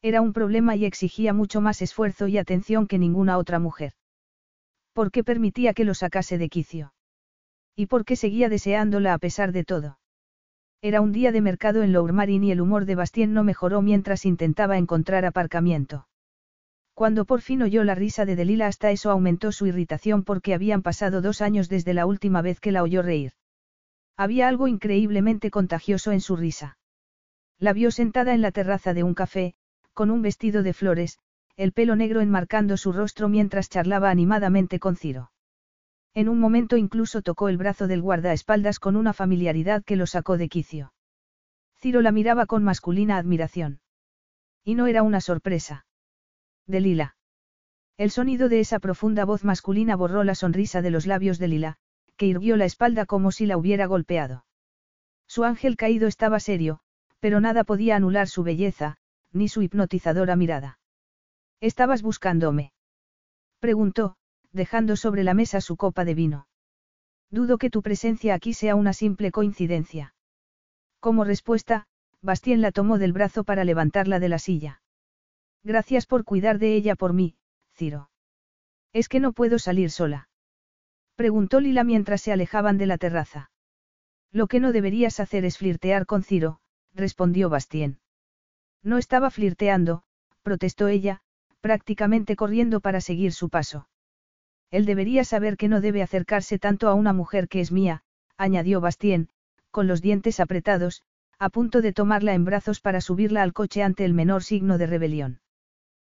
Era 0.03 0.21
un 0.21 0.33
problema 0.33 0.75
y 0.77 0.87
exigía 0.87 1.33
mucho 1.33 1.61
más 1.61 1.83
esfuerzo 1.83 2.27
y 2.27 2.37
atención 2.37 2.87
que 2.89 2.99
ninguna 2.99 3.39
otra 3.39 3.59
mujer. 3.59 3.93
¿Por 4.93 5.13
qué 5.13 5.23
permitía 5.23 5.73
que 5.73 5.85
lo 5.85 5.95
sacase 5.95 6.37
de 6.37 6.49
quicio? 6.49 6.95
¿Y 7.77 7.87
por 7.87 8.05
qué 8.05 8.17
seguía 8.17 8.49
deseándola 8.49 9.15
a 9.15 9.19
pesar 9.19 9.53
de 9.53 9.65
todo? 9.65 9.99
Era 10.81 11.01
un 11.01 11.13
día 11.13 11.33
de 11.33 11.41
mercado 11.41 11.83
en 11.83 11.93
Lourmarin 11.93 12.45
y 12.45 12.53
el 12.53 12.61
humor 12.61 12.85
de 12.85 12.95
Bastien 12.95 13.33
no 13.33 13.43
mejoró 13.43 13.83
mientras 13.83 14.25
intentaba 14.25 14.77
encontrar 14.79 15.25
aparcamiento. 15.25 16.07
Cuando 16.95 17.25
por 17.25 17.41
fin 17.41 17.63
oyó 17.63 17.83
la 17.83 17.97
risa 17.97 18.25
de 18.25 18.37
Delila 18.37 18.69
hasta 18.69 18.93
eso 18.93 19.11
aumentó 19.11 19.51
su 19.51 19.67
irritación 19.67 20.23
porque 20.23 20.55
habían 20.55 20.83
pasado 20.83 21.21
dos 21.21 21.41
años 21.41 21.69
desde 21.69 21.95
la 21.95 22.07
última 22.07 22.43
vez 22.43 22.61
que 22.61 22.71
la 22.71 22.85
oyó 22.85 23.03
reír. 23.03 23.33
Había 24.17 24.47
algo 24.47 24.69
increíblemente 24.69 25.51
contagioso 25.51 26.13
en 26.13 26.21
su 26.21 26.37
risa. 26.37 26.79
La 27.59 27.73
vio 27.73 27.91
sentada 27.91 28.33
en 28.33 28.43
la 28.43 28.53
terraza 28.53 28.95
de 28.95 29.03
un 29.03 29.15
café, 29.15 29.55
con 29.93 30.13
un 30.13 30.23
vestido 30.23 30.63
de 30.63 30.73
flores, 30.73 31.19
el 31.57 31.73
pelo 31.73 31.97
negro 31.97 32.21
enmarcando 32.21 32.77
su 32.77 32.93
rostro 32.93 33.29
mientras 33.29 33.69
charlaba 33.69 34.11
animadamente 34.11 34.79
con 34.79 34.97
Ciro. 34.97 35.33
En 36.15 36.29
un 36.29 36.39
momento 36.39 36.77
incluso 36.77 37.23
tocó 37.23 37.49
el 37.49 37.57
brazo 37.57 37.89
del 37.89 38.01
guardaespaldas 38.01 38.79
con 38.79 38.95
una 38.95 39.13
familiaridad 39.13 39.83
que 39.85 39.97
lo 39.97 40.07
sacó 40.07 40.39
de 40.39 40.49
quicio. 40.49 40.93
Ciro 41.77 42.01
la 42.01 42.13
miraba 42.13 42.47
con 42.47 42.63
masculina 42.63 43.17
admiración. 43.17 43.81
Y 44.63 44.77
no 44.77 44.87
era 44.87 45.03
una 45.03 45.21
sorpresa. 45.21 45.87
De 46.67 46.81
Lila. 46.81 47.17
El 47.97 48.11
sonido 48.11 48.49
de 48.49 48.61
esa 48.61 48.79
profunda 48.79 49.25
voz 49.25 49.45
masculina 49.45 49.97
borró 49.97 50.25
la 50.25 50.35
sonrisa 50.35 50.83
de 50.83 50.91
los 50.91 51.07
labios 51.07 51.39
de 51.39 51.49
Lila, 51.49 51.77
que 52.17 52.27
irguió 52.27 52.57
la 52.57 52.65
espalda 52.65 53.07
como 53.07 53.33
si 53.33 53.47
la 53.47 53.57
hubiera 53.57 53.87
golpeado. 53.87 54.45
Su 55.27 55.45
ángel 55.45 55.77
caído 55.77 56.07
estaba 56.07 56.39
serio, 56.41 56.81
pero 57.19 57.41
nada 57.41 57.65
podía 57.65 57.97
anular 57.97 58.29
su 58.29 58.45
belleza, 58.45 58.97
ni 59.33 59.49
su 59.49 59.63
hipnotizadora 59.63 60.37
mirada. 60.37 60.79
¿Estabas 61.61 62.03
buscándome? 62.03 62.73
Preguntó, 63.59 64.17
dejando 64.55 64.97
sobre 64.97 65.25
la 65.25 65.35
mesa 65.35 65.61
su 65.61 65.77
copa 65.77 66.05
de 66.05 66.15
vino. 66.15 66.47
Dudo 67.31 67.59
que 67.59 67.71
tu 67.71 67.83
presencia 67.83 68.35
aquí 68.35 68.55
sea 68.55 68.77
una 68.77 68.93
simple 68.93 69.33
coincidencia. 69.33 70.15
Como 71.01 71.25
respuesta, 71.25 71.87
Bastien 72.23 72.63
la 72.63 72.71
tomó 72.71 72.97
del 72.97 73.13
brazo 73.13 73.45
para 73.45 73.65
levantarla 73.65 74.21
de 74.21 74.29
la 74.29 74.39
silla. 74.39 74.81
Gracias 75.65 76.07
por 76.07 76.25
cuidar 76.25 76.59
de 76.59 76.75
ella 76.75 76.95
por 76.95 77.13
mí, 77.13 77.37
Ciro. 77.75 78.11
Es 78.93 79.09
que 79.09 79.21
no 79.21 79.33
puedo 79.33 79.59
salir 79.59 79.91
sola. 79.91 80.29
Preguntó 81.17 81.61
Lila 81.61 81.85
mientras 81.85 82.23
se 82.23 82.33
alejaban 82.33 82.79
de 82.79 82.87
la 82.87 82.97
terraza. 82.97 83.51
Lo 84.31 84.47
que 84.47 84.61
no 84.61 84.73
deberías 84.73 85.21
hacer 85.21 85.45
es 85.45 85.59
flirtear 85.59 86.07
con 86.07 86.23
Ciro, 86.23 86.61
respondió 86.95 87.51
Bastien. 87.51 87.99
No 88.83 88.99
estaba 88.99 89.31
flirteando, 89.31 90.05
protestó 90.43 90.89
ella, 90.89 91.23
prácticamente 91.61 92.37
corriendo 92.37 92.81
para 92.81 93.01
seguir 93.01 93.33
su 93.33 93.49
paso. 93.49 93.89
Él 94.75 94.87
debería 94.87 95.23
saber 95.23 95.57
que 95.57 95.69
no 95.69 95.81
debe 95.81 96.03
acercarse 96.03 96.59
tanto 96.59 96.89
a 96.89 96.95
una 96.95 97.13
mujer 97.13 97.47
que 97.47 97.61
es 97.61 97.71
mía, 97.71 98.03
añadió 98.37 98.81
Bastien, 98.81 99.29
con 99.71 99.87
los 99.87 100.03
dientes 100.03 100.41
apretados, 100.41 101.05
a 101.39 101.49
punto 101.49 101.81
de 101.81 101.93
tomarla 101.93 102.35
en 102.35 102.45
brazos 102.45 102.81
para 102.81 103.01
subirla 103.01 103.45
al 103.45 103.53
coche 103.53 103.85
ante 103.85 104.05
el 104.05 104.15
menor 104.15 104.43
signo 104.43 104.77
de 104.77 104.89
rebelión. 104.89 105.41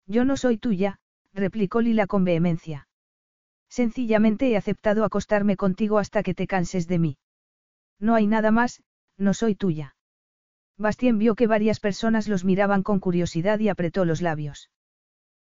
Yo 0.06 0.24
no 0.24 0.38
soy 0.38 0.56
tuya, 0.56 1.00
replicó 1.34 1.82
Lila 1.82 2.06
con 2.06 2.24
vehemencia. 2.24 2.88
Sencillamente 3.68 4.48
he 4.48 4.56
aceptado 4.56 5.04
acostarme 5.04 5.58
contigo 5.58 5.98
hasta 5.98 6.22
que 6.22 6.32
te 6.32 6.46
canses 6.46 6.88
de 6.88 6.98
mí. 6.98 7.18
No 8.00 8.14
hay 8.14 8.26
nada 8.26 8.52
más, 8.52 8.82
no 9.18 9.34
soy 9.34 9.54
tuya. 9.54 9.96
Bastien 10.78 11.18
vio 11.18 11.34
que 11.34 11.46
varias 11.46 11.78
personas 11.78 12.26
los 12.26 12.46
miraban 12.46 12.82
con 12.82 13.00
curiosidad 13.00 13.58
y 13.58 13.68
apretó 13.68 14.06
los 14.06 14.22
labios. 14.22 14.70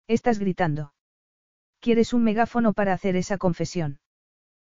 Estás 0.08 0.40
gritando. 0.40 0.94
Quieres 1.82 2.14
un 2.14 2.24
megáfono 2.24 2.74
para 2.74 2.94
hacer 2.94 3.16
esa 3.16 3.40
confesión. 3.40 4.00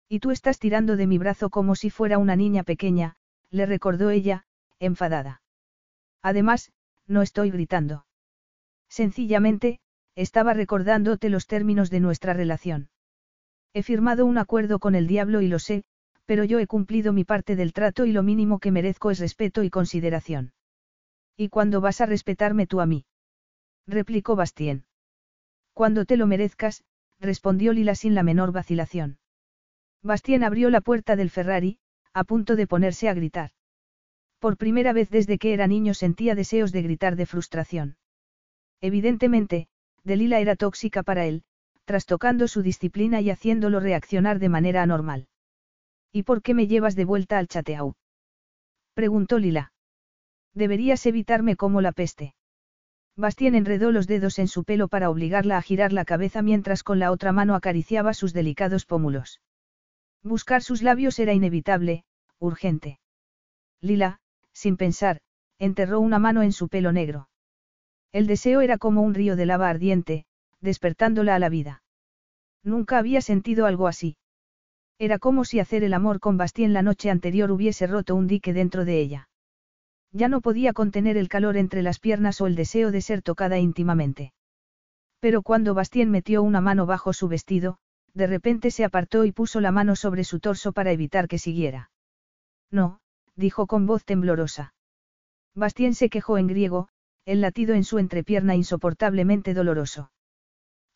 Y 0.09 0.19
tú 0.19 0.31
estás 0.31 0.59
tirando 0.59 0.97
de 0.97 1.07
mi 1.07 1.17
brazo 1.17 1.49
como 1.49 1.75
si 1.75 1.89
fuera 1.89 2.17
una 2.17 2.35
niña 2.35 2.63
pequeña, 2.63 3.15
le 3.49 3.65
recordó 3.65 4.09
ella, 4.09 4.45
enfadada. 4.79 5.41
Además, 6.21 6.73
no 7.07 7.21
estoy 7.21 7.49
gritando. 7.49 8.05
Sencillamente, 8.89 9.79
estaba 10.15 10.53
recordándote 10.53 11.29
los 11.29 11.47
términos 11.47 11.89
de 11.89 12.01
nuestra 12.01 12.33
relación. 12.33 12.89
He 13.73 13.83
firmado 13.83 14.25
un 14.25 14.37
acuerdo 14.37 14.79
con 14.79 14.93
el 14.93 15.07
diablo 15.07 15.41
y 15.41 15.47
lo 15.47 15.59
sé, 15.59 15.85
pero 16.25 16.43
yo 16.43 16.59
he 16.59 16.67
cumplido 16.67 17.13
mi 17.13 17.23
parte 17.23 17.55
del 17.55 17.71
trato 17.71 18.05
y 18.05 18.11
lo 18.11 18.21
mínimo 18.21 18.59
que 18.59 18.71
merezco 18.71 19.11
es 19.11 19.19
respeto 19.19 19.63
y 19.63 19.69
consideración. 19.69 20.51
¿Y 21.37 21.47
cuándo 21.47 21.79
vas 21.79 22.01
a 22.01 22.05
respetarme 22.05 22.67
tú 22.67 22.81
a 22.81 22.85
mí? 22.85 23.05
replicó 23.85 24.35
Bastien. 24.35 24.85
Cuando 25.73 26.03
te 26.03 26.17
lo 26.17 26.27
merezcas, 26.27 26.83
respondió 27.19 27.73
Lila 27.73 27.95
sin 27.95 28.15
la 28.15 28.23
menor 28.23 28.51
vacilación. 28.51 29.17
Bastien 30.03 30.43
abrió 30.43 30.69
la 30.69 30.81
puerta 30.81 31.15
del 31.15 31.29
Ferrari, 31.29 31.79
a 32.13 32.23
punto 32.23 32.55
de 32.55 32.67
ponerse 32.67 33.09
a 33.09 33.13
gritar. 33.13 33.51
Por 34.39 34.57
primera 34.57 34.93
vez 34.93 35.09
desde 35.09 35.37
que 35.37 35.53
era 35.53 35.67
niño 35.67 35.93
sentía 35.93 36.35
deseos 36.35 36.71
de 36.71 36.83
gritar 36.83 37.15
de 37.15 37.25
frustración. 37.25 37.97
Evidentemente, 38.81 39.67
Delila 40.03 40.39
era 40.39 40.55
tóxica 40.55 41.03
para 41.03 41.25
él, 41.25 41.43
trastocando 41.85 42.47
su 42.47 42.61
disciplina 42.61 43.21
y 43.21 43.29
haciéndolo 43.29 43.79
reaccionar 43.79 44.39
de 44.39 44.49
manera 44.49 44.83
anormal. 44.83 45.27
¿Y 46.11 46.23
por 46.23 46.41
qué 46.41 46.53
me 46.53 46.67
llevas 46.67 46.95
de 46.95 47.05
vuelta 47.05 47.37
al 47.37 47.47
chateau? 47.47 47.95
preguntó 48.93 49.39
Lila. 49.39 49.73
Deberías 50.53 51.05
evitarme 51.05 51.55
como 51.55 51.81
la 51.81 51.91
peste. 51.91 52.33
Bastien 53.17 53.55
enredó 53.55 53.91
los 53.91 54.05
dedos 54.05 54.37
en 54.37 54.47
su 54.47 54.63
pelo 54.63 54.87
para 54.87 55.09
obligarla 55.09 55.57
a 55.57 55.61
girar 55.63 55.91
la 55.91 56.05
cabeza 56.05 56.43
mientras 56.43 56.83
con 56.83 56.99
la 56.99 57.11
otra 57.11 57.31
mano 57.31 57.55
acariciaba 57.55 58.13
sus 58.13 58.31
delicados 58.31 58.85
pómulos. 58.85 59.41
Buscar 60.21 60.61
sus 60.61 60.83
labios 60.83 61.17
era 61.17 61.33
inevitable, 61.33 62.03
urgente. 62.37 62.99
Lila, 63.81 64.19
sin 64.53 64.77
pensar, 64.77 65.19
enterró 65.57 65.99
una 65.99 66.19
mano 66.19 66.43
en 66.43 66.51
su 66.51 66.69
pelo 66.69 66.91
negro. 66.91 67.27
El 68.11 68.27
deseo 68.27 68.61
era 68.61 68.77
como 68.77 69.01
un 69.01 69.15
río 69.15 69.35
de 69.35 69.47
lava 69.47 69.67
ardiente, 69.67 70.25
despertándola 70.61 71.33
a 71.33 71.39
la 71.39 71.49
vida. 71.49 71.81
Nunca 72.63 72.99
había 72.99 73.21
sentido 73.21 73.65
algo 73.65 73.87
así. 73.87 74.17
Era 74.99 75.17
como 75.17 75.43
si 75.43 75.59
hacer 75.59 75.83
el 75.83 75.95
amor 75.95 76.19
con 76.19 76.37
Bastien 76.37 76.71
la 76.73 76.83
noche 76.83 77.09
anterior 77.09 77.51
hubiese 77.51 77.87
roto 77.87 78.13
un 78.15 78.27
dique 78.27 78.53
dentro 78.53 78.85
de 78.85 78.99
ella. 78.99 79.29
Ya 80.11 80.29
no 80.29 80.41
podía 80.41 80.73
contener 80.73 81.17
el 81.17 81.29
calor 81.29 81.57
entre 81.57 81.81
las 81.81 81.99
piernas 81.99 82.41
o 82.41 82.47
el 82.47 82.55
deseo 82.55 82.91
de 82.91 83.01
ser 83.01 83.21
tocada 83.21 83.59
íntimamente. 83.59 84.33
Pero 85.19 85.41
cuando 85.41 85.73
Bastien 85.73 86.09
metió 86.11 86.43
una 86.43 86.61
mano 86.61 86.85
bajo 86.85 87.13
su 87.13 87.27
vestido, 87.27 87.77
de 88.13 88.27
repente 88.27 88.71
se 88.71 88.83
apartó 88.83 89.25
y 89.25 89.31
puso 89.31 89.61
la 89.61 89.71
mano 89.71 89.95
sobre 89.95 90.23
su 90.23 90.39
torso 90.39 90.71
para 90.71 90.91
evitar 90.91 91.27
que 91.27 91.37
siguiera. 91.37 91.91
No, 92.71 92.99
dijo 93.35 93.67
con 93.67 93.85
voz 93.85 94.05
temblorosa. 94.05 94.73
Bastien 95.55 95.93
se 95.93 96.09
quejó 96.09 96.37
en 96.37 96.47
griego, 96.47 96.89
el 97.25 97.41
latido 97.41 97.75
en 97.75 97.83
su 97.83 97.99
entrepierna 97.99 98.55
insoportablemente 98.55 99.53
doloroso. 99.53 100.11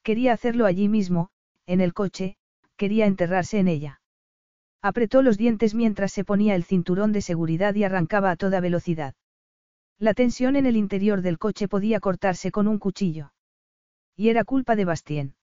Quería 0.03 0.33
hacerlo 0.33 0.65
allí 0.65 0.88
mismo, 0.88 1.30
en 1.65 1.81
el 1.81 1.93
coche, 1.93 2.38
quería 2.75 3.06
enterrarse 3.06 3.59
en 3.59 3.67
ella. 3.67 4.01
Apretó 4.82 5.22
los 5.22 5.38
dientes 5.38 5.76
mientras 5.76 6.11
se 6.11 6.24
ponía 6.24 6.56
el 6.56 6.64
cinturón 6.64 7.11
de 7.11 7.22
seguridad 7.22 7.76
y 7.76 7.84
arrancaba 7.84 8.32
a 8.32 8.35
toda 8.35 8.60
velocidad. 8.60 9.14
La 10.00 10.16
tensión 10.16 10.56
en 10.56 10.66
el 10.66 10.76
interior 10.76 11.22
del 11.22 11.38
coche 11.38 11.68
podía 11.68 12.00
cortarse 12.00 12.51
con 12.51 12.68
un 12.68 12.80
cuchillo. 12.80 13.32
Y 14.16 14.30
era 14.30 14.43
culpa 14.43 14.76
de 14.76 14.85
Bastien. 14.85 15.35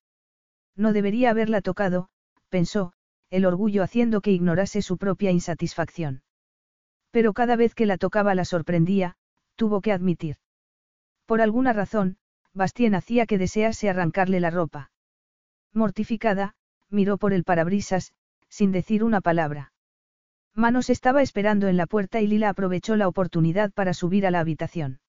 No 0.74 0.92
debería 0.92 1.30
haberla 1.30 1.60
tocado, 1.60 2.08
pensó, 2.48 2.92
el 3.30 3.46
orgullo 3.46 3.84
haciendo 3.84 4.20
que 4.20 4.32
ignorase 4.32 4.82
su 4.82 4.98
propia 4.98 5.30
insatisfacción. 5.30 6.22
Pero 7.12 7.32
cada 7.32 7.54
vez 7.54 7.74
que 7.74 7.86
la 7.86 7.98
tocaba 7.98 8.34
la 8.34 8.44
sorprendía, 8.44 9.16
tuvo 9.54 9.80
que 9.80 9.92
admitir. 9.92 10.36
Por 11.26 11.40
alguna 11.40 11.72
razón, 11.72 12.16
Bastien 12.54 12.94
hacía 12.94 13.26
que 13.26 13.38
desease 13.38 13.88
arrancarle 13.88 14.40
la 14.40 14.50
ropa. 14.50 14.90
Mortificada, 15.72 16.54
miró 16.90 17.18
por 17.18 17.32
el 17.32 17.44
parabrisas, 17.44 18.12
sin 18.48 18.72
decir 18.72 19.04
una 19.04 19.20
palabra. 19.20 19.72
Manos 20.54 20.90
estaba 20.90 21.22
esperando 21.22 21.68
en 21.68 21.76
la 21.76 21.86
puerta 21.86 22.20
y 22.20 22.26
Lila 22.26 22.48
aprovechó 22.48 22.96
la 22.96 23.08
oportunidad 23.08 23.72
para 23.72 23.94
subir 23.94 24.26
a 24.26 24.30
la 24.30 24.40
habitación. 24.40 25.00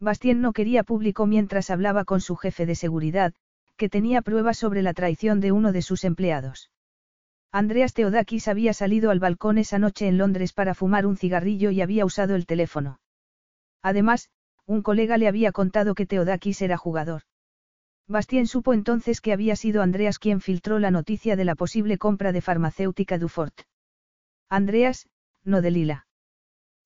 Bastien 0.00 0.40
no 0.40 0.52
quería 0.52 0.82
público 0.82 1.26
mientras 1.26 1.70
hablaba 1.70 2.04
con 2.04 2.20
su 2.20 2.36
jefe 2.36 2.66
de 2.66 2.74
seguridad, 2.74 3.34
que 3.76 3.88
tenía 3.88 4.22
pruebas 4.22 4.58
sobre 4.58 4.82
la 4.82 4.94
traición 4.94 5.40
de 5.40 5.52
uno 5.52 5.72
de 5.72 5.82
sus 5.82 6.04
empleados. 6.04 6.70
Andreas 7.52 7.94
Teodakis 7.94 8.48
había 8.48 8.72
salido 8.72 9.10
al 9.10 9.20
balcón 9.20 9.58
esa 9.58 9.78
noche 9.78 10.08
en 10.08 10.18
Londres 10.18 10.52
para 10.52 10.74
fumar 10.74 11.06
un 11.06 11.16
cigarrillo 11.16 11.70
y 11.70 11.80
había 11.80 12.04
usado 12.04 12.34
el 12.34 12.46
teléfono. 12.46 12.98
Además, 13.80 14.28
un 14.66 14.82
colega 14.82 15.18
le 15.18 15.28
había 15.28 15.52
contado 15.52 15.94
que 15.94 16.06
Teodakis 16.06 16.62
era 16.62 16.76
jugador. 16.76 17.22
Bastien 18.06 18.46
supo 18.46 18.74
entonces 18.74 19.20
que 19.20 19.32
había 19.32 19.56
sido 19.56 19.82
Andreas 19.82 20.18
quien 20.18 20.40
filtró 20.40 20.78
la 20.78 20.90
noticia 20.90 21.36
de 21.36 21.44
la 21.44 21.54
posible 21.54 21.96
compra 21.96 22.32
de 22.32 22.42
farmacéutica 22.42 23.18
Dufort. 23.18 23.62
Andreas, 24.50 25.08
no 25.42 25.62
de 25.62 25.70
Lila. 25.70 26.06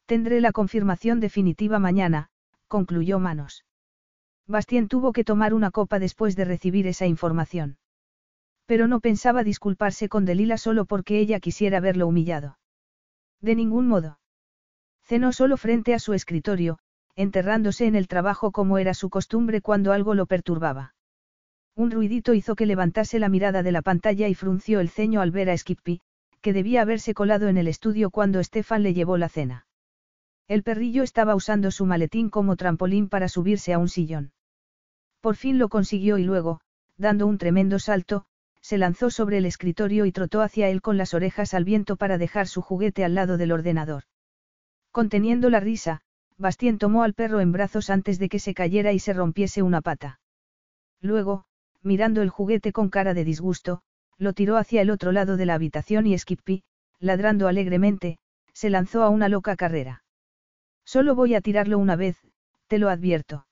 Tendré 0.07 0.41
la 0.41 0.53
confirmación 0.53 1.19
definitiva 1.19 1.79
mañana, 1.79 2.31
concluyó 2.69 3.19
Manos. 3.19 3.65
Bastien 4.47 4.89
tuvo 4.89 5.13
que 5.13 5.25
tomar 5.25 5.55
una 5.55 5.71
copa 5.71 5.99
después 5.99 6.37
de 6.37 6.45
recibir 6.45 6.87
esa 6.87 7.07
información. 7.07 7.79
Pero 8.65 8.87
no 8.87 9.01
pensaba 9.01 9.43
disculparse 9.43 10.09
con 10.09 10.25
Delila 10.25 10.57
solo 10.57 10.85
porque 10.85 11.19
ella 11.19 11.41
quisiera 11.41 11.81
verlo 11.81 12.07
humillado. 12.07 12.59
De 13.41 13.55
ningún 13.55 13.89
modo. 13.89 14.21
Cenó 15.03 15.33
solo 15.33 15.57
frente 15.57 15.95
a 15.95 15.99
su 15.99 16.13
escritorio, 16.13 16.79
enterrándose 17.17 17.87
en 17.87 17.97
el 17.97 18.09
trabajo 18.09 18.53
como 18.53 18.79
era 18.79 18.95
su 18.95 19.11
costumbre 19.11 19.61
cuando 19.61 19.93
algo 19.93 20.15
lo 20.15 20.27
perturbaba. 20.27 20.95
Un 21.79 21.93
ruidito 21.93 22.35
hizo 22.35 22.57
que 22.57 22.67
levantase 22.67 23.21
la 23.21 23.29
mirada 23.29 23.63
de 23.63 23.71
la 23.71 23.83
pantalla 23.83 24.27
y 24.27 24.35
frunció 24.35 24.81
el 24.81 24.89
ceño 24.89 25.21
al 25.21 25.31
ver 25.31 25.49
a 25.49 25.57
Skippy, 25.57 26.01
que 26.41 26.53
debía 26.53 26.83
haberse 26.83 27.15
colado 27.15 27.47
en 27.47 27.57
el 27.57 27.69
estudio 27.69 28.11
cuando 28.11 28.43
Stefan 28.43 28.83
le 28.83 28.95
llevó 28.95 29.17
la 29.17 29.29
cena. 29.29 29.65
El 30.49 30.65
perrillo 30.65 31.05
estaba 31.05 31.37
usando 31.37 31.71
su 31.71 31.87
maletín 31.87 32.31
como 32.31 32.57
trampolín 32.57 33.09
para 33.09 33.29
subirse 33.29 33.73
a 33.73 33.79
un 33.79 33.89
sillón. 33.89 34.33
Por 35.21 35.37
fin 35.37 35.61
lo 35.61 35.69
consiguió 35.69 36.19
y 36.19 36.25
luego, 36.25 36.61
dando 36.97 37.29
un 37.29 37.39
tremendo 37.39 37.79
salto, 37.79 38.25
se 38.61 38.77
lanzó 38.77 39.09
sobre 39.11 39.39
el 39.39 39.47
escritorio 39.47 40.05
y 40.05 40.11
trotó 40.11 40.43
hacia 40.43 40.69
él 40.71 40.83
con 40.83 40.97
las 40.97 41.15
orejas 41.15 41.55
al 41.55 41.63
viento 41.63 41.95
para 41.95 42.19
dejar 42.19 42.49
su 42.49 42.61
juguete 42.61 43.05
al 43.05 43.15
lado 43.15 43.37
del 43.37 43.53
ordenador. 43.53 44.03
Conteniendo 44.91 45.49
la 45.49 45.61
risa, 45.61 46.01
Bastien 46.39 46.79
tomó 46.79 47.05
al 47.05 47.15
perro 47.15 47.39
en 47.39 47.53
brazos 47.53 47.89
antes 47.89 48.19
de 48.19 48.29
que 48.29 48.41
se 48.41 48.53
cayera 48.53 48.93
y 48.93 48.99
se 48.99 49.13
rompiese 49.13 49.63
una 49.63 49.81
pata. 49.81 50.19
Luego, 51.01 51.45
mirando 51.83 52.23
el 52.23 52.31
juguete 52.31 52.73
con 52.73 52.91
cara 52.91 53.15
de 53.15 53.25
disgusto, 53.25 53.83
lo 54.19 54.33
tiró 54.33 54.57
hacia 54.57 54.83
el 54.83 54.91
otro 54.91 55.13
lado 55.13 55.37
de 55.37 55.47
la 55.47 55.55
habitación 55.55 56.07
y 56.07 56.19
Skippy, 56.19 56.65
ladrando 56.99 57.49
alegremente, 57.49 58.19
se 58.53 58.71
lanzó 58.71 59.03
a 59.03 59.09
una 59.09 59.29
loca 59.29 59.57
carrera. 59.57 60.03
Solo 60.85 61.15
voy 61.15 61.35
a 61.35 61.41
tirarlo 61.41 61.79
una 61.79 61.97
vez, 61.97 62.17
te 62.67 62.79
lo 62.79 62.89
advierto. 62.89 63.47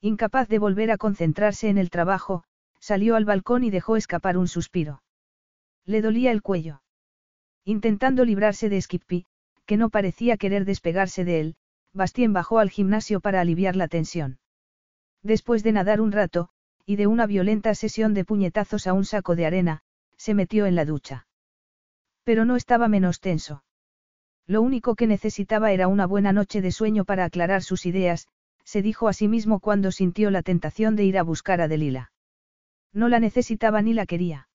Incapaz 0.00 0.48
de 0.48 0.58
volver 0.58 0.90
a 0.90 0.98
concentrarse 0.98 1.68
en 1.68 1.78
el 1.78 1.90
trabajo, 1.90 2.44
salió 2.78 3.16
al 3.16 3.24
balcón 3.24 3.64
y 3.64 3.70
dejó 3.70 3.96
escapar 3.96 4.38
un 4.38 4.48
suspiro. 4.48 5.02
Le 5.84 6.00
dolía 6.02 6.30
el 6.30 6.42
cuello. 6.42 6.82
Intentando 7.64 8.24
librarse 8.24 8.68
de 8.68 8.80
Skippy, 8.80 9.26
que 9.66 9.76
no 9.76 9.90
parecía 9.90 10.36
querer 10.36 10.64
despegarse 10.64 11.24
de 11.24 11.40
él, 11.40 11.56
Bastien 11.92 12.32
bajó 12.32 12.58
al 12.58 12.70
gimnasio 12.70 13.20
para 13.20 13.40
aliviar 13.40 13.76
la 13.76 13.88
tensión. 13.88 14.38
Después 15.22 15.62
de 15.62 15.72
nadar 15.72 16.00
un 16.00 16.12
rato, 16.12 16.50
y 16.90 16.96
de 16.96 17.06
una 17.06 17.28
violenta 17.28 17.72
sesión 17.76 18.14
de 18.14 18.24
puñetazos 18.24 18.88
a 18.88 18.94
un 18.94 19.04
saco 19.04 19.36
de 19.36 19.46
arena, 19.46 19.82
se 20.16 20.34
metió 20.34 20.66
en 20.66 20.74
la 20.74 20.84
ducha. 20.84 21.28
Pero 22.24 22.44
no 22.44 22.56
estaba 22.56 22.88
menos 22.88 23.20
tenso. 23.20 23.62
Lo 24.48 24.60
único 24.60 24.96
que 24.96 25.06
necesitaba 25.06 25.70
era 25.70 25.86
una 25.86 26.04
buena 26.04 26.32
noche 26.32 26.60
de 26.60 26.72
sueño 26.72 27.04
para 27.04 27.26
aclarar 27.26 27.62
sus 27.62 27.86
ideas, 27.86 28.26
se 28.64 28.82
dijo 28.82 29.06
a 29.06 29.12
sí 29.12 29.28
mismo 29.28 29.60
cuando 29.60 29.92
sintió 29.92 30.32
la 30.32 30.42
tentación 30.42 30.96
de 30.96 31.04
ir 31.04 31.16
a 31.16 31.22
buscar 31.22 31.60
a 31.60 31.68
Delila. 31.68 32.10
No 32.92 33.08
la 33.08 33.20
necesitaba 33.20 33.82
ni 33.82 33.94
la 33.94 34.04
quería. 34.04 34.48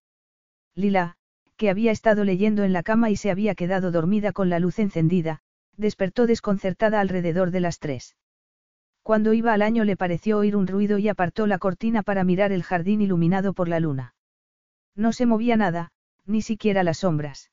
Lila, 0.76 1.16
que 1.56 1.70
había 1.70 1.92
estado 1.94 2.26
leyendo 2.26 2.66
en 2.66 2.74
la 2.74 2.84
cama 2.84 3.12
y 3.12 3.16
se 3.16 3.32
había 3.32 3.56
quedado 3.56 3.92
dormida 3.92 4.34
con 4.34 4.50
la 4.50 4.60
luz 4.60 4.80
encendida, 4.80 5.40
despertó 5.78 6.28
desconcertada 6.28 7.00
alrededor 7.00 7.52
de 7.52 7.62
las 7.62 7.80
tres. 7.80 8.18
Cuando 9.06 9.34
iba 9.34 9.54
al 9.54 9.62
año 9.62 9.84
le 9.84 9.96
pareció 9.96 10.40
oír 10.40 10.56
un 10.56 10.66
ruido 10.66 10.98
y 10.98 11.10
apartó 11.10 11.46
la 11.46 11.60
cortina 11.60 12.02
para 12.02 12.24
mirar 12.24 12.52
el 12.52 12.64
jardín 12.64 13.02
iluminado 13.02 13.54
por 13.54 13.68
la 13.68 13.80
luna. 13.80 14.16
No 14.96 15.14
se 15.14 15.28
movía 15.28 15.56
nada, 15.58 15.92
ni 16.26 16.42
siquiera 16.42 16.82
las 16.82 16.98
sombras. 16.98 17.52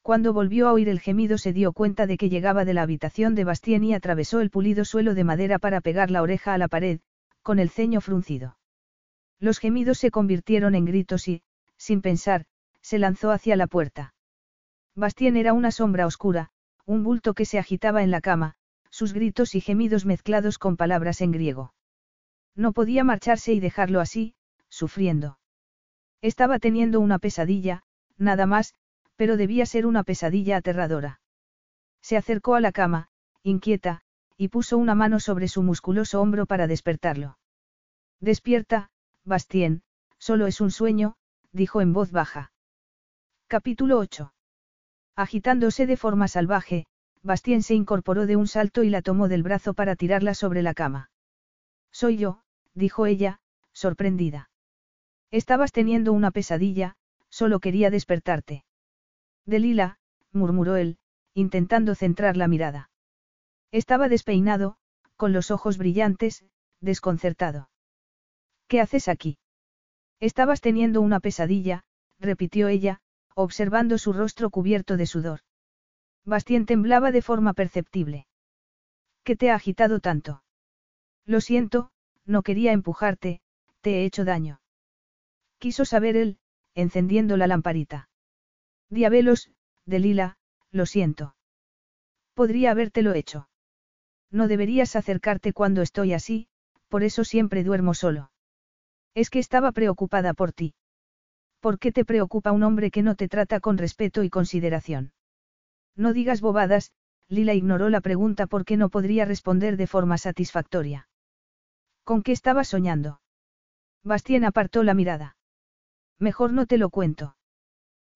Cuando 0.00 0.32
volvió 0.32 0.68
a 0.68 0.72
oír 0.72 0.88
el 0.88 1.00
gemido 1.00 1.38
se 1.38 1.52
dio 1.52 1.72
cuenta 1.72 2.06
de 2.06 2.16
que 2.16 2.28
llegaba 2.28 2.64
de 2.64 2.74
la 2.74 2.82
habitación 2.82 3.34
de 3.34 3.42
Bastien 3.42 3.82
y 3.82 3.94
atravesó 3.94 4.40
el 4.40 4.50
pulido 4.50 4.84
suelo 4.84 5.14
de 5.14 5.24
madera 5.24 5.58
para 5.58 5.80
pegar 5.80 6.12
la 6.12 6.22
oreja 6.22 6.54
a 6.54 6.58
la 6.58 6.68
pared, 6.68 7.00
con 7.42 7.58
el 7.58 7.68
ceño 7.68 8.00
fruncido. 8.00 8.56
Los 9.40 9.58
gemidos 9.58 9.98
se 9.98 10.12
convirtieron 10.12 10.76
en 10.76 10.84
gritos 10.84 11.26
y, 11.26 11.42
sin 11.78 12.00
pensar, 12.00 12.44
se 12.80 13.00
lanzó 13.00 13.32
hacia 13.32 13.56
la 13.56 13.66
puerta. 13.66 14.14
Bastien 14.94 15.36
era 15.36 15.52
una 15.52 15.72
sombra 15.72 16.06
oscura, 16.06 16.52
un 16.86 17.02
bulto 17.02 17.34
que 17.34 17.44
se 17.44 17.58
agitaba 17.58 18.04
en 18.04 18.12
la 18.12 18.20
cama, 18.20 18.54
sus 18.90 19.12
gritos 19.12 19.54
y 19.54 19.60
gemidos 19.60 20.04
mezclados 20.04 20.58
con 20.58 20.76
palabras 20.76 21.20
en 21.20 21.32
griego. 21.32 21.74
No 22.54 22.72
podía 22.72 23.04
marcharse 23.04 23.52
y 23.52 23.60
dejarlo 23.60 24.00
así, 24.00 24.34
sufriendo. 24.68 25.38
Estaba 26.20 26.58
teniendo 26.58 27.00
una 27.00 27.18
pesadilla, 27.18 27.82
nada 28.18 28.46
más, 28.46 28.74
pero 29.16 29.36
debía 29.36 29.66
ser 29.66 29.86
una 29.86 30.02
pesadilla 30.02 30.56
aterradora. 30.56 31.20
Se 32.02 32.16
acercó 32.16 32.54
a 32.54 32.60
la 32.60 32.72
cama, 32.72 33.08
inquieta, 33.42 34.02
y 34.36 34.48
puso 34.48 34.78
una 34.78 34.94
mano 34.94 35.20
sobre 35.20 35.48
su 35.48 35.62
musculoso 35.62 36.20
hombro 36.20 36.46
para 36.46 36.66
despertarlo. 36.66 37.38
Despierta, 38.20 38.90
Bastien, 39.24 39.82
solo 40.18 40.46
es 40.46 40.60
un 40.60 40.70
sueño, 40.70 41.16
dijo 41.52 41.80
en 41.80 41.92
voz 41.92 42.10
baja. 42.10 42.52
Capítulo 43.46 43.98
8. 43.98 44.32
Agitándose 45.16 45.86
de 45.86 45.96
forma 45.96 46.28
salvaje, 46.28 46.86
Bastien 47.22 47.62
se 47.62 47.74
incorporó 47.74 48.26
de 48.26 48.36
un 48.36 48.46
salto 48.46 48.82
y 48.82 48.90
la 48.90 49.02
tomó 49.02 49.28
del 49.28 49.42
brazo 49.42 49.74
para 49.74 49.96
tirarla 49.96 50.34
sobre 50.34 50.62
la 50.62 50.74
cama. 50.74 51.10
Soy 51.92 52.16
yo, 52.16 52.42
dijo 52.74 53.06
ella, 53.06 53.40
sorprendida. 53.72 54.50
Estabas 55.30 55.72
teniendo 55.72 56.12
una 56.12 56.30
pesadilla, 56.30 56.96
solo 57.28 57.60
quería 57.60 57.90
despertarte. 57.90 58.64
Delila, 59.44 59.98
murmuró 60.32 60.76
él, 60.76 60.98
intentando 61.34 61.94
centrar 61.94 62.36
la 62.36 62.48
mirada. 62.48 62.90
Estaba 63.70 64.08
despeinado, 64.08 64.76
con 65.16 65.32
los 65.32 65.50
ojos 65.50 65.78
brillantes, 65.78 66.44
desconcertado. 66.80 67.70
¿Qué 68.66 68.80
haces 68.80 69.08
aquí? 69.08 69.38
Estabas 70.20 70.60
teniendo 70.60 71.00
una 71.00 71.20
pesadilla, 71.20 71.84
repitió 72.18 72.68
ella, 72.68 73.00
observando 73.34 73.98
su 73.98 74.12
rostro 74.12 74.50
cubierto 74.50 74.96
de 74.96 75.06
sudor. 75.06 75.40
Bastien 76.24 76.66
temblaba 76.66 77.12
de 77.12 77.22
forma 77.22 77.54
perceptible. 77.54 78.26
¿Qué 79.24 79.36
te 79.36 79.50
ha 79.50 79.54
agitado 79.54 80.00
tanto? 80.00 80.42
Lo 81.24 81.40
siento, 81.40 81.90
no 82.24 82.42
quería 82.42 82.72
empujarte, 82.72 83.40
te 83.80 84.00
he 84.00 84.04
hecho 84.04 84.24
daño. 84.24 84.60
Quiso 85.58 85.84
saber 85.84 86.16
él, 86.16 86.38
encendiendo 86.74 87.36
la 87.36 87.46
lamparita. 87.46 88.08
Diabelos, 88.88 89.50
Delila, 89.86 90.38
lo 90.70 90.86
siento. 90.86 91.36
Podría 92.34 92.70
habértelo 92.70 93.14
hecho. 93.14 93.48
No 94.30 94.48
deberías 94.48 94.96
acercarte 94.96 95.52
cuando 95.52 95.82
estoy 95.82 96.12
así, 96.12 96.48
por 96.88 97.02
eso 97.02 97.24
siempre 97.24 97.64
duermo 97.64 97.94
solo. 97.94 98.30
Es 99.14 99.30
que 99.30 99.38
estaba 99.38 99.72
preocupada 99.72 100.34
por 100.34 100.52
ti. 100.52 100.74
¿Por 101.60 101.78
qué 101.78 101.92
te 101.92 102.04
preocupa 102.04 102.52
un 102.52 102.62
hombre 102.62 102.90
que 102.90 103.02
no 103.02 103.16
te 103.16 103.28
trata 103.28 103.60
con 103.60 103.76
respeto 103.76 104.22
y 104.22 104.30
consideración? 104.30 105.12
No 105.96 106.12
digas 106.12 106.40
bobadas, 106.40 106.92
Lila 107.28 107.54
ignoró 107.54 107.90
la 107.90 108.00
pregunta 108.00 108.46
porque 108.46 108.76
no 108.76 108.88
podría 108.88 109.24
responder 109.24 109.76
de 109.76 109.86
forma 109.86 110.18
satisfactoria. 110.18 111.08
¿Con 112.04 112.22
qué 112.22 112.32
estaba 112.32 112.64
soñando? 112.64 113.20
Bastien 114.02 114.44
apartó 114.44 114.82
la 114.82 114.94
mirada. 114.94 115.36
Mejor 116.18 116.52
no 116.52 116.66
te 116.66 116.78
lo 116.78 116.90
cuento. 116.90 117.36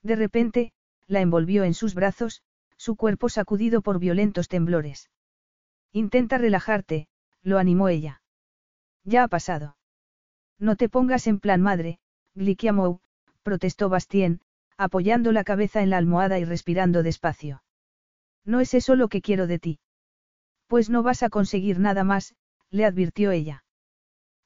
De 0.03 0.17
repente, 0.17 0.73
la 1.07 1.21
envolvió 1.21 1.65
en 1.65 1.75
sus 1.75 1.95
brazos, 1.95 2.43
su 2.77 2.97
cuerpo 2.97 3.29
sacudido 3.29 3.83
por 3.83 3.99
violentos 3.99 4.49
temblores. 4.49 5.11
Intenta 5.93 6.39
relajarte, 6.39 7.09
lo 7.43 7.59
animó 7.59 7.89
ella. 7.89 8.23
Ya 9.05 9.25
ha 9.25 9.29
pasado. 9.29 9.77
No 10.59 10.77
te 10.77 10.89
pongas 10.89 11.27
en 11.27 11.41
plan 11.41 11.61
madre, 11.61 11.99
Glikiamou, 12.35 13.01
protestó 13.43 13.89
Bastien, 13.89 14.41
apoyando 14.77 15.33
la 15.33 15.45
cabeza 15.45 15.83
en 15.83 15.91
la 15.91 15.99
almohada 15.99 16.39
y 16.39 16.45
respirando 16.45 17.03
despacio. 17.03 17.63
No 18.45 18.61
es 18.61 18.75
eso 18.75 18.95
lo 18.95 19.09
que 19.09 19.23
quiero 19.23 19.47
de 19.47 19.59
ti. 19.59 19.79
Pues 20.67 20.91
no 20.91 21.03
vas 21.03 21.23
a 21.23 21.31
conseguir 21.31 21.79
nada 21.79 22.05
más, 22.05 22.35
le 22.71 22.85
advirtió 22.85 23.31
ella. 23.31 23.65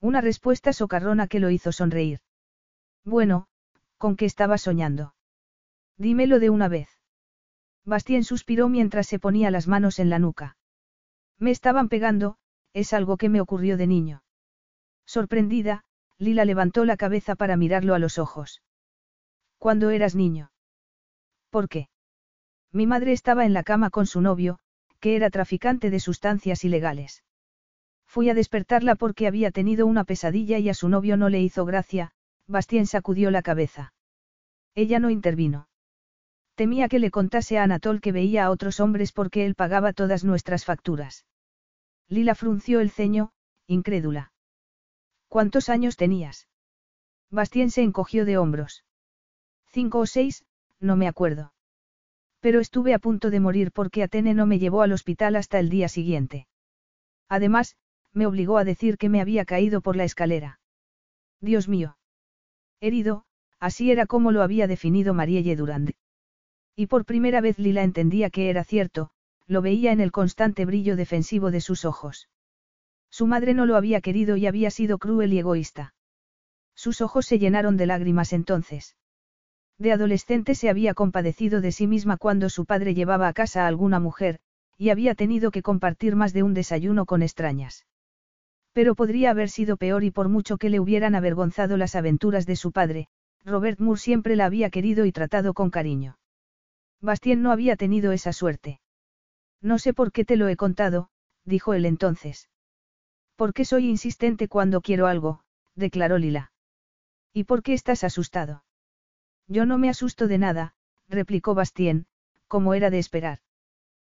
Una 0.01 0.21
respuesta 0.21 0.73
socarrona 0.73 1.27
que 1.27 1.41
lo 1.41 1.51
hizo 1.51 1.73
sonreír. 1.73 2.21
Bueno, 3.05 3.49
¿con 3.97 4.17
qué 4.17 4.27
estaba 4.27 4.59
soñando? 4.59 5.15
Dímelo 5.97 6.39
de 6.39 6.51
una 6.51 6.69
vez. 6.69 6.89
Bastien 7.85 8.23
suspiró 8.23 8.69
mientras 8.69 9.07
se 9.07 9.19
ponía 9.19 9.51
las 9.51 9.67
manos 9.67 9.99
en 9.99 10.11
la 10.11 10.19
nuca. 10.19 10.57
Me 11.39 11.51
estaban 11.51 11.89
pegando, 11.89 12.37
es 12.75 12.93
algo 12.93 13.17
que 13.17 13.29
me 13.29 13.41
ocurrió 13.41 13.77
de 13.77 13.87
niño. 13.87 14.23
Sorprendida, 15.07 15.85
Lila 16.19 16.45
levantó 16.45 16.85
la 16.85 16.97
cabeza 16.97 17.35
para 17.35 17.57
mirarlo 17.57 17.95
a 17.95 17.99
los 17.99 18.19
ojos. 18.19 18.63
¿Cuándo 19.57 19.91
eras 19.91 20.15
niño? 20.15 20.53
¿Por 21.51 21.69
qué? 21.69 21.89
Mi 22.73 22.87
madre 22.87 23.13
estaba 23.13 23.47
en 23.47 23.55
la 23.55 23.63
cama 23.63 23.91
con 23.91 24.07
su 24.07 24.21
novio, 24.21 24.59
que 25.01 25.17
era 25.17 25.31
traficante 25.31 25.91
de 25.91 26.01
sustancias 26.01 26.65
ilegales. 26.65 27.25
Fui 28.07 28.31
a 28.31 28.35
despertarla 28.35 28.95
porque 28.95 29.27
había 29.27 29.51
tenido 29.51 29.87
una 29.87 30.05
pesadilla 30.05 30.59
y 30.59 30.69
a 30.69 30.75
su 30.75 30.89
novio 30.89 31.17
no 31.17 31.29
le 31.29 31.41
hizo 31.41 31.65
gracia, 31.65 32.11
Bastien 32.47 32.87
sacudió 32.87 33.31
la 33.31 33.43
cabeza. 33.43 33.93
Ella 34.75 34.99
no 34.99 35.11
intervino. 35.11 35.69
Temía 36.55 36.89
que 36.89 36.99
le 36.99 37.11
contase 37.11 37.59
a 37.59 37.63
Anatol 37.63 38.01
que 38.01 38.13
veía 38.13 38.45
a 38.45 38.51
otros 38.51 38.81
hombres 38.81 39.13
porque 39.13 39.47
él 39.47 39.55
pagaba 39.55 39.93
todas 39.93 40.25
nuestras 40.25 40.65
facturas. 40.65 41.27
Lila 42.09 42.35
frunció 42.35 42.81
el 42.81 42.91
ceño, 42.91 43.33
incrédula. 43.67 44.33
¿Cuántos 45.29 45.69
años 45.69 45.97
tenías? 45.97 46.49
Bastien 47.31 47.71
se 47.71 47.83
encogió 47.83 48.25
de 48.25 48.39
hombros. 48.39 48.85
Cinco 49.67 49.99
o 49.99 50.07
seis, 50.07 50.45
no 50.81 50.97
me 50.97 51.07
acuerdo. 51.07 51.53
Pero 52.41 52.61
estuve 52.61 52.95
a 52.95 52.99
punto 52.99 53.31
de 53.31 53.41
morir 53.41 53.73
porque 53.73 54.03
Atene 54.03 54.35
no 54.35 54.47
me 54.47 54.59
llevó 54.59 54.83
al 54.83 54.93
hospital 54.93 55.37
hasta 55.37 55.59
el 55.59 55.69
día 55.69 55.89
siguiente. 55.89 56.47
Además, 57.29 57.77
me 58.13 58.27
obligó 58.27 58.59
a 58.59 58.65
decir 58.65 58.97
que 58.97 59.09
me 59.09 59.21
había 59.21 59.45
caído 59.45 59.81
por 59.81 59.97
la 59.97 60.05
escalera. 60.05 60.61
Dios 61.41 61.69
mío. 61.69 61.99
Herido, 62.81 63.25
así 63.59 63.91
era 63.91 64.07
como 64.07 64.33
lo 64.33 64.43
había 64.43 64.67
definido 64.67 65.15
Marielle 65.15 65.57
Durand. 65.57 65.93
Y 66.77 66.87
por 66.87 67.05
primera 67.05 67.41
vez 67.41 67.59
Lila 67.59 67.83
entendía 67.83 68.31
que 68.31 68.51
era 68.51 68.63
cierto, 68.65 69.11
lo 69.47 69.63
veía 69.63 69.93
en 69.93 70.01
el 70.01 70.13
constante 70.13 70.65
brillo 70.65 70.95
defensivo 70.95 71.51
de 71.51 71.61
sus 71.61 71.85
ojos. 71.85 72.29
Su 73.11 73.27
madre 73.27 73.55
no 73.55 73.67
lo 73.67 73.77
había 73.77 74.01
querido 74.01 74.37
y 74.37 74.47
había 74.47 74.71
sido 74.71 74.99
cruel 74.99 75.33
y 75.33 75.39
egoísta. 75.39 75.95
Sus 76.75 77.01
ojos 77.01 77.27
se 77.27 77.39
llenaron 77.39 77.77
de 77.77 77.87
lágrimas 77.87 78.33
entonces. 78.33 78.97
De 79.79 79.93
adolescente 79.93 80.57
se 80.57 80.69
había 80.69 80.93
compadecido 80.95 81.61
de 81.61 81.71
sí 81.71 81.87
misma 81.87 82.17
cuando 82.17 82.51
su 82.51 82.67
padre 82.67 82.95
llevaba 82.95 83.29
a 83.29 83.33
casa 83.33 83.65
a 83.65 83.69
alguna 83.69 84.01
mujer, 84.01 84.41
y 84.77 84.91
había 84.91 85.15
tenido 85.15 85.51
que 85.51 85.63
compartir 85.63 86.17
más 86.17 86.33
de 86.33 86.43
un 86.43 86.53
desayuno 86.53 87.07
con 87.07 87.23
extrañas. 87.23 87.87
Pero 88.73 88.95
podría 88.95 89.31
haber 89.31 89.49
sido 89.49 89.77
peor 89.77 90.05
y 90.05 90.11
por 90.11 90.29
mucho 90.29 90.57
que 90.57 90.69
le 90.69 90.81
hubieran 90.81 91.15
avergonzado 91.15 91.77
las 91.77 91.95
aventuras 91.95 92.47
de 92.47 92.57
su 92.57 92.73
padre, 92.73 93.09
Robert 93.45 93.79
Moore 93.81 94.01
siempre 94.01 94.37
la 94.37 94.47
había 94.47 94.71
querido 94.71 95.05
y 95.05 95.13
tratado 95.13 95.55
con 95.55 95.71
cariño. 95.71 96.19
Bastien 97.01 97.43
no 97.43 97.53
había 97.53 97.77
tenido 97.77 98.13
esa 98.13 98.33
suerte. 98.33 98.81
No 99.63 99.79
sé 99.79 99.95
por 99.95 100.13
qué 100.13 100.25
te 100.25 100.37
lo 100.37 100.49
he 100.49 100.57
contado, 100.57 101.11
dijo 101.45 101.75
él 101.75 101.87
entonces. 101.87 102.49
¿Por 103.37 103.55
qué 103.55 103.65
soy 103.65 103.89
insistente 103.89 104.49
cuando 104.49 104.81
quiero 104.81 105.07
algo? 105.07 105.45
declaró 105.77 106.19
Lila. 106.19 106.53
¿Y 107.33 107.45
por 107.45 107.63
qué 107.63 107.75
estás 107.75 108.03
asustado? 108.03 108.65
Yo 109.49 109.67
no 109.67 109.79
me 109.79 109.89
asusto 109.89 110.29
de 110.29 110.39
nada, 110.39 110.75
replicó 111.09 111.55
Bastien, 111.55 112.07
como 112.47 112.75
era 112.75 112.91
de 112.91 112.99
esperar. 112.99 113.41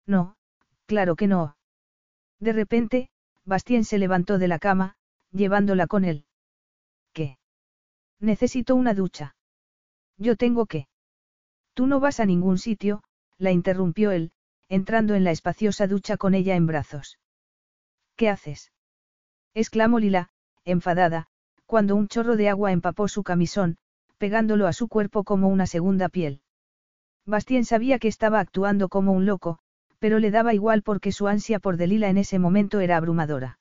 No, 0.07 0.37
claro 0.87 1.17
que 1.17 1.27
no. 1.27 1.57
De 2.39 2.53
repente, 2.53 3.11
Bastien 3.45 3.85
se 3.85 3.99
levantó 3.99 4.39
de 4.39 4.49
la 4.49 4.59
cama, 4.59 4.97
llevándola 5.33 5.87
con 5.87 6.05
él. 6.05 6.27
¿Qué? 7.13 7.39
Necesito 8.21 8.75
una 8.75 8.95
ducha. 8.95 9.35
Yo 10.19 10.37
tengo 10.37 10.67
que. 10.67 10.87
Tú 11.75 11.87
no 11.87 11.99
vas 11.99 12.21
a 12.21 12.27
ningún 12.27 12.59
sitio, 12.59 13.03
la 13.39 13.51
interrumpió 13.51 14.11
él, 14.11 14.33
entrando 14.69 15.15
en 15.15 15.25
la 15.25 15.31
espaciosa 15.31 15.87
ducha 15.87 16.17
con 16.17 16.35
ella 16.35 16.55
en 16.55 16.67
brazos. 16.67 17.19
¿Qué 18.17 18.29
haces? 18.29 18.73
exclamó 19.55 19.99
Lila, 19.99 20.31
enfadada, 20.65 21.29
cuando 21.67 21.97
un 21.97 22.09
chorro 22.09 22.37
de 22.37 22.49
agua 22.49 22.73
empapó 22.73 23.09
su 23.09 23.23
camisón, 23.23 23.79
pegándolo 24.23 24.69
a 24.69 24.73
su 24.73 24.87
cuerpo 24.87 25.25
como 25.25 25.49
una 25.49 25.67
segunda 25.67 26.09
piel. 26.09 26.43
Bastien 27.27 27.65
sabía 27.65 27.99
que 27.99 28.07
estaba 28.07 28.39
actuando 28.39 28.89
como 28.89 29.11
un 29.11 29.27
loco, 29.27 29.59
pero 29.99 30.21
le 30.21 30.31
daba 30.31 30.55
igual 30.55 30.85
porque 30.85 31.11
su 31.11 31.27
ansia 31.27 31.59
por 31.59 31.77
Delila 31.77 32.09
en 32.09 32.19
ese 32.19 32.39
momento 32.39 32.79
era 32.79 32.97
abrumadora. 32.97 33.59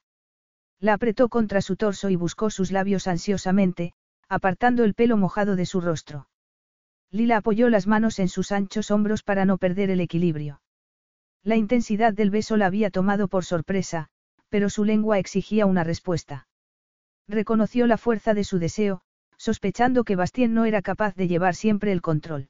La 0.79 0.93
apretó 0.93 1.29
contra 1.29 1.63
su 1.63 1.77
torso 1.77 2.11
y 2.11 2.15
buscó 2.15 2.51
sus 2.51 2.71
labios 2.71 3.07
ansiosamente, 3.07 3.93
apartando 4.29 4.83
el 4.83 4.93
pelo 4.93 5.17
mojado 5.17 5.55
de 5.55 5.65
su 5.65 5.81
rostro. 5.81 6.27
Lila 7.09 7.37
apoyó 7.37 7.67
las 7.67 7.87
manos 7.87 8.19
en 8.19 8.27
sus 8.27 8.51
anchos 8.51 8.91
hombros 8.91 9.23
para 9.23 9.45
no 9.45 9.57
perder 9.57 9.89
el 9.89 9.99
equilibrio. 9.99 10.61
La 11.41 11.55
intensidad 11.55 12.13
del 12.13 12.29
beso 12.29 12.55
la 12.55 12.67
había 12.67 12.91
tomado 12.91 13.27
por 13.27 13.45
sorpresa, 13.45 14.09
pero 14.49 14.69
su 14.69 14.85
lengua 14.85 15.17
exigía 15.17 15.65
una 15.65 15.83
respuesta. 15.83 16.47
Reconoció 17.27 17.87
la 17.87 17.97
fuerza 17.97 18.35
de 18.35 18.43
su 18.43 18.59
deseo, 18.59 19.01
sospechando 19.41 20.03
que 20.03 20.15
Bastien 20.15 20.53
no 20.53 20.65
era 20.65 20.83
capaz 20.83 21.15
de 21.15 21.27
llevar 21.27 21.55
siempre 21.55 21.91
el 21.91 22.03
control. 22.03 22.49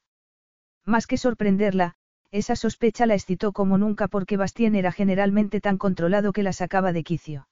Más 0.86 1.08
que 1.08 1.16
sorprenderla, 1.16 1.94
esa 2.32 2.58
sospecha 2.58 3.06
la 3.06 3.14
excitó 3.14 3.54
como 3.54 3.78
nunca 3.78 4.10
porque 4.10 4.36
Bastien 4.36 4.76
era 4.76 4.92
generalmente 4.92 5.62
tan 5.62 5.78
controlado 5.78 6.34
que 6.34 6.44
la 6.44 6.52
sacaba 6.52 6.92
de 6.92 7.04
quicio. 7.04 7.48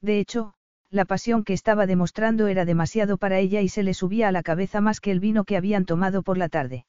De 0.00 0.20
hecho, 0.20 0.54
la 0.90 1.04
pasión 1.06 1.42
que 1.42 1.54
estaba 1.54 1.86
demostrando 1.86 2.46
era 2.46 2.64
demasiado 2.64 3.18
para 3.18 3.40
ella 3.40 3.62
y 3.62 3.68
se 3.68 3.82
le 3.82 3.94
subía 3.94 4.28
a 4.28 4.32
la 4.32 4.44
cabeza 4.44 4.80
más 4.80 5.00
que 5.00 5.10
el 5.10 5.18
vino 5.18 5.42
que 5.42 5.56
habían 5.56 5.84
tomado 5.84 6.22
por 6.22 6.38
la 6.38 6.48
tarde. 6.48 6.86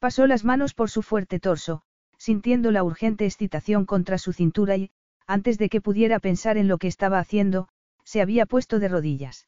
Pasó 0.00 0.26
las 0.26 0.44
manos 0.44 0.74
por 0.74 0.90
su 0.90 1.02
fuerte 1.02 1.38
torso, 1.38 1.82
sintiendo 2.18 2.72
la 2.72 2.82
urgente 2.82 3.26
excitación 3.26 3.86
contra 3.86 4.18
su 4.18 4.32
cintura 4.32 4.76
y, 4.76 4.90
antes 5.28 5.56
de 5.56 5.68
que 5.68 5.80
pudiera 5.80 6.18
pensar 6.18 6.56
en 6.56 6.66
lo 6.66 6.78
que 6.78 6.88
estaba 6.88 7.20
haciendo, 7.20 7.68
se 8.02 8.20
había 8.20 8.44
puesto 8.44 8.80
de 8.80 8.88
rodillas. 8.88 9.46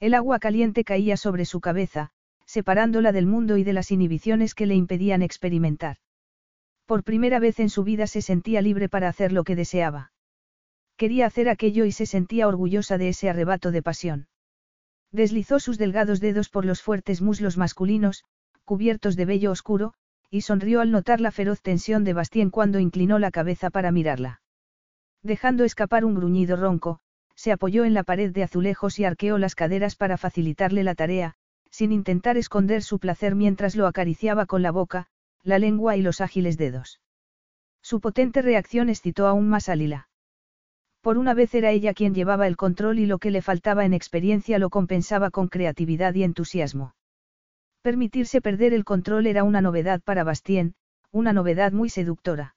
El 0.00 0.14
agua 0.14 0.38
caliente 0.38 0.82
caía 0.82 1.18
sobre 1.18 1.44
su 1.44 1.60
cabeza, 1.60 2.10
separándola 2.46 3.12
del 3.12 3.26
mundo 3.26 3.58
y 3.58 3.64
de 3.64 3.74
las 3.74 3.90
inhibiciones 3.90 4.54
que 4.54 4.64
le 4.64 4.74
impedían 4.74 5.20
experimentar. 5.20 5.98
Por 6.86 7.04
primera 7.04 7.38
vez 7.38 7.60
en 7.60 7.68
su 7.68 7.84
vida 7.84 8.06
se 8.06 8.22
sentía 8.22 8.62
libre 8.62 8.88
para 8.88 9.08
hacer 9.08 9.30
lo 9.30 9.44
que 9.44 9.54
deseaba. 9.54 10.12
Quería 10.96 11.26
hacer 11.26 11.50
aquello 11.50 11.84
y 11.84 11.92
se 11.92 12.06
sentía 12.06 12.48
orgullosa 12.48 12.96
de 12.96 13.10
ese 13.10 13.28
arrebato 13.28 13.70
de 13.70 13.82
pasión. 13.82 14.26
Deslizó 15.12 15.60
sus 15.60 15.76
delgados 15.76 16.18
dedos 16.20 16.48
por 16.48 16.64
los 16.64 16.80
fuertes 16.80 17.20
muslos 17.20 17.58
masculinos, 17.58 18.24
cubiertos 18.64 19.16
de 19.16 19.26
vello 19.26 19.50
oscuro, 19.50 19.92
y 20.30 20.40
sonrió 20.40 20.80
al 20.80 20.90
notar 20.90 21.20
la 21.20 21.30
feroz 21.30 21.60
tensión 21.60 22.04
de 22.04 22.14
Bastien 22.14 22.50
cuando 22.50 22.78
inclinó 22.78 23.18
la 23.18 23.30
cabeza 23.30 23.68
para 23.68 23.92
mirarla. 23.92 24.40
Dejando 25.22 25.64
escapar 25.64 26.06
un 26.06 26.14
gruñido 26.14 26.56
ronco, 26.56 27.00
se 27.40 27.52
apoyó 27.52 27.86
en 27.86 27.94
la 27.94 28.02
pared 28.02 28.32
de 28.32 28.42
azulejos 28.42 28.98
y 28.98 29.06
arqueó 29.06 29.38
las 29.38 29.54
caderas 29.54 29.96
para 29.96 30.18
facilitarle 30.18 30.84
la 30.84 30.94
tarea, 30.94 31.36
sin 31.70 31.90
intentar 31.90 32.36
esconder 32.36 32.82
su 32.82 32.98
placer 32.98 33.34
mientras 33.34 33.76
lo 33.76 33.86
acariciaba 33.86 34.44
con 34.44 34.60
la 34.60 34.70
boca, 34.70 35.06
la 35.42 35.58
lengua 35.58 35.96
y 35.96 36.02
los 36.02 36.20
ágiles 36.20 36.58
dedos. 36.58 37.00
Su 37.80 38.02
potente 38.02 38.42
reacción 38.42 38.90
excitó 38.90 39.26
aún 39.26 39.48
más 39.48 39.70
a 39.70 39.74
Lila. 39.74 40.10
Por 41.00 41.16
una 41.16 41.32
vez 41.32 41.54
era 41.54 41.70
ella 41.70 41.94
quien 41.94 42.14
llevaba 42.14 42.46
el 42.46 42.58
control 42.58 42.98
y 42.98 43.06
lo 43.06 43.16
que 43.16 43.30
le 43.30 43.40
faltaba 43.40 43.86
en 43.86 43.94
experiencia 43.94 44.58
lo 44.58 44.68
compensaba 44.68 45.30
con 45.30 45.48
creatividad 45.48 46.12
y 46.16 46.24
entusiasmo. 46.24 46.94
Permitirse 47.80 48.42
perder 48.42 48.74
el 48.74 48.84
control 48.84 49.26
era 49.26 49.44
una 49.44 49.62
novedad 49.62 50.02
para 50.02 50.24
Bastien, 50.24 50.74
una 51.10 51.32
novedad 51.32 51.72
muy 51.72 51.88
seductora 51.88 52.54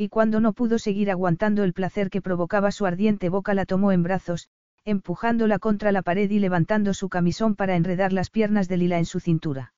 y 0.00 0.08
cuando 0.08 0.40
no 0.40 0.54
pudo 0.54 0.78
seguir 0.78 1.10
aguantando 1.10 1.62
el 1.62 1.74
placer 1.74 2.08
que 2.08 2.22
provocaba 2.22 2.72
su 2.72 2.86
ardiente 2.86 3.28
boca 3.28 3.52
la 3.52 3.66
tomó 3.66 3.92
en 3.92 4.02
brazos, 4.02 4.48
empujándola 4.86 5.58
contra 5.58 5.92
la 5.92 6.00
pared 6.00 6.30
y 6.30 6.38
levantando 6.38 6.94
su 6.94 7.10
camisón 7.10 7.54
para 7.54 7.76
enredar 7.76 8.10
las 8.10 8.30
piernas 8.30 8.66
de 8.66 8.78
Lila 8.78 8.96
en 8.96 9.04
su 9.04 9.20
cintura. 9.20 9.74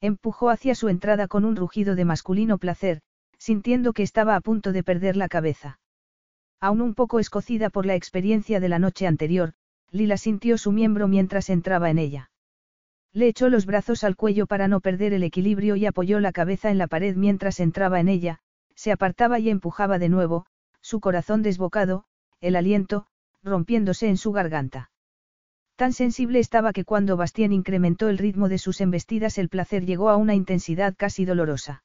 Empujó 0.00 0.50
hacia 0.50 0.74
su 0.74 0.88
entrada 0.88 1.28
con 1.28 1.44
un 1.44 1.54
rugido 1.54 1.94
de 1.94 2.04
masculino 2.04 2.58
placer, 2.58 3.02
sintiendo 3.38 3.92
que 3.92 4.02
estaba 4.02 4.34
a 4.34 4.40
punto 4.40 4.72
de 4.72 4.82
perder 4.82 5.16
la 5.16 5.28
cabeza. 5.28 5.78
Aún 6.60 6.80
un 6.80 6.94
poco 6.96 7.20
escocida 7.20 7.70
por 7.70 7.86
la 7.86 7.94
experiencia 7.94 8.58
de 8.58 8.68
la 8.68 8.80
noche 8.80 9.06
anterior, 9.06 9.52
Lila 9.92 10.16
sintió 10.16 10.58
su 10.58 10.72
miembro 10.72 11.06
mientras 11.06 11.50
entraba 11.50 11.88
en 11.88 11.98
ella. 11.98 12.32
Le 13.12 13.28
echó 13.28 13.48
los 13.48 13.64
brazos 13.64 14.02
al 14.02 14.16
cuello 14.16 14.48
para 14.48 14.66
no 14.66 14.80
perder 14.80 15.12
el 15.12 15.22
equilibrio 15.22 15.76
y 15.76 15.86
apoyó 15.86 16.18
la 16.18 16.32
cabeza 16.32 16.72
en 16.72 16.78
la 16.78 16.88
pared 16.88 17.14
mientras 17.14 17.60
entraba 17.60 18.00
en 18.00 18.08
ella, 18.08 18.40
se 18.76 18.92
apartaba 18.92 19.40
y 19.40 19.50
empujaba 19.50 19.98
de 19.98 20.08
nuevo, 20.08 20.46
su 20.80 21.00
corazón 21.00 21.42
desbocado, 21.42 22.04
el 22.40 22.54
aliento, 22.54 23.06
rompiéndose 23.42 24.08
en 24.08 24.16
su 24.16 24.30
garganta. 24.30 24.90
Tan 25.74 25.92
sensible 25.92 26.38
estaba 26.38 26.72
que 26.72 26.84
cuando 26.84 27.16
Bastien 27.16 27.52
incrementó 27.52 28.08
el 28.08 28.18
ritmo 28.18 28.48
de 28.48 28.58
sus 28.58 28.80
embestidas 28.80 29.38
el 29.38 29.48
placer 29.48 29.84
llegó 29.84 30.08
a 30.10 30.16
una 30.16 30.34
intensidad 30.34 30.94
casi 30.96 31.24
dolorosa. 31.24 31.82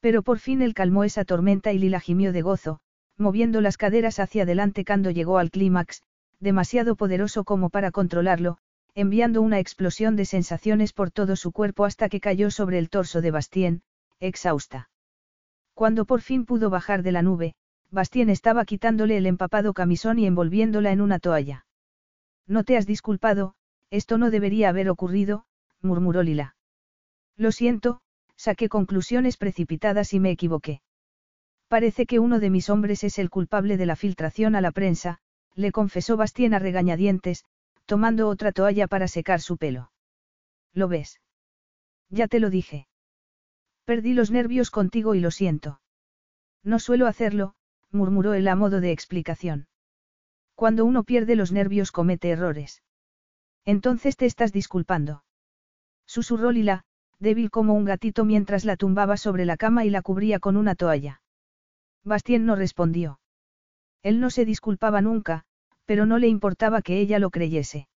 Pero 0.00 0.22
por 0.22 0.38
fin 0.38 0.62
él 0.62 0.74
calmó 0.74 1.04
esa 1.04 1.24
tormenta 1.24 1.72
y 1.72 1.78
Lila 1.78 2.00
gimió 2.00 2.32
de 2.32 2.42
gozo, 2.42 2.80
moviendo 3.16 3.60
las 3.60 3.76
caderas 3.76 4.18
hacia 4.18 4.42
adelante 4.42 4.84
cuando 4.84 5.10
llegó 5.10 5.38
al 5.38 5.50
clímax, 5.50 6.02
demasiado 6.38 6.96
poderoso 6.96 7.44
como 7.44 7.70
para 7.70 7.90
controlarlo, 7.90 8.58
enviando 8.94 9.42
una 9.42 9.58
explosión 9.58 10.16
de 10.16 10.24
sensaciones 10.24 10.92
por 10.92 11.10
todo 11.10 11.36
su 11.36 11.52
cuerpo 11.52 11.84
hasta 11.84 12.08
que 12.08 12.20
cayó 12.20 12.50
sobre 12.50 12.78
el 12.78 12.90
torso 12.90 13.20
de 13.20 13.30
Bastien, 13.30 13.82
exhausta. 14.20 14.90
Cuando 15.78 16.06
por 16.06 16.22
fin 16.22 16.44
pudo 16.44 16.70
bajar 16.70 17.04
de 17.04 17.12
la 17.12 17.22
nube, 17.22 17.54
Bastien 17.92 18.30
estaba 18.30 18.64
quitándole 18.64 19.16
el 19.16 19.26
empapado 19.26 19.74
camisón 19.74 20.18
y 20.18 20.26
envolviéndola 20.26 20.90
en 20.90 21.00
una 21.00 21.20
toalla. 21.20 21.66
No 22.48 22.64
te 22.64 22.76
has 22.76 22.84
disculpado, 22.84 23.54
esto 23.88 24.18
no 24.18 24.32
debería 24.32 24.70
haber 24.70 24.90
ocurrido, 24.90 25.44
murmuró 25.80 26.24
Lila. 26.24 26.56
Lo 27.36 27.52
siento, 27.52 28.00
saqué 28.34 28.68
conclusiones 28.68 29.36
precipitadas 29.36 30.12
y 30.14 30.18
me 30.18 30.32
equivoqué. 30.32 30.82
Parece 31.68 32.06
que 32.06 32.18
uno 32.18 32.40
de 32.40 32.50
mis 32.50 32.70
hombres 32.70 33.04
es 33.04 33.16
el 33.20 33.30
culpable 33.30 33.76
de 33.76 33.86
la 33.86 33.94
filtración 33.94 34.56
a 34.56 34.60
la 34.60 34.72
prensa, 34.72 35.20
le 35.54 35.70
confesó 35.70 36.16
Bastien 36.16 36.54
a 36.54 36.58
regañadientes, 36.58 37.44
tomando 37.86 38.26
otra 38.26 38.50
toalla 38.50 38.88
para 38.88 39.06
secar 39.06 39.40
su 39.40 39.56
pelo. 39.56 39.92
¿Lo 40.72 40.88
ves? 40.88 41.20
Ya 42.10 42.26
te 42.26 42.40
lo 42.40 42.50
dije. 42.50 42.88
Perdí 43.88 44.12
los 44.12 44.30
nervios 44.30 44.70
contigo 44.70 45.14
y 45.14 45.20
lo 45.20 45.30
siento. 45.30 45.80
No 46.62 46.78
suelo 46.78 47.06
hacerlo, 47.06 47.54
murmuró 47.90 48.34
él 48.34 48.46
a 48.48 48.54
modo 48.54 48.82
de 48.82 48.92
explicación. 48.92 49.66
Cuando 50.54 50.84
uno 50.84 51.04
pierde 51.04 51.36
los 51.36 51.52
nervios 51.52 51.90
comete 51.90 52.28
errores. 52.28 52.82
Entonces 53.64 54.18
te 54.18 54.26
estás 54.26 54.52
disculpando. 54.52 55.24
Susurró 56.06 56.52
Lila, 56.52 56.84
débil 57.18 57.50
como 57.50 57.72
un 57.72 57.86
gatito 57.86 58.26
mientras 58.26 58.66
la 58.66 58.76
tumbaba 58.76 59.16
sobre 59.16 59.46
la 59.46 59.56
cama 59.56 59.86
y 59.86 59.88
la 59.88 60.02
cubría 60.02 60.38
con 60.38 60.58
una 60.58 60.74
toalla. 60.74 61.22
Bastien 62.04 62.44
no 62.44 62.56
respondió. 62.56 63.20
Él 64.02 64.20
no 64.20 64.28
se 64.28 64.44
disculpaba 64.44 65.00
nunca, 65.00 65.44
pero 65.86 66.04
no 66.04 66.18
le 66.18 66.28
importaba 66.28 66.82
que 66.82 67.00
ella 67.00 67.18
lo 67.18 67.30
creyese. 67.30 67.88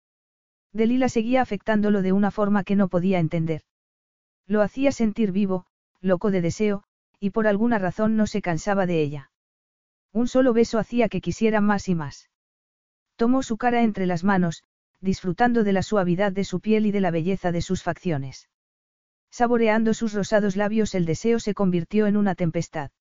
Delila 0.72 1.10
seguía 1.10 1.42
afectándolo 1.42 2.02
de 2.02 2.14
una 2.14 2.32
forma 2.32 2.64
que 2.64 2.78
no 2.78 2.88
podía 2.88 3.20
entender. 3.20 3.64
Lo 4.48 4.62
hacía 4.62 4.94
sentir 4.94 5.34
vivo, 5.34 5.66
loco 6.02 6.32
de 6.32 6.42
deseo, 6.42 6.84
y 7.20 7.30
por 7.30 7.48
alguna 7.48 7.78
razón 7.78 8.18
no 8.18 8.28
se 8.28 8.42
cansaba 8.42 8.86
de 8.86 9.02
ella. 9.02 9.32
Un 10.12 10.28
solo 10.28 10.54
beso 10.54 10.80
hacía 10.80 11.08
que 11.08 11.22
quisiera 11.22 11.62
más 11.62 11.88
y 11.88 11.96
más. 11.96 12.30
Tomó 13.16 13.44
su 13.44 13.58
cara 13.58 13.84
entre 13.84 14.08
las 14.08 14.24
manos, 14.24 14.64
disfrutando 15.00 15.64
de 15.64 15.74
la 15.74 15.84
suavidad 15.84 16.32
de 16.32 16.44
su 16.44 16.60
piel 16.60 16.86
y 16.86 16.92
de 16.92 17.02
la 17.02 17.12
belleza 17.12 17.52
de 17.52 17.62
sus 17.62 17.84
facciones. 17.84 18.50
Saboreando 19.30 19.94
sus 19.94 20.14
rosados 20.14 20.56
labios 20.56 20.94
el 20.94 21.06
deseo 21.06 21.40
se 21.40 21.54
convirtió 21.54 22.08
en 22.08 22.18
una 22.18 22.36
tempestad. 22.36 22.92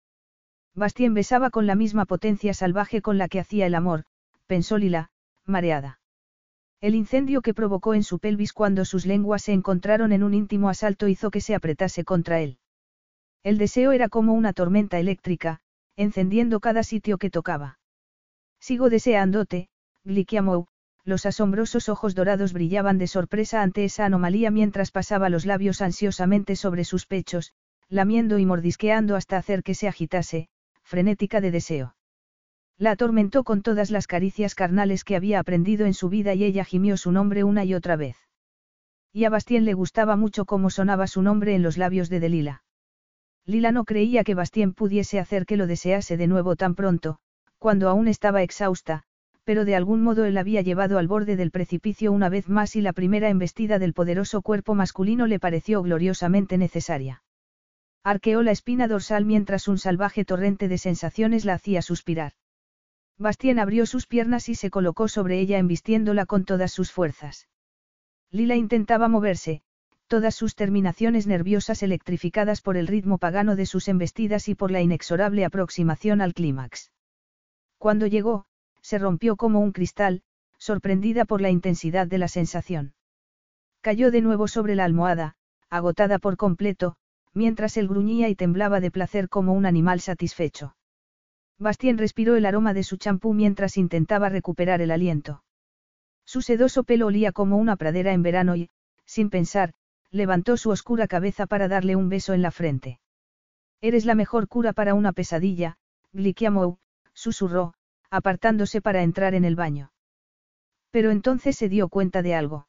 Bastien 0.74 1.14
besaba 1.14 1.50
con 1.50 1.66
la 1.66 1.74
misma 1.74 2.04
potencia 2.04 2.54
salvaje 2.54 3.02
con 3.02 3.18
la 3.18 3.28
que 3.28 3.40
hacía 3.40 3.66
el 3.66 3.74
amor, 3.74 4.04
pensó 4.46 4.78
Lila, 4.78 5.10
mareada. 5.44 6.00
El 6.80 6.94
incendio 6.94 7.42
que 7.42 7.52
provocó 7.52 7.94
en 7.94 8.04
su 8.04 8.20
pelvis 8.20 8.52
cuando 8.52 8.84
sus 8.84 9.04
lenguas 9.04 9.42
se 9.42 9.52
encontraron 9.52 10.12
en 10.12 10.22
un 10.22 10.32
íntimo 10.32 10.68
asalto 10.68 11.08
hizo 11.08 11.30
que 11.30 11.40
se 11.40 11.54
apretase 11.54 12.04
contra 12.04 12.40
él. 12.40 12.59
El 13.42 13.56
deseo 13.56 13.92
era 13.92 14.08
como 14.08 14.34
una 14.34 14.52
tormenta 14.52 14.98
eléctrica, 14.98 15.60
encendiendo 15.96 16.60
cada 16.60 16.82
sitio 16.82 17.16
que 17.16 17.30
tocaba. 17.30 17.78
Sigo 18.60 18.90
deseándote, 18.90 19.68
Glikiamou, 20.04 20.66
los 21.04 21.24
asombrosos 21.24 21.88
ojos 21.88 22.14
dorados 22.14 22.52
brillaban 22.52 22.98
de 22.98 23.06
sorpresa 23.06 23.62
ante 23.62 23.84
esa 23.84 24.04
anomalía 24.04 24.50
mientras 24.50 24.90
pasaba 24.90 25.30
los 25.30 25.46
labios 25.46 25.80
ansiosamente 25.80 26.54
sobre 26.54 26.84
sus 26.84 27.06
pechos, 27.06 27.52
lamiendo 27.88 28.38
y 28.38 28.44
mordisqueando 28.44 29.16
hasta 29.16 29.38
hacer 29.38 29.62
que 29.62 29.74
se 29.74 29.88
agitase, 29.88 30.48
frenética 30.82 31.40
de 31.40 31.50
deseo. 31.50 31.96
La 32.76 32.92
atormentó 32.92 33.44
con 33.44 33.62
todas 33.62 33.90
las 33.90 34.06
caricias 34.06 34.54
carnales 34.54 35.04
que 35.04 35.16
había 35.16 35.38
aprendido 35.38 35.86
en 35.86 35.94
su 35.94 36.08
vida 36.08 36.34
y 36.34 36.44
ella 36.44 36.64
gimió 36.64 36.96
su 36.96 37.10
nombre 37.12 37.44
una 37.44 37.64
y 37.64 37.74
otra 37.74 37.96
vez. 37.96 38.16
Y 39.12 39.24
a 39.24 39.30
Bastien 39.30 39.64
le 39.64 39.74
gustaba 39.74 40.16
mucho 40.16 40.44
cómo 40.44 40.70
sonaba 40.70 41.06
su 41.06 41.22
nombre 41.22 41.54
en 41.54 41.62
los 41.62 41.78
labios 41.78 42.10
de 42.10 42.20
Delila. 42.20 42.62
Lila 43.50 43.72
no 43.72 43.84
creía 43.84 44.22
que 44.22 44.36
Bastien 44.36 44.74
pudiese 44.74 45.18
hacer 45.18 45.44
que 45.44 45.56
lo 45.56 45.66
desease 45.66 46.16
de 46.16 46.28
nuevo 46.28 46.54
tan 46.54 46.76
pronto, 46.76 47.18
cuando 47.58 47.88
aún 47.88 48.06
estaba 48.06 48.42
exhausta, 48.42 49.02
pero 49.42 49.64
de 49.64 49.74
algún 49.74 50.02
modo 50.02 50.24
él 50.24 50.38
había 50.38 50.62
llevado 50.62 50.98
al 50.98 51.08
borde 51.08 51.34
del 51.34 51.50
precipicio 51.50 52.12
una 52.12 52.28
vez 52.28 52.48
más 52.48 52.76
y 52.76 52.80
la 52.80 52.92
primera 52.92 53.28
embestida 53.28 53.80
del 53.80 53.92
poderoso 53.92 54.40
cuerpo 54.42 54.76
masculino 54.76 55.26
le 55.26 55.40
pareció 55.40 55.82
gloriosamente 55.82 56.58
necesaria. 56.58 57.24
Arqueó 58.04 58.42
la 58.42 58.52
espina 58.52 58.86
dorsal 58.86 59.24
mientras 59.24 59.66
un 59.66 59.78
salvaje 59.78 60.24
torrente 60.24 60.68
de 60.68 60.78
sensaciones 60.78 61.44
la 61.44 61.54
hacía 61.54 61.82
suspirar. 61.82 62.34
Bastien 63.18 63.58
abrió 63.58 63.84
sus 63.84 64.06
piernas 64.06 64.48
y 64.48 64.54
se 64.54 64.70
colocó 64.70 65.08
sobre 65.08 65.40
ella 65.40 65.58
embistiéndola 65.58 66.24
con 66.24 66.44
todas 66.44 66.70
sus 66.70 66.92
fuerzas. 66.92 67.48
Lila 68.30 68.54
intentaba 68.54 69.08
moverse, 69.08 69.62
todas 70.10 70.34
sus 70.34 70.56
terminaciones 70.56 71.28
nerviosas 71.28 71.84
electrificadas 71.84 72.62
por 72.62 72.76
el 72.76 72.88
ritmo 72.88 73.18
pagano 73.18 73.54
de 73.54 73.64
sus 73.64 73.86
embestidas 73.86 74.48
y 74.48 74.56
por 74.56 74.72
la 74.72 74.80
inexorable 74.80 75.44
aproximación 75.44 76.20
al 76.20 76.34
clímax. 76.34 76.90
Cuando 77.78 78.08
llegó, 78.08 78.44
se 78.82 78.98
rompió 78.98 79.36
como 79.36 79.60
un 79.60 79.70
cristal, 79.70 80.22
sorprendida 80.58 81.26
por 81.26 81.40
la 81.40 81.50
intensidad 81.50 82.08
de 82.08 82.18
la 82.18 82.26
sensación. 82.26 82.92
Cayó 83.82 84.10
de 84.10 84.20
nuevo 84.20 84.48
sobre 84.48 84.74
la 84.74 84.84
almohada, 84.84 85.36
agotada 85.70 86.18
por 86.18 86.36
completo, 86.36 86.96
mientras 87.32 87.76
él 87.76 87.86
gruñía 87.86 88.28
y 88.28 88.34
temblaba 88.34 88.80
de 88.80 88.90
placer 88.90 89.28
como 89.28 89.52
un 89.52 89.64
animal 89.64 90.00
satisfecho. 90.00 90.74
Bastien 91.56 91.98
respiró 91.98 92.34
el 92.34 92.46
aroma 92.46 92.74
de 92.74 92.82
su 92.82 92.96
champú 92.96 93.32
mientras 93.32 93.76
intentaba 93.76 94.28
recuperar 94.28 94.80
el 94.80 94.90
aliento. 94.90 95.44
Su 96.24 96.42
sedoso 96.42 96.82
pelo 96.82 97.06
olía 97.06 97.30
como 97.30 97.58
una 97.58 97.76
pradera 97.76 98.12
en 98.12 98.24
verano 98.24 98.56
y, 98.56 98.70
sin 99.04 99.30
pensar, 99.30 99.72
levantó 100.10 100.56
su 100.56 100.70
oscura 100.70 101.06
cabeza 101.06 101.46
para 101.46 101.68
darle 101.68 101.96
un 101.96 102.08
beso 102.08 102.34
en 102.34 102.42
la 102.42 102.50
frente. 102.50 103.00
Eres 103.80 104.04
la 104.04 104.14
mejor 104.14 104.48
cura 104.48 104.72
para 104.72 104.94
una 104.94 105.12
pesadilla, 105.12 105.76
Glikiamou, 106.12 106.78
susurró, 107.14 107.74
apartándose 108.10 108.82
para 108.82 109.02
entrar 109.02 109.34
en 109.34 109.44
el 109.44 109.56
baño. 109.56 109.92
Pero 110.90 111.10
entonces 111.10 111.56
se 111.56 111.68
dio 111.68 111.88
cuenta 111.88 112.22
de 112.22 112.34
algo. 112.34 112.66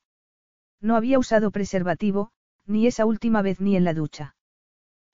No 0.80 0.96
había 0.96 1.20
usado 1.20 1.52
preservativo, 1.52 2.32
ni 2.66 2.88
esa 2.88 3.06
última 3.06 3.42
vez 3.42 3.60
ni 3.60 3.76
en 3.76 3.84
la 3.84 3.94
ducha. 3.94 4.36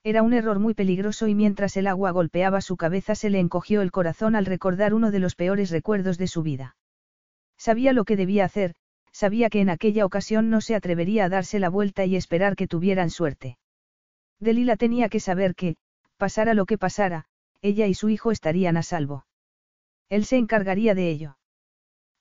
Era 0.04 0.22
un 0.22 0.32
error 0.32 0.58
muy 0.58 0.74
peligroso 0.74 1.26
y 1.26 1.34
mientras 1.34 1.76
el 1.76 1.86
agua 1.86 2.12
golpeaba 2.12 2.60
su 2.60 2.76
cabeza 2.76 3.14
se 3.14 3.30
le 3.30 3.40
encogió 3.40 3.82
el 3.82 3.90
corazón 3.90 4.36
al 4.36 4.46
recordar 4.46 4.94
uno 4.94 5.10
de 5.10 5.18
los 5.18 5.34
peores 5.34 5.70
recuerdos 5.70 6.18
de 6.18 6.28
su 6.28 6.42
vida. 6.42 6.76
Sabía 7.56 7.92
lo 7.92 8.04
que 8.04 8.16
debía 8.16 8.44
hacer, 8.44 8.74
sabía 9.12 9.50
que 9.50 9.60
en 9.60 9.70
aquella 9.70 10.04
ocasión 10.04 10.50
no 10.50 10.60
se 10.60 10.74
atrevería 10.74 11.24
a 11.24 11.28
darse 11.28 11.58
la 11.58 11.68
vuelta 11.68 12.04
y 12.04 12.16
esperar 12.16 12.56
que 12.56 12.68
tuvieran 12.68 13.10
suerte. 13.10 13.58
Delila 14.40 14.76
tenía 14.76 15.08
que 15.08 15.20
saber 15.20 15.54
que, 15.54 15.76
pasara 16.16 16.54
lo 16.54 16.66
que 16.66 16.78
pasara, 16.78 17.24
ella 17.62 17.86
y 17.86 17.94
su 17.94 18.08
hijo 18.08 18.30
estarían 18.30 18.76
a 18.76 18.82
salvo. 18.82 19.26
Él 20.08 20.24
se 20.24 20.36
encargaría 20.36 20.94
de 20.94 21.10
ello. 21.10 21.38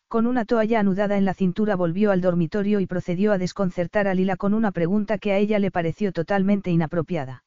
Con 0.08 0.26
una 0.26 0.46
toalla 0.46 0.80
anudada 0.80 1.18
en 1.18 1.26
la 1.26 1.34
cintura 1.34 1.76
volvió 1.76 2.12
al 2.12 2.22
dormitorio 2.22 2.80
y 2.80 2.88
procedió 2.88 3.34
a 3.34 3.38
desconcertar 3.38 4.08
a 4.08 4.14
Lila 4.14 4.38
con 4.38 4.54
una 4.54 4.72
pregunta 4.72 5.18
que 5.18 5.34
a 5.34 5.38
ella 5.38 5.60
le 5.60 5.70
pareció 5.70 6.14
totalmente 6.14 6.72
inapropiada. 6.72 7.44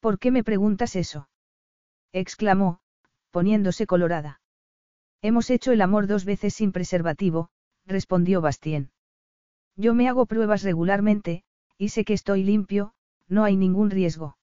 ¿Por 0.00 0.18
qué 0.18 0.30
me 0.30 0.44
preguntas 0.44 0.94
eso? 0.94 1.28
exclamó, 2.12 2.78
poniéndose 3.30 3.86
colorada. 3.86 4.40
Hemos 5.22 5.50
hecho 5.50 5.72
el 5.72 5.80
amor 5.80 6.06
dos 6.06 6.24
veces 6.24 6.54
sin 6.54 6.70
preservativo, 6.70 7.48
respondió 7.86 8.40
Bastien. 8.40 8.90
Yo 9.76 9.94
me 9.94 10.08
hago 10.08 10.26
pruebas 10.26 10.62
regularmente, 10.62 11.44
y 11.78 11.90
sé 11.90 12.04
que 12.04 12.14
estoy 12.14 12.42
limpio, 12.42 12.92
no 13.28 13.44
hay 13.44 13.56
ningún 13.56 13.90
riesgo. 13.90 14.36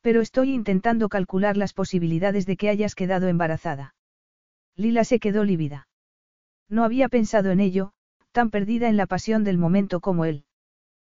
Pero 0.00 0.20
estoy 0.20 0.52
intentando 0.52 1.08
calcular 1.08 1.56
las 1.56 1.72
posibilidades 1.72 2.46
de 2.46 2.56
que 2.56 2.68
hayas 2.68 2.94
quedado 2.94 3.28
embarazada. 3.28 3.94
Lila 4.76 5.04
se 5.04 5.18
quedó 5.18 5.44
lívida. 5.44 5.88
No 6.68 6.84
había 6.84 7.08
pensado 7.08 7.50
en 7.50 7.60
ello, 7.60 7.92
tan 8.32 8.50
perdida 8.50 8.88
en 8.88 8.96
la 8.96 9.06
pasión 9.06 9.44
del 9.44 9.58
momento 9.58 10.00
como 10.00 10.24
él. 10.24 10.44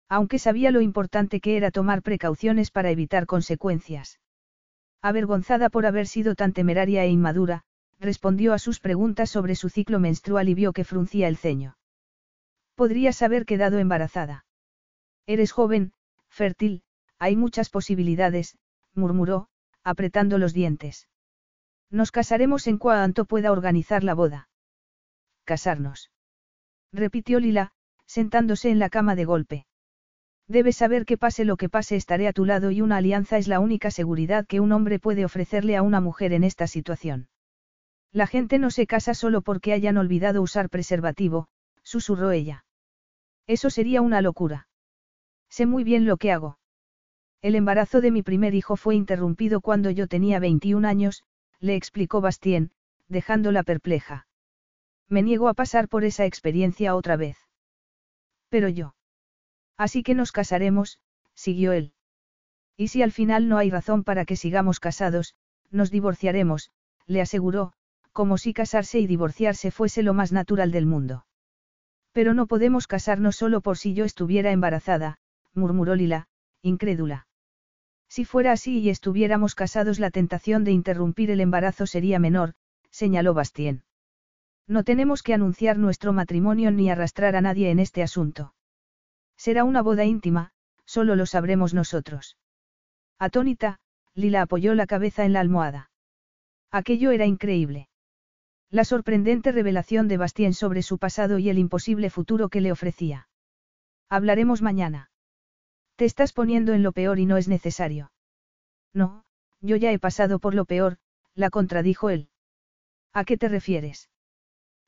Aunque 0.08 0.38
sabía 0.38 0.70
lo 0.70 0.80
importante 0.80 1.40
que 1.40 1.56
era 1.56 1.70
tomar 1.70 2.02
precauciones 2.02 2.70
para 2.70 2.90
evitar 2.90 3.26
consecuencias. 3.26 4.20
Avergonzada 5.00 5.70
por 5.70 5.86
haber 5.86 6.06
sido 6.06 6.34
tan 6.34 6.52
temeraria 6.52 7.04
e 7.04 7.08
inmadura, 7.08 7.64
respondió 8.00 8.52
a 8.52 8.58
sus 8.58 8.80
preguntas 8.80 9.30
sobre 9.30 9.54
su 9.54 9.68
ciclo 9.68 9.98
menstrual 10.00 10.48
y 10.48 10.54
vio 10.54 10.72
que 10.72 10.84
fruncía 10.84 11.28
el 11.28 11.36
ceño. 11.36 11.76
Podrías 12.74 13.22
haber 13.22 13.46
quedado 13.46 13.78
embarazada. 13.78 14.46
Eres 15.26 15.52
joven, 15.52 15.92
fértil, 16.28 16.82
hay 17.18 17.36
muchas 17.36 17.70
posibilidades, 17.70 18.58
murmuró, 18.94 19.48
apretando 19.82 20.38
los 20.38 20.52
dientes. 20.52 21.08
Nos 21.90 22.10
casaremos 22.10 22.66
en 22.66 22.78
cuanto 22.78 23.24
pueda 23.24 23.52
organizar 23.52 24.02
la 24.02 24.14
boda. 24.14 24.48
Casarnos. 25.44 26.10
repitió 26.92 27.38
Lila, 27.38 27.72
sentándose 28.06 28.70
en 28.70 28.78
la 28.78 28.88
cama 28.88 29.14
de 29.14 29.24
golpe. 29.24 29.66
Debes 30.46 30.76
saber 30.76 31.06
que 31.06 31.16
pase 31.16 31.44
lo 31.44 31.56
que 31.56 31.68
pase 31.68 31.96
estaré 31.96 32.28
a 32.28 32.32
tu 32.32 32.44
lado 32.44 32.70
y 32.70 32.82
una 32.82 32.98
alianza 32.98 33.38
es 33.38 33.48
la 33.48 33.60
única 33.60 33.90
seguridad 33.90 34.46
que 34.46 34.60
un 34.60 34.72
hombre 34.72 34.98
puede 34.98 35.24
ofrecerle 35.24 35.76
a 35.76 35.82
una 35.82 36.00
mujer 36.00 36.32
en 36.32 36.44
esta 36.44 36.66
situación. 36.66 37.28
La 38.14 38.28
gente 38.28 38.60
no 38.60 38.70
se 38.70 38.86
casa 38.86 39.12
solo 39.12 39.42
porque 39.42 39.72
hayan 39.72 39.96
olvidado 39.96 40.40
usar 40.40 40.70
preservativo, 40.70 41.48
susurró 41.82 42.30
ella. 42.30 42.64
Eso 43.48 43.70
sería 43.70 44.02
una 44.02 44.22
locura. 44.22 44.68
Sé 45.50 45.66
muy 45.66 45.82
bien 45.82 46.06
lo 46.06 46.16
que 46.16 46.30
hago. 46.30 46.56
El 47.42 47.56
embarazo 47.56 48.00
de 48.00 48.12
mi 48.12 48.22
primer 48.22 48.54
hijo 48.54 48.76
fue 48.76 48.94
interrumpido 48.94 49.60
cuando 49.60 49.90
yo 49.90 50.06
tenía 50.06 50.38
21 50.38 50.86
años, 50.86 51.24
le 51.58 51.74
explicó 51.74 52.20
Bastien, 52.20 52.70
dejándola 53.08 53.64
perpleja. 53.64 54.28
Me 55.08 55.22
niego 55.22 55.48
a 55.48 55.54
pasar 55.54 55.88
por 55.88 56.04
esa 56.04 56.24
experiencia 56.24 56.94
otra 56.94 57.16
vez. 57.16 57.36
Pero 58.48 58.68
yo. 58.68 58.94
Así 59.76 60.04
que 60.04 60.14
nos 60.14 60.30
casaremos, 60.30 61.00
siguió 61.34 61.72
él. 61.72 61.92
Y 62.76 62.88
si 62.88 63.02
al 63.02 63.10
final 63.10 63.48
no 63.48 63.58
hay 63.58 63.70
razón 63.70 64.04
para 64.04 64.24
que 64.24 64.36
sigamos 64.36 64.78
casados, 64.78 65.34
nos 65.72 65.90
divorciaremos, 65.90 66.70
le 67.06 67.20
aseguró, 67.20 67.72
como 68.14 68.38
si 68.38 68.54
casarse 68.54 69.00
y 69.00 69.06
divorciarse 69.06 69.70
fuese 69.72 70.02
lo 70.02 70.14
más 70.14 70.32
natural 70.32 70.70
del 70.70 70.86
mundo. 70.86 71.26
Pero 72.12 72.32
no 72.32 72.46
podemos 72.46 72.86
casarnos 72.86 73.34
solo 73.36 73.60
por 73.60 73.76
si 73.76 73.92
yo 73.92 74.04
estuviera 74.04 74.52
embarazada, 74.52 75.18
murmuró 75.52 75.96
Lila, 75.96 76.28
incrédula. 76.62 77.26
Si 78.08 78.24
fuera 78.24 78.52
así 78.52 78.78
y 78.78 78.88
estuviéramos 78.88 79.56
casados 79.56 79.98
la 79.98 80.10
tentación 80.10 80.62
de 80.62 80.70
interrumpir 80.70 81.32
el 81.32 81.40
embarazo 81.40 81.86
sería 81.86 82.20
menor, 82.20 82.54
señaló 82.90 83.34
Bastien. 83.34 83.82
No 84.68 84.84
tenemos 84.84 85.24
que 85.24 85.34
anunciar 85.34 85.76
nuestro 85.76 86.12
matrimonio 86.12 86.70
ni 86.70 86.88
arrastrar 86.90 87.34
a 87.34 87.40
nadie 87.40 87.70
en 87.70 87.80
este 87.80 88.04
asunto. 88.04 88.54
Será 89.36 89.64
una 89.64 89.82
boda 89.82 90.04
íntima, 90.04 90.52
solo 90.84 91.16
lo 91.16 91.26
sabremos 91.26 91.74
nosotros. 91.74 92.38
Atónita, 93.18 93.80
Lila 94.14 94.42
apoyó 94.42 94.76
la 94.76 94.86
cabeza 94.86 95.24
en 95.24 95.32
la 95.32 95.40
almohada. 95.40 95.90
Aquello 96.70 97.10
era 97.10 97.26
increíble. 97.26 97.88
La 98.74 98.84
sorprendente 98.84 99.52
revelación 99.52 100.08
de 100.08 100.16
Bastien 100.16 100.52
sobre 100.52 100.82
su 100.82 100.98
pasado 100.98 101.38
y 101.38 101.48
el 101.48 101.58
imposible 101.58 102.10
futuro 102.10 102.48
que 102.48 102.60
le 102.60 102.72
ofrecía. 102.72 103.28
Hablaremos 104.08 104.62
mañana. 104.62 105.12
Te 105.94 106.04
estás 106.04 106.32
poniendo 106.32 106.72
en 106.72 106.82
lo 106.82 106.90
peor 106.90 107.20
y 107.20 107.24
no 107.24 107.36
es 107.36 107.46
necesario. 107.46 108.10
No, 108.92 109.26
yo 109.60 109.76
ya 109.76 109.92
he 109.92 110.00
pasado 110.00 110.40
por 110.40 110.56
lo 110.56 110.64
peor, 110.64 110.96
la 111.36 111.50
contradijo 111.50 112.10
él. 112.10 112.30
¿A 113.12 113.24
qué 113.24 113.36
te 113.36 113.48
refieres? 113.48 114.10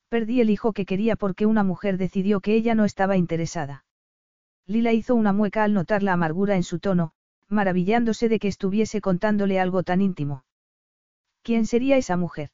Perdí 0.08 0.40
el 0.40 0.50
hijo 0.50 0.72
que 0.72 0.84
quería 0.84 1.14
porque 1.14 1.46
una 1.46 1.62
mujer 1.62 1.96
decidió 1.96 2.40
que 2.40 2.56
ella 2.56 2.74
no 2.74 2.86
estaba 2.86 3.16
interesada. 3.16 3.84
Lila 4.66 4.94
hizo 4.94 5.14
una 5.14 5.32
mueca 5.32 5.62
al 5.62 5.74
notar 5.74 6.02
la 6.02 6.12
amargura 6.12 6.56
en 6.56 6.64
su 6.64 6.80
tono, 6.80 7.12
maravillándose 7.46 8.28
de 8.28 8.40
que 8.40 8.48
estuviese 8.48 9.00
contándole 9.00 9.60
algo 9.60 9.84
tan 9.84 10.00
íntimo. 10.00 10.44
¿Quién 11.44 11.66
sería 11.66 11.96
esa 11.96 12.16
mujer? 12.16 12.50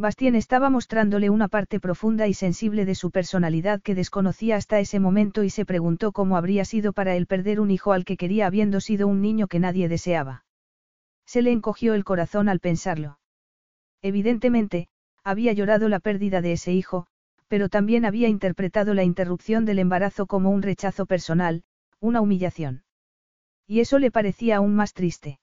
Bastien 0.00 0.36
estaba 0.36 0.70
mostrándole 0.70 1.28
una 1.28 1.48
parte 1.48 1.80
profunda 1.80 2.28
y 2.28 2.32
sensible 2.32 2.84
de 2.84 2.94
su 2.94 3.10
personalidad 3.10 3.82
que 3.82 3.96
desconocía 3.96 4.54
hasta 4.54 4.78
ese 4.78 5.00
momento 5.00 5.42
y 5.42 5.50
se 5.50 5.64
preguntó 5.64 6.12
cómo 6.12 6.36
habría 6.36 6.64
sido 6.64 6.92
para 6.92 7.16
él 7.16 7.26
perder 7.26 7.58
un 7.58 7.72
hijo 7.72 7.92
al 7.92 8.04
que 8.04 8.16
quería 8.16 8.46
habiendo 8.46 8.80
sido 8.80 9.08
un 9.08 9.20
niño 9.20 9.48
que 9.48 9.58
nadie 9.58 9.88
deseaba. 9.88 10.44
Se 11.26 11.42
le 11.42 11.50
encogió 11.50 11.94
el 11.94 12.04
corazón 12.04 12.48
al 12.48 12.60
pensarlo. 12.60 13.18
Evidentemente, 14.00 14.86
había 15.24 15.52
llorado 15.52 15.88
la 15.88 15.98
pérdida 15.98 16.42
de 16.42 16.52
ese 16.52 16.72
hijo, 16.72 17.08
pero 17.48 17.68
también 17.68 18.04
había 18.04 18.28
interpretado 18.28 18.94
la 18.94 19.02
interrupción 19.02 19.64
del 19.64 19.80
embarazo 19.80 20.26
como 20.26 20.50
un 20.50 20.62
rechazo 20.62 21.06
personal, 21.06 21.64
una 21.98 22.20
humillación. 22.20 22.84
Y 23.66 23.80
eso 23.80 23.98
le 23.98 24.12
parecía 24.12 24.58
aún 24.58 24.76
más 24.76 24.92
triste. 24.94 25.40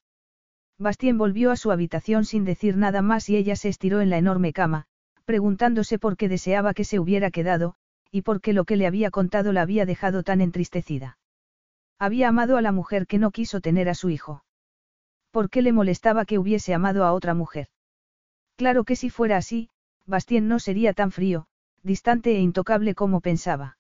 Bastien 0.77 1.17
volvió 1.17 1.51
a 1.51 1.55
su 1.55 1.71
habitación 1.71 2.25
sin 2.25 2.43
decir 2.43 2.75
nada 2.75 3.01
más 3.01 3.29
y 3.29 3.37
ella 3.37 3.55
se 3.55 3.69
estiró 3.69 4.01
en 4.01 4.09
la 4.09 4.17
enorme 4.17 4.51
cama, 4.51 4.87
preguntándose 5.23 5.97
por 5.99 6.17
qué 6.17 6.27
deseaba 6.27 6.73
que 6.73 6.83
se 6.83 6.99
hubiera 6.99 7.31
quedado, 7.31 7.75
y 8.11 8.21
por 8.21 8.41
qué 8.41 8.53
lo 8.53 8.65
que 8.65 8.75
le 8.75 8.87
había 8.87 9.11
contado 9.11 9.53
la 9.53 9.61
había 9.61 9.85
dejado 9.85 10.23
tan 10.23 10.41
entristecida. 10.41 11.17
Había 11.97 12.27
amado 12.27 12.57
a 12.57 12.61
la 12.61 12.73
mujer 12.73 13.07
que 13.07 13.19
no 13.19 13.31
quiso 13.31 13.61
tener 13.61 13.87
a 13.87 13.95
su 13.95 14.09
hijo. 14.09 14.43
¿Por 15.31 15.49
qué 15.49 15.61
le 15.61 15.71
molestaba 15.71 16.25
que 16.25 16.39
hubiese 16.39 16.73
amado 16.73 17.05
a 17.05 17.13
otra 17.13 17.33
mujer? 17.33 17.67
Claro 18.55 18.83
que 18.83 18.95
si 18.95 19.09
fuera 19.09 19.37
así, 19.37 19.69
Bastien 20.05 20.47
no 20.47 20.59
sería 20.59 20.93
tan 20.93 21.11
frío, 21.11 21.47
distante 21.83 22.35
e 22.35 22.39
intocable 22.39 22.95
como 22.95 23.21
pensaba. 23.21 23.77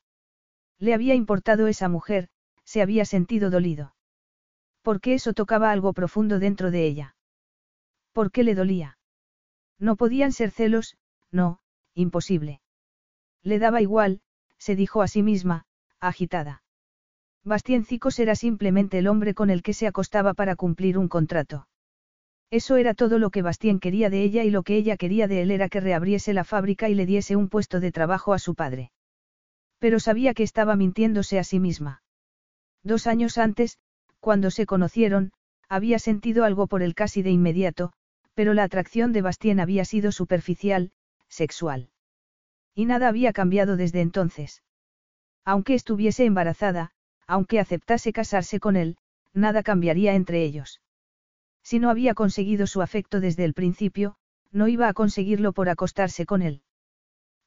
Le 0.79 0.93
había 0.93 1.13
importado 1.13 1.67
esa 1.67 1.89
mujer, 1.89 2.29
se 2.63 2.81
había 2.81 3.05
sentido 3.05 3.49
dolido. 3.49 3.94
¿Por 4.85 5.01
qué 5.01 5.15
eso 5.15 5.33
tocaba 5.33 5.71
algo 5.71 5.93
profundo 5.93 6.37
dentro 6.37 6.69
de 6.69 6.85
ella? 6.85 7.15
¿Por 8.13 8.31
qué 8.31 8.43
le 8.43 8.53
dolía? 8.53 8.99
No 9.79 9.95
podían 9.95 10.31
ser 10.31 10.51
celos, 10.51 10.95
no, 11.31 11.59
imposible. 11.95 12.61
Le 13.41 13.57
daba 13.57 13.81
igual, 13.81 14.21
se 14.59 14.75
dijo 14.75 15.01
a 15.01 15.07
sí 15.07 15.23
misma, 15.23 15.65
agitada. 15.99 16.61
Bastiencicos 17.43 18.19
era 18.19 18.35
simplemente 18.35 18.99
el 18.99 19.07
hombre 19.07 19.33
con 19.33 19.49
el 19.49 19.63
que 19.63 19.73
se 19.73 19.87
acostaba 19.87 20.35
para 20.35 20.55
cumplir 20.55 20.99
un 20.99 21.07
contrato. 21.07 21.67
Eso 22.51 22.75
era 22.75 22.93
todo 22.93 23.17
lo 23.17 23.31
que 23.31 23.41
Bastien 23.41 23.79
quería 23.79 24.11
de 24.11 24.21
ella 24.21 24.43
y 24.43 24.51
lo 24.51 24.61
que 24.61 24.75
ella 24.75 24.97
quería 24.97 25.27
de 25.27 25.41
él 25.41 25.49
era 25.49 25.67
que 25.67 25.79
reabriese 25.79 26.31
la 26.31 26.43
fábrica 26.43 26.89
y 26.89 26.93
le 26.93 27.07
diese 27.07 27.35
un 27.35 27.49
puesto 27.49 27.79
de 27.79 27.91
trabajo 27.91 28.33
a 28.33 28.39
su 28.39 28.53
padre. 28.53 28.91
Pero 29.79 29.99
sabía 29.99 30.35
que 30.35 30.43
estaba 30.43 30.75
mintiéndose 30.75 31.39
a 31.39 31.43
sí 31.43 31.59
misma. 31.59 32.03
Dos 32.83 33.07
años 33.07 33.39
antes, 33.39 33.79
cuando 34.25 34.49
se 34.49 34.65
conocieron, 34.65 35.33
había 35.69 35.99
sentido 35.99 36.45
algo 36.45 36.65
por 36.65 36.81
él 36.81 36.95
casi 36.95 37.21
de 37.21 37.29
inmediato, 37.29 37.93
pero 38.33 38.55
la 38.55 38.63
atracción 38.63 39.13
de 39.13 39.21
Bastien 39.21 39.59
había 39.59 39.85
sido 39.85 40.11
superficial, 40.11 40.89
sexual. 41.29 41.91
Y 42.73 42.85
nada 42.85 43.07
había 43.07 43.33
cambiado 43.33 43.77
desde 43.77 44.01
entonces. 44.01 44.63
Aunque 45.43 45.75
estuviese 45.75 46.25
embarazada, 46.25 46.89
aunque 47.27 47.59
aceptase 47.59 48.13
casarse 48.13 48.59
con 48.59 48.77
él, 48.77 48.97
nada 49.35 49.61
cambiaría 49.61 50.15
entre 50.15 50.43
ellos. 50.43 50.81
Si 51.61 51.77
no 51.77 51.91
había 51.91 52.15
conseguido 52.15 52.65
su 52.65 52.81
afecto 52.81 53.19
desde 53.19 53.45
el 53.45 53.53
principio, 53.53 54.15
no 54.51 54.67
iba 54.67 54.87
a 54.87 54.93
conseguirlo 54.93 55.53
por 55.53 55.69
acostarse 55.69 56.25
con 56.25 56.41
él. 56.41 56.63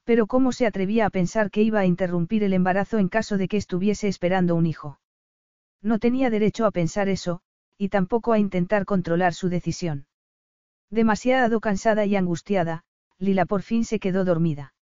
Pero 0.05 0.28
¿cómo 0.28 0.52
se 0.52 0.65
atrevía 0.65 1.07
a 1.07 1.10
pensar 1.10 1.50
que 1.50 1.62
iba 1.62 1.81
a 1.81 1.86
interrumpir 1.86 2.44
el 2.44 2.52
embarazo 2.52 2.98
en 2.98 3.08
caso 3.08 3.36
de 3.36 3.48
que 3.48 3.57
estuviese 3.57 4.07
esperando 4.07 4.55
un 4.55 4.66
hijo? 4.66 5.00
No 5.82 5.98
tenía 5.98 6.31
derecho 6.31 6.66
a 6.66 6.70
pensar 6.70 7.08
eso, 7.08 7.40
y 7.76 7.89
tampoco 7.89 8.32
a 8.32 8.39
intentar 8.39 8.84
controlar 8.84 9.34
su 9.34 9.48
decisión. 9.48 10.07
Demasiado 10.90 11.60
cansada 11.60 12.05
y 12.07 12.16
angustiada, 12.16 12.84
Lila 13.18 13.47
por 13.47 13.62
fin 13.62 13.84
se 13.84 14.00
quedó 14.00 14.24
dormida. 14.24 14.74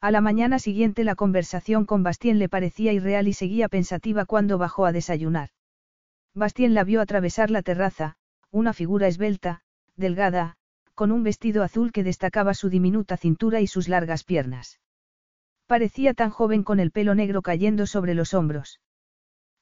A 0.00 0.10
la 0.10 0.20
mañana 0.20 0.58
siguiente 0.58 1.02
la 1.02 1.14
conversación 1.14 1.86
con 1.86 2.02
Bastien 2.02 2.38
le 2.38 2.48
parecía 2.48 2.92
irreal 2.92 3.26
y 3.26 3.32
seguía 3.32 3.68
pensativa 3.68 4.26
cuando 4.26 4.58
bajó 4.58 4.86
a 4.86 4.92
desayunar. 4.92 5.50
Bastien 6.34 6.74
la 6.74 6.84
vio 6.84 7.00
atravesar 7.00 7.50
la 7.50 7.62
terraza, 7.62 8.16
una 8.50 8.72
figura 8.72 9.06
esbelta, 9.06 9.62
delgada, 9.96 10.56
con 10.94 11.10
un 11.10 11.22
vestido 11.22 11.62
azul 11.62 11.90
que 11.90 12.04
destacaba 12.04 12.54
su 12.54 12.68
diminuta 12.68 13.16
cintura 13.16 13.60
y 13.60 13.66
sus 13.66 13.88
largas 13.88 14.24
piernas. 14.24 14.80
Parecía 15.66 16.14
tan 16.14 16.30
joven 16.30 16.62
con 16.62 16.80
el 16.80 16.90
pelo 16.90 17.14
negro 17.14 17.42
cayendo 17.42 17.86
sobre 17.86 18.14
los 18.14 18.34
hombros. 18.34 18.80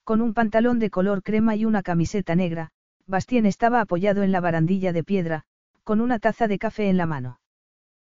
Con 0.04 0.20
un 0.20 0.34
pantalón 0.34 0.80
de 0.80 0.90
color 0.90 1.22
crema 1.22 1.54
y 1.54 1.64
una 1.64 1.82
camiseta 1.82 2.34
negra, 2.34 2.70
Bastien 3.06 3.46
estaba 3.46 3.80
apoyado 3.80 4.22
en 4.22 4.32
la 4.32 4.40
barandilla 4.40 4.92
de 4.92 5.04
piedra, 5.04 5.44
con 5.84 6.00
una 6.00 6.18
taza 6.18 6.48
de 6.48 6.58
café 6.58 6.88
en 6.88 6.96
la 6.96 7.06
mano. 7.06 7.40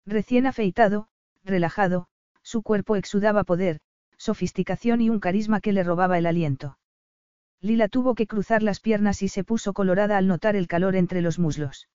Recién 0.04 0.46
afeitado, 0.46 1.08
relajado, 1.44 2.08
su 2.42 2.62
cuerpo 2.62 2.96
exudaba 2.96 3.44
poder, 3.44 3.80
sofisticación 4.16 5.00
y 5.00 5.10
un 5.10 5.20
carisma 5.20 5.60
que 5.60 5.72
le 5.72 5.84
robaba 5.84 6.18
el 6.18 6.26
aliento. 6.26 6.78
Lila 7.60 7.88
tuvo 7.88 8.14
que 8.14 8.26
cruzar 8.26 8.62
las 8.62 8.80
piernas 8.80 9.22
y 9.22 9.28
se 9.28 9.44
puso 9.44 9.72
colorada 9.72 10.16
al 10.16 10.26
notar 10.26 10.56
el 10.56 10.68
calor 10.68 10.96
entre 10.96 11.22
los 11.22 11.38
muslos. 11.38 11.88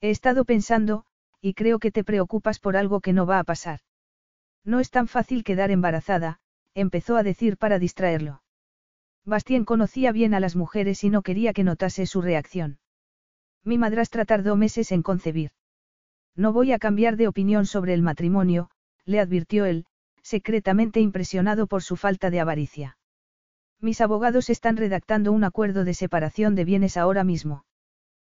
He 0.00 0.10
estado 0.10 0.44
pensando, 0.44 1.04
y 1.40 1.54
creo 1.54 1.78
que 1.78 1.90
te 1.90 2.04
preocupas 2.04 2.58
por 2.58 2.76
algo 2.76 3.00
que 3.00 3.12
no 3.12 3.26
va 3.26 3.38
a 3.38 3.44
pasar. 3.44 3.80
No 4.64 4.80
es 4.80 4.90
tan 4.90 5.08
fácil 5.08 5.44
quedar 5.44 5.70
embarazada, 5.70 6.40
empezó 6.74 7.16
a 7.16 7.22
decir 7.22 7.56
para 7.56 7.78
distraerlo. 7.78 8.42
Bastien 9.26 9.64
conocía 9.64 10.12
bien 10.12 10.34
a 10.34 10.40
las 10.40 10.54
mujeres 10.54 11.02
y 11.02 11.10
no 11.10 11.22
quería 11.22 11.52
que 11.52 11.64
notase 11.64 12.06
su 12.06 12.22
reacción. 12.22 12.78
Mi 13.64 13.76
madrastra 13.76 14.24
tardó 14.24 14.54
meses 14.54 14.92
en 14.92 15.02
concebir. 15.02 15.50
No 16.36 16.52
voy 16.52 16.70
a 16.70 16.78
cambiar 16.78 17.16
de 17.16 17.26
opinión 17.26 17.66
sobre 17.66 17.92
el 17.92 18.02
matrimonio, 18.02 18.70
le 19.04 19.18
advirtió 19.18 19.64
él, 19.64 19.84
secretamente 20.22 21.00
impresionado 21.00 21.66
por 21.66 21.82
su 21.82 21.96
falta 21.96 22.30
de 22.30 22.38
avaricia. 22.38 22.98
Mis 23.80 24.00
abogados 24.00 24.48
están 24.48 24.76
redactando 24.76 25.32
un 25.32 25.42
acuerdo 25.42 25.84
de 25.84 25.94
separación 25.94 26.54
de 26.54 26.64
bienes 26.64 26.96
ahora 26.96 27.24
mismo. 27.24 27.64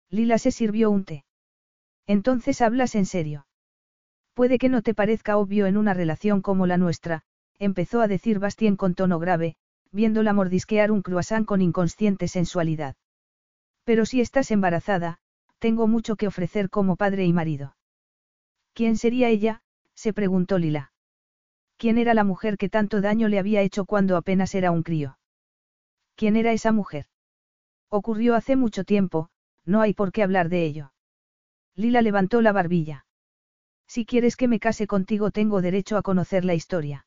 Lila 0.09 0.39
se 0.39 0.53
sirvió 0.53 0.91
un 0.91 1.05
té. 1.05 1.25
Entonces 2.07 2.63
hablas 2.63 2.95
en 2.95 3.05
serio. 3.05 3.47
Puede 4.33 4.59
que 4.59 4.71
no 4.71 4.81
te 4.81 4.95
parezca 4.95 5.37
obvio 5.37 5.67
en 5.67 5.77
una 5.77 5.93
relación 5.93 6.41
como 6.41 6.67
la 6.67 6.79
nuestra, 6.79 7.25
empezó 7.59 8.01
a 8.01 8.09
decir 8.09 8.39
Bastien 8.39 8.77
con 8.77 8.95
tono 8.95 9.19
grave, 9.19 9.57
viéndola 9.93 10.33
mordisquear 10.33 10.91
un 10.91 11.03
croissant 11.03 11.47
con 11.47 11.63
inconsciente 11.63 12.29
sensualidad. 12.29 12.97
Pero 13.85 14.05
si 14.07 14.21
estás 14.21 14.51
embarazada, 14.51 15.19
tengo 15.59 15.87
mucho 15.87 16.17
que 16.17 16.27
ofrecer 16.27 16.71
como 16.71 16.97
padre 16.97 17.25
y 17.25 17.33
marido. 17.33 17.77
¿Quién 18.75 18.97
sería 18.97 19.29
ella? 19.29 19.63
se 19.95 20.13
preguntó 20.13 20.59
Lila. 20.59 20.93
¿Quién 21.77 21.99
era 21.99 22.15
la 22.15 22.25
mujer 22.25 22.59
que 22.59 22.69
tanto 22.69 23.01
daño 23.01 23.29
le 23.29 23.39
había 23.39 23.63
hecho 23.63 23.85
cuando 23.85 24.17
apenas 24.17 24.55
era 24.55 24.71
un 24.71 24.83
crío? 24.83 25.19
¿Quién 26.17 26.37
era 26.37 26.53
esa 26.53 26.73
mujer? 26.73 27.07
Ocurrió 27.89 28.35
hace 28.35 28.57
mucho 28.57 28.85
tiempo, 28.85 29.31
no 29.65 29.81
hay 29.81 29.95
por 29.95 30.13
qué 30.13 30.23
hablar 30.23 30.49
de 30.49 30.65
ello. 30.65 30.93
Lila 31.75 32.03
levantó 32.03 32.43
la 32.43 32.53
barbilla. 32.53 33.07
Si 33.87 34.05
quieres 34.05 34.37
que 34.37 34.49
me 34.49 34.61
case 34.61 34.87
contigo 34.87 35.31
tengo 35.31 35.63
derecho 35.63 35.97
a 35.97 36.03
conocer 36.03 36.45
la 36.45 36.55
historia. 36.55 37.07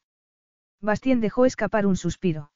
Bastien 0.79 1.21
dejó 1.21 1.45
escapar 1.45 1.85
un 1.85 1.95
suspiro. 1.95 2.51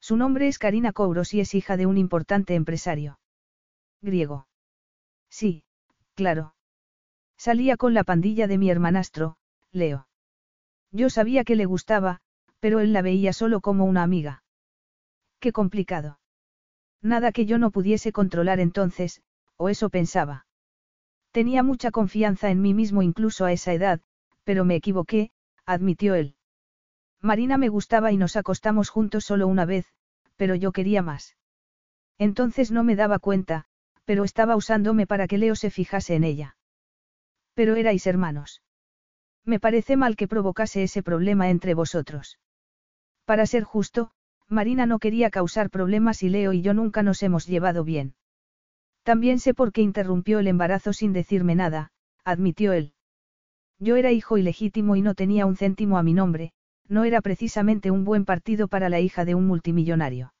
Su 0.00 0.16
nombre 0.16 0.48
es 0.48 0.58
Karina 0.58 0.92
Kouros 0.92 1.34
y 1.34 1.40
es 1.40 1.54
hija 1.54 1.76
de 1.76 1.86
un 1.86 1.98
importante 1.98 2.54
empresario. 2.54 3.18
Griego. 4.00 4.46
Sí, 5.28 5.64
claro. 6.14 6.54
Salía 7.36 7.76
con 7.76 7.94
la 7.94 8.04
pandilla 8.04 8.46
de 8.46 8.58
mi 8.58 8.70
hermanastro, 8.70 9.36
Leo. 9.72 10.08
Yo 10.90 11.10
sabía 11.10 11.44
que 11.44 11.56
le 11.56 11.66
gustaba, 11.66 12.20
pero 12.60 12.80
él 12.80 12.92
la 12.92 13.02
veía 13.02 13.32
solo 13.32 13.60
como 13.60 13.84
una 13.84 14.02
amiga. 14.02 14.42
Qué 15.40 15.52
complicado. 15.52 16.18
Nada 17.02 17.30
que 17.30 17.46
yo 17.46 17.58
no 17.58 17.70
pudiese 17.70 18.12
controlar 18.12 18.58
entonces, 18.58 19.22
o 19.56 19.68
eso 19.68 19.90
pensaba. 19.90 20.46
Tenía 21.30 21.62
mucha 21.62 21.90
confianza 21.90 22.50
en 22.50 22.60
mí 22.60 22.74
mismo 22.74 23.02
incluso 23.02 23.44
a 23.44 23.52
esa 23.52 23.72
edad, 23.72 24.00
pero 24.44 24.64
me 24.64 24.74
equivoqué, 24.76 25.30
admitió 25.66 26.14
él. 26.14 26.34
Marina 27.20 27.58
me 27.58 27.68
gustaba 27.68 28.12
y 28.12 28.16
nos 28.16 28.36
acostamos 28.36 28.90
juntos 28.90 29.24
solo 29.24 29.48
una 29.48 29.64
vez, 29.64 29.86
pero 30.36 30.54
yo 30.54 30.72
quería 30.72 31.02
más. 31.02 31.36
Entonces 32.18 32.70
no 32.70 32.84
me 32.84 32.96
daba 32.96 33.18
cuenta, 33.18 33.64
pero 34.04 34.24
estaba 34.24 34.56
usándome 34.56 35.06
para 35.06 35.26
que 35.26 35.38
Leo 35.38 35.54
se 35.54 35.70
fijase 35.70 36.14
en 36.14 36.24
ella. 36.24 36.56
Pero 37.54 37.76
erais 37.76 38.06
hermanos. 38.06 38.62
Me 39.44 39.60
parece 39.60 39.96
mal 39.96 40.16
que 40.16 40.28
provocase 40.28 40.82
ese 40.82 41.02
problema 41.02 41.50
entre 41.50 41.74
vosotros. 41.74 42.38
Para 43.24 43.46
ser 43.46 43.64
justo, 43.64 44.10
Marina 44.48 44.86
no 44.86 44.98
quería 44.98 45.30
causar 45.30 45.70
problemas 45.70 46.22
y 46.22 46.28
Leo 46.28 46.52
y 46.52 46.62
yo 46.62 46.72
nunca 46.72 47.02
nos 47.02 47.22
hemos 47.22 47.46
llevado 47.46 47.84
bien. 47.84 48.14
También 49.02 49.38
sé 49.40 49.54
por 49.54 49.72
qué 49.72 49.82
interrumpió 49.82 50.38
el 50.38 50.46
embarazo 50.46 50.92
sin 50.92 51.12
decirme 51.12 51.54
nada, 51.54 51.92
admitió 52.24 52.72
él. 52.72 52.92
Yo 53.78 53.96
era 53.96 54.12
hijo 54.12 54.38
ilegítimo 54.38 54.96
y 54.96 55.02
no 55.02 55.14
tenía 55.14 55.46
un 55.46 55.56
céntimo 55.56 55.98
a 55.98 56.02
mi 56.02 56.14
nombre, 56.14 56.52
no 56.88 57.04
era 57.04 57.20
precisamente 57.20 57.90
un 57.90 58.04
buen 58.04 58.24
partido 58.24 58.68
para 58.68 58.88
la 58.88 59.00
hija 59.00 59.24
de 59.24 59.34
un 59.34 59.46
multimillonario. 59.46 60.32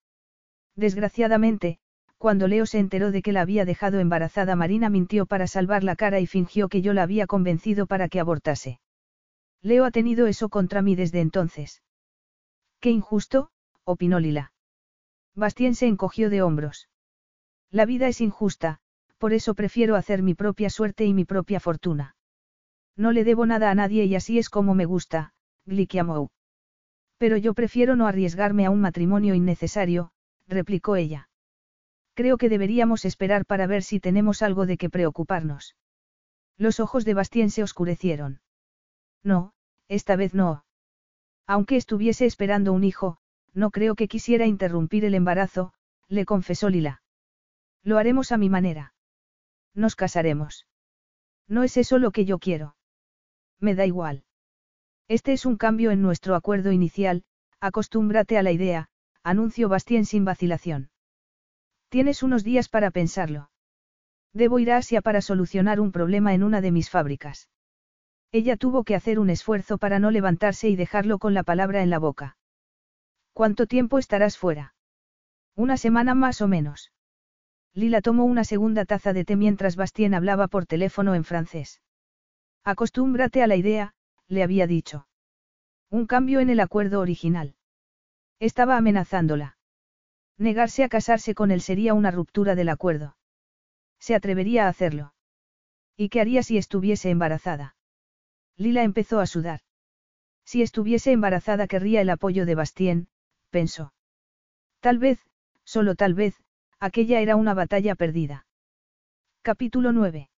Desgraciadamente, 0.76 1.78
cuando 2.18 2.48
Leo 2.48 2.66
se 2.66 2.78
enteró 2.78 3.12
de 3.12 3.22
que 3.22 3.32
la 3.32 3.42
había 3.42 3.64
dejado 3.64 4.00
embarazada, 4.00 4.56
Marina 4.56 4.90
mintió 4.90 5.26
para 5.26 5.46
salvar 5.46 5.84
la 5.84 5.94
cara 5.94 6.20
y 6.20 6.26
fingió 6.26 6.68
que 6.68 6.82
yo 6.82 6.92
la 6.92 7.02
había 7.02 7.26
convencido 7.26 7.86
para 7.86 8.08
que 8.08 8.20
abortase. 8.20 8.80
Leo 9.62 9.84
ha 9.84 9.90
tenido 9.90 10.26
eso 10.26 10.48
contra 10.48 10.82
mí 10.82 10.96
desde 10.96 11.20
entonces. 11.20 11.82
Qué 12.80 12.90
injusto, 12.90 13.50
opinó 13.84 14.20
Lila. 14.20 14.52
Bastien 15.34 15.74
se 15.74 15.86
encogió 15.86 16.30
de 16.30 16.42
hombros. 16.42 16.88
La 17.70 17.84
vida 17.84 18.08
es 18.08 18.20
injusta, 18.20 18.78
por 19.18 19.32
eso 19.32 19.54
prefiero 19.54 19.96
hacer 19.96 20.22
mi 20.22 20.34
propia 20.34 20.70
suerte 20.70 21.04
y 21.04 21.14
mi 21.14 21.24
propia 21.24 21.60
fortuna. 21.60 22.16
No 22.96 23.12
le 23.12 23.24
debo 23.24 23.46
nada 23.46 23.70
a 23.70 23.74
nadie 23.74 24.04
y 24.04 24.14
así 24.14 24.38
es 24.38 24.48
como 24.48 24.74
me 24.74 24.84
gusta, 24.84 25.32
Glikiamou. 25.66 26.30
Pero 27.18 27.36
yo 27.36 27.52
prefiero 27.54 27.96
no 27.96 28.06
arriesgarme 28.06 28.64
a 28.64 28.70
un 28.70 28.80
matrimonio 28.80 29.34
innecesario, 29.34 30.12
replicó 30.46 30.96
ella. 30.96 31.28
Creo 32.14 32.38
que 32.38 32.48
deberíamos 32.48 33.04
esperar 33.04 33.44
para 33.44 33.66
ver 33.66 33.82
si 33.82 34.00
tenemos 34.00 34.42
algo 34.42 34.66
de 34.66 34.76
qué 34.76 34.88
preocuparnos. 34.88 35.76
Los 36.56 36.80
ojos 36.80 37.04
de 37.04 37.14
Bastien 37.14 37.50
se 37.50 37.62
oscurecieron. 37.62 38.40
No, 39.22 39.52
esta 39.88 40.16
vez 40.16 40.34
no. 40.34 40.64
Aunque 41.46 41.76
estuviese 41.76 42.26
esperando 42.26 42.72
un 42.72 42.84
hijo, 42.84 43.18
no 43.54 43.70
creo 43.70 43.94
que 43.94 44.08
quisiera 44.08 44.46
interrumpir 44.46 45.04
el 45.04 45.14
embarazo, 45.14 45.72
le 46.08 46.24
confesó 46.24 46.68
Lila. 46.68 47.02
Lo 47.82 47.98
haremos 47.98 48.32
a 48.32 48.38
mi 48.38 48.48
manera. 48.48 48.94
Nos 49.74 49.96
casaremos. 49.96 50.66
No 51.46 51.62
es 51.62 51.76
eso 51.76 51.98
lo 51.98 52.10
que 52.10 52.24
yo 52.24 52.38
quiero. 52.38 52.76
Me 53.60 53.74
da 53.74 53.86
igual. 53.86 54.24
Este 55.08 55.32
es 55.32 55.46
un 55.46 55.56
cambio 55.56 55.90
en 55.90 56.02
nuestro 56.02 56.34
acuerdo 56.34 56.70
inicial, 56.70 57.24
acostúmbrate 57.60 58.36
a 58.36 58.42
la 58.42 58.52
idea, 58.52 58.88
anunció 59.22 59.70
Bastien 59.70 60.04
sin 60.04 60.26
vacilación. 60.26 60.90
Tienes 61.88 62.22
unos 62.22 62.44
días 62.44 62.68
para 62.68 62.90
pensarlo. 62.90 63.50
Debo 64.34 64.58
ir 64.58 64.70
a 64.70 64.76
Asia 64.76 65.00
para 65.00 65.22
solucionar 65.22 65.80
un 65.80 65.92
problema 65.92 66.34
en 66.34 66.42
una 66.42 66.60
de 66.60 66.72
mis 66.72 66.90
fábricas. 66.90 67.48
Ella 68.32 68.58
tuvo 68.58 68.84
que 68.84 68.94
hacer 68.94 69.18
un 69.18 69.30
esfuerzo 69.30 69.78
para 69.78 69.98
no 69.98 70.10
levantarse 70.10 70.68
y 70.68 70.76
dejarlo 70.76 71.18
con 71.18 71.32
la 71.32 71.42
palabra 71.42 71.82
en 71.82 71.88
la 71.88 71.98
boca. 71.98 72.36
¿Cuánto 73.32 73.66
tiempo 73.66 73.98
estarás 73.98 74.36
fuera? 74.36 74.74
Una 75.54 75.78
semana 75.78 76.14
más 76.14 76.42
o 76.42 76.48
menos. 76.48 76.92
Lila 77.72 78.02
tomó 78.02 78.24
una 78.24 78.44
segunda 78.44 78.84
taza 78.84 79.14
de 79.14 79.24
té 79.24 79.36
mientras 79.36 79.76
Bastien 79.76 80.12
hablaba 80.12 80.48
por 80.48 80.66
teléfono 80.66 81.14
en 81.14 81.24
francés. 81.24 81.80
Acostúmbrate 82.64 83.42
a 83.42 83.46
la 83.46 83.56
idea, 83.56 83.94
le 84.28 84.42
había 84.42 84.66
dicho. 84.66 85.06
Un 85.90 86.06
cambio 86.06 86.40
en 86.40 86.50
el 86.50 86.60
acuerdo 86.60 87.00
original. 87.00 87.54
Estaba 88.38 88.76
amenazándola. 88.76 89.56
Negarse 90.36 90.84
a 90.84 90.88
casarse 90.88 91.34
con 91.34 91.50
él 91.50 91.60
sería 91.60 91.94
una 91.94 92.10
ruptura 92.10 92.54
del 92.54 92.68
acuerdo. 92.68 93.16
Se 93.98 94.14
atrevería 94.14 94.66
a 94.66 94.68
hacerlo. 94.68 95.14
¿Y 95.96 96.10
qué 96.10 96.20
haría 96.20 96.42
si 96.42 96.58
estuviese 96.58 97.10
embarazada? 97.10 97.74
Lila 98.56 98.84
empezó 98.84 99.18
a 99.18 99.26
sudar. 99.26 99.60
Si 100.44 100.62
estuviese 100.62 101.12
embarazada 101.12 101.66
querría 101.66 102.00
el 102.00 102.10
apoyo 102.10 102.46
de 102.46 102.54
Bastien, 102.54 103.08
pensó. 103.50 103.92
Tal 104.80 104.98
vez, 104.98 105.18
solo 105.64 105.94
tal 105.94 106.14
vez, 106.14 106.34
aquella 106.78 107.20
era 107.20 107.36
una 107.36 107.54
batalla 107.54 107.94
perdida. 107.96 108.46
Capítulo 109.42 109.92
9. 109.92 110.30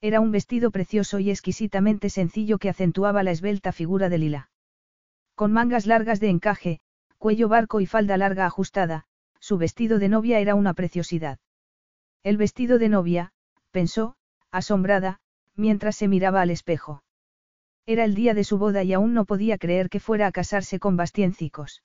Era 0.00 0.20
un 0.20 0.30
vestido 0.30 0.70
precioso 0.70 1.18
y 1.18 1.30
exquisitamente 1.30 2.08
sencillo 2.08 2.58
que 2.58 2.68
acentuaba 2.68 3.22
la 3.22 3.32
esbelta 3.32 3.72
figura 3.72 4.08
de 4.08 4.18
Lila. 4.18 4.50
Con 5.34 5.52
mangas 5.52 5.86
largas 5.86 6.20
de 6.20 6.28
encaje, 6.28 6.80
cuello 7.18 7.48
barco 7.48 7.80
y 7.80 7.86
falda 7.86 8.16
larga 8.16 8.46
ajustada, 8.46 9.06
su 9.40 9.58
vestido 9.58 9.98
de 9.98 10.08
novia 10.08 10.38
era 10.38 10.54
una 10.54 10.74
preciosidad. 10.74 11.38
El 12.22 12.36
vestido 12.36 12.78
de 12.78 12.88
novia, 12.88 13.32
pensó, 13.70 14.16
asombrada, 14.50 15.20
mientras 15.56 15.96
se 15.96 16.08
miraba 16.08 16.42
al 16.42 16.50
espejo. 16.50 17.02
Era 17.86 18.04
el 18.04 18.14
día 18.14 18.34
de 18.34 18.44
su 18.44 18.58
boda 18.58 18.84
y 18.84 18.92
aún 18.92 19.14
no 19.14 19.24
podía 19.24 19.58
creer 19.58 19.88
que 19.88 20.00
fuera 20.00 20.26
a 20.26 20.32
casarse 20.32 20.78
con 20.78 20.96
Bastiencicos. 20.96 21.82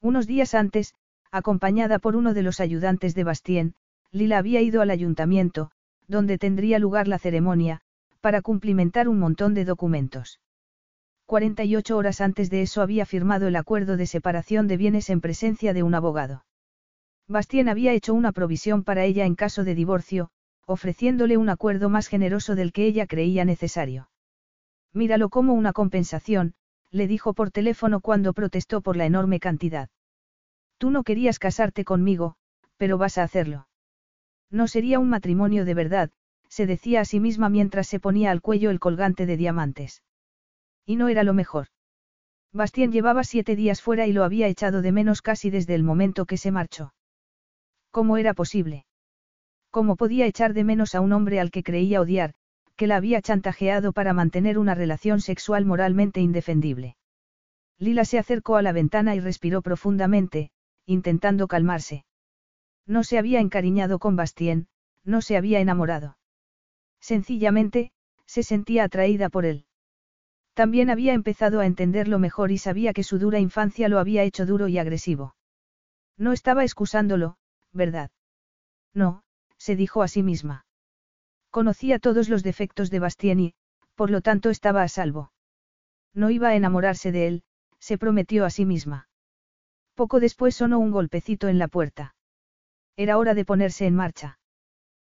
Unos 0.00 0.26
días 0.26 0.54
antes, 0.54 0.94
acompañada 1.32 1.98
por 1.98 2.14
uno 2.14 2.34
de 2.34 2.42
los 2.42 2.60
ayudantes 2.60 3.14
de 3.14 3.24
Bastien, 3.24 3.74
Lila 4.12 4.38
había 4.38 4.60
ido 4.60 4.82
al 4.82 4.90
ayuntamiento, 4.90 5.70
donde 6.08 6.38
tendría 6.38 6.78
lugar 6.78 7.08
la 7.08 7.18
ceremonia, 7.18 7.80
para 8.20 8.42
cumplimentar 8.42 9.08
un 9.08 9.18
montón 9.18 9.54
de 9.54 9.64
documentos. 9.64 10.40
48 11.26 11.96
horas 11.96 12.20
antes 12.20 12.50
de 12.50 12.62
eso 12.62 12.82
había 12.82 13.06
firmado 13.06 13.46
el 13.48 13.56
acuerdo 13.56 13.96
de 13.96 14.06
separación 14.06 14.66
de 14.68 14.76
bienes 14.76 15.08
en 15.10 15.20
presencia 15.20 15.72
de 15.72 15.82
un 15.82 15.94
abogado. 15.94 16.44
Bastien 17.26 17.68
había 17.68 17.92
hecho 17.92 18.12
una 18.12 18.32
provisión 18.32 18.84
para 18.84 19.04
ella 19.04 19.24
en 19.24 19.34
caso 19.34 19.64
de 19.64 19.74
divorcio, 19.74 20.30
ofreciéndole 20.66 21.36
un 21.36 21.48
acuerdo 21.48 21.88
más 21.88 22.08
generoso 22.08 22.54
del 22.54 22.72
que 22.72 22.84
ella 22.84 23.06
creía 23.06 23.44
necesario. 23.44 24.10
Míralo 24.92 25.28
como 25.30 25.54
una 25.54 25.72
compensación, 25.72 26.54
le 26.90 27.06
dijo 27.06 27.34
por 27.34 27.50
teléfono 27.50 28.00
cuando 28.00 28.32
protestó 28.32 28.80
por 28.80 28.96
la 28.96 29.06
enorme 29.06 29.40
cantidad. 29.40 29.88
Tú 30.78 30.90
no 30.90 31.02
querías 31.02 31.38
casarte 31.38 31.84
conmigo, 31.84 32.36
pero 32.76 32.98
vas 32.98 33.18
a 33.18 33.22
hacerlo. 33.22 33.66
No 34.54 34.68
sería 34.68 35.00
un 35.00 35.08
matrimonio 35.08 35.64
de 35.64 35.74
verdad, 35.74 36.10
se 36.48 36.64
decía 36.64 37.00
a 37.00 37.04
sí 37.04 37.18
misma 37.18 37.48
mientras 37.48 37.88
se 37.88 37.98
ponía 37.98 38.30
al 38.30 38.40
cuello 38.40 38.70
el 38.70 38.78
colgante 38.78 39.26
de 39.26 39.36
diamantes. 39.36 40.04
Y 40.86 40.94
no 40.94 41.08
era 41.08 41.24
lo 41.24 41.34
mejor. 41.34 41.66
Bastien 42.52 42.92
llevaba 42.92 43.24
siete 43.24 43.56
días 43.56 43.82
fuera 43.82 44.06
y 44.06 44.12
lo 44.12 44.22
había 44.22 44.46
echado 44.46 44.80
de 44.80 44.92
menos 44.92 45.22
casi 45.22 45.50
desde 45.50 45.74
el 45.74 45.82
momento 45.82 46.24
que 46.24 46.36
se 46.36 46.52
marchó. 46.52 46.94
¿Cómo 47.90 48.16
era 48.16 48.32
posible? 48.32 48.86
¿Cómo 49.72 49.96
podía 49.96 50.24
echar 50.26 50.54
de 50.54 50.62
menos 50.62 50.94
a 50.94 51.00
un 51.00 51.12
hombre 51.12 51.40
al 51.40 51.50
que 51.50 51.64
creía 51.64 52.00
odiar, 52.00 52.34
que 52.76 52.86
la 52.86 52.94
había 52.94 53.20
chantajeado 53.22 53.92
para 53.92 54.12
mantener 54.12 54.56
una 54.60 54.76
relación 54.76 55.20
sexual 55.20 55.66
moralmente 55.66 56.20
indefendible? 56.20 56.96
Lila 57.80 58.04
se 58.04 58.20
acercó 58.20 58.54
a 58.54 58.62
la 58.62 58.70
ventana 58.70 59.16
y 59.16 59.18
respiró 59.18 59.62
profundamente, 59.62 60.52
intentando 60.86 61.48
calmarse. 61.48 62.04
No 62.86 63.04
se 63.04 63.18
había 63.18 63.40
encariñado 63.40 63.98
con 63.98 64.16
Bastien, 64.16 64.68
no 65.04 65.22
se 65.22 65.36
había 65.36 65.60
enamorado. 65.60 66.18
Sencillamente, 67.00 67.92
se 68.26 68.42
sentía 68.42 68.84
atraída 68.84 69.28
por 69.28 69.44
él. 69.44 69.66
También 70.54 70.88
había 70.90 71.14
empezado 71.14 71.60
a 71.60 71.66
entenderlo 71.66 72.18
mejor 72.18 72.52
y 72.52 72.58
sabía 72.58 72.92
que 72.92 73.02
su 73.02 73.18
dura 73.18 73.40
infancia 73.40 73.88
lo 73.88 73.98
había 73.98 74.22
hecho 74.22 74.46
duro 74.46 74.68
y 74.68 74.78
agresivo. 74.78 75.34
No 76.16 76.32
estaba 76.32 76.62
excusándolo, 76.62 77.36
¿verdad? 77.72 78.10
No, 78.94 79.24
se 79.58 79.76
dijo 79.76 80.02
a 80.02 80.08
sí 80.08 80.22
misma. 80.22 80.66
Conocía 81.50 81.98
todos 81.98 82.28
los 82.28 82.42
defectos 82.42 82.90
de 82.90 83.00
Bastien 83.00 83.40
y, 83.40 83.54
por 83.94 84.10
lo 84.10 84.20
tanto, 84.20 84.50
estaba 84.50 84.82
a 84.82 84.88
salvo. 84.88 85.32
No 86.12 86.30
iba 86.30 86.48
a 86.48 86.54
enamorarse 86.54 87.12
de 87.12 87.26
él, 87.26 87.42
se 87.78 87.98
prometió 87.98 88.44
a 88.44 88.50
sí 88.50 88.64
misma. 88.64 89.08
Poco 89.94 90.20
después 90.20 90.54
sonó 90.54 90.78
un 90.78 90.90
golpecito 90.90 91.48
en 91.48 91.58
la 91.58 91.68
puerta. 91.68 92.14
Era 92.96 93.18
hora 93.18 93.34
de 93.34 93.44
ponerse 93.44 93.86
en 93.86 93.94
marcha. 93.94 94.38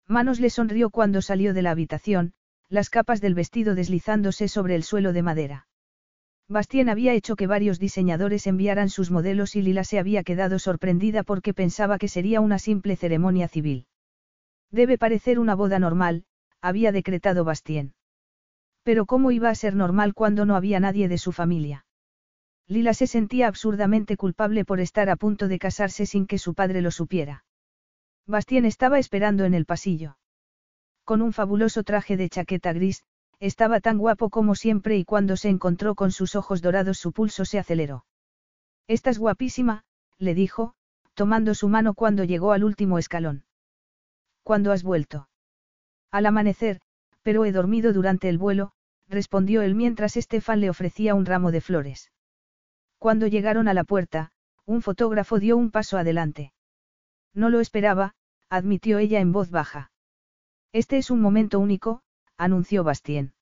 Manos 0.06 0.40
le 0.40 0.50
sonrió 0.50 0.90
cuando 0.90 1.22
salió 1.22 1.54
de 1.54 1.62
la 1.62 1.70
habitación, 1.70 2.34
las 2.68 2.90
capas 2.90 3.20
del 3.20 3.34
vestido 3.34 3.74
deslizándose 3.74 4.48
sobre 4.48 4.74
el 4.74 4.82
suelo 4.82 5.12
de 5.12 5.22
madera. 5.22 5.66
Bastien 6.48 6.88
había 6.88 7.14
hecho 7.14 7.36
que 7.36 7.46
varios 7.46 7.78
diseñadores 7.78 8.46
enviaran 8.46 8.88
sus 8.88 9.10
modelos 9.10 9.54
y 9.54 9.62
Lila 9.62 9.84
se 9.84 9.98
había 9.98 10.24
quedado 10.24 10.58
sorprendida 10.58 11.22
porque 11.22 11.54
pensaba 11.54 11.96
que 11.96 12.08
sería 12.08 12.40
una 12.40 12.58
simple 12.58 12.96
ceremonia 12.96 13.46
civil. 13.46 13.86
Debe 14.70 14.98
parecer 14.98 15.38
una 15.38 15.54
boda 15.54 15.78
normal, 15.78 16.24
había 16.60 16.92
decretado 16.92 17.44
Bastien. 17.44 17.94
Pero 18.82 19.06
¿cómo 19.06 19.30
iba 19.30 19.48
a 19.48 19.54
ser 19.54 19.74
normal 19.74 20.12
cuando 20.12 20.44
no 20.44 20.56
había 20.56 20.80
nadie 20.80 21.08
de 21.08 21.18
su 21.18 21.32
familia? 21.32 21.86
Lila 22.66 22.94
se 22.94 23.06
sentía 23.06 23.46
absurdamente 23.46 24.16
culpable 24.16 24.64
por 24.64 24.80
estar 24.80 25.08
a 25.08 25.16
punto 25.16 25.48
de 25.48 25.58
casarse 25.58 26.04
sin 26.06 26.26
que 26.26 26.38
su 26.38 26.54
padre 26.54 26.82
lo 26.82 26.90
supiera. 26.90 27.44
Bastien 28.30 28.64
estaba 28.64 28.98
esperando 28.98 29.44
en 29.44 29.54
el 29.54 29.66
pasillo. 29.66 30.16
Con 31.04 31.20
un 31.20 31.32
fabuloso 31.32 31.82
traje 31.82 32.16
de 32.16 32.28
chaqueta 32.28 32.72
gris, 32.72 33.02
estaba 33.40 33.80
tan 33.80 33.98
guapo 33.98 34.30
como 34.30 34.54
siempre 34.54 34.96
y 34.96 35.04
cuando 35.04 35.36
se 35.36 35.48
encontró 35.48 35.96
con 35.96 36.12
sus 36.12 36.36
ojos 36.36 36.62
dorados 36.62 36.98
su 36.98 37.12
pulso 37.12 37.44
se 37.44 37.58
aceleró. 37.58 38.04
Estás 38.86 39.18
guapísima, 39.18 39.82
le 40.18 40.34
dijo, 40.34 40.74
tomando 41.14 41.54
su 41.54 41.68
mano 41.68 41.94
cuando 41.94 42.22
llegó 42.22 42.52
al 42.52 42.62
último 42.62 42.98
escalón. 42.98 43.44
¿Cuándo 44.44 44.70
has 44.70 44.84
vuelto? 44.84 45.28
Al 46.12 46.26
amanecer, 46.26 46.80
pero 47.22 47.44
he 47.44 47.52
dormido 47.52 47.92
durante 47.92 48.28
el 48.28 48.38
vuelo, 48.38 48.72
respondió 49.08 49.62
él 49.62 49.74
mientras 49.74 50.16
Estefan 50.16 50.60
le 50.60 50.70
ofrecía 50.70 51.14
un 51.16 51.26
ramo 51.26 51.50
de 51.50 51.60
flores. 51.60 52.12
Cuando 52.98 53.26
llegaron 53.26 53.66
a 53.66 53.74
la 53.74 53.82
puerta, 53.84 54.30
un 54.66 54.82
fotógrafo 54.82 55.40
dio 55.40 55.56
un 55.56 55.72
paso 55.72 55.98
adelante. 55.98 56.52
No 57.34 57.48
lo 57.48 57.60
esperaba, 57.60 58.14
admitió 58.50 58.98
ella 58.98 59.20
en 59.20 59.32
voz 59.32 59.50
baja. 59.50 59.90
Este 60.72 60.98
es 60.98 61.10
un 61.10 61.20
momento 61.20 61.58
único, 61.58 62.02
anunció 62.36 62.84
Bastien. 62.84 63.32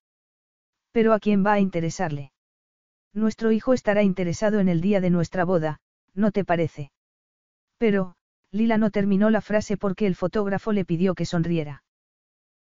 Pero 0.92 1.12
¿a 1.12 1.18
quién 1.18 1.44
va 1.44 1.54
a 1.54 1.60
interesarle? 1.60 2.32
Nuestro 3.14 3.50
hijo 3.50 3.72
estará 3.72 4.02
interesado 4.02 4.60
en 4.60 4.68
el 4.68 4.80
día 4.80 5.00
de 5.00 5.10
nuestra 5.10 5.44
boda, 5.44 5.80
¿no 6.14 6.30
te 6.30 6.44
parece? 6.44 6.92
Pero, 7.78 8.14
Lila 8.50 8.78
no 8.78 8.90
terminó 8.90 9.30
la 9.30 9.40
frase 9.40 9.76
porque 9.76 10.06
el 10.06 10.14
fotógrafo 10.14 10.72
le 10.72 10.84
pidió 10.84 11.14
que 11.14 11.24
sonriera. 11.24 11.82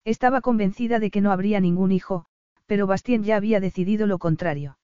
Estaba 0.06 0.42
convencida 0.42 1.00
de 1.00 1.12
que 1.12 1.22
no 1.22 1.32
habría 1.32 1.60
ningún 1.60 1.92
hijo, 1.92 2.26
pero 2.66 2.88
Bastien 2.88 3.24
ya 3.24 3.36
había 3.36 3.60
decidido 3.60 4.08
lo 4.08 4.20
contrario. 4.20 4.78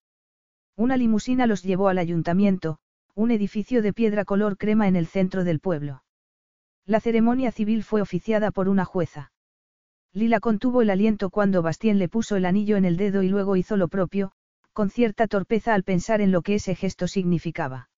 Una 0.75 0.97
limusina 0.97 1.47
los 1.47 1.63
llevó 1.63 1.87
al 1.87 1.97
ayuntamiento, 1.97 2.79
un 3.15 3.31
edificio 3.31 3.81
de 3.81 3.93
piedra 3.93 4.25
color 4.25 4.57
crema 4.57 4.87
en 4.87 4.95
el 4.95 5.07
centro 5.07 5.43
del 5.43 5.59
pueblo. 5.59 6.02
La 6.85 6.99
ceremonia 6.99 7.51
civil 7.51 7.83
fue 7.83 8.01
oficiada 8.01 8.51
por 8.51 8.67
una 8.67 8.83
jueza. 8.83 9.31
Lila 10.11 10.39
contuvo 10.39 10.81
el 10.81 10.89
aliento 10.89 11.29
cuando 11.29 11.61
Bastien 11.61 11.97
le 11.97 12.09
puso 12.09 12.35
el 12.35 12.45
anillo 12.45 12.75
en 12.77 12.85
el 12.85 12.97
dedo 12.97 13.23
y 13.23 13.29
luego 13.29 13.55
hizo 13.55 13.77
lo 13.77 13.87
propio, 13.87 14.31
con 14.73 14.89
cierta 14.89 15.27
torpeza 15.27 15.73
al 15.73 15.83
pensar 15.83 16.19
en 16.19 16.31
lo 16.31 16.41
que 16.41 16.55
ese 16.55 16.75
gesto 16.75 17.07
significaba. 17.07 17.89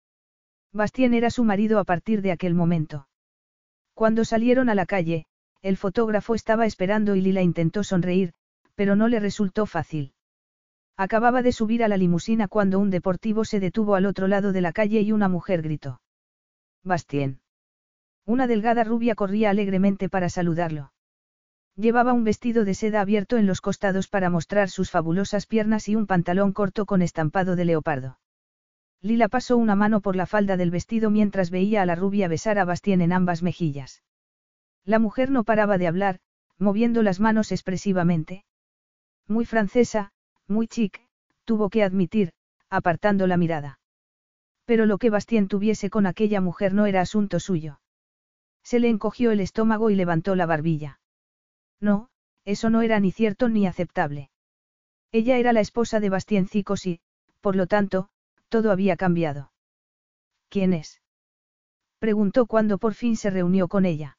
Bastien 0.71 1.13
era 1.13 1.29
su 1.29 1.43
marido 1.43 1.79
a 1.79 1.83
partir 1.83 2.21
de 2.21 2.31
aquel 2.31 2.53
momento. 2.53 3.07
Cuando 3.93 4.23
salieron 4.23 4.69
a 4.69 4.75
la 4.75 4.85
calle, 4.85 5.25
el 5.61 5.77
fotógrafo 5.77 6.35
estaba 6.35 6.65
esperando 6.65 7.15
y 7.15 7.21
Lila 7.21 7.41
intentó 7.41 7.83
sonreír, 7.83 8.33
pero 8.75 8.95
no 8.95 9.07
le 9.07 9.19
resultó 9.19 9.65
fácil. 9.65 10.13
Acababa 10.95 11.41
de 11.41 11.51
subir 11.51 11.83
a 11.83 11.87
la 11.87 11.97
limusina 11.97 12.47
cuando 12.47 12.79
un 12.79 12.89
deportivo 12.91 13.45
se 13.45 13.59
detuvo 13.59 13.95
al 13.95 14.05
otro 14.05 14.27
lado 14.27 14.51
de 14.51 14.61
la 14.61 14.73
calle 14.73 15.01
y 15.01 15.11
una 15.11 15.27
mujer 15.27 15.61
gritó. 15.61 16.01
Bastien. 16.83 17.39
Una 18.25 18.47
delgada 18.47 18.83
rubia 18.83 19.13
corría 19.15 19.51
alegremente 19.51 20.09
para 20.09 20.29
saludarlo. 20.29 20.91
Llevaba 21.75 22.13
un 22.13 22.23
vestido 22.23 22.65
de 22.65 22.73
seda 22.73 23.01
abierto 23.01 23.37
en 23.37 23.45
los 23.45 23.61
costados 23.61 24.07
para 24.07 24.29
mostrar 24.29 24.69
sus 24.69 24.89
fabulosas 24.89 25.45
piernas 25.45 25.89
y 25.89 25.95
un 25.95 26.07
pantalón 26.07 26.53
corto 26.53 26.85
con 26.85 27.01
estampado 27.01 27.55
de 27.55 27.65
leopardo. 27.65 28.17
Lila 29.01 29.27
pasó 29.27 29.57
una 29.57 29.75
mano 29.75 30.01
por 30.01 30.15
la 30.15 30.25
falda 30.25 30.57
del 30.57 30.71
vestido 30.71 31.11
mientras 31.11 31.51
veía 31.51 31.83
a 31.83 31.85
la 31.85 31.95
rubia 31.95 32.27
besar 32.27 32.57
a 32.57 32.65
Bastien 32.65 33.01
en 33.01 33.13
ambas 33.13 33.43
mejillas. 33.43 34.01
La 34.85 34.97
mujer 34.97 35.29
no 35.29 35.43
paraba 35.43 35.77
de 35.77 35.87
hablar, 35.87 36.19
moviendo 36.57 37.03
las 37.03 37.19
manos 37.19 37.51
expresivamente. 37.51 38.45
Muy 39.27 39.45
francesa, 39.45 40.11
muy 40.47 40.67
chic, 40.67 41.01
tuvo 41.43 41.69
que 41.69 41.83
admitir, 41.83 42.31
apartando 42.69 43.27
la 43.27 43.37
mirada. 43.37 43.79
Pero 44.65 44.85
lo 44.87 44.97
que 44.97 45.11
Bastien 45.11 45.47
tuviese 45.47 45.91
con 45.91 46.07
aquella 46.07 46.41
mujer 46.41 46.73
no 46.73 46.85
era 46.85 47.01
asunto 47.01 47.39
suyo. 47.39 47.79
Se 48.65 48.79
le 48.79 48.89
encogió 48.89 49.31
el 49.31 49.41
estómago 49.41 49.91
y 49.91 49.95
levantó 49.95 50.35
la 50.35 50.47
barbilla. 50.47 50.99
No, 51.79 52.09
eso 52.45 52.71
no 52.71 52.81
era 52.81 52.99
ni 52.99 53.11
cierto 53.11 53.47
ni 53.47 53.67
aceptable. 53.67 54.31
Ella 55.11 55.37
era 55.37 55.53
la 55.53 55.59
esposa 55.61 55.99
de 55.99 56.09
Bastien 56.09 56.47
Cicos 56.47 56.87
y, 56.87 56.99
por 57.41 57.55
lo 57.55 57.67
tanto, 57.67 58.09
todo 58.49 58.71
había 58.71 58.97
cambiado. 58.97 59.51
¿Quién 60.49 60.73
es? 60.73 61.03
Preguntó 61.99 62.47
cuando 62.47 62.79
por 62.79 62.95
fin 62.95 63.15
se 63.15 63.29
reunió 63.29 63.67
con 63.67 63.85
ella. 63.85 64.17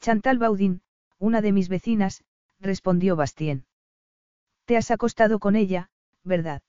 Chantal 0.00 0.38
Baudin, 0.38 0.82
una 1.18 1.40
de 1.40 1.52
mis 1.52 1.68
vecinas, 1.68 2.24
respondió 2.58 3.14
Bastien. 3.14 3.64
Te 4.64 4.76
has 4.76 4.90
acostado 4.90 5.38
con 5.38 5.54
ella, 5.54 5.88
¿verdad? 6.24 6.62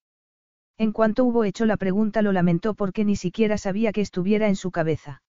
En 0.77 0.91
cuanto 0.91 1.25
hubo 1.25 1.43
hecho 1.43 1.65
la 1.65 1.77
pregunta 1.77 2.21
lo 2.21 2.31
lamentó 2.31 2.75
porque 2.75 3.03
ni 3.03 3.15
siquiera 3.15 3.57
sabía 3.57 3.91
que 3.91 4.01
estuviera 4.01 4.47
en 4.47 4.55
su 4.55 4.69
cabeza. 4.69 5.22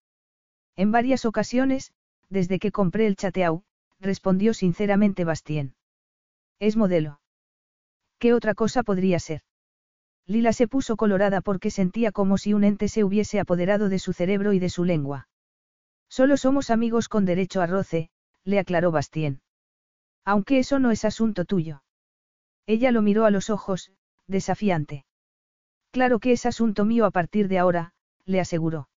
En 0.75 0.91
varias 0.91 1.25
ocasiones, 1.25 1.93
desde 2.29 2.59
que 2.59 2.71
compré 2.71 3.07
el 3.07 3.15
chateau, 3.15 3.63
respondió 3.99 4.53
sinceramente 4.53 5.23
Bastien. 5.23 5.75
Es 6.59 6.75
modelo. 6.75 7.21
¿Qué 8.19 8.33
otra 8.33 8.55
cosa 8.55 8.83
podría 8.83 9.19
ser? 9.19 9.41
Lila 10.25 10.53
se 10.53 10.67
puso 10.67 10.95
colorada 10.95 11.41
porque 11.41 11.69
sentía 11.69 12.11
como 12.11 12.37
si 12.37 12.53
un 12.53 12.63
ente 12.63 12.87
se 12.87 13.03
hubiese 13.03 13.39
apoderado 13.39 13.89
de 13.89 13.99
su 13.99 14.11
cerebro 14.11 14.53
y 14.53 14.59
de 14.59 14.69
su 14.69 14.83
lengua. 14.83 15.27
Solo 16.09 16.37
somos 16.37 16.69
amigos 16.69 17.09
con 17.09 17.25
derecho 17.25 17.61
a 17.61 17.67
roce, 17.67 18.09
le 18.43 18.59
aclaró 18.59 18.91
Bastien. 18.91 19.41
Aunque 20.23 20.59
eso 20.59 20.79
no 20.79 20.91
es 20.91 21.05
asunto 21.05 21.45
tuyo. 21.45 21.83
Ella 22.65 22.91
lo 22.91 23.01
miró 23.01 23.25
a 23.25 23.31
los 23.31 23.49
ojos, 23.49 23.91
desafiante. 24.27 25.05
Claro 25.91 26.19
que 26.19 26.31
es 26.31 26.45
asunto 26.45 26.83
mío 26.83 27.05
a 27.05 27.11
partir 27.11 27.47
de 27.47 27.59
ahora, 27.59 27.93
le 28.25 28.39
aseguró. 28.39 28.89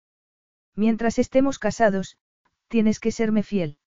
Mientras 0.79 1.19
estemos 1.19 1.59
casados, 1.59 2.19
tienes 2.69 3.01
que 3.01 3.11
serme 3.11 3.43
fiel. 3.43 3.79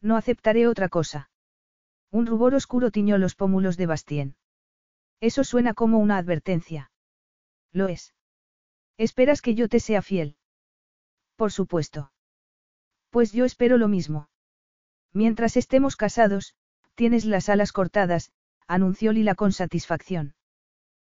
No 0.00 0.16
aceptaré 0.16 0.66
otra 0.66 0.88
cosa. 0.88 1.30
Un 2.10 2.26
rubor 2.26 2.56
oscuro 2.56 2.90
tiñó 2.90 3.18
los 3.18 3.36
pómulos 3.36 3.76
de 3.76 3.86
Bastien. 3.86 4.36
Eso 5.20 5.44
suena 5.44 5.74
como 5.74 5.98
una 5.98 6.18
advertencia. 6.18 6.90
Lo 7.70 7.86
es. 7.86 8.14
¿Esperas 8.96 9.40
que 9.40 9.54
yo 9.54 9.68
te 9.68 9.78
sea 9.78 10.02
fiel? 10.02 10.36
Por 11.36 11.52
supuesto. 11.52 12.10
Pues 13.10 13.30
yo 13.30 13.44
espero 13.44 13.78
lo 13.78 13.86
mismo. 13.86 14.28
Mientras 15.12 15.56
estemos 15.56 15.94
casados, 15.94 16.56
tienes 16.96 17.26
las 17.26 17.48
alas 17.48 17.70
cortadas, 17.70 18.32
anunció 18.66 19.12
Lila 19.12 19.36
con 19.36 19.52
satisfacción. 19.52 20.34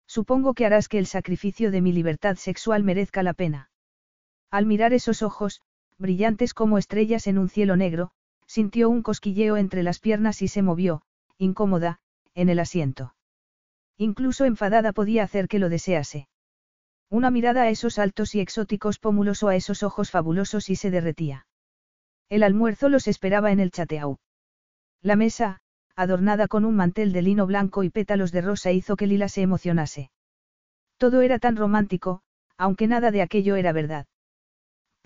Supongo 0.06 0.54
que 0.54 0.66
harás 0.66 0.90
que 0.90 1.00
el 1.00 1.08
sacrificio 1.08 1.72
de 1.72 1.80
mi 1.80 1.94
libertad 1.94 2.36
sexual 2.36 2.84
merezca 2.84 3.24
la 3.24 3.34
pena. 3.34 3.72
Al 4.52 4.66
mirar 4.66 4.94
esos 4.94 5.22
ojos, 5.22 5.62
brillantes 5.98 6.54
como 6.54 6.78
estrellas 6.78 7.28
en 7.28 7.38
un 7.38 7.50
cielo 7.50 7.76
negro, 7.76 8.12
sintió 8.46 8.90
un 8.90 9.04
cosquilleo 9.04 9.58
entre 9.58 9.84
las 9.84 10.00
piernas 10.00 10.42
y 10.42 10.48
se 10.48 10.62
movió, 10.62 11.02
incómoda, 11.38 12.00
en 12.34 12.50
el 12.50 12.60
asiento. 12.60 13.14
Incluso 13.98 14.46
enfadada 14.46 14.94
podía 14.94 15.24
hacer 15.24 15.48
que 15.48 15.60
lo 15.60 15.70
desease. 15.70 16.28
Una 17.10 17.32
mirada 17.32 17.64
a 17.64 17.70
esos 17.70 18.00
altos 18.00 18.36
y 18.36 18.40
exóticos 18.40 19.00
pómulos 19.00 19.44
o 19.44 19.48
a 19.48 19.56
esos 19.56 19.82
ojos 19.84 20.12
fabulosos 20.12 20.70
y 20.70 20.76
se 20.76 20.92
derretía. 20.92 21.48
El 22.30 22.44
almuerzo 22.44 22.90
los 22.90 23.08
esperaba 23.08 23.52
en 23.52 23.60
el 23.60 23.72
chateau. 23.72 24.18
La 25.02 25.16
mesa, 25.16 25.62
adornada 25.96 26.48
con 26.48 26.66
un 26.66 26.76
mantel 26.76 27.14
de 27.14 27.22
lino 27.22 27.48
blanco 27.48 27.84
y 27.84 27.90
pétalos 27.90 28.32
de 28.32 28.42
rosa, 28.42 28.72
hizo 28.72 28.98
que 28.98 29.08
Lila 29.08 29.30
se 29.30 29.42
emocionase. 29.42 30.12
Todo 30.98 31.22
era 31.22 31.40
tan 31.40 31.56
romántico, 31.56 32.22
aunque 32.58 32.88
nada 32.88 33.12
de 33.12 33.22
aquello 33.22 33.56
era 33.56 33.72
verdad. 33.72 34.06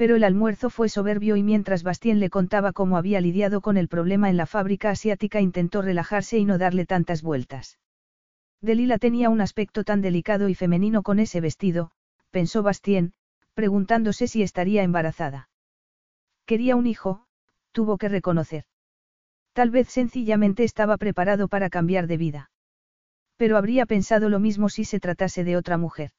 Pero 0.02 0.16
el 0.16 0.24
almuerzo 0.24 0.72
fue 0.72 0.90
soberbio 0.90 1.36
y 1.36 1.44
mientras 1.44 1.84
Bastien 1.84 2.20
le 2.20 2.32
contaba 2.32 2.74
cómo 2.74 2.98
había 2.98 3.22
lidiado 3.22 3.62
con 3.62 3.78
el 3.78 3.88
problema 3.88 4.32
en 4.32 4.36
la 4.36 4.48
fábrica 4.48 4.90
asiática 4.90 5.42
intentó 5.42 5.84
relajarse 5.84 6.40
y 6.40 6.44
no 6.44 6.58
darle 6.58 6.88
tantas 6.88 7.22
vueltas. 7.22 7.78
Delila 8.62 8.98
tenía 8.98 9.30
un 9.30 9.42
aspecto 9.42 9.84
tan 9.84 10.02
delicado 10.02 10.50
y 10.50 10.56
femenino 10.56 11.04
con 11.04 11.20
ese 11.20 11.40
vestido, 11.40 11.92
pensó 12.32 12.64
Bastien, 12.64 13.14
preguntándose 13.54 14.28
si 14.28 14.42
estaría 14.42 14.82
embarazada. 14.82 15.50
Quería 16.48 16.76
un 16.76 16.88
hijo, 16.88 17.28
tuvo 17.72 18.00
que 18.00 18.10
reconocer. 18.10 18.66
Tal 19.54 19.70
vez 19.70 19.88
sencillamente 19.88 20.64
estaba 20.64 20.98
preparado 20.98 21.48
para 21.48 21.70
cambiar 21.70 22.08
de 22.08 22.18
vida. 22.18 22.52
Pero 23.38 23.56
habría 23.56 23.86
pensado 23.86 24.30
lo 24.30 24.40
mismo 24.40 24.68
si 24.70 24.84
se 24.84 25.00
tratase 25.00 25.44
de 25.44 25.58
otra 25.58 25.78
mujer. 25.78 26.10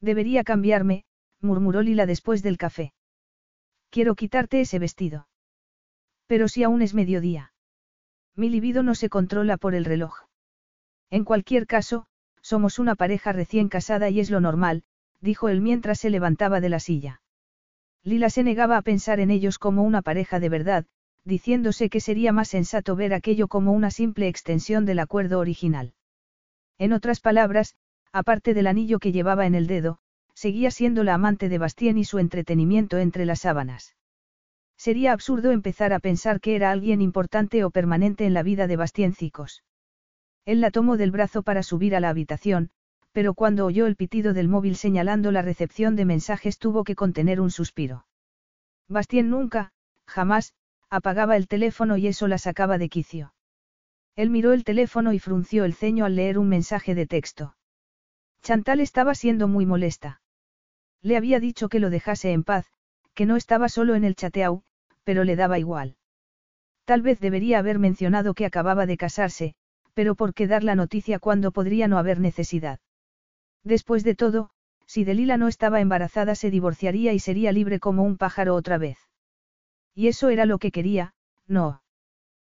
Debería 0.00 0.42
cambiarme, 0.42 1.04
murmuró 1.40 1.82
Lila 1.82 2.04
después 2.04 2.42
del 2.42 2.58
café. 2.58 2.94
Quiero 3.96 4.14
quitarte 4.14 4.60
ese 4.60 4.78
vestido. 4.78 5.26
Pero 6.26 6.48
si 6.48 6.62
aún 6.62 6.82
es 6.82 6.92
mediodía. 6.92 7.54
Mi 8.34 8.50
libido 8.50 8.82
no 8.82 8.94
se 8.94 9.08
controla 9.08 9.56
por 9.56 9.74
el 9.74 9.86
reloj. 9.86 10.26
En 11.08 11.24
cualquier 11.24 11.66
caso, 11.66 12.04
somos 12.42 12.78
una 12.78 12.94
pareja 12.94 13.32
recién 13.32 13.70
casada 13.70 14.10
y 14.10 14.20
es 14.20 14.30
lo 14.30 14.38
normal, 14.42 14.82
dijo 15.22 15.48
él 15.48 15.62
mientras 15.62 15.98
se 15.98 16.10
levantaba 16.10 16.60
de 16.60 16.68
la 16.68 16.78
silla. 16.78 17.22
Lila 18.02 18.28
se 18.28 18.42
negaba 18.42 18.76
a 18.76 18.82
pensar 18.82 19.18
en 19.18 19.30
ellos 19.30 19.58
como 19.58 19.82
una 19.82 20.02
pareja 20.02 20.40
de 20.40 20.50
verdad, 20.50 20.84
diciéndose 21.24 21.88
que 21.88 22.00
sería 22.00 22.32
más 22.32 22.48
sensato 22.48 22.96
ver 22.96 23.14
aquello 23.14 23.48
como 23.48 23.72
una 23.72 23.90
simple 23.90 24.28
extensión 24.28 24.84
del 24.84 24.98
acuerdo 24.98 25.38
original. 25.38 25.94
En 26.76 26.92
otras 26.92 27.20
palabras, 27.20 27.76
aparte 28.12 28.52
del 28.52 28.66
anillo 28.66 28.98
que 28.98 29.12
llevaba 29.12 29.46
en 29.46 29.54
el 29.54 29.66
dedo, 29.66 30.00
seguía 30.36 30.70
siendo 30.70 31.02
la 31.02 31.14
amante 31.14 31.48
de 31.48 31.56
Bastien 31.56 31.96
y 31.96 32.04
su 32.04 32.18
entretenimiento 32.18 32.98
entre 32.98 33.24
las 33.24 33.40
sábanas. 33.40 33.96
Sería 34.76 35.12
absurdo 35.12 35.50
empezar 35.50 35.94
a 35.94 35.98
pensar 35.98 36.40
que 36.42 36.54
era 36.54 36.70
alguien 36.70 37.00
importante 37.00 37.64
o 37.64 37.70
permanente 37.70 38.26
en 38.26 38.34
la 38.34 38.42
vida 38.42 38.66
de 38.66 38.76
Bastien 38.76 39.14
Cicos. 39.14 39.64
Él 40.44 40.60
la 40.60 40.70
tomó 40.70 40.98
del 40.98 41.10
brazo 41.10 41.42
para 41.42 41.62
subir 41.62 41.96
a 41.96 42.00
la 42.00 42.10
habitación, 42.10 42.70
pero 43.12 43.32
cuando 43.32 43.64
oyó 43.64 43.86
el 43.86 43.96
pitido 43.96 44.34
del 44.34 44.46
móvil 44.46 44.76
señalando 44.76 45.32
la 45.32 45.40
recepción 45.40 45.96
de 45.96 46.04
mensajes 46.04 46.58
tuvo 46.58 46.84
que 46.84 46.94
contener 46.94 47.40
un 47.40 47.50
suspiro. 47.50 48.06
Bastien 48.88 49.30
nunca, 49.30 49.72
jamás, 50.06 50.52
apagaba 50.90 51.38
el 51.38 51.48
teléfono 51.48 51.96
y 51.96 52.08
eso 52.08 52.28
la 52.28 52.36
sacaba 52.36 52.76
de 52.76 52.90
quicio. 52.90 53.32
Él 54.16 54.28
miró 54.28 54.52
el 54.52 54.64
teléfono 54.64 55.14
y 55.14 55.18
frunció 55.18 55.64
el 55.64 55.72
ceño 55.72 56.04
al 56.04 56.14
leer 56.14 56.38
un 56.38 56.50
mensaje 56.50 56.94
de 56.94 57.06
texto. 57.06 57.56
Chantal 58.42 58.80
estaba 58.80 59.14
siendo 59.14 59.48
muy 59.48 59.64
molesta. 59.64 60.20
Le 61.02 61.16
había 61.16 61.40
dicho 61.40 61.68
que 61.68 61.80
lo 61.80 61.90
dejase 61.90 62.32
en 62.32 62.44
paz, 62.44 62.66
que 63.14 63.26
no 63.26 63.36
estaba 63.36 63.68
solo 63.68 63.94
en 63.94 64.04
el 64.04 64.16
chateau, 64.16 64.62
pero 65.04 65.24
le 65.24 65.36
daba 65.36 65.58
igual. 65.58 65.96
Tal 66.84 67.02
vez 67.02 67.20
debería 67.20 67.58
haber 67.58 67.78
mencionado 67.78 68.34
que 68.34 68.46
acababa 68.46 68.86
de 68.86 68.96
casarse, 68.96 69.54
pero 69.94 70.14
¿por 70.14 70.34
qué 70.34 70.46
dar 70.46 70.62
la 70.62 70.74
noticia 70.74 71.18
cuando 71.18 71.52
podría 71.52 71.88
no 71.88 71.98
haber 71.98 72.20
necesidad? 72.20 72.80
Después 73.64 74.04
de 74.04 74.14
todo, 74.14 74.50
si 74.86 75.04
Delila 75.04 75.36
no 75.36 75.48
estaba 75.48 75.80
embarazada 75.80 76.34
se 76.34 76.50
divorciaría 76.50 77.12
y 77.12 77.18
sería 77.18 77.50
libre 77.52 77.80
como 77.80 78.04
un 78.04 78.16
pájaro 78.16 78.54
otra 78.54 78.78
vez. 78.78 78.98
Y 79.94 80.08
eso 80.08 80.28
era 80.28 80.44
lo 80.46 80.58
que 80.58 80.70
quería, 80.70 81.14
no. 81.46 81.82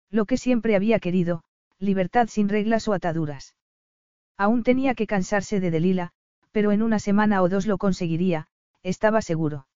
Lo 0.09 0.25
que 0.25 0.37
siempre 0.37 0.75
había 0.75 0.99
querido, 0.99 1.43
libertad 1.79 2.27
sin 2.27 2.47
reglas 2.47 2.87
o 2.87 2.93
ataduras. 2.93 3.55
Aún 4.37 4.63
tenía 4.63 4.95
que 4.95 5.07
cansarse 5.07 5.59
de 5.59 5.71
Delila, 5.71 6.13
pero 6.51 6.71
en 6.71 6.81
una 6.81 6.99
semana 6.99 7.41
o 7.41 7.49
dos 7.49 7.65
lo 7.65 7.77
conseguiría, 7.77 8.47
estaba 8.83 9.21
seguro. 9.21 9.67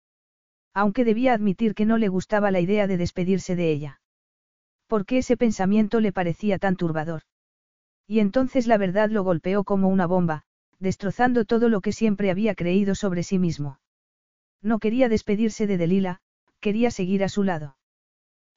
Aunque 0.73 1.05
debía 1.05 1.33
admitir 1.33 1.73
que 1.73 1.85
no 1.85 1.97
le 1.97 2.09
gustaba 2.09 2.51
la 2.51 2.59
idea 2.59 2.87
de 2.87 2.97
despedirse 2.97 3.55
de 3.55 3.71
ella. 3.71 4.01
¿Por 4.87 5.05
qué 5.05 5.19
ese 5.19 5.37
pensamiento 5.37 5.99
le 5.99 6.11
parecía 6.11 6.59
tan 6.59 6.75
turbador? 6.75 7.23
Y 8.07 8.19
entonces 8.19 8.67
la 8.67 8.77
verdad 8.77 9.09
lo 9.09 9.23
golpeó 9.23 9.63
como 9.63 9.87
una 9.87 10.05
bomba, 10.05 10.43
destrozando 10.79 11.45
todo 11.45 11.69
lo 11.69 11.81
que 11.81 11.91
siempre 11.91 12.29
había 12.29 12.55
creído 12.55 12.93
sobre 12.93 13.23
sí 13.23 13.39
mismo. 13.39 13.79
No 14.61 14.79
quería 14.79 15.09
despedirse 15.09 15.67
de 15.67 15.77
Delila, 15.77 16.19
quería 16.59 16.91
seguir 16.91 17.23
a 17.23 17.29
su 17.29 17.43
lado. 17.43 17.77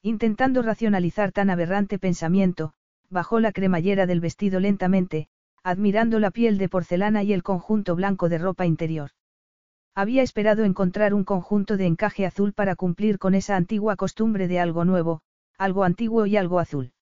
Intentando 0.03 0.63
racionalizar 0.63 1.33
tan 1.33 1.51
aberrante 1.51 1.99
pensamiento, 1.99 2.73
bajó 3.11 3.41
la 3.41 3.53
cremallera 3.53 4.07
del 4.07 4.21
vestido 4.21 4.61
lentamente, 4.61 5.29
admirando 5.69 6.19
la 6.19 6.31
piel 6.31 6.57
de 6.57 6.71
porcelana 6.71 7.23
y 7.23 7.35
el 7.35 7.43
conjunto 7.43 7.95
blanco 7.95 8.31
de 8.31 8.39
ropa 8.39 8.65
interior. 8.65 9.11
Había 9.95 10.23
esperado 10.23 10.65
encontrar 10.65 11.13
un 11.13 11.25
conjunto 11.25 11.77
de 11.77 11.85
encaje 11.85 12.25
azul 12.25 12.55
para 12.55 12.75
cumplir 12.75 13.19
con 13.19 13.35
esa 13.35 13.55
antigua 13.55 13.95
costumbre 13.95 14.49
de 14.49 14.61
algo 14.61 14.87
nuevo, 14.87 15.21
algo 15.59 15.85
antiguo 15.85 16.25
y 16.25 16.39
algo 16.39 16.59
azul. 16.59 16.93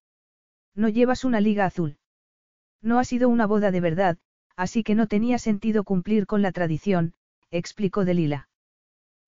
No 0.74 0.88
llevas 0.88 1.24
una 1.24 1.40
liga 1.40 1.64
azul. 1.64 1.98
No 2.82 2.98
ha 2.98 3.04
sido 3.04 3.28
una 3.28 3.46
boda 3.46 3.70
de 3.70 3.80
verdad, 3.80 4.18
así 4.56 4.82
que 4.82 4.96
no 4.96 5.06
tenía 5.06 5.38
sentido 5.38 5.84
cumplir 5.84 6.26
con 6.26 6.42
la 6.42 6.50
tradición, 6.50 7.14
explicó 7.52 8.04
Delila. 8.04 8.48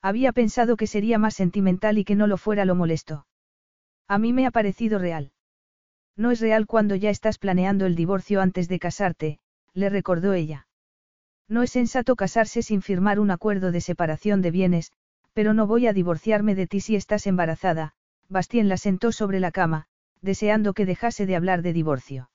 Había 0.03 0.33
pensado 0.33 0.77
que 0.77 0.89
sería 0.89 1.19
más 1.19 1.35
sentimental 1.35 1.99
y 1.99 2.05
que 2.05 2.17
no 2.17 2.27
lo 2.27 2.39
fuera 2.39 2.65
lo 2.65 2.75
molesto. 2.75 3.27
A 4.09 4.19
mí 4.19 4.33
me 4.33 4.47
ha 4.47 4.51
parecido 4.51 4.99
real. 4.99 5.31
No 6.19 6.33
es 6.33 6.41
real 6.41 6.67
cuando 6.67 6.97
ya 6.97 7.11
estás 7.11 7.39
planeando 7.39 7.87
el 7.87 7.95
divorcio 7.95 8.41
antes 8.41 8.69
de 8.69 8.81
casarte, 8.81 9.39
le 9.73 9.89
recordó 9.89 10.35
ella. 10.35 10.67
No 11.49 11.63
es 11.63 11.71
sensato 11.71 12.17
casarse 12.17 12.63
sin 12.63 12.83
firmar 12.83 13.21
un 13.21 13.31
acuerdo 13.31 13.71
de 13.71 13.81
separación 13.81 14.43
de 14.43 14.51
bienes, 14.51 14.93
pero 15.33 15.55
no 15.55 15.69
voy 15.69 15.87
a 15.87 15.93
divorciarme 15.93 16.57
de 16.57 16.67
ti 16.67 16.81
si 16.81 16.97
estás 16.97 17.29
embarazada, 17.29 17.95
Bastien 18.29 18.69
la 18.69 18.77
sentó 18.77 19.13
sobre 19.13 19.39
la 19.39 19.53
cama, 19.53 19.87
deseando 20.21 20.75
que 20.75 20.87
dejase 20.87 21.25
de 21.25 21.37
hablar 21.37 21.63
de 21.63 21.73
divorcio. 21.73 22.31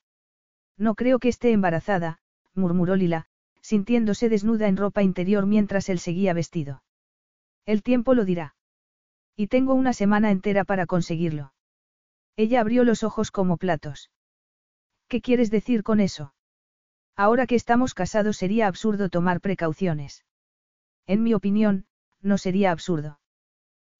No 0.77 0.95
creo 0.95 1.19
que 1.19 1.27
esté 1.27 1.51
embarazada, 1.51 2.19
murmuró 2.55 2.95
Lila, 2.95 3.25
sintiéndose 3.59 4.29
desnuda 4.29 4.69
en 4.69 4.77
ropa 4.77 5.03
interior 5.03 5.45
mientras 5.45 5.89
él 5.89 5.99
seguía 5.99 6.33
vestido. 6.33 6.83
El 7.65 7.83
tiempo 7.83 8.13
lo 8.13 8.23
dirá. 8.23 8.55
Y 9.35 9.47
tengo 9.47 9.73
una 9.73 9.91
semana 9.91 10.31
entera 10.31 10.63
para 10.63 10.85
conseguirlo. 10.85 11.51
Ella 12.35 12.61
abrió 12.61 12.83
los 12.83 13.03
ojos 13.03 13.31
como 13.31 13.57
platos. 13.57 14.11
¿Qué 15.07 15.21
quieres 15.21 15.51
decir 15.51 15.83
con 15.83 15.99
eso? 15.99 16.33
Ahora 17.15 17.45
que 17.45 17.55
estamos 17.55 17.93
casados 17.93 18.37
sería 18.37 18.67
absurdo 18.67 19.09
tomar 19.09 19.39
precauciones. 19.39 20.25
En 21.05 21.21
mi 21.21 21.33
opinión, 21.33 21.85
no 22.21 22.37
sería 22.37 22.71
absurdo. 22.71 23.19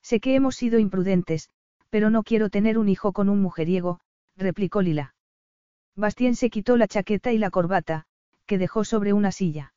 Sé 0.02 0.20
que 0.20 0.36
hemos 0.36 0.56
sido 0.56 0.80
imprudentes, 0.80 1.50
pero 1.90 2.10
no 2.10 2.24
quiero 2.24 2.50
tener 2.50 2.78
un 2.80 2.90
hijo 2.90 3.14
con 3.14 3.30
un 3.30 3.42
mujeriego, 3.42 4.00
replicó 4.36 4.82
Lila. 4.82 5.14
Bastien 5.96 6.36
se 6.36 6.50
quitó 6.50 6.76
la 6.76 6.88
chaqueta 6.88 7.32
y 7.32 7.38
la 7.38 7.52
corbata, 7.52 8.06
que 8.48 8.58
dejó 8.58 8.84
sobre 8.84 9.14
una 9.14 9.32
silla. 9.32 9.74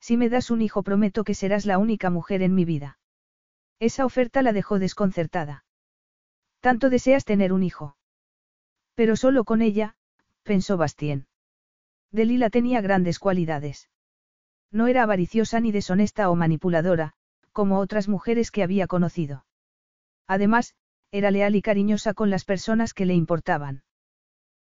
Si 0.00 0.16
me 0.16 0.28
das 0.28 0.50
un 0.50 0.62
hijo 0.62 0.82
prometo 0.82 1.22
que 1.22 1.34
serás 1.34 1.64
la 1.64 1.78
única 1.78 2.10
mujer 2.10 2.42
en 2.42 2.54
mi 2.54 2.64
vida. 2.64 2.98
Esa 3.78 4.04
oferta 4.04 4.42
la 4.42 4.52
dejó 4.52 4.78
desconcertada. 4.80 5.64
Tanto 6.60 6.90
deseas 6.90 7.24
tener 7.24 7.52
un 7.52 7.62
hijo. 7.62 7.96
Pero 8.94 9.16
solo 9.16 9.44
con 9.44 9.62
ella, 9.62 9.94
pensó 10.42 10.76
Bastien. 10.76 11.26
Delila 12.10 12.50
tenía 12.50 12.80
grandes 12.80 13.18
cualidades. 13.18 13.88
No 14.70 14.86
era 14.86 15.02
avariciosa 15.02 15.60
ni 15.60 15.72
deshonesta 15.72 16.30
o 16.30 16.34
manipuladora, 16.34 17.12
como 17.52 17.78
otras 17.78 18.08
mujeres 18.08 18.50
que 18.50 18.62
había 18.62 18.86
conocido. 18.86 19.44
Además, 20.26 20.74
era 21.10 21.30
leal 21.30 21.54
y 21.54 21.62
cariñosa 21.62 22.12
con 22.12 22.30
las 22.30 22.44
personas 22.44 22.92
que 22.92 23.06
le 23.06 23.14
importaban. 23.14 23.82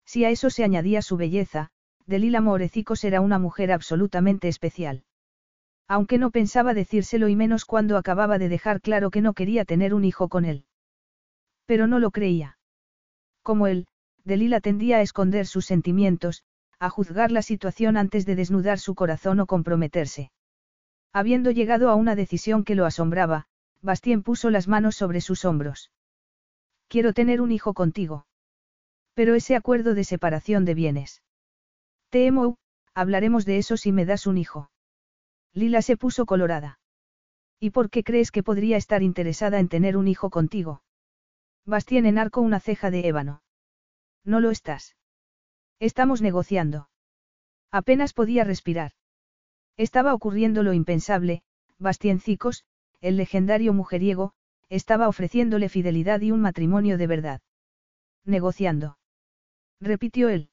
Si 0.04 0.24
a 0.24 0.30
eso 0.30 0.50
se 0.50 0.64
añadía 0.64 1.02
su 1.02 1.16
belleza, 1.16 1.70
Delila 2.06 2.40
Morecicos 2.40 3.02
era 3.02 3.20
una 3.20 3.38
mujer 3.38 3.72
absolutamente 3.72 4.46
especial. 4.46 5.04
Aunque 5.88 6.18
no 6.18 6.30
pensaba 6.30 6.74
decírselo 6.74 7.28
y 7.28 7.36
menos 7.36 7.64
cuando 7.64 7.96
acababa 7.96 8.38
de 8.38 8.48
dejar 8.48 8.80
claro 8.80 9.10
que 9.10 9.20
no 9.20 9.34
quería 9.34 9.64
tener 9.64 9.92
un 9.94 10.04
hijo 10.04 10.28
con 10.28 10.44
él. 10.44 10.64
Pero 11.66 11.86
no 11.86 11.98
lo 11.98 12.10
creía. 12.10 12.58
Como 13.42 13.66
él, 13.66 13.86
Delila 14.24 14.60
tendía 14.60 14.96
a 14.96 15.02
esconder 15.02 15.46
sus 15.46 15.66
sentimientos, 15.66 16.42
a 16.78 16.90
juzgar 16.90 17.30
la 17.30 17.42
situación 17.42 17.96
antes 17.96 18.26
de 18.26 18.34
desnudar 18.34 18.78
su 18.78 18.94
corazón 18.94 19.40
o 19.40 19.46
comprometerse. 19.46 20.30
Habiendo 21.12 21.50
llegado 21.50 21.90
a 21.90 21.94
una 21.94 22.14
decisión 22.14 22.64
que 22.64 22.74
lo 22.74 22.84
asombraba, 22.84 23.46
Bastien 23.82 24.22
puso 24.22 24.50
las 24.50 24.68
manos 24.68 24.96
sobre 24.96 25.20
sus 25.20 25.44
hombros. 25.44 25.90
Quiero 26.88 27.12
tener 27.12 27.40
un 27.40 27.52
hijo 27.52 27.72
contigo. 27.74 28.26
Pero 29.14 29.34
ese 29.34 29.56
acuerdo 29.56 29.94
de 29.94 30.04
separación 30.04 30.64
de 30.64 30.74
bienes. 30.74 31.22
Temo, 32.10 32.58
hablaremos 32.94 33.44
de 33.44 33.58
eso 33.58 33.76
si 33.76 33.92
me 33.92 34.04
das 34.04 34.26
un 34.26 34.38
hijo. 34.38 34.70
Lila 35.52 35.82
se 35.82 35.96
puso 35.96 36.26
colorada. 36.26 36.78
¿Y 37.58 37.70
por 37.70 37.90
qué 37.90 38.04
crees 38.04 38.30
que 38.30 38.42
podría 38.42 38.76
estar 38.76 39.02
interesada 39.02 39.58
en 39.58 39.68
tener 39.68 39.96
un 39.96 40.08
hijo 40.08 40.30
contigo? 40.30 40.82
Bastien 41.66 42.06
enarcó 42.06 42.40
una 42.40 42.60
ceja 42.60 42.90
de 42.90 43.08
ébano. 43.08 43.42
No 44.24 44.40
lo 44.40 44.50
estás. 44.50 44.96
Estamos 45.80 46.22
negociando. 46.22 46.88
Apenas 47.72 48.12
podía 48.12 48.44
respirar. 48.44 48.92
Estaba 49.76 50.14
ocurriendo 50.14 50.62
lo 50.62 50.72
impensable, 50.72 51.42
Cicos, 52.20 52.64
el 53.00 53.16
legendario 53.16 53.74
mujeriego, 53.74 54.32
estaba 54.68 55.08
ofreciéndole 55.08 55.68
fidelidad 55.68 56.20
y 56.20 56.30
un 56.30 56.40
matrimonio 56.40 56.96
de 56.96 57.06
verdad. 57.06 57.40
Negociando. 58.24 58.96
Repitió 59.80 60.28
él. 60.28 60.48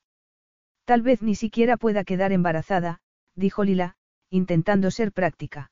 Tal 0.86 1.02
vez 1.02 1.22
ni 1.22 1.36
siquiera 1.36 1.78
pueda 1.78 2.04
quedar 2.04 2.32
embarazada, 2.34 3.00
dijo 3.36 3.64
Lila, 3.64 3.96
intentando 4.30 4.92
ser 4.92 5.12
práctica. 5.14 5.72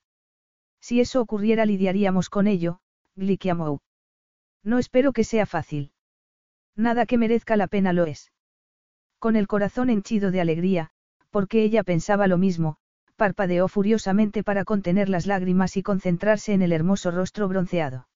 Si 0.80 1.02
eso 1.02 1.20
ocurriera 1.20 1.66
lidiaríamos 1.66 2.30
con 2.30 2.48
ello, 2.48 2.80
Glikiamou. 3.16 3.82
No 4.64 4.78
espero 4.80 5.14
que 5.14 5.24
sea 5.24 5.46
fácil. 5.46 5.92
Nada 6.76 7.06
que 7.06 7.18
merezca 7.18 7.56
la 7.56 7.68
pena 7.68 7.94
lo 7.94 8.06
es. 8.06 8.32
Con 9.20 9.36
el 9.36 9.48
corazón 9.48 9.90
henchido 9.90 10.32
de 10.32 10.42
alegría, 10.42 10.92
porque 11.30 11.64
ella 11.64 11.84
pensaba 11.84 12.28
lo 12.28 12.38
mismo, 12.38 12.78
parpadeó 13.16 13.68
furiosamente 13.68 14.44
para 14.44 14.66
contener 14.66 15.10
las 15.10 15.28
lágrimas 15.28 15.78
y 15.78 15.84
concentrarse 15.84 16.54
en 16.54 16.62
el 16.62 16.72
hermoso 16.72 17.12
rostro 17.12 17.48
bronceado. 17.48 18.08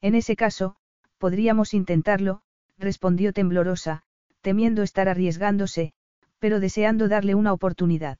En 0.00 0.14
ese 0.14 0.36
caso, 0.36 0.76
podríamos 1.18 1.74
intentarlo, 1.74 2.42
respondió 2.78 3.32
temblorosa, 3.32 4.02
temiendo 4.40 4.82
estar 4.82 5.08
arriesgándose, 5.08 5.92
pero 6.38 6.60
deseando 6.60 7.08
darle 7.08 7.34
una 7.34 7.52
oportunidad. 7.52 8.18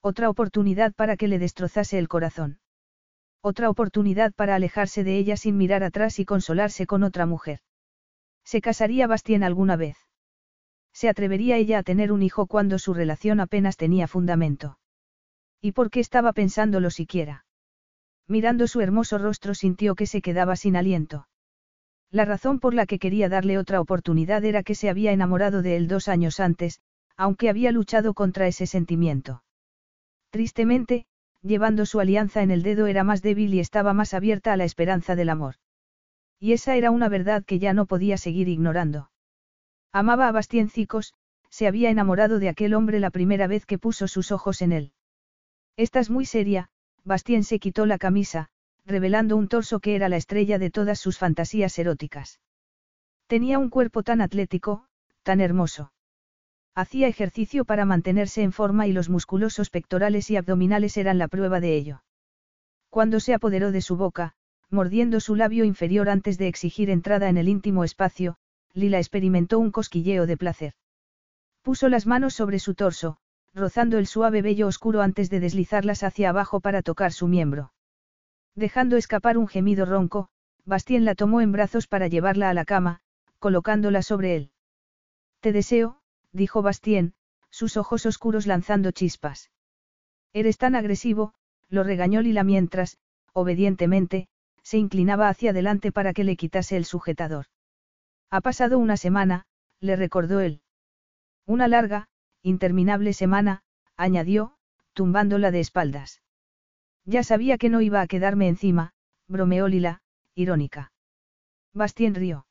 Otra 0.00 0.30
oportunidad 0.30 0.92
para 0.92 1.16
que 1.16 1.28
le 1.28 1.38
destrozase 1.38 1.98
el 1.98 2.08
corazón. 2.08 2.58
Otra 3.44 3.68
oportunidad 3.68 4.32
para 4.32 4.54
alejarse 4.54 5.02
de 5.02 5.18
ella 5.18 5.36
sin 5.36 5.56
mirar 5.56 5.82
atrás 5.82 6.20
y 6.20 6.24
consolarse 6.24 6.86
con 6.86 7.02
otra 7.02 7.26
mujer. 7.26 7.58
¿Se 8.44 8.60
casaría 8.60 9.08
Bastien 9.08 9.42
alguna 9.42 9.74
vez? 9.74 9.96
¿Se 10.92 11.08
atrevería 11.08 11.56
ella 11.56 11.78
a 11.78 11.82
tener 11.82 12.12
un 12.12 12.22
hijo 12.22 12.46
cuando 12.46 12.78
su 12.78 12.94
relación 12.94 13.40
apenas 13.40 13.76
tenía 13.76 14.06
fundamento? 14.06 14.78
¿Y 15.60 15.72
por 15.72 15.90
qué 15.90 15.98
estaba 15.98 16.32
pensándolo 16.32 16.90
siquiera? 16.90 17.44
Mirando 18.28 18.68
su 18.68 18.80
hermoso 18.80 19.18
rostro 19.18 19.54
sintió 19.54 19.96
que 19.96 20.06
se 20.06 20.22
quedaba 20.22 20.54
sin 20.54 20.76
aliento. 20.76 21.26
La 22.10 22.24
razón 22.24 22.60
por 22.60 22.74
la 22.74 22.86
que 22.86 22.98
quería 22.98 23.28
darle 23.28 23.58
otra 23.58 23.80
oportunidad 23.80 24.44
era 24.44 24.62
que 24.62 24.74
se 24.76 24.88
había 24.88 25.12
enamorado 25.12 25.62
de 25.62 25.76
él 25.76 25.88
dos 25.88 26.06
años 26.06 26.38
antes, 26.38 26.80
aunque 27.16 27.48
había 27.48 27.72
luchado 27.72 28.14
contra 28.14 28.46
ese 28.46 28.66
sentimiento. 28.66 29.42
Tristemente, 30.30 31.06
llevando 31.42 31.86
su 31.86 32.00
alianza 32.00 32.42
en 32.42 32.50
el 32.50 32.62
dedo 32.62 32.86
era 32.86 33.04
más 33.04 33.22
débil 33.22 33.52
y 33.54 33.60
estaba 33.60 33.92
más 33.92 34.14
abierta 34.14 34.52
a 34.52 34.56
la 34.56 34.64
esperanza 34.64 35.16
del 35.16 35.28
amor. 35.28 35.56
Y 36.38 36.52
esa 36.52 36.76
era 36.76 36.90
una 36.90 37.08
verdad 37.08 37.44
que 37.44 37.58
ya 37.58 37.72
no 37.72 37.86
podía 37.86 38.16
seguir 38.16 38.48
ignorando. 38.48 39.10
Amaba 39.92 40.28
a 40.28 40.32
Bastiencicos, 40.32 41.14
se 41.50 41.66
había 41.66 41.90
enamorado 41.90 42.38
de 42.38 42.48
aquel 42.48 42.74
hombre 42.74 42.98
la 42.98 43.10
primera 43.10 43.46
vez 43.46 43.66
que 43.66 43.78
puso 43.78 44.08
sus 44.08 44.32
ojos 44.32 44.62
en 44.62 44.72
él. 44.72 44.92
Estás 45.76 46.10
muy 46.10 46.24
seria, 46.24 46.70
Bastien 47.04 47.44
se 47.44 47.58
quitó 47.58 47.86
la 47.86 47.98
camisa, 47.98 48.48
revelando 48.86 49.36
un 49.36 49.48
torso 49.48 49.80
que 49.80 49.94
era 49.94 50.08
la 50.08 50.16
estrella 50.16 50.58
de 50.58 50.70
todas 50.70 50.98
sus 50.98 51.18
fantasías 51.18 51.78
eróticas. 51.78 52.40
Tenía 53.26 53.58
un 53.58 53.70
cuerpo 53.70 54.02
tan 54.02 54.20
atlético, 54.20 54.86
tan 55.22 55.40
hermoso. 55.40 55.92
Hacía 56.74 57.06
ejercicio 57.06 57.66
para 57.66 57.84
mantenerse 57.84 58.42
en 58.42 58.52
forma 58.52 58.86
y 58.86 58.92
los 58.92 59.10
musculosos 59.10 59.68
pectorales 59.68 60.30
y 60.30 60.36
abdominales 60.36 60.96
eran 60.96 61.18
la 61.18 61.28
prueba 61.28 61.60
de 61.60 61.76
ello. 61.76 62.02
Cuando 62.88 63.20
se 63.20 63.34
apoderó 63.34 63.72
de 63.72 63.82
su 63.82 63.96
boca, 63.96 64.34
mordiendo 64.70 65.20
su 65.20 65.36
labio 65.36 65.64
inferior 65.64 66.08
antes 66.08 66.38
de 66.38 66.48
exigir 66.48 66.88
entrada 66.88 67.28
en 67.28 67.36
el 67.36 67.48
íntimo 67.48 67.84
espacio, 67.84 68.36
Lila 68.72 68.98
experimentó 68.98 69.58
un 69.58 69.70
cosquilleo 69.70 70.26
de 70.26 70.38
placer. 70.38 70.72
Puso 71.60 71.90
las 71.90 72.06
manos 72.06 72.32
sobre 72.32 72.58
su 72.58 72.74
torso, 72.74 73.18
rozando 73.54 73.98
el 73.98 74.06
suave 74.06 74.40
vello 74.40 74.66
oscuro 74.66 75.02
antes 75.02 75.28
de 75.28 75.40
deslizarlas 75.40 76.02
hacia 76.02 76.30
abajo 76.30 76.60
para 76.60 76.80
tocar 76.80 77.12
su 77.12 77.28
miembro. 77.28 77.72
Dejando 78.54 78.96
escapar 78.96 79.36
un 79.36 79.46
gemido 79.46 79.84
ronco, 79.84 80.28
Bastien 80.64 81.04
la 81.04 81.14
tomó 81.14 81.42
en 81.42 81.52
brazos 81.52 81.86
para 81.86 82.08
llevarla 82.08 82.48
a 82.48 82.54
la 82.54 82.64
cama, 82.64 83.00
colocándola 83.38 84.00
sobre 84.00 84.36
él. 84.36 84.50
Te 85.40 85.52
deseo, 85.52 86.01
dijo 86.32 86.62
Bastien, 86.62 87.14
sus 87.50 87.76
ojos 87.76 88.06
oscuros 88.06 88.46
lanzando 88.46 88.90
chispas. 88.90 89.50
Eres 90.32 90.58
tan 90.58 90.74
agresivo, 90.74 91.34
lo 91.68 91.84
regañó 91.84 92.22
Lila 92.22 92.44
mientras, 92.44 92.98
obedientemente, 93.32 94.28
se 94.62 94.78
inclinaba 94.78 95.28
hacia 95.28 95.50
adelante 95.50 95.92
para 95.92 96.12
que 96.12 96.24
le 96.24 96.36
quitase 96.36 96.76
el 96.76 96.84
sujetador. 96.84 97.46
Ha 98.30 98.40
pasado 98.40 98.78
una 98.78 98.96
semana, 98.96 99.46
le 99.80 99.96
recordó 99.96 100.40
él. 100.40 100.62
Una 101.46 101.68
larga, 101.68 102.08
interminable 102.42 103.12
semana, 103.12 103.62
añadió, 103.96 104.56
tumbándola 104.94 105.50
de 105.50 105.60
espaldas. 105.60 106.22
Ya 107.04 107.22
sabía 107.24 107.58
que 107.58 107.68
no 107.68 107.80
iba 107.80 108.00
a 108.00 108.06
quedarme 108.06 108.48
encima, 108.48 108.94
bromeó 109.28 109.68
Lila, 109.68 110.02
irónica. 110.34 110.92
Bastien 111.74 112.14
rió. 112.14 112.46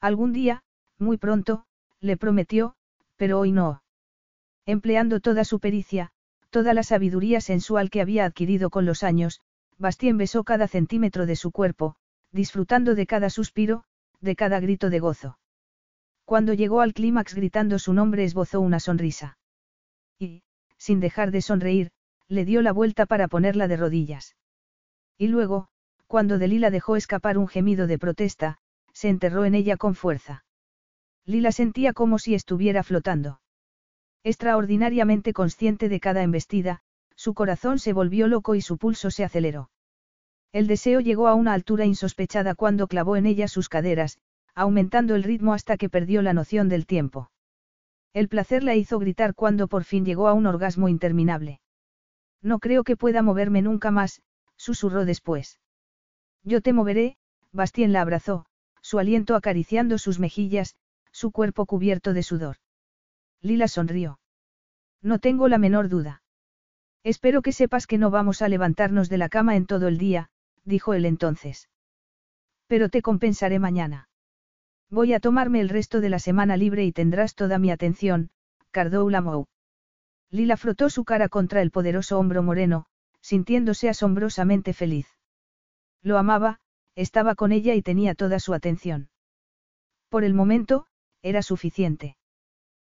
Algún 0.00 0.32
día, 0.32 0.62
muy 0.98 1.16
pronto, 1.16 1.66
le 2.00 2.16
prometió, 2.16 2.76
pero 3.16 3.38
hoy 3.38 3.52
no. 3.52 3.82
Empleando 4.66 5.20
toda 5.20 5.44
su 5.44 5.60
pericia, 5.60 6.10
toda 6.50 6.74
la 6.74 6.82
sabiduría 6.82 7.40
sensual 7.40 7.90
que 7.90 8.00
había 8.00 8.24
adquirido 8.24 8.70
con 8.70 8.86
los 8.86 9.02
años, 9.02 9.40
Bastien 9.78 10.16
besó 10.16 10.44
cada 10.44 10.68
centímetro 10.68 11.26
de 11.26 11.36
su 11.36 11.50
cuerpo, 11.50 11.96
disfrutando 12.30 12.94
de 12.94 13.06
cada 13.06 13.30
suspiro, 13.30 13.84
de 14.20 14.36
cada 14.36 14.60
grito 14.60 14.90
de 14.90 15.00
gozo. 15.00 15.38
Cuando 16.24 16.54
llegó 16.54 16.80
al 16.80 16.94
clímax 16.94 17.34
gritando 17.34 17.78
su 17.78 17.92
nombre 17.92 18.24
esbozó 18.24 18.60
una 18.60 18.80
sonrisa. 18.80 19.36
Y, 20.18 20.42
sin 20.78 21.00
dejar 21.00 21.30
de 21.30 21.42
sonreír, 21.42 21.90
le 22.28 22.44
dio 22.44 22.62
la 22.62 22.72
vuelta 22.72 23.04
para 23.04 23.28
ponerla 23.28 23.68
de 23.68 23.76
rodillas. 23.76 24.36
Y 25.18 25.28
luego, 25.28 25.68
cuando 26.06 26.38
Delila 26.38 26.70
dejó 26.70 26.96
escapar 26.96 27.36
un 27.36 27.48
gemido 27.48 27.86
de 27.86 27.98
protesta, 27.98 28.58
se 28.92 29.08
enterró 29.08 29.44
en 29.44 29.54
ella 29.54 29.76
con 29.76 29.94
fuerza. 29.94 30.44
Lila 31.26 31.52
sentía 31.52 31.92
como 31.92 32.18
si 32.18 32.34
estuviera 32.34 32.82
flotando. 32.82 33.40
Extraordinariamente 34.22 35.32
consciente 35.32 35.88
de 35.88 36.00
cada 36.00 36.22
embestida, 36.22 36.80
su 37.16 37.34
corazón 37.34 37.78
se 37.78 37.92
volvió 37.92 38.28
loco 38.28 38.54
y 38.54 38.60
su 38.60 38.78
pulso 38.78 39.10
se 39.10 39.24
aceleró. 39.24 39.70
El 40.52 40.66
deseo 40.66 41.00
llegó 41.00 41.28
a 41.28 41.34
una 41.34 41.52
altura 41.52 41.84
insospechada 41.84 42.54
cuando 42.54 42.86
clavó 42.86 43.16
en 43.16 43.26
ella 43.26 43.48
sus 43.48 43.68
caderas, 43.68 44.18
aumentando 44.54 45.14
el 45.14 45.22
ritmo 45.22 45.52
hasta 45.52 45.76
que 45.76 45.88
perdió 45.88 46.22
la 46.22 46.32
noción 46.32 46.68
del 46.68 46.86
tiempo. 46.86 47.30
El 48.12 48.28
placer 48.28 48.62
la 48.62 48.76
hizo 48.76 48.98
gritar 48.98 49.34
cuando 49.34 49.66
por 49.66 49.84
fin 49.84 50.04
llegó 50.04 50.28
a 50.28 50.32
un 50.32 50.46
orgasmo 50.46 50.88
interminable. 50.88 51.60
No 52.40 52.60
creo 52.60 52.84
que 52.84 52.96
pueda 52.96 53.22
moverme 53.22 53.62
nunca 53.62 53.90
más, 53.90 54.22
susurró 54.56 55.04
después. 55.04 55.58
Yo 56.44 56.60
te 56.60 56.72
moveré, 56.72 57.16
Bastien 57.52 57.92
la 57.92 58.02
abrazó, 58.02 58.46
su 58.80 58.98
aliento 58.98 59.34
acariciando 59.34 59.98
sus 59.98 60.20
mejillas, 60.20 60.76
su 61.14 61.30
cuerpo 61.30 61.64
cubierto 61.64 62.12
de 62.12 62.24
sudor. 62.24 62.56
Lila 63.40 63.68
sonrió. 63.68 64.18
No 65.00 65.20
tengo 65.20 65.46
la 65.46 65.58
menor 65.58 65.88
duda. 65.88 66.24
Espero 67.04 67.40
que 67.40 67.52
sepas 67.52 67.86
que 67.86 67.98
no 67.98 68.10
vamos 68.10 68.42
a 68.42 68.48
levantarnos 68.48 69.08
de 69.08 69.18
la 69.18 69.28
cama 69.28 69.54
en 69.54 69.66
todo 69.66 69.86
el 69.86 69.96
día, 69.96 70.30
dijo 70.64 70.92
él 70.92 71.04
entonces. 71.04 71.68
Pero 72.66 72.88
te 72.88 73.00
compensaré 73.00 73.60
mañana. 73.60 74.08
Voy 74.90 75.12
a 75.12 75.20
tomarme 75.20 75.60
el 75.60 75.68
resto 75.68 76.00
de 76.00 76.08
la 76.08 76.18
semana 76.18 76.56
libre 76.56 76.84
y 76.84 76.90
tendrás 76.90 77.36
toda 77.36 77.58
mi 77.60 77.70
atención, 77.70 78.30
Cardou 78.72 79.08
Lamou. 79.08 79.46
Lila 80.30 80.56
frotó 80.56 80.90
su 80.90 81.04
cara 81.04 81.28
contra 81.28 81.62
el 81.62 81.70
poderoso 81.70 82.18
hombro 82.18 82.42
moreno, 82.42 82.86
sintiéndose 83.20 83.88
asombrosamente 83.88 84.72
feliz. 84.72 85.06
Lo 86.02 86.18
amaba, 86.18 86.58
estaba 86.96 87.36
con 87.36 87.52
ella 87.52 87.74
y 87.74 87.82
tenía 87.82 88.16
toda 88.16 88.40
su 88.40 88.52
atención. 88.52 89.10
Por 90.08 90.24
el 90.24 90.34
momento, 90.34 90.86
era 91.24 91.42
suficiente. 91.42 92.16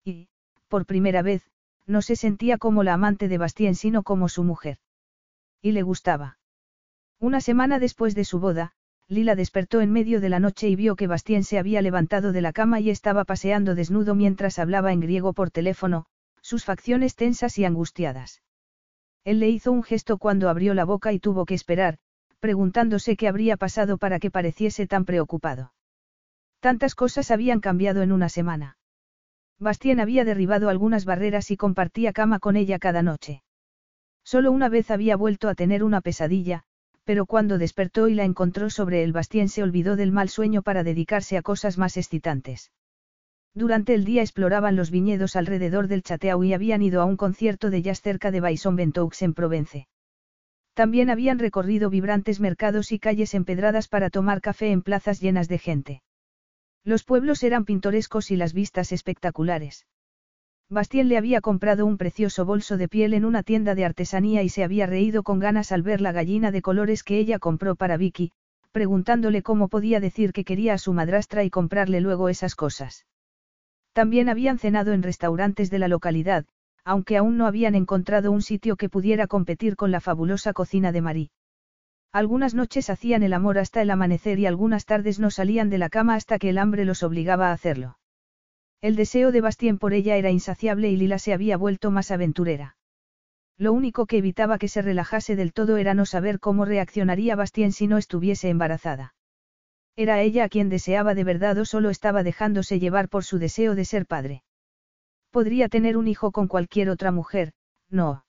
Y, 0.04 0.28
por 0.68 0.86
primera 0.86 1.20
vez, 1.20 1.42
no 1.86 2.00
se 2.00 2.14
sentía 2.14 2.58
como 2.58 2.84
la 2.84 2.94
amante 2.94 3.26
de 3.26 3.38
Bastien 3.38 3.74
sino 3.74 4.04
como 4.04 4.28
su 4.28 4.44
mujer. 4.44 4.78
Y 5.60 5.72
le 5.72 5.82
gustaba. 5.82 6.38
Una 7.18 7.40
semana 7.40 7.80
después 7.80 8.14
de 8.14 8.24
su 8.24 8.38
boda, 8.38 8.72
Lila 9.08 9.34
despertó 9.34 9.80
en 9.80 9.90
medio 9.90 10.20
de 10.20 10.28
la 10.28 10.38
noche 10.38 10.68
y 10.68 10.76
vio 10.76 10.94
que 10.94 11.08
Bastien 11.08 11.42
se 11.42 11.58
había 11.58 11.82
levantado 11.82 12.30
de 12.30 12.40
la 12.40 12.52
cama 12.52 12.78
y 12.78 12.90
estaba 12.90 13.24
paseando 13.24 13.74
desnudo 13.74 14.14
mientras 14.14 14.60
hablaba 14.60 14.92
en 14.92 15.00
griego 15.00 15.32
por 15.32 15.50
teléfono, 15.50 16.06
sus 16.40 16.64
facciones 16.64 17.16
tensas 17.16 17.58
y 17.58 17.64
angustiadas. 17.64 18.42
Él 19.24 19.40
le 19.40 19.48
hizo 19.48 19.72
un 19.72 19.82
gesto 19.82 20.18
cuando 20.18 20.48
abrió 20.48 20.72
la 20.72 20.84
boca 20.84 21.12
y 21.12 21.18
tuvo 21.18 21.46
que 21.46 21.54
esperar, 21.54 21.98
preguntándose 22.38 23.16
qué 23.16 23.26
habría 23.26 23.56
pasado 23.56 23.98
para 23.98 24.20
que 24.20 24.30
pareciese 24.30 24.86
tan 24.86 25.04
preocupado. 25.04 25.72
Tantas 26.60 26.94
cosas 26.94 27.30
habían 27.30 27.60
cambiado 27.60 28.02
en 28.02 28.12
una 28.12 28.28
semana. 28.28 28.76
Bastien 29.58 29.98
había 29.98 30.24
derribado 30.24 30.68
algunas 30.68 31.04
barreras 31.04 31.50
y 31.50 31.56
compartía 31.56 32.12
cama 32.12 32.38
con 32.38 32.56
ella 32.56 32.78
cada 32.78 33.02
noche. 33.02 33.42
Solo 34.24 34.52
una 34.52 34.68
vez 34.68 34.90
había 34.90 35.16
vuelto 35.16 35.48
a 35.48 35.54
tener 35.54 35.82
una 35.82 36.02
pesadilla, 36.02 36.64
pero 37.04 37.24
cuando 37.26 37.58
despertó 37.58 38.08
y 38.08 38.14
la 38.14 38.24
encontró 38.24 38.68
sobre 38.68 39.02
el 39.02 39.12
Bastien 39.12 39.48
se 39.48 39.62
olvidó 39.62 39.96
del 39.96 40.12
mal 40.12 40.28
sueño 40.28 40.62
para 40.62 40.84
dedicarse 40.84 41.38
a 41.38 41.42
cosas 41.42 41.78
más 41.78 41.96
excitantes. 41.96 42.72
Durante 43.54 43.94
el 43.94 44.04
día 44.04 44.20
exploraban 44.20 44.76
los 44.76 44.90
viñedos 44.90 45.36
alrededor 45.36 45.88
del 45.88 46.02
Chateau 46.02 46.44
y 46.44 46.52
habían 46.52 46.82
ido 46.82 47.00
a 47.00 47.06
un 47.06 47.16
concierto 47.16 47.70
de 47.70 47.82
jazz 47.82 48.00
cerca 48.00 48.30
de 48.30 48.40
Baison 48.40 48.76
Ventoux 48.76 49.22
en 49.22 49.34
Provence. 49.34 49.88
También 50.74 51.10
habían 51.10 51.38
recorrido 51.38 51.90
vibrantes 51.90 52.38
mercados 52.38 52.92
y 52.92 52.98
calles 52.98 53.34
empedradas 53.34 53.88
para 53.88 54.10
tomar 54.10 54.40
café 54.40 54.70
en 54.70 54.82
plazas 54.82 55.20
llenas 55.20 55.48
de 55.48 55.58
gente. 55.58 56.02
Los 56.84 57.04
pueblos 57.04 57.42
eran 57.42 57.64
pintorescos 57.64 58.30
y 58.30 58.36
las 58.36 58.52
vistas 58.52 58.92
espectaculares. 58.92 59.86
Bastien 60.68 61.08
le 61.08 61.18
había 61.18 61.40
comprado 61.40 61.84
un 61.84 61.98
precioso 61.98 62.44
bolso 62.44 62.76
de 62.76 62.88
piel 62.88 63.12
en 63.12 63.24
una 63.24 63.42
tienda 63.42 63.74
de 63.74 63.84
artesanía 63.84 64.42
y 64.42 64.48
se 64.48 64.62
había 64.62 64.86
reído 64.86 65.22
con 65.22 65.40
ganas 65.40 65.72
al 65.72 65.82
ver 65.82 66.00
la 66.00 66.12
gallina 66.12 66.52
de 66.52 66.62
colores 66.62 67.02
que 67.02 67.18
ella 67.18 67.38
compró 67.38 67.74
para 67.74 67.96
Vicky, 67.96 68.32
preguntándole 68.70 69.42
cómo 69.42 69.68
podía 69.68 69.98
decir 69.98 70.32
que 70.32 70.44
quería 70.44 70.74
a 70.74 70.78
su 70.78 70.92
madrastra 70.92 71.42
y 71.42 71.50
comprarle 71.50 72.00
luego 72.00 72.28
esas 72.28 72.54
cosas. 72.54 73.04
También 73.92 74.28
habían 74.28 74.58
cenado 74.58 74.92
en 74.92 75.02
restaurantes 75.02 75.70
de 75.70 75.80
la 75.80 75.88
localidad, 75.88 76.46
aunque 76.84 77.16
aún 77.16 77.36
no 77.36 77.46
habían 77.46 77.74
encontrado 77.74 78.30
un 78.30 78.40
sitio 78.40 78.76
que 78.76 78.88
pudiera 78.88 79.26
competir 79.26 79.74
con 79.74 79.90
la 79.90 80.00
fabulosa 80.00 80.52
cocina 80.52 80.92
de 80.92 81.00
Marie. 81.00 81.30
Algunas 82.12 82.54
noches 82.54 82.90
hacían 82.90 83.22
el 83.22 83.32
amor 83.32 83.58
hasta 83.58 83.82
el 83.82 83.90
amanecer 83.90 84.38
y 84.40 84.46
algunas 84.46 84.84
tardes 84.84 85.20
no 85.20 85.30
salían 85.30 85.70
de 85.70 85.78
la 85.78 85.88
cama 85.88 86.16
hasta 86.16 86.38
que 86.38 86.50
el 86.50 86.58
hambre 86.58 86.84
los 86.84 87.04
obligaba 87.04 87.50
a 87.50 87.52
hacerlo. 87.52 87.98
El 88.80 88.96
deseo 88.96 89.30
de 89.30 89.40
Bastien 89.40 89.78
por 89.78 89.92
ella 89.92 90.16
era 90.16 90.30
insaciable 90.30 90.90
y 90.90 90.96
Lila 90.96 91.18
se 91.18 91.32
había 91.32 91.56
vuelto 91.56 91.90
más 91.90 92.10
aventurera. 92.10 92.76
Lo 93.58 93.72
único 93.72 94.06
que 94.06 94.18
evitaba 94.18 94.58
que 94.58 94.68
se 94.68 94.82
relajase 94.82 95.36
del 95.36 95.52
todo 95.52 95.76
era 95.76 95.94
no 95.94 96.06
saber 96.06 96.40
cómo 96.40 96.64
reaccionaría 96.64 97.36
Bastien 97.36 97.72
si 97.72 97.86
no 97.86 97.98
estuviese 97.98 98.48
embarazada. 98.48 99.14
Era 99.96 100.20
ella 100.20 100.44
a 100.44 100.48
quien 100.48 100.68
deseaba 100.68 101.14
de 101.14 101.24
verdad 101.24 101.58
o 101.58 101.64
solo 101.64 101.90
estaba 101.90 102.22
dejándose 102.22 102.80
llevar 102.80 103.08
por 103.08 103.22
su 103.22 103.38
deseo 103.38 103.74
de 103.74 103.84
ser 103.84 104.06
padre. 104.06 104.42
Podría 105.30 105.68
tener 105.68 105.96
un 105.96 106.08
hijo 106.08 106.32
con 106.32 106.48
cualquier 106.48 106.88
otra 106.88 107.12
mujer, 107.12 107.52
no. 107.88 108.24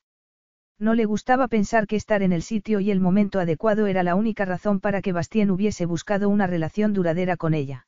No 0.81 0.95
le 0.95 1.05
gustaba 1.05 1.47
pensar 1.47 1.85
que 1.85 1.95
estar 1.95 2.23
en 2.23 2.33
el 2.33 2.41
sitio 2.41 2.79
y 2.79 2.89
el 2.89 2.99
momento 2.99 3.39
adecuado 3.39 3.85
era 3.85 4.01
la 4.01 4.15
única 4.15 4.45
razón 4.45 4.79
para 4.79 5.03
que 5.03 5.11
Bastien 5.11 5.51
hubiese 5.51 5.85
buscado 5.85 6.27
una 6.27 6.47
relación 6.47 6.91
duradera 6.91 7.37
con 7.37 7.53
ella. 7.53 7.85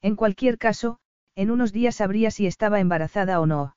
En 0.00 0.14
cualquier 0.14 0.56
caso, 0.56 1.00
en 1.34 1.50
unos 1.50 1.72
días 1.72 1.96
sabría 1.96 2.30
si 2.30 2.46
estaba 2.46 2.78
embarazada 2.78 3.40
o 3.40 3.46
no. 3.46 3.74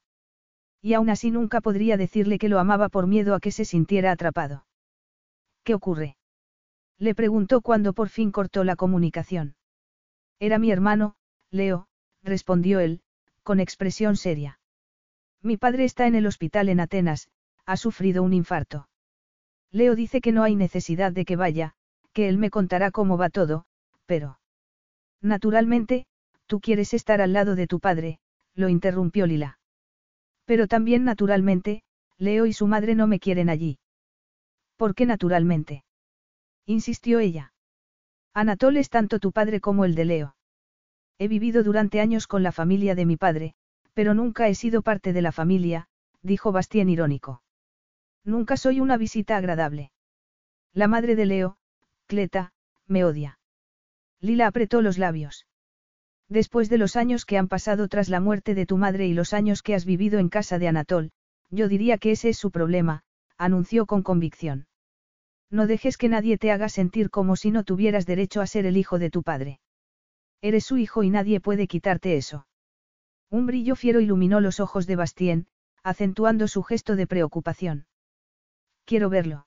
Y 0.83 0.93
aún 0.93 1.09
así 1.09 1.32
nunca 1.32 1.61
podría 1.61 1.98
decirle 1.98 2.38
que 2.38 2.48
lo 2.48 2.59
amaba 2.59 2.90
por 2.90 3.07
miedo 3.07 3.33
a 3.33 3.40
que 3.40 3.49
se 3.49 3.66
sintiera 3.66 4.11
atrapado. 4.11 4.67
¿Qué 5.64 5.74
ocurre? 5.74 6.16
Le 6.99 7.16
preguntó 7.16 7.61
cuando 7.61 7.93
por 7.93 8.09
fin 8.09 8.32
cortó 8.32 8.64
la 8.64 8.75
comunicación. 8.75 9.56
Era 10.38 10.59
mi 10.59 10.69
hermano, 10.69 11.16
Leo, 11.49 11.88
respondió 12.22 12.82
él, 12.82 13.01
con 13.41 13.59
expresión 13.59 14.16
seria. 14.16 14.59
Mi 15.41 15.57
padre 15.57 15.85
está 15.85 16.06
en 16.06 16.14
el 16.14 16.27
hospital 16.27 16.69
en 16.69 16.82
Atenas, 16.82 17.30
ha 17.68 17.78
sufrido 17.78 18.24
un 18.24 18.34
infarto. 18.34 18.90
Leo 19.72 19.96
dice 19.96 20.20
que 20.22 20.32
no 20.32 20.42
hay 20.42 20.56
necesidad 20.56 21.12
de 21.12 21.26
que 21.26 21.36
vaya, 21.36 21.76
que 22.14 22.28
él 22.28 22.40
me 22.40 22.50
contará 22.50 22.90
cómo 22.90 23.18
va 23.18 23.30
todo, 23.30 23.66
pero... 24.08 24.40
Naturalmente, 25.22 26.08
Tú 26.48 26.62
quieres 26.62 26.94
estar 26.94 27.22
al 27.22 27.34
lado 27.34 27.56
de 27.56 27.68
tu 27.68 27.82
padre, 27.82 28.20
lo 28.56 28.70
interrumpió 28.70 29.28
Lila. 29.28 29.60
Pero 30.46 30.68
también 30.68 31.04
naturalmente, 31.04 31.84
Leo 32.18 32.46
y 32.46 32.54
su 32.54 32.68
madre 32.68 32.96
no 32.96 33.06
me 33.06 33.20
quieren 33.20 33.50
allí. 33.50 33.80
¿Por 34.78 34.96
qué 34.96 35.06
naturalmente? 35.06 35.84
insistió 36.66 37.20
ella. 37.20 37.54
Anatol 38.34 38.78
es 38.78 38.90
tanto 38.90 39.20
tu 39.20 39.34
padre 39.34 39.60
como 39.60 39.84
el 39.84 39.94
de 39.94 40.06
Leo. 40.06 40.36
He 41.18 41.28
vivido 41.28 41.64
durante 41.64 42.00
años 42.00 42.28
con 42.28 42.44
la 42.44 42.52
familia 42.52 42.96
de 42.96 43.06
mi 43.06 43.18
padre, 43.18 43.54
pero 43.94 44.14
nunca 44.14 44.48
he 44.48 44.56
sido 44.56 44.82
parte 44.82 45.12
de 45.12 45.22
la 45.22 45.32
familia, 45.32 45.90
dijo 46.22 46.52
Bastien 46.52 46.90
irónico. 46.90 47.42
Nunca 48.24 48.58
soy 48.58 48.80
una 48.80 48.98
visita 48.98 49.38
agradable. 49.38 49.92
La 50.74 50.88
madre 50.88 51.16
de 51.16 51.26
Leo, 51.26 51.58
Cleta, 52.08 52.54
me 52.88 53.04
odia. 53.04 53.40
Lila 54.20 54.48
apretó 54.48 54.82
los 54.82 54.98
labios. 54.98 55.48
Después 56.30 56.70
de 56.70 56.78
los 56.78 56.96
años 56.96 57.26
que 57.26 57.38
han 57.38 57.48
pasado 57.48 57.88
tras 57.88 58.10
la 58.10 58.20
muerte 58.20 58.54
de 58.54 58.66
tu 58.66 58.78
madre 58.78 59.08
y 59.08 59.14
los 59.14 59.34
años 59.34 59.62
que 59.62 59.76
has 59.76 59.86
vivido 59.86 60.20
en 60.20 60.30
casa 60.30 60.60
de 60.60 60.68
Anatol, 60.68 61.12
yo 61.50 61.68
diría 61.68 61.98
que 61.98 62.12
ese 62.12 62.30
es 62.30 62.38
su 62.38 62.52
problema, 62.52 63.04
anunció 63.38 63.86
con 63.86 64.04
convicción. 64.04 64.68
No 65.50 65.68
dejes 65.68 65.98
que 65.98 66.10
nadie 66.10 66.38
te 66.38 66.52
haga 66.52 66.68
sentir 66.68 67.10
como 67.10 67.38
si 67.38 67.52
no 67.52 67.64
tuvieras 67.64 68.06
derecho 68.06 68.42
a 68.42 68.48
ser 68.48 68.66
el 68.66 68.76
hijo 68.76 69.00
de 69.00 69.10
tu 69.10 69.24
padre. 69.24 69.62
Eres 70.42 70.66
su 70.66 70.78
hijo 70.78 71.04
y 71.04 71.10
nadie 71.10 71.40
puede 71.40 71.68
quitarte 71.68 72.18
eso. 72.18 72.46
Un 73.30 73.46
brillo 73.46 73.76
fiero 73.76 74.00
iluminó 74.00 74.40
los 74.42 74.60
ojos 74.60 74.88
de 74.88 74.96
Bastien, 74.96 75.48
acentuando 75.84 76.48
su 76.48 76.64
gesto 76.64 76.96
de 76.96 77.08
preocupación. 77.08 77.86
Quiero 78.88 79.09
verlo. 79.09 79.45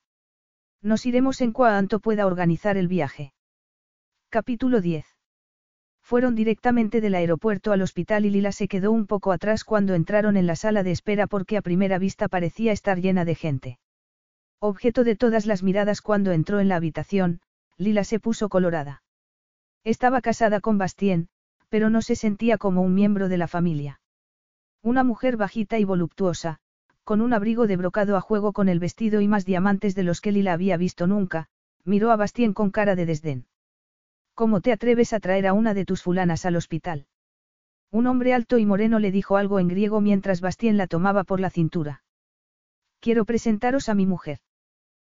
Nos 0.83 1.07
iremos 1.07 1.41
en 1.41 1.53
cuanto 1.53 1.99
pueda 1.99 2.27
organizar 2.27 2.77
el 2.77 2.89
viaje. 2.89 3.33
Capítulo 4.29 4.83
10. 4.83 5.07
Fueron 6.03 6.35
directamente 6.35 7.01
del 7.01 7.15
aeropuerto 7.15 7.73
al 7.73 7.81
hospital 7.81 8.27
y 8.27 8.31
Lila 8.31 8.53
se 8.53 8.69
quedó 8.69 8.93
un 8.93 9.07
poco 9.07 9.33
atrás 9.33 9.65
cuando 9.65 9.95
entraron 9.95 10.37
en 10.37 10.47
la 10.47 10.57
sala 10.57 10.83
de 10.83 10.91
espera 10.91 11.27
porque 11.27 11.57
a 11.57 11.63
primera 11.63 11.99
vista 11.99 12.29
parecía 12.29 12.73
estar 12.73 13.01
llena 13.01 13.25
de 13.25 13.35
gente. 13.35 13.79
Objeto 14.61 15.05
de 15.05 15.17
todas 15.17 15.47
las 15.47 15.63
miradas 15.63 16.03
cuando 16.03 16.33
entró 16.33 16.61
en 16.61 16.69
la 16.69 16.77
habitación, 16.77 17.41
Lila 17.79 18.05
se 18.05 18.21
puso 18.21 18.51
colorada. 18.51 19.03
Estaba 19.85 20.21
casada 20.21 20.61
con 20.61 20.77
Bastien, 20.77 21.31
pero 21.71 21.89
no 21.89 22.03
se 22.03 22.15
sentía 22.15 22.59
como 22.59 22.83
un 22.83 22.93
miembro 22.93 23.31
de 23.31 23.39
la 23.39 23.49
familia. 23.49 24.03
Una 24.83 25.03
mujer 25.03 25.39
bajita 25.39 25.79
y 25.79 25.85
voluptuosa, 25.85 26.61
con 27.11 27.23
un 27.23 27.33
abrigo 27.33 27.67
de 27.67 27.77
brocado 27.77 28.17
a 28.17 28.21
juego 28.21 28.53
con 28.53 28.69
el 28.69 28.79
vestido 28.79 29.21
y 29.21 29.27
más 29.27 29.45
diamantes 29.45 29.97
de 29.97 30.05
los 30.05 30.21
que 30.21 30.31
Lila 30.31 30.53
había 30.53 30.77
visto 30.77 31.09
nunca, 31.09 31.49
miró 31.83 32.13
a 32.13 32.17
Bastien 32.17 32.53
con 32.53 32.71
cara 32.71 32.95
de 32.95 33.05
desdén. 33.05 33.49
¿Cómo 34.35 34.61
te 34.61 34.71
atreves 34.71 35.13
a 35.13 35.19
traer 35.19 35.49
a 35.49 35.53
una 35.53 35.75
de 35.75 35.85
tus 35.85 36.05
fulanas 36.05 36.47
al 36.47 36.55
hospital? 36.55 37.09
Un 37.91 38.07
hombre 38.07 38.33
alto 38.33 38.59
y 38.59 38.65
moreno 38.65 39.01
le 39.01 39.11
dijo 39.11 39.37
algo 39.37 39.59
en 39.59 39.67
griego 39.67 40.01
mientras 40.01 40.41
Bastien 40.41 40.77
la 40.77 40.87
tomaba 40.87 41.25
por 41.25 41.41
la 41.41 41.51
cintura. 41.51 42.05
Quiero 43.01 43.25
presentaros 43.25 43.89
a 43.89 43.97
mi 43.97 44.07
mujer. 44.07 44.39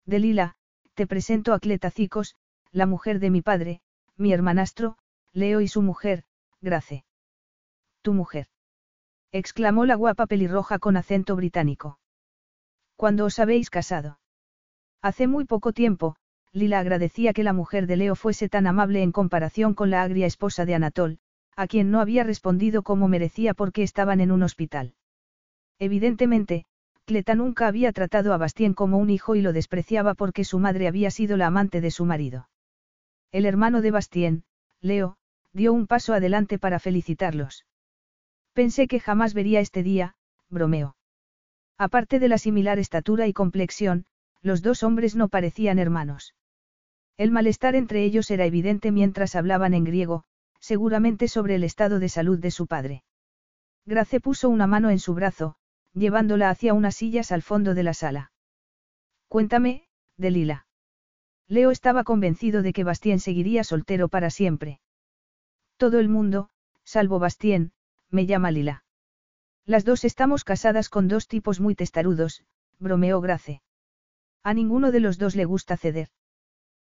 Delila, 0.06 0.54
te 0.94 1.06
presento 1.06 1.52
a 1.52 1.58
Cletacicos, 1.58 2.36
la 2.70 2.86
mujer 2.86 3.18
de 3.18 3.28
mi 3.28 3.42
padre, 3.42 3.82
mi 4.16 4.32
hermanastro, 4.32 4.96
Leo 5.34 5.60
y 5.60 5.68
su 5.68 5.82
mujer, 5.82 6.24
Grace. 6.62 7.04
Tu 8.00 8.14
mujer. 8.14 8.46
Exclamó 9.32 9.86
la 9.86 9.94
guapa 9.94 10.26
pelirroja 10.26 10.78
con 10.78 10.96
acento 10.96 11.34
británico. 11.36 11.98
¿Cuándo 12.96 13.24
os 13.24 13.38
habéis 13.38 13.70
casado? 13.70 14.20
Hace 15.00 15.26
muy 15.26 15.46
poco 15.46 15.72
tiempo, 15.72 16.16
Lila 16.52 16.78
agradecía 16.78 17.32
que 17.32 17.42
la 17.42 17.54
mujer 17.54 17.86
de 17.86 17.96
Leo 17.96 18.14
fuese 18.14 18.48
tan 18.48 18.66
amable 18.66 19.02
en 19.02 19.10
comparación 19.10 19.74
con 19.74 19.90
la 19.90 20.02
agria 20.02 20.26
esposa 20.26 20.66
de 20.66 20.74
Anatol, 20.74 21.18
a 21.56 21.66
quien 21.66 21.90
no 21.90 22.00
había 22.00 22.24
respondido 22.24 22.82
como 22.82 23.08
merecía 23.08 23.54
porque 23.54 23.82
estaban 23.82 24.20
en 24.20 24.30
un 24.30 24.42
hospital. 24.42 24.94
Evidentemente, 25.78 26.66
Cleta 27.06 27.34
nunca 27.34 27.66
había 27.66 27.92
tratado 27.92 28.32
a 28.32 28.36
Bastien 28.36 28.74
como 28.74 28.98
un 28.98 29.10
hijo 29.10 29.34
y 29.34 29.40
lo 29.40 29.52
despreciaba 29.52 30.14
porque 30.14 30.44
su 30.44 30.58
madre 30.58 30.86
había 30.86 31.10
sido 31.10 31.36
la 31.36 31.46
amante 31.46 31.80
de 31.80 31.90
su 31.90 32.04
marido. 32.04 32.48
El 33.32 33.46
hermano 33.46 33.80
de 33.80 33.90
Bastien, 33.90 34.44
Leo, 34.80 35.16
dio 35.52 35.72
un 35.72 35.86
paso 35.86 36.12
adelante 36.12 36.58
para 36.58 36.78
felicitarlos. 36.78 37.64
Pensé 38.52 38.86
que 38.86 39.00
jamás 39.00 39.34
vería 39.34 39.60
este 39.60 39.82
día, 39.82 40.14
bromeó. 40.48 40.96
Aparte 41.78 42.18
de 42.18 42.28
la 42.28 42.38
similar 42.38 42.78
estatura 42.78 43.26
y 43.26 43.32
complexión, 43.32 44.04
los 44.42 44.62
dos 44.62 44.82
hombres 44.82 45.16
no 45.16 45.28
parecían 45.28 45.78
hermanos. 45.78 46.34
El 47.16 47.30
malestar 47.30 47.74
entre 47.74 48.04
ellos 48.04 48.30
era 48.30 48.44
evidente 48.44 48.90
mientras 48.90 49.34
hablaban 49.36 49.74
en 49.74 49.84
griego, 49.84 50.24
seguramente 50.60 51.28
sobre 51.28 51.54
el 51.54 51.64
estado 51.64 51.98
de 51.98 52.08
salud 52.08 52.38
de 52.38 52.50
su 52.50 52.66
padre. 52.66 53.04
Grace 53.86 54.20
puso 54.20 54.48
una 54.48 54.66
mano 54.66 54.90
en 54.90 54.98
su 54.98 55.14
brazo, 55.14 55.56
llevándola 55.94 56.50
hacia 56.50 56.74
unas 56.74 56.94
sillas 56.94 57.32
al 57.32 57.42
fondo 57.42 57.74
de 57.74 57.82
la 57.82 57.94
sala. 57.94 58.32
Cuéntame, 59.28 59.88
Delila. 60.16 60.66
Leo 61.48 61.70
estaba 61.70 62.04
convencido 62.04 62.62
de 62.62 62.72
que 62.72 62.84
Bastien 62.84 63.18
seguiría 63.18 63.64
soltero 63.64 64.08
para 64.08 64.30
siempre. 64.30 64.80
Todo 65.76 65.98
el 65.98 66.08
mundo, 66.08 66.48
salvo 66.84 67.18
Bastien, 67.18 67.72
me 68.12 68.26
llama 68.26 68.50
Lila. 68.50 68.84
Las 69.64 69.84
dos 69.84 70.04
estamos 70.04 70.44
casadas 70.44 70.88
con 70.88 71.08
dos 71.08 71.26
tipos 71.26 71.60
muy 71.60 71.74
testarudos, 71.74 72.44
bromeó 72.78 73.20
Grace. 73.20 73.62
A 74.42 74.54
ninguno 74.54 74.92
de 74.92 75.00
los 75.00 75.18
dos 75.18 75.34
le 75.34 75.44
gusta 75.44 75.76
ceder. 75.76 76.08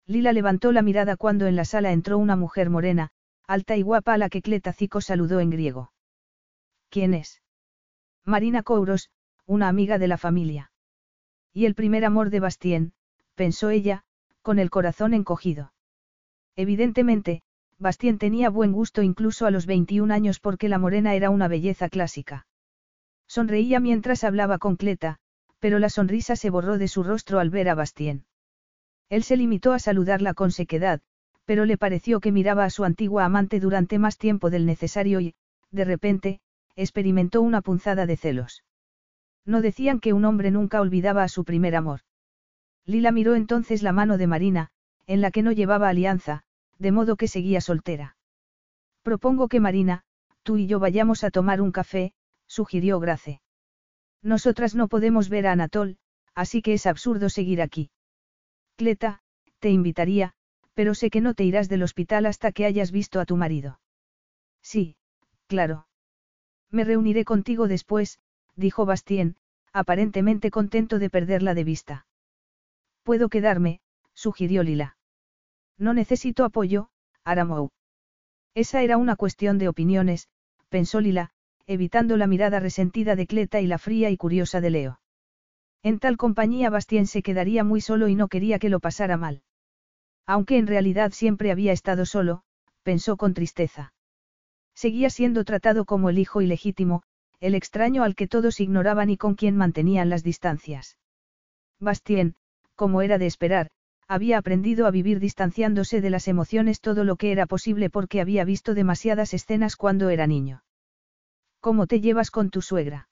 Lila 0.05 0.33
levantó 0.33 0.71
la 0.71 0.81
mirada 0.81 1.17
cuando 1.17 1.47
en 1.47 1.55
la 1.55 1.65
sala 1.65 1.91
entró 1.91 2.17
una 2.17 2.35
mujer 2.35 2.69
morena, 2.69 3.09
alta 3.47 3.75
y 3.75 3.81
guapa 3.81 4.13
a 4.13 4.17
la 4.17 4.29
que 4.29 4.41
Cletacico 4.41 5.01
saludó 5.01 5.39
en 5.39 5.49
griego. 5.49 5.91
¿Quién 6.89 7.13
es? 7.13 7.41
Marina 8.23 8.61
Kouros, 8.61 9.09
una 9.45 9.67
amiga 9.67 9.97
de 9.97 10.07
la 10.07 10.17
familia. 10.17 10.71
Y 11.53 11.65
el 11.65 11.75
primer 11.75 12.05
amor 12.05 12.29
de 12.29 12.39
Bastien, 12.39 12.93
pensó 13.33 13.69
ella, 13.69 14.03
con 14.41 14.59
el 14.59 14.69
corazón 14.69 15.13
encogido. 15.13 15.73
Evidentemente, 16.55 17.41
Bastien 17.77 18.17
tenía 18.17 18.49
buen 18.49 18.71
gusto 18.71 19.01
incluso 19.01 19.45
a 19.45 19.51
los 19.51 19.65
21 19.65 20.13
años 20.13 20.39
porque 20.39 20.69
la 20.69 20.77
morena 20.77 21.13
era 21.13 21.29
una 21.29 21.47
belleza 21.47 21.89
clásica. 21.89 22.47
Sonreía 23.27 23.79
mientras 23.79 24.23
hablaba 24.23 24.57
con 24.57 24.75
Cleta, 24.75 25.17
pero 25.59 25.79
la 25.79 25.89
sonrisa 25.89 26.35
se 26.35 26.49
borró 26.49 26.77
de 26.77 26.87
su 26.87 27.03
rostro 27.03 27.39
al 27.39 27.49
ver 27.49 27.69
a 27.69 27.75
Bastien. 27.75 28.25
Él 29.09 29.23
se 29.23 29.37
limitó 29.37 29.73
a 29.73 29.79
saludarla 29.79 30.33
con 30.33 30.51
sequedad, 30.51 31.01
pero 31.43 31.65
le 31.65 31.77
pareció 31.77 32.19
que 32.19 32.31
miraba 32.31 32.65
a 32.65 32.69
su 32.69 32.85
antigua 32.85 33.25
amante 33.25 33.59
durante 33.59 33.99
más 33.99 34.17
tiempo 34.17 34.49
del 34.49 34.65
necesario 34.65 35.19
y, 35.19 35.35
de 35.71 35.85
repente, 35.85 36.39
experimentó 36.75 37.41
una 37.41 37.61
punzada 37.61 38.05
de 38.05 38.17
celos. 38.17 38.63
No 39.45 39.61
decían 39.61 39.99
que 39.99 40.13
un 40.13 40.25
hombre 40.25 40.49
nunca 40.49 40.81
olvidaba 40.81 41.23
a 41.23 41.29
su 41.29 41.43
primer 41.43 41.75
amor. 41.75 42.01
Lila 42.85 43.11
miró 43.11 43.35
entonces 43.35 43.83
la 43.83 43.91
mano 43.91 44.17
de 44.17 44.27
Marina, 44.27 44.69
en 45.07 45.21
la 45.21 45.31
que 45.31 45.43
no 45.43 45.51
llevaba 45.51 45.89
alianza, 45.89 46.43
de 46.77 46.91
modo 46.91 47.15
que 47.15 47.27
seguía 47.27 47.61
soltera. 47.61 48.17
Propongo 49.01 49.47
que 49.47 49.59
Marina, 49.59 50.03
tú 50.43 50.57
y 50.57 50.67
yo 50.67 50.79
vayamos 50.79 51.23
a 51.23 51.31
tomar 51.31 51.61
un 51.61 51.71
café, 51.71 52.13
sugirió 52.47 52.99
Grace. 52.99 53.41
Nosotras 54.21 54.75
no 54.75 54.87
podemos 54.87 55.29
ver 55.29 55.47
a 55.47 55.51
Anatol, 55.51 55.97
así 56.33 56.61
que 56.61 56.73
es 56.73 56.85
absurdo 56.85 57.29
seguir 57.29 57.61
aquí. 57.61 57.91
Cleta, 58.75 59.21
te 59.59 59.69
invitaría, 59.69 60.33
pero 60.73 60.93
sé 60.93 61.09
que 61.09 61.21
no 61.21 61.33
te 61.33 61.43
irás 61.43 61.69
del 61.69 61.83
hospital 61.83 62.25
hasta 62.25 62.51
que 62.51 62.65
hayas 62.65 62.91
visto 62.91 63.19
a 63.19 63.25
tu 63.25 63.37
marido. 63.37 63.79
Sí, 64.61 64.97
claro. 65.47 65.87
Me 66.71 66.83
reuniré 66.83 67.23
contigo 67.23 67.67
después, 67.67 68.19
dijo 68.55 68.85
Bastien, 68.85 69.37
aparentemente 69.71 70.51
contento 70.51 70.99
de 70.99 71.09
perderla 71.09 71.53
de 71.53 71.63
vista. 71.63 72.07
Puedo 73.03 73.29
quedarme, 73.29 73.81
sugirió 74.13 74.63
Lila. 74.63 74.97
No 75.77 75.93
necesito 75.93 76.45
apoyo, 76.45 76.89
Aramou. 77.23 77.69
Esa 78.53 78.81
era 78.81 78.97
una 78.97 79.15
cuestión 79.15 79.57
de 79.57 79.67
opiniones, 79.67 80.29
pensó 80.69 81.01
Lila, 81.01 81.31
evitando 81.67 82.15
la 82.15 82.27
mirada 82.27 82.59
resentida 82.59 83.15
de 83.15 83.27
Cleta 83.27 83.59
y 83.59 83.67
la 83.67 83.77
fría 83.77 84.09
y 84.09 84.17
curiosa 84.17 84.61
de 84.61 84.69
Leo. 84.69 84.99
En 85.83 85.99
tal 85.99 86.17
compañía 86.17 86.69
Bastien 86.69 87.05
se 87.05 87.21
quedaría 87.21 87.63
muy 87.63 87.81
solo 87.81 88.07
y 88.07 88.15
no 88.15 88.27
quería 88.27 88.59
que 88.59 88.69
lo 88.69 88.79
pasara 88.79 89.17
mal. 89.17 89.43
Aunque 90.25 90.57
en 90.57 90.67
realidad 90.67 91.11
siempre 91.11 91.51
había 91.51 91.73
estado 91.73 92.05
solo, 92.05 92.43
pensó 92.83 93.17
con 93.17 93.33
tristeza. 93.33 93.93
Seguía 94.73 95.09
siendo 95.09 95.43
tratado 95.43 95.85
como 95.85 96.09
el 96.09 96.17
hijo 96.17 96.41
ilegítimo, 96.41 97.03
el 97.39 97.55
extraño 97.55 98.03
al 98.03 98.15
que 98.15 98.27
todos 98.27 98.59
ignoraban 98.59 99.09
y 99.09 99.17
con 99.17 99.35
quien 99.35 99.55
mantenían 99.57 100.09
las 100.09 100.23
distancias. 100.23 100.97
Bastien, 101.79 102.35
como 102.75 103.01
era 103.01 103.17
de 103.17 103.27
esperar, 103.27 103.69
había 104.08 104.38
aprendido 104.38 104.85
a 104.85 104.92
vivir 104.92 105.19
distanciándose 105.19 106.01
de 106.01 106.09
las 106.09 106.27
emociones 106.27 106.80
todo 106.80 107.03
lo 107.03 107.16
que 107.16 107.32
era 107.32 107.45
posible 107.48 107.90
porque 107.90 108.22
había 108.22 108.45
visto 108.45 108.74
demasiadas 108.74 109.34
escenas 109.34 109.75
cuando 109.75 110.09
era 110.09 110.27
niño. 110.27 110.64
¿Cómo 111.59 111.88
te 111.88 112.01
llevas 112.01 112.30
con 112.30 112.51
tu 112.51 112.61
suegra? 112.61 113.09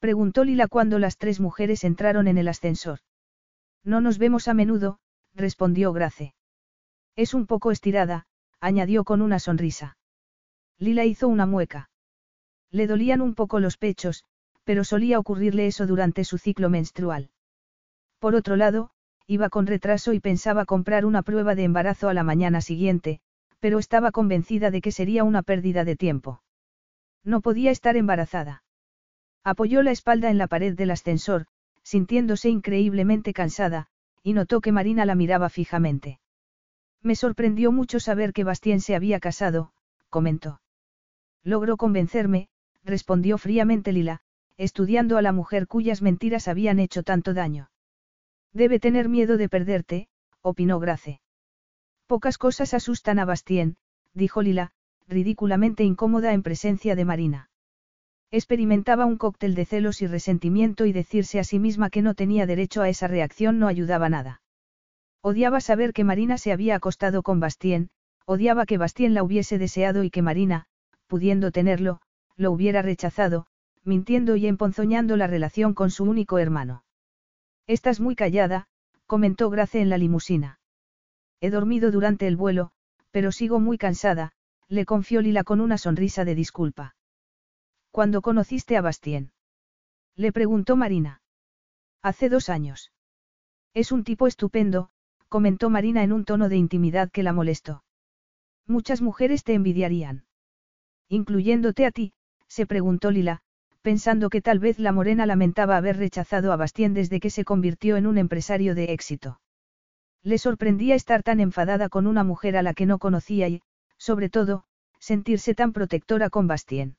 Preguntó 0.00 0.44
Lila 0.44 0.66
cuando 0.66 0.98
las 0.98 1.16
tres 1.16 1.40
mujeres 1.40 1.84
entraron 1.84 2.26
en 2.26 2.38
el 2.38 2.48
ascensor. 2.48 3.00
No 3.84 4.00
nos 4.00 4.18
vemos 4.18 4.48
a 4.48 4.54
menudo, 4.54 4.98
respondió 5.34 5.92
Grace. 5.92 6.34
Es 7.16 7.34
un 7.34 7.46
poco 7.46 7.70
estirada, 7.70 8.26
añadió 8.60 9.04
con 9.04 9.22
una 9.22 9.38
sonrisa. 9.38 9.96
Lila 10.78 11.04
hizo 11.04 11.28
una 11.28 11.46
mueca. 11.46 11.90
Le 12.70 12.86
dolían 12.86 13.20
un 13.20 13.34
poco 13.34 13.60
los 13.60 13.76
pechos, 13.76 14.24
pero 14.64 14.84
solía 14.84 15.18
ocurrirle 15.18 15.66
eso 15.66 15.86
durante 15.86 16.24
su 16.24 16.38
ciclo 16.38 16.70
menstrual. 16.70 17.30
Por 18.18 18.34
otro 18.34 18.56
lado, 18.56 18.90
iba 19.30 19.48
con 19.48 19.68
retraso 19.68 20.12
y 20.12 20.18
pensaba 20.18 20.64
comprar 20.64 21.04
una 21.06 21.22
prueba 21.22 21.54
de 21.54 21.62
embarazo 21.62 22.08
a 22.08 22.14
la 22.14 22.24
mañana 22.24 22.60
siguiente, 22.60 23.20
pero 23.60 23.78
estaba 23.78 24.10
convencida 24.10 24.72
de 24.72 24.80
que 24.80 24.90
sería 24.90 25.22
una 25.22 25.44
pérdida 25.44 25.84
de 25.84 25.94
tiempo. 25.94 26.42
No 27.22 27.40
podía 27.40 27.70
estar 27.70 27.96
embarazada. 27.96 28.64
Apoyó 29.44 29.84
la 29.84 29.92
espalda 29.92 30.30
en 30.30 30.38
la 30.38 30.48
pared 30.48 30.74
del 30.74 30.90
ascensor, 30.90 31.46
sintiéndose 31.84 32.48
increíblemente 32.48 33.32
cansada, 33.32 33.86
y 34.24 34.32
notó 34.32 34.60
que 34.60 34.72
Marina 34.72 35.06
la 35.06 35.14
miraba 35.14 35.48
fijamente. 35.48 36.18
Me 37.00 37.14
sorprendió 37.14 37.70
mucho 37.70 38.00
saber 38.00 38.32
que 38.32 38.42
Bastien 38.42 38.80
se 38.80 38.96
había 38.96 39.20
casado, 39.20 39.70
comentó. 40.08 40.60
Logró 41.44 41.76
convencerme, 41.76 42.48
respondió 42.82 43.38
fríamente 43.38 43.92
Lila, 43.92 44.22
estudiando 44.56 45.18
a 45.18 45.22
la 45.22 45.30
mujer 45.30 45.68
cuyas 45.68 46.02
mentiras 46.02 46.48
habían 46.48 46.80
hecho 46.80 47.04
tanto 47.04 47.32
daño. 47.32 47.70
Debe 48.52 48.80
tener 48.80 49.08
miedo 49.08 49.36
de 49.36 49.48
perderte, 49.48 50.08
opinó 50.42 50.80
Grace. 50.80 51.20
Pocas 52.06 52.38
cosas 52.38 52.74
asustan 52.74 53.18
a 53.18 53.24
Bastien, 53.24 53.76
dijo 54.14 54.42
Lila, 54.42 54.72
ridículamente 55.06 55.84
incómoda 55.84 56.32
en 56.32 56.42
presencia 56.42 56.96
de 56.96 57.04
Marina. 57.04 57.50
Experimentaba 58.32 59.06
un 59.06 59.16
cóctel 59.16 59.54
de 59.54 59.64
celos 59.64 60.02
y 60.02 60.06
resentimiento 60.06 60.86
y 60.86 60.92
decirse 60.92 61.38
a 61.38 61.44
sí 61.44 61.58
misma 61.58 61.90
que 61.90 62.02
no 62.02 62.14
tenía 62.14 62.46
derecho 62.46 62.82
a 62.82 62.88
esa 62.88 63.08
reacción 63.08 63.58
no 63.58 63.68
ayudaba 63.68 64.08
nada. 64.08 64.42
Odiaba 65.20 65.60
saber 65.60 65.92
que 65.92 66.04
Marina 66.04 66.38
se 66.38 66.52
había 66.52 66.76
acostado 66.76 67.22
con 67.22 67.40
Bastien, 67.40 67.90
odiaba 68.24 68.66
que 68.66 68.78
Bastien 68.78 69.14
la 69.14 69.22
hubiese 69.22 69.58
deseado 69.58 70.04
y 70.04 70.10
que 70.10 70.22
Marina, 70.22 70.66
pudiendo 71.08 71.50
tenerlo, 71.50 72.00
lo 72.36 72.52
hubiera 72.52 72.82
rechazado, 72.82 73.46
mintiendo 73.84 74.36
y 74.36 74.46
emponzoñando 74.46 75.16
la 75.16 75.26
relación 75.26 75.74
con 75.74 75.90
su 75.90 76.04
único 76.04 76.38
hermano. 76.38 76.84
Estás 77.66 78.00
muy 78.00 78.16
callada, 78.16 78.68
comentó 79.06 79.50
Grace 79.50 79.80
en 79.80 79.88
la 79.88 79.98
limusina. 79.98 80.60
He 81.40 81.50
dormido 81.50 81.90
durante 81.90 82.26
el 82.26 82.36
vuelo, 82.36 82.72
pero 83.10 83.32
sigo 83.32 83.60
muy 83.60 83.78
cansada, 83.78 84.32
le 84.68 84.84
confió 84.84 85.20
Lila 85.20 85.44
con 85.44 85.60
una 85.60 85.78
sonrisa 85.78 86.24
de 86.24 86.34
disculpa. 86.34 86.94
¿Cuándo 87.90 88.22
conociste 88.22 88.76
a 88.76 88.82
Bastien? 88.82 89.32
Le 90.14 90.32
preguntó 90.32 90.76
Marina. 90.76 91.22
Hace 92.02 92.28
dos 92.28 92.48
años. 92.48 92.92
Es 93.74 93.90
un 93.90 94.04
tipo 94.04 94.26
estupendo, 94.26 94.90
comentó 95.28 95.70
Marina 95.70 96.02
en 96.02 96.12
un 96.12 96.24
tono 96.24 96.48
de 96.48 96.56
intimidad 96.56 97.10
que 97.10 97.22
la 97.22 97.32
molestó. 97.32 97.84
Muchas 98.66 99.02
mujeres 99.02 99.42
te 99.42 99.54
envidiarían. 99.54 100.24
Incluyéndote 101.08 101.86
a 101.86 101.90
ti, 101.90 102.12
se 102.46 102.66
preguntó 102.66 103.10
Lila, 103.10 103.42
pensando 103.82 104.28
que 104.30 104.42
tal 104.42 104.58
vez 104.58 104.78
la 104.78 104.92
morena 104.92 105.26
lamentaba 105.26 105.76
haber 105.76 105.96
rechazado 105.96 106.52
a 106.52 106.56
Bastien 106.56 106.94
desde 106.94 107.20
que 107.20 107.30
se 107.30 107.44
convirtió 107.44 107.96
en 107.96 108.06
un 108.06 108.18
empresario 108.18 108.74
de 108.74 108.92
éxito. 108.92 109.40
Le 110.22 110.36
sorprendía 110.36 110.94
estar 110.94 111.22
tan 111.22 111.40
enfadada 111.40 111.88
con 111.88 112.06
una 112.06 112.24
mujer 112.24 112.56
a 112.56 112.62
la 112.62 112.74
que 112.74 112.86
no 112.86 112.98
conocía 112.98 113.48
y, 113.48 113.62
sobre 113.96 114.28
todo, 114.28 114.64
sentirse 114.98 115.54
tan 115.54 115.72
protectora 115.72 116.28
con 116.28 116.46
Bastien. 116.46 116.96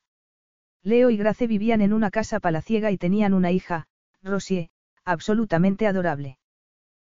Leo 0.82 1.10
y 1.10 1.16
Grace 1.16 1.46
vivían 1.46 1.80
en 1.80 1.92
una 1.92 2.10
casa 2.10 2.40
palaciega 2.40 2.90
y 2.90 2.98
tenían 2.98 3.34
una 3.34 3.52
hija, 3.52 3.86
Rosie, 4.22 4.70
absolutamente 5.04 5.86
adorable. 5.86 6.38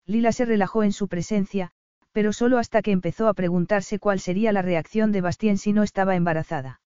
Lila 0.06 0.32
se 0.32 0.46
relajó 0.46 0.82
en 0.82 0.92
su 0.92 1.08
presencia, 1.08 1.72
pero 2.12 2.32
solo 2.32 2.56
hasta 2.56 2.80
que 2.80 2.92
empezó 2.92 3.28
a 3.28 3.34
preguntarse 3.34 3.98
cuál 3.98 4.20
sería 4.20 4.52
la 4.52 4.62
reacción 4.62 5.12
de 5.12 5.20
Bastien 5.20 5.58
si 5.58 5.74
no 5.74 5.82
estaba 5.82 6.16
embarazada. 6.16 6.80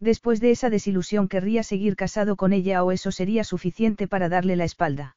Después 0.00 0.40
de 0.40 0.50
esa 0.50 0.68
desilusión 0.68 1.28
querría 1.28 1.62
seguir 1.62 1.96
casado 1.96 2.36
con 2.36 2.52
ella 2.52 2.84
o 2.84 2.92
eso 2.92 3.10
sería 3.10 3.44
suficiente 3.44 4.06
para 4.06 4.28
darle 4.28 4.56
la 4.56 4.64
espalda. 4.64 5.16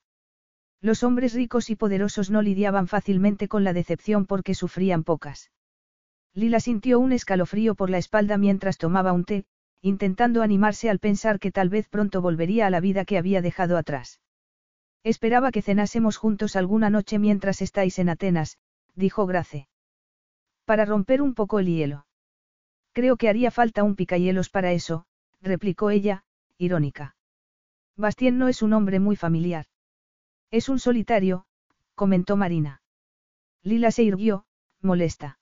Los 0.82 1.04
hombres 1.04 1.34
ricos 1.34 1.70
y 1.70 1.76
poderosos 1.76 2.30
no 2.30 2.42
lidiaban 2.42 2.88
fácilmente 2.88 3.50
con 3.50 3.66
la 3.66 3.74
decepción 3.74 4.26
porque 4.26 4.56
sufrían 4.56 5.04
pocas. 5.04 5.52
Lila 6.34 6.62
sintió 6.62 7.00
un 7.00 7.12
escalofrío 7.12 7.76
por 7.76 7.90
la 7.90 7.98
espalda 7.98 8.38
mientras 8.38 8.78
tomaba 8.78 9.12
un 9.12 9.26
té, 9.26 9.46
intentando 9.82 10.42
animarse 10.42 10.90
al 10.90 11.00
pensar 11.00 11.40
que 11.40 11.52
tal 11.52 11.70
vez 11.70 11.90
pronto 11.90 12.22
volvería 12.22 12.68
a 12.68 12.70
la 12.70 12.80
vida 12.80 13.04
que 13.04 13.18
había 13.18 13.42
dejado 13.42 13.78
atrás. 13.78 14.22
Esperaba 15.04 15.52
que 15.52 15.62
cenásemos 15.62 16.16
juntos 16.18 16.56
alguna 16.56 16.90
noche 16.90 17.20
mientras 17.20 17.62
estáis 17.62 18.00
en 18.00 18.10
Atenas, 18.10 18.58
dijo 18.96 19.26
Grace. 19.26 19.68
Para 20.66 20.86
romper 20.86 21.22
un 21.22 21.34
poco 21.34 21.60
el 21.60 21.68
hielo. 21.68 22.06
Creo 23.00 23.16
que 23.16 23.30
haría 23.30 23.50
falta 23.50 23.86
un 23.86 23.96
picahielos 23.96 24.50
para 24.50 24.74
eso, 24.74 25.06
replicó 25.42 25.90
ella, 25.90 26.26
irónica. 26.58 27.16
Bastien 27.96 28.38
no 28.38 28.50
es 28.50 28.62
un 28.62 28.74
hombre 28.74 29.00
muy 29.00 29.16
familiar. 29.16 29.68
Es 30.52 30.68
un 30.68 30.80
solitario, 30.80 31.46
comentó 31.96 32.36
Marina. 32.36 32.82
Lila 33.64 33.92
se 33.92 34.04
irguió, 34.04 34.44
molesta. 34.82 35.40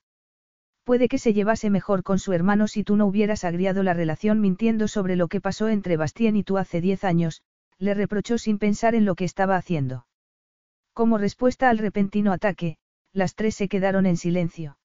Puede 0.84 1.08
que 1.08 1.18
se 1.18 1.32
llevase 1.32 1.68
mejor 1.68 2.04
con 2.04 2.20
su 2.20 2.32
hermano 2.32 2.68
si 2.68 2.84
tú 2.84 2.94
no 2.94 3.06
hubieras 3.06 3.42
agriado 3.42 3.82
la 3.82 3.92
relación 3.92 4.40
mintiendo 4.40 4.86
sobre 4.86 5.16
lo 5.16 5.26
que 5.26 5.40
pasó 5.40 5.66
entre 5.66 5.96
Bastien 5.96 6.36
y 6.36 6.44
tú 6.44 6.58
hace 6.58 6.80
diez 6.80 7.02
años, 7.02 7.42
le 7.76 7.92
reprochó 7.92 8.38
sin 8.38 8.60
pensar 8.60 8.94
en 8.94 9.04
lo 9.04 9.16
que 9.16 9.24
estaba 9.24 9.56
haciendo. 9.56 10.06
Como 10.92 11.18
respuesta 11.18 11.70
al 11.70 11.78
repentino 11.78 12.32
ataque, 12.32 12.76
las 13.12 13.34
tres 13.34 13.56
se 13.56 13.66
quedaron 13.66 14.06
en 14.06 14.16
silencio. 14.16 14.77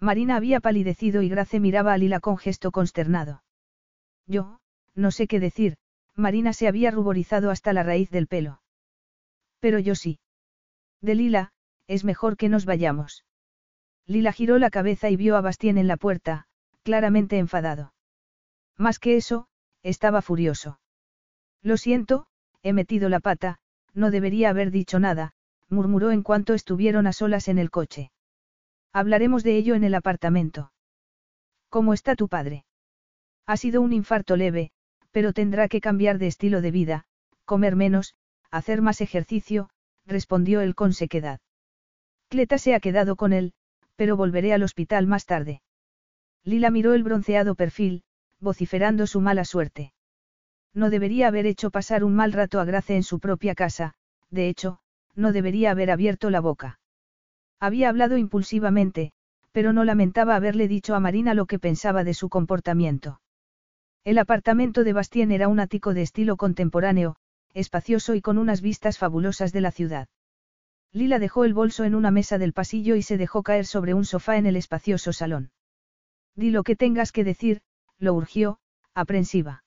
Marina 0.00 0.36
había 0.36 0.60
palidecido 0.60 1.22
y 1.22 1.28
Grace 1.28 1.60
miraba 1.60 1.92
a 1.92 1.98
Lila 1.98 2.20
con 2.20 2.36
gesto 2.36 2.70
consternado. 2.70 3.42
Yo, 4.26 4.60
no 4.94 5.10
sé 5.10 5.26
qué 5.26 5.40
decir, 5.40 5.76
Marina 6.14 6.52
se 6.52 6.68
había 6.68 6.90
ruborizado 6.90 7.50
hasta 7.50 7.72
la 7.72 7.82
raíz 7.82 8.10
del 8.10 8.26
pelo. 8.26 8.60
Pero 9.60 9.78
yo 9.78 9.94
sí. 9.94 10.18
De 11.00 11.14
Lila, 11.14 11.52
es 11.86 12.04
mejor 12.04 12.36
que 12.36 12.48
nos 12.48 12.64
vayamos. 12.64 13.24
Lila 14.06 14.32
giró 14.32 14.58
la 14.58 14.70
cabeza 14.70 15.10
y 15.10 15.16
vio 15.16 15.36
a 15.36 15.40
Bastien 15.40 15.78
en 15.78 15.88
la 15.88 15.96
puerta, 15.96 16.46
claramente 16.82 17.38
enfadado. 17.38 17.92
Más 18.76 18.98
que 18.98 19.16
eso, 19.16 19.48
estaba 19.82 20.22
furioso. 20.22 20.78
Lo 21.62 21.76
siento, 21.76 22.26
he 22.62 22.72
metido 22.72 23.08
la 23.08 23.20
pata, 23.20 23.58
no 23.94 24.10
debería 24.10 24.50
haber 24.50 24.70
dicho 24.70 25.00
nada, 25.00 25.32
murmuró 25.68 26.10
en 26.10 26.22
cuanto 26.22 26.54
estuvieron 26.54 27.06
a 27.06 27.12
solas 27.12 27.48
en 27.48 27.58
el 27.58 27.70
coche. 27.70 28.10
Hablaremos 28.98 29.44
de 29.44 29.58
ello 29.58 29.74
en 29.74 29.84
el 29.84 29.94
apartamento. 29.94 30.72
¿Cómo 31.68 31.92
está 31.92 32.16
tu 32.16 32.28
padre? 32.28 32.64
Ha 33.44 33.58
sido 33.58 33.82
un 33.82 33.92
infarto 33.92 34.36
leve, 34.36 34.70
Pero 35.10 35.34
tendrá 35.34 35.68
que 35.68 35.82
cambiar 35.82 36.16
de 36.16 36.28
estilo 36.28 36.62
de 36.62 36.70
vida, 36.70 37.04
comer 37.44 37.76
menos, 37.76 38.14
hacer 38.50 38.80
más 38.80 39.02
ejercicio, 39.02 39.68
respondió 40.06 40.62
él 40.62 40.74
con 40.74 40.94
sequedad. 40.94 41.40
Cleta 42.30 42.56
se 42.56 42.74
ha 42.74 42.80
quedado 42.80 43.16
con 43.16 43.34
él, 43.34 43.52
pero 43.96 44.16
volveré 44.16 44.54
al 44.54 44.62
hospital 44.62 45.06
más 45.06 45.26
tarde. 45.26 45.60
Lila 46.42 46.70
miró 46.70 46.94
el 46.94 47.02
bronceado 47.02 47.54
perfil, 47.54 48.02
vociferando 48.40 49.06
su 49.06 49.20
mala 49.20 49.44
suerte. 49.44 49.92
No 50.72 50.88
debería 50.88 51.28
haber 51.28 51.44
hecho 51.44 51.70
pasar 51.70 52.02
un 52.02 52.14
mal 52.14 52.32
rato 52.32 52.60
a 52.60 52.64
Grace 52.64 52.96
en 52.96 53.02
su 53.02 53.20
propia 53.20 53.54
casa, 53.54 53.92
de 54.30 54.48
hecho, 54.48 54.78
no 55.14 55.32
debería 55.32 55.72
haber 55.72 55.90
abierto 55.90 56.30
la 56.30 56.40
boca. 56.40 56.78
Había 57.60 57.88
hablado 57.88 58.16
impulsivamente, 58.16 59.12
pero 59.52 59.72
no 59.72 59.84
lamentaba 59.84 60.36
haberle 60.36 60.68
dicho 60.68 60.94
a 60.94 61.00
Marina 61.00 61.34
lo 61.34 61.46
que 61.46 61.58
pensaba 61.58 62.04
de 62.04 62.14
su 62.14 62.28
comportamiento. 62.28 63.20
El 64.04 64.18
apartamento 64.18 64.84
de 64.84 64.92
Bastien 64.92 65.32
era 65.32 65.48
un 65.48 65.58
ático 65.60 65.94
de 65.94 66.02
estilo 66.02 66.36
contemporáneo, 66.36 67.16
espacioso 67.54 68.14
y 68.14 68.20
con 68.20 68.38
unas 68.38 68.60
vistas 68.60 68.98
fabulosas 68.98 69.52
de 69.52 69.62
la 69.62 69.72
ciudad. 69.72 70.08
Lila 70.92 71.18
dejó 71.18 71.44
el 71.44 71.54
bolso 71.54 71.84
en 71.84 71.94
una 71.94 72.10
mesa 72.10 72.38
del 72.38 72.52
pasillo 72.52 72.96
y 72.96 73.02
se 73.02 73.16
dejó 73.16 73.42
caer 73.42 73.66
sobre 73.66 73.94
un 73.94 74.04
sofá 74.04 74.36
en 74.36 74.46
el 74.46 74.56
espacioso 74.56 75.12
salón. 75.12 75.50
Di 76.34 76.50
lo 76.50 76.62
que 76.62 76.76
tengas 76.76 77.12
que 77.12 77.24
decir, 77.24 77.62
lo 77.98 78.14
urgió, 78.14 78.58
aprensiva. 78.94 79.64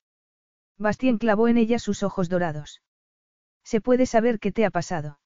Bastien 0.78 1.18
clavó 1.18 1.48
en 1.48 1.58
ella 1.58 1.80
sus 1.80 2.04
ojos 2.04 2.30
dorados. 2.30 2.82
¿Se 3.64 3.82
puede 3.82 4.06
saber 4.06 4.40
qué 4.40 4.52
te 4.52 4.66
ha 4.66 4.70
pasado? 4.70 5.20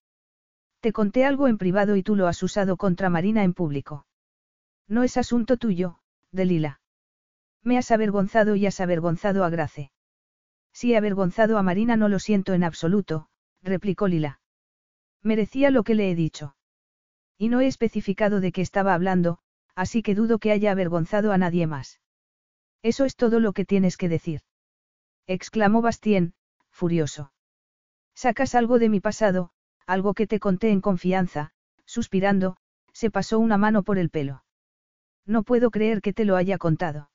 Te 0.84 0.92
conté 0.92 1.24
algo 1.24 1.48
en 1.48 1.58
privado 1.58 1.96
y 1.96 2.04
tú 2.04 2.18
lo 2.18 2.28
has 2.28 2.44
usado 2.44 2.76
contra 2.76 3.10
Marina 3.10 3.46
en 3.46 3.54
público. 3.54 4.06
No 4.86 5.04
es 5.04 5.16
asunto 5.16 5.56
tuyo, 5.56 6.00
de 6.34 6.44
Lila. 6.44 6.82
Me 7.64 7.78
has 7.78 7.90
avergonzado 7.90 8.58
y 8.58 8.66
has 8.66 8.82
avergonzado 8.82 9.46
a 9.46 9.50
Grace. 9.50 9.94
Si 10.74 10.92
he 10.92 10.98
avergonzado 10.98 11.58
a 11.58 11.64
Marina 11.64 11.96
no 11.96 12.10
lo 12.10 12.20
siento 12.20 12.54
en 12.54 12.66
absoluto, 12.66 13.30
replicó 13.62 14.10
Lila. 14.10 14.42
Merecía 15.22 15.72
lo 15.72 15.84
que 15.86 15.96
le 15.96 16.12
he 16.12 16.16
dicho. 16.16 16.58
Y 17.38 17.48
no 17.48 17.62
he 17.62 17.68
especificado 17.68 18.42
de 18.42 18.52
qué 18.52 18.60
estaba 18.60 18.94
hablando, 18.94 19.40
así 19.76 20.04
que 20.04 20.16
dudo 20.16 20.38
que 20.38 20.52
haya 20.52 20.74
avergonzado 20.74 21.32
a 21.32 21.38
nadie 21.38 21.66
más. 21.66 22.02
Eso 22.82 23.06
es 23.06 23.16
todo 23.16 23.40
lo 23.40 23.54
que 23.54 23.64
tienes 23.64 23.96
que 23.96 24.10
decir. 24.10 24.42
Exclamó 25.28 25.82
Bastien, 25.82 26.34
furioso. 26.72 27.32
Sacas 28.16 28.54
algo 28.54 28.80
de 28.80 28.90
mi 28.90 29.00
pasado, 29.00 29.53
algo 29.86 30.14
que 30.14 30.28
te 30.28 30.40
conté 30.40 30.72
en 30.72 30.82
confianza, 30.82 31.52
suspirando, 31.86 32.58
se 32.94 33.12
pasó 33.12 33.40
una 33.40 33.58
mano 33.58 33.84
por 33.84 33.98
el 33.98 34.10
pelo. 34.10 34.44
No 35.26 35.44
puedo 35.44 35.72
creer 35.72 36.02
que 36.02 36.14
te 36.14 36.26
lo 36.26 36.36
haya 36.36 36.58
contado. 36.58 37.10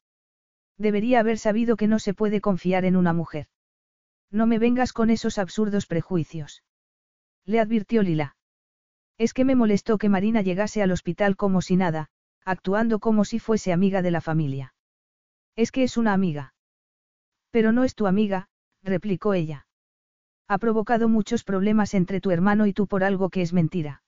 Debería 0.77 1.21
haber 1.21 1.39
sabido 1.39 1.77
que 1.77 1.89
no 1.89 1.99
se 1.99 2.15
puede 2.15 2.41
confiar 2.41 2.85
en 2.85 2.97
una 2.97 3.13
mujer. 3.13 3.49
No 4.31 4.47
me 4.47 4.59
vengas 4.59 4.93
con 4.93 5.11
esos 5.11 5.39
absurdos 5.39 5.87
prejuicios. 5.87 6.63
Le 7.45 7.61
advirtió 7.61 8.03
Lila. 8.03 8.37
Es 9.17 9.35
que 9.35 9.45
me 9.45 9.57
molestó 9.57 9.99
que 9.99 10.09
Marina 10.09 10.43
llegase 10.43 10.83
al 10.83 10.93
hospital 10.93 11.37
como 11.37 11.63
si 11.63 11.77
nada, 11.77 12.09
actuando 12.45 12.99
como 12.99 13.25
si 13.25 13.39
fuese 13.39 13.73
amiga 13.73 14.03
de 14.03 14.11
la 14.11 14.21
familia. 14.21 14.75
Es 15.57 15.73
que 15.73 15.83
es 15.83 15.97
una 15.97 16.13
amiga. 16.13 16.55
Pero 17.51 17.73
no 17.73 17.85
es 17.85 17.95
tu 17.95 18.07
amiga, 18.07 18.49
replicó 18.83 19.35
ella. 19.35 19.67
Ha 20.49 20.59
provocado 20.59 21.09
muchos 21.09 21.45
problemas 21.45 21.93
entre 21.93 22.21
tu 22.21 22.31
hermano 22.31 22.67
y 22.67 22.73
tú 22.73 22.87
por 22.87 23.05
algo 23.05 23.29
que 23.29 23.43
es 23.43 23.53
mentira. 23.53 24.03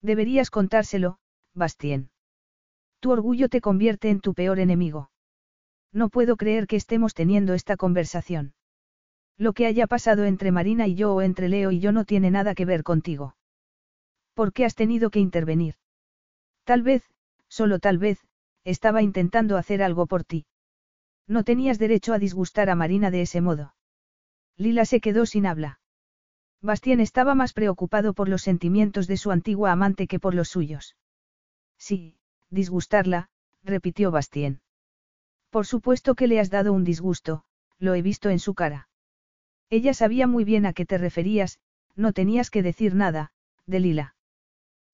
Deberías 0.00 0.50
contárselo, 0.50 1.18
Bastien. 1.54 2.10
Tu 3.00 3.10
orgullo 3.10 3.48
te 3.48 3.60
convierte 3.60 4.10
en 4.10 4.20
tu 4.20 4.32
peor 4.32 4.60
enemigo. 4.60 5.10
No 5.92 6.08
puedo 6.08 6.36
creer 6.36 6.66
que 6.66 6.76
estemos 6.76 7.14
teniendo 7.14 7.52
esta 7.54 7.76
conversación. 7.76 8.54
Lo 9.38 9.52
que 9.52 9.66
haya 9.66 9.86
pasado 9.86 10.24
entre 10.24 10.52
Marina 10.52 10.86
y 10.86 10.94
yo 10.94 11.14
o 11.14 11.22
entre 11.22 11.48
Leo 11.48 11.70
y 11.70 11.80
yo 11.80 11.92
no 11.92 12.04
tiene 12.04 12.30
nada 12.30 12.54
que 12.54 12.64
ver 12.64 12.82
contigo. 12.82 13.36
¿Por 14.34 14.52
qué 14.52 14.64
has 14.64 14.74
tenido 14.74 15.10
que 15.10 15.18
intervenir? 15.18 15.74
Tal 16.64 16.82
vez, 16.82 17.02
solo 17.48 17.78
tal 17.78 17.98
vez, 17.98 18.18
estaba 18.64 19.02
intentando 19.02 19.56
hacer 19.56 19.82
algo 19.82 20.06
por 20.06 20.24
ti. 20.24 20.46
No 21.26 21.44
tenías 21.44 21.78
derecho 21.78 22.12
a 22.12 22.18
disgustar 22.18 22.70
a 22.70 22.74
Marina 22.74 23.10
de 23.10 23.22
ese 23.22 23.40
modo. 23.40 23.75
Lila 24.56 24.84
se 24.84 25.00
quedó 25.00 25.26
sin 25.26 25.46
habla. 25.46 25.80
Bastien 26.62 27.00
estaba 27.00 27.34
más 27.34 27.52
preocupado 27.52 28.14
por 28.14 28.28
los 28.28 28.42
sentimientos 28.42 29.06
de 29.06 29.16
su 29.16 29.30
antigua 29.30 29.72
amante 29.72 30.06
que 30.06 30.18
por 30.18 30.34
los 30.34 30.48
suyos. 30.48 30.96
Sí, 31.78 32.16
disgustarla, 32.50 33.28
repitió 33.62 34.10
Bastien. 34.10 34.60
Por 35.50 35.66
supuesto 35.66 36.14
que 36.14 36.26
le 36.26 36.40
has 36.40 36.50
dado 36.50 36.72
un 36.72 36.84
disgusto, 36.84 37.44
lo 37.78 37.94
he 37.94 38.02
visto 38.02 38.30
en 38.30 38.38
su 38.38 38.54
cara. 38.54 38.88
Ella 39.68 39.94
sabía 39.94 40.26
muy 40.26 40.44
bien 40.44 40.64
a 40.64 40.72
qué 40.72 40.86
te 40.86 40.96
referías, 40.96 41.58
no 41.94 42.12
tenías 42.12 42.50
que 42.50 42.62
decir 42.62 42.94
nada, 42.94 43.32
de 43.66 43.80
Lila. 43.80 44.14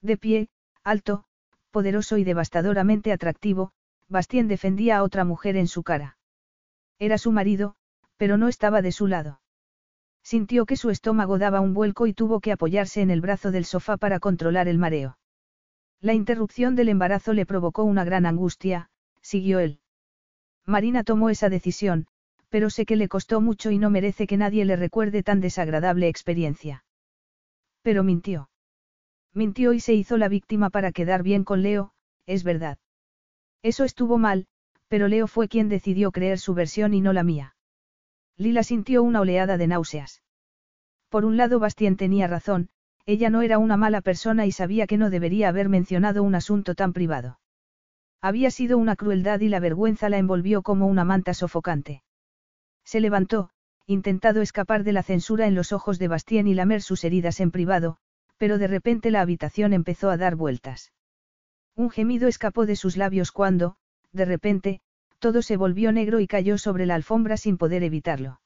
De 0.01 0.17
pie, 0.17 0.49
alto, 0.83 1.25
poderoso 1.71 2.17
y 2.19 2.25
devastadoramente 2.25 3.13
atractivo, 3.13 3.73
Bastien 4.09 4.49
defendía 4.49 4.99
a 4.99 5.03
otra 5.03 5.25
mujer 5.25 5.57
en 5.57 5.69
su 5.69 5.83
cara. 5.83 6.19
Era 6.99 7.19
su 7.19 7.33
marido, 7.33 7.77
pero 8.17 8.37
no 8.37 8.49
estaba 8.49 8.83
de 8.83 8.93
su 8.93 9.07
lado. 9.07 9.42
Sintió 10.23 10.67
que 10.67 10.77
su 10.77 10.91
estómago 10.91 11.39
daba 11.39 11.61
un 11.61 11.75
vuelco 11.75 12.07
y 12.07 12.15
tuvo 12.15 12.41
que 12.41 12.53
apoyarse 12.53 13.03
en 13.03 13.11
el 13.11 13.21
brazo 13.21 13.51
del 13.51 13.65
sofá 13.65 13.97
para 13.97 14.21
controlar 14.21 14.69
el 14.69 14.79
mareo. 14.79 15.19
La 16.01 16.15
interrupción 16.15 16.75
del 16.75 16.89
embarazo 16.89 17.33
le 17.33 17.47
provocó 17.47 17.85
una 17.85 18.05
gran 18.05 18.27
angustia, 18.27 18.91
siguió 19.21 19.59
él. 19.59 19.81
Marina 20.65 21.05
tomó 21.05 21.31
esa 21.31 21.49
decisión, 21.49 22.07
pero 22.49 22.71
sé 22.71 22.87
que 22.87 22.97
le 22.97 23.09
costó 23.09 23.41
mucho 23.41 23.71
y 23.71 23.79
no 23.79 23.91
merece 23.91 24.27
que 24.27 24.37
nadie 24.37 24.65
le 24.65 24.77
recuerde 24.77 25.23
tan 25.23 25.41
desagradable 25.41 26.09
experiencia. 26.09 26.85
Pero 27.83 28.05
mintió. 28.05 28.51
Mintió 29.33 29.73
y 29.73 29.81
se 29.81 29.95
hizo 29.95 30.19
la 30.19 30.29
víctima 30.29 30.71
para 30.71 30.93
quedar 30.93 31.23
bien 31.23 31.45
con 31.45 31.63
Leo, 31.63 31.93
es 32.27 32.45
verdad. 32.45 32.79
Eso 33.63 33.85
estuvo 33.85 34.19
mal, 34.19 34.47
pero 34.89 35.09
Leo 35.09 35.27
fue 35.27 35.49
quien 35.49 35.69
decidió 35.69 36.13
creer 36.13 36.39
su 36.39 36.53
versión 36.53 36.95
y 36.95 37.01
no 37.01 37.13
la 37.13 37.23
mía. 37.23 37.57
Lila 38.43 38.65
sintió 38.65 39.05
una 39.05 39.21
oleada 39.21 39.57
de 39.57 39.69
náuseas. 39.69 40.21
Por 41.09 41.25
un 41.25 41.37
lado 41.37 41.61
Bastien 41.61 41.97
tenía 41.97 42.27
razón, 42.27 42.71
ella 43.07 43.31
no 43.31 43.43
era 43.43 43.59
una 43.59 43.77
mala 43.77 44.01
persona 44.01 44.47
y 44.47 44.51
sabía 44.51 44.89
que 44.89 44.99
no 44.99 45.11
debería 45.11 45.49
haber 45.49 45.69
mencionado 45.69 46.25
un 46.25 46.35
asunto 46.35 46.75
tan 46.75 46.93
privado. 46.93 47.39
Había 48.21 48.51
sido 48.51 48.79
una 48.79 48.97
crueldad 48.97 49.41
y 49.41 49.49
la 49.49 49.61
vergüenza 49.61 50.09
la 50.09 50.19
envolvió 50.19 50.63
como 50.63 50.89
una 50.89 51.05
manta 51.05 51.35
sofocante. 51.35 52.03
Se 52.85 52.99
levantó, 52.99 53.51
intentado 53.87 54.43
escapar 54.43 54.83
de 54.83 54.93
la 54.93 55.05
censura 55.05 55.47
en 55.47 55.55
los 55.55 55.73
ojos 55.73 56.01
de 56.01 56.09
Bastien 56.09 56.49
y 56.49 56.55
lamer 56.55 56.83
sus 56.83 57.05
heridas 57.05 57.39
en 57.39 57.53
privado, 57.53 57.99
pero 58.39 58.59
de 58.59 58.67
repente 58.67 59.13
la 59.13 59.21
habitación 59.21 59.73
empezó 59.73 60.11
a 60.11 60.17
dar 60.17 60.35
vueltas. 60.35 60.93
Un 61.77 61.91
gemido 61.91 62.27
escapó 62.27 62.67
de 62.67 62.75
sus 62.75 62.97
labios 62.97 63.31
cuando, 63.31 63.77
de 64.11 64.25
repente, 64.25 64.81
todo 65.23 65.41
se 65.41 65.57
volvió 65.57 65.93
negro 65.93 66.19
y 66.19 66.27
cayó 66.27 66.59
sobre 66.59 66.85
la 66.85 66.97
alfombra 66.97 67.37
sin 67.37 67.57
poder 67.57 67.85
evitarlo. 67.85 68.41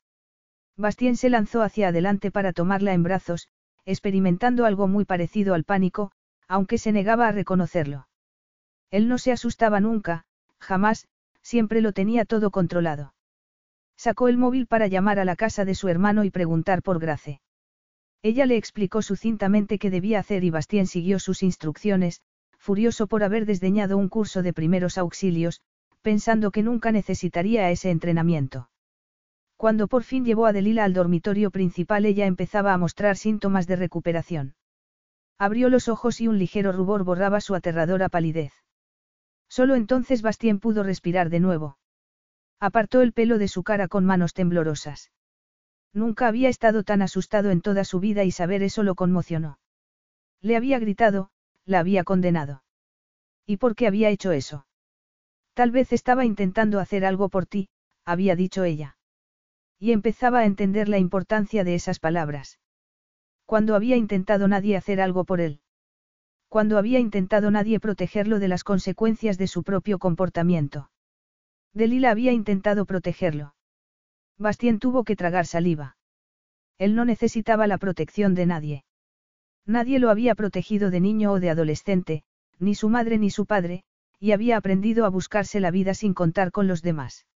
Bastien 0.77 1.17
se 1.17 1.31
lanzó 1.31 1.63
hacia 1.63 1.89
adelante 1.89 2.31
para 2.31 2.53
tomarla 2.53 2.93
en 2.93 3.03
brazos, 3.03 3.49
experimentando 3.87 4.67
algo 4.67 4.87
muy 4.87 5.07
parecido 5.07 5.55
al 5.55 5.65
pánico, 5.65 6.13
aunque 6.47 6.77
se 6.77 6.93
negaba 6.93 7.29
a 7.29 7.33
reconocerlo. 7.33 8.09
Él 8.91 9.09
no 9.09 9.17
se 9.17 9.33
asustaba 9.33 9.81
nunca, 9.81 10.27
jamás, 10.61 11.09
siempre 11.41 11.81
lo 11.81 11.93
tenía 11.93 12.27
todo 12.27 12.51
controlado. 12.51 13.15
Sacó 13.97 14.29
el 14.29 14.37
móvil 14.37 14.67
para 14.67 14.87
llamar 14.87 15.19
a 15.19 15.25
la 15.25 15.35
casa 15.35 15.65
de 15.65 15.75
su 15.75 15.89
hermano 15.89 16.25
y 16.25 16.31
preguntar 16.31 16.83
por 16.83 16.99
Grace. 16.99 17.41
Ella 18.21 18.45
le 18.45 18.59
explicó 18.59 19.01
sucintamente 19.01 19.79
qué 19.79 19.89
debía 19.89 20.19
hacer 20.19 20.45
y 20.45 20.51
Bastien 20.51 20.87
siguió 20.87 21.21
sus 21.21 21.43
instrucciones, 21.43 22.21
furioso 22.59 23.07
por 23.07 23.25
haber 23.25 23.47
desdeñado 23.47 23.97
un 23.97 24.11
curso 24.11 24.43
de 24.43 24.53
primeros 24.53 24.99
auxilios, 24.99 25.63
pensando 26.07 26.53
que 26.53 26.63
nunca 26.63 26.93
necesitaría 26.93 27.69
ese 27.69 27.91
entrenamiento. 27.91 28.71
Cuando 29.57 29.89
por 29.89 30.05
fin 30.05 30.25
llevó 30.25 30.47
a 30.47 30.53
Delila 30.53 30.85
al 30.85 30.93
dormitorio 30.93 31.51
principal 31.51 32.07
ella 32.07 32.27
empezaba 32.27 32.73
a 32.73 32.79
mostrar 32.79 33.17
síntomas 33.17 33.67
de 33.67 33.75
recuperación. 33.75 34.55
Abrió 35.37 35.69
los 35.69 35.89
ojos 35.89 36.21
y 36.21 36.29
un 36.29 36.39
ligero 36.39 36.71
rubor 36.71 37.03
borraba 37.03 37.41
su 37.41 37.57
aterradora 37.57 38.09
palidez. 38.09 38.53
Solo 39.49 39.75
entonces 39.75 40.23
Bastien 40.23 40.61
pudo 40.61 40.85
respirar 40.85 41.29
de 41.29 41.41
nuevo. 41.41 41.77
Apartó 42.61 43.03
el 43.03 43.13
pelo 43.13 43.37
de 43.39 43.49
su 43.49 43.65
cara 43.65 43.89
con 43.89 44.05
manos 44.05 44.33
temblorosas. 44.33 45.11
Nunca 45.93 46.29
había 46.29 46.49
estado 46.49 46.85
tan 46.85 47.03
asustado 47.03 47.51
en 47.51 47.63
toda 47.63 47.83
su 47.83 47.99
vida 47.99 48.23
y 48.23 48.31
saber 48.31 48.63
eso 48.63 48.85
lo 48.85 48.95
conmocionó. 48.95 49.59
Le 50.41 50.55
había 50.55 50.79
gritado, 50.79 51.31
la 51.65 51.81
había 51.81 52.05
condenado. 52.05 52.63
¿Y 53.45 53.57
por 53.57 53.75
qué 53.75 53.89
había 53.89 54.11
hecho 54.11 54.31
eso? 54.31 54.67
Tal 55.57 55.71
vez 55.71 55.95
estaba 55.95 56.27
intentando 56.27 56.81
hacer 56.81 57.07
algo 57.07 57.31
por 57.31 57.47
ti, 57.47 57.71
había 58.05 58.37
dicho 58.37 58.65
ella. 58.65 58.99
Y 59.79 59.93
empezaba 59.93 60.41
a 60.41 60.45
entender 60.45 60.87
la 60.87 60.99
importancia 60.99 61.65
de 61.65 61.75
esas 61.75 61.99
palabras. 61.99 62.61
Cuando 63.47 63.75
había 63.75 63.97
intentado 63.97 64.49
nadie 64.49 64.77
hacer 64.77 65.01
algo 65.01 65.25
por 65.25 65.41
él. 65.41 65.61
Cuando 66.51 66.77
había 66.77 66.99
intentado 66.99 67.51
nadie 67.51 67.81
protegerlo 67.81 68.39
de 68.39 68.49
las 68.49 68.65
consecuencias 68.65 69.39
de 69.39 69.47
su 69.47 69.63
propio 69.63 69.99
comportamiento. 69.99 70.91
Delila 71.73 72.11
había 72.11 72.33
intentado 72.33 72.85
protegerlo. 72.85 73.55
Bastien 74.37 74.79
tuvo 74.79 75.05
que 75.05 75.17
tragar 75.17 75.47
saliva. 75.47 75.97
Él 76.77 76.95
no 76.95 77.07
necesitaba 77.07 77.67
la 77.67 77.79
protección 77.79 78.35
de 78.35 78.45
nadie. 78.45 78.85
Nadie 79.65 80.01
lo 80.01 80.11
había 80.11 80.35
protegido 80.35 80.91
de 80.91 81.01
niño 81.01 81.33
o 81.33 81.41
de 81.41 81.49
adolescente, 81.49 82.25
ni 82.59 82.75
su 82.75 82.91
madre 82.91 83.17
ni 83.17 83.31
su 83.31 83.47
padre, 83.47 83.85
y 84.19 84.33
había 84.33 84.57
aprendido 84.57 85.05
a 85.05 85.09
buscarse 85.09 85.61
la 85.61 85.71
vida 85.71 85.95
sin 85.95 86.15
contar 86.15 86.51
con 86.53 86.67
los 86.67 86.83
demás. 86.83 87.27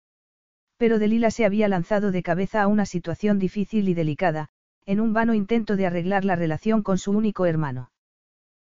Pero 0.76 0.98
Delila 0.98 1.30
se 1.30 1.44
había 1.44 1.68
lanzado 1.68 2.10
de 2.10 2.22
cabeza 2.22 2.62
a 2.62 2.66
una 2.66 2.86
situación 2.86 3.38
difícil 3.38 3.88
y 3.88 3.94
delicada, 3.94 4.48
en 4.86 5.00
un 5.00 5.12
vano 5.12 5.34
intento 5.34 5.76
de 5.76 5.86
arreglar 5.86 6.24
la 6.24 6.36
relación 6.36 6.82
con 6.82 6.98
su 6.98 7.12
único 7.12 7.46
hermano. 7.46 7.90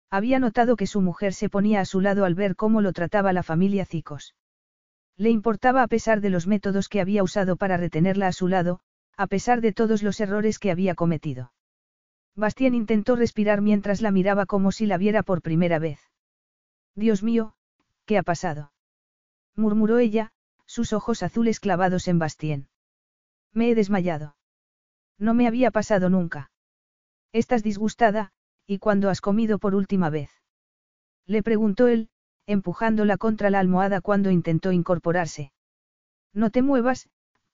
Había 0.09 0.39
notado 0.39 0.77
que 0.77 0.87
su 0.87 1.01
mujer 1.01 1.33
se 1.33 1.49
ponía 1.49 1.81
a 1.81 1.85
su 1.85 2.01
lado 2.01 2.25
al 2.25 2.33
ver 2.33 2.55
cómo 2.55 2.81
lo 2.81 2.93
trataba 2.93 3.33
la 3.33 3.43
familia 3.43 3.85
Cicos. 3.85 4.35
Le 5.17 5.29
importaba 5.29 5.83
a 5.83 5.87
pesar 5.87 6.21
de 6.21 6.29
los 6.29 6.47
métodos 6.47 6.89
que 6.89 7.01
había 7.01 7.23
usado 7.23 7.55
para 7.55 7.77
retenerla 7.77 8.27
a 8.27 8.31
su 8.31 8.47
lado, 8.47 8.79
a 9.17 9.27
pesar 9.27 9.61
de 9.61 9.73
todos 9.73 10.03
los 10.03 10.19
errores 10.19 10.59
que 10.59 10.71
había 10.71 10.95
cometido. 10.95 11.51
Bastien 12.35 12.75
intentó 12.75 13.15
respirar 13.15 13.61
mientras 13.61 14.01
la 14.01 14.11
miraba 14.11 14.45
como 14.45 14.71
si 14.71 14.85
la 14.85 14.97
viera 14.97 15.23
por 15.23 15.41
primera 15.41 15.79
vez. 15.79 15.99
Dios 16.95 17.23
mío, 17.23 17.53
¿qué 18.07 18.17
ha 18.17 18.23
pasado? 18.23 18.71
murmuró 19.55 19.99
ella, 19.99 20.31
sus 20.65 20.93
ojos 20.93 21.21
azules 21.23 21.59
clavados 21.59 22.07
en 22.07 22.19
Bastien. 22.19 22.69
Me 23.53 23.69
he 23.69 23.75
desmayado. 23.75 24.35
No 25.19 25.33
me 25.33 25.47
había 25.47 25.71
pasado 25.71 26.09
nunca. 26.09 26.51
Estás 27.33 27.63
disgustada, 27.63 28.31
¿y 28.65 28.79
cuándo 28.79 29.09
has 29.09 29.19
comido 29.19 29.59
por 29.59 29.75
última 29.75 30.09
vez? 30.09 30.31
Le 31.25 31.43
preguntó 31.43 31.87
él, 31.87 32.09
empujándola 32.45 33.17
contra 33.17 33.49
la 33.49 33.59
almohada 33.59 33.99
cuando 33.99 34.31
intentó 34.31 34.71
incorporarse. 34.71 35.51
No 36.33 36.49
te 36.49 36.61
muevas, 36.61 37.09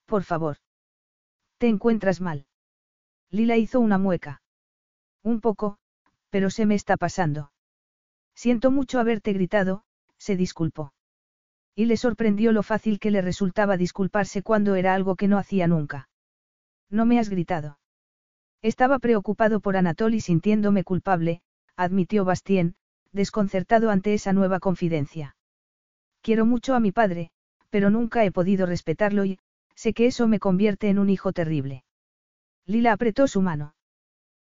por 0.06 0.22
favor. 0.22 0.58
¿Te 1.58 1.68
encuentras 1.68 2.20
mal? 2.20 2.46
Lila 3.30 3.56
hizo 3.56 3.80
una 3.80 3.98
mueca. 3.98 4.42
Un 5.22 5.40
poco, 5.40 5.78
pero 6.30 6.50
se 6.50 6.66
me 6.66 6.76
está 6.76 6.96
pasando. 6.96 7.50
Siento 8.34 8.70
mucho 8.70 9.00
haberte 9.00 9.32
gritado, 9.32 9.84
se 10.24 10.36
disculpó. 10.36 10.94
Y 11.76 11.84
le 11.84 11.98
sorprendió 11.98 12.52
lo 12.52 12.62
fácil 12.62 12.98
que 12.98 13.10
le 13.10 13.20
resultaba 13.20 13.76
disculparse 13.76 14.42
cuando 14.42 14.74
era 14.74 14.94
algo 14.94 15.16
que 15.16 15.28
no 15.28 15.36
hacía 15.36 15.66
nunca. 15.66 16.08
No 16.88 17.04
me 17.04 17.18
has 17.18 17.28
gritado. 17.28 17.78
Estaba 18.62 18.98
preocupado 19.00 19.60
por 19.60 19.76
Anatol 19.76 20.14
y 20.14 20.20
sintiéndome 20.20 20.82
culpable, 20.82 21.42
admitió 21.76 22.24
Bastien, 22.24 22.74
desconcertado 23.12 23.90
ante 23.90 24.14
esa 24.14 24.32
nueva 24.32 24.60
confidencia. 24.60 25.36
Quiero 26.22 26.46
mucho 26.46 26.74
a 26.74 26.80
mi 26.80 26.90
padre, 26.90 27.30
pero 27.68 27.90
nunca 27.90 28.24
he 28.24 28.32
podido 28.32 28.64
respetarlo 28.64 29.26
y, 29.26 29.38
sé 29.74 29.92
que 29.92 30.06
eso 30.06 30.26
me 30.26 30.38
convierte 30.38 30.88
en 30.88 30.98
un 30.98 31.10
hijo 31.10 31.32
terrible. 31.34 31.84
Lila 32.64 32.92
apretó 32.92 33.26
su 33.26 33.42
mano. 33.42 33.74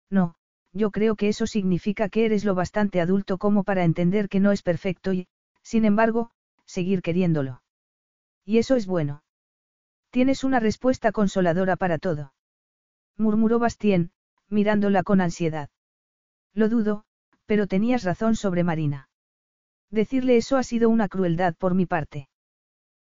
No, 0.10 0.34
yo 0.74 0.90
creo 0.90 1.16
que 1.16 1.28
eso 1.28 1.46
significa 1.46 2.10
que 2.10 2.26
eres 2.26 2.46
lo 2.46 2.56
bastante 2.56 3.00
adulto 3.00 3.38
como 3.38 3.64
para 3.64 3.84
entender 3.84 4.28
que 4.28 4.40
no 4.40 4.52
es 4.52 4.64
perfecto 4.64 5.14
y, 5.14 5.28
sin 5.68 5.84
embargo, 5.84 6.32
seguir 6.66 7.02
queriéndolo. 7.02 7.62
Y 8.46 8.58
eso 8.58 8.78
es 8.78 8.88
bueno. 8.88 9.24
Tienes 10.12 10.46
una 10.46 10.62
respuesta 10.62 11.12
consoladora 11.12 11.76
para 11.76 11.98
todo. 11.98 12.34
Murmuró 13.18 13.60
Bastien, 13.60 14.12
mirándola 14.48 15.04
con 15.04 15.20
ansiedad. 15.20 15.70
Lo 16.54 16.70
dudo, 16.70 17.04
pero 17.46 17.68
tenías 17.68 18.06
razón 18.06 18.38
sobre 18.38 18.64
Marina. 18.64 19.10
Decirle 19.92 20.38
eso 20.38 20.56
ha 20.56 20.64
sido 20.64 20.88
una 20.88 21.10
crueldad 21.10 21.54
por 21.54 21.76
mi 21.76 21.86
parte. 21.86 22.30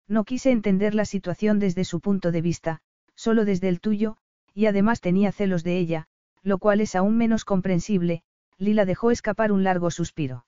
No 0.08 0.24
quise 0.24 0.50
entender 0.50 0.96
la 0.96 1.06
situación 1.06 1.60
desde 1.60 1.86
su 1.86 2.00
punto 2.00 2.32
de 2.32 2.42
vista, 2.42 2.82
solo 3.14 3.46
desde 3.46 3.70
el 3.70 3.80
tuyo, 3.80 4.18
y 4.56 4.66
además 4.66 5.02
tenía 5.02 5.32
celos 5.32 5.64
de 5.64 5.78
ella, 5.78 6.08
lo 6.42 6.58
cual 6.58 6.82
es 6.82 6.96
aún 6.96 7.16
menos 7.16 7.46
comprensible, 7.46 8.24
Lila 8.58 8.86
dejó 8.86 9.12
escapar 9.12 9.52
un 9.52 9.64
largo 9.64 9.92
suspiro. 9.92 10.48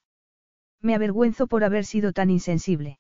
Me 0.82 0.96
avergüenzo 0.96 1.48
por 1.48 1.64
haber 1.64 1.86
sido 1.86 2.14
tan 2.14 2.30
insensible. 2.30 3.00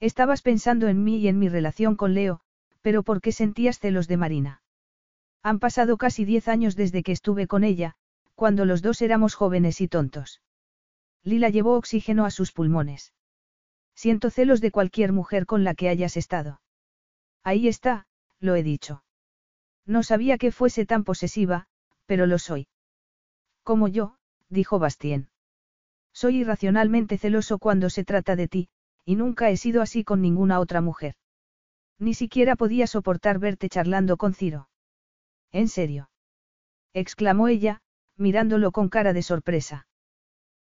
Estabas 0.00 0.42
pensando 0.42 0.88
en 0.88 1.02
mí 1.04 1.18
y 1.18 1.28
en 1.28 1.38
mi 1.38 1.48
relación 1.48 1.96
con 1.96 2.14
Leo, 2.14 2.40
pero 2.82 3.02
¿por 3.02 3.20
qué 3.20 3.32
sentías 3.32 3.78
celos 3.78 4.08
de 4.08 4.16
Marina? 4.16 4.62
Han 5.42 5.58
pasado 5.58 5.96
casi 5.96 6.24
diez 6.24 6.48
años 6.48 6.76
desde 6.76 7.02
que 7.02 7.12
estuve 7.12 7.46
con 7.46 7.64
ella, 7.64 7.94
cuando 8.34 8.64
los 8.64 8.82
dos 8.82 9.00
éramos 9.00 9.34
jóvenes 9.34 9.80
y 9.80 9.88
tontos. 9.88 10.42
Lila 11.22 11.48
llevó 11.48 11.76
oxígeno 11.76 12.24
a 12.24 12.30
sus 12.30 12.52
pulmones. 12.52 13.12
Siento 13.94 14.30
celos 14.30 14.60
de 14.60 14.70
cualquier 14.70 15.12
mujer 15.12 15.46
con 15.46 15.64
la 15.64 15.74
que 15.74 15.88
hayas 15.88 16.16
estado. 16.16 16.60
Ahí 17.42 17.68
está, 17.68 18.06
lo 18.40 18.54
he 18.54 18.62
dicho. 18.62 19.02
No 19.86 20.02
sabía 20.02 20.36
que 20.36 20.52
fuese 20.52 20.84
tan 20.84 21.04
posesiva, 21.04 21.66
pero 22.04 22.26
lo 22.26 22.38
soy. 22.38 22.68
Como 23.62 23.88
yo, 23.88 24.16
dijo 24.48 24.78
Bastien. 24.78 25.30
Soy 26.16 26.38
irracionalmente 26.38 27.18
celoso 27.18 27.58
cuando 27.58 27.90
se 27.90 28.02
trata 28.02 28.36
de 28.36 28.48
ti, 28.48 28.70
y 29.04 29.16
nunca 29.16 29.50
he 29.50 29.58
sido 29.58 29.82
así 29.82 30.02
con 30.02 30.22
ninguna 30.22 30.60
otra 30.60 30.80
mujer. 30.80 31.14
Ni 31.98 32.14
siquiera 32.14 32.56
podía 32.56 32.86
soportar 32.86 33.38
verte 33.38 33.68
charlando 33.68 34.16
con 34.16 34.32
Ciro. 34.32 34.70
¿En 35.52 35.68
serio? 35.68 36.08
exclamó 36.94 37.48
ella, 37.48 37.82
mirándolo 38.16 38.72
con 38.72 38.88
cara 38.88 39.12
de 39.12 39.20
sorpresa. 39.20 39.88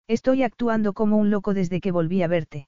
Estoy 0.10 0.44
actuando 0.44 0.92
como 0.92 1.16
un 1.16 1.30
loco 1.30 1.54
desde 1.54 1.80
que 1.80 1.94
volví 1.94 2.22
a 2.22 2.28
verte. 2.28 2.68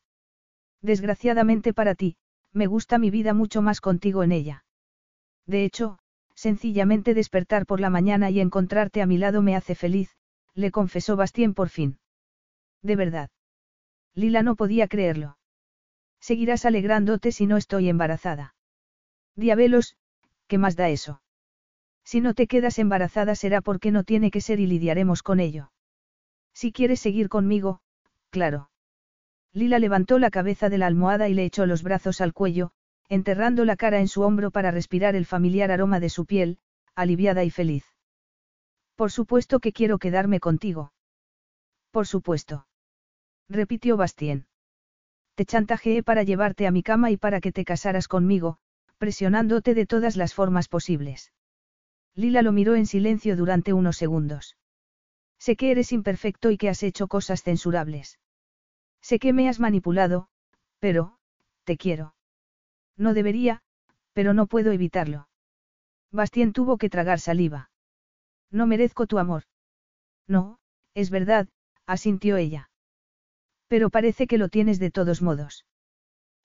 Desgraciadamente 0.82 1.74
para 1.74 1.94
ti, 1.94 2.16
me 2.54 2.68
gusta 2.68 3.00
mi 3.00 3.10
vida 3.10 3.34
mucho 3.34 3.62
más 3.62 3.82
contigo 3.82 4.24
en 4.24 4.32
ella. 4.32 4.64
De 5.46 5.66
hecho, 5.66 6.00
sencillamente 6.36 7.14
despertar 7.14 7.66
por 7.66 7.82
la 7.82 7.90
mañana 7.90 8.30
y 8.30 8.40
encontrarte 8.40 9.02
a 9.02 9.08
mi 9.08 9.18
lado 9.18 9.42
me 9.42 9.58
hace 9.58 9.76
feliz, 9.76 10.16
le 10.54 10.72
confesó 10.72 11.18
Bastien 11.18 11.54
por 11.54 11.68
fin. 11.68 12.00
De 12.82 12.96
verdad. 12.96 13.30
Lila 14.14 14.44
no 14.44 14.56
podía 14.56 14.88
creerlo. 14.88 15.38
Seguirás 16.20 16.66
alegrándote 16.66 17.32
si 17.32 17.46
no 17.46 17.58
estoy 17.58 17.90
embarazada. 17.90 18.56
Diabelos, 19.36 19.96
¿qué 20.48 20.58
más 20.58 20.76
da 20.76 20.90
eso? 20.90 21.22
Si 22.04 22.22
no 22.22 22.34
te 22.34 22.48
quedas 22.48 22.80
embarazada 22.80 23.36
será 23.36 23.62
porque 23.62 23.92
no 23.92 24.04
tiene 24.04 24.32
que 24.32 24.42
ser 24.42 24.60
y 24.60 24.66
lidiaremos 24.66 25.24
con 25.24 25.40
ello. 25.40 25.72
Si 26.54 26.72
quieres 26.72 27.00
seguir 27.00 27.30
conmigo, 27.30 27.82
claro. 28.30 28.72
Lila 29.54 29.78
levantó 29.78 30.18
la 30.18 30.32
cabeza 30.32 30.70
de 30.70 30.78
la 30.78 30.88
almohada 30.88 31.30
y 31.30 31.34
le 31.34 31.46
echó 31.46 31.66
los 31.66 31.84
brazos 31.84 32.22
al 32.22 32.34
cuello, 32.34 32.72
enterrando 33.10 33.66
la 33.66 33.76
cara 33.76 34.00
en 34.00 34.08
su 34.08 34.22
hombro 34.22 34.52
para 34.52 34.72
respirar 34.72 35.16
el 35.16 35.26
familiar 35.26 35.72
aroma 35.72 36.00
de 36.00 36.10
su 36.10 36.26
piel, 36.26 36.60
aliviada 36.96 37.44
y 37.44 37.50
feliz. 37.52 37.86
Por 38.96 39.12
supuesto 39.12 39.60
que 39.60 39.74
quiero 39.74 40.00
quedarme 40.00 40.40
contigo. 40.40 40.92
Por 41.98 42.06
supuesto. 42.06 42.68
Repitió 43.50 43.98
Bastien. 43.98 44.46
Te 45.34 45.46
chantajeé 45.46 46.04
para 46.04 46.22
llevarte 46.22 46.68
a 46.68 46.72
mi 46.72 46.84
cama 46.84 47.10
y 47.10 47.18
para 47.18 47.42
que 47.42 47.52
te 47.52 47.66
casaras 47.66 48.08
conmigo, 48.08 48.60
presionándote 49.00 49.74
de 49.74 49.88
todas 49.88 50.16
las 50.16 50.36
formas 50.36 50.68
posibles. 50.68 51.34
Lila 52.14 52.44
lo 52.44 52.52
miró 52.52 52.76
en 52.76 52.86
silencio 52.86 53.36
durante 53.36 53.74
unos 53.74 53.98
segundos. 53.98 54.58
Sé 55.40 55.56
que 55.56 55.72
eres 55.72 55.92
imperfecto 55.92 56.52
y 56.52 56.58
que 56.60 56.70
has 56.70 56.84
hecho 56.84 57.08
cosas 57.08 57.42
censurables. 57.42 58.20
Sé 59.02 59.18
que 59.18 59.34
me 59.34 59.50
has 59.50 59.60
manipulado, 59.60 60.28
pero, 60.78 61.18
te 61.64 61.78
quiero. 61.78 62.14
No 62.96 63.16
debería, 63.16 63.64
pero 64.14 64.36
no 64.36 64.46
puedo 64.46 64.72
evitarlo. 64.72 65.30
Bastien 66.12 66.54
tuvo 66.54 66.78
que 66.78 66.92
tragar 66.92 67.20
saliva. 67.20 67.72
No 68.52 68.68
merezco 68.68 69.08
tu 69.08 69.18
amor. 69.18 69.46
No, 70.28 70.60
es 70.94 71.10
verdad, 71.10 71.48
asintió 71.88 72.38
ella. 72.38 72.70
Pero 73.68 73.90
parece 73.90 74.28
que 74.28 74.38
lo 74.38 74.50
tienes 74.50 74.80
de 74.80 74.92
todos 74.92 75.22
modos. 75.22 75.66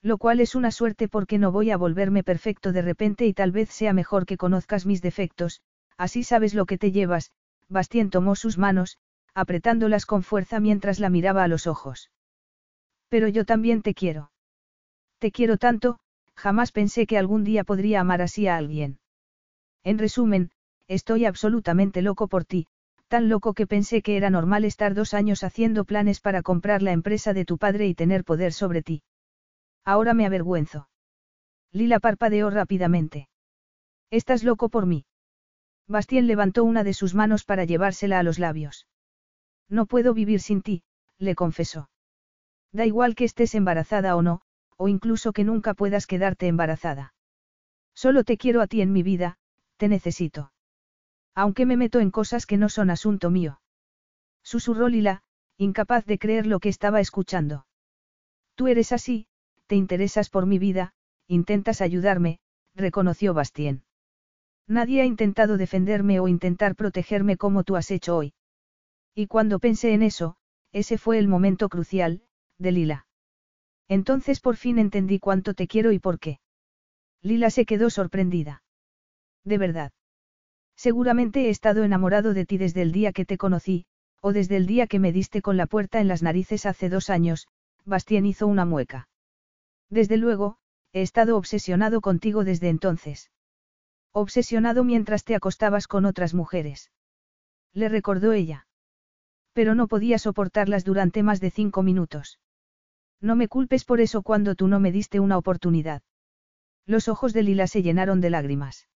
Lo 0.01 0.19
cual 0.19 0.41
es 0.41 0.55
una 0.55 0.71
suerte 0.71 1.09
porque 1.09 1.39
no 1.39 1.53
voy 1.53 1.71
a 1.71 1.77
volverme 1.77 2.25
perfecto 2.25 2.73
de 2.73 2.83
repente 2.83 3.27
y 3.27 3.35
tal 3.35 3.53
vez 3.53 3.69
sea 3.69 3.93
mejor 3.93 4.25
que 4.25 4.37
conozcas 4.37 4.87
mis 4.87 5.03
defectos, 5.03 5.61
así 5.97 6.25
sabes 6.25 6.55
lo 6.55 6.67
que 6.67 6.79
te 6.79 6.91
llevas, 6.91 7.31
Bastien 7.69 8.11
tomó 8.11 8.35
sus 8.35 8.59
manos, 8.59 8.99
apretándolas 9.35 10.07
con 10.07 10.23
fuerza 10.23 10.59
mientras 10.59 10.99
la 10.99 11.11
miraba 11.11 11.45
a 11.45 11.49
los 11.49 11.67
ojos. 11.67 12.11
Pero 13.09 13.29
yo 13.29 13.45
también 13.45 13.83
te 13.83 13.95
quiero. 13.95 14.33
Te 15.19 15.31
quiero 15.31 15.59
tanto, 15.59 16.01
Jamás 16.37 16.73
pensé 16.73 17.07
que 17.07 17.19
algún 17.19 17.45
día 17.45 17.65
podría 17.65 18.01
amar 18.01 18.23
así 18.23 18.47
a 18.49 18.57
alguien. 18.57 18.99
En 19.85 19.99
resumen, 19.99 20.51
estoy 20.89 21.25
absolutamente 21.25 22.03
loco 22.03 22.29
por 22.29 22.45
ti, 22.45 22.67
tan 23.13 23.29
loco 23.29 23.53
que 23.53 23.67
pensé 23.67 24.01
que 24.01 24.17
era 24.17 24.31
normal 24.31 24.65
estar 24.65 24.95
dos 24.95 25.13
años 25.13 25.45
haciendo 25.45 25.85
planes 25.85 26.19
para 26.19 26.41
comprar 26.41 26.81
la 26.81 26.93
empresa 26.93 27.35
de 27.35 27.45
tu 27.45 27.59
padre 27.59 27.87
y 27.87 27.95
tener 27.95 28.25
poder 28.25 28.55
sobre 28.55 28.81
ti. 28.83 29.03
Ahora 29.85 30.15
me 30.15 30.25
avergüenzo. 30.25 30.89
Lila 31.73 32.01
parpadeó 32.01 32.49
rápidamente. 32.49 33.29
Estás 34.11 34.45
loco 34.45 34.71
por 34.71 34.87
mí. 34.87 35.05
Bastien 35.87 36.27
levantó 36.27 36.65
una 36.65 36.85
de 36.85 36.95
sus 36.95 37.15
manos 37.15 37.45
para 37.45 37.67
llevársela 37.67 38.19
a 38.19 38.23
los 38.23 38.39
labios. 38.39 38.87
No 39.69 39.85
puedo 39.85 40.15
vivir 40.15 40.41
sin 40.41 40.63
ti, 40.63 40.83
le 41.19 41.35
confesó. 41.35 41.91
Da 42.73 42.87
igual 42.87 43.15
que 43.15 43.27
estés 43.27 43.55
embarazada 43.55 44.17
o 44.17 44.23
no, 44.23 44.41
o 44.79 44.89
incluso 44.89 45.35
que 45.35 45.45
nunca 45.45 45.75
puedas 45.75 46.07
quedarte 46.07 46.47
embarazada. 46.47 47.13
Solo 47.93 48.25
te 48.25 48.39
quiero 48.39 48.63
a 48.63 48.69
ti 48.69 48.81
en 48.81 48.91
mi 48.91 49.03
vida, 49.03 49.37
te 49.77 49.89
necesito. 49.89 50.51
Aunque 51.35 51.67
me 51.67 51.77
meto 51.77 52.01
en 52.01 52.11
cosas 52.11 52.47
que 52.47 52.57
no 52.57 52.69
son 52.69 52.91
asunto 52.91 53.31
mío. 53.31 53.61
Susurró 54.43 54.89
Lila, 54.89 55.23
incapaz 55.57 56.05
de 56.05 56.19
creer 56.19 56.47
lo 56.47 56.61
que 56.61 56.69
estaba 56.69 57.01
escuchando. 57.01 57.67
Tú 58.55 58.69
eres 58.69 58.93
así, 58.93 59.27
te 59.67 59.77
interesas 59.77 60.29
por 60.29 60.47
mi 60.47 60.59
vida, 60.59 60.93
intentas 61.27 61.81
ayudarme, 61.81 62.41
reconoció 62.75 63.33
Bastien. 63.35 63.85
Nadie 64.67 65.01
ha 65.01 65.05
intentado 65.05 65.57
defenderme 65.57 66.21
o 66.21 66.29
intentar 66.29 66.77
protegerme 66.77 67.37
como 67.37 67.65
tú 67.65 67.77
has 67.77 67.91
hecho 67.91 68.17
hoy. 68.17 68.35
Y 69.15 69.27
cuando 69.27 69.59
pensé 69.59 69.93
en 69.93 70.03
eso, 70.03 70.37
ese 70.73 70.99
fue 70.99 71.19
el 71.19 71.29
momento 71.29 71.69
crucial, 71.69 72.23
de 72.59 72.73
Lila. 72.73 73.07
Entonces 73.89 74.41
por 74.41 74.57
fin 74.57 74.79
entendí 74.79 75.19
cuánto 75.19 75.55
te 75.55 75.67
quiero 75.67 75.93
y 75.93 75.99
por 75.99 76.19
qué. 76.19 76.41
Lila 77.21 77.51
se 77.51 77.65
quedó 77.67 77.91
sorprendida. 77.91 78.63
De 79.45 79.59
verdad. 79.59 79.93
Seguramente 80.87 81.47
he 81.47 81.49
estado 81.49 81.85
enamorado 81.85 82.35
de 82.35 82.45
ti 82.45 82.59
desde 82.59 82.83
el 82.83 82.91
día 82.91 83.13
que 83.13 83.25
te 83.25 83.39
conocí, 83.39 83.87
o 84.21 84.33
desde 84.33 84.57
el 84.57 84.67
día 84.67 84.89
que 84.89 84.99
me 84.99 85.13
diste 85.13 85.41
con 85.41 85.57
la 85.57 85.69
puerta 85.69 86.01
en 86.01 86.09
las 86.09 86.25
narices 86.25 86.67
hace 86.67 86.89
dos 86.89 87.09
años, 87.09 87.47
Bastien 87.85 88.27
hizo 88.27 88.49
una 88.49 88.65
mueca. 88.65 89.09
Desde 89.91 90.17
luego, 90.17 90.57
he 90.93 91.03
estado 91.03 91.37
obsesionado 91.37 92.01
contigo 92.01 92.43
desde 92.43 92.69
entonces. 92.69 93.31
Obsesionado 94.11 94.83
mientras 94.83 95.23
te 95.23 95.37
acostabas 95.37 95.87
con 95.87 96.05
otras 96.05 96.35
mujeres. 96.35 96.91
Le 97.73 97.89
recordó 97.89 98.33
ella. 98.33 98.67
Pero 99.53 99.77
no 99.77 99.87
podía 99.87 100.19
soportarlas 100.19 100.85
durante 100.85 101.23
más 101.23 101.41
de 101.41 101.53
cinco 101.53 101.85
minutos. 101.85 102.41
No 103.21 103.37
me 103.37 103.47
culpes 103.47 103.85
por 103.85 104.01
eso 104.01 104.23
cuando 104.23 104.57
tú 104.57 104.67
no 104.67 104.81
me 104.81 104.91
diste 104.91 105.21
una 105.21 105.39
oportunidad. 105.39 106.03
Los 106.87 107.07
ojos 107.07 107.33
de 107.33 107.45
Lila 107.45 107.69
se 107.69 107.83
llenaron 107.83 108.21
de 108.21 108.31
lágrimas. 108.31 108.89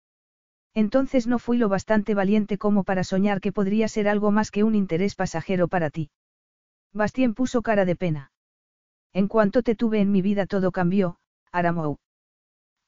Entonces 0.77 1.27
no 1.27 1.39
fui 1.39 1.57
lo 1.57 1.71
bastante 1.71 2.13
valiente 2.15 2.59
como 2.59 2.85
para 2.85 3.03
soñar 3.03 3.41
que 3.41 3.51
podría 3.51 3.89
ser 3.89 4.09
algo 4.09 4.31
más 4.31 4.51
que 4.51 4.63
un 4.63 4.75
interés 4.75 5.15
pasajero 5.15 5.69
para 5.69 5.89
ti. 5.89 6.11
Bastien 6.93 7.33
puso 7.33 7.63
cara 7.63 7.87
de 7.87 7.97
pena. 7.97 8.31
En 9.15 9.27
cuanto 9.27 9.63
te 9.63 9.75
tuve 9.75 10.01
en 10.01 10.13
mi 10.13 10.21
vida 10.21 10.45
todo 10.45 10.73
cambió, 10.73 11.17
Aramou. 11.51 11.97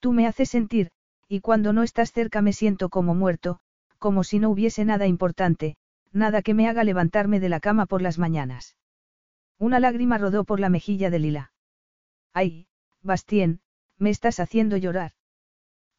Tú 0.00 0.12
me 0.12 0.26
haces 0.26 0.50
sentir, 0.50 0.90
y 1.28 1.40
cuando 1.40 1.72
no 1.72 1.82
estás 1.82 2.12
cerca 2.12 2.42
me 2.42 2.52
siento 2.52 2.90
como 2.90 3.14
muerto, 3.14 3.58
como 3.96 4.22
si 4.22 4.38
no 4.38 4.50
hubiese 4.50 4.84
nada 4.84 5.06
importante, 5.06 5.76
nada 6.12 6.42
que 6.42 6.52
me 6.52 6.68
haga 6.68 6.84
levantarme 6.84 7.40
de 7.40 7.48
la 7.48 7.58
cama 7.58 7.86
por 7.86 8.02
las 8.02 8.18
mañanas. 8.18 8.76
Una 9.58 9.80
lágrima 9.80 10.18
rodó 10.18 10.44
por 10.44 10.60
la 10.60 10.68
mejilla 10.68 11.08
de 11.08 11.20
Lila. 11.20 11.52
Ay, 12.34 12.66
Bastien, 13.00 13.60
me 13.96 14.10
estás 14.10 14.40
haciendo 14.40 14.76
llorar. 14.76 15.12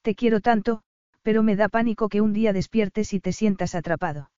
Te 0.04 0.14
quiero 0.14 0.40
tanto, 0.40 0.84
pero 1.22 1.44
me 1.44 1.56
da 1.56 1.70
pánico 1.70 2.10
que 2.10 2.22
un 2.22 2.34
día 2.34 2.54
despiertes 2.54 3.14
y 3.14 3.20
te 3.20 3.34
sientas 3.34 3.76
atrapado. 3.76 4.32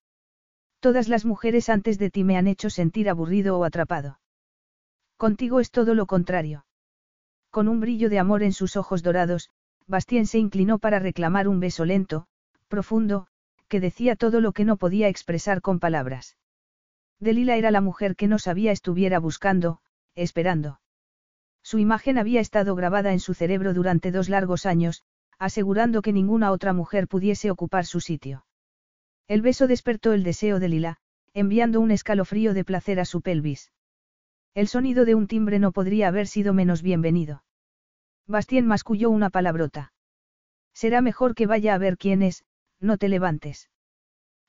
Todas 0.79 1.07
las 1.07 1.25
mujeres 1.25 1.69
antes 1.69 1.99
de 1.99 2.09
ti 2.09 2.23
me 2.23 2.37
han 2.37 2.47
hecho 2.47 2.69
sentir 2.69 3.09
aburrido 3.09 3.57
o 3.57 3.63
atrapado. 3.63 4.19
Contigo 5.17 5.59
es 5.59 5.69
todo 5.69 5.93
lo 5.93 6.07
contrario. 6.07 6.65
Con 7.51 7.67
un 7.67 7.79
brillo 7.79 8.09
de 8.09 8.17
amor 8.17 8.43
en 8.43 8.53
sus 8.53 8.75
ojos 8.75 9.03
dorados, 9.03 9.49
Bastien 9.85 10.25
se 10.25 10.39
inclinó 10.39 10.79
para 10.79 10.99
reclamar 10.99 11.47
un 11.47 11.59
beso 11.59 11.85
lento, 11.85 12.25
profundo, 12.67 13.27
que 13.67 13.79
decía 13.79 14.15
todo 14.15 14.41
lo 14.41 14.53
que 14.53 14.65
no 14.65 14.77
podía 14.77 15.07
expresar 15.07 15.61
con 15.61 15.79
palabras. 15.79 16.37
Delila 17.19 17.55
era 17.55 17.69
la 17.69 17.81
mujer 17.81 18.15
que 18.15 18.27
no 18.27 18.39
sabía 18.39 18.71
estuviera 18.71 19.19
buscando, 19.19 19.81
esperando. 20.15 20.79
Su 21.61 21.77
imagen 21.77 22.17
había 22.17 22.41
estado 22.41 22.73
grabada 22.75 23.11
en 23.11 23.19
su 23.19 23.35
cerebro 23.35 23.73
durante 23.73 24.11
dos 24.11 24.29
largos 24.29 24.65
años, 24.65 25.03
asegurando 25.41 26.03
que 26.03 26.13
ninguna 26.13 26.51
otra 26.51 26.71
mujer 26.71 27.07
pudiese 27.07 27.49
ocupar 27.49 27.87
su 27.87 27.99
sitio. 27.99 28.45
El 29.27 29.41
beso 29.41 29.65
despertó 29.65 30.13
el 30.13 30.23
deseo 30.23 30.59
de 30.59 30.69
Lila, 30.69 30.97
enviando 31.33 31.81
un 31.81 31.89
escalofrío 31.89 32.53
de 32.53 32.63
placer 32.63 32.99
a 32.99 33.05
su 33.05 33.21
pelvis. 33.21 33.71
El 34.53 34.67
sonido 34.67 35.03
de 35.03 35.15
un 35.15 35.25
timbre 35.25 35.57
no 35.57 35.71
podría 35.71 36.09
haber 36.09 36.27
sido 36.27 36.53
menos 36.53 36.83
bienvenido. 36.83 37.43
Bastien 38.27 38.67
masculló 38.67 39.09
una 39.09 39.31
palabrota. 39.31 39.93
Será 40.75 41.01
mejor 41.01 41.33
que 41.33 41.47
vaya 41.47 41.73
a 41.73 41.79
ver 41.79 41.97
quién 41.97 42.21
es, 42.21 42.43
no 42.79 42.99
te 42.99 43.09
levantes. 43.09 43.71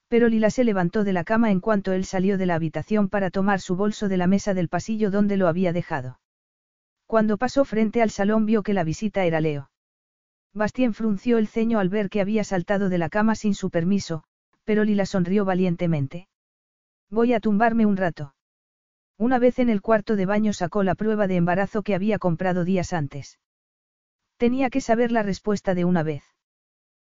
Pero 0.08 0.28
Lila 0.28 0.50
se 0.50 0.62
levantó 0.62 1.04
de 1.04 1.14
la 1.14 1.24
cama 1.24 1.50
en 1.50 1.60
cuanto 1.60 1.92
él 1.92 2.04
salió 2.04 2.36
de 2.36 2.44
la 2.44 2.56
habitación 2.56 3.08
para 3.08 3.30
tomar 3.30 3.62
su 3.62 3.76
bolso 3.76 4.10
de 4.10 4.18
la 4.18 4.26
mesa 4.26 4.52
del 4.52 4.68
pasillo 4.68 5.10
donde 5.10 5.38
lo 5.38 5.48
había 5.48 5.72
dejado. 5.72 6.20
Cuando 7.06 7.38
pasó 7.38 7.64
frente 7.64 8.02
al 8.02 8.10
salón 8.10 8.44
vio 8.44 8.62
que 8.62 8.74
la 8.74 8.84
visita 8.84 9.24
era 9.24 9.40
Leo. 9.40 9.71
Bastien 10.54 10.92
frunció 10.92 11.38
el 11.38 11.48
ceño 11.48 11.78
al 11.78 11.88
ver 11.88 12.10
que 12.10 12.20
había 12.20 12.44
saltado 12.44 12.88
de 12.88 12.98
la 12.98 13.08
cama 13.08 13.34
sin 13.34 13.54
su 13.54 13.70
permiso, 13.70 14.24
pero 14.64 14.84
Lila 14.84 15.06
sonrió 15.06 15.44
valientemente. 15.44 16.28
Voy 17.10 17.32
a 17.32 17.40
tumbarme 17.40 17.86
un 17.86 17.96
rato. 17.96 18.34
Una 19.18 19.38
vez 19.38 19.58
en 19.58 19.70
el 19.70 19.80
cuarto 19.80 20.16
de 20.16 20.26
baño 20.26 20.52
sacó 20.52 20.82
la 20.82 20.94
prueba 20.94 21.26
de 21.26 21.36
embarazo 21.36 21.82
que 21.82 21.94
había 21.94 22.18
comprado 22.18 22.64
días 22.64 22.92
antes. 22.92 23.38
Tenía 24.36 24.70
que 24.70 24.80
saber 24.80 25.12
la 25.12 25.22
respuesta 25.22 25.74
de 25.74 25.84
una 25.84 26.02
vez. 26.02 26.24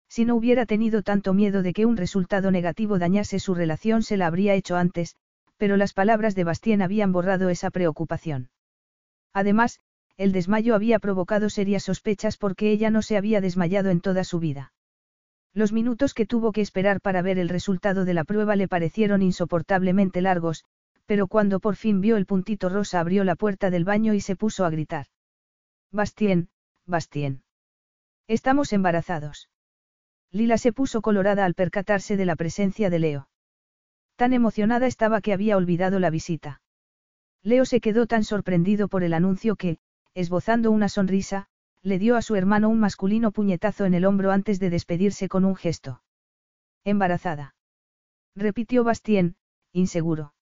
Si 0.07 0.25
no 0.25 0.35
hubiera 0.35 0.65
tenido 0.65 1.03
tanto 1.03 1.33
miedo 1.33 1.61
de 1.63 1.73
que 1.73 1.85
un 1.85 1.97
resultado 1.97 2.51
negativo 2.51 2.99
dañase 2.99 3.39
su 3.39 3.55
relación 3.55 4.03
se 4.03 4.17
la 4.17 4.27
habría 4.27 4.53
hecho 4.55 4.75
antes, 4.75 5.15
pero 5.57 5.77
las 5.77 5.93
palabras 5.93 6.35
de 6.35 6.43
Bastien 6.43 6.81
habían 6.81 7.11
borrado 7.11 7.49
esa 7.49 7.71
preocupación. 7.71 8.49
Además, 9.33 9.79
el 10.21 10.33
desmayo 10.33 10.75
había 10.75 10.99
provocado 10.99 11.49
serias 11.49 11.83
sospechas 11.83 12.37
porque 12.37 12.69
ella 12.69 12.91
no 12.91 13.01
se 13.01 13.17
había 13.17 13.41
desmayado 13.41 13.89
en 13.89 14.01
toda 14.01 14.23
su 14.23 14.39
vida. 14.39 14.71
Los 15.51 15.73
minutos 15.73 16.13
que 16.13 16.27
tuvo 16.27 16.51
que 16.51 16.61
esperar 16.61 17.01
para 17.01 17.23
ver 17.23 17.39
el 17.39 17.49
resultado 17.49 18.05
de 18.05 18.13
la 18.13 18.23
prueba 18.23 18.55
le 18.55 18.67
parecieron 18.67 19.23
insoportablemente 19.23 20.21
largos, 20.21 20.63
pero 21.07 21.25
cuando 21.25 21.59
por 21.59 21.75
fin 21.75 22.01
vio 22.01 22.17
el 22.17 22.27
puntito 22.27 22.69
rosa 22.69 22.99
abrió 22.99 23.23
la 23.23 23.35
puerta 23.35 23.71
del 23.71 23.83
baño 23.83 24.13
y 24.13 24.21
se 24.21 24.35
puso 24.35 24.63
a 24.63 24.69
gritar. 24.69 25.07
Bastien, 25.91 26.49
Bastien. 26.85 27.41
Estamos 28.27 28.73
embarazados. 28.73 29.49
Lila 30.31 30.59
se 30.59 30.71
puso 30.71 31.01
colorada 31.01 31.45
al 31.45 31.55
percatarse 31.55 32.15
de 32.15 32.25
la 32.25 32.35
presencia 32.35 32.91
de 32.91 32.99
Leo. 32.99 33.29
Tan 34.17 34.33
emocionada 34.33 34.85
estaba 34.85 35.19
que 35.19 35.33
había 35.33 35.57
olvidado 35.57 35.99
la 35.99 36.11
visita. 36.11 36.61
Leo 37.41 37.65
se 37.65 37.81
quedó 37.81 38.05
tan 38.05 38.23
sorprendido 38.23 38.87
por 38.87 39.03
el 39.03 39.15
anuncio 39.15 39.55
que, 39.55 39.79
esbozando 40.13 40.71
una 40.71 40.89
sonrisa, 40.89 41.47
le 41.81 41.99
dio 41.99 42.15
a 42.15 42.21
su 42.21 42.35
hermano 42.35 42.69
un 42.69 42.79
masculino 42.79 43.31
puñetazo 43.31 43.85
en 43.85 43.93
el 43.93 44.05
hombro 44.05 44.31
antes 44.31 44.59
de 44.59 44.69
despedirse 44.69 45.27
con 45.27 45.45
un 45.45 45.55
gesto. 45.55 46.03
Embarazada. 46.83 47.55
Repitió 48.35 48.83
Bastien, 48.83 49.35
inseguro. 49.71 50.33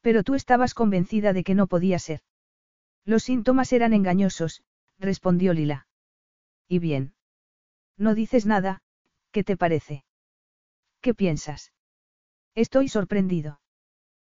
Pero 0.00 0.22
tú 0.22 0.34
estabas 0.34 0.74
convencida 0.74 1.32
de 1.32 1.44
que 1.44 1.54
no 1.54 1.66
podía 1.66 1.98
ser. 1.98 2.20
Los 3.04 3.24
síntomas 3.24 3.72
eran 3.72 3.92
engañosos, 3.92 4.62
respondió 4.98 5.52
Lila. 5.52 5.88
¿Y 6.68 6.78
bien? 6.78 7.14
No 7.96 8.14
dices 8.14 8.46
nada, 8.46 8.82
¿Qué 9.32 9.44
te 9.44 9.56
parece? 9.56 10.04
¿Qué 11.00 11.14
piensas? 11.14 11.72
Estoy 12.54 12.88
sorprendido. 12.88 13.60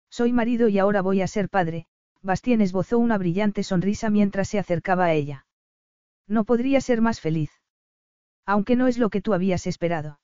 Soy 0.09 0.33
marido 0.33 0.69
y 0.69 0.79
ahora 0.79 1.01
voy 1.01 1.21
a 1.21 1.27
ser 1.27 1.49
padre, 1.49 1.87
Bastien 2.21 2.61
esbozó 2.61 2.97
una 2.99 3.17
brillante 3.17 3.63
sonrisa 3.63 4.09
mientras 4.09 4.49
se 4.49 4.59
acercaba 4.59 5.05
a 5.05 5.13
ella. 5.13 5.45
No 6.27 6.43
podría 6.43 6.81
ser 6.81 7.01
más 7.01 7.21
feliz. 7.21 7.51
Aunque 8.45 8.75
no 8.75 8.87
es 8.87 8.97
lo 8.97 9.09
que 9.09 9.21
tú 9.21 9.33
habías 9.33 9.67
esperado. 9.67 10.19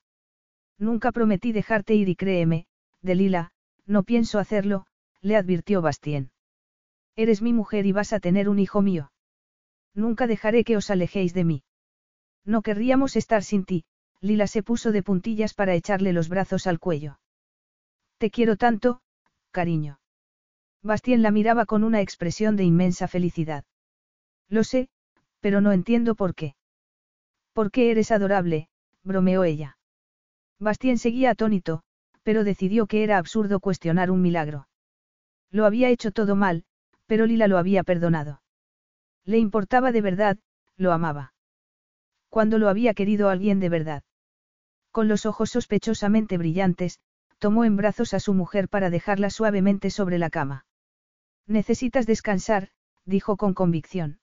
Nunca 0.77 1.11
prometí 1.11 1.51
dejarte 1.51 1.93
ir 1.95 2.09
y 2.09 2.15
créeme, 2.15 2.67
Delila, 3.01 3.51
no 3.85 4.03
pienso 4.03 4.39
hacerlo, 4.39 4.85
le 5.21 5.35
advirtió 5.35 5.81
Bastien. 5.81 6.31
Eres 7.15 7.41
mi 7.41 7.53
mujer 7.53 7.85
y 7.85 7.91
vas 7.91 8.11
a 8.11 8.19
tener 8.19 8.49
un 8.49 8.59
hijo 8.59 8.81
mío. 8.81 9.11
Nunca 9.93 10.27
dejaré 10.27 10.63
que 10.63 10.77
os 10.77 10.89
alejéis 10.89 11.33
de 11.33 11.43
mí. 11.43 11.63
No 12.43 12.61
querríamos 12.61 13.15
estar 13.15 13.43
sin 13.43 13.65
ti, 13.65 13.85
Lila 14.19 14.47
se 14.47 14.63
puso 14.63 14.91
de 14.91 15.03
puntillas 15.03 15.53
para 15.53 15.75
echarle 15.75 16.13
los 16.13 16.29
brazos 16.29 16.65
al 16.65 16.79
cuello. 16.79 17.19
Te 18.17 18.31
quiero 18.31 18.57
tanto, 18.57 19.01
cariño. 19.51 19.99
Bastien 20.83 21.21
la 21.21 21.31
miraba 21.31 21.65
con 21.65 21.85
una 21.85 22.01
expresión 22.01 22.57
de 22.57 22.65
inmensa 22.65 23.07
felicidad. 23.07 23.63
Lo 24.49 24.65
sé, 24.65 24.89
pero 25.39 25.61
no 25.61 25.71
entiendo 25.71 26.13
por 26.13 26.35
qué. 26.35 26.55
¿Por 27.53 27.71
qué 27.71 27.89
eres 27.89 28.11
adorable? 28.11 28.67
bromeó 29.01 29.45
ella. 29.45 29.77
Bastien 30.59 30.97
seguía 30.97 31.31
atónito, 31.31 31.83
pero 32.23 32.43
decidió 32.43 32.85
que 32.85 33.03
era 33.03 33.17
absurdo 33.17 33.61
cuestionar 33.61 34.11
un 34.11 34.21
milagro. 34.21 34.67
Lo 35.51 35.65
había 35.65 35.89
hecho 35.89 36.11
todo 36.11 36.35
mal, 36.35 36.65
pero 37.05 37.25
Lila 37.25 37.47
lo 37.47 37.57
había 37.57 37.83
perdonado. 37.83 38.41
Le 39.23 39.37
importaba 39.37 39.93
de 39.93 40.01
verdad, 40.01 40.37
lo 40.75 40.91
amaba. 40.91 41.33
Cuando 42.27 42.57
lo 42.57 42.67
había 42.67 42.93
querido 42.93 43.29
alguien 43.29 43.59
de 43.61 43.69
verdad. 43.69 44.03
Con 44.91 45.07
los 45.07 45.25
ojos 45.25 45.49
sospechosamente 45.49 46.37
brillantes, 46.37 46.99
tomó 47.39 47.63
en 47.63 47.77
brazos 47.77 48.13
a 48.13 48.19
su 48.19 48.33
mujer 48.33 48.67
para 48.67 48.89
dejarla 48.89 49.29
suavemente 49.29 49.89
sobre 49.89 50.17
la 50.17 50.29
cama. 50.29 50.65
Necesitas 51.47 52.05
descansar, 52.05 52.69
dijo 53.05 53.37
con 53.37 53.53
convicción. 53.53 54.19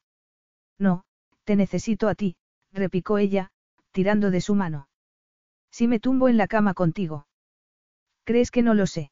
No, 0.78 1.04
te 1.44 1.56
necesito 1.56 2.08
a 2.08 2.14
ti, 2.14 2.36
replicó 2.72 3.18
ella, 3.18 3.50
tirando 3.92 4.30
de 4.30 4.40
su 4.40 4.54
mano. 4.54 4.88
Si 5.70 5.86
me 5.86 6.00
tumbo 6.00 6.28
en 6.28 6.36
la 6.36 6.46
cama 6.46 6.74
contigo. 6.74 7.26
¿Crees 8.24 8.50
que 8.50 8.62
no 8.62 8.74
lo 8.74 8.86
sé? 8.86 9.10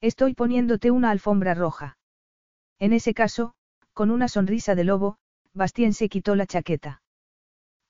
Estoy 0.00 0.34
poniéndote 0.34 0.90
una 0.90 1.10
alfombra 1.10 1.54
roja. 1.54 1.98
En 2.78 2.92
ese 2.92 3.14
caso, 3.14 3.54
con 3.92 4.10
una 4.10 4.28
sonrisa 4.28 4.74
de 4.74 4.84
lobo, 4.84 5.18
Bastien 5.52 5.92
se 5.92 6.08
quitó 6.08 6.36
la 6.36 6.46
chaqueta. 6.46 7.02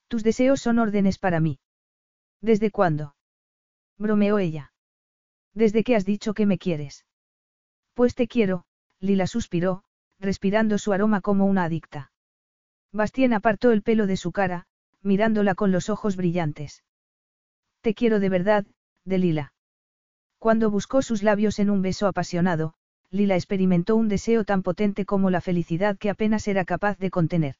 Tus 0.08 0.23
deseos 0.23 0.60
son 0.60 0.78
órdenes 0.78 1.18
para 1.18 1.39
mí. 1.39 1.60
¿Desde 2.41 2.70
cuándo? 2.70 3.15
bromeó 3.99 4.39
ella. 4.39 4.73
Desde 5.52 5.84
que 5.84 5.97
has 5.97 6.07
dicho 6.07 6.33
que 6.33 6.47
me 6.47 6.57
quieres. 6.57 7.05
Pues 7.92 8.15
te 8.15 8.26
quiero, 8.26 8.65
Lila 9.01 9.27
suspiró, 9.27 9.85
respirando 10.18 10.78
su 10.78 10.93
aroma 10.93 11.20
como 11.20 11.47
una 11.47 11.65
adicta. 11.65 12.12
Bastien 12.93 13.33
apartó 13.33 13.70
el 13.70 13.83
pelo 13.83 14.07
de 14.07 14.17
su 14.17 14.33
cara, 14.33 14.67
mirándola 15.02 15.55
con 15.55 15.70
los 15.73 15.89
ojos 15.89 16.17
brillantes. 16.17 16.85
Te 17.81 17.94
quiero 17.94 18.18
de 18.18 18.28
verdad, 18.28 18.67
de 19.05 19.18
Lila. 19.18 19.52
Cuando 20.39 20.70
buscó 20.70 21.02
sus 21.02 21.23
labios 21.23 21.59
en 21.59 21.70
un 21.70 21.83
beso 21.83 22.07
apasionado, 22.07 22.75
Lila 23.10 23.36
experimentó 23.36 23.97
un 23.97 24.09
deseo 24.09 24.44
tan 24.44 24.62
potente 24.62 25.05
como 25.05 25.31
la 25.31 25.41
felicidad 25.41 25.97
que 25.97 26.10
apenas 26.10 26.47
era 26.49 26.65
capaz 26.65 26.99
de 26.99 27.10
contener. 27.10 27.57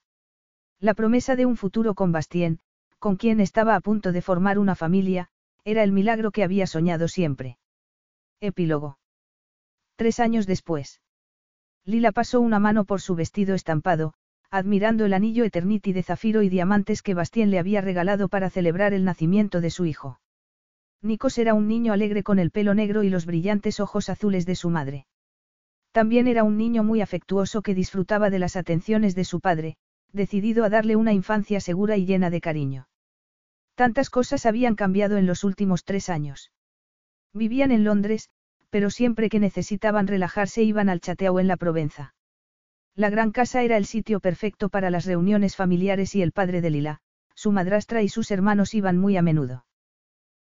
La 0.81 0.95
promesa 0.95 1.37
de 1.37 1.47
un 1.47 1.57
futuro 1.57 1.95
con 1.95 2.13
Bastien, 2.13 2.61
con 2.99 3.17
quien 3.17 3.41
estaba 3.41 3.75
a 3.75 3.81
punto 3.81 4.13
de 4.13 4.23
formar 4.23 4.59
una 4.59 4.75
familia, 4.75 5.29
era 5.65 5.83
el 5.83 5.93
milagro 5.93 6.31
que 6.31 6.45
había 6.45 6.67
soñado 6.67 7.09
siempre. 7.09 7.59
Epílogo. 8.41 8.99
Tres 9.97 10.21
años 10.21 10.47
después. 10.47 11.01
Lila 11.89 12.13
pasó 12.13 12.43
una 12.43 12.59
mano 12.59 12.85
por 12.85 13.01
su 13.01 13.15
vestido 13.15 13.55
estampado, 13.55 14.13
admirando 14.51 15.07
el 15.07 15.15
anillo 15.15 15.45
Eternity 15.45 15.95
de 15.95 16.03
zafiro 16.03 16.43
y 16.43 16.51
diamantes 16.51 17.01
que 17.01 17.15
Bastien 17.15 17.51
le 17.51 17.59
había 17.59 17.81
regalado 17.81 18.29
para 18.29 18.51
celebrar 18.51 18.93
el 18.93 19.07
nacimiento 19.07 19.63
de 19.63 19.71
su 19.71 19.87
hijo. 19.87 20.21
Nikos 21.01 21.39
era 21.39 21.55
un 21.55 21.67
niño 21.67 21.95
alegre 21.95 22.23
con 22.23 22.39
el 22.39 22.51
pelo 22.51 22.75
negro 22.75 23.05
y 23.05 23.09
los 23.09 23.25
brillantes 23.25 23.81
ojos 23.81 24.11
azules 24.11 24.45
de 24.45 24.55
su 24.55 24.69
madre. 24.69 25.07
También 25.91 26.27
era 26.27 26.45
un 26.45 26.59
niño 26.59 26.85
muy 26.85 27.01
afectuoso 27.01 27.63
que 27.63 27.75
disfrutaba 27.75 28.29
de 28.29 28.39
las 28.39 28.57
atenciones 28.57 29.15
de 29.15 29.25
su 29.25 29.41
padre, 29.41 29.79
decidido 30.13 30.65
a 30.65 30.69
darle 30.69 30.95
una 30.95 31.15
infancia 31.15 31.59
segura 31.59 31.97
y 31.97 32.05
llena 32.05 32.29
de 32.29 32.43
cariño. 32.43 32.89
Tantas 33.77 34.11
cosas 34.11 34.45
habían 34.45 34.75
cambiado 34.75 35.17
en 35.17 35.27
los 35.27 35.43
últimos 35.43 35.85
tres 35.85 36.11
años. 36.11 36.53
Vivían 37.33 37.73
en 37.73 37.85
Londres, 37.85 38.29
pero 38.71 38.91
siempre 38.91 39.29
que 39.29 39.41
necesitaban 39.41 40.07
relajarse 40.07 40.63
iban 40.63 40.89
al 40.89 41.01
chateau 41.01 41.39
en 41.39 41.49
la 41.49 41.57
Provenza. 41.57 42.15
La 42.95 43.11
gran 43.11 43.31
casa 43.31 43.63
era 43.63 43.77
el 43.77 43.87
sitio 43.87 44.21
perfecto 44.21 44.69
para 44.69 44.91
las 44.91 45.07
reuniones 45.07 45.57
familiares 45.57 46.15
y 46.15 46.23
el 46.23 46.33
padre 46.33 46.61
de 46.61 46.71
Lila, 46.71 47.01
su 47.35 47.53
madrastra 47.53 48.03
y 48.03 48.09
sus 48.09 48.31
hermanos 48.31 48.75
iban 48.75 48.99
muy 48.99 49.17
a 49.17 49.23
menudo. 49.23 49.65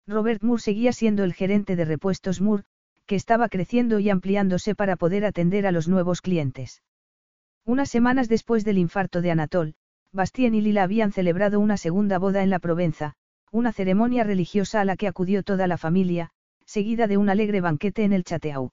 Robert 0.08 0.42
Moore 0.42 0.62
seguía 0.62 0.94
siendo 0.94 1.24
el 1.24 1.34
gerente 1.34 1.76
de 1.76 1.86
repuestos 1.86 2.42
Moore, 2.42 2.64
que 3.06 3.16
estaba 3.16 3.48
creciendo 3.50 4.00
y 4.00 4.10
ampliándose 4.10 4.74
para 4.74 4.96
poder 4.96 5.26
atender 5.26 5.68
a 5.68 5.72
los 5.72 5.88
nuevos 5.88 6.22
clientes. 6.22 6.82
Unas 7.66 7.90
semanas 7.90 8.28
después 8.30 8.66
del 8.66 8.78
infarto 8.78 9.22
de 9.22 9.32
Anatol, 9.32 9.76
Bastien 10.12 10.56
y 10.56 10.62
Lila 10.62 10.84
habían 10.84 11.12
celebrado 11.12 11.60
una 11.60 11.78
segunda 11.78 12.18
boda 12.18 12.42
en 12.42 12.50
la 12.50 12.60
Provenza, 12.60 13.14
una 13.52 13.72
ceremonia 13.72 14.24
religiosa 14.24 14.82
a 14.82 14.86
la 14.86 14.96
que 14.96 15.08
acudió 15.08 15.44
toda 15.44 15.68
la 15.68 15.78
familia, 15.78 16.32
seguida 16.68 17.08
de 17.08 17.18
un 17.18 17.30
alegre 17.30 17.62
banquete 17.62 18.04
en 18.04 18.14
el 18.14 18.24
Chateau. 18.24 18.72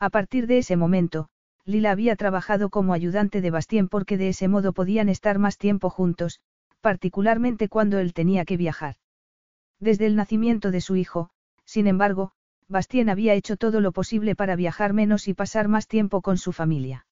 A 0.00 0.10
partir 0.10 0.46
de 0.46 0.58
ese 0.58 0.76
momento, 0.76 1.28
Lila 1.64 1.92
había 1.92 2.16
trabajado 2.16 2.70
como 2.70 2.94
ayudante 2.94 3.40
de 3.40 3.50
Bastien 3.50 3.88
porque 3.88 4.16
de 4.16 4.30
ese 4.30 4.48
modo 4.48 4.72
podían 4.72 5.08
estar 5.08 5.38
más 5.38 5.58
tiempo 5.58 5.90
juntos, 5.90 6.40
particularmente 6.80 7.68
cuando 7.68 7.98
él 7.98 8.14
tenía 8.14 8.44
que 8.44 8.56
viajar. 8.56 8.96
Desde 9.78 10.06
el 10.06 10.16
nacimiento 10.16 10.70
de 10.70 10.80
su 10.80 10.96
hijo, 10.96 11.30
sin 11.64 11.86
embargo, 11.86 12.32
Bastien 12.66 13.10
había 13.10 13.34
hecho 13.34 13.56
todo 13.56 13.80
lo 13.80 13.92
posible 13.92 14.34
para 14.34 14.56
viajar 14.56 14.92
menos 14.92 15.28
y 15.28 15.34
pasar 15.34 15.68
más 15.68 15.86
tiempo 15.86 16.22
con 16.22 16.38
su 16.38 16.52
familia. 16.52 17.06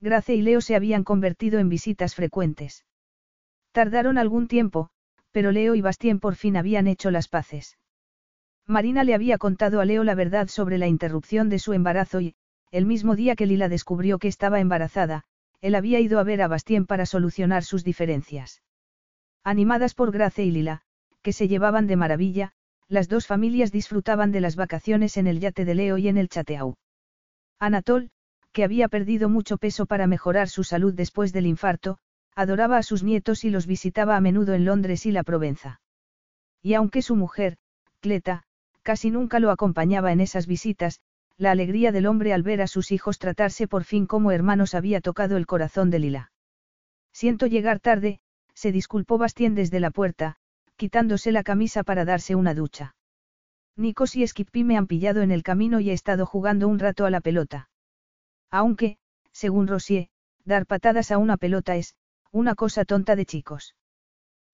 Grace 0.00 0.34
y 0.34 0.42
Leo 0.42 0.60
se 0.60 0.76
habían 0.76 1.02
convertido 1.02 1.58
en 1.58 1.70
visitas 1.70 2.14
frecuentes. 2.14 2.84
Tardaron 3.72 4.18
algún 4.18 4.48
tiempo, 4.48 4.90
pero 5.32 5.50
Leo 5.50 5.74
y 5.74 5.80
Bastien 5.80 6.20
por 6.20 6.34
fin 6.34 6.56
habían 6.56 6.86
hecho 6.86 7.10
las 7.10 7.28
paces. 7.28 7.78
Marina 8.66 9.04
le 9.04 9.14
había 9.14 9.36
contado 9.36 9.80
a 9.80 9.84
Leo 9.84 10.04
la 10.04 10.14
verdad 10.14 10.48
sobre 10.48 10.78
la 10.78 10.86
interrupción 10.86 11.50
de 11.50 11.58
su 11.58 11.74
embarazo 11.74 12.20
y, 12.20 12.34
el 12.70 12.86
mismo 12.86 13.14
día 13.14 13.36
que 13.36 13.46
Lila 13.46 13.68
descubrió 13.68 14.18
que 14.18 14.28
estaba 14.28 14.58
embarazada, 14.58 15.24
él 15.60 15.74
había 15.74 16.00
ido 16.00 16.18
a 16.18 16.24
ver 16.24 16.40
a 16.40 16.48
Bastien 16.48 16.86
para 16.86 17.06
solucionar 17.06 17.62
sus 17.62 17.84
diferencias. 17.84 18.62
Animadas 19.44 19.94
por 19.94 20.12
Grace 20.12 20.44
y 20.44 20.50
Lila, 20.50 20.80
que 21.22 21.32
se 21.32 21.46
llevaban 21.46 21.86
de 21.86 21.96
maravilla, 21.96 22.52
las 22.88 23.08
dos 23.08 23.26
familias 23.26 23.70
disfrutaban 23.70 24.32
de 24.32 24.40
las 24.40 24.56
vacaciones 24.56 25.18
en 25.18 25.26
el 25.26 25.40
yate 25.40 25.64
de 25.64 25.74
Leo 25.74 25.98
y 25.98 26.08
en 26.08 26.16
el 26.16 26.28
Chateau. 26.28 26.76
Anatol, 27.58 28.10
que 28.52 28.64
había 28.64 28.88
perdido 28.88 29.28
mucho 29.28 29.58
peso 29.58 29.84
para 29.84 30.06
mejorar 30.06 30.48
su 30.48 30.64
salud 30.64 30.94
después 30.94 31.32
del 31.32 31.46
infarto, 31.46 31.98
adoraba 32.34 32.78
a 32.78 32.82
sus 32.82 33.02
nietos 33.02 33.44
y 33.44 33.50
los 33.50 33.66
visitaba 33.66 34.16
a 34.16 34.20
menudo 34.20 34.54
en 34.54 34.64
Londres 34.64 35.06
y 35.06 35.12
la 35.12 35.22
Provenza. 35.22 35.80
Y 36.62 36.74
aunque 36.74 37.02
su 37.02 37.14
mujer, 37.14 37.56
Cleta, 38.00 38.44
casi 38.84 39.10
nunca 39.10 39.40
lo 39.40 39.50
acompañaba 39.50 40.12
en 40.12 40.20
esas 40.20 40.46
visitas, 40.46 41.00
la 41.36 41.50
alegría 41.50 41.90
del 41.90 42.06
hombre 42.06 42.32
al 42.32 42.44
ver 42.44 42.62
a 42.62 42.68
sus 42.68 42.92
hijos 42.92 43.18
tratarse 43.18 43.66
por 43.66 43.82
fin 43.82 44.06
como 44.06 44.30
hermanos 44.30 44.74
había 44.74 45.00
tocado 45.00 45.36
el 45.36 45.46
corazón 45.46 45.90
de 45.90 45.98
Lila. 45.98 46.32
Siento 47.12 47.46
llegar 47.46 47.80
tarde, 47.80 48.20
se 48.54 48.70
disculpó 48.70 49.18
Bastien 49.18 49.54
desde 49.56 49.80
la 49.80 49.90
puerta, 49.90 50.36
quitándose 50.76 51.32
la 51.32 51.42
camisa 51.42 51.82
para 51.82 52.04
darse 52.04 52.36
una 52.36 52.54
ducha. 52.54 52.94
Nikos 53.76 54.14
y 54.14 54.26
Skippy 54.26 54.62
me 54.62 54.76
han 54.76 54.86
pillado 54.86 55.22
en 55.22 55.32
el 55.32 55.42
camino 55.42 55.80
y 55.80 55.90
he 55.90 55.92
estado 55.92 56.26
jugando 56.26 56.68
un 56.68 56.78
rato 56.78 57.06
a 57.06 57.10
la 57.10 57.20
pelota. 57.20 57.70
Aunque, 58.50 58.98
según 59.32 59.66
Rosier, 59.66 60.08
dar 60.44 60.66
patadas 60.66 61.10
a 61.10 61.18
una 61.18 61.36
pelota 61.36 61.74
es, 61.74 61.96
una 62.30 62.54
cosa 62.54 62.84
tonta 62.84 63.16
de 63.16 63.26
chicos. 63.26 63.74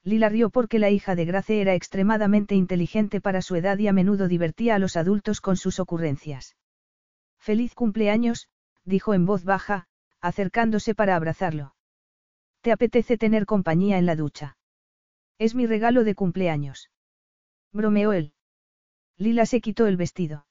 Lila 0.02 0.28
rió 0.28 0.50
porque 0.50 0.78
la 0.78 0.90
hija 0.90 1.14
de 1.14 1.26
Grace 1.26 1.60
era 1.60 1.74
extremadamente 1.74 2.54
inteligente 2.54 3.20
para 3.20 3.42
su 3.42 3.56
edad 3.56 3.78
y 3.78 3.88
a 3.88 3.92
menudo 3.92 4.28
divertía 4.28 4.76
a 4.76 4.78
los 4.78 4.96
adultos 4.96 5.40
con 5.40 5.56
sus 5.56 5.78
ocurrencias. 5.78 6.56
Feliz 7.38 7.74
cumpleaños, 7.74 8.48
dijo 8.84 9.12
en 9.14 9.26
voz 9.26 9.44
baja, 9.44 9.88
acercándose 10.20 10.94
para 10.94 11.16
abrazarlo. 11.16 11.74
¿Te 12.62 12.72
apetece 12.72 13.16
tener 13.16 13.46
compañía 13.46 13.98
en 13.98 14.06
la 14.06 14.16
ducha? 14.16 14.56
Es 15.38 15.54
mi 15.54 15.66
regalo 15.66 16.04
de 16.04 16.14
cumpleaños. 16.14 16.90
Bromeó 17.72 18.12
él. 18.12 18.34
Lila 19.16 19.46
se 19.46 19.60
quitó 19.60 19.86
el 19.86 19.96
vestido. 19.96 20.46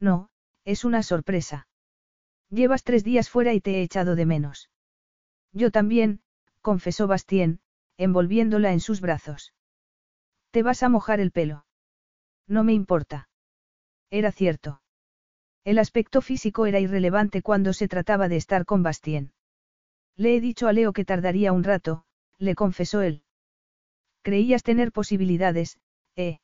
No, 0.00 0.30
es 0.64 0.84
una 0.84 1.02
sorpresa. 1.02 1.68
Llevas 2.50 2.84
tres 2.84 3.04
días 3.04 3.30
fuera 3.30 3.54
y 3.54 3.60
te 3.60 3.76
he 3.76 3.82
echado 3.82 4.14
de 4.14 4.26
menos. 4.26 4.70
Yo 5.52 5.70
también, 5.70 6.20
confesó 6.60 7.06
Bastien, 7.06 7.60
envolviéndola 7.96 8.72
en 8.72 8.80
sus 8.80 9.00
brazos. 9.00 9.52
Te 10.50 10.62
vas 10.62 10.82
a 10.82 10.88
mojar 10.88 11.20
el 11.20 11.32
pelo. 11.32 11.66
No 12.46 12.64
me 12.64 12.72
importa. 12.72 13.28
Era 14.10 14.32
cierto. 14.32 14.82
El 15.64 15.78
aspecto 15.78 16.20
físico 16.20 16.66
era 16.66 16.80
irrelevante 16.80 17.40
cuando 17.40 17.72
se 17.72 17.88
trataba 17.88 18.28
de 18.28 18.36
estar 18.36 18.64
con 18.64 18.82
Bastien. 18.82 19.32
Le 20.16 20.36
he 20.36 20.40
dicho 20.40 20.68
a 20.68 20.72
Leo 20.72 20.92
que 20.92 21.04
tardaría 21.04 21.52
un 21.52 21.64
rato, 21.64 22.04
le 22.38 22.54
confesó 22.54 23.00
él. 23.00 23.22
Creías 24.22 24.62
tener 24.62 24.92
posibilidades, 24.92 25.78
¿eh? 26.16 26.40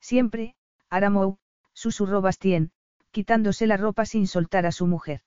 Siempre, 0.00 0.56
Aramou, 0.88 1.38
susurró 1.72 2.20
Bastien, 2.20 2.72
quitándose 3.10 3.66
la 3.66 3.76
ropa 3.76 4.06
sin 4.06 4.26
soltar 4.26 4.66
a 4.66 4.72
su 4.72 4.86
mujer. 4.86 5.22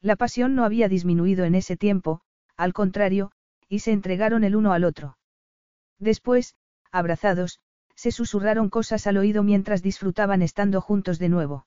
La 0.00 0.16
pasión 0.16 0.54
no 0.54 0.64
había 0.64 0.88
disminuido 0.88 1.44
en 1.44 1.54
ese 1.54 1.76
tiempo, 1.76 2.20
al 2.56 2.72
contrario, 2.72 3.32
y 3.68 3.80
se 3.80 3.92
entregaron 3.92 4.44
el 4.44 4.56
uno 4.56 4.72
al 4.72 4.84
otro. 4.84 5.18
Después, 5.98 6.54
abrazados, 6.92 7.60
se 7.94 8.12
susurraron 8.12 8.68
cosas 8.68 9.06
al 9.06 9.16
oído 9.16 9.42
mientras 9.42 9.82
disfrutaban 9.82 10.42
estando 10.42 10.80
juntos 10.80 11.18
de 11.18 11.28
nuevo. 11.28 11.66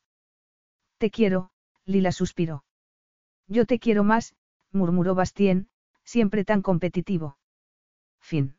Te 0.97 1.09
quiero, 1.09 1.51
Lila 1.85 2.11
suspiró. 2.11 2.63
Yo 3.47 3.65
te 3.65 3.79
quiero 3.79 4.03
más, 4.03 4.35
murmuró 4.71 5.15
Bastien, 5.15 5.69
siempre 6.03 6.45
tan 6.45 6.61
competitivo. 6.61 7.37
Fin. 8.19 8.58